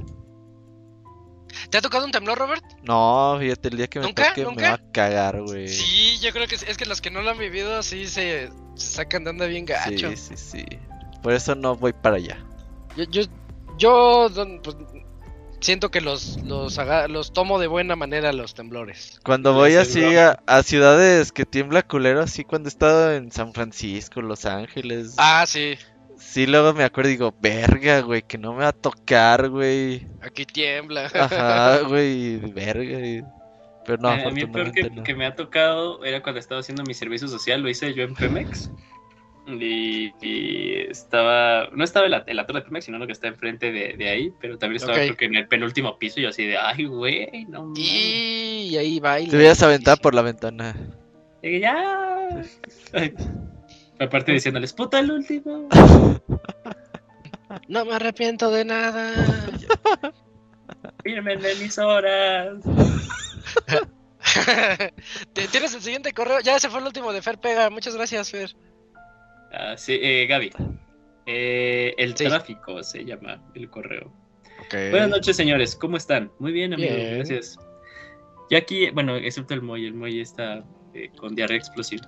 ¿Te 1.70 1.78
ha 1.78 1.80
tocado 1.82 2.04
un 2.06 2.10
temblor, 2.12 2.38
Robert? 2.38 2.64
No, 2.82 3.36
fíjate, 3.38 3.68
el 3.68 3.76
día 3.76 3.86
que 3.88 3.98
me 4.00 4.06
¿Nunca? 4.06 4.28
toque 4.28 4.40
me 4.40 4.46
¿Nunca? 4.46 4.68
va 4.70 4.74
a 4.76 4.92
cagar, 4.92 5.42
güey. 5.42 5.68
Sí, 5.68 6.18
yo 6.20 6.32
creo 6.32 6.46
que 6.46 6.54
es, 6.54 6.62
es 6.62 6.76
que 6.78 6.86
los 6.86 7.00
que 7.00 7.10
no 7.10 7.20
lo 7.22 7.30
han 7.30 7.38
vivido 7.38 7.82
sí 7.82 8.06
se, 8.06 8.48
se 8.74 8.90
sacan 8.90 9.24
de 9.24 9.30
onda 9.30 9.46
bien 9.46 9.66
gacho. 9.66 10.10
sí, 10.10 10.16
sí, 10.16 10.36
sí. 10.36 10.64
Por 11.22 11.32
eso 11.34 11.54
no 11.54 11.76
voy 11.76 11.92
para 11.92 12.16
allá. 12.16 12.38
Yo, 12.96 13.04
yo, 13.04 13.22
yo 13.76 14.30
pues, 14.62 14.76
siento 15.60 15.90
que 15.90 16.00
los, 16.00 16.38
los, 16.44 16.78
haga- 16.78 17.06
los 17.08 17.32
tomo 17.32 17.58
de 17.58 17.66
buena 17.66 17.96
manera 17.96 18.32
los 18.32 18.54
temblores. 18.54 19.20
Cuando 19.24 19.52
voy 19.52 19.74
así 19.74 20.16
a, 20.16 20.38
a 20.46 20.62
ciudades 20.62 21.32
que 21.32 21.44
tiembla 21.44 21.82
culero, 21.82 22.22
así 22.22 22.44
cuando 22.44 22.68
he 22.68 22.70
estado 22.70 23.12
en 23.12 23.30
San 23.30 23.52
Francisco, 23.52 24.22
Los 24.22 24.46
Ángeles. 24.46 25.14
Ah, 25.18 25.44
sí, 25.46 25.76
Sí, 26.18 26.46
luego 26.46 26.74
me 26.74 26.84
acuerdo 26.84 27.10
y 27.10 27.12
digo, 27.14 27.34
verga, 27.40 28.00
güey, 28.00 28.22
que 28.22 28.36
no 28.38 28.52
me 28.52 28.60
va 28.64 28.68
a 28.68 28.72
tocar, 28.72 29.48
güey. 29.48 30.06
aquí 30.20 30.44
tiembla. 30.44 31.06
Ajá, 31.14 31.80
güey, 31.88 32.36
verga. 32.52 32.98
y- 33.06 33.22
Pero 33.86 34.02
no, 34.02 34.12
Eh, 34.12 34.24
a 34.26 34.30
mí 34.30 34.40
el 34.42 34.50
peor 34.50 34.72
que, 34.72 34.90
no. 34.90 35.02
que 35.02 35.14
me 35.14 35.24
ha 35.26 35.34
tocado 35.34 36.04
era 36.04 36.22
cuando 36.22 36.38
estaba 36.40 36.60
haciendo 36.60 36.82
mi 36.84 36.92
servicio 36.94 37.26
social, 37.28 37.62
lo 37.62 37.68
hice 37.70 37.94
yo 37.94 38.02
en 38.02 38.14
Pemex. 38.14 38.70
Y, 39.46 40.12
y 40.20 40.74
estaba, 40.90 41.68
no 41.72 41.82
estaba 41.82 42.04
en 42.04 42.10
la, 42.12 42.24
en 42.26 42.36
la 42.36 42.46
torre 42.46 42.60
de 42.60 42.66
Pemex, 42.66 42.84
sino 42.84 42.98
lo 42.98 43.06
que 43.06 43.12
está 43.14 43.28
enfrente 43.28 43.72
de, 43.72 43.94
de 43.96 44.08
ahí, 44.10 44.30
pero 44.42 44.58
también 44.58 44.76
estaba 44.76 44.92
Ok. 44.98 45.04
creo 45.04 45.16
que 45.16 45.24
en 45.24 45.36
el 45.36 45.48
penúltimo 45.48 45.98
piso 45.98 46.20
y 46.20 46.24
yo 46.24 46.28
así 46.28 46.44
de, 46.44 46.58
ay, 46.58 46.84
güey, 46.84 47.46
no 47.48 47.62
mames". 47.64 47.78
Y 47.80 48.76
ahí 48.76 49.00
baila. 49.00 49.30
Te 49.30 49.36
voy 49.38 49.46
a 49.46 49.52
aventar 49.64 49.98
por 50.02 50.14
la 50.14 50.20
ventana. 50.20 50.76
Y 51.42 51.60
ya. 51.60 52.42
Aparte 54.00 54.32
diciéndoles, 54.32 54.72
puta 54.72 55.00
el 55.00 55.10
último. 55.10 55.68
No 57.66 57.84
me 57.86 57.94
arrepiento 57.94 58.50
de 58.50 58.62
nada. 58.64 59.10
Firmen 61.02 61.40
de 61.40 61.54
mis 61.56 61.78
horas. 61.78 62.58
¿Tienes 65.32 65.74
el 65.74 65.80
siguiente 65.80 66.12
correo? 66.12 66.40
Ya 66.40 66.56
ese 66.56 66.68
fue 66.68 66.80
el 66.80 66.86
último 66.86 67.10
de 67.12 67.22
Fer 67.22 67.38
Pega. 67.38 67.70
Muchas 67.70 67.94
gracias, 67.96 68.30
Fer. 68.30 68.54
Ah, 69.52 69.74
sí, 69.78 69.98
eh, 70.00 70.26
Gaby. 70.26 70.50
Eh, 71.24 71.94
el 71.96 72.14
Sí. 72.16 72.26
tráfico 72.26 72.82
se 72.82 73.04
llama 73.04 73.42
el 73.54 73.70
correo. 73.70 74.12
Okay. 74.66 74.90
Buenas 74.90 75.08
noches, 75.08 75.34
señores. 75.36 75.74
¿Cómo 75.74 75.96
están? 75.96 76.30
Muy 76.38 76.52
bien, 76.52 76.74
amigos. 76.74 76.96
Bien. 76.96 77.14
Gracias. 77.16 77.58
Y 78.50 78.56
aquí, 78.56 78.90
bueno, 78.90 79.16
excepto 79.16 79.54
el 79.54 79.62
Moy. 79.62 79.86
El 79.86 79.94
Moy 79.94 80.20
está 80.20 80.62
eh, 80.92 81.10
con 81.16 81.34
diarrea 81.34 81.56
explosiva. 81.56 82.06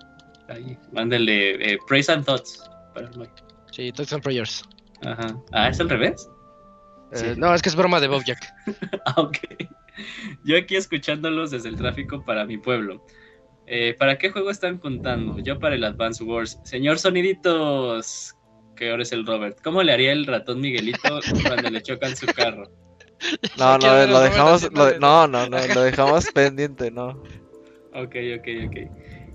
Ahí, 0.50 0.76
mándenle 0.92 1.72
eh, 1.74 1.78
praise 1.86 2.10
and 2.12 2.24
thoughts 2.24 2.62
para 2.94 3.06
el 3.08 3.16
Moy. 3.16 3.28
Sí, 3.72 3.92
Thoughts 3.92 4.12
and 4.12 4.22
Prayers. 4.22 4.62
Ajá. 5.02 5.40
Ah, 5.52 5.68
¿es 5.68 5.80
al 5.80 5.88
revés? 5.88 6.28
Eh, 7.12 7.16
Sí. 7.34 7.40
no, 7.40 7.54
es 7.54 7.62
que 7.62 7.68
es 7.68 7.76
broma 7.76 8.00
de 8.00 8.08
Bob 8.08 8.22
Jack. 8.24 8.52
Ah, 9.06 9.14
ok. 9.22 9.36
Yo 10.44 10.56
aquí 10.56 10.76
escuchándolos 10.76 11.50
desde 11.50 11.68
el 11.68 11.76
tráfico 11.76 12.24
para 12.24 12.44
mi 12.46 12.58
pueblo. 12.58 13.04
Eh, 13.66 13.94
¿Para 13.98 14.18
qué 14.18 14.30
juego 14.30 14.50
están 14.50 14.78
contando? 14.78 15.38
Yo 15.38 15.58
para 15.58 15.74
el 15.76 15.84
Advance 15.84 16.24
Wars. 16.24 16.58
Señor 16.64 16.98
Soniditos, 16.98 18.34
que 18.76 18.90
ahora 18.90 19.02
es 19.04 19.12
el 19.12 19.26
Robert. 19.26 19.58
¿Cómo 19.62 19.82
le 19.82 19.92
haría 19.92 20.12
el 20.12 20.26
ratón 20.26 20.60
Miguelito 20.60 21.20
cuando 21.46 21.70
le 21.70 21.82
chocan 21.82 22.16
su 22.16 22.26
carro? 22.26 22.64
No, 23.58 23.76
no, 23.76 23.92
ver 23.92 24.08
lo 24.08 24.20
dejamos. 24.20 24.72
lo- 24.72 24.98
no, 24.98 25.26
no, 25.28 25.46
no, 25.46 25.58
lo 25.74 25.82
dejamos 25.82 26.30
pendiente, 26.32 26.90
no. 26.90 27.08
Ok, 27.92 28.16
ok, 28.38 28.48
ok. 28.66 28.76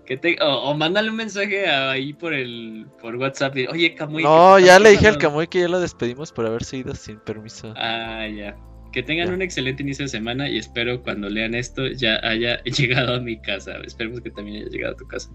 Que 0.06 0.18
te, 0.18 0.38
o, 0.42 0.70
o 0.70 0.74
mándale 0.76 1.10
un 1.10 1.16
mensaje 1.16 1.68
ahí 1.68 2.14
por 2.14 2.34
el 2.34 2.86
por 3.02 3.16
WhatsApp. 3.16 3.58
y, 3.58 3.68
Oye, 3.68 3.96
Camuy. 3.96 4.24
No, 4.24 4.54
¿qué 4.58 4.62
te 4.62 4.68
ya 4.68 4.80
le 4.80 4.90
dije 4.92 5.08
al 5.08 5.14
pasando?" 5.16 5.30
Camuy 5.30 5.48
que 5.48 5.60
ya 5.62 5.68
lo 5.68 5.80
despedimos 5.80 6.32
por 6.32 6.46
haberse 6.46 6.78
ido 6.78 6.94
sin 6.96 7.20
permiso. 7.20 7.74
Ah, 7.76 8.28
ya. 8.28 8.56
Que 8.92 9.02
tengan 9.04 9.28
Ya. 9.30 9.34
un 9.34 9.42
excelente 9.42 9.84
inicio 9.84 10.06
de 10.06 10.10
semana 10.10 10.48
y 10.48 10.58
espero 10.58 11.02
cuando 11.04 11.28
lean 11.28 11.54
esto 11.56 11.88
ya 11.88 12.16
haya 12.24 12.62
llegado 12.66 13.16
a 13.16 13.20
mi 13.20 13.42
casa. 13.42 13.74
Esperemos 13.86 14.22
que 14.22 14.30
también 14.30 14.62
haya 14.62 14.70
llegado 14.72 14.94
a 14.94 14.98
tu 14.98 15.08
casa. 15.08 15.30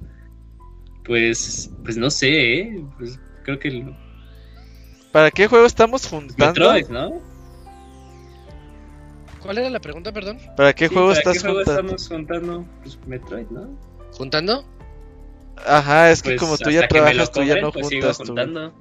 Pues, 1.05 1.71
pues 1.85 1.97
no 1.97 2.09
sé, 2.11 2.61
¿eh? 2.61 2.85
Pues 2.99 3.19
creo 3.45 3.59
que 3.59 3.85
¿Para 5.13 5.31
qué 5.33 5.49
juego 5.49 5.67
estamos 5.67 6.07
juntando? 6.07 6.47
Metroid, 6.47 6.87
¿no? 6.89 7.21
¿Cuál 9.43 9.59
era 9.59 9.71
la 9.71 9.81
pregunta, 9.81 10.13
perdón? 10.13 10.39
¿Para 10.57 10.73
qué 10.73 10.87
Sí, 10.89 10.95
juego 10.95 11.09
¿para 11.09 11.19
estás 11.19 11.35
qué 11.35 11.41
juego 11.41 11.57
juntando? 11.65 11.97
estamos 11.97 12.09
juntando? 12.09 12.67
Pues 12.83 12.99
Metroid, 13.07 13.47
¿no? 13.51 13.90
¿Juntando? 14.21 14.63
Ajá, 15.67 16.11
es 16.11 16.23
que 16.23 16.31
Pues, 16.33 16.41
como 16.41 16.59
tú 16.59 16.71
ya 16.71 16.87
trabajas, 16.87 17.33
tú 17.33 17.43
ya 17.43 17.59
no 17.59 17.73
pues, 17.73 17.89
sigo 17.89 18.03
juntas 18.03 18.19
tú. 18.19 18.25
juntando. 18.27 18.75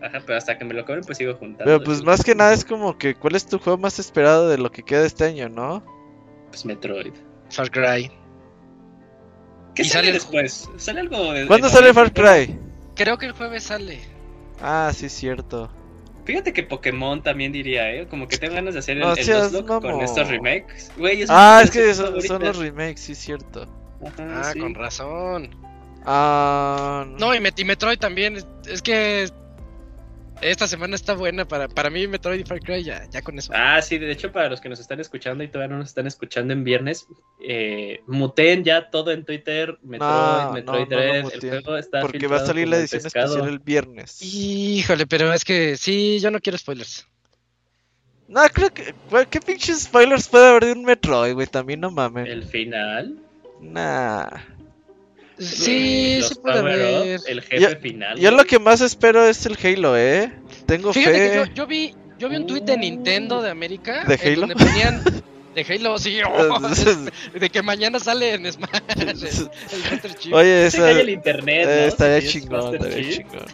Ajá, 0.00 0.22
pero 0.24 0.38
hasta 0.38 0.56
que 0.56 0.64
me 0.64 0.72
lo 0.72 0.82
cobren, 0.86 1.04
pues 1.04 1.18
sigo 1.18 1.34
juntando. 1.34 1.64
Pero 1.66 1.84
pues 1.84 2.02
más 2.02 2.24
que 2.24 2.34
nada 2.34 2.54
es 2.54 2.64
como 2.64 2.96
que, 2.96 3.14
¿cuál 3.14 3.34
es 3.36 3.44
tu 3.46 3.58
juego 3.58 3.76
más 3.76 3.98
esperado 3.98 4.48
de 4.48 4.56
lo 4.56 4.70
que 4.72 4.82
queda 4.82 5.04
este 5.04 5.24
año, 5.24 5.50
no? 5.50 5.84
Pues 6.48 6.64
Metroid. 6.64 7.12
Far 7.50 7.70
Cry. 7.70 8.10
¿Qué 9.74 9.82
Y 9.82 9.84
sale 9.84 10.06
sale- 10.06 10.12
después? 10.12 10.70
¿Sale 10.78 11.00
algo 11.00 11.32
de- 11.34 11.46
¿Cuándo 11.46 11.68
sale 11.68 11.92
Far 11.92 12.10
Cry? 12.14 12.58
Creo 12.94 13.18
que 13.18 13.26
el 13.26 13.32
jueves 13.32 13.64
sale. 13.64 14.00
Ah, 14.62 14.90
sí, 14.94 15.10
cierto. 15.10 15.70
Fíjate 16.24 16.54
que 16.54 16.62
Pokémon 16.62 17.22
también 17.22 17.52
diría, 17.52 17.92
¿eh? 17.92 18.06
Como 18.08 18.26
que 18.26 18.38
tengo 18.38 18.54
ganas 18.54 18.72
de 18.72 18.80
hacer 18.80 18.96
el, 18.96 19.02
No 19.02 19.14
el 19.14 19.22
seas 19.22 19.52
Nuzlocke 19.52 19.82
con 19.82 20.00
estos 20.00 20.28
remakes. 20.28 20.90
Güey, 20.96 21.26
Ah, 21.28 21.60
es 21.62 21.70
que 21.70 21.92
son, 21.92 22.22
son 22.22 22.42
los 22.42 22.56
remakes, 22.56 23.00
sí, 23.00 23.14
cierto. 23.14 23.66
Ajá, 24.06 24.40
Ah, 24.40 24.52
sí. 24.52 24.58
con 24.58 24.74
razón. 24.74 25.50
Ah, 26.04 27.06
No, 27.18 27.34
y, 27.34 27.38
Met- 27.38 27.58
y 27.58 27.64
Metroid 27.64 27.98
también. 27.98 28.36
Es, 28.66 28.82
que 28.82 29.28
esta 30.42 30.66
semana 30.68 30.96
está 30.96 31.14
buena 31.14 31.46
para, 31.46 31.68
para 31.68 31.88
mí, 31.88 32.06
Metroid 32.06 32.40
y 32.40 32.44
Far 32.44 32.60
Cry, 32.60 32.82
ya, 32.82 33.08
ya 33.08 33.22
con 33.22 33.38
eso. 33.38 33.52
Ah, 33.54 33.80
sí, 33.80 33.96
de 33.98 34.10
hecho, 34.10 34.30
para 34.32 34.50
los 34.50 34.60
que 34.60 34.68
nos 34.68 34.80
están 34.80 35.00
escuchando 35.00 35.42
y 35.42 35.48
todavía 35.48 35.72
no 35.72 35.78
nos 35.78 35.88
están 35.88 36.06
escuchando 36.06 36.52
en 36.52 36.64
viernes, 36.64 37.06
eh, 37.42 38.00
muteen 38.06 38.64
ya 38.64 38.90
todo 38.90 39.12
en 39.12 39.24
Twitter, 39.24 39.78
Metroid, 39.82 40.10
No, 40.10 40.52
Metroid 40.52 40.80
no, 40.80 40.90
no 40.90 40.96
lo 40.96 41.02
Dread, 41.02 41.16
el 41.16 41.22
muteen, 41.22 41.62
juego 41.62 41.76
está 41.78 42.00
porque 42.02 42.26
va 42.26 42.36
a 42.36 42.46
salir 42.46 42.68
la 42.68 42.76
edición 42.78 43.02
pescado. 43.02 43.26
especial 43.26 43.48
el 43.48 43.58
viernes. 43.60 44.20
Híjole, 44.22 45.06
pero 45.06 45.32
es 45.32 45.44
que 45.44 45.76
sí, 45.78 46.18
yo 46.20 46.30
no 46.30 46.40
quiero 46.40 46.58
spoilers. 46.58 47.06
No, 48.28 48.40
creo 48.52 48.70
que. 48.72 48.94
¿Qué 49.30 49.40
pinches 49.40 49.82
spoilers 49.84 50.28
puede 50.28 50.48
haber 50.48 50.64
de 50.66 50.72
un 50.72 50.84
Metroid, 50.84 51.34
güey? 51.34 51.46
También 51.46 51.80
no 51.80 51.90
mames. 51.90 52.28
El 52.28 52.44
final. 52.44 53.18
Nah. 53.72 54.26
Sí, 55.38 56.18
los 56.20 56.28
sí 56.28 56.34
puede 56.36 56.58
haber. 56.60 57.20
El 57.26 57.42
jefe 57.42 57.60
Yo- 57.60 57.76
final. 57.80 58.18
Yo 58.18 58.30
lo 58.30 58.44
que 58.44 58.58
más 58.58 58.80
espero 58.80 59.26
es 59.26 59.44
el 59.46 59.56
Halo, 59.62 59.96
¿eh? 59.96 60.32
Tengo 60.66 60.92
Fíjate 60.92 61.16
que 61.16 61.28
fe. 61.28 61.36
yo, 61.48 61.54
yo 61.54 61.66
vi, 61.66 61.94
yo 62.18 62.28
vi 62.28 62.36
un 62.36 62.46
tweet 62.46 62.60
de 62.62 62.76
Nintendo 62.76 63.42
de 63.42 63.50
América. 63.50 64.04
¿De 64.04 64.14
Halo? 64.14 64.40
donde 64.46 64.54
ponían. 64.56 65.02
De 65.54 65.62
Halo, 65.68 65.98
sí. 65.98 66.18
oh, 66.26 66.60
de 67.38 67.48
que 67.50 67.62
mañana 67.62 68.00
sale 68.00 68.34
en 68.34 68.52
Smash. 68.52 68.70
El, 68.96 69.08
el 69.10 69.14
Master 69.90 70.14
Chief. 70.16 70.34
Oye, 70.34 70.66
esa. 70.66 70.90
el 70.90 71.08
internet, 71.10 71.66
eh, 71.68 71.80
¿no? 71.82 71.88
estaría 71.88 72.20
Si 72.20 72.40
chingón, 72.40 72.74
estaría 72.74 73.10
chingón. 73.12 73.46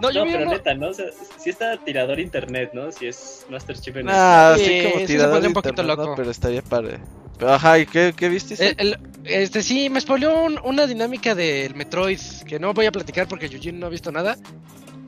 No, 0.00 0.10
yo 0.10 0.20
No, 0.20 0.26
vi 0.26 0.32
pero 0.32 0.42
uno- 0.44 0.52
neta, 0.52 0.74
¿no? 0.74 0.88
O 0.90 0.94
sea, 0.94 1.06
si 1.38 1.48
está 1.50 1.76
tirador 1.78 2.20
internet, 2.20 2.70
¿no? 2.74 2.92
Si 2.92 3.06
es 3.06 3.46
Master 3.50 3.78
Chief 3.78 3.96
en 3.96 4.08
Ah, 4.10 4.54
Sí, 4.58 4.62
así 4.64 4.72
sí 4.78 4.82
como 4.84 4.98
se 5.00 5.06
tirador 5.06 5.30
pone 5.30 5.40
de 5.42 5.48
un 5.48 5.54
poquito 5.54 5.70
internet, 5.70 5.96
no, 5.96 6.02
loco. 6.04 6.14
pero 6.16 6.30
estaría 6.30 6.60
padre. 6.62 6.98
Pero 7.38 7.52
ajá, 7.54 7.78
¿y 7.78 7.86
qué, 7.86 8.12
qué 8.16 8.28
viste? 8.28 8.54
El- 8.62 8.74
el- 8.78 8.98
este 9.24 9.62
sí, 9.62 9.88
me 9.90 10.00
spoileó 10.00 10.44
un- 10.44 10.60
una 10.64 10.86
dinámica 10.86 11.34
del 11.34 11.74
Metroid 11.74 12.18
que 12.46 12.58
no 12.58 12.72
voy 12.74 12.86
a 12.86 12.92
platicar 12.92 13.28
porque 13.28 13.46
Eugene 13.46 13.78
no 13.78 13.86
ha 13.86 13.90
visto 13.90 14.10
nada. 14.12 14.36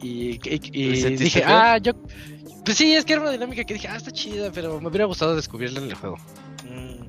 Y, 0.03 0.41
y- 0.49 0.61
y 0.73 0.91
¿Te 0.93 1.01
sentiste 1.01 1.25
dije, 1.25 1.43
ah, 1.45 1.79
yo. 1.79 1.93
Pues 2.65 2.77
sí, 2.79 2.95
es 2.95 3.05
que 3.05 3.13
era 3.15 3.23
una 3.23 3.31
dinámica 3.31 3.65
que 3.65 3.75
dije, 3.75 3.89
ah, 3.89 3.97
está 3.97 4.11
chida, 4.11 4.51
pero 4.53 4.81
me 4.81 4.89
hubiera 4.89 5.05
gustado 5.05 5.37
descubrirla 5.37 5.81
en 5.81 5.87
el 5.91 5.95
juego. 5.95 6.17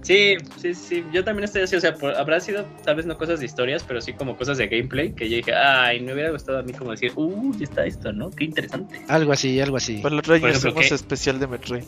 Sí, 0.05 0.35
sí, 0.61 0.75
sí, 0.75 1.03
yo 1.11 1.23
también 1.23 1.45
estoy 1.45 1.63
así, 1.63 1.75
o 1.75 1.81
sea, 1.81 1.95
por- 1.95 2.13
habrá 2.15 2.39
sido 2.39 2.63
tal 2.83 2.95
vez 2.97 3.07
no 3.07 3.17
cosas 3.17 3.39
de 3.39 3.45
historias, 3.47 3.83
pero 3.83 3.99
sí 4.01 4.13
como 4.13 4.37
cosas 4.37 4.59
de 4.59 4.67
gameplay, 4.67 5.13
que 5.13 5.27
yo 5.27 5.37
dije, 5.37 5.51
ay, 5.55 5.99
me 5.99 6.13
hubiera 6.13 6.29
gustado 6.29 6.59
a 6.59 6.61
mí 6.61 6.73
como 6.73 6.91
decir, 6.91 7.11
uh, 7.15 7.51
ya 7.57 7.63
está 7.63 7.85
esto, 7.87 8.13
¿no? 8.13 8.29
Qué 8.29 8.43
interesante. 8.43 9.01
Algo 9.07 9.31
así, 9.31 9.59
algo 9.59 9.77
así. 9.77 9.97
Para 10.03 10.13
el 10.13 10.19
otro 10.19 10.39
Por 10.39 10.49
hacemos 10.51 10.87
¿qué? 10.87 10.93
especial 10.93 11.39
de 11.39 11.47
Metroid. 11.47 11.83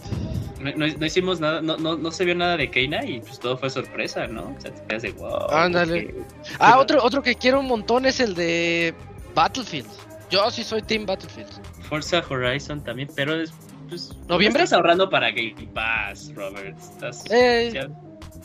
No, 0.60 0.72
no- 0.76 0.88
no 0.98 1.06
hicimos 1.06 1.40
nada, 1.40 1.62
no, 1.62 1.78
no, 1.78 1.96
no 1.96 2.10
se 2.10 2.26
vio 2.26 2.34
nada 2.34 2.58
de 2.58 2.72
Keina 2.72 3.06
y 3.06 3.20
pues 3.20 3.40
todo 3.40 3.56
fue 3.56 3.70
sorpresa, 3.70 4.26
¿no? 4.26 4.56
O 4.58 4.62
sea, 4.62 4.74
te 4.74 4.82
quedas 4.88 5.04
de 5.04 5.12
wow. 5.12 5.52
Ándale. 5.52 6.08
qué- 6.08 6.16
Ah, 6.58 6.80
otro, 6.80 7.04
otro 7.04 7.22
que 7.22 7.36
quiero 7.36 7.60
un 7.60 7.68
montón 7.68 8.08
es 8.08 8.20
el 8.20 8.34
de 8.34 8.96
Battlefield. 9.36 9.86
Yo 10.32 10.50
sí 10.50 10.64
soy 10.64 10.82
Team 10.82 11.06
Battlefield. 11.06 11.52
Forza 11.88 12.24
Horizon 12.28 12.84
también, 12.84 13.10
pero 13.16 13.36
es, 13.40 13.54
pues, 13.88 14.10
¿Noviembre? 14.28 14.62
no 14.62 14.64
estás 14.64 14.74
ahorrando 14.74 15.08
para 15.08 15.30
Game 15.30 15.70
Pass, 15.72 16.32
Robert. 16.34 16.76
Estás, 16.80 17.24
Eh. 17.30 17.88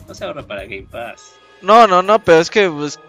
No 0.07 0.13
se 0.13 0.25
ahorra 0.25 0.43
para 0.43 0.63
Game 0.63 0.87
Pass. 0.89 1.35
No, 1.61 1.87
no, 1.87 2.01
no, 2.01 2.23
pero 2.23 2.39
es 2.39 2.49
que 2.49 2.69
pues, 2.69 2.99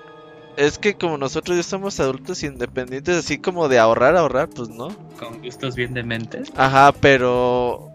es 0.56 0.78
que 0.78 0.94
como 0.94 1.18
nosotros 1.18 1.56
ya 1.56 1.62
somos 1.62 1.98
adultos 2.00 2.42
independientes, 2.42 3.16
así 3.16 3.38
como 3.38 3.68
de 3.68 3.78
ahorrar, 3.78 4.16
ahorrar, 4.16 4.48
pues 4.48 4.68
no. 4.68 4.88
Con 5.18 5.42
gustos 5.42 5.74
bien 5.74 5.94
dementes. 5.94 6.52
Ajá, 6.56 6.92
pero 6.92 7.90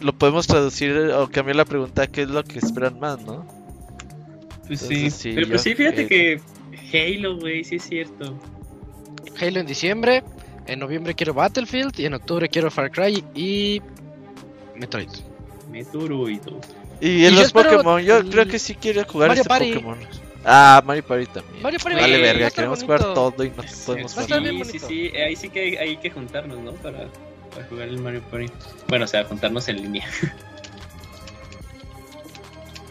lo 0.00 0.12
podemos 0.12 0.46
traducir 0.46 0.96
o 1.14 1.28
cambiar 1.28 1.56
la 1.56 1.64
pregunta, 1.64 2.06
¿qué 2.06 2.22
es 2.22 2.28
lo 2.28 2.42
que 2.44 2.58
esperan 2.58 2.98
más, 2.98 3.20
no? 3.20 3.46
Pues 4.66 4.80
sí. 4.80 4.94
Entonces, 4.94 5.14
sí, 5.14 5.32
pero 5.34 5.48
pues 5.48 5.62
sí, 5.62 5.74
fíjate 5.74 6.00
Halo. 6.00 6.08
que 6.08 6.40
Halo, 6.92 7.38
güey, 7.38 7.64
sí 7.64 7.76
es 7.76 7.84
cierto. 7.84 8.38
Halo 9.40 9.60
en 9.60 9.66
diciembre. 9.66 10.22
En 10.66 10.78
noviembre 10.78 11.14
quiero 11.14 11.34
Battlefield. 11.34 11.98
Y 11.98 12.06
en 12.06 12.14
octubre 12.14 12.48
quiero 12.48 12.70
Far 12.70 12.90
Cry 12.90 13.24
y 13.34 13.82
Metroid. 14.76 15.08
Meteoroido. 15.70 16.60
Y 17.02 17.08
Y 17.22 17.26
en 17.26 17.34
yo 17.34 17.40
los 17.40 17.52
Pokémon, 17.52 18.00
yo 18.00 18.18
el 18.18 18.30
creo 18.30 18.46
que 18.46 18.60
sí 18.60 18.76
quiero 18.76 19.04
jugar 19.04 19.28
Mario 19.30 19.42
este 19.42 19.48
Party. 19.48 19.72
Pokémon. 19.72 19.98
Ah, 20.44 20.80
Mario 20.84 21.02
Party 21.04 21.26
también. 21.26 21.60
Mario 21.62 21.80
Party 21.80 22.00
Vale, 22.00 22.18
verga, 22.20 22.50
queremos 22.52 22.84
bonito. 22.84 23.04
jugar 23.04 23.14
todo 23.14 23.44
y 23.44 23.50
no 23.50 23.62
podemos 23.86 24.14
jugar. 24.14 24.42
sí, 24.66 24.78
sí, 24.78 25.12
ahí 25.16 25.34
sí 25.34 25.48
que 25.50 25.60
hay, 25.60 25.76
hay 25.76 25.96
que 25.96 26.10
juntarnos, 26.10 26.58
¿no? 26.60 26.72
Para, 26.74 27.08
para 27.52 27.66
jugar 27.68 27.88
el 27.88 27.98
Mario 27.98 28.22
Party. 28.30 28.46
Bueno, 28.86 29.04
o 29.04 29.08
sea, 29.08 29.24
juntarnos 29.24 29.66
en 29.68 29.82
línea. 29.82 30.06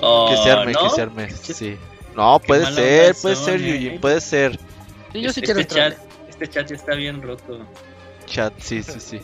Oh, 0.02 0.28
Que 0.30 0.38
se 0.44 0.52
arme, 0.52 0.74
¿no? 0.74 0.84
que 0.84 0.90
se 0.90 1.02
arme, 1.02 1.32
sí. 1.32 1.78
No, 2.16 2.38
puede 2.40 2.66
ser, 2.74 3.16
puede 3.16 3.36
son, 3.38 3.46
ser, 3.46 3.62
eh. 3.62 3.80
Yuji, 3.84 4.00
puede 4.00 4.20
ser. 4.20 4.60
Sí, 5.14 5.22
yo 5.22 5.32
sí 5.32 5.40
este, 5.40 5.42
quiero 5.42 5.60
entrar. 5.62 5.92
chat, 5.94 6.00
este 6.30 6.48
chat 6.50 6.68
ya 6.70 6.76
está 6.76 6.96
bien 6.96 7.22
roto. 7.22 7.66
Chat, 8.26 8.54
sí, 8.60 8.84
sí, 8.84 9.00
sí. 9.00 9.22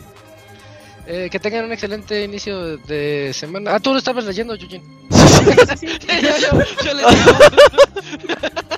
Eh, 1.10 1.30
que 1.30 1.38
tengan 1.40 1.64
un 1.64 1.72
excelente 1.72 2.22
inicio 2.22 2.76
de 2.76 3.30
semana. 3.32 3.74
Ah, 3.74 3.80
tú 3.80 3.92
lo 3.92 3.98
estabas 3.98 4.26
leyendo, 4.26 4.54
Eugene. 4.54 4.84
yo, 5.08 6.84
yo 6.84 6.94
le 6.94 7.02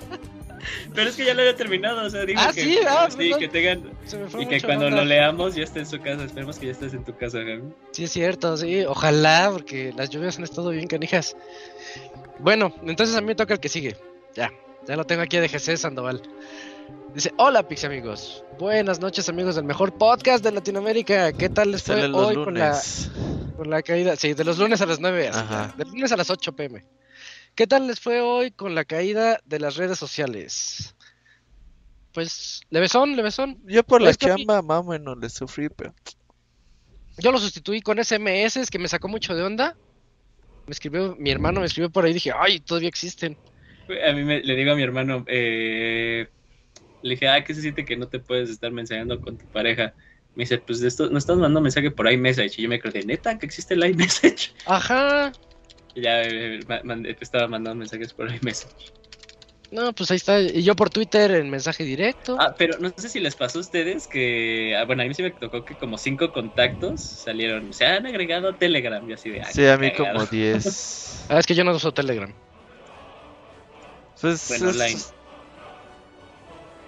Pero 0.95 1.09
es 1.11 1.17
que 1.17 1.25
ya 1.25 1.35
lo 1.35 1.41
había 1.41 1.57
terminado, 1.57 2.05
o 2.05 2.11
sea, 2.11 2.25
digo 2.25 2.41
Ah, 2.43 2.53
que, 2.55 2.63
sí, 2.63 2.79
ah, 2.87 3.09
sí, 3.11 3.33
que 3.39 3.49
tengan 3.49 3.91
y 4.39 4.47
que 4.47 4.61
cuando 4.61 4.87
onda. 4.87 4.99
lo 4.99 5.05
leamos 5.05 5.55
ya 5.55 5.63
esté 5.65 5.81
en 5.81 5.87
su 5.87 6.01
casa. 6.01 6.25
Esperemos 6.25 6.59
que 6.59 6.67
ya 6.67 6.73
estés 6.73 6.95
en 6.95 7.05
tu 7.05 7.17
casa, 7.17 7.39
Javi. 7.39 7.63
Sí, 7.93 8.05
es 8.05 8.13
cierto, 8.13 8.57
sí. 8.57 8.85
Ojalá, 8.85 9.51
porque 9.53 9.93
las 9.97 10.11
lluvias 10.11 10.39
han 10.39 10.45
estado 10.45 10.71
bien 10.71 10.87
canijas. 10.89 11.37
Bueno, 12.39 12.75
entonces 12.85 13.17
a 13.17 13.21
mí 13.21 13.29
me 13.29 13.35
toca 13.35 13.55
el 13.55 13.61
que 13.61 13.69
sigue. 13.69 13.97
Ya, 14.35 14.51
ya 14.87 14.97
lo 14.97 15.05
tengo 15.05 15.23
aquí 15.23 15.37
de 15.39 15.49
GC 15.49 15.77
Sandoval. 15.77 16.23
Dice, 17.15 17.33
hola 17.39 17.67
Pix 17.67 17.85
amigos. 17.85 18.45
Buenas 18.59 19.01
noches 19.01 19.29
amigos 19.29 19.57
del 19.57 19.65
mejor 19.65 19.93
podcast 19.97 20.45
de 20.45 20.53
Latinoamérica. 20.53 21.33
¿Qué 21.33 21.49
tal 21.49 21.73
les 21.73 21.83
fue 21.83 22.07
hoy 22.13 22.35
con 22.37 22.55
la, 22.55 22.81
con 23.57 23.69
la 23.69 23.83
caída? 23.83 24.15
Sí, 24.17 24.35
de 24.35 24.45
los 24.45 24.59
lunes 24.59 24.81
a 24.81 24.87
las 24.87 25.01
9. 25.01 25.29
así, 25.29 25.39
Ajá. 25.39 25.75
De 25.77 25.85
lunes 25.85 26.13
a 26.13 26.17
las 26.17 26.31
8 26.31 26.55
pm. 26.55 26.85
¿Qué 27.55 27.67
tal 27.67 27.87
les 27.87 27.99
fue 27.99 28.21
hoy 28.21 28.53
con 28.53 28.75
la 28.75 28.85
caída 28.85 29.41
de 29.45 29.59
las 29.59 29.77
redes 29.77 29.99
sociales? 29.99 30.95
Pues, 32.13 32.63
levesón, 32.71 33.17
levesón. 33.17 33.59
Yo 33.67 33.83
por 33.83 34.01
la 34.03 34.15
chamba, 34.15 34.63
más 34.63 34.81
o 34.81 34.85
menos, 34.85 35.19
le 35.19 35.29
sufrí, 35.29 35.69
pero... 35.69 35.95
Yo 37.19 37.33
lo 37.33 37.39
sustituí 37.39 37.81
con 37.81 38.03
SMS 38.03 38.71
que 38.71 38.79
me 38.79 38.89
sacó 38.89 39.09
mucho 39.09 39.35
de 39.35 39.43
onda. 39.43 39.77
Me 40.67 40.73
escribió, 40.73 41.17
mi 41.19 41.31
hermano 41.31 41.61
me 41.61 41.67
escribió 41.67 41.91
por 41.91 42.05
ahí 42.05 42.13
y 42.13 42.15
dije, 42.15 42.33
ay, 42.37 42.61
todavía 42.61 42.89
existen. 42.89 43.37
A 44.09 44.13
mí 44.13 44.23
me, 44.23 44.41
le 44.41 44.55
digo 44.55 44.73
a 44.73 44.77
mi 44.77 44.83
hermano, 44.83 45.25
eh, 45.27 46.29
le 47.03 47.11
dije, 47.15 47.29
ah, 47.29 47.43
¿qué 47.45 47.55
se 47.55 47.63
siente 47.63 47.85
que 47.85 47.97
no 47.97 48.09
te 48.09 48.19
puedes 48.19 48.51
estar 48.51 48.71
mensajeando 48.73 49.21
con 49.21 49.37
tu 49.39 49.47
pareja? 49.49 49.95
Me 50.35 50.45
dice, 50.45 50.59
pues 50.59 50.81
de 50.81 50.89
esto, 50.89 51.11
no 51.11 51.19
estás 51.19 51.37
mandando 51.37 51.61
mensaje 51.61 51.91
por 51.91 52.11
iMessage. 52.11 52.59
Y 52.59 52.63
yo 52.63 52.69
me 52.69 52.79
quedé, 52.81 53.05
neta, 53.05 53.39
que 53.39 53.47
existe 53.47 53.75
el 53.75 53.85
iMessage. 53.85 54.53
Ajá. 54.67 55.33
Y 55.95 56.03
ya 56.03 56.23
eh, 56.23 56.61
ma- 56.69 56.83
mandé- 56.85 57.17
estaba 57.21 57.49
mandando 57.49 57.77
mensajes 57.81 58.13
por 58.13 58.33
iMessage. 58.33 58.93
No, 59.73 59.93
pues 59.93 60.11
ahí 60.11 60.17
está. 60.17 60.41
Y 60.41 60.63
yo 60.65 60.75
por 60.75 60.91
Twitter 60.91 61.31
en 61.33 61.49
mensaje 61.49 61.85
directo. 61.85 62.37
Ah, 62.41 62.55
pero 62.59 62.77
no 62.81 62.93
sé 62.97 63.09
si 63.09 63.21
les 63.21 63.37
pasó 63.37 63.59
a 63.59 63.61
ustedes 63.61 64.07
que, 64.09 64.75
ah, 64.77 64.85
bueno, 64.85 65.03
a 65.03 65.07
mí 65.07 65.15
sí 65.15 65.23
me 65.23 65.31
tocó 65.31 65.65
que 65.65 65.77
como 65.77 65.97
cinco 65.97 66.33
contactos 66.33 67.01
salieron, 67.01 67.73
se 67.73 67.87
han 67.87 68.05
agregado 68.07 68.49
a 68.49 68.57
Telegram 68.57 69.09
y 69.09 69.13
así 69.13 69.31
de, 69.31 69.41
ah, 69.43 69.49
Sí, 69.53 69.65
a 69.67 69.77
mí 69.79 69.93
como 69.97 70.27
10. 70.27 71.27
Ah, 71.31 71.39
es 71.39 71.47
que 71.47 71.55
yo 71.55 71.63
no 71.63 71.73
uso 71.73 71.93
Telegram. 71.93 72.33
Pues 74.21 74.49
Bueno, 74.49 74.71
es- 74.71 74.77
online. 74.77 75.01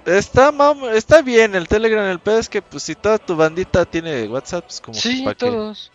Está, 0.05 0.51
mam- 0.51 0.91
está 0.93 1.23
bien 1.23 1.55
el 1.55 1.69
Telegram, 1.69 2.05
el 2.11 2.19
pedo 2.19 2.39
es 2.39 2.49
que 2.49 2.61
pues 2.61 2.83
si 2.83 2.95
toda 2.95 3.19
tu 3.19 3.37
bandita 3.37 3.85
tiene 3.85 4.27
WhatsApp, 4.29 4.65
pues 4.65 4.81
como 4.81 5.01
que 5.01 5.01
Sí, 5.01 5.25
qué. 5.25 5.35
todos. 5.35 5.91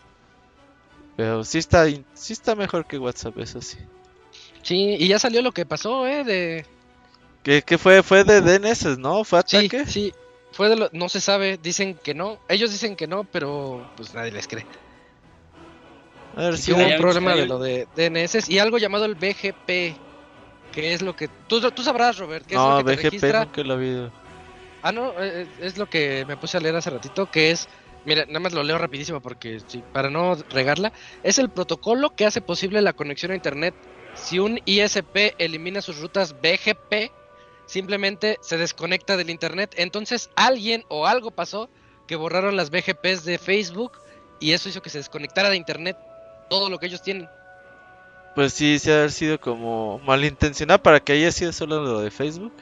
Pero 1.18 1.44
sí 1.44 1.58
está, 1.58 1.86
sí 2.14 2.34
está 2.34 2.56
mejor 2.56 2.86
que 2.86 2.98
WhatsApp, 3.00 3.38
eso 3.40 3.62
sí. 3.62 3.78
Sí, 4.62 4.96
y 5.00 5.08
ya 5.08 5.20
salió 5.20 5.42
lo 5.42 5.52
que 5.52 5.66
pasó, 5.66 6.06
¿eh? 6.08 6.24
De... 6.24 6.66
¿Qué, 7.44 7.62
qué 7.64 7.78
fue? 7.78 8.04
Fue 8.04 8.24
de 8.24 8.42
DNS, 8.42 8.98
¿no? 8.98 9.24
¿Fue 9.24 9.40
Sí, 9.40 9.58
ataque? 9.58 9.86
sí. 9.86 10.14
Fue 10.52 10.70
de 10.70 10.76
lo... 10.76 10.90
No 10.94 11.10
se 11.10 11.22
sabe, 11.22 11.58
dicen 11.62 11.98
que 12.04 12.14
no. 12.14 12.38
Ellos 12.50 12.72
dicen 12.72 12.96
que 12.96 13.08
no, 13.08 13.24
pero 13.26 13.84
pues 13.96 14.14
nadie 14.14 14.32
les 14.32 14.48
cree. 14.48 14.66
A 16.36 16.42
ver 16.42 16.58
Sí, 16.58 16.64
si 16.64 16.72
hubo 16.74 16.82
hay 16.82 16.94
un 16.94 17.02
problema 17.02 17.36
de 17.36 17.46
lo 17.48 17.60
de 17.60 17.88
DNS 17.96 18.50
y 18.50 18.60
algo 18.60 18.78
llamado 18.78 19.06
el 19.06 19.16
BGP, 19.16 20.07
que 20.78 20.94
es 20.94 21.02
lo 21.02 21.16
que... 21.16 21.28
Tú, 21.48 21.60
tú 21.72 21.82
sabrás, 21.82 22.20
Robert, 22.20 22.46
es 22.48 22.56
No, 22.56 22.78
lo 22.78 22.86
que 22.86 22.92
te 22.92 22.96
BGP 22.98 23.04
registra... 23.06 23.46
nunca 23.46 23.64
lo. 23.64 24.12
Ah, 24.84 24.92
no, 24.92 25.10
eh, 25.20 25.42
eh, 25.42 25.48
es 25.60 25.76
lo 25.80 25.90
que 25.90 26.24
me 26.28 26.38
puse 26.38 26.56
a 26.56 26.60
leer 26.60 26.76
hace 26.76 26.92
ratito, 26.92 27.32
que 27.32 27.50
es, 27.50 27.68
mira, 28.06 28.28
nada 28.28 28.40
más 28.40 28.54
lo 28.54 28.62
leo 28.62 28.78
rapidísimo 28.78 29.20
porque 29.20 29.60
sí, 29.66 29.84
para 29.92 30.12
no 30.12 30.36
regarla, 30.52 30.94
es 31.24 31.40
el 31.40 31.50
protocolo 31.50 32.16
que 32.16 32.28
hace 32.28 32.42
posible 32.42 32.84
la 32.84 32.94
conexión 32.94 33.32
a 33.32 33.36
Internet. 33.36 33.74
Si 34.14 34.38
un 34.38 34.60
ISP 34.66 35.34
elimina 35.40 35.82
sus 35.82 36.00
rutas 36.00 36.36
BGP, 36.40 37.12
simplemente 37.66 38.38
se 38.42 38.58
desconecta 38.58 39.18
del 39.18 39.32
Internet. 39.32 39.74
Entonces 39.78 40.30
alguien 40.36 40.84
o 40.90 41.08
algo 41.08 41.32
pasó 41.32 41.72
que 42.08 42.16
borraron 42.16 42.56
las 42.56 42.70
BGPs 42.70 43.26
de 43.26 43.40
Facebook 43.40 43.94
y 44.40 44.52
eso 44.52 44.70
hizo 44.70 44.84
que 44.84 44.92
se 44.92 45.00
desconectara 45.00 45.50
de 45.50 45.58
Internet 45.58 45.98
todo 46.52 46.70
lo 46.70 46.78
que 46.78 46.86
ellos 46.86 47.02
tienen. 47.02 47.28
Pues 48.38 48.54
sí, 48.54 48.78
se 48.78 48.94
ha 48.94 48.98
haber 48.98 49.12
sido 49.12 49.42
como 49.42 50.00
malintencionado 50.06 50.80
para 50.84 51.00
que 51.00 51.14
haya 51.14 51.32
sido 51.32 51.52
solo 51.52 51.82
lo 51.82 52.02
de 52.02 52.12
Facebook. 52.12 52.54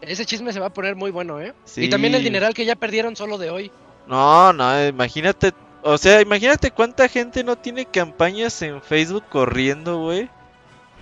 Ese 0.00 0.26
chisme 0.26 0.52
se 0.52 0.58
va 0.58 0.66
a 0.66 0.74
poner 0.74 0.96
muy 0.96 1.12
bueno, 1.12 1.40
¿eh? 1.40 1.54
Sí. 1.64 1.84
Y 1.84 1.90
también 1.90 2.16
el 2.16 2.24
dineral 2.24 2.54
que 2.54 2.64
ya 2.64 2.74
perdieron 2.74 3.14
solo 3.14 3.38
de 3.38 3.50
hoy. 3.50 3.70
No, 4.08 4.52
no, 4.52 4.84
imagínate. 4.84 5.52
O 5.84 5.96
sea, 5.96 6.20
imagínate 6.20 6.72
cuánta 6.72 7.06
gente 7.06 7.44
no 7.44 7.54
tiene 7.54 7.86
campañas 7.86 8.60
en 8.62 8.82
Facebook 8.82 9.26
corriendo, 9.30 10.00
güey. 10.00 10.28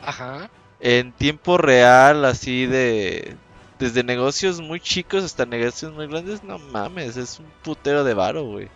Ajá. 0.04 0.50
En 0.78 1.12
tiempo 1.12 1.56
real, 1.56 2.26
así 2.26 2.66
de. 2.66 3.36
Desde 3.78 4.04
negocios 4.04 4.60
muy 4.60 4.80
chicos 4.80 5.24
hasta 5.24 5.46
negocios 5.46 5.94
muy 5.94 6.08
grandes. 6.08 6.44
No 6.44 6.58
mames, 6.58 7.16
es 7.16 7.38
un 7.38 7.46
putero 7.62 8.04
de 8.04 8.12
varo, 8.12 8.44
güey. 8.44 8.68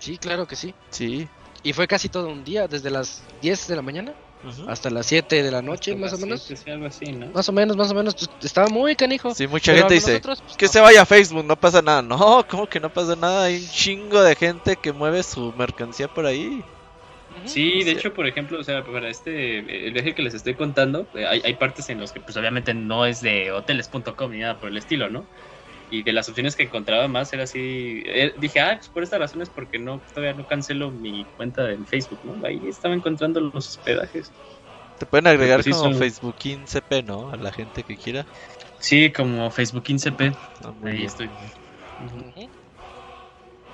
Sí, 0.00 0.18
claro 0.18 0.46
que 0.46 0.54
sí. 0.54 0.74
Sí. 0.90 1.26
Y 1.62 1.72
fue 1.72 1.86
casi 1.86 2.08
todo 2.08 2.28
un 2.28 2.44
día, 2.44 2.66
desde 2.68 2.90
las 2.90 3.22
10 3.40 3.68
de 3.68 3.76
la 3.76 3.82
mañana 3.82 4.12
hasta 4.66 4.90
las 4.90 5.06
7 5.06 5.40
de 5.40 5.50
la 5.52 5.62
noche, 5.62 5.92
Hasta 5.92 6.00
más 6.00 6.12
o 6.12 6.16
las 6.16 6.24
menos. 6.24 6.42
siete, 6.42 6.62
sí, 6.64 6.70
algo 6.72 6.86
así, 6.86 7.12
¿no? 7.12 7.26
Más 7.28 7.48
o 7.48 7.52
menos, 7.52 7.76
más 7.76 7.90
o 7.92 7.94
menos. 7.94 8.14
pues, 8.16 8.28
Estaba 8.42 8.68
muy 8.68 8.96
canijo. 8.96 9.32
Sí, 9.36 9.46
mucha 9.46 9.70
Pero 9.70 9.82
gente 9.82 9.94
dice. 9.94 10.10
nosotros, 10.14 10.42
pues, 10.42 10.56
Que 10.56 10.66
no. 10.66 10.72
se 10.72 10.80
vaya 10.80 11.02
a 11.02 11.06
Facebook, 11.06 11.44
no 11.44 11.54
pasa 11.54 11.80
nada. 11.80 12.02
No, 12.02 12.44
¿cómo 12.48 12.66
que 12.68 12.80
no 12.80 12.92
pasa 12.92 13.14
nada? 13.14 13.44
Hay 13.44 13.56
un 13.62 13.68
chingo 13.70 14.20
de 14.20 14.34
gente 14.34 14.74
que 14.74 14.90
mueve 14.92 15.22
su 15.22 15.52
mercancía 15.56 16.08
por 16.08 16.26
ahí. 16.26 16.64
Sí, 17.44 17.82
de 17.84 17.92
hecho, 17.92 18.12
por 18.12 18.26
ejemplo, 18.26 18.58
o 18.60 18.64
sea, 18.64 18.84
para 18.84 19.08
este, 19.08 19.86
el 19.86 19.92
viaje 19.92 20.14
que 20.14 20.22
les 20.22 20.34
estoy 20.34 20.54
contando, 20.54 21.06
eh, 21.14 21.24
hay, 21.26 21.40
hay 21.44 21.54
partes 21.54 21.88
en 21.88 21.98
los 22.00 22.12
que 22.12 22.20
pues 22.20 22.36
obviamente 22.36 22.74
no 22.74 23.06
es 23.06 23.20
de 23.22 23.52
hoteles.com 23.52 24.30
ni 24.32 24.38
nada 24.40 24.58
por 24.58 24.68
el 24.68 24.76
estilo, 24.76 25.08
¿no? 25.08 25.24
Y 25.92 26.02
de 26.04 26.14
las 26.14 26.26
opciones 26.26 26.56
que 26.56 26.62
encontraba 26.62 27.06
más 27.06 27.30
era 27.34 27.42
así, 27.42 28.02
eh, 28.06 28.32
dije, 28.38 28.60
ah, 28.60 28.76
pues 28.76 28.88
por 28.88 29.02
estas 29.02 29.20
razones 29.20 29.50
porque 29.50 29.78
no, 29.78 30.02
todavía 30.14 30.32
no 30.32 30.46
cancelo 30.46 30.90
mi 30.90 31.26
cuenta 31.36 31.70
en 31.70 31.86
Facebook, 31.86 32.20
¿no? 32.24 32.40
Ahí 32.46 32.66
estaba 32.66 32.94
encontrando 32.94 33.40
los 33.40 33.68
hospedajes. 33.68 34.32
Te 34.98 35.04
pueden 35.04 35.26
agregar 35.26 35.58
Pues 35.58 35.66
sí 35.66 35.70
como 35.72 35.92
son- 35.92 35.96
Facebook 35.96 36.36
CP, 36.64 37.02
¿no? 37.02 37.30
A 37.30 37.36
la 37.36 37.52
gente 37.52 37.84
que 37.84 37.98
quiera. 37.98 38.26
Sí, 38.78 39.12
como 39.12 39.50
Facebook 39.50 39.82
15p, 39.82 40.32
Ah, 40.64 40.72
ahí 40.84 40.92
bien. 40.94 41.06
estoy. 41.06 41.30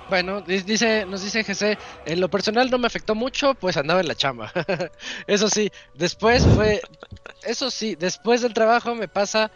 Bueno, 0.09 0.41
di- 0.41 0.61
dice, 0.63 1.05
nos 1.05 1.21
dice 1.21 1.43
GC, 1.43 1.77
en 2.03 2.19
lo 2.19 2.29
personal 2.29 2.69
no 2.69 2.79
me 2.79 2.87
afectó 2.87 3.15
mucho, 3.15 3.53
pues 3.53 3.77
andaba 3.77 4.01
en 4.01 4.07
la 4.09 4.15
chamba. 4.15 4.51
eso 5.27 5.47
sí, 5.47 5.69
después 5.93 6.43
fue, 6.55 6.81
eso 7.43 7.71
sí, 7.71 7.95
después 7.95 8.41
del 8.41 8.53
trabajo 8.53 8.93
me 8.95 9.07
pasa, 9.07 9.51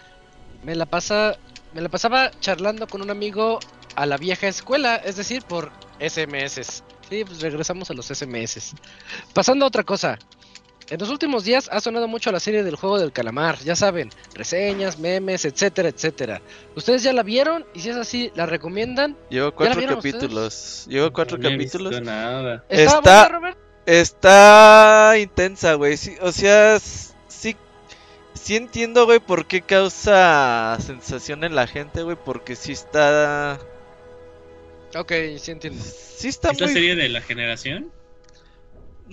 me 0.61 0.75
la 0.75 0.85
pasa, 0.85 1.35
me 1.73 1.81
la 1.81 1.89
pasaba 1.89 2.31
charlando 2.39 2.87
con 2.87 3.01
un 3.01 3.09
amigo 3.09 3.59
a 3.95 4.05
la 4.05 4.17
vieja 4.17 4.47
escuela, 4.47 4.95
es 4.95 5.15
decir, 5.17 5.43
por 5.43 5.71
SMS. 5.99 6.83
Sí, 7.09 7.23
pues 7.25 7.41
regresamos 7.41 7.89
a 7.91 7.93
los 7.93 8.07
SMS. 8.07 8.73
Pasando 9.33 9.65
a 9.65 9.67
otra 9.67 9.83
cosa. 9.83 10.17
En 10.89 10.99
los 10.99 11.09
últimos 11.09 11.45
días 11.45 11.69
ha 11.71 11.79
sonado 11.79 12.07
mucho 12.09 12.29
la 12.31 12.41
serie 12.41 12.61
del 12.61 12.75
juego 12.75 12.99
del 12.99 13.13
calamar, 13.13 13.57
ya 13.59 13.75
saben, 13.75 14.09
reseñas, 14.33 14.99
memes, 14.99 15.45
etcétera, 15.45 15.87
etcétera. 15.89 16.41
¿Ustedes 16.75 17.01
ya 17.03 17.13
la 17.13 17.23
vieron? 17.23 17.65
Y 17.73 17.79
si 17.79 17.89
es 17.89 17.95
así, 17.95 18.31
¿la 18.35 18.45
recomiendan? 18.45 19.15
Llevo 19.29 19.53
cuatro 19.55 19.81
capítulos. 19.87 20.85
Llevo 20.89 21.11
cuatro 21.13 21.37
No 21.37 21.49
capítulos. 21.49 21.91
visto 21.91 22.03
nada. 22.05 22.65
¿Está, 22.67 22.97
Está- 22.97 22.99
buena, 23.01 23.29
Robert? 23.29 23.57
Está 23.85 25.13
intensa, 25.19 25.73
güey. 25.75 25.95
Sí, 25.97 26.15
o 26.21 26.31
sea, 26.31 26.77
sí, 28.43 28.55
entiendo, 28.55 29.05
güey, 29.05 29.19
por 29.19 29.45
qué 29.45 29.61
causa 29.61 30.77
sensación 30.79 31.43
en 31.43 31.55
la 31.55 31.67
gente, 31.67 32.03
güey, 32.03 32.17
porque 32.23 32.55
sí 32.55 32.71
está... 32.73 33.59
Ok, 34.95 35.11
sí 35.39 35.51
entiendo. 35.51 35.81
Sí 35.83 36.27
está 36.27 36.51
¿Es 36.51 36.59
la 36.59 36.67
muy... 36.67 36.73
serie 36.73 36.95
de 36.95 37.09
la 37.09 37.21
generación? 37.21 37.91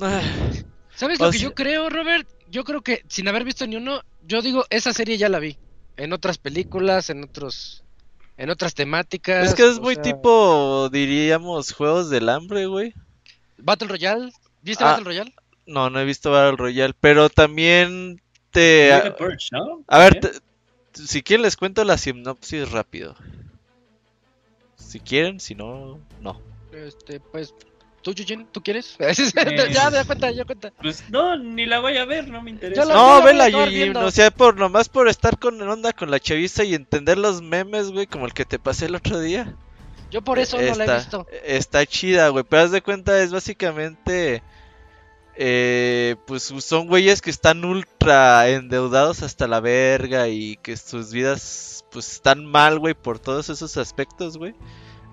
Ah, 0.00 0.20
¿Sabes 0.94 1.20
O 1.20 1.25
lo 1.26 1.31
que 1.31 1.39
sea- 1.39 1.49
yo 1.49 1.55
creo, 1.55 1.89
Robert? 1.89 2.28
Yo 2.49 2.65
creo 2.65 2.83
que 2.83 3.02
sin 3.09 3.28
haber 3.28 3.44
visto 3.44 3.67
ni 3.67 3.76
uno, 3.76 4.02
yo 4.23 4.42
digo, 4.42 4.65
esa 4.70 4.92
serie 4.92 5.17
ya 5.17 5.28
la 5.28 5.39
vi. 5.39 5.57
En 5.97 6.12
otras 6.12 6.39
películas, 6.39 7.10
en 7.10 7.25
otros 7.25 7.84
en 8.36 8.49
otras 8.50 8.75
temáticas. 8.75 9.49
Es 9.49 9.55
que 9.55 9.68
es 9.68 9.78
muy 9.81 9.94
sea, 9.94 10.02
tipo, 10.02 10.89
diríamos, 10.91 11.73
Juegos 11.73 12.09
del 12.10 12.28
Hambre, 12.31 12.67
güey. 12.67 12.94
Battle 13.59 13.89
Royale. 13.89 14.33
¿Viste 14.62 14.83
Ah, 14.83 14.89
Battle 14.92 15.05
Royale? 15.05 15.34
No, 15.67 15.91
no 15.91 16.00
he 16.00 16.05
visto 16.07 16.31
Battle 16.31 16.57
Royale, 16.57 16.94
pero 17.00 17.28
también 17.28 18.20
te... 18.51 18.91
Fue 18.93 19.11
The 19.11 19.17
Purge, 19.17 19.49
¿no? 19.53 19.83
A 19.87 19.99
ver, 19.99 20.20
te- 20.20 20.31
si 20.93 21.23
quieren 21.23 21.43
les 21.43 21.57
cuento 21.57 21.85
la 21.85 21.97
sinopsis 21.99 22.70
rápido. 22.70 23.15
Si 24.77 25.01
quieren, 25.01 25.41
si 25.41 25.55
no, 25.55 25.99
no. 26.20 26.41
Este, 26.73 27.20
pues 27.20 27.55
¿Tú, 28.03 28.15
Yujin? 28.15 28.47
¿Tú 28.47 28.62
quieres? 28.62 28.97
ya, 29.35 29.91
ya 29.91 30.05
cuenta, 30.05 30.31
ya 30.31 30.45
cuenta. 30.47 30.73
Pues 30.81 31.05
no, 31.11 31.37
ni 31.37 31.67
la 31.67 31.81
voy 31.81 31.99
a 31.99 32.07
ver, 32.07 32.29
no 32.29 32.41
me 32.41 32.51
interesa. 32.51 32.87
La- 32.87 32.95
No, 32.95 33.23
vela, 33.23 33.45
acabar 33.45 33.69
Yuji, 33.69 33.77
viendo. 33.77 34.01
o 34.01 34.11
sea, 34.11 34.31
por 34.31 34.57
nomás 34.57 34.89
por 34.89 35.07
estar 35.09 35.39
con 35.39 35.61
onda 35.61 35.93
con 35.93 36.11
la 36.11 36.19
chaviza 36.19 36.65
y 36.65 36.75
entender 36.75 37.19
los 37.19 37.43
memes, 37.43 37.91
güey, 37.91 38.07
como 38.07 38.25
el 38.25 38.33
que 38.33 38.47
te 38.47 38.59
pasé 38.59 38.87
el 38.87 38.95
otro 38.95 39.20
día. 39.20 39.55
Yo 40.11 40.23
por 40.23 40.39
eso 40.39 40.57
no 40.61 40.75
la 40.75 40.85
he 40.87 40.95
visto. 40.97 41.27
Está 41.45 41.85
chida, 41.85 42.29
güey, 42.31 42.43
pero 42.49 42.62
haz 42.62 42.70
de 42.70 42.83
cuenta, 42.83 43.23
es 43.23 43.33
básicamente... 43.33 44.43
eh, 45.43 46.17
pues 46.27 46.52
son 46.59 46.86
güeyes 46.86 47.23
que 47.23 47.31
están 47.31 47.65
ultra 47.65 48.47
endeudados 48.51 49.23
hasta 49.23 49.49
la 49.49 49.60
verga 49.60 50.28
y 50.28 50.57
que 50.57 50.77
sus 50.77 51.12
vidas 51.15 51.83
pues 51.91 52.12
están 52.12 52.44
mal, 52.44 52.78
güey, 52.78 52.93
por 52.93 53.19
todos 53.19 53.49
esos 53.49 53.78
aspectos, 53.78 54.36
güey, 54.36 54.55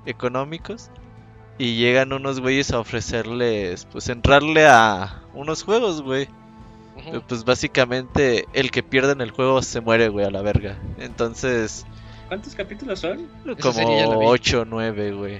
económicos. 0.05 0.91
Y 1.57 1.77
llegan 1.77 2.11
unos 2.11 2.41
güeyes 2.41 2.71
a 2.71 2.79
ofrecerles, 2.79 3.85
pues 3.85 4.09
entrarle 4.09 4.67
a 4.67 5.23
unos 5.33 5.63
juegos, 5.63 6.01
güey. 6.01 6.27
Pues 7.29 7.45
básicamente 7.45 8.47
el 8.51 8.69
que 8.69 8.83
pierde 8.83 9.13
en 9.13 9.21
el 9.21 9.31
juego 9.31 9.61
se 9.61 9.79
muere, 9.79 10.09
güey, 10.09 10.25
a 10.25 10.29
la 10.29 10.41
verga. 10.41 10.77
Entonces, 10.97 11.85
¿Cuántos 12.27 12.55
capítulos 12.55 12.99
son? 12.99 13.27
Como 13.61 14.19
vi. 14.19 14.25
8 14.25 14.61
o 14.61 14.65
9, 14.65 15.11
güey. 15.13 15.39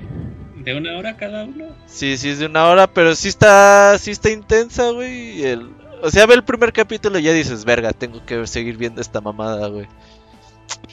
¿De 0.63 0.73
una 0.75 0.97
hora 0.97 1.15
cada 1.17 1.43
uno? 1.45 1.65
Sí, 1.85 2.17
sí 2.17 2.29
es 2.29 2.39
de 2.39 2.45
una 2.47 2.67
hora, 2.67 2.87
pero 2.87 3.15
sí 3.15 3.27
está, 3.29 3.97
sí 3.99 4.11
está 4.11 4.29
intensa, 4.29 4.89
güey. 4.91 5.43
El... 5.43 5.69
O 6.03 6.09
sea, 6.11 6.25
ve 6.25 6.35
el 6.35 6.43
primer 6.43 6.71
capítulo 6.73 7.17
y 7.19 7.23
ya 7.23 7.33
dices, 7.33 7.65
verga, 7.65 7.91
tengo 7.93 8.23
que 8.25 8.45
seguir 8.47 8.77
viendo 8.77 9.01
esta 9.01 9.19
mamada, 9.21 9.67
güey. 9.67 9.87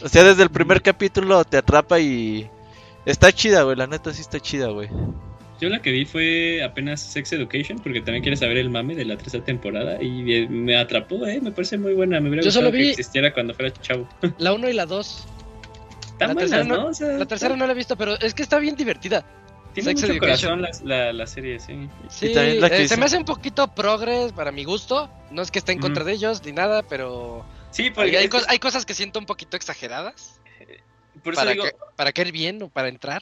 O 0.02 0.08
sea, 0.08 0.24
desde 0.24 0.42
el 0.42 0.50
primer 0.50 0.80
capítulo 0.82 1.44
te 1.44 1.56
atrapa 1.58 1.98
y... 2.00 2.48
Está 3.04 3.30
chida, 3.32 3.62
güey, 3.64 3.76
la 3.76 3.86
neta 3.86 4.12
sí 4.14 4.22
está 4.22 4.40
chida, 4.40 4.68
güey. 4.68 4.88
Yo 5.60 5.68
la 5.68 5.82
que 5.82 5.92
vi 5.92 6.04
fue 6.06 6.62
apenas 6.64 7.00
Sex 7.00 7.32
Education, 7.34 7.78
porque 7.78 8.00
también 8.00 8.22
quiere 8.22 8.36
saber 8.36 8.56
el 8.56 8.70
mame 8.70 8.94
de 8.94 9.04
la 9.04 9.16
tercera 9.16 9.44
temporada 9.44 10.02
y 10.02 10.46
me 10.48 10.76
atrapó, 10.76 11.26
eh, 11.26 11.38
me 11.40 11.52
parece 11.52 11.76
muy 11.78 11.92
buena. 11.92 12.18
Me 12.20 12.28
hubiera 12.28 12.42
Yo 12.42 12.48
gustado 12.48 12.66
solo 12.66 12.76
vi- 12.76 12.84
que 12.84 12.90
existiera 12.90 13.32
cuando 13.32 13.54
fuera 13.54 13.72
chavo. 13.74 14.08
La 14.38 14.52
1 14.54 14.68
y 14.70 14.72
la 14.72 14.86
2. 14.86 15.26
Están 16.24 16.28
La 16.28 16.34
buenas, 16.34 16.50
tercera 16.50 16.64
no- 16.64 16.82
¿no? 16.82 16.88
O 16.88 16.94
sea, 16.94 17.08
La 17.18 17.26
tercera 17.26 17.56
no 17.56 17.66
la 17.66 17.72
he 17.72 17.76
visto, 17.76 17.96
pero 17.96 18.18
es 18.20 18.34
que 18.34 18.42
está 18.42 18.58
bien 18.58 18.76
divertida. 18.76 19.24
Tiene 19.72 19.90
Sex 19.90 20.02
mucho 20.02 20.12
Education. 20.12 20.60
corazón 20.60 20.88
la, 20.88 20.96
la, 21.06 21.12
la 21.12 21.26
serie, 21.26 21.58
sí. 21.58 21.88
Sí, 22.08 22.32
también 22.32 22.60
la 22.60 22.70
que 22.70 22.82
eh, 22.82 22.88
se 22.88 22.96
me 22.96 23.06
hace 23.06 23.16
un 23.16 23.24
poquito 23.24 23.66
progres 23.68 24.32
para 24.32 24.52
mi 24.52 24.62
gusto. 24.64 25.10
No 25.30 25.42
es 25.42 25.50
que 25.50 25.58
esté 25.58 25.72
en 25.72 25.80
contra 25.80 26.04
de 26.04 26.12
ellos 26.12 26.44
ni 26.44 26.52
nada, 26.52 26.82
pero 26.84 27.44
Sí, 27.70 27.84
hay, 27.84 27.90
porque 27.90 28.16
hay 28.18 28.24
es 28.26 28.60
cosas 28.60 28.86
que 28.86 28.94
siento 28.94 29.18
un 29.18 29.26
poquito 29.26 29.56
exageradas. 29.56 30.40
por 31.24 31.32
eso 31.32 31.40
Para, 31.42 31.52
digo, 31.52 31.64
que, 31.64 31.72
para 31.96 32.12
caer 32.12 32.30
bien 32.30 32.62
o 32.62 32.68
para 32.68 32.86
entrar. 32.88 33.20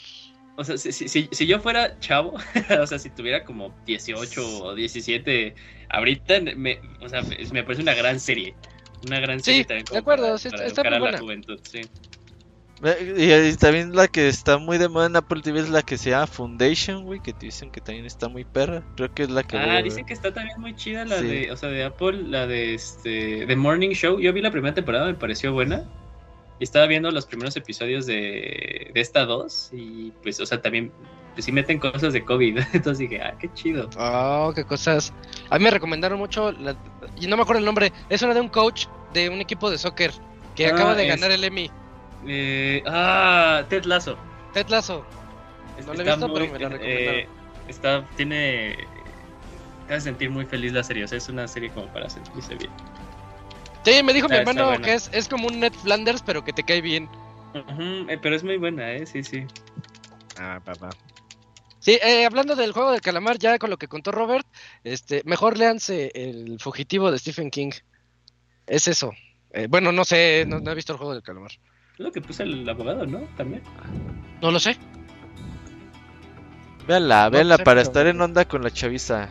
o 0.56 0.62
sea, 0.64 0.76
si, 0.76 0.92
si, 0.92 1.08
si- 1.08 1.28
si 1.32 1.46
yo 1.46 1.58
fuera 1.58 1.98
chavo, 2.00 2.34
o 2.82 2.86
sea, 2.86 2.98
si 2.98 3.08
tuviera 3.08 3.44
como 3.44 3.74
18 3.86 4.64
o 4.64 4.74
17, 4.74 5.54
ahorita 5.88 6.40
me, 6.54 6.80
o 7.00 7.08
sea, 7.08 7.22
me, 7.22 7.38
me 7.50 7.62
parece 7.64 7.80
una 7.80 7.94
gran 7.94 8.20
serie. 8.20 8.54
Una 9.06 9.20
gran 9.20 9.40
Sí, 9.40 9.44
serie 9.52 9.64
también 9.64 9.86
de 9.90 9.98
acuerdo, 9.98 10.24
para, 10.26 10.38
sí, 10.38 10.50
para 10.50 10.66
está- 10.66 10.82
muy 10.82 10.88
a 10.88 10.90
la 10.92 10.98
buena. 11.00 11.18
juventud, 11.18 11.58
sí. 11.62 11.80
Y, 13.16 13.32
y 13.32 13.56
también 13.56 13.94
la 13.94 14.08
que 14.08 14.26
está 14.28 14.58
muy 14.58 14.76
de 14.76 14.88
moda 14.88 15.06
en 15.06 15.14
Apple 15.16 15.40
TV 15.40 15.60
es 15.60 15.70
la 15.70 15.82
que 15.82 15.96
se 15.96 16.10
llama 16.10 16.26
Foundation, 16.26 17.04
güey, 17.04 17.20
que 17.20 17.32
te 17.32 17.46
dicen 17.46 17.70
que 17.70 17.80
también 17.80 18.06
está 18.06 18.28
muy 18.28 18.44
perra. 18.44 18.82
Creo 18.96 19.12
que 19.14 19.22
es 19.22 19.30
la 19.30 19.44
que... 19.44 19.56
Ah, 19.56 19.80
dicen 19.82 20.04
que 20.04 20.12
está 20.12 20.32
también 20.34 20.60
muy 20.60 20.74
chida 20.74 21.04
la 21.04 21.18
Sí. 21.20 21.26
de, 21.26 21.52
o 21.52 21.56
sea, 21.56 21.68
de 21.68 21.84
Apple, 21.84 22.24
la 22.24 22.46
de 22.48 22.74
este, 22.74 23.46
The 23.46 23.54
Morning 23.56 23.90
Show. 23.90 24.18
Yo 24.18 24.32
vi 24.32 24.40
la 24.40 24.50
primera 24.50 24.74
temporada, 24.74 25.06
me 25.06 25.14
pareció 25.14 25.52
buena. 25.52 25.84
Y 26.58 26.64
estaba 26.64 26.86
viendo 26.86 27.10
los 27.12 27.24
primeros 27.26 27.56
episodios 27.56 28.06
de, 28.06 28.90
de 28.92 29.00
esta 29.00 29.24
dos 29.26 29.70
y 29.72 30.12
pues, 30.22 30.38
o 30.40 30.46
sea, 30.46 30.60
también, 30.60 30.92
pues 31.34 31.44
sí 31.44 31.52
meten 31.52 31.78
cosas 31.78 32.12
de 32.12 32.24
COVID. 32.24 32.58
Entonces 32.72 32.98
dije, 32.98 33.20
ah, 33.22 33.34
qué 33.38 33.48
chido. 33.54 33.88
Oh, 33.96 34.52
qué 34.54 34.64
cosas. 34.64 35.12
A 35.50 35.58
mí 35.58 35.64
me 35.64 35.70
recomendaron 35.70 36.18
mucho. 36.18 36.50
la- 36.52 36.76
y 37.20 37.28
no 37.28 37.36
me 37.36 37.42
acuerdo 37.42 37.60
el 37.60 37.64
nombre. 37.64 37.92
Es 38.08 38.22
una 38.22 38.34
de 38.34 38.40
un 38.40 38.48
coach 38.48 38.86
de 39.12 39.28
un 39.28 39.40
equipo 39.40 39.70
de 39.70 39.78
soccer 39.78 40.10
que 40.56 40.66
Ah, 40.66 40.70
acaba 40.74 40.94
de 40.96 41.04
es- 41.04 41.08
ganar 41.08 41.30
el 41.30 41.44
Emmy. 41.44 41.70
Eh, 42.26 42.82
ah, 42.86 43.64
Ted 43.68 43.84
Lasso. 43.84 44.16
Ted 44.52 44.68
Lasso. 44.68 45.04
No 45.86 45.94
lo 45.94 46.00
he 46.00 46.02
Está 46.02 46.16
visto, 46.16 46.34
pero 46.34 46.52
me 46.52 46.58
la 46.58 46.66
eh, 46.66 46.68
recomendaron. 46.68 47.68
está, 47.68 48.06
tiene. 48.16 48.76
Te 49.88 49.94
hace 49.94 50.04
sentir 50.04 50.30
muy 50.30 50.44
feliz 50.46 50.72
la 50.72 50.84
serie. 50.84 51.04
O 51.04 51.08
sea, 51.08 51.18
es 51.18 51.28
una 51.28 51.48
serie 51.48 51.70
como 51.70 51.86
para 51.92 52.08
sentirse 52.08 52.54
bien. 52.54 52.70
Sí, 53.84 54.02
me 54.02 54.12
dijo 54.12 54.28
mi 54.28 54.36
Está- 54.36 54.50
está 54.50 54.50
hermano 54.52 54.68
buena. 54.68 54.84
que 54.86 54.94
es, 54.94 55.10
es 55.12 55.28
como 55.28 55.48
un 55.48 55.58
Ned 55.60 55.72
Flanders, 55.72 56.22
pero 56.22 56.44
que 56.44 56.52
te 56.52 56.62
cae 56.62 56.80
bien. 56.80 57.08
Eh, 58.08 58.18
pero 58.22 58.36
es 58.36 58.44
muy 58.44 58.56
buena, 58.56 58.92
¿eh? 58.92 59.04
Sí, 59.06 59.24
sí. 59.24 59.44
Ah, 60.38 60.60
papá. 60.64 60.90
Sí, 61.80 61.98
eh, 62.00 62.24
hablando 62.24 62.54
del 62.54 62.72
juego 62.72 62.92
del 62.92 63.00
calamar, 63.00 63.38
ya 63.38 63.58
con 63.58 63.68
lo 63.70 63.76
que 63.76 63.88
contó 63.88 64.12
Robert, 64.12 64.46
este, 64.84 65.22
mejor 65.24 65.58
léanse 65.58 66.12
El 66.14 66.58
Fugitivo 66.60 67.10
de 67.10 67.18
Stephen 67.18 67.50
King. 67.50 67.72
Es 68.68 68.86
eso. 68.86 69.12
Eh, 69.50 69.66
bueno, 69.68 69.90
no 69.90 70.04
sé, 70.04 70.44
no, 70.46 70.60
no 70.60 70.70
he 70.70 70.74
visto 70.76 70.92
el 70.92 70.98
juego 70.98 71.12
del 71.14 71.24
calamar. 71.24 71.50
Es 71.94 72.00
lo 72.00 72.10
que 72.12 72.20
puse 72.20 72.42
el 72.44 72.68
abogado, 72.68 73.06
¿no? 73.06 73.20
También. 73.36 73.62
No 74.40 74.50
lo 74.50 74.58
sé. 74.58 74.76
Véanla, 76.86 77.24
No, 77.26 77.30
véanla 77.30 77.56
sé, 77.58 77.64
para 77.64 77.80
pero- 77.80 77.88
estar 77.88 78.06
en 78.06 78.20
onda 78.20 78.44
con 78.46 78.62
la 78.62 78.70
chaviza. 78.70 79.28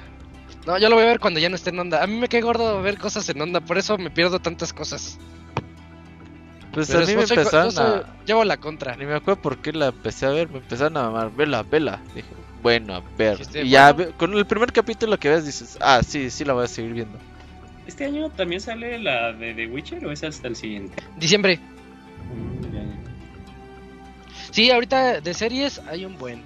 No, 0.66 0.78
yo 0.78 0.90
lo 0.90 0.96
voy 0.96 1.06
a 1.06 1.08
ver 1.08 1.20
cuando 1.20 1.40
ya 1.40 1.50
no 1.50 1.56
esté 1.56 1.72
en 1.72 1.80
onda. 1.80 2.04
A 2.04 2.08
mí 2.08 2.16
me 2.16 2.28
cae 2.30 2.42
gordo 2.42 2.82
ver 2.82 2.98
cosas 2.98 3.28
en 3.30 3.42
onda, 3.42 3.62
por 3.62 3.78
eso 3.78 3.98
me 3.98 4.12
pierdo 4.12 4.40
tantas 4.40 4.74
cosas. 4.74 5.18
Pues 6.72 6.88
Pero 6.88 7.00
a 7.04 7.06
mí 7.06 7.16
me 7.16 7.28
soy- 7.28 7.38
empezaron 7.38 7.72
soy- 7.72 7.84
a... 8.02 8.16
Llevo 8.26 8.46
la 8.46 8.58
contra. 8.58 8.96
Ni 8.96 9.06
me 9.06 9.16
acuerdo 9.16 9.42
por 9.42 9.58
qué 9.58 9.74
la 9.74 9.88
empecé 9.88 10.28
a 10.28 10.30
ver, 10.30 10.50
me 10.50 10.60
empezaron 10.60 10.96
a 10.98 11.04
mamar, 11.10 11.32
vela, 11.36 11.64
vela. 11.64 12.00
Dije, 12.16 12.30
bueno, 12.62 12.96
a 12.96 13.02
ver. 13.18 13.38
Dijiste, 13.40 13.64
Y 13.64 13.70
ya 13.70 13.92
bueno. 13.92 14.12
con 14.18 14.34
el 14.38 14.46
primer 14.46 14.72
capítulo 14.72 15.18
que 15.18 15.30
ves 15.30 15.46
dices, 15.46 15.78
ah, 15.82 16.02
sí, 16.08 16.30
sí 16.30 16.46
la 16.46 16.54
voy 16.54 16.64
a 16.66 16.68
seguir 16.68 16.94
viendo. 16.94 17.18
¿Este 17.88 18.06
año 18.06 18.30
también 18.30 18.62
sale 18.62 19.00
la 19.00 19.34
de 19.34 19.54
The 19.54 19.68
Witcher 19.68 20.06
o 20.06 20.12
es 20.14 20.24
hasta 20.24 20.48
el 20.48 20.56
siguiente? 20.56 21.04
Diciembre. 21.18 21.60
Sí, 24.52 24.70
ahorita 24.70 25.22
de 25.22 25.34
series 25.34 25.80
hay 25.88 26.06
un 26.06 26.18
buen. 26.18 26.44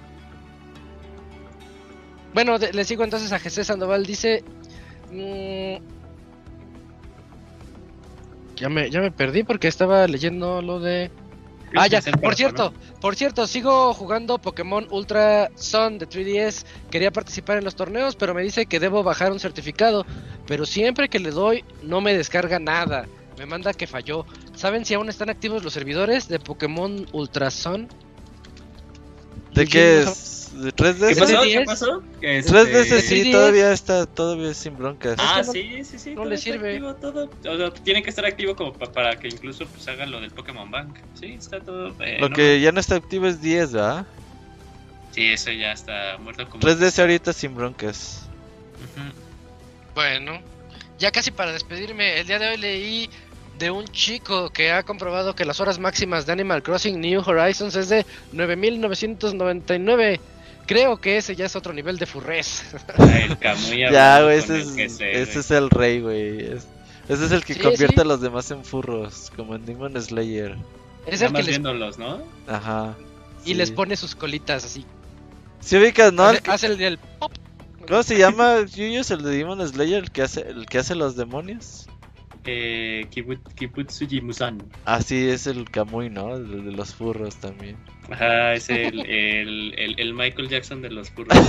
Bueno, 2.34 2.58
de- 2.58 2.72
le 2.72 2.84
sigo 2.84 3.02
entonces 3.04 3.32
a 3.32 3.38
José 3.40 3.64
Sandoval. 3.64 4.04
Dice. 4.06 4.44
mm, 5.10 5.76
ya, 8.56 8.68
me, 8.68 8.90
ya 8.90 9.00
me 9.00 9.10
perdí 9.10 9.42
porque 9.42 9.68
estaba 9.68 10.06
leyendo 10.06 10.62
lo 10.62 10.80
de. 10.80 11.10
Ah, 11.74 11.88
ya, 11.88 12.00
por 12.22 12.34
cierto, 12.36 12.72
por 13.00 13.16
cierto, 13.16 13.46
sigo 13.46 13.92
jugando 13.92 14.38
Pokémon 14.38 14.86
Ultra 14.90 15.50
Sun 15.56 15.98
de 15.98 16.06
3DS. 16.08 16.64
Quería 16.90 17.10
participar 17.10 17.58
en 17.58 17.64
los 17.64 17.74
torneos, 17.74 18.14
pero 18.16 18.34
me 18.34 18.42
dice 18.42 18.66
que 18.66 18.78
debo 18.80 19.02
bajar 19.02 19.32
un 19.32 19.40
certificado. 19.40 20.06
Pero 20.46 20.64
siempre 20.64 21.08
que 21.08 21.18
le 21.18 21.32
doy, 21.32 21.64
no 21.82 22.00
me 22.00 22.16
descarga 22.16 22.58
nada. 22.60 23.06
Me 23.38 23.46
manda 23.46 23.72
que 23.74 23.86
falló. 23.86 24.24
¿Saben 24.54 24.84
si 24.84 24.94
aún 24.94 25.08
están 25.08 25.28
activos 25.30 25.62
los 25.62 25.72
servidores 25.72 26.28
de 26.28 26.38
Pokémon 26.38 27.06
Ultra 27.12 27.50
Sun? 27.50 27.88
¿De 29.52 29.66
qué 29.66 30.00
es? 30.02 30.50
¿De 30.54 30.72
3DS? 30.72 31.08
¿Qué 31.08 31.16
pasó? 31.16 31.42
¿Qué 31.42 31.58
3DS? 31.58 31.66
pasó? 31.66 32.02
Que 32.20 32.38
este- 32.38 32.52
3DS 32.52 33.00
sí, 33.02 33.22
3DS. 33.24 33.32
todavía 33.32 33.72
está, 33.72 34.06
todavía 34.06 34.54
sin 34.54 34.76
broncas. 34.76 35.16
Ah, 35.18 35.40
Es 35.40 35.50
que 35.50 35.52
sí, 35.62 35.84
sí, 35.84 35.98
sí. 35.98 36.10
no 36.10 36.22
todo 36.22 36.30
le 36.30 36.36
sirve. 36.38 36.70
activo, 36.72 36.94
todo. 36.94 37.30
O 37.48 37.56
sea, 37.56 37.70
tiene 37.82 38.02
que 38.02 38.10
estar 38.10 38.24
activo 38.24 38.54
como 38.56 38.72
pa- 38.72 38.90
para 38.92 39.18
que 39.18 39.28
incluso 39.28 39.66
pues 39.66 39.86
hagan 39.88 40.10
lo 40.10 40.20
del 40.20 40.30
Pokémon 40.30 40.70
Bank. 40.70 40.96
Sí, 41.18 41.34
está 41.38 41.60
todo. 41.60 41.94
eh, 42.00 42.18
Lo 42.20 42.28
no- 42.30 42.36
que 42.36 42.60
ya 42.60 42.72
no 42.72 42.80
está 42.80 42.96
activo 42.96 43.26
es 43.26 43.40
10, 43.42 43.72
¿verdad? 43.72 44.06
Sí, 45.12 45.32
eso 45.32 45.50
ya 45.50 45.72
está 45.72 46.16
muerto 46.18 46.48
como. 46.48 46.60
3DS 46.62 46.98
ahorita 47.00 47.32
sin 47.32 47.54
broncas. 47.54 48.22
Bueno, 49.94 50.40
ya 50.98 51.10
casi 51.10 51.30
para 51.30 51.52
despedirme, 51.52 52.20
el 52.20 52.26
día 52.26 52.38
de 52.38 52.48
hoy 52.50 52.56
leí 52.58 53.10
de 53.58 53.70
un 53.70 53.86
chico 53.88 54.50
que 54.50 54.70
ha 54.72 54.82
comprobado 54.82 55.34
que 55.34 55.44
las 55.44 55.60
horas 55.60 55.78
máximas 55.78 56.26
de 56.26 56.32
Animal 56.32 56.62
Crossing 56.62 57.00
New 57.00 57.22
Horizons 57.24 57.74
es 57.76 57.88
de 57.88 58.04
9999. 58.32 60.20
Creo 60.66 60.96
que 60.96 61.16
ese 61.16 61.36
ya 61.36 61.46
es 61.46 61.54
otro 61.56 61.72
nivel 61.72 61.96
de 61.98 62.06
furrez. 62.06 62.64
Ah, 62.98 63.18
El 63.18 63.38
Ya, 63.92 64.22
güey, 64.22 64.38
ese 64.38 64.60
es, 64.60 64.76
ese 65.00 65.38
es 65.40 65.50
el 65.50 65.70
rey, 65.70 66.00
güey. 66.00 66.40
Es- 66.52 66.66
ese 67.08 67.26
es 67.26 67.30
el 67.30 67.44
que 67.44 67.54
Sí, 67.54 67.60
convierte 67.60 67.94
sí. 67.94 68.00
a 68.00 68.04
los 68.04 68.20
demás 68.20 68.50
en 68.50 68.64
furros, 68.64 69.30
como 69.36 69.54
en 69.54 69.64
Demon 69.64 69.94
Slayer. 70.02 70.56
Es 71.06 71.20
Nada 71.20 71.26
el 71.28 71.32
que 71.34 71.42
les, 71.42 71.46
viéndolos, 71.50 71.98
¿no? 71.98 72.18
Ajá. 72.48 72.96
y 73.44 73.50
sí. 73.50 73.54
les 73.54 73.70
pone 73.70 73.94
sus 73.96 74.16
colitas 74.16 74.64
así. 74.64 74.84
Si 75.60 75.76
ubicas, 75.76 76.12
¿no? 76.12 76.24
hace, 76.24 76.36
El 76.38 76.42
que- 76.42 76.50
hace 76.50 76.66
el 76.66 76.78
del 76.78 76.98
pop. 76.98 77.30
¿Cómo 77.86 78.02
se 78.02 78.18
llama? 78.18 78.56
Yuyos, 78.66 79.08
el 79.12 79.22
de 79.22 79.30
Demon 79.30 79.64
Slayer, 79.68 80.02
el 80.02 80.10
que 80.10 80.22
hace, 80.22 80.40
el 80.40 80.66
que 80.66 80.78
hace 80.78 80.96
los 80.96 81.14
demonios. 81.14 81.85
Eh, 82.46 83.06
Kibut- 83.10 83.54
Kibutsuji 83.54 84.20
Musan. 84.20 84.62
Así 84.84 85.28
es 85.28 85.46
el 85.46 85.68
Kamui, 85.70 86.08
¿no? 86.10 86.36
El 86.36 86.64
de 86.64 86.72
los 86.72 86.94
furros 86.94 87.36
también. 87.36 87.76
Ajá, 88.10 88.54
es 88.54 88.68
el, 88.70 89.00
el, 89.04 89.74
el, 89.76 89.98
el 90.00 90.14
Michael 90.14 90.48
Jackson 90.48 90.80
de 90.82 90.90
los 90.90 91.10
furros. 91.10 91.36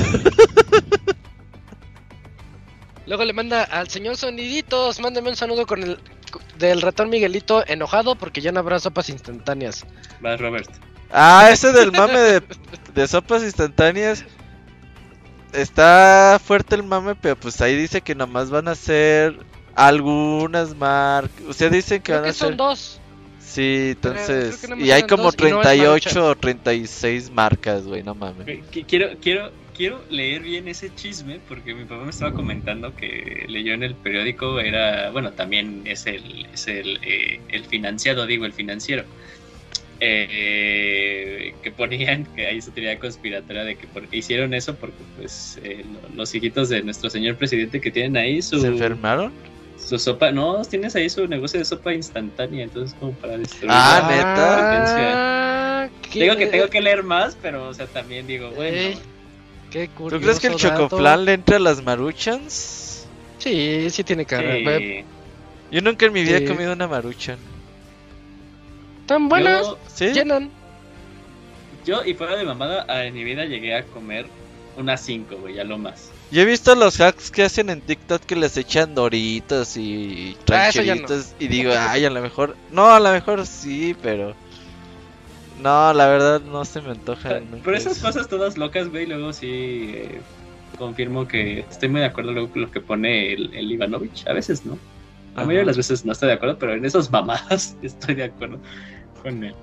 Luego 3.06 3.24
le 3.24 3.32
manda 3.34 3.64
al 3.64 3.88
señor 3.90 4.18
Soniditos, 4.18 5.00
mándame 5.00 5.30
un 5.30 5.36
saludo 5.38 5.66
con 5.66 5.82
el 5.82 5.98
del 6.58 6.82
ratón 6.82 7.10
Miguelito 7.10 7.64
enojado 7.66 8.16
porque 8.16 8.42
ya 8.42 8.52
no 8.52 8.60
habrá 8.60 8.80
sopas 8.80 9.10
instantáneas. 9.10 9.86
Va, 10.26 10.36
Robert. 10.36 10.70
Ah, 11.10 11.50
ese 11.54 11.72
del 11.72 11.94
mame 11.94 12.20
de, 12.20 12.44
de 12.94 13.08
sopas 13.08 13.44
instantáneas. 13.44 14.26
Está 15.54 16.38
fuerte 16.44 16.76
el 16.76 16.84
mame, 16.84 17.16
pero 17.16 17.38
pues 17.38 17.62
ahí 17.62 17.78
dice 17.78 18.02
que 18.02 18.14
nomás 18.14 18.50
van 18.50 18.68
a 18.68 18.76
ser 18.76 19.38
algunas 19.78 20.76
marcas. 20.76 21.42
Ustedes 21.48 21.72
dicen 21.72 22.00
que 22.02 22.06
Creo 22.12 22.18
van 22.22 22.26
a 22.26 22.28
que 22.28 22.34
son 22.34 22.48
ser. 22.50 22.58
dos. 22.58 23.00
Sí, 23.40 23.90
entonces. 23.92 24.68
y 24.78 24.92
hay 24.92 25.04
como 25.04 25.24
dos 25.24 25.36
y 25.40 25.44
no 25.44 25.62
es 25.62 25.68
38 25.68 26.10
Maruchan. 26.10 26.24
o 26.24 26.36
36 26.36 27.32
marcas, 27.32 27.84
güey, 27.86 28.04
no 28.04 28.14
mames. 28.14 28.46
Qui- 28.46 28.86
Quiero, 28.88 29.10
quiero, 29.22 29.52
quiero 29.76 30.02
leer 30.10 30.42
bien 30.42 30.68
ese 30.68 30.94
chisme 30.94 31.40
porque 31.48 31.74
mi 31.74 31.86
papá 31.86 32.04
me 32.04 32.10
estaba 32.10 32.34
comentando 32.34 32.94
que 32.96 33.46
leyó 33.48 33.74
en 33.74 33.84
el 33.84 33.96
periódico, 33.96 34.60
era, 34.60 35.10
bueno, 35.12 35.32
también 35.32 35.84
es 35.86 36.06
el, 36.08 36.46
es 36.54 36.68
el, 36.68 37.00
eh, 37.04 37.40
el 37.50 37.64
financiado, 37.66 38.26
digo, 38.28 38.46
el 38.46 38.54
financiero, 38.54 39.06
eh, 40.00 41.54
que 41.64 41.72
ponían 41.72 42.26
que 42.36 42.48
hay 42.48 42.62
su 42.62 42.72
teoría 42.72 43.00
conspiratoria 43.00 43.64
de 43.64 43.76
que 43.76 43.88
por- 43.88 44.08
hicieron 44.14 44.54
eso 44.54 44.76
porque 44.76 44.98
pues 45.18 45.60
eh, 45.64 45.84
lo- 46.10 46.16
los 46.16 46.36
hijitos 46.36 46.70
de 46.70 46.82
nuestro 46.84 47.10
señor 47.10 47.36
presidente 47.38 47.80
que 47.82 47.92
tienen 47.92 48.18
ahí 48.18 48.42
su, 48.42 48.60
¿Se 48.60 48.68
enfermaron? 48.68 49.32
Su 49.78 49.98
sopa, 50.00 50.32
no, 50.32 50.62
tienes 50.66 50.96
ahí 50.96 51.10
su 51.10 51.28
negocio 51.28 51.60
de 51.60 51.66
sopa 51.66 51.94
instantánea, 51.94 52.64
entonces 52.64 52.96
como 53.00 53.12
para 53.14 53.38
destruir. 53.38 53.72
Ah, 53.74 54.00
la 54.10 54.16
¿neta? 54.16 54.56
competencia. 54.58 55.14
Ah, 55.16 55.90
Digo 56.14 56.36
que 56.36 56.48
tengo 56.48 56.70
que 56.70 56.82
leer 56.82 57.04
más, 57.04 57.38
pero 57.42 57.68
o 57.70 57.74
sea, 57.74 57.86
también 57.88 58.26
digo, 58.28 58.50
bueno. 58.52 58.76
Ey, 58.78 58.98
Qué 59.72 59.88
¿Tú 59.90 60.08
crees 60.22 60.40
que 60.40 60.48
el 60.48 60.54
curioso 60.54 60.70
dato. 60.70 60.84
chocoflan 60.88 61.26
le 61.26 61.34
entre 61.34 61.58
a 61.58 61.60
las 61.60 61.84
maruchans? 61.84 63.06
Sí, 63.38 63.90
sí 63.90 64.04
tiene 64.04 64.26
cara. 64.26 64.56
sí. 64.78 65.04
Yo 65.70 65.82
nunca 65.82 66.06
en 66.06 66.14
mi 66.14 66.24
vida 66.24 66.38
Sí. 66.38 66.46
he 66.46 66.48
comido 66.48 66.72
una 66.74 66.88
maruchan. 66.88 67.38
Tan 69.06 69.28
buenas, 69.30 69.64
Yo, 69.68 69.78
¿Sí? 69.94 70.08
llenan. 70.14 70.50
yo, 71.86 72.04
y 72.06 72.14
fuera 72.14 72.36
de 72.38 72.44
mamada, 72.46 72.86
en 73.06 73.14
mi 73.14 73.24
vida 73.24 73.46
llegué 73.46 73.76
a 73.76 73.84
comer 73.84 74.26
unas 74.78 75.02
5, 75.02 75.36
güey, 75.38 75.56
ya 75.56 75.64
lo 75.66 75.78
más. 75.78 76.12
Yo 76.30 76.42
he 76.42 76.46
visto 76.46 76.76
los 76.76 77.00
hacks 77.00 77.32
que 77.32 77.44
hacen 77.44 77.70
en 77.70 77.80
TikTok 77.82 78.22
que 78.22 78.36
les 78.36 78.58
echan 78.58 78.94
doritos 78.96 79.78
y 79.78 80.36
Ah, 80.52 80.70
no. 80.76 81.16
y 81.40 81.48
digo, 81.48 81.72
ay, 81.78 82.04
a 82.06 82.10
lo 82.10 82.22
mejor, 82.22 82.56
no, 82.72 82.90
a 82.90 83.00
lo 83.00 83.12
mejor 83.12 83.46
sí, 83.46 83.96
pero 84.02 84.36
no, 85.62 85.94
la 85.94 86.08
verdad 86.08 86.42
no 86.42 86.66
se 86.66 86.82
me 86.82 86.92
antoja. 86.92 87.40
Pero 87.64 87.78
esas 87.78 87.98
eso. 87.98 88.06
cosas 88.06 88.28
todas 88.28 88.58
locas, 88.58 88.90
güey, 88.90 89.06
luego 89.06 89.32
sí 89.32 89.92
eh, 89.94 90.22
confirmo 90.78 91.28
que 91.28 91.60
estoy 91.60 91.90
muy 91.90 92.02
de 92.02 92.08
acuerdo 92.08 92.34
luego 92.34 92.50
con 92.52 92.62
lo 92.64 92.72
que 92.72 92.82
pone 92.82 93.34
el, 93.34 93.54
el 93.54 93.72
Ivanovich. 93.72 94.28
A 94.28 94.34
veces 94.34 94.66
no. 94.66 94.78
La 95.36 95.44
mayoría 95.44 95.60
de 95.62 95.66
las 95.68 95.78
veces 95.78 96.04
no 96.04 96.12
estoy 96.12 96.28
de 96.30 96.34
acuerdo, 96.34 96.58
pero 96.60 96.74
en 96.74 96.84
esos 96.84 97.10
mamadas 97.12 97.76
estoy 97.82 98.16
de 98.16 98.26
acuerdo 98.26 98.60
con 99.22 99.44
él. 99.44 99.56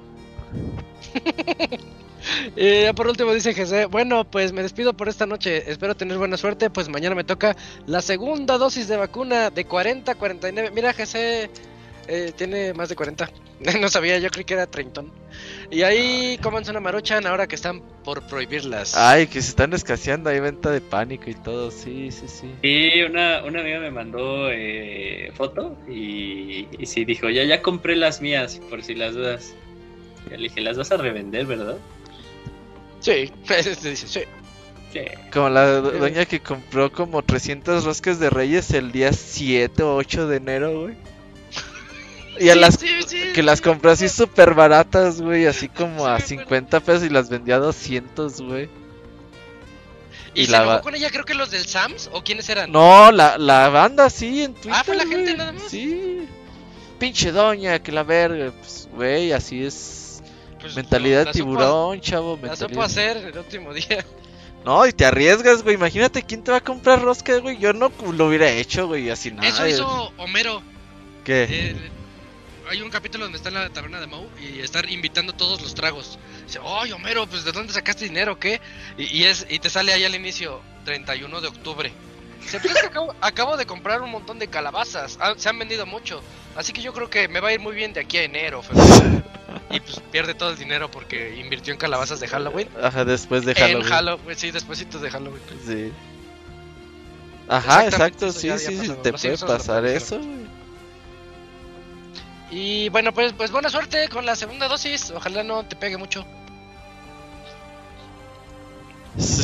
Y 2.57 2.83
ya 2.83 2.93
por 2.93 3.07
último 3.07 3.33
dice 3.33 3.55
José, 3.55 3.86
bueno, 3.86 4.25
pues 4.25 4.52
me 4.52 4.62
despido 4.62 4.94
por 4.94 5.09
esta 5.09 5.26
noche, 5.26 5.70
espero 5.70 5.94
tener 5.94 6.18
buena 6.18 6.36
suerte, 6.36 6.70
pues 6.70 6.89
mañana 6.89 7.15
me 7.15 7.25
toca 7.25 7.57
la 7.86 8.01
segunda 8.01 8.59
dosis 8.59 8.89
de 8.89 8.97
vacuna 8.97 9.51
de 9.51 9.65
40 9.65 10.12
a 10.12 10.15
49. 10.15 10.70
Mira, 10.75 10.93
José 10.93 11.51
eh, 12.09 12.33
tiene 12.36 12.73
más 12.75 12.89
de 12.89 12.97
40, 12.97 13.31
no 13.81 13.89
sabía, 13.89 14.18
yo 14.18 14.31
creí 14.31 14.44
que 14.44 14.55
era 14.55 14.67
30. 14.67 15.05
Y 15.70 15.83
ahí 15.83 16.39
cómanse 16.43 16.70
una 16.70 16.81
maruchan 16.81 17.26
ahora 17.26 17.47
que 17.47 17.55
están 17.55 17.81
por 18.05 18.26
prohibirlas. 18.26 18.97
Ay, 18.97 19.26
que 19.26 19.43
se 19.43 19.51
están 19.51 19.73
escaseando, 19.73 20.31
hay 20.31 20.41
venta 20.41 20.70
de 20.70 20.81
pánico 20.81 21.31
y 21.31 21.34
todo, 21.34 21.70
sí, 21.70 22.10
sí, 22.10 22.26
sí. 22.28 22.51
Y 22.62 23.02
una, 23.02 23.43
una 23.44 23.60
amiga 23.60 23.81
me 23.81 23.91
mandó 23.91 24.51
eh, 24.51 25.33
foto 25.34 25.76
y, 25.89 26.68
y 26.78 26.86
sí 26.86 27.05
dijo, 27.05 27.28
ya, 27.31 27.44
ya 27.44 27.62
compré 27.62 27.97
las 27.97 28.20
mías, 28.20 28.60
por 28.70 28.83
si 28.83 28.94
las 28.94 29.15
dudas. 29.15 29.55
Le 30.31 30.36
dije, 30.36 30.61
las 30.61 30.77
vas 30.77 30.91
a 30.93 30.97
revender, 30.97 31.47
¿verdad? 31.47 31.77
Sí, 33.01 33.31
dice, 33.49 33.94
sí. 33.97 34.20
Sí. 34.93 35.01
Como 35.33 35.49
la 35.49 35.67
do- 35.67 35.91
doña 35.91 36.25
que 36.25 36.41
compró 36.41 36.93
como 36.93 37.23
300 37.23 37.85
roscas 37.85 38.20
de 38.20 38.31
reyes 38.31 38.70
el 38.70 38.93
día 38.93 39.12
7 39.12 39.83
o 39.83 39.97
8 39.97 40.28
de 40.28 40.36
enero, 40.36 40.81
güey. 40.83 40.94
Y 42.39 42.49
a 42.49 42.55
Sí, 42.55 42.59
las 42.61 42.75
sí, 42.77 42.89
sí, 43.07 43.23
que 43.35 43.43
las 43.43 43.59
sí. 43.59 43.65
compré 43.65 43.91
así 43.93 44.09
súper 44.09 44.55
baratas, 44.55 45.20
güey, 45.20 45.47
así 45.47 45.69
como 45.69 46.07
a 46.07 46.19
50 46.20 46.81
pesos 46.81 47.05
y 47.05 47.09
las 47.09 47.28
vendía 47.28 47.57
a 47.57 47.61
200, 47.61 48.41
güey. 48.43 48.69
¿Y, 50.35 50.43
y 50.43 50.47
se 50.47 50.53
la 50.53 50.81
con 50.81 50.94
ella 50.97 51.11
creo 51.11 51.25
que 51.25 51.35
los 51.35 51.51
del 51.53 51.65
Sams 51.67 52.11
o 52.12 52.23
quiénes 52.25 52.49
eran? 52.49 52.73
No, 52.73 53.12
la, 53.12 53.39
la 53.39 53.69
banda 53.69 54.11
sí 54.11 54.43
en 54.43 54.55
Twitter. 54.55 54.73
Ah, 54.75 54.83
¿fue 54.85 54.97
la 54.97 55.07
gente 55.07 55.36
nada 55.36 55.53
más? 55.53 55.62
Sí. 55.69 56.27
Pinche 56.99 57.31
doña, 57.33 57.81
que 57.81 57.93
la 57.93 58.03
verga. 58.03 58.53
Pues, 58.53 58.89
güey, 58.93 59.33
así 59.33 59.65
es. 59.65 60.03
Pues, 60.65 60.76
mentalidad 60.76 61.26
de 61.26 61.33
tiburón, 61.33 62.01
chavo. 62.01 62.39
La 62.43 62.57
supo 62.57 62.83
hacer 62.83 63.18
el 63.18 63.36
último 63.36 63.75
día. 63.75 64.02
No, 64.65 64.86
y 64.86 64.94
te 64.94 65.05
arriesgas, 65.05 65.62
güey. 65.62 65.75
Imagínate 65.75 66.23
quién 66.23 66.43
te 66.43 66.51
va 66.51 66.57
a 66.57 66.65
comprar 66.65 67.02
rosca, 67.02 67.36
güey. 67.36 67.59
Yo 67.59 67.75
no 67.75 67.93
lo 68.12 68.28
hubiera 68.28 68.51
hecho, 68.51 68.86
güey, 68.86 69.10
así 69.10 69.31
nada. 69.31 69.47
Eso 69.47 69.67
hizo 69.67 70.12
Homero. 70.17 70.62
¿Qué? 71.23 71.47
Eh, 71.51 71.76
hay 72.70 72.81
un 72.81 72.89
capítulo 72.89 73.25
donde 73.25 73.36
está 73.36 73.51
en 73.51 73.57
la 73.57 73.68
taberna 73.68 74.01
de 74.01 74.07
Moe 74.07 74.26
y 74.41 74.60
está 74.60 74.83
invitando 74.89 75.34
todos 75.34 75.60
los 75.60 75.75
tragos. 75.75 76.18
Dice, 76.47 76.60
¡ay, 76.65 76.93
Homero! 76.93 77.26
Pues 77.26 77.44
¿de 77.44 77.52
dónde 77.52 77.75
sacaste 77.75 78.07
dinero? 78.07 78.39
¿Qué? 78.39 78.59
Y, 78.97 79.18
y 79.18 79.25
es, 79.25 79.47
y 79.51 79.59
te 79.59 79.68
sale 79.68 79.93
ahí 79.93 80.05
al 80.05 80.15
inicio, 80.15 80.62
31 80.86 81.43
de 81.43 81.49
octubre. 81.49 81.93
Dice, 82.45 82.61
pues 82.61 82.85
acabo, 82.85 83.15
acabo 83.23 83.57
de 83.57 83.65
comprar 83.65 84.03
un 84.03 84.11
montón 84.11 84.39
de 84.39 84.49
calabazas. 84.49 85.17
Ah, 85.21 85.35
se 85.37 85.49
han 85.49 85.59
vendido 85.59 85.87
mucho. 85.87 86.23
Así 86.55 86.73
que 86.73 86.83
yo 86.83 86.93
creo 86.93 87.09
que 87.09 87.27
me 87.27 87.41
va 87.41 87.49
a 87.49 87.53
ir 87.55 87.61
muy 87.61 87.75
bien 87.75 87.93
de 87.95 88.01
aquí 88.01 88.19
a 88.19 88.23
enero, 88.25 88.63
febrero. 88.63 89.23
Y 89.71 89.81
pues 89.81 90.01
pierde 90.13 90.35
todo 90.35 90.51
el 90.51 90.59
dinero 90.59 90.91
porque 90.91 91.37
invirtió 91.37 91.73
en 91.73 91.79
calabazas 91.79 92.21
de 92.21 92.29
Halloween. 92.29 92.69
Ajá, 92.83 93.05
después 93.05 93.45
de 93.45 93.53
En 93.53 93.59
Halloween. 93.59 93.89
Halloween, 93.89 94.37
sí, 94.37 94.51
despuesitos 94.51 95.01
de 95.01 95.11
Halloween. 95.11 95.43
Sí. 95.67 95.93
Ajá, 97.49 97.87
Exactamente, 97.87 98.27
exacto, 98.27 98.33
sí, 98.33 98.47
ya 98.49 98.59
sí, 98.59 98.77
sí, 98.79 98.93
te 99.03 99.13
Los 99.13 99.21
puede 99.23 99.39
pasar 99.39 99.85
eso, 99.87 100.19
güey. 100.19 100.45
Y 102.51 102.89
bueno, 102.91 103.13
pues, 103.13 103.33
pues 103.33 103.51
buena 103.51 103.69
suerte 103.71 104.09
con 104.09 104.27
la 104.27 104.37
segunda 104.37 104.69
dosis. 104.69 105.11
Ojalá 105.11 105.43
no 105.43 105.65
te 105.65 105.77
pegue 105.77 105.97
mucho. 105.97 106.25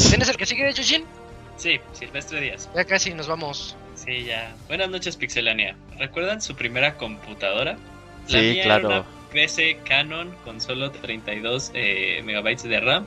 ¿Tienes 0.08 0.28
el 0.28 0.36
que 0.36 0.46
sigue, 0.46 0.72
Yushin? 0.72 1.04
Sí, 1.60 1.78
Silvestre 1.92 2.40
Díaz. 2.40 2.70
Ya 2.74 2.86
casi 2.86 3.12
nos 3.12 3.28
vamos. 3.28 3.76
Sí, 3.94 4.24
ya. 4.24 4.56
Buenas 4.66 4.88
noches, 4.88 5.14
Pixelania. 5.18 5.76
¿Recuerdan 5.98 6.40
su 6.40 6.54
primera 6.54 6.96
computadora? 6.96 7.76
Sí, 8.26 8.38
mía 8.38 8.62
claro. 8.62 8.88
Era 8.88 9.00
una 9.00 9.06
PC 9.30 9.80
Canon 9.84 10.34
con 10.42 10.58
solo 10.58 10.90
32 10.90 11.72
eh, 11.74 12.22
megabytes 12.24 12.62
de 12.62 12.80
RAM. 12.80 13.04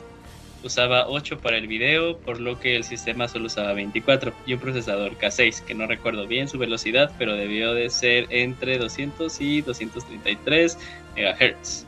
Usaba 0.64 1.07
8 1.07 1.40
para 1.40 1.57
el 1.57 1.65
video, 1.65 2.19
por 2.19 2.40
lo 2.40 2.59
que 2.59 2.75
el 2.75 2.83
sistema 2.83 3.27
solo 3.27 3.48
usaba 3.48 3.73
24 3.73 4.32
y 4.45 4.53
un 4.53 4.59
procesador 4.59 5.17
K6, 5.17 5.64
que 5.64 5.73
no 5.73 5.88
recuerdo 5.88 6.27
bien 6.27 6.48
su 6.48 6.59
velocidad, 6.59 7.11
pero 7.17 7.35
debió 7.35 7.73
de 7.73 7.90
ser 7.90 8.27
entre 8.30 8.77
200 8.77 9.41
y 9.41 9.61
233 9.64 10.77
MHz. 11.17 11.85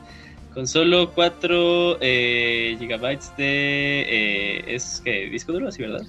Con 0.52 0.66
solo 0.66 1.12
4 1.12 1.98
eh, 2.00 2.76
gigabytes 2.80 3.36
de... 3.36 4.04
eh, 4.08 4.64
es 4.66 5.00
que 5.04 5.26
disco 5.30 5.52
duro, 5.52 5.70
sí, 5.70 5.82
¿verdad? 5.82 6.04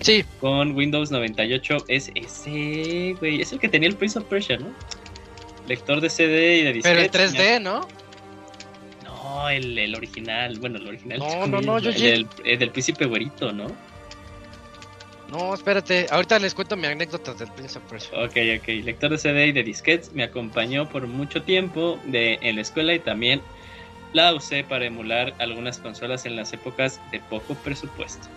Sí, 0.00 0.24
con 0.40 0.72
Windows 0.76 1.10
98 1.10 1.84
es 1.88 2.10
ese, 2.14 3.16
güey, 3.20 3.40
es 3.40 3.52
el 3.52 3.58
que 3.58 3.68
tenía 3.68 3.88
el 3.88 3.96
Prince 3.96 4.18
of 4.18 4.24
Persia, 4.26 4.58
¿no? 4.58 4.66
Lector 5.66 6.00
de 6.00 6.10
CD 6.10 6.58
y 6.58 6.62
de 6.62 6.80
pero 6.82 6.98
el 7.00 7.10
disquetes. 7.10 7.34
3D, 7.34 7.62
¿no? 7.62 7.88
No, 9.04 9.48
el, 9.48 9.78
el 9.78 9.94
original, 9.94 10.58
bueno, 10.58 10.78
el 10.78 10.88
original. 10.88 11.18
No, 11.18 11.46
no, 11.46 11.60
no, 11.60 11.78
yo 11.78 11.90
el, 11.94 11.96
del, 12.00 12.28
el 12.44 12.58
del 12.58 12.70
príncipe 12.70 13.06
güerito, 13.06 13.52
¿no? 13.52 13.68
No, 15.30 15.54
espérate. 15.54 16.06
Ahorita 16.10 16.38
les 16.38 16.54
cuento 16.54 16.76
mi 16.76 16.86
anécdota 16.86 17.34
del 17.34 17.50
Prince 17.52 17.78
of 17.78 17.84
Persia. 17.90 18.18
Ok, 18.18 18.36
ok. 18.60 18.68
Lector 18.84 19.10
de 19.10 19.18
CD 19.18 19.46
y 19.48 19.52
de 19.52 19.62
disquetes 19.62 20.12
me 20.12 20.22
acompañó 20.22 20.88
por 20.88 21.06
mucho 21.06 21.42
tiempo 21.42 21.98
de, 22.04 22.38
en 22.42 22.56
la 22.56 22.62
escuela 22.62 22.94
y 22.94 22.98
también 22.98 23.40
la 24.12 24.32
usé 24.34 24.62
para 24.64 24.84
emular 24.84 25.34
algunas 25.38 25.78
consolas 25.78 26.26
en 26.26 26.36
las 26.36 26.52
épocas 26.52 27.00
de 27.10 27.20
poco 27.20 27.54
presupuesto. 27.54 28.28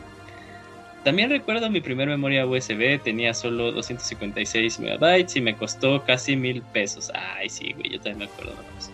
También 1.07 1.29
recuerdo 1.29 1.69
mi 1.69 1.79
primer 1.79 2.09
memoria 2.09 2.45
USB, 2.45 3.01
tenía 3.01 3.33
solo 3.33 3.71
256 3.71 4.77
megabytes 4.81 5.37
y 5.37 5.41
me 5.41 5.55
costó 5.55 6.03
casi 6.03 6.35
mil 6.35 6.61
pesos. 6.73 7.09
Ay, 7.15 7.47
sí, 7.47 7.71
güey, 7.71 7.91
yo 7.93 8.01
también 8.01 8.17
me 8.17 8.25
acuerdo 8.25 8.51
de 8.61 8.77
eso. 8.77 8.91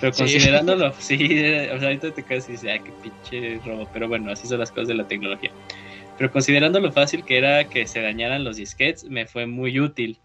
Pero 0.00 0.12
Sí. 0.12 0.18
considerándolo, 0.22 0.92
sí, 0.98 1.14
o 1.72 1.78
sea, 1.78 1.86
ahorita 1.86 2.10
te 2.14 2.22
y 2.22 2.34
dices, 2.34 2.64
ay, 2.64 2.80
qué 2.80 2.92
pinche 3.00 3.60
robo. 3.64 3.88
Pero 3.92 4.08
bueno, 4.08 4.32
así 4.32 4.48
son 4.48 4.58
las 4.58 4.72
cosas 4.72 4.88
de 4.88 4.94
la 4.94 5.06
tecnología. 5.06 5.52
Pero 6.18 6.32
considerando 6.32 6.80
lo 6.80 6.90
fácil 6.90 7.24
que 7.24 7.38
era 7.38 7.68
que 7.68 7.86
se 7.86 8.00
dañaran 8.00 8.42
los 8.42 8.56
disquetes, 8.56 9.04
me 9.04 9.26
fue 9.26 9.46
muy 9.46 9.78
útil. 9.78 10.18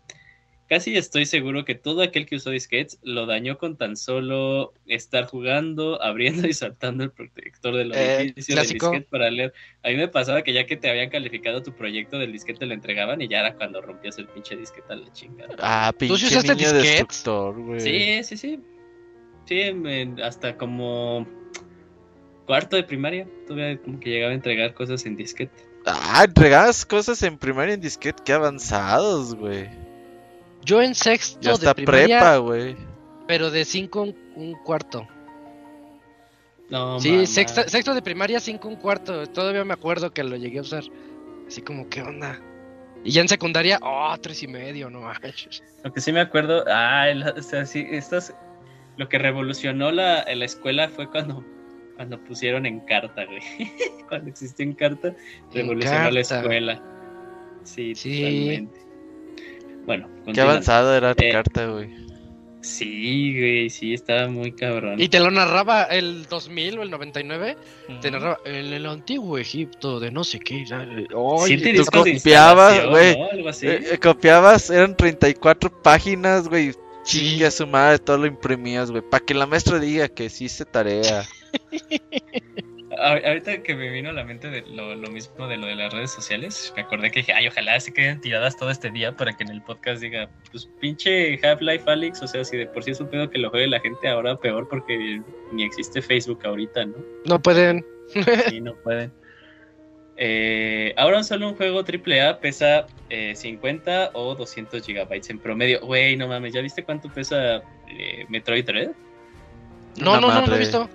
Casi 0.70 0.98
estoy 0.98 1.26
seguro 1.26 1.64
que 1.64 1.76
todo 1.76 2.02
aquel 2.02 2.26
que 2.26 2.36
usó 2.36 2.50
disquetes 2.50 3.00
lo 3.02 3.26
dañó 3.26 3.58
con 3.58 3.78
tan 3.78 3.96
solo 3.96 4.74
estar 4.86 5.26
jugando, 5.26 6.02
abriendo 6.04 6.46
y 6.48 6.54
soltando 6.54 7.06
el 7.06 7.12
protector 7.12 7.76
del 7.76 7.94
Eh, 7.94 8.16
orificio 8.20 8.56
del 8.56 8.66
clásico. 8.66 8.92
disquete 8.92 9.08
para 9.10 9.32
leer. 9.32 9.54
A 9.84 9.90
mí 9.90 9.96
me 9.96 10.10
pasaba 10.10 10.42
que 10.42 10.52
ya 10.52 10.66
que 10.66 10.76
te 10.76 10.90
habían 10.90 11.10
calificado 11.10 11.64
tu 11.64 11.74
proyecto 11.74 12.18
del 12.20 12.34
disquete 12.34 12.66
lo 12.66 12.74
entregaban 12.74 13.22
y 13.22 13.30
ya 13.30 13.40
era 13.40 13.56
cuando 13.56 13.82
rompías 13.82 14.18
el 14.18 14.28
pinche 14.28 14.58
disquete 14.58 14.92
a 14.92 14.98
la 14.98 15.12
chingada. 15.14 15.56
Ah, 15.60 15.92
sí 15.98 16.08
pinche 16.08 16.28
usaste 16.28 16.54
niño 16.56 16.74
disquetes? 16.74 16.84
destructor, 16.88 17.62
güey. 17.64 17.80
Sí, 17.80 18.24
sí, 18.24 18.38
sí. 18.38 18.60
Sí, 19.46 19.62
hasta 20.22 20.58
como 20.58 21.26
cuarto 22.46 22.76
de 22.76 22.84
primaria, 22.84 23.26
todavía 23.48 23.82
como 23.82 24.00
que 24.02 24.10
llegaba 24.10 24.32
a 24.34 24.36
entregar 24.36 24.74
cosas 24.74 25.06
en 25.06 25.16
disquete. 25.16 25.64
Ah, 25.86 26.24
entregabas 26.26 26.86
cosas 26.86 27.24
en 27.24 27.38
primaria 27.38 27.74
en 27.74 27.80
disquete, 27.80 28.22
qué 28.26 28.34
avanzados, 28.34 29.34
güey. 29.36 29.70
Yo 30.64 30.82
en 30.82 30.96
sexto 30.96 31.40
Ya 31.42 31.54
hasta 31.54 31.68
de 31.70 31.76
primaria, 31.76 32.20
prepa, 32.20 32.38
güey. 32.38 32.76
pero 33.28 33.52
de 33.52 33.64
5 33.66 34.02
un, 34.02 34.16
un 34.36 34.54
cuarto. 34.64 35.08
No, 36.70 37.00
sí, 37.00 37.26
sexta- 37.26 37.68
sexto 37.70 37.94
de 37.94 38.02
primaria, 38.02 38.40
5 38.40 38.68
un 38.68 38.76
cuarto. 38.76 39.26
Todavía 39.28 39.64
me 39.64 39.74
acuerdo 39.74 40.12
que 40.14 40.24
lo 40.24 40.36
llegué 40.36 40.60
a 40.60 40.62
usar. 40.62 40.84
Así 41.48 41.62
como, 41.62 41.88
¿qué 41.88 42.02
onda? 42.02 42.40
Y 43.06 43.12
ya 43.12 43.22
en 43.22 43.30
secundaria, 43.30 43.80
oh, 43.82 44.14
tres 44.22 44.44
y 44.44 44.48
medio, 44.48 44.90
no 44.90 45.02
manches. 45.02 45.64
Lo 45.84 45.94
que 45.94 46.02
sí 46.02 46.12
me 46.12 46.20
acuerdo, 46.20 46.66
ah, 46.68 47.08
el- 47.10 47.24
o 47.24 47.42
sea, 47.42 47.66
sí, 47.66 47.86
estas, 47.90 48.34
lo 48.98 49.08
que 49.08 49.18
revolucionó 49.18 49.92
la, 49.92 50.26
la 50.26 50.46
escuela 50.46 50.90
fue 50.90 51.10
cuando, 51.10 51.42
cuando 51.96 52.22
pusieron 52.26 52.66
en 52.66 52.82
carta, 52.82 53.24
güey. 53.26 53.40
cuando 54.10 54.30
existió 54.30 54.66
en 54.66 54.74
carta, 54.74 55.16
revolucionó 55.54 56.12
la 56.12 56.20
escuela. 56.20 56.82
Sí, 57.64 57.96
Sí. 57.96 58.20
totalmente. 58.20 58.87
Bueno, 59.88 60.08
Qué 60.32 60.42
avanzado 60.42 60.94
era 60.96 61.16
tu 61.16 61.24
Eh, 61.24 61.32
carta, 61.32 61.66
güey. 61.66 61.90
Sí, 62.62 63.34
güey, 63.40 63.70
sí, 63.70 63.94
estaba 63.94 64.28
muy 64.28 64.52
cabrón. 64.52 65.00
Y 65.00 65.08
te 65.08 65.22
lo 65.22 65.32
narraba 65.32 65.84
el 65.84 66.26
2000 66.26 66.80
o 66.80 66.84
el 66.84 66.92
99. 66.92 67.56
Te 68.02 68.12
narraba 68.12 68.40
en 68.44 68.74
el 68.74 68.86
antiguo 68.86 69.38
Egipto 69.38 70.02
de 70.02 70.12
no 70.12 70.26
sé 70.26 70.40
qué. 70.40 70.66
Ay, 70.70 71.06
Siete 71.46 71.74
tú 71.76 71.86
copiabas, 71.86 72.86
güey. 72.90 73.18
¿no? 73.18 73.30
Algo 73.32 73.50
así. 73.50 73.68
Eh, 73.68 73.94
eh, 73.94 73.98
copiabas, 73.98 74.70
eran 74.70 74.98
34 74.98 75.82
páginas, 75.82 76.50
güey. 76.50 76.74
Sí. 77.04 77.20
Chingue 77.30 77.46
a 77.46 77.52
su 77.52 77.66
madre, 77.66 78.00
todo 78.00 78.18
lo 78.18 78.28
imprimías, 78.28 78.92
güey. 78.92 79.02
Para 79.02 79.24
que 79.24 79.34
la 79.34 79.46
maestra 79.46 79.80
diga 79.80 80.10
que 80.10 80.30
sí 80.30 80.46
hice 80.46 80.66
tarea. 80.66 81.24
Ahorita 83.00 83.62
que 83.64 83.76
me 83.76 83.90
vino 83.90 84.10
a 84.10 84.14
la 84.14 84.24
mente 84.24 84.50
de 84.50 84.62
lo, 84.68 84.96
lo 84.96 85.10
mismo 85.10 85.48
de 85.48 85.58
lo 85.58 85.68
de 85.68 85.76
las 85.76 85.94
redes 85.94 86.12
sociales, 86.12 86.74
me 86.76 86.82
acordé 86.82 87.12
que 87.12 87.20
dije, 87.20 87.34
ay, 87.34 87.48
ojalá 87.48 87.80
se 87.80 87.94
queden 87.94 88.20
tiradas 88.22 88.58
todo 88.58 88.70
este 88.72 88.90
día 88.90 89.16
para 89.16 89.34
que 89.36 89.44
en 89.44 89.50
el 89.52 89.62
podcast 89.62 90.02
diga, 90.02 90.30
pues 90.52 90.68
pinche 90.80 91.40
Half-Life 91.46 91.84
Alyx, 91.90 92.22
o 92.24 92.28
sea, 92.28 92.44
si 92.44 92.58
de 92.58 92.68
por 92.68 92.84
sí 92.84 92.92
es 92.92 93.00
un 93.00 93.10
pedo 93.10 93.30
que 93.30 93.38
lo 93.40 93.50
juegue 93.50 93.68
la 93.68 93.80
gente 93.80 94.08
ahora 94.08 94.36
peor 94.38 94.68
porque 94.68 95.22
ni 95.52 95.64
existe 95.64 96.02
Facebook 96.02 96.40
ahorita, 96.46 96.86
¿no? 96.86 96.96
No 97.26 97.42
pueden. 97.42 97.86
Sí, 98.48 98.62
no 98.62 98.74
pueden. 98.76 99.12
Eh, 100.20 100.94
ahora 100.98 101.22
solo 101.24 101.48
un 101.50 101.56
juego 101.56 101.82
AAA 101.86 102.40
pesa 102.40 102.88
eh, 103.10 103.36
50 103.36 104.12
o 104.14 104.34
200 104.34 104.84
gigabytes 104.86 105.30
en 105.30 105.38
promedio. 105.40 105.80
Güey, 105.82 106.18
no 106.18 106.28
mames, 106.28 106.54
¿ya 106.54 106.62
viste 106.62 106.84
cuánto 106.84 107.08
pesa 107.14 107.58
eh, 107.88 108.26
Metroid 108.30 108.66
Dread? 108.66 108.92
No, 110.00 110.12
Una 110.14 110.22
no, 110.22 110.28
no, 110.28 110.34
no 110.34 110.38
he 110.40 110.42
madre. 110.42 110.60
visto. 110.60 110.90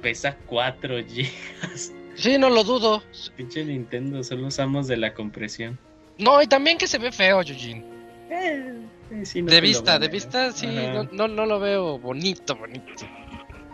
Pesa 0.00 0.36
4 0.46 1.04
gigas. 1.04 1.92
Sí, 2.14 2.36
no 2.38 2.50
lo 2.50 2.64
dudo. 2.64 3.02
Pinche 3.36 3.64
Nintendo, 3.64 4.22
solo 4.22 4.48
usamos 4.48 4.86
de 4.88 4.96
la 4.96 5.14
compresión. 5.14 5.78
No, 6.18 6.42
y 6.42 6.46
también 6.46 6.76
que 6.76 6.86
se 6.86 6.98
ve 6.98 7.12
feo, 7.12 7.40
Eugene. 7.40 7.84
Eh, 8.30 8.74
eh, 9.10 9.24
sí, 9.24 9.42
no 9.42 9.50
de 9.50 9.60
vista, 9.60 9.98
de 9.98 10.06
a- 10.06 10.08
vista, 10.10 10.52
sí, 10.52 10.66
no, 10.66 11.04
no, 11.12 11.28
no 11.28 11.46
lo 11.46 11.58
veo 11.60 11.98
bonito, 11.98 12.54
bonito. 12.56 12.84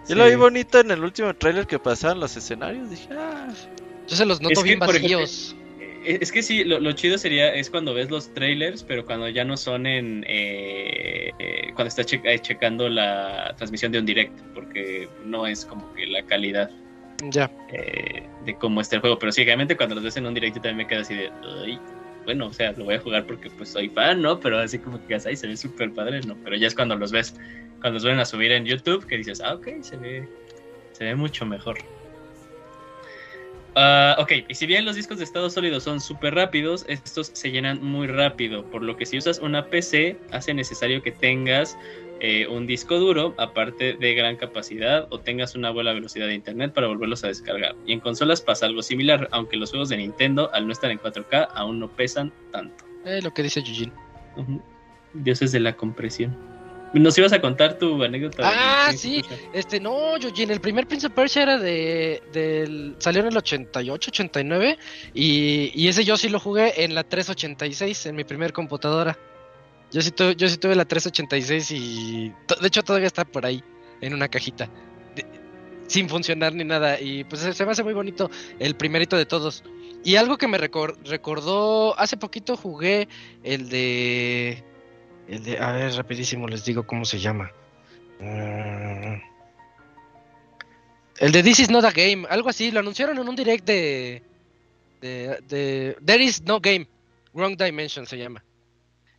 Yo 0.08 0.14
lo 0.14 0.26
vi 0.26 0.36
bonito 0.36 0.78
en 0.78 0.92
el 0.92 1.02
último 1.02 1.34
trailer 1.34 1.66
que 1.66 1.78
pasaban 1.80 2.20
los 2.20 2.36
escenarios. 2.36 2.88
Dije, 2.90 3.08
ah, 3.18 3.48
Yo 4.06 4.14
se 4.16 4.24
los 4.24 4.40
noto 4.40 4.52
Es 4.52 4.58
que, 4.60 4.64
bien 4.64 4.78
por 4.78 4.94
ejemplo, 4.94 5.20
vacíos. 5.22 5.56
Eh, 5.58 5.65
Es 6.06 6.30
que 6.30 6.42
sí, 6.42 6.62
lo, 6.64 6.78
lo 6.78 6.92
chido 6.92 7.18
sería 7.18 7.52
es 7.54 7.68
cuando 7.68 7.92
ves 7.92 8.10
los 8.10 8.32
trailers, 8.32 8.82
pero 8.84 9.04
cuando 9.04 9.28
ya 9.28 9.44
no 9.44 9.56
son 9.56 9.86
en. 9.86 10.24
eh, 10.28 11.32
eh, 11.38 11.72
cuando 11.74 11.88
estás 11.88 12.06
che- 12.06 12.20
eh, 12.24 12.38
checando 12.38 12.88
la 12.88 13.54
transmisión 13.56 13.90
de 13.92 13.98
un 13.98 14.06
direct, 14.06 14.38
porque 14.54 15.08
no 15.24 15.46
es 15.46 15.64
como 15.64 15.92
que 15.94 16.06
la 16.06 16.22
calidad 16.22 16.70
Ya. 17.32 17.50
eh, 17.72 18.26
de 18.44 18.54
cómo 18.56 18.80
está 18.80 18.96
el 18.96 19.00
juego. 19.00 19.18
Pero 19.18 19.32
sí, 19.32 19.44
realmente 19.44 19.76
cuando 19.76 19.96
los 19.96 20.04
ves 20.04 20.16
en 20.16 20.26
un 20.26 20.34
direct, 20.34 20.54
yo 20.56 20.62
también 20.62 20.76
me 20.78 20.86
quedo 20.86 21.00
así 21.00 21.14
de. 21.14 21.30
"Ay". 21.64 21.78
bueno, 22.24 22.46
o 22.48 22.52
sea, 22.52 22.72
lo 22.72 22.84
voy 22.84 22.94
a 22.96 23.00
jugar 23.00 23.24
porque 23.26 23.48
pues 23.50 23.70
soy 23.70 23.88
fan, 23.88 24.20
¿no? 24.20 24.38
Pero 24.40 24.58
así 24.58 24.78
como 24.80 25.04
que 25.06 25.14
ahí 25.14 25.36
se 25.36 25.46
ve 25.46 25.56
súper 25.56 25.92
padre, 25.92 26.20
¿no? 26.26 26.36
Pero 26.42 26.56
ya 26.56 26.66
es 26.66 26.74
cuando 26.74 26.96
los 26.96 27.12
ves, 27.12 27.34
cuando 27.80 27.94
los 27.94 28.04
ven 28.04 28.18
a 28.18 28.24
subir 28.24 28.50
en 28.52 28.64
YouTube, 28.64 29.06
que 29.06 29.16
dices, 29.16 29.40
ah, 29.40 29.54
ok, 29.54 29.68
se 29.80 29.96
ve, 29.96 30.28
se 30.92 31.04
ve 31.04 31.14
mucho 31.14 31.46
mejor. 31.46 31.76
Ah, 33.78 34.16
ok, 34.18 34.32
y 34.48 34.54
si 34.54 34.64
bien 34.64 34.86
los 34.86 34.96
discos 34.96 35.18
de 35.18 35.24
estado 35.24 35.50
sólido 35.50 35.80
son 35.80 36.00
súper 36.00 36.34
rápidos, 36.34 36.86
estos 36.88 37.30
se 37.34 37.50
llenan 37.50 37.84
muy 37.84 38.06
rápido, 38.06 38.64
por 38.70 38.82
lo 38.82 38.96
que 38.96 39.04
si 39.04 39.18
usas 39.18 39.38
una 39.38 39.66
PC 39.66 40.18
hace 40.32 40.54
necesario 40.54 41.02
que 41.02 41.12
tengas 41.12 41.76
eh, 42.20 42.46
un 42.46 42.66
disco 42.66 42.98
duro, 42.98 43.34
aparte 43.36 43.92
de 43.92 44.14
gran 44.14 44.36
capacidad, 44.36 45.06
o 45.10 45.20
tengas 45.20 45.54
una 45.54 45.68
buena 45.70 45.92
velocidad 45.92 46.26
de 46.26 46.34
internet 46.34 46.72
para 46.72 46.86
volverlos 46.86 47.22
a 47.24 47.28
descargar. 47.28 47.76
Y 47.84 47.92
en 47.92 48.00
consolas 48.00 48.40
pasa 48.40 48.64
algo 48.64 48.82
similar, 48.82 49.28
aunque 49.30 49.58
los 49.58 49.68
juegos 49.68 49.90
de 49.90 49.98
Nintendo, 49.98 50.50
al 50.54 50.66
no 50.66 50.72
estar 50.72 50.90
en 50.90 50.98
4K, 50.98 51.48
aún 51.54 51.78
no 51.78 51.94
pesan 51.94 52.32
tanto. 52.52 52.86
Eh, 53.04 53.20
lo 53.20 53.34
que 53.34 53.42
dice 53.42 53.62
Yujin. 53.62 53.92
Dioses 55.12 55.52
de 55.52 55.60
la 55.60 55.76
compresión. 55.76 56.55
Nos 56.92 57.18
ibas 57.18 57.32
a 57.32 57.40
contar 57.40 57.78
tu 57.78 58.02
anécdota. 58.02 58.42
Ah, 58.44 58.92
sí. 58.96 59.22
Este, 59.52 59.80
no, 59.80 60.16
Yujin, 60.16 60.50
el 60.50 60.60
primer 60.60 60.86
Prince 60.86 61.06
of 61.08 61.12
Persia 61.12 61.42
era 61.42 61.58
de, 61.58 62.22
del 62.32 62.94
salió 62.98 63.20
en 63.20 63.28
el 63.28 63.36
88, 63.36 64.10
89 64.10 64.78
y, 65.12 65.72
y 65.74 65.88
ese 65.88 66.04
yo 66.04 66.16
sí 66.16 66.28
lo 66.28 66.40
jugué 66.40 66.84
en 66.84 66.94
la 66.94 67.04
386 67.04 68.06
en 68.06 68.16
mi 68.16 68.24
primer 68.24 68.52
computadora. 68.52 69.18
Yo 69.92 70.00
sí, 70.00 70.10
tuve, 70.10 70.36
yo 70.36 70.48
sí 70.48 70.56
tuve 70.56 70.74
la 70.74 70.84
386 70.84 71.70
y 71.72 72.32
de 72.60 72.66
hecho 72.66 72.82
todavía 72.82 73.06
está 73.06 73.24
por 73.24 73.46
ahí 73.46 73.62
en 74.00 74.14
una 74.14 74.28
cajita 74.28 74.68
sin 75.86 76.08
funcionar 76.08 76.54
ni 76.54 76.64
nada 76.64 77.00
y 77.00 77.24
pues 77.24 77.42
se 77.42 77.64
me 77.64 77.72
hace 77.72 77.84
muy 77.84 77.94
bonito 77.94 78.30
el 78.58 78.76
primerito 78.76 79.16
de 79.16 79.26
todos. 79.26 79.62
Y 80.04 80.16
algo 80.16 80.36
que 80.38 80.46
me 80.46 80.58
recordó, 80.58 81.98
hace 81.98 82.16
poquito 82.16 82.56
jugué 82.56 83.08
el 83.42 83.68
de 83.68 84.62
el 85.28 85.42
de, 85.42 85.58
a 85.58 85.72
ver, 85.72 85.92
rapidísimo 85.94 86.46
les 86.46 86.64
digo 86.64 86.86
cómo 86.86 87.04
se 87.04 87.18
llama. 87.18 87.50
Mm. 88.20 89.20
el 91.18 91.32
de 91.32 91.42
This 91.42 91.60
is 91.60 91.70
not 91.70 91.84
a 91.84 91.90
game, 91.90 92.26
algo 92.30 92.48
así, 92.48 92.70
lo 92.70 92.80
anunciaron 92.80 93.18
en 93.18 93.28
un 93.28 93.36
direct 93.36 93.66
de, 93.66 94.22
de, 95.00 95.38
de 95.48 95.96
There 96.04 96.24
is 96.24 96.42
no 96.42 96.60
game, 96.60 96.88
Wrong 97.34 97.56
Dimension 97.56 98.06
se 98.06 98.18
llama. 98.18 98.42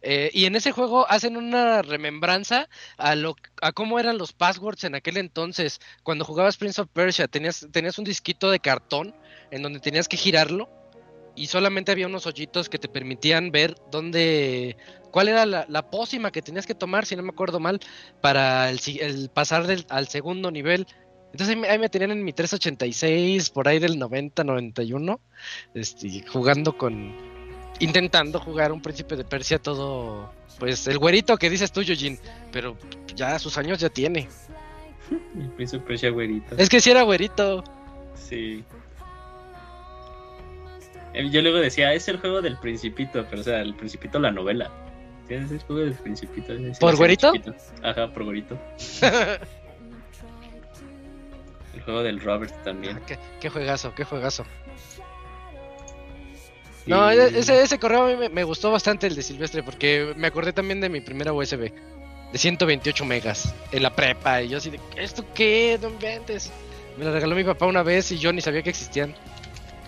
Eh, 0.02 0.30
y 0.34 0.46
en 0.46 0.56
ese 0.56 0.72
juego 0.72 1.10
hacen 1.10 1.38
una 1.38 1.82
remembranza 1.82 2.70
a 2.98 3.16
lo 3.16 3.36
a 3.62 3.72
cómo 3.72 4.00
eran 4.00 4.18
los 4.18 4.32
passwords 4.32 4.84
en 4.84 4.96
aquel 4.96 5.18
entonces. 5.18 5.80
Cuando 6.04 6.24
jugabas 6.24 6.58
Prince 6.58 6.82
of 6.82 6.90
Persia, 6.94 7.28
tenías, 7.28 7.68
tenías 7.72 7.98
un 7.98 8.06
disquito 8.06 8.52
de 8.52 8.60
cartón 8.60 9.16
en 9.52 9.64
donde 9.64 9.80
tenías 9.80 10.08
que 10.08 10.18
girarlo 10.18 10.70
y 11.36 11.48
solamente 11.48 11.92
había 11.92 12.08
unos 12.08 12.26
hoyitos 12.26 12.70
que 12.70 12.80
te 12.80 12.88
permitían 12.88 13.52
ver 13.52 13.76
dónde, 13.92 14.78
cuál 15.12 15.30
era 15.30 15.46
la, 15.46 15.90
pócima 15.90 16.32
que 16.32 16.42
tenías 16.42 16.66
que 16.66 16.76
tomar, 16.76 17.06
si 17.06 17.16
no 17.16 17.24
me 17.24 17.30
acuerdo 17.30 17.60
mal, 17.60 17.80
para 18.22 18.70
el, 18.70 19.30
pasar 19.34 19.68
del, 19.68 19.86
al 19.90 20.08
segundo 20.08 20.52
nivel. 20.52 20.88
Entonces 21.32 21.58
ahí 21.70 21.78
me, 21.78 21.90
tenían 21.90 22.12
en 22.12 22.24
mi 22.24 22.34
386, 22.34 23.50
por 23.50 23.68
ahí 23.68 23.80
del 23.80 24.00
90, 24.00 24.44
91, 24.44 25.20
este, 25.74 26.24
jugando 26.28 26.78
con, 26.78 27.14
intentando 27.80 28.40
jugar 28.40 28.72
un 28.72 28.82
príncipe 28.82 29.16
de 29.16 29.24
Persia 29.24 29.60
todo, 29.60 30.32
pues 30.60 30.88
el 30.88 30.98
güerito 30.98 31.38
que 31.38 31.50
dices 31.50 31.72
tú, 31.72 31.82
Yujin, 31.82 32.18
pero 32.52 32.78
ya 33.16 33.38
sus 33.40 33.58
años 33.58 33.80
ya 33.80 33.90
tiene. 33.90 34.28
El 35.40 35.50
príncipe 35.52 35.82
de 35.82 35.88
Persia 35.88 36.10
güerito. 36.10 36.56
Es 36.58 36.70
que 36.70 36.80
si 36.80 36.92
era 36.92 37.04
güerito. 37.04 37.64
Sí. 38.16 38.64
Eh, 41.14 41.30
yo 41.32 41.42
luego 41.42 41.58
decía, 41.58 41.94
es 41.94 42.08
el 42.08 42.18
juego 42.18 42.42
del 42.42 42.58
Principito, 42.58 43.26
pero 43.30 43.42
o 43.42 43.44
sea, 43.44 43.62
el 43.62 43.74
Principito 43.76 44.20
la 44.20 44.32
novela. 44.32 44.72
Es 45.30 45.52
el 45.52 45.60
juego 45.60 45.82
del 45.82 45.94
Principito. 45.94 46.54
¿Por 46.80 46.96
güerito? 46.96 47.34
Ajá, 47.84 48.08
por 48.14 48.24
güerito. 48.24 48.58
el 51.74 51.82
juego 51.82 52.02
del 52.02 52.22
Robert 52.22 52.54
también. 52.64 52.98
Ah, 52.98 53.18
¿Qué, 53.40 53.50
juegazo, 53.50 53.94
qué 53.94 54.06
juegazo. 54.06 54.46
No, 56.86 57.12
e-, 57.12 57.40
ese, 57.40 57.62
ese 57.62 57.78
correo 57.78 58.06
a 58.06 58.16
mí 58.16 58.30
me, 58.32 58.44
gustó 58.46 58.72
bastante 58.72 59.08
el 59.08 59.16
de 59.16 59.22
Silvestre 59.22 59.64
porque 59.64 60.14
me 60.16 60.28
acordé 60.28 60.54
también 60.54 60.80
de 60.80 60.88
mi 60.88 61.02
primera 61.02 61.34
USB 61.34 61.72
de 62.32 62.38
128 62.38 63.06
megas 63.06 63.54
en 63.72 63.84
la 63.84 63.94
prepa 63.94 64.42
y 64.42 64.50
yo 64.50 64.58
así 64.58 64.70
de, 64.70 64.80
¿esto 64.96 65.26
qué? 65.34 65.78
No 65.82 65.90
inventes. 65.90 66.52
Me 66.98 67.06
la 67.06 67.12
regaló 67.12 67.36
mi 67.36 67.44
papá 67.44 67.66
una 67.66 67.84
vez 67.84 68.12
y 68.12 68.18
yo 68.18 68.32
ni 68.34 68.42
sabía 68.42 68.64
que 68.64 68.70
existían. 68.70 69.14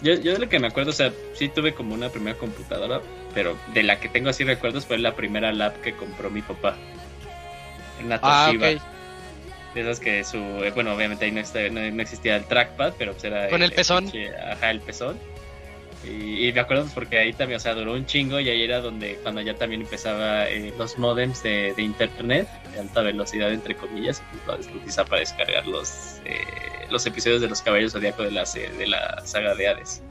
Yo, 0.01 0.13
yo 0.13 0.33
de 0.33 0.39
lo 0.39 0.47
que 0.47 0.59
me 0.59 0.67
acuerdo, 0.67 0.91
o 0.91 0.93
sea, 0.93 1.11
sí 1.33 1.49
tuve 1.49 1.73
como 1.73 1.93
una 1.93 2.09
primera 2.09 2.37
computadora, 2.37 3.01
pero 3.39 3.57
de 3.73 3.83
la 3.83 4.01
que 4.01 4.09
tengo 4.09 4.27
así 4.27 4.43
recuerdos 4.43 4.85
fue 4.85 4.97
la 4.97 5.15
primera 5.15 5.53
lap 5.53 5.79
que 5.79 5.93
compró 5.93 6.29
mi 6.29 6.41
papá. 6.41 6.75
En 8.01 8.09
la 8.09 8.19
ah, 8.21 8.51
De 8.51 8.81
esas 9.75 10.01
que 10.01 10.25
su. 10.25 10.35
Eh, 10.37 10.71
bueno, 10.75 10.93
obviamente 10.93 11.23
ahí 11.23 11.31
no, 11.31 11.41
no, 11.71 12.01
existía 12.01 12.35
el 12.35 12.43
trackpad, 12.43 12.95
pero 12.97 13.13
pues 13.13 13.23
era. 13.23 13.47
Con 13.47 13.63
el, 13.63 13.71
pezón. 13.71 14.11
ajá, 14.51 14.71
el 14.71 14.81
pezón. 14.81 15.17
Y, 16.03 16.51
me 16.51 16.59
acuerdo 16.59 16.83
pues, 16.83 16.93
porque 16.93 17.17
ahí 17.17 17.31
también, 17.31 17.55
o 17.55 17.59
sea, 17.61 17.75
duró 17.75 17.93
un 17.93 18.05
chingo 18.05 18.41
y 18.41 18.49
ahí 18.49 18.61
era 18.61 18.81
donde, 18.81 19.15
cuando 19.23 19.39
ya 19.39 19.53
también 19.53 19.83
empezaba 19.83 20.49
eh, 20.49 20.73
los 20.77 20.97
modems 20.97 21.41
de, 21.41 21.73
internet 21.77 22.49
de 22.73 22.79
alta 22.81 23.01
velocidad, 23.03 23.53
entre 23.53 23.75
comillas, 23.75 24.21
y 24.33 24.37
pues 24.45 24.97
lo 24.97 25.05
para 25.05 25.21
descargar 25.21 25.65
los, 25.65 26.19
eh, 26.25 26.43
los 26.89 27.05
episodios 27.05 27.39
de 27.39 27.47
los 27.47 27.61
Caballeros 27.61 27.93
Zodíaco 27.93 28.23
de 28.23 28.31
la, 28.31 28.43
de 28.43 28.87
la 28.87 29.21
saga 29.25 29.55
de 29.55 29.69
Hades. 29.69 30.03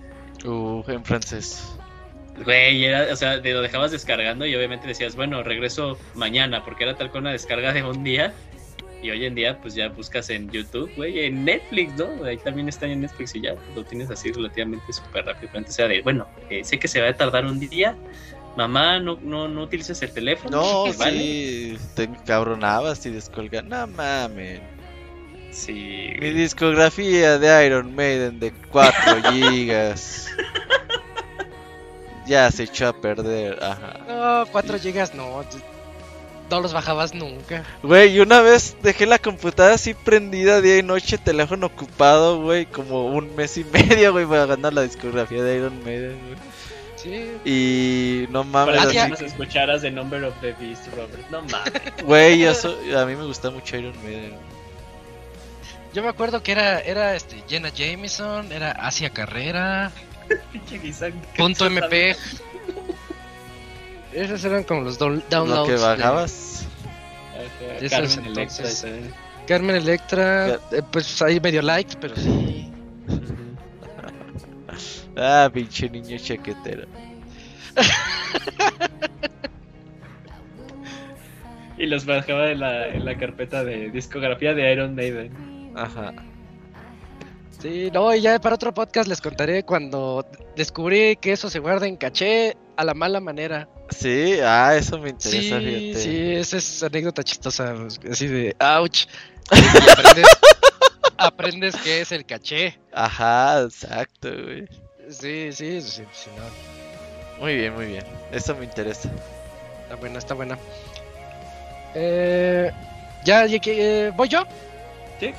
Uh, 0.47 0.83
en 0.89 1.05
francés. 1.05 1.78
Güey, 2.45 2.85
era, 2.85 3.13
o 3.13 3.17
sea, 3.17 3.37
lo 3.37 3.63
dejabas 3.63 3.91
descargando 3.91 4.47
y 4.47 4.55
obviamente 4.55 4.87
decías, 4.87 5.17
bueno, 5.17 5.43
regreso 5.43 5.99
mañana, 6.15 6.65
porque 6.65 6.85
era 6.85 6.97
tal 6.97 7.11
con 7.11 7.23
una 7.23 7.33
descarga 7.33 7.73
de 7.73 7.83
un 7.83 8.05
día 8.05 8.33
y 9.03 9.11
hoy 9.11 9.25
en 9.27 9.35
día, 9.35 9.59
pues 9.61 9.75
ya 9.75 9.89
buscas 9.89 10.29
en 10.31 10.51
YouTube, 10.51 10.91
güey, 10.97 11.25
en 11.25 11.45
Netflix, 11.45 11.95
¿no? 11.97 12.25
Ahí 12.25 12.37
también 12.39 12.69
está 12.69 12.87
en 12.87 13.03
Netflix 13.03 13.35
y 13.37 13.43
ya 13.43 13.55
lo 13.75 13.85
tienes 13.85 14.11
así 14.11 14.33
relativamente 14.33 14.93
súper 14.93 15.25
rápido. 15.25 15.49
Pero 15.53 15.59
antes 15.59 15.75
sea 15.75 15.87
de, 15.87 16.03
bueno, 16.03 16.27
eh, 16.51 16.65
sé 16.65 16.79
que 16.79 16.89
se 16.89 17.01
va 17.01 17.09
a 17.09 17.15
tardar 17.15 17.45
un 17.47 17.61
día. 17.61 17.95
Mamá, 18.57 18.99
no, 18.99 19.17
no, 19.23 19.47
no 19.47 19.63
utilices 19.63 20.03
el 20.03 20.13
teléfono. 20.13 20.57
No, 20.57 20.93
sí, 20.93 21.79
te 21.95 22.05
encabronabas 22.05 23.07
y 23.07 23.11
descolgas. 23.11 23.65
No 23.65 23.87
mames. 23.87 24.61
Sí. 25.53 26.13
Mi 26.21 26.31
discografía 26.31 27.39
de 27.39 27.67
Iron 27.67 27.95
Maiden 27.95 28.41
de 28.41 28.53
4 28.73 29.33
gigas. 29.33 30.29
Ya 32.29 32.51
se 32.51 32.65
echó 32.65 32.89
a 32.89 32.93
perder. 32.93 33.59
Ajá. 33.63 33.95
No, 34.07 34.47
4 34.53 34.79
gigas 34.79 35.15
no 35.15 35.43
no 36.51 36.61
los 36.61 36.73
bajabas 36.73 37.15
nunca. 37.15 37.65
Güey, 37.83 38.17
y 38.17 38.21
una 38.21 38.41
vez 38.41 38.77
dejé 38.83 39.07
la 39.07 39.19
computadora 39.19 39.75
así 39.75 39.95
prendida 39.95 40.61
día 40.61 40.79
y 40.79 40.83
noche, 40.83 41.19
teléfono 41.19 41.67
ocupado, 41.67 42.41
güey, 42.41 42.67
como 42.67 43.07
un 43.07 43.35
mes 43.37 43.57
y 43.57 43.65
medio, 43.73 44.13
güey, 44.13 44.27
para 44.27 44.47
ganar 44.47 44.73
la 44.73 44.83
discografía 44.83 45.43
de 45.43 45.57
Iron 45.57 45.85
Maiden, 45.85 46.19
güey. 46.27 46.39
Sí. 46.97 47.31
Y 47.45 48.27
no 48.31 48.43
mames. 48.43 48.77
Para 48.77 48.91
que 48.91 49.09
nos 49.09 49.21
escucharas 49.21 49.83
de 49.83 49.91
Number 49.91 50.25
of 50.25 50.35
the 50.41 50.53
Beast, 50.55 50.89
Robert. 50.97 51.31
No 51.31 51.43
mames. 51.43 51.73
Güey, 52.05 52.43
eso, 52.43 52.77
a 52.97 53.05
mí 53.05 53.15
me 53.15 53.25
gusta 53.25 53.51
mucho 53.51 53.77
Iron 53.77 53.95
Maiden. 54.03 54.35
Yo 55.95 56.03
me 56.03 56.09
acuerdo 56.09 56.43
que 56.43 56.53
era, 56.53 56.81
era 56.81 57.15
este, 57.15 57.43
Jenna 57.49 57.71
Jameson, 57.71 58.53
era 58.53 58.73
Asia 58.73 59.11
Carrera. 59.11 59.93
punto 61.37 61.67
MP. 61.67 62.17
Esos 64.13 64.45
eran 64.45 64.65
como 64.65 64.83
los 64.83 64.99
downloads. 64.99 65.31
Lo 65.31 65.67
que 65.67 65.77
bajabas. 65.77 66.67
Carmen 67.89 68.27
Electra. 68.27 68.69
Carmen 69.47 69.77
Electra, 69.77 70.61
eh, 70.73 70.83
pues 70.91 71.23
ahí 71.23 71.41
medio 71.41 71.63
likes, 71.63 71.97
pero 72.01 72.17
sí. 72.17 72.71
ah, 75.17 75.49
pinche 75.53 75.89
niño 75.89 76.19
chaquetero. 76.19 76.87
y 81.79 81.87
los 81.87 82.05
bajaba 82.05 82.51
en 82.51 82.61
la, 82.61 82.89
en 82.89 83.05
la 83.05 83.17
carpeta 83.17 83.65
de 83.65 83.91
discografía 83.91 84.53
de 84.53 84.73
Iron 84.73 84.95
Maiden. 84.95 85.73
Ajá. 85.75 86.13
Sí, 87.61 87.91
no, 87.93 88.15
y 88.15 88.21
ya 88.21 88.39
para 88.39 88.55
otro 88.55 88.73
podcast 88.73 89.09
les 89.09 89.21
contaré 89.21 89.65
cuando 89.65 90.25
descubrí 90.57 91.17
que 91.17 91.33
eso 91.33 91.51
se 91.51 91.59
guarda 91.59 91.87
en 91.87 91.97
caché 91.97 92.57
a 92.77 92.85
la 92.85 92.95
mala 92.95 93.21
manera. 93.21 93.69
Sí, 93.91 94.39
ah, 94.45 94.77
eso 94.77 94.99
me 94.99 95.11
interesa. 95.11 95.59
Sí, 95.59 95.95
sí, 95.95 96.33
esa 96.35 96.57
es 96.59 96.83
anécdota 96.83 97.25
chistosa, 97.25 97.75
así 98.11 98.27
de, 98.29 98.57
ouch. 98.61 99.07
aprendes, 101.19 101.75
que 101.77 102.01
es 102.01 102.13
el 102.13 102.25
caché. 102.25 102.79
Ajá, 102.93 103.63
exacto, 103.63 104.29
güey. 104.31 104.69
Sí, 105.09 105.53
sí, 105.53 105.81
sí, 105.83 106.05
sí 106.13 106.31
no. 106.37 107.41
Muy 107.41 107.57
bien, 107.57 107.75
muy 107.75 107.87
bien. 107.87 108.05
Eso 108.33 108.55
me 108.55 108.65
interesa. 108.65 109.11
Está 109.83 109.97
buena, 109.97 110.19
está 110.19 110.35
buena. 110.35 110.59
Eh, 111.95 112.71
ya, 113.25 113.47
ya 113.47 113.59
que, 113.59 114.07
eh, 114.07 114.11
¿voy 114.11 114.29
yo? 114.29 114.45
Sí. 115.19 115.33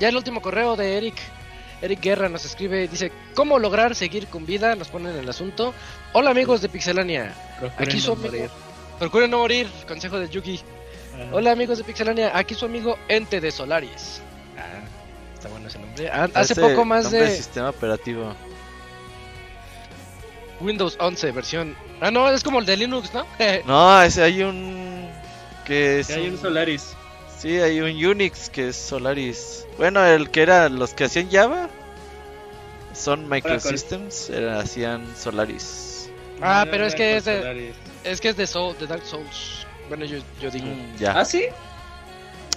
Ya 0.00 0.08
el 0.08 0.16
último 0.16 0.42
correo 0.42 0.74
de 0.76 0.96
Eric. 0.96 1.14
Eric 1.82 2.00
Guerra 2.00 2.28
nos 2.28 2.44
escribe, 2.44 2.88
dice, 2.88 3.10
¿cómo 3.34 3.58
lograr 3.58 3.94
seguir 3.94 4.26
con 4.26 4.44
vida? 4.44 4.74
Nos 4.74 4.88
ponen 4.88 5.16
el 5.16 5.28
asunto. 5.28 5.72
Hola 6.12 6.30
amigos 6.30 6.60
de 6.60 6.68
Pixelania. 6.68 7.34
Procuren 7.58 7.88
Aquí 7.88 7.96
no 7.98 8.02
su 8.02 8.12
amigo. 8.12 8.26
morir. 8.28 8.50
Procuren 8.98 9.30
no 9.30 9.38
morir, 9.38 9.66
consejo 9.88 10.18
de 10.18 10.28
Yuki. 10.28 10.60
Ajá. 11.14 11.28
Hola 11.32 11.52
amigos 11.52 11.78
de 11.78 11.84
Pixelania, 11.84 12.36
aquí 12.36 12.54
su 12.54 12.66
amigo 12.66 12.98
Ente 13.08 13.40
de 13.40 13.50
Solaris. 13.50 14.20
Ah, 14.58 14.82
está 15.34 15.48
bueno 15.48 15.68
ese 15.68 15.78
nombre. 15.78 16.10
Ah, 16.10 16.28
Hace 16.34 16.52
Ese 16.52 16.60
poco 16.60 16.84
más 16.84 17.04
nombre 17.04 17.22
de 17.22 17.36
sistema 17.36 17.70
operativo. 17.70 18.34
Windows 20.60 20.96
11 21.00 21.32
versión. 21.32 21.74
Ah, 22.00 22.10
no, 22.10 22.28
es 22.30 22.42
como 22.44 22.58
el 22.60 22.66
de 22.66 22.76
Linux, 22.76 23.12
¿no? 23.14 23.26
No, 23.66 24.02
ese 24.02 24.22
hay 24.22 24.42
un. 24.42 25.08
Que 25.64 26.00
es 26.00 26.08
Sí, 26.08 26.12
hay 26.14 26.26
un 26.28 26.34
un- 26.34 26.40
Solaris. 26.40 26.94
Sí, 27.40 27.56
hay 27.58 27.80
un 27.80 28.04
Unix 28.04 28.50
que 28.50 28.68
es 28.68 28.76
Solaris. 28.76 29.64
Bueno, 29.78 30.04
el 30.04 30.30
que 30.30 30.42
era 30.42 30.68
los 30.68 30.92
que 30.92 31.04
hacían 31.04 31.30
Java 31.30 31.70
son 32.94 33.28
Microsystems, 33.28 34.28
era- 34.30 34.58
hacían 34.60 35.06
Solaris. 35.16 36.10
Ah, 36.42 36.64
No, 36.64 36.70
pero 36.70 36.82
no 36.84 36.88
es 36.88 36.94
que 36.94 37.16
es 37.16 37.24
de- 37.24 37.72
es 38.04 38.20
que 38.20 38.28
es 38.30 38.36
de, 38.36 38.46
Soul, 38.46 38.76
de 38.78 38.86
Dark 38.86 39.04
Souls. 39.04 39.66
Bueno, 39.88 40.04
yo, 40.04 40.18
yo 40.40 40.50
digo. 40.50 40.66
Mm, 40.66 40.96
ya, 40.98 41.18
Ah, 41.18 41.24
sí. 41.24 41.44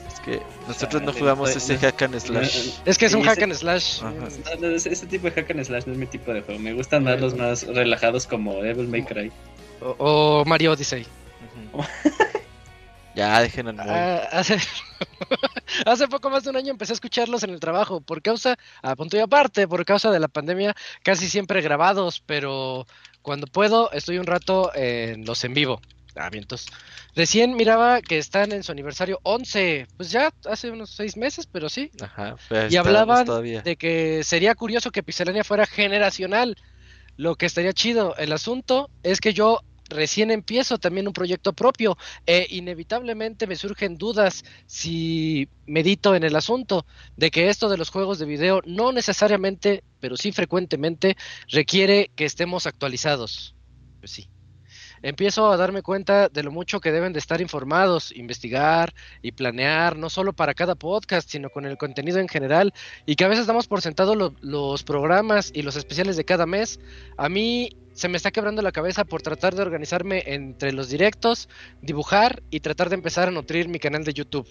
es 0.08 0.20
que 0.20 0.42
nosotros 0.68 1.02
no 1.02 1.08
Chale, 1.12 1.20
jugamos 1.20 1.50
no- 1.50 1.56
ese 1.56 1.74
no- 1.76 1.80
hack 1.80 2.02
and 2.02 2.20
slash. 2.20 2.70
Es 2.86 2.98
que 2.98 3.06
es 3.06 3.14
un 3.14 3.24
hack 3.24 3.38
ese- 3.38 3.44
and 3.46 3.54
slash. 3.54 4.02
No, 4.02 4.12
no, 4.60 4.76
ese, 4.76 4.92
ese 4.92 5.06
tipo 5.08 5.30
de 5.30 5.32
hack 5.34 5.50
and 5.52 5.64
slash 5.64 5.86
no 5.86 5.94
es 5.94 5.98
mi 6.00 6.06
tipo 6.08 6.34
de 6.34 6.42
juego. 6.42 6.60
Me 6.60 6.74
gustan 6.74 7.04
más 7.06 7.20
los 7.22 7.36
más 7.36 7.64
relajados 7.68 8.28
como 8.28 8.62
Devil 8.62 8.88
May 8.90 9.04
Cry. 9.04 9.32
O, 9.82 9.96
o 9.98 10.46
Mario 10.46 10.74
Odyssey. 10.74 11.06
Ujú. 11.74 11.84
ya, 13.16 13.42
dejen 13.42 13.68
el. 13.68 13.80
Ah, 13.80 14.28
hace, 14.32 14.58
hace 15.86 16.08
poco 16.08 16.30
más 16.30 16.44
de 16.44 16.50
un 16.50 16.58
año 16.58 16.72
empecé 16.72 16.94
a 16.94 16.96
escucharlos 16.96 17.44
en 17.44 17.52
el 17.52 17.60
trabajo 17.60 18.02
por 18.02 18.22
causa, 18.22 18.58
a 18.82 18.96
punto 18.96 19.18
y 19.18 19.20
aparte, 19.20 19.68
por 19.68 19.86
causa 19.86 20.12
de 20.12 20.20
la 20.20 20.28
pandemia, 20.28 20.76
casi 21.04 21.30
siempre 21.30 21.62
grabados, 21.62 22.22
pero 22.26 22.86
cuando 23.22 23.48
puedo 23.48 23.92
estoy 23.92 24.18
un 24.18 24.26
rato 24.26 24.72
en 24.76 25.26
los 25.26 25.44
en 25.44 25.54
vivo. 25.54 25.82
Ah, 26.16 26.30
vientos. 26.30 26.68
Recién 27.16 27.56
miraba 27.56 28.02
que 28.02 28.20
están 28.20 28.52
en 28.52 28.64
su 28.64 28.72
aniversario 28.72 29.20
11, 29.24 29.88
pues 29.98 30.12
ya 30.12 30.32
hace 30.46 30.70
unos 30.70 30.92
seis 30.92 31.18
meses, 31.18 31.48
pero 31.52 31.70
sí. 31.70 31.90
Ajá, 32.02 32.36
pues 32.50 32.72
Y 32.72 32.78
hablaban 32.78 33.26
de 33.26 33.76
que 33.78 34.24
sería 34.24 34.54
curioso 34.54 34.92
que 34.92 35.02
Pixelania 35.02 35.44
fuera 35.44 35.66
generacional, 35.66 36.56
lo 37.18 37.36
que 37.36 37.48
estaría 37.48 37.74
chido. 37.74 38.16
El 38.18 38.32
asunto 38.32 38.90
es 39.02 39.22
que 39.22 39.34
yo 39.34 39.62
recién 39.94 40.32
empiezo 40.32 40.78
también 40.78 41.08
un 41.08 41.14
proyecto 41.14 41.54
propio 41.54 41.98
e 42.26 42.48
inevitablemente 42.50 43.48
me 43.48 43.56
surgen 43.56 43.98
dudas 43.98 44.44
si 44.66 45.50
medito 45.66 46.16
en 46.16 46.24
el 46.24 46.36
asunto 46.36 46.86
de 47.16 47.32
que 47.32 47.50
esto 47.50 47.70
de 47.70 47.78
los 47.78 47.90
juegos 47.90 48.20
de 48.20 48.26
video 48.26 48.62
no 48.66 48.92
necesariamente, 48.92 49.84
pero 50.00 50.18
sí 50.18 50.32
frecuentemente 50.32 51.16
requiere 51.48 52.12
que 52.16 52.26
estemos 52.26 52.68
actualizados. 52.68 53.56
Pues 54.00 54.12
sí. 54.12 54.30
Empiezo 55.02 55.52
a 55.52 55.58
darme 55.58 55.82
cuenta 55.82 56.30
de 56.30 56.44
lo 56.44 56.52
mucho 56.52 56.80
que 56.80 56.94
deben 56.94 57.12
de 57.12 57.20
estar 57.20 57.42
informados, 57.42 58.14
investigar 58.16 58.94
y 59.22 59.34
planear, 59.34 59.98
no 59.98 60.10
solo 60.10 60.32
para 60.32 60.54
cada 60.54 60.76
podcast, 60.76 61.30
sino 61.30 61.50
con 61.50 61.66
el 61.66 61.78
contenido 61.78 62.20
en 62.20 62.30
general, 62.30 62.74
y 63.06 63.18
que 63.18 63.26
a 63.26 63.28
veces 63.28 63.46
damos 63.46 63.68
por 63.68 63.82
sentado 63.82 64.16
lo- 64.16 64.34
los 64.40 64.84
programas 64.84 65.52
y 65.54 65.62
los 65.62 65.76
especiales 65.76 66.16
de 66.16 66.24
cada 66.24 66.46
mes. 66.46 66.80
A 67.18 67.28
mí 67.28 67.70
se 67.94 68.08
me 68.10 68.18
está 68.18 68.32
quebrando 68.32 68.62
la 68.62 68.72
cabeza 68.72 69.06
por 69.06 69.22
tratar 69.22 69.56
de 69.56 69.62
organizarme 69.62 70.24
entre 70.28 70.72
los 70.74 70.90
directos, 70.90 71.48
dibujar 71.82 72.42
y 72.50 72.60
tratar 72.60 72.90
de 72.90 72.96
empezar 72.96 73.28
a 73.28 73.32
nutrir 73.32 73.68
mi 73.70 73.80
canal 73.80 74.04
de 74.04 74.14
YouTube. 74.14 74.48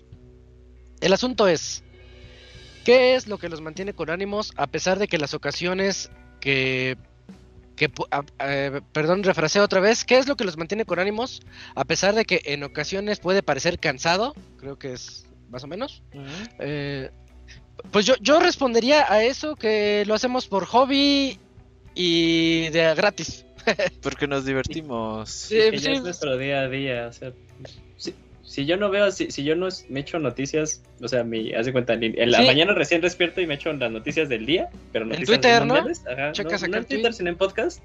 El 1.01 1.13
asunto 1.13 1.49
es, 1.49 1.83
¿qué 2.85 3.15
es 3.15 3.27
lo 3.27 3.39
que 3.39 3.49
los 3.49 3.61
mantiene 3.61 3.93
con 3.95 4.11
ánimos 4.11 4.53
a 4.57 4.67
pesar 4.69 4.99
de 4.99 5.09
que 5.09 5.19
las 5.19 5.35
ocasiones 5.35 6.11
que... 6.41 6.97
que 7.77 7.91
a- 8.11 8.81
perdón, 8.93 9.23
refraseo 9.25 9.65
otra 9.65 9.81
vez. 9.81 10.05
¿Qué 10.05 10.19
es 10.19 10.29
lo 10.29 10.37
que 10.37 10.45
los 10.45 10.57
mantiene 10.57 10.85
con 10.85 10.99
ánimos? 11.01 11.43
A 11.75 11.85
pesar 11.85 12.15
de 12.15 12.25
que 12.25 12.41
en 12.45 12.63
ocasiones 12.63 13.19
puede 13.19 13.43
parecer 13.43 13.79
cansado, 13.81 14.35
creo 14.59 14.79
que 14.79 14.93
es 14.93 15.27
más 15.51 15.65
o 15.65 15.67
menos. 15.67 16.03
Eh, 16.61 17.11
pues 17.91 18.07
yo, 18.07 18.15
yo 18.21 18.39
respondería 18.39 19.13
a 19.13 19.25
eso 19.25 19.57
que 19.57 20.05
lo 20.07 20.15
hacemos 20.15 20.47
por 20.47 20.67
hobby 20.67 21.39
y 21.95 22.69
de 22.71 22.95
gratis. 22.95 23.45
Porque 24.03 24.27
nos 24.27 24.45
divertimos. 24.45 25.31
Sí, 25.31 25.59
pues 25.71 25.83
sí. 25.83 25.93
es 25.93 26.03
nuestro 26.03 26.37
día 26.37 26.63
a 26.63 26.69
día. 26.69 27.07
O 27.09 27.13
sea, 27.13 27.33
si, 27.97 28.15
si 28.43 28.67
yo 28.67 28.77
no 28.77 28.91
veo, 28.91 29.11
si, 29.13 29.31
si 29.31 29.45
yo 29.45 29.55
no 29.55 29.69
es- 29.69 29.87
me 29.89 30.01
echo 30.01 30.19
noticias, 30.19 30.83
o 31.01 31.07
sea, 31.09 31.23
mi, 31.23 31.53
haz 31.55 31.67
de 31.67 31.73
cuenta, 31.73 31.93
en 31.95 32.31
la 32.31 32.39
Sí. 32.41 32.47
mañana 32.47 32.75
recién 32.75 33.01
despierto 33.01 33.41
y 33.41 33.47
me 33.47 33.55
echo 33.55 33.73
las 33.73 33.91
noticias 33.93 34.29
del 34.29 34.47
día, 34.47 34.69
pero 34.93 35.05
noticias 35.05 35.29
Twitter, 35.29 35.65
¿no? 35.67 35.75
Ajá, 35.77 36.33
Checas 36.33 36.63
no, 36.63 36.67
en 36.69 36.75
el 36.75 36.87
Twitter, 36.87 37.03
tweet. 37.03 37.13
sino 37.13 37.31
en 37.31 37.37
podcast. 37.37 37.81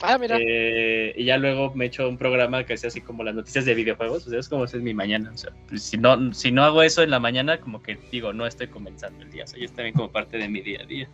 Ah, 0.00 0.16
mira. 0.16 0.38
Eh, 0.40 1.12
y 1.16 1.24
ya 1.24 1.36
luego 1.38 1.74
me 1.74 1.86
echo 1.86 2.08
un 2.08 2.16
programa 2.16 2.62
que 2.64 2.76
sea 2.76 2.86
así 2.86 3.00
como 3.00 3.24
las 3.24 3.34
noticias 3.34 3.64
de 3.64 3.74
videojuegos. 3.74 4.24
O 4.28 4.30
sea, 4.30 4.38
es 4.38 4.48
como 4.48 4.64
si 4.68 4.76
es 4.76 4.82
mi 4.84 4.94
mañana. 4.94 5.32
O 5.34 5.36
sea, 5.36 5.50
pues, 5.68 5.82
si 5.82 5.96
no, 5.96 6.32
si 6.32 6.52
no 6.52 6.62
hago 6.62 6.84
eso 6.84 7.02
en 7.02 7.10
la 7.10 7.18
mañana, 7.18 7.58
como 7.58 7.82
que 7.82 7.98
digo, 8.12 8.32
no 8.32 8.46
estoy 8.46 8.68
comenzando 8.68 9.24
el 9.24 9.30
día. 9.32 9.42
O 9.42 9.46
sea, 9.48 9.58
ya 9.58 9.64
es 9.64 9.72
también 9.72 9.94
como 9.96 10.12
parte 10.12 10.38
de 10.38 10.48
mi 10.48 10.60
día 10.60 10.82
a 10.82 10.86
día. 10.86 11.08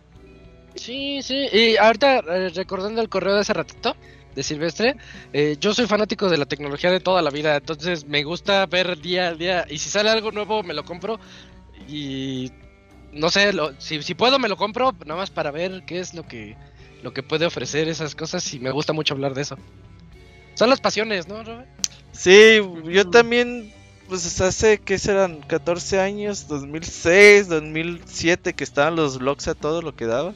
Sí, 0.75 1.21
sí. 1.23 1.47
Y 1.51 1.77
ahorita, 1.77 2.19
eh, 2.19 2.49
recordando 2.53 3.01
el 3.01 3.09
correo 3.09 3.33
de 3.33 3.41
hace 3.41 3.53
ratito, 3.53 3.95
de 4.35 4.43
Silvestre, 4.43 4.95
eh, 5.31 5.55
yo 5.59 5.73
soy 5.73 5.87
fanático 5.87 6.29
de 6.29 6.37
la 6.37 6.45
tecnología 6.45 6.91
de 6.91 6.99
toda 6.99 7.21
la 7.21 7.29
vida, 7.29 7.55
entonces 7.55 8.05
me 8.05 8.23
gusta 8.25 8.65
ver 8.65 8.99
día 8.99 9.29
a 9.29 9.33
día, 9.33 9.65
y 9.69 9.77
si 9.77 9.89
sale 9.89 10.09
algo 10.09 10.31
nuevo 10.31 10.61
me 10.61 10.73
lo 10.73 10.83
compro, 10.83 11.19
y 11.87 12.51
no 13.13 13.29
sé, 13.29 13.53
lo- 13.53 13.79
si, 13.79 14.03
si 14.03 14.13
puedo 14.13 14.37
me 14.37 14.49
lo 14.49 14.57
compro, 14.57 14.91
nada 15.05 15.21
más 15.21 15.29
para 15.31 15.51
ver 15.51 15.83
qué 15.85 15.99
es 16.01 16.13
lo 16.13 16.27
que, 16.27 16.57
lo 17.01 17.13
que 17.13 17.23
puede 17.23 17.45
ofrecer 17.45 17.87
esas 17.87 18.13
cosas, 18.13 18.53
y 18.53 18.59
me 18.59 18.71
gusta 18.71 18.91
mucho 18.91 19.13
hablar 19.13 19.33
de 19.35 19.43
eso. 19.43 19.57
Son 20.55 20.69
las 20.69 20.81
pasiones, 20.81 21.27
¿no, 21.29 21.41
Robert? 21.43 21.67
Sí, 22.11 22.59
yo 22.91 23.09
también, 23.09 23.71
pues 24.09 24.39
hace 24.41 24.79
que 24.79 24.97
serán 24.99 25.41
14 25.41 25.99
años, 26.01 26.47
2006, 26.49 27.47
2007, 27.47 28.53
que 28.53 28.63
estaban 28.65 28.95
los 28.97 29.17
vlogs 29.19 29.47
a 29.47 29.55
todo 29.55 29.81
lo 29.81 29.95
que 29.95 30.05
daba. 30.05 30.33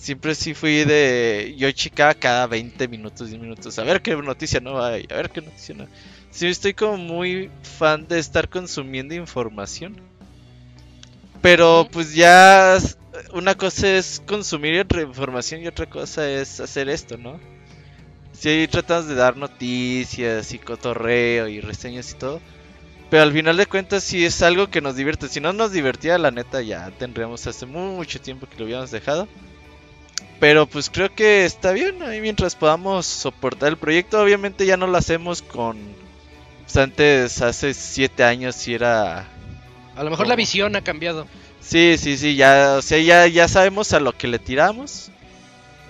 Siempre 0.00 0.34
sí 0.34 0.54
fui 0.54 0.84
de. 0.84 1.54
Yo 1.58 1.70
chicaba 1.72 2.14
cada 2.14 2.46
20 2.46 2.88
minutos, 2.88 3.28
10 3.28 3.38
minutos. 3.38 3.78
A 3.78 3.84
ver 3.84 4.00
qué 4.00 4.16
noticia 4.16 4.58
no 4.58 4.82
hay, 4.82 5.06
a 5.10 5.14
ver 5.14 5.28
qué 5.28 5.42
noticia 5.42 5.74
no. 5.74 5.86
Sí, 6.30 6.46
estoy 6.46 6.72
como 6.72 6.96
muy 6.96 7.50
fan 7.62 8.08
de 8.08 8.18
estar 8.18 8.48
consumiendo 8.48 9.14
información. 9.14 10.00
Pero 11.42 11.86
pues 11.92 12.14
ya. 12.14 12.78
Una 13.34 13.54
cosa 13.56 13.88
es 13.88 14.22
consumir 14.24 14.86
información 14.90 15.60
y 15.60 15.66
otra 15.66 15.84
cosa 15.84 16.30
es 16.30 16.60
hacer 16.60 16.88
esto, 16.88 17.18
¿no? 17.18 17.38
Sí, 18.32 18.68
tratamos 18.70 19.06
de 19.06 19.16
dar 19.16 19.36
noticias 19.36 20.54
y 20.54 20.58
cotorreo 20.58 21.46
y 21.46 21.60
reseñas 21.60 22.12
y 22.12 22.14
todo. 22.14 22.40
Pero 23.10 23.24
al 23.24 23.32
final 23.32 23.58
de 23.58 23.66
cuentas 23.66 24.02
sí 24.02 24.24
es 24.24 24.40
algo 24.40 24.70
que 24.70 24.80
nos 24.80 24.96
divierte. 24.96 25.28
Si 25.28 25.40
no 25.40 25.52
nos 25.52 25.72
divertía, 25.72 26.16
la 26.16 26.30
neta 26.30 26.62
ya 26.62 26.90
tendríamos 26.92 27.46
hace 27.46 27.66
mucho 27.66 28.18
tiempo 28.18 28.46
que 28.48 28.56
lo 28.56 28.64
hubiéramos 28.64 28.90
dejado. 28.90 29.28
Pero 30.40 30.66
pues 30.66 30.88
creo 30.88 31.14
que 31.14 31.44
está 31.44 31.72
bien 31.72 32.02
ahí 32.02 32.20
mientras 32.22 32.56
podamos 32.56 33.04
soportar 33.06 33.68
el 33.68 33.76
proyecto. 33.76 34.20
Obviamente 34.20 34.64
ya 34.64 34.78
no 34.78 34.86
lo 34.86 34.96
hacemos 34.96 35.42
con... 35.42 35.78
Pues 36.62 36.76
antes, 36.78 37.42
hace 37.42 37.74
7 37.74 38.24
años, 38.24 38.56
sí 38.56 38.74
era... 38.74 39.28
A 39.96 40.02
lo 40.02 40.08
mejor 40.08 40.26
la 40.26 40.36
visión 40.36 40.74
ha 40.76 40.82
cambiado. 40.82 41.26
Sí, 41.60 41.96
sí, 41.98 42.16
sí, 42.16 42.36
ya, 42.36 42.76
o 42.78 42.82
sea, 42.82 42.98
ya, 42.98 43.26
ya 43.26 43.48
sabemos 43.48 43.92
a 43.92 44.00
lo 44.00 44.16
que 44.16 44.28
le 44.28 44.38
tiramos. 44.38 45.10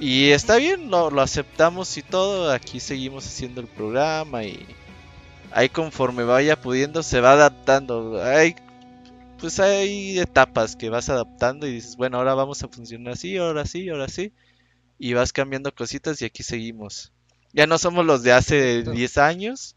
Y 0.00 0.30
está 0.30 0.56
bien, 0.56 0.90
lo, 0.90 1.10
lo 1.10 1.22
aceptamos 1.22 1.96
y 1.96 2.02
todo. 2.02 2.50
Aquí 2.50 2.80
seguimos 2.80 3.26
haciendo 3.26 3.60
el 3.60 3.68
programa 3.68 4.42
y 4.42 4.66
ahí 5.52 5.68
conforme 5.68 6.24
vaya 6.24 6.60
pudiendo 6.60 7.04
se 7.04 7.20
va 7.20 7.32
adaptando. 7.32 8.20
Hay, 8.24 8.56
pues 9.40 9.58
hay 9.58 10.18
etapas 10.18 10.76
que 10.76 10.90
vas 10.90 11.08
adaptando 11.08 11.66
y 11.66 11.72
dices, 11.72 11.96
bueno, 11.96 12.18
ahora 12.18 12.34
vamos 12.34 12.62
a 12.62 12.68
funcionar 12.68 13.14
así, 13.14 13.36
ahora 13.36 13.64
sí, 13.64 13.88
ahora 13.88 14.08
sí. 14.08 14.32
Y 14.98 15.14
vas 15.14 15.32
cambiando 15.32 15.74
cositas 15.74 16.20
y 16.20 16.26
aquí 16.26 16.42
seguimos. 16.42 17.12
Ya 17.52 17.66
no 17.66 17.78
somos 17.78 18.04
los 18.04 18.22
de 18.22 18.32
hace 18.32 18.82
10 18.82 19.18
años, 19.18 19.76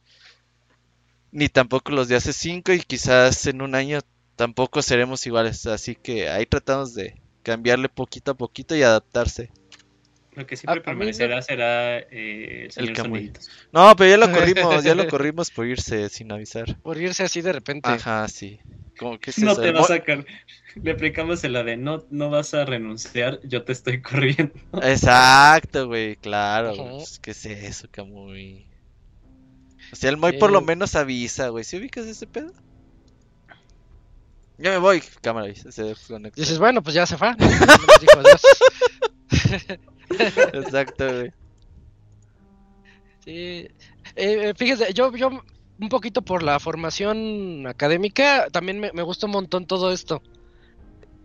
ni 1.31 1.49
tampoco 1.49 1.91
los 1.91 2.07
de 2.07 2.17
hace 2.17 2.33
5 2.33 2.73
y 2.73 2.81
quizás 2.81 3.47
en 3.47 3.61
un 3.61 3.73
año 3.73 3.99
tampoco 4.35 4.81
seremos 4.81 5.25
iguales. 5.25 5.65
Así 5.65 5.95
que 5.95 6.29
ahí 6.29 6.45
tratamos 6.45 6.93
de 6.93 7.15
cambiarle 7.41 7.89
poquito 7.89 8.31
a 8.31 8.35
poquito 8.35 8.75
y 8.75 8.83
adaptarse. 8.83 9.49
Lo 10.35 10.45
que 10.45 10.55
A- 10.55 10.57
siempre 10.57 10.73
a 10.73 10.75
mí 10.75 10.81
permanecerá 10.81 11.41
será 11.41 11.99
eh, 11.99 12.65
el 12.75 12.95
señor. 12.95 13.31
No, 13.71 13.95
pero 13.95 14.09
ya 14.09 14.17
lo 14.17 14.31
corrimos, 14.33 14.83
ya 14.83 14.95
lo 14.95 15.07
corrimos 15.07 15.51
por 15.51 15.67
irse 15.67 16.09
sin 16.09 16.31
avisar. 16.31 16.75
Por 16.81 16.99
irse 16.99 17.23
así 17.23 17.41
de 17.41 17.53
repente. 17.53 17.89
Ajá, 17.89 18.27
sí. 18.27 18.59
Como 18.97 19.19
que 19.19 19.31
es 19.31 19.39
No 19.39 19.55
te 19.55 19.71
vas 19.71 19.85
a 19.89 19.95
sacar. 19.95 20.25
Le 20.75 20.91
aplicamos 20.91 21.43
la 21.43 21.63
de 21.63 21.77
no, 21.77 22.05
no 22.09 22.29
vas 22.29 22.53
a 22.53 22.65
renunciar, 22.65 23.39
yo 23.43 23.63
te 23.63 23.73
estoy 23.73 24.01
corriendo. 24.01 24.53
Exacto, 24.81 25.87
güey, 25.87 26.15
claro. 26.15 26.73
Pues, 26.75 27.19
¿Qué 27.19 27.31
es 27.31 27.45
eso, 27.45 27.87
Camuy? 27.91 28.65
O 29.91 29.95
sea, 29.95 30.09
el 30.09 30.17
Moy 30.17 30.33
por 30.33 30.51
lo 30.51 30.61
menos 30.61 30.95
avisa, 30.95 31.49
güey. 31.49 31.63
¿Sí 31.63 31.77
ubicas 31.77 32.07
ese 32.07 32.25
pedo? 32.25 32.51
Ya 34.57 34.71
me 34.71 34.77
voy, 34.77 35.03
cámara. 35.21 35.53
Se 35.53 35.83
desconectó. 35.83 36.39
Dices, 36.39 36.57
bueno, 36.57 36.81
pues 36.81 36.95
ya 36.95 37.05
se 37.05 37.17
fue. 37.17 37.31
Dijo 37.37 38.19
adiós. 38.19 38.41
Exacto, 40.53 41.05
güey. 41.05 41.31
Sí. 43.19 43.67
Eh, 44.15 44.53
fíjese, 44.57 44.93
yo, 44.93 45.15
yo 45.15 45.29
un 45.77 45.89
poquito 45.89 46.21
por 46.21 46.43
la 46.43 46.59
formación 46.59 47.65
académica, 47.67 48.49
también 48.51 48.79
me, 48.79 48.91
me 48.93 49.01
gusta 49.03 49.25
un 49.27 49.31
montón 49.33 49.65
todo 49.65 49.91
esto. 49.91 50.21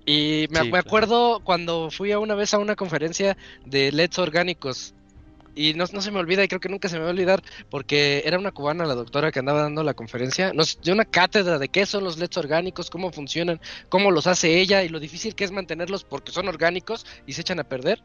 Y 0.07 0.47
me, 0.50 0.65
Sí, 0.65 0.68
me 0.70 0.78
claro. 0.78 0.78
acuerdo 0.78 1.40
cuando 1.44 1.90
fui 1.90 2.12
a 2.12 2.18
una 2.18 2.34
vez 2.34 2.55
a 2.55 2.58
una 2.58 2.76
conferencia 2.76 3.36
de 3.65 3.89
LEDs 3.89 4.18
orgánicos. 4.18 4.94
Y 5.58 5.74
no, 5.74 5.88
se 5.88 6.12
me 6.12 6.20
olvida, 6.20 6.44
y 6.44 6.48
creo 6.48 6.60
que 6.60 6.68
nunca 6.68 6.88
se 6.88 6.94
me 6.94 7.02
va 7.02 7.08
a 7.08 7.10
olvidar, 7.10 7.42
porque 7.68 8.22
era 8.24 8.38
una 8.38 8.52
cubana 8.52 8.86
la 8.86 8.94
doctora 8.94 9.32
que 9.32 9.40
andaba 9.40 9.62
dando 9.62 9.82
la 9.82 9.92
conferencia. 9.92 10.52
Nos 10.52 10.80
dio 10.80 10.94
una 10.94 11.04
cátedra 11.04 11.58
de 11.58 11.68
qué 11.68 11.84
son 11.84 12.04
los 12.04 12.16
LEDs 12.16 12.36
orgánicos, 12.36 12.90
cómo 12.90 13.10
funcionan, 13.10 13.60
cómo 13.88 14.12
los 14.12 14.28
hace 14.28 14.60
ella 14.60 14.84
y 14.84 14.88
lo 14.88 15.00
difícil 15.00 15.34
que 15.34 15.42
es 15.42 15.50
mantenerlos 15.50 16.04
porque 16.04 16.30
son 16.30 16.46
orgánicos 16.46 17.06
y 17.26 17.32
se 17.32 17.40
echan 17.40 17.58
a 17.58 17.64
perder. 17.64 18.00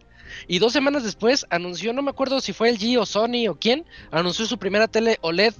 Y 0.48 0.58
dos 0.58 0.74
semanas 0.74 1.04
después 1.04 1.46
anunció, 1.52 1.94
no 1.94 2.02
me 2.02 2.10
acuerdo 2.10 2.42
si 2.42 2.54
fue 2.54 2.70
el 2.70 2.80
G 2.80 3.00
o 3.00 3.06
Sony 3.06 3.48
o 3.48 3.60
quién, 3.60 3.86
anunció 4.10 4.48
su 4.48 4.58
primera 4.58 4.88
tele 4.88 5.20
OLED. 5.22 5.54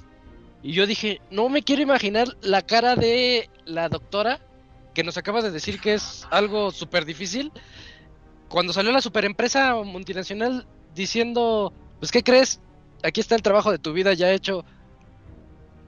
Y 0.64 0.72
yo 0.72 0.88
dije, 0.88 1.22
no 1.30 1.48
me 1.48 1.62
quiero 1.62 1.84
imaginar 1.84 2.28
la 2.42 2.64
cara 2.64 2.96
de 2.96 3.52
la 3.66 3.88
doctora 3.88 4.40
que 4.96 5.04
nos 5.04 5.18
acaba 5.18 5.44
de 5.44 5.52
decir 5.52 5.80
que 5.80 5.94
es 5.94 6.26
algo 6.32 6.72
súper 6.72 7.06
difícil. 7.06 7.52
Cuando 8.50 8.74
salió 8.74 8.92
la 8.92 9.02
superempresa 9.02 9.76
multinacional 9.76 10.66
diciendo, 10.94 11.74
pues 12.00 12.12
¿qué 12.12 12.24
crees? 12.24 12.60
Aquí 13.04 13.20
está 13.22 13.36
el 13.36 13.42
trabajo 13.42 13.72
de 13.72 13.80
tu 13.80 13.94
vida 13.94 14.14
ya 14.14 14.32
hecho. 14.32 14.64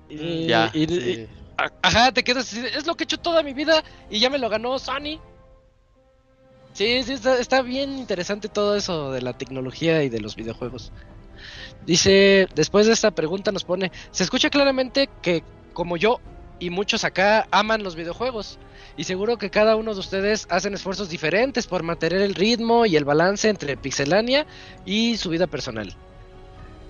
Y, 0.09 0.47
Ya. 0.47 0.69
y- 0.73 0.87
sí. 0.87 0.93
y- 0.99 1.29
a- 1.57 1.71
ajá, 1.81 2.11
te 2.11 2.23
quedas 2.23 2.45
así, 2.47 2.59
es 2.59 2.85
lo 2.85 2.95
que 2.95 3.03
he 3.03 3.05
hecho 3.05 3.17
toda 3.17 3.41
mi 3.41 3.53
vida 3.53 3.83
y 4.09 4.19
ya 4.19 4.29
me 4.29 4.37
lo 4.37 4.49
ganó 4.49 4.77
Sony. 4.77 5.19
Sí, 6.73 7.03
sí, 7.03 7.13
está, 7.13 7.39
está 7.39 7.61
bien 7.61 7.97
interesante 7.97 8.49
todo 8.49 8.75
eso 8.75 9.11
de 9.11 9.21
la 9.21 9.37
tecnología 9.37 10.03
y 10.03 10.09
de 10.09 10.19
los 10.19 10.35
videojuegos. 10.35 10.91
Dice, 11.85 12.47
después 12.55 12.87
de 12.87 12.93
esta 12.93 13.11
pregunta 13.11 13.51
nos 13.51 13.63
pone, 13.63 13.91
se 14.11 14.23
escucha 14.23 14.49
claramente 14.49 15.09
que 15.21 15.43
como 15.73 15.95
yo 15.95 16.19
y 16.59 16.69
muchos 16.69 17.03
acá 17.05 17.47
aman 17.51 17.83
los 17.83 17.95
videojuegos 17.95 18.57
y 18.97 19.03
seguro 19.03 19.37
que 19.37 19.49
cada 19.49 19.75
uno 19.75 19.93
de 19.93 19.99
ustedes 19.99 20.47
hacen 20.49 20.73
esfuerzos 20.73 21.09
diferentes 21.09 21.67
por 21.67 21.83
mantener 21.83 22.21
el 22.21 22.35
ritmo 22.35 22.85
y 22.85 22.95
el 22.95 23.05
balance 23.05 23.49
entre 23.49 23.77
Pixelania 23.77 24.45
y 24.85 25.17
su 25.17 25.29
vida 25.29 25.47
personal. 25.47 25.93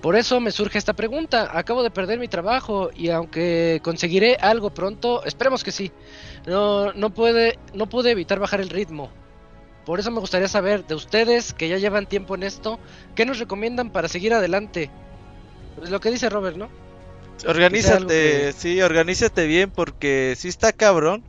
Por 0.01 0.15
eso 0.15 0.39
me 0.39 0.51
surge 0.51 0.77
esta 0.77 0.93
pregunta. 0.93 1.49
Acabo 1.57 1.81
de 1.81 1.89
perder 1.89 2.19
mi 2.19 2.27
trabajo 2.27 2.91
y 2.95 3.09
aunque 3.09 3.79
conseguiré 3.83 4.35
algo 4.39 4.69
pronto, 4.69 5.23
esperemos 5.25 5.63
que 5.63 5.71
sí. 5.71 5.91
No, 6.45 6.93
no 6.93 7.09
puede, 7.09 7.57
no 7.73 7.87
pude 7.89 8.11
evitar 8.11 8.37
bajar 8.37 8.61
el 8.61 8.69
ritmo. 8.69 9.09
Por 9.83 9.99
eso 9.99 10.11
me 10.11 10.19
gustaría 10.19 10.47
saber 10.47 10.85
de 10.85 10.93
ustedes 10.95 11.53
que 11.53 11.69
ya 11.69 11.77
llevan 11.77 12.05
tiempo 12.07 12.35
en 12.35 12.43
esto, 12.43 12.79
¿qué 13.15 13.25
nos 13.25 13.39
recomiendan 13.39 13.89
para 13.91 14.07
seguir 14.07 14.33
adelante? 14.33 14.91
Pues 15.75 15.89
lo 15.89 15.99
que 15.99 16.11
dice 16.11 16.29
Robert, 16.29 16.57
¿no? 16.57 16.69
Organízate, 17.47 18.05
que- 18.07 18.53
sí, 18.55 18.81
organízate 18.81 19.45
bien 19.47 19.71
porque 19.71 20.35
sí 20.37 20.47
está 20.47 20.71
cabrón. 20.71 21.23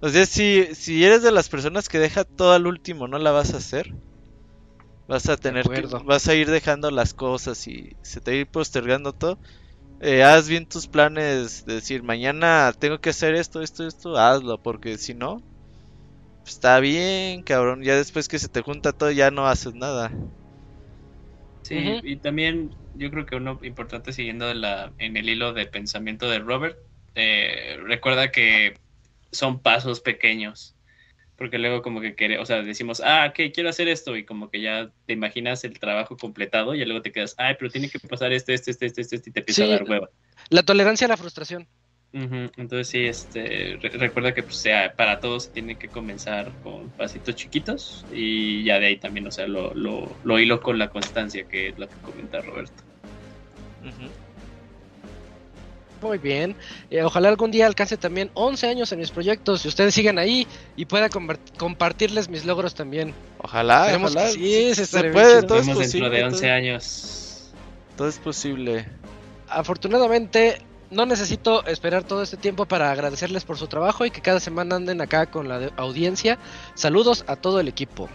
O 0.00 0.08
sea, 0.08 0.26
si, 0.26 0.74
si 0.74 1.04
eres 1.04 1.22
de 1.22 1.32
las 1.32 1.48
personas 1.48 1.88
que 1.88 1.98
deja 1.98 2.24
todo 2.24 2.52
al 2.52 2.66
último, 2.66 3.08
no 3.08 3.18
la 3.18 3.32
vas 3.32 3.54
a 3.54 3.58
hacer. 3.58 3.92
Vas 5.08 5.28
a 5.28 5.36
tener 5.36 5.66
que, 5.68 5.82
vas 6.04 6.28
a 6.28 6.34
ir 6.34 6.50
dejando 6.50 6.90
las 6.90 7.14
cosas 7.14 7.66
y 7.66 7.96
se 8.02 8.20
te 8.20 8.30
va 8.30 8.36
a 8.36 8.40
ir 8.40 8.46
postergando 8.46 9.12
todo. 9.12 9.38
Eh, 10.00 10.22
haz 10.22 10.48
bien 10.48 10.66
tus 10.66 10.86
planes, 10.86 11.64
de 11.64 11.74
decir, 11.74 12.02
mañana 12.02 12.72
tengo 12.78 12.98
que 12.98 13.10
hacer 13.10 13.34
esto, 13.34 13.62
esto, 13.62 13.86
esto, 13.86 14.16
hazlo, 14.16 14.58
porque 14.62 14.98
si 14.98 15.14
no, 15.14 15.42
pues, 16.42 16.54
está 16.54 16.78
bien, 16.78 17.42
cabrón. 17.42 17.82
Ya 17.82 17.96
después 17.96 18.28
que 18.28 18.38
se 18.38 18.48
te 18.48 18.62
junta 18.62 18.92
todo, 18.92 19.10
ya 19.10 19.30
no 19.30 19.46
haces 19.48 19.74
nada. 19.74 20.12
Sí, 21.62 21.98
y 22.02 22.16
también 22.16 22.70
yo 22.94 23.10
creo 23.10 23.26
que 23.26 23.36
uno 23.36 23.58
importante 23.62 24.12
siguiendo 24.12 24.52
la, 24.54 24.92
en 24.98 25.16
el 25.16 25.28
hilo 25.28 25.52
de 25.52 25.66
pensamiento 25.66 26.28
de 26.30 26.38
Robert, 26.38 26.78
eh, 27.14 27.78
recuerda 27.84 28.30
que 28.30 28.76
son 29.32 29.60
pasos 29.60 30.00
pequeños, 30.00 30.74
porque 31.36 31.58
luego 31.58 31.82
como 31.82 32.00
que 32.00 32.14
quiere, 32.14 32.38
o 32.38 32.46
sea, 32.46 32.62
decimos, 32.62 33.00
ah, 33.04 33.26
ok, 33.30 33.52
quiero 33.54 33.68
hacer 33.68 33.88
esto, 33.88 34.16
y 34.16 34.24
como 34.24 34.50
que 34.50 34.60
ya 34.60 34.90
te 35.06 35.12
imaginas 35.12 35.62
el 35.64 35.78
trabajo 35.78 36.16
completado, 36.16 36.74
y 36.74 36.84
luego 36.84 37.02
te 37.02 37.12
quedas, 37.12 37.34
ay, 37.38 37.54
pero 37.58 37.70
tiene 37.70 37.88
que 37.88 37.98
pasar 38.00 38.32
esto, 38.32 38.52
esto, 38.52 38.70
esto, 38.70 38.84
esto, 38.86 39.00
esto, 39.00 39.16
esto", 39.16 39.30
y 39.30 39.32
te 39.32 39.40
empieza 39.40 39.64
Sí. 39.64 39.68
a 39.68 39.72
dar 39.74 39.82
hueva. 39.84 40.08
La 40.50 40.62
tolerancia 40.62 41.06
a 41.06 41.08
la 41.08 41.16
frustración. 41.16 41.68
Ujú, 42.10 42.50
Entonces 42.56 42.88
sí, 42.88 43.04
este, 43.04 43.78
re- 43.82 43.90
recuerda 43.90 44.32
que 44.32 44.42
pues, 44.42 44.56
sea, 44.56 44.94
para 44.96 45.20
todos 45.20 45.44
se 45.44 45.50
tiene 45.52 45.76
que 45.76 45.88
comenzar 45.88 46.50
con 46.62 46.90
pasitos 46.92 47.34
chiquitos 47.36 48.06
y 48.10 48.64
ya 48.64 48.78
de 48.78 48.86
ahí 48.86 48.96
también, 48.96 49.26
o 49.26 49.30
sea, 49.30 49.46
lo, 49.46 49.74
lo, 49.74 50.16
lo 50.24 50.38
hilo 50.38 50.58
con 50.62 50.78
la 50.78 50.88
constancia, 50.88 51.44
que 51.46 51.68
es 51.68 51.78
lo 51.78 51.86
que 51.86 51.96
comenta 52.00 52.40
Roberto. 52.40 52.82
Ujú. 53.82 54.10
Muy 56.00 56.18
bien. 56.18 56.54
Eh, 56.90 57.02
ojalá 57.02 57.28
algún 57.28 57.50
día 57.50 57.66
alcance 57.66 57.96
también 57.96 58.30
11 58.34 58.68
años 58.68 58.92
en 58.92 59.00
mis 59.00 59.10
proyectos 59.10 59.64
y 59.64 59.68
ustedes 59.68 59.94
sigan 59.94 60.18
ahí 60.18 60.46
y 60.76 60.84
pueda 60.84 61.08
compartirles 61.58 62.28
mis 62.28 62.44
logros 62.44 62.74
también. 62.74 63.14
Ojalá, 63.40 63.86
Esperemos 63.86 64.12
que 64.12 64.18
ojalá. 64.18 64.32
sí, 64.32 64.74
se 64.74 64.86
se 64.86 65.04
puede, 65.10 65.42
todo 65.42 65.58
es 65.58 65.66
Nos 65.66 65.76
vemos 65.76 65.92
dentro 65.92 66.08
posible. 66.08 66.10
de 66.10 66.24
11 66.24 66.40
todo- 66.46 66.52
años. 66.54 67.50
todo 67.96 68.08
es 68.08 68.18
posible. 68.18 68.86
Afortunadamente 69.48 70.62
no 70.90 71.04
necesito 71.04 71.66
esperar 71.66 72.04
todo 72.04 72.22
este 72.22 72.36
tiempo 72.36 72.64
para 72.66 72.90
agradecerles 72.92 73.44
por 73.44 73.58
su 73.58 73.66
trabajo 73.66 74.04
y 74.06 74.10
que 74.10 74.20
cada 74.22 74.40
semana 74.40 74.76
anden 74.76 75.00
acá 75.00 75.26
con 75.26 75.48
la 75.48 75.70
audiencia. 75.76 76.38
Saludos 76.74 77.24
a 77.26 77.36
todo 77.36 77.60
el 77.60 77.68
equipo. 77.68 78.08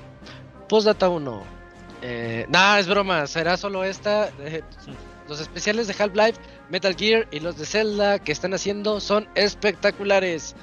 Postdata 0.69 1.09
1. 1.09 1.43
Eh, 2.01 2.45
nah, 2.49 2.79
es 2.79 2.87
broma, 2.87 3.27
será 3.27 3.57
solo 3.57 3.83
esta. 3.83 4.29
Eh, 4.39 4.61
los 5.33 5.41
especiales 5.41 5.87
de 5.87 5.95
Half-Life, 5.97 6.39
Metal 6.69 6.95
Gear 6.95 7.27
y 7.31 7.39
los 7.39 7.57
de 7.57 7.65
Zelda 7.65 8.19
que 8.19 8.31
están 8.31 8.53
haciendo 8.53 8.99
son 8.99 9.27
espectaculares. 9.35 10.55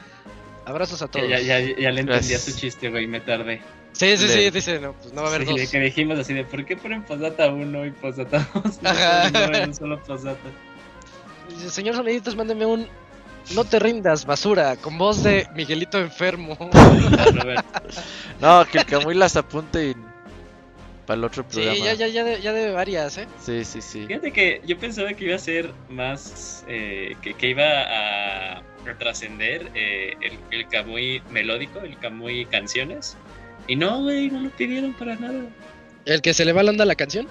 Abrazos 0.65 1.02
a 1.02 1.07
Ya, 1.07 1.10
todos. 1.10 1.28
ya, 1.28 1.39
ya, 1.40 1.58
ya 1.60 1.90
le 1.90 2.00
entendí 2.00 2.02
a 2.02 2.15
Gracias. 2.16 2.42
su 2.42 2.57
chiste, 2.57 2.89
güey, 2.90 3.07
me 3.08 3.20
tardé. 3.20 3.60
Sí, 3.92 4.16
sí, 4.16 4.28
sí, 4.28 4.36
Le- 4.39 4.50
dice, 4.52 4.78
no, 4.78 4.92
pues 4.92 5.12
no 5.12 5.23
va 5.23 5.28
a 5.28 5.34
haber 5.34 5.47
Sí, 5.49 5.55
de 5.55 5.60
dos. 5.62 5.70
que 5.70 5.81
dijimos 5.81 6.18
así 6.18 6.32
de, 6.32 6.44
¿por 6.44 6.65
qué 6.65 6.76
ponen 6.76 7.02
postdata 7.02 7.49
1 7.49 7.86
y 7.86 7.90
postdata 7.90 8.49
2? 8.55 8.78
Ajá. 8.84 9.31
No, 9.31 9.55
en 9.57 9.68
un 9.70 9.74
solo 9.74 10.00
postdata. 10.02 10.39
Dice, 11.49 11.70
Señor 11.70 11.97
Soniditos, 11.97 12.36
mándeme 12.36 12.65
un 12.66 12.86
No 13.55 13.65
te 13.65 13.81
rindas, 13.81 14.24
basura, 14.26 14.76
con 14.76 14.97
voz 14.97 15.24
de 15.24 15.49
Miguelito 15.57 15.99
enfermo. 15.99 16.57
No, 18.40 18.65
que 18.70 18.78
el 18.78 18.86
Camuy 18.86 19.15
las 19.15 19.36
apunte 19.36 19.89
y 19.90 19.97
para 21.07 21.19
el 21.19 21.25
otro 21.25 21.45
Sí, 21.49 21.57
programa. 21.57 21.85
ya, 21.85 21.95
ya, 21.95 22.07
ya, 22.09 22.25
de- 22.25 22.41
ya 22.41 22.53
debe 22.53 22.73
varias, 22.73 23.19
¿eh? 23.19 23.27
Sí, 23.41 23.65
sí, 23.65 23.81
sí. 23.81 24.07
Fíjate 24.07 24.33
que 24.33 24.61
yo 24.67 24.79
pensaba 24.79 25.12
que 25.15 25.25
iba 25.25 25.35
a 25.37 25.39
ser 25.39 25.73
más, 25.89 26.65
eh, 26.69 27.17
que, 27.23 27.35
que 27.35 27.49
iba 27.51 27.65
a, 27.65 28.59
a 28.59 28.99
trascender 28.99 29.70
eh, 29.75 30.15
el, 30.20 30.39
el 30.51 30.69
Kamui 30.69 31.23
melódico, 31.31 31.81
el 31.81 31.97
Kamui 31.99 32.45
canciones. 32.47 33.17
Y 33.67 33.77
no, 33.77 34.03
güey, 34.03 34.31
no 34.31 34.41
lo 34.41 34.51
pidieron 34.51 34.93
para 34.95 35.17
nada. 35.17 35.43
El 36.07 36.23
que 36.23 36.33
se 36.35 36.45
le 36.45 36.53
va 36.53 36.62
la 36.62 36.70
onda 36.70 36.85
a 36.85 36.87
la 36.87 36.95
canción. 36.95 37.27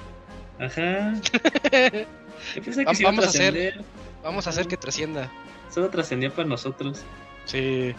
Ajá. 0.59 1.13
Yo 2.55 2.61
pensé 2.63 2.85
que 2.85 2.91
iba 2.99 3.09
a 3.09 3.11
vamos 3.11 3.25
a 3.25 3.29
hacer- 3.29 3.53
trascender. 3.53 3.81
Vamos 4.23 4.47
a 4.47 4.49
hacer 4.49 4.67
que 4.67 4.77
trascienda. 4.77 5.31
Solo 5.73 5.89
trascendió 5.89 6.31
para 6.33 6.47
nosotros. 6.47 7.01
Sí. 7.45 7.93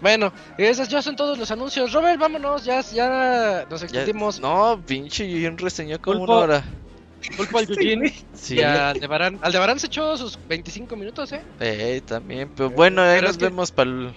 Bueno, 0.00 0.32
esos 0.56 0.88
ya 0.88 1.02
son 1.02 1.16
todos 1.16 1.38
los 1.38 1.50
anuncios. 1.50 1.92
Robert, 1.92 2.18
vámonos, 2.20 2.64
ya, 2.64 2.80
ya 2.82 3.66
nos 3.68 3.80
Ya- 3.80 3.86
extendimos. 3.86 4.40
no, 4.40 4.80
pinche 4.86 5.28
Yuyun 5.28 5.58
reseñó 5.58 6.00
como 6.00 6.18
Pulpo. 6.18 6.32
una 6.34 6.42
hora. 6.42 6.64
Culpa 7.36 7.58
al 7.58 7.68
Eugene 7.68 8.14
Sí, 8.32 8.56
y 8.56 8.62
Aldebarán. 8.62 9.40
Aldebarán 9.42 9.80
se 9.80 9.88
echó 9.88 10.16
sus 10.16 10.38
25 10.48 10.94
minutos, 10.94 11.32
¿eh? 11.32 11.42
eh, 11.58 12.00
también. 12.06 12.48
Pero 12.56 12.70
bueno, 12.70 13.02
ahí 13.02 13.16
Pero 13.16 13.22
nos 13.22 13.30
es 13.32 13.38
que- 13.38 13.44
vemos 13.46 13.72
para 13.72 13.90
el... 13.90 14.12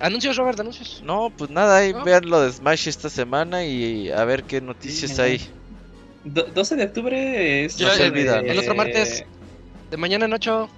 Anuncios, 0.00 0.36
Robert, 0.36 0.58
anuncios. 0.60 1.00
No, 1.04 1.30
pues 1.34 1.50
nada, 1.50 1.78
ahí 1.78 1.92
¿No? 1.92 2.02
vean 2.04 2.28
lo 2.28 2.40
de 2.42 2.52
Smash 2.52 2.88
esta 2.88 3.08
semana 3.08 3.64
y 3.64 4.10
a 4.10 4.24
ver 4.24 4.42
qué 4.42 4.60
noticias 4.60 5.12
Sí, 5.12 5.22
hay. 5.22 5.40
Do- 6.24 6.42
12 6.52 6.74
de 6.76 6.84
octubre 6.84 7.64
es. 7.64 7.76
Ya, 7.76 7.86
lo 7.88 7.94
se 7.94 8.02
de- 8.02 8.08
olvida, 8.10 8.42
¿no? 8.42 8.50
El 8.52 8.58
otro 8.58 8.74
martes. 8.74 9.24
De 9.90 9.96
mañana 9.96 10.24
en 10.26 10.32
8. 10.34 10.68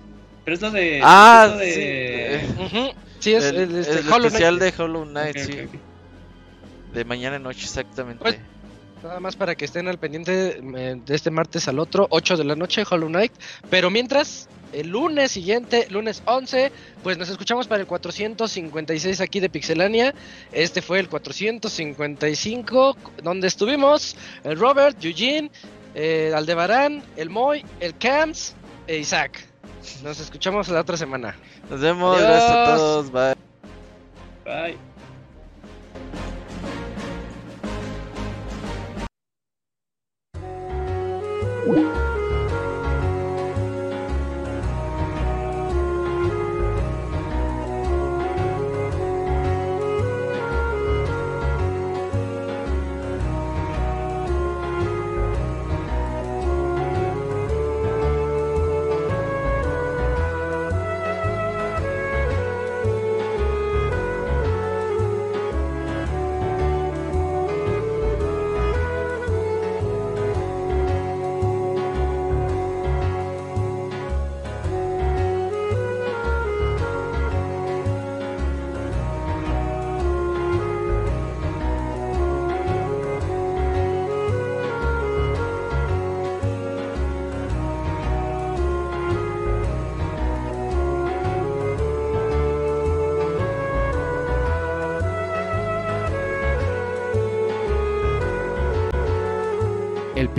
Pero 0.45 0.55
es 0.55 0.61
lo 0.61 0.71
de. 0.71 1.01
Ah, 1.03 1.47
es 1.47 1.53
lo 1.53 1.59
de- 1.59 1.73
sí, 1.73 1.81
eh, 1.81 2.95
Sí, 3.21 3.35
es 3.35 3.45
el, 3.45 3.57
el, 3.57 3.77
este, 3.77 3.99
el 4.01 4.09
Hollow 4.13 4.27
especial 4.29 4.59
de 4.59 4.73
Hollow 4.77 5.05
Knight, 5.05 5.37
Ok, 5.37 5.43
sí. 5.45 5.53
ok, 5.61 5.69
ok. 5.75 6.95
De 6.95 7.05
mañana 7.05 7.37
en 7.37 7.43
noche, 7.43 7.65
exactamente. 7.65 8.23
Pues- 8.23 8.39
Nada 9.03 9.21
más 9.21 9.37
para 9.37 9.55
que 9.55 9.65
estén 9.65 9.87
al 9.87 9.97
pendiente 9.99 10.59
eh, 10.59 11.01
de 11.07 11.15
este 11.15 11.31
martes 11.31 11.69
al 11.69 11.79
otro, 11.79 12.09
8 12.11 12.37
de 12.37 12.43
la 12.43 12.57
noche, 12.57 12.83
Hollow 12.91 13.07
Knight. 13.09 13.31
Pero 13.71 13.91
mientras, 13.91 14.49
el 14.73 14.89
lunes 14.89 15.31
siguiente, 15.31 15.87
lunes 15.91 16.21
11, 16.25 16.73
pues 17.05 17.17
nos 17.17 17.29
escuchamos 17.29 17.69
para 17.69 17.81
el 17.81 17.87
456 17.87 19.21
aquí 19.21 19.39
de 19.39 19.49
Pixelania. 19.51 20.13
Este 20.51 20.83
fue 20.83 20.99
el 20.99 21.09
455, 21.09 22.97
donde 23.23 23.47
estuvimos 23.47 24.17
el 24.43 24.59
Robert, 24.59 24.97
Eugene, 25.05 25.51
eh, 25.95 26.33
Aldebarán, 26.35 27.03
el 27.17 27.31
Moy, 27.31 27.65
el 27.79 27.97
Camps 27.97 28.55
e 28.89 28.99
Isaac. 28.99 29.45
Nos 30.03 30.21
escuchamos 30.21 30.69
la 30.69 30.81
otra 30.81 30.97
semana. 30.97 31.37
Nos 31.71 31.81
vemos, 31.81 32.17
Adiós. 32.17 32.29
gracias 32.31 32.51
a 32.51 32.77
todos, 32.77 33.13
bye. 33.13 33.35
Bye. 34.45 34.79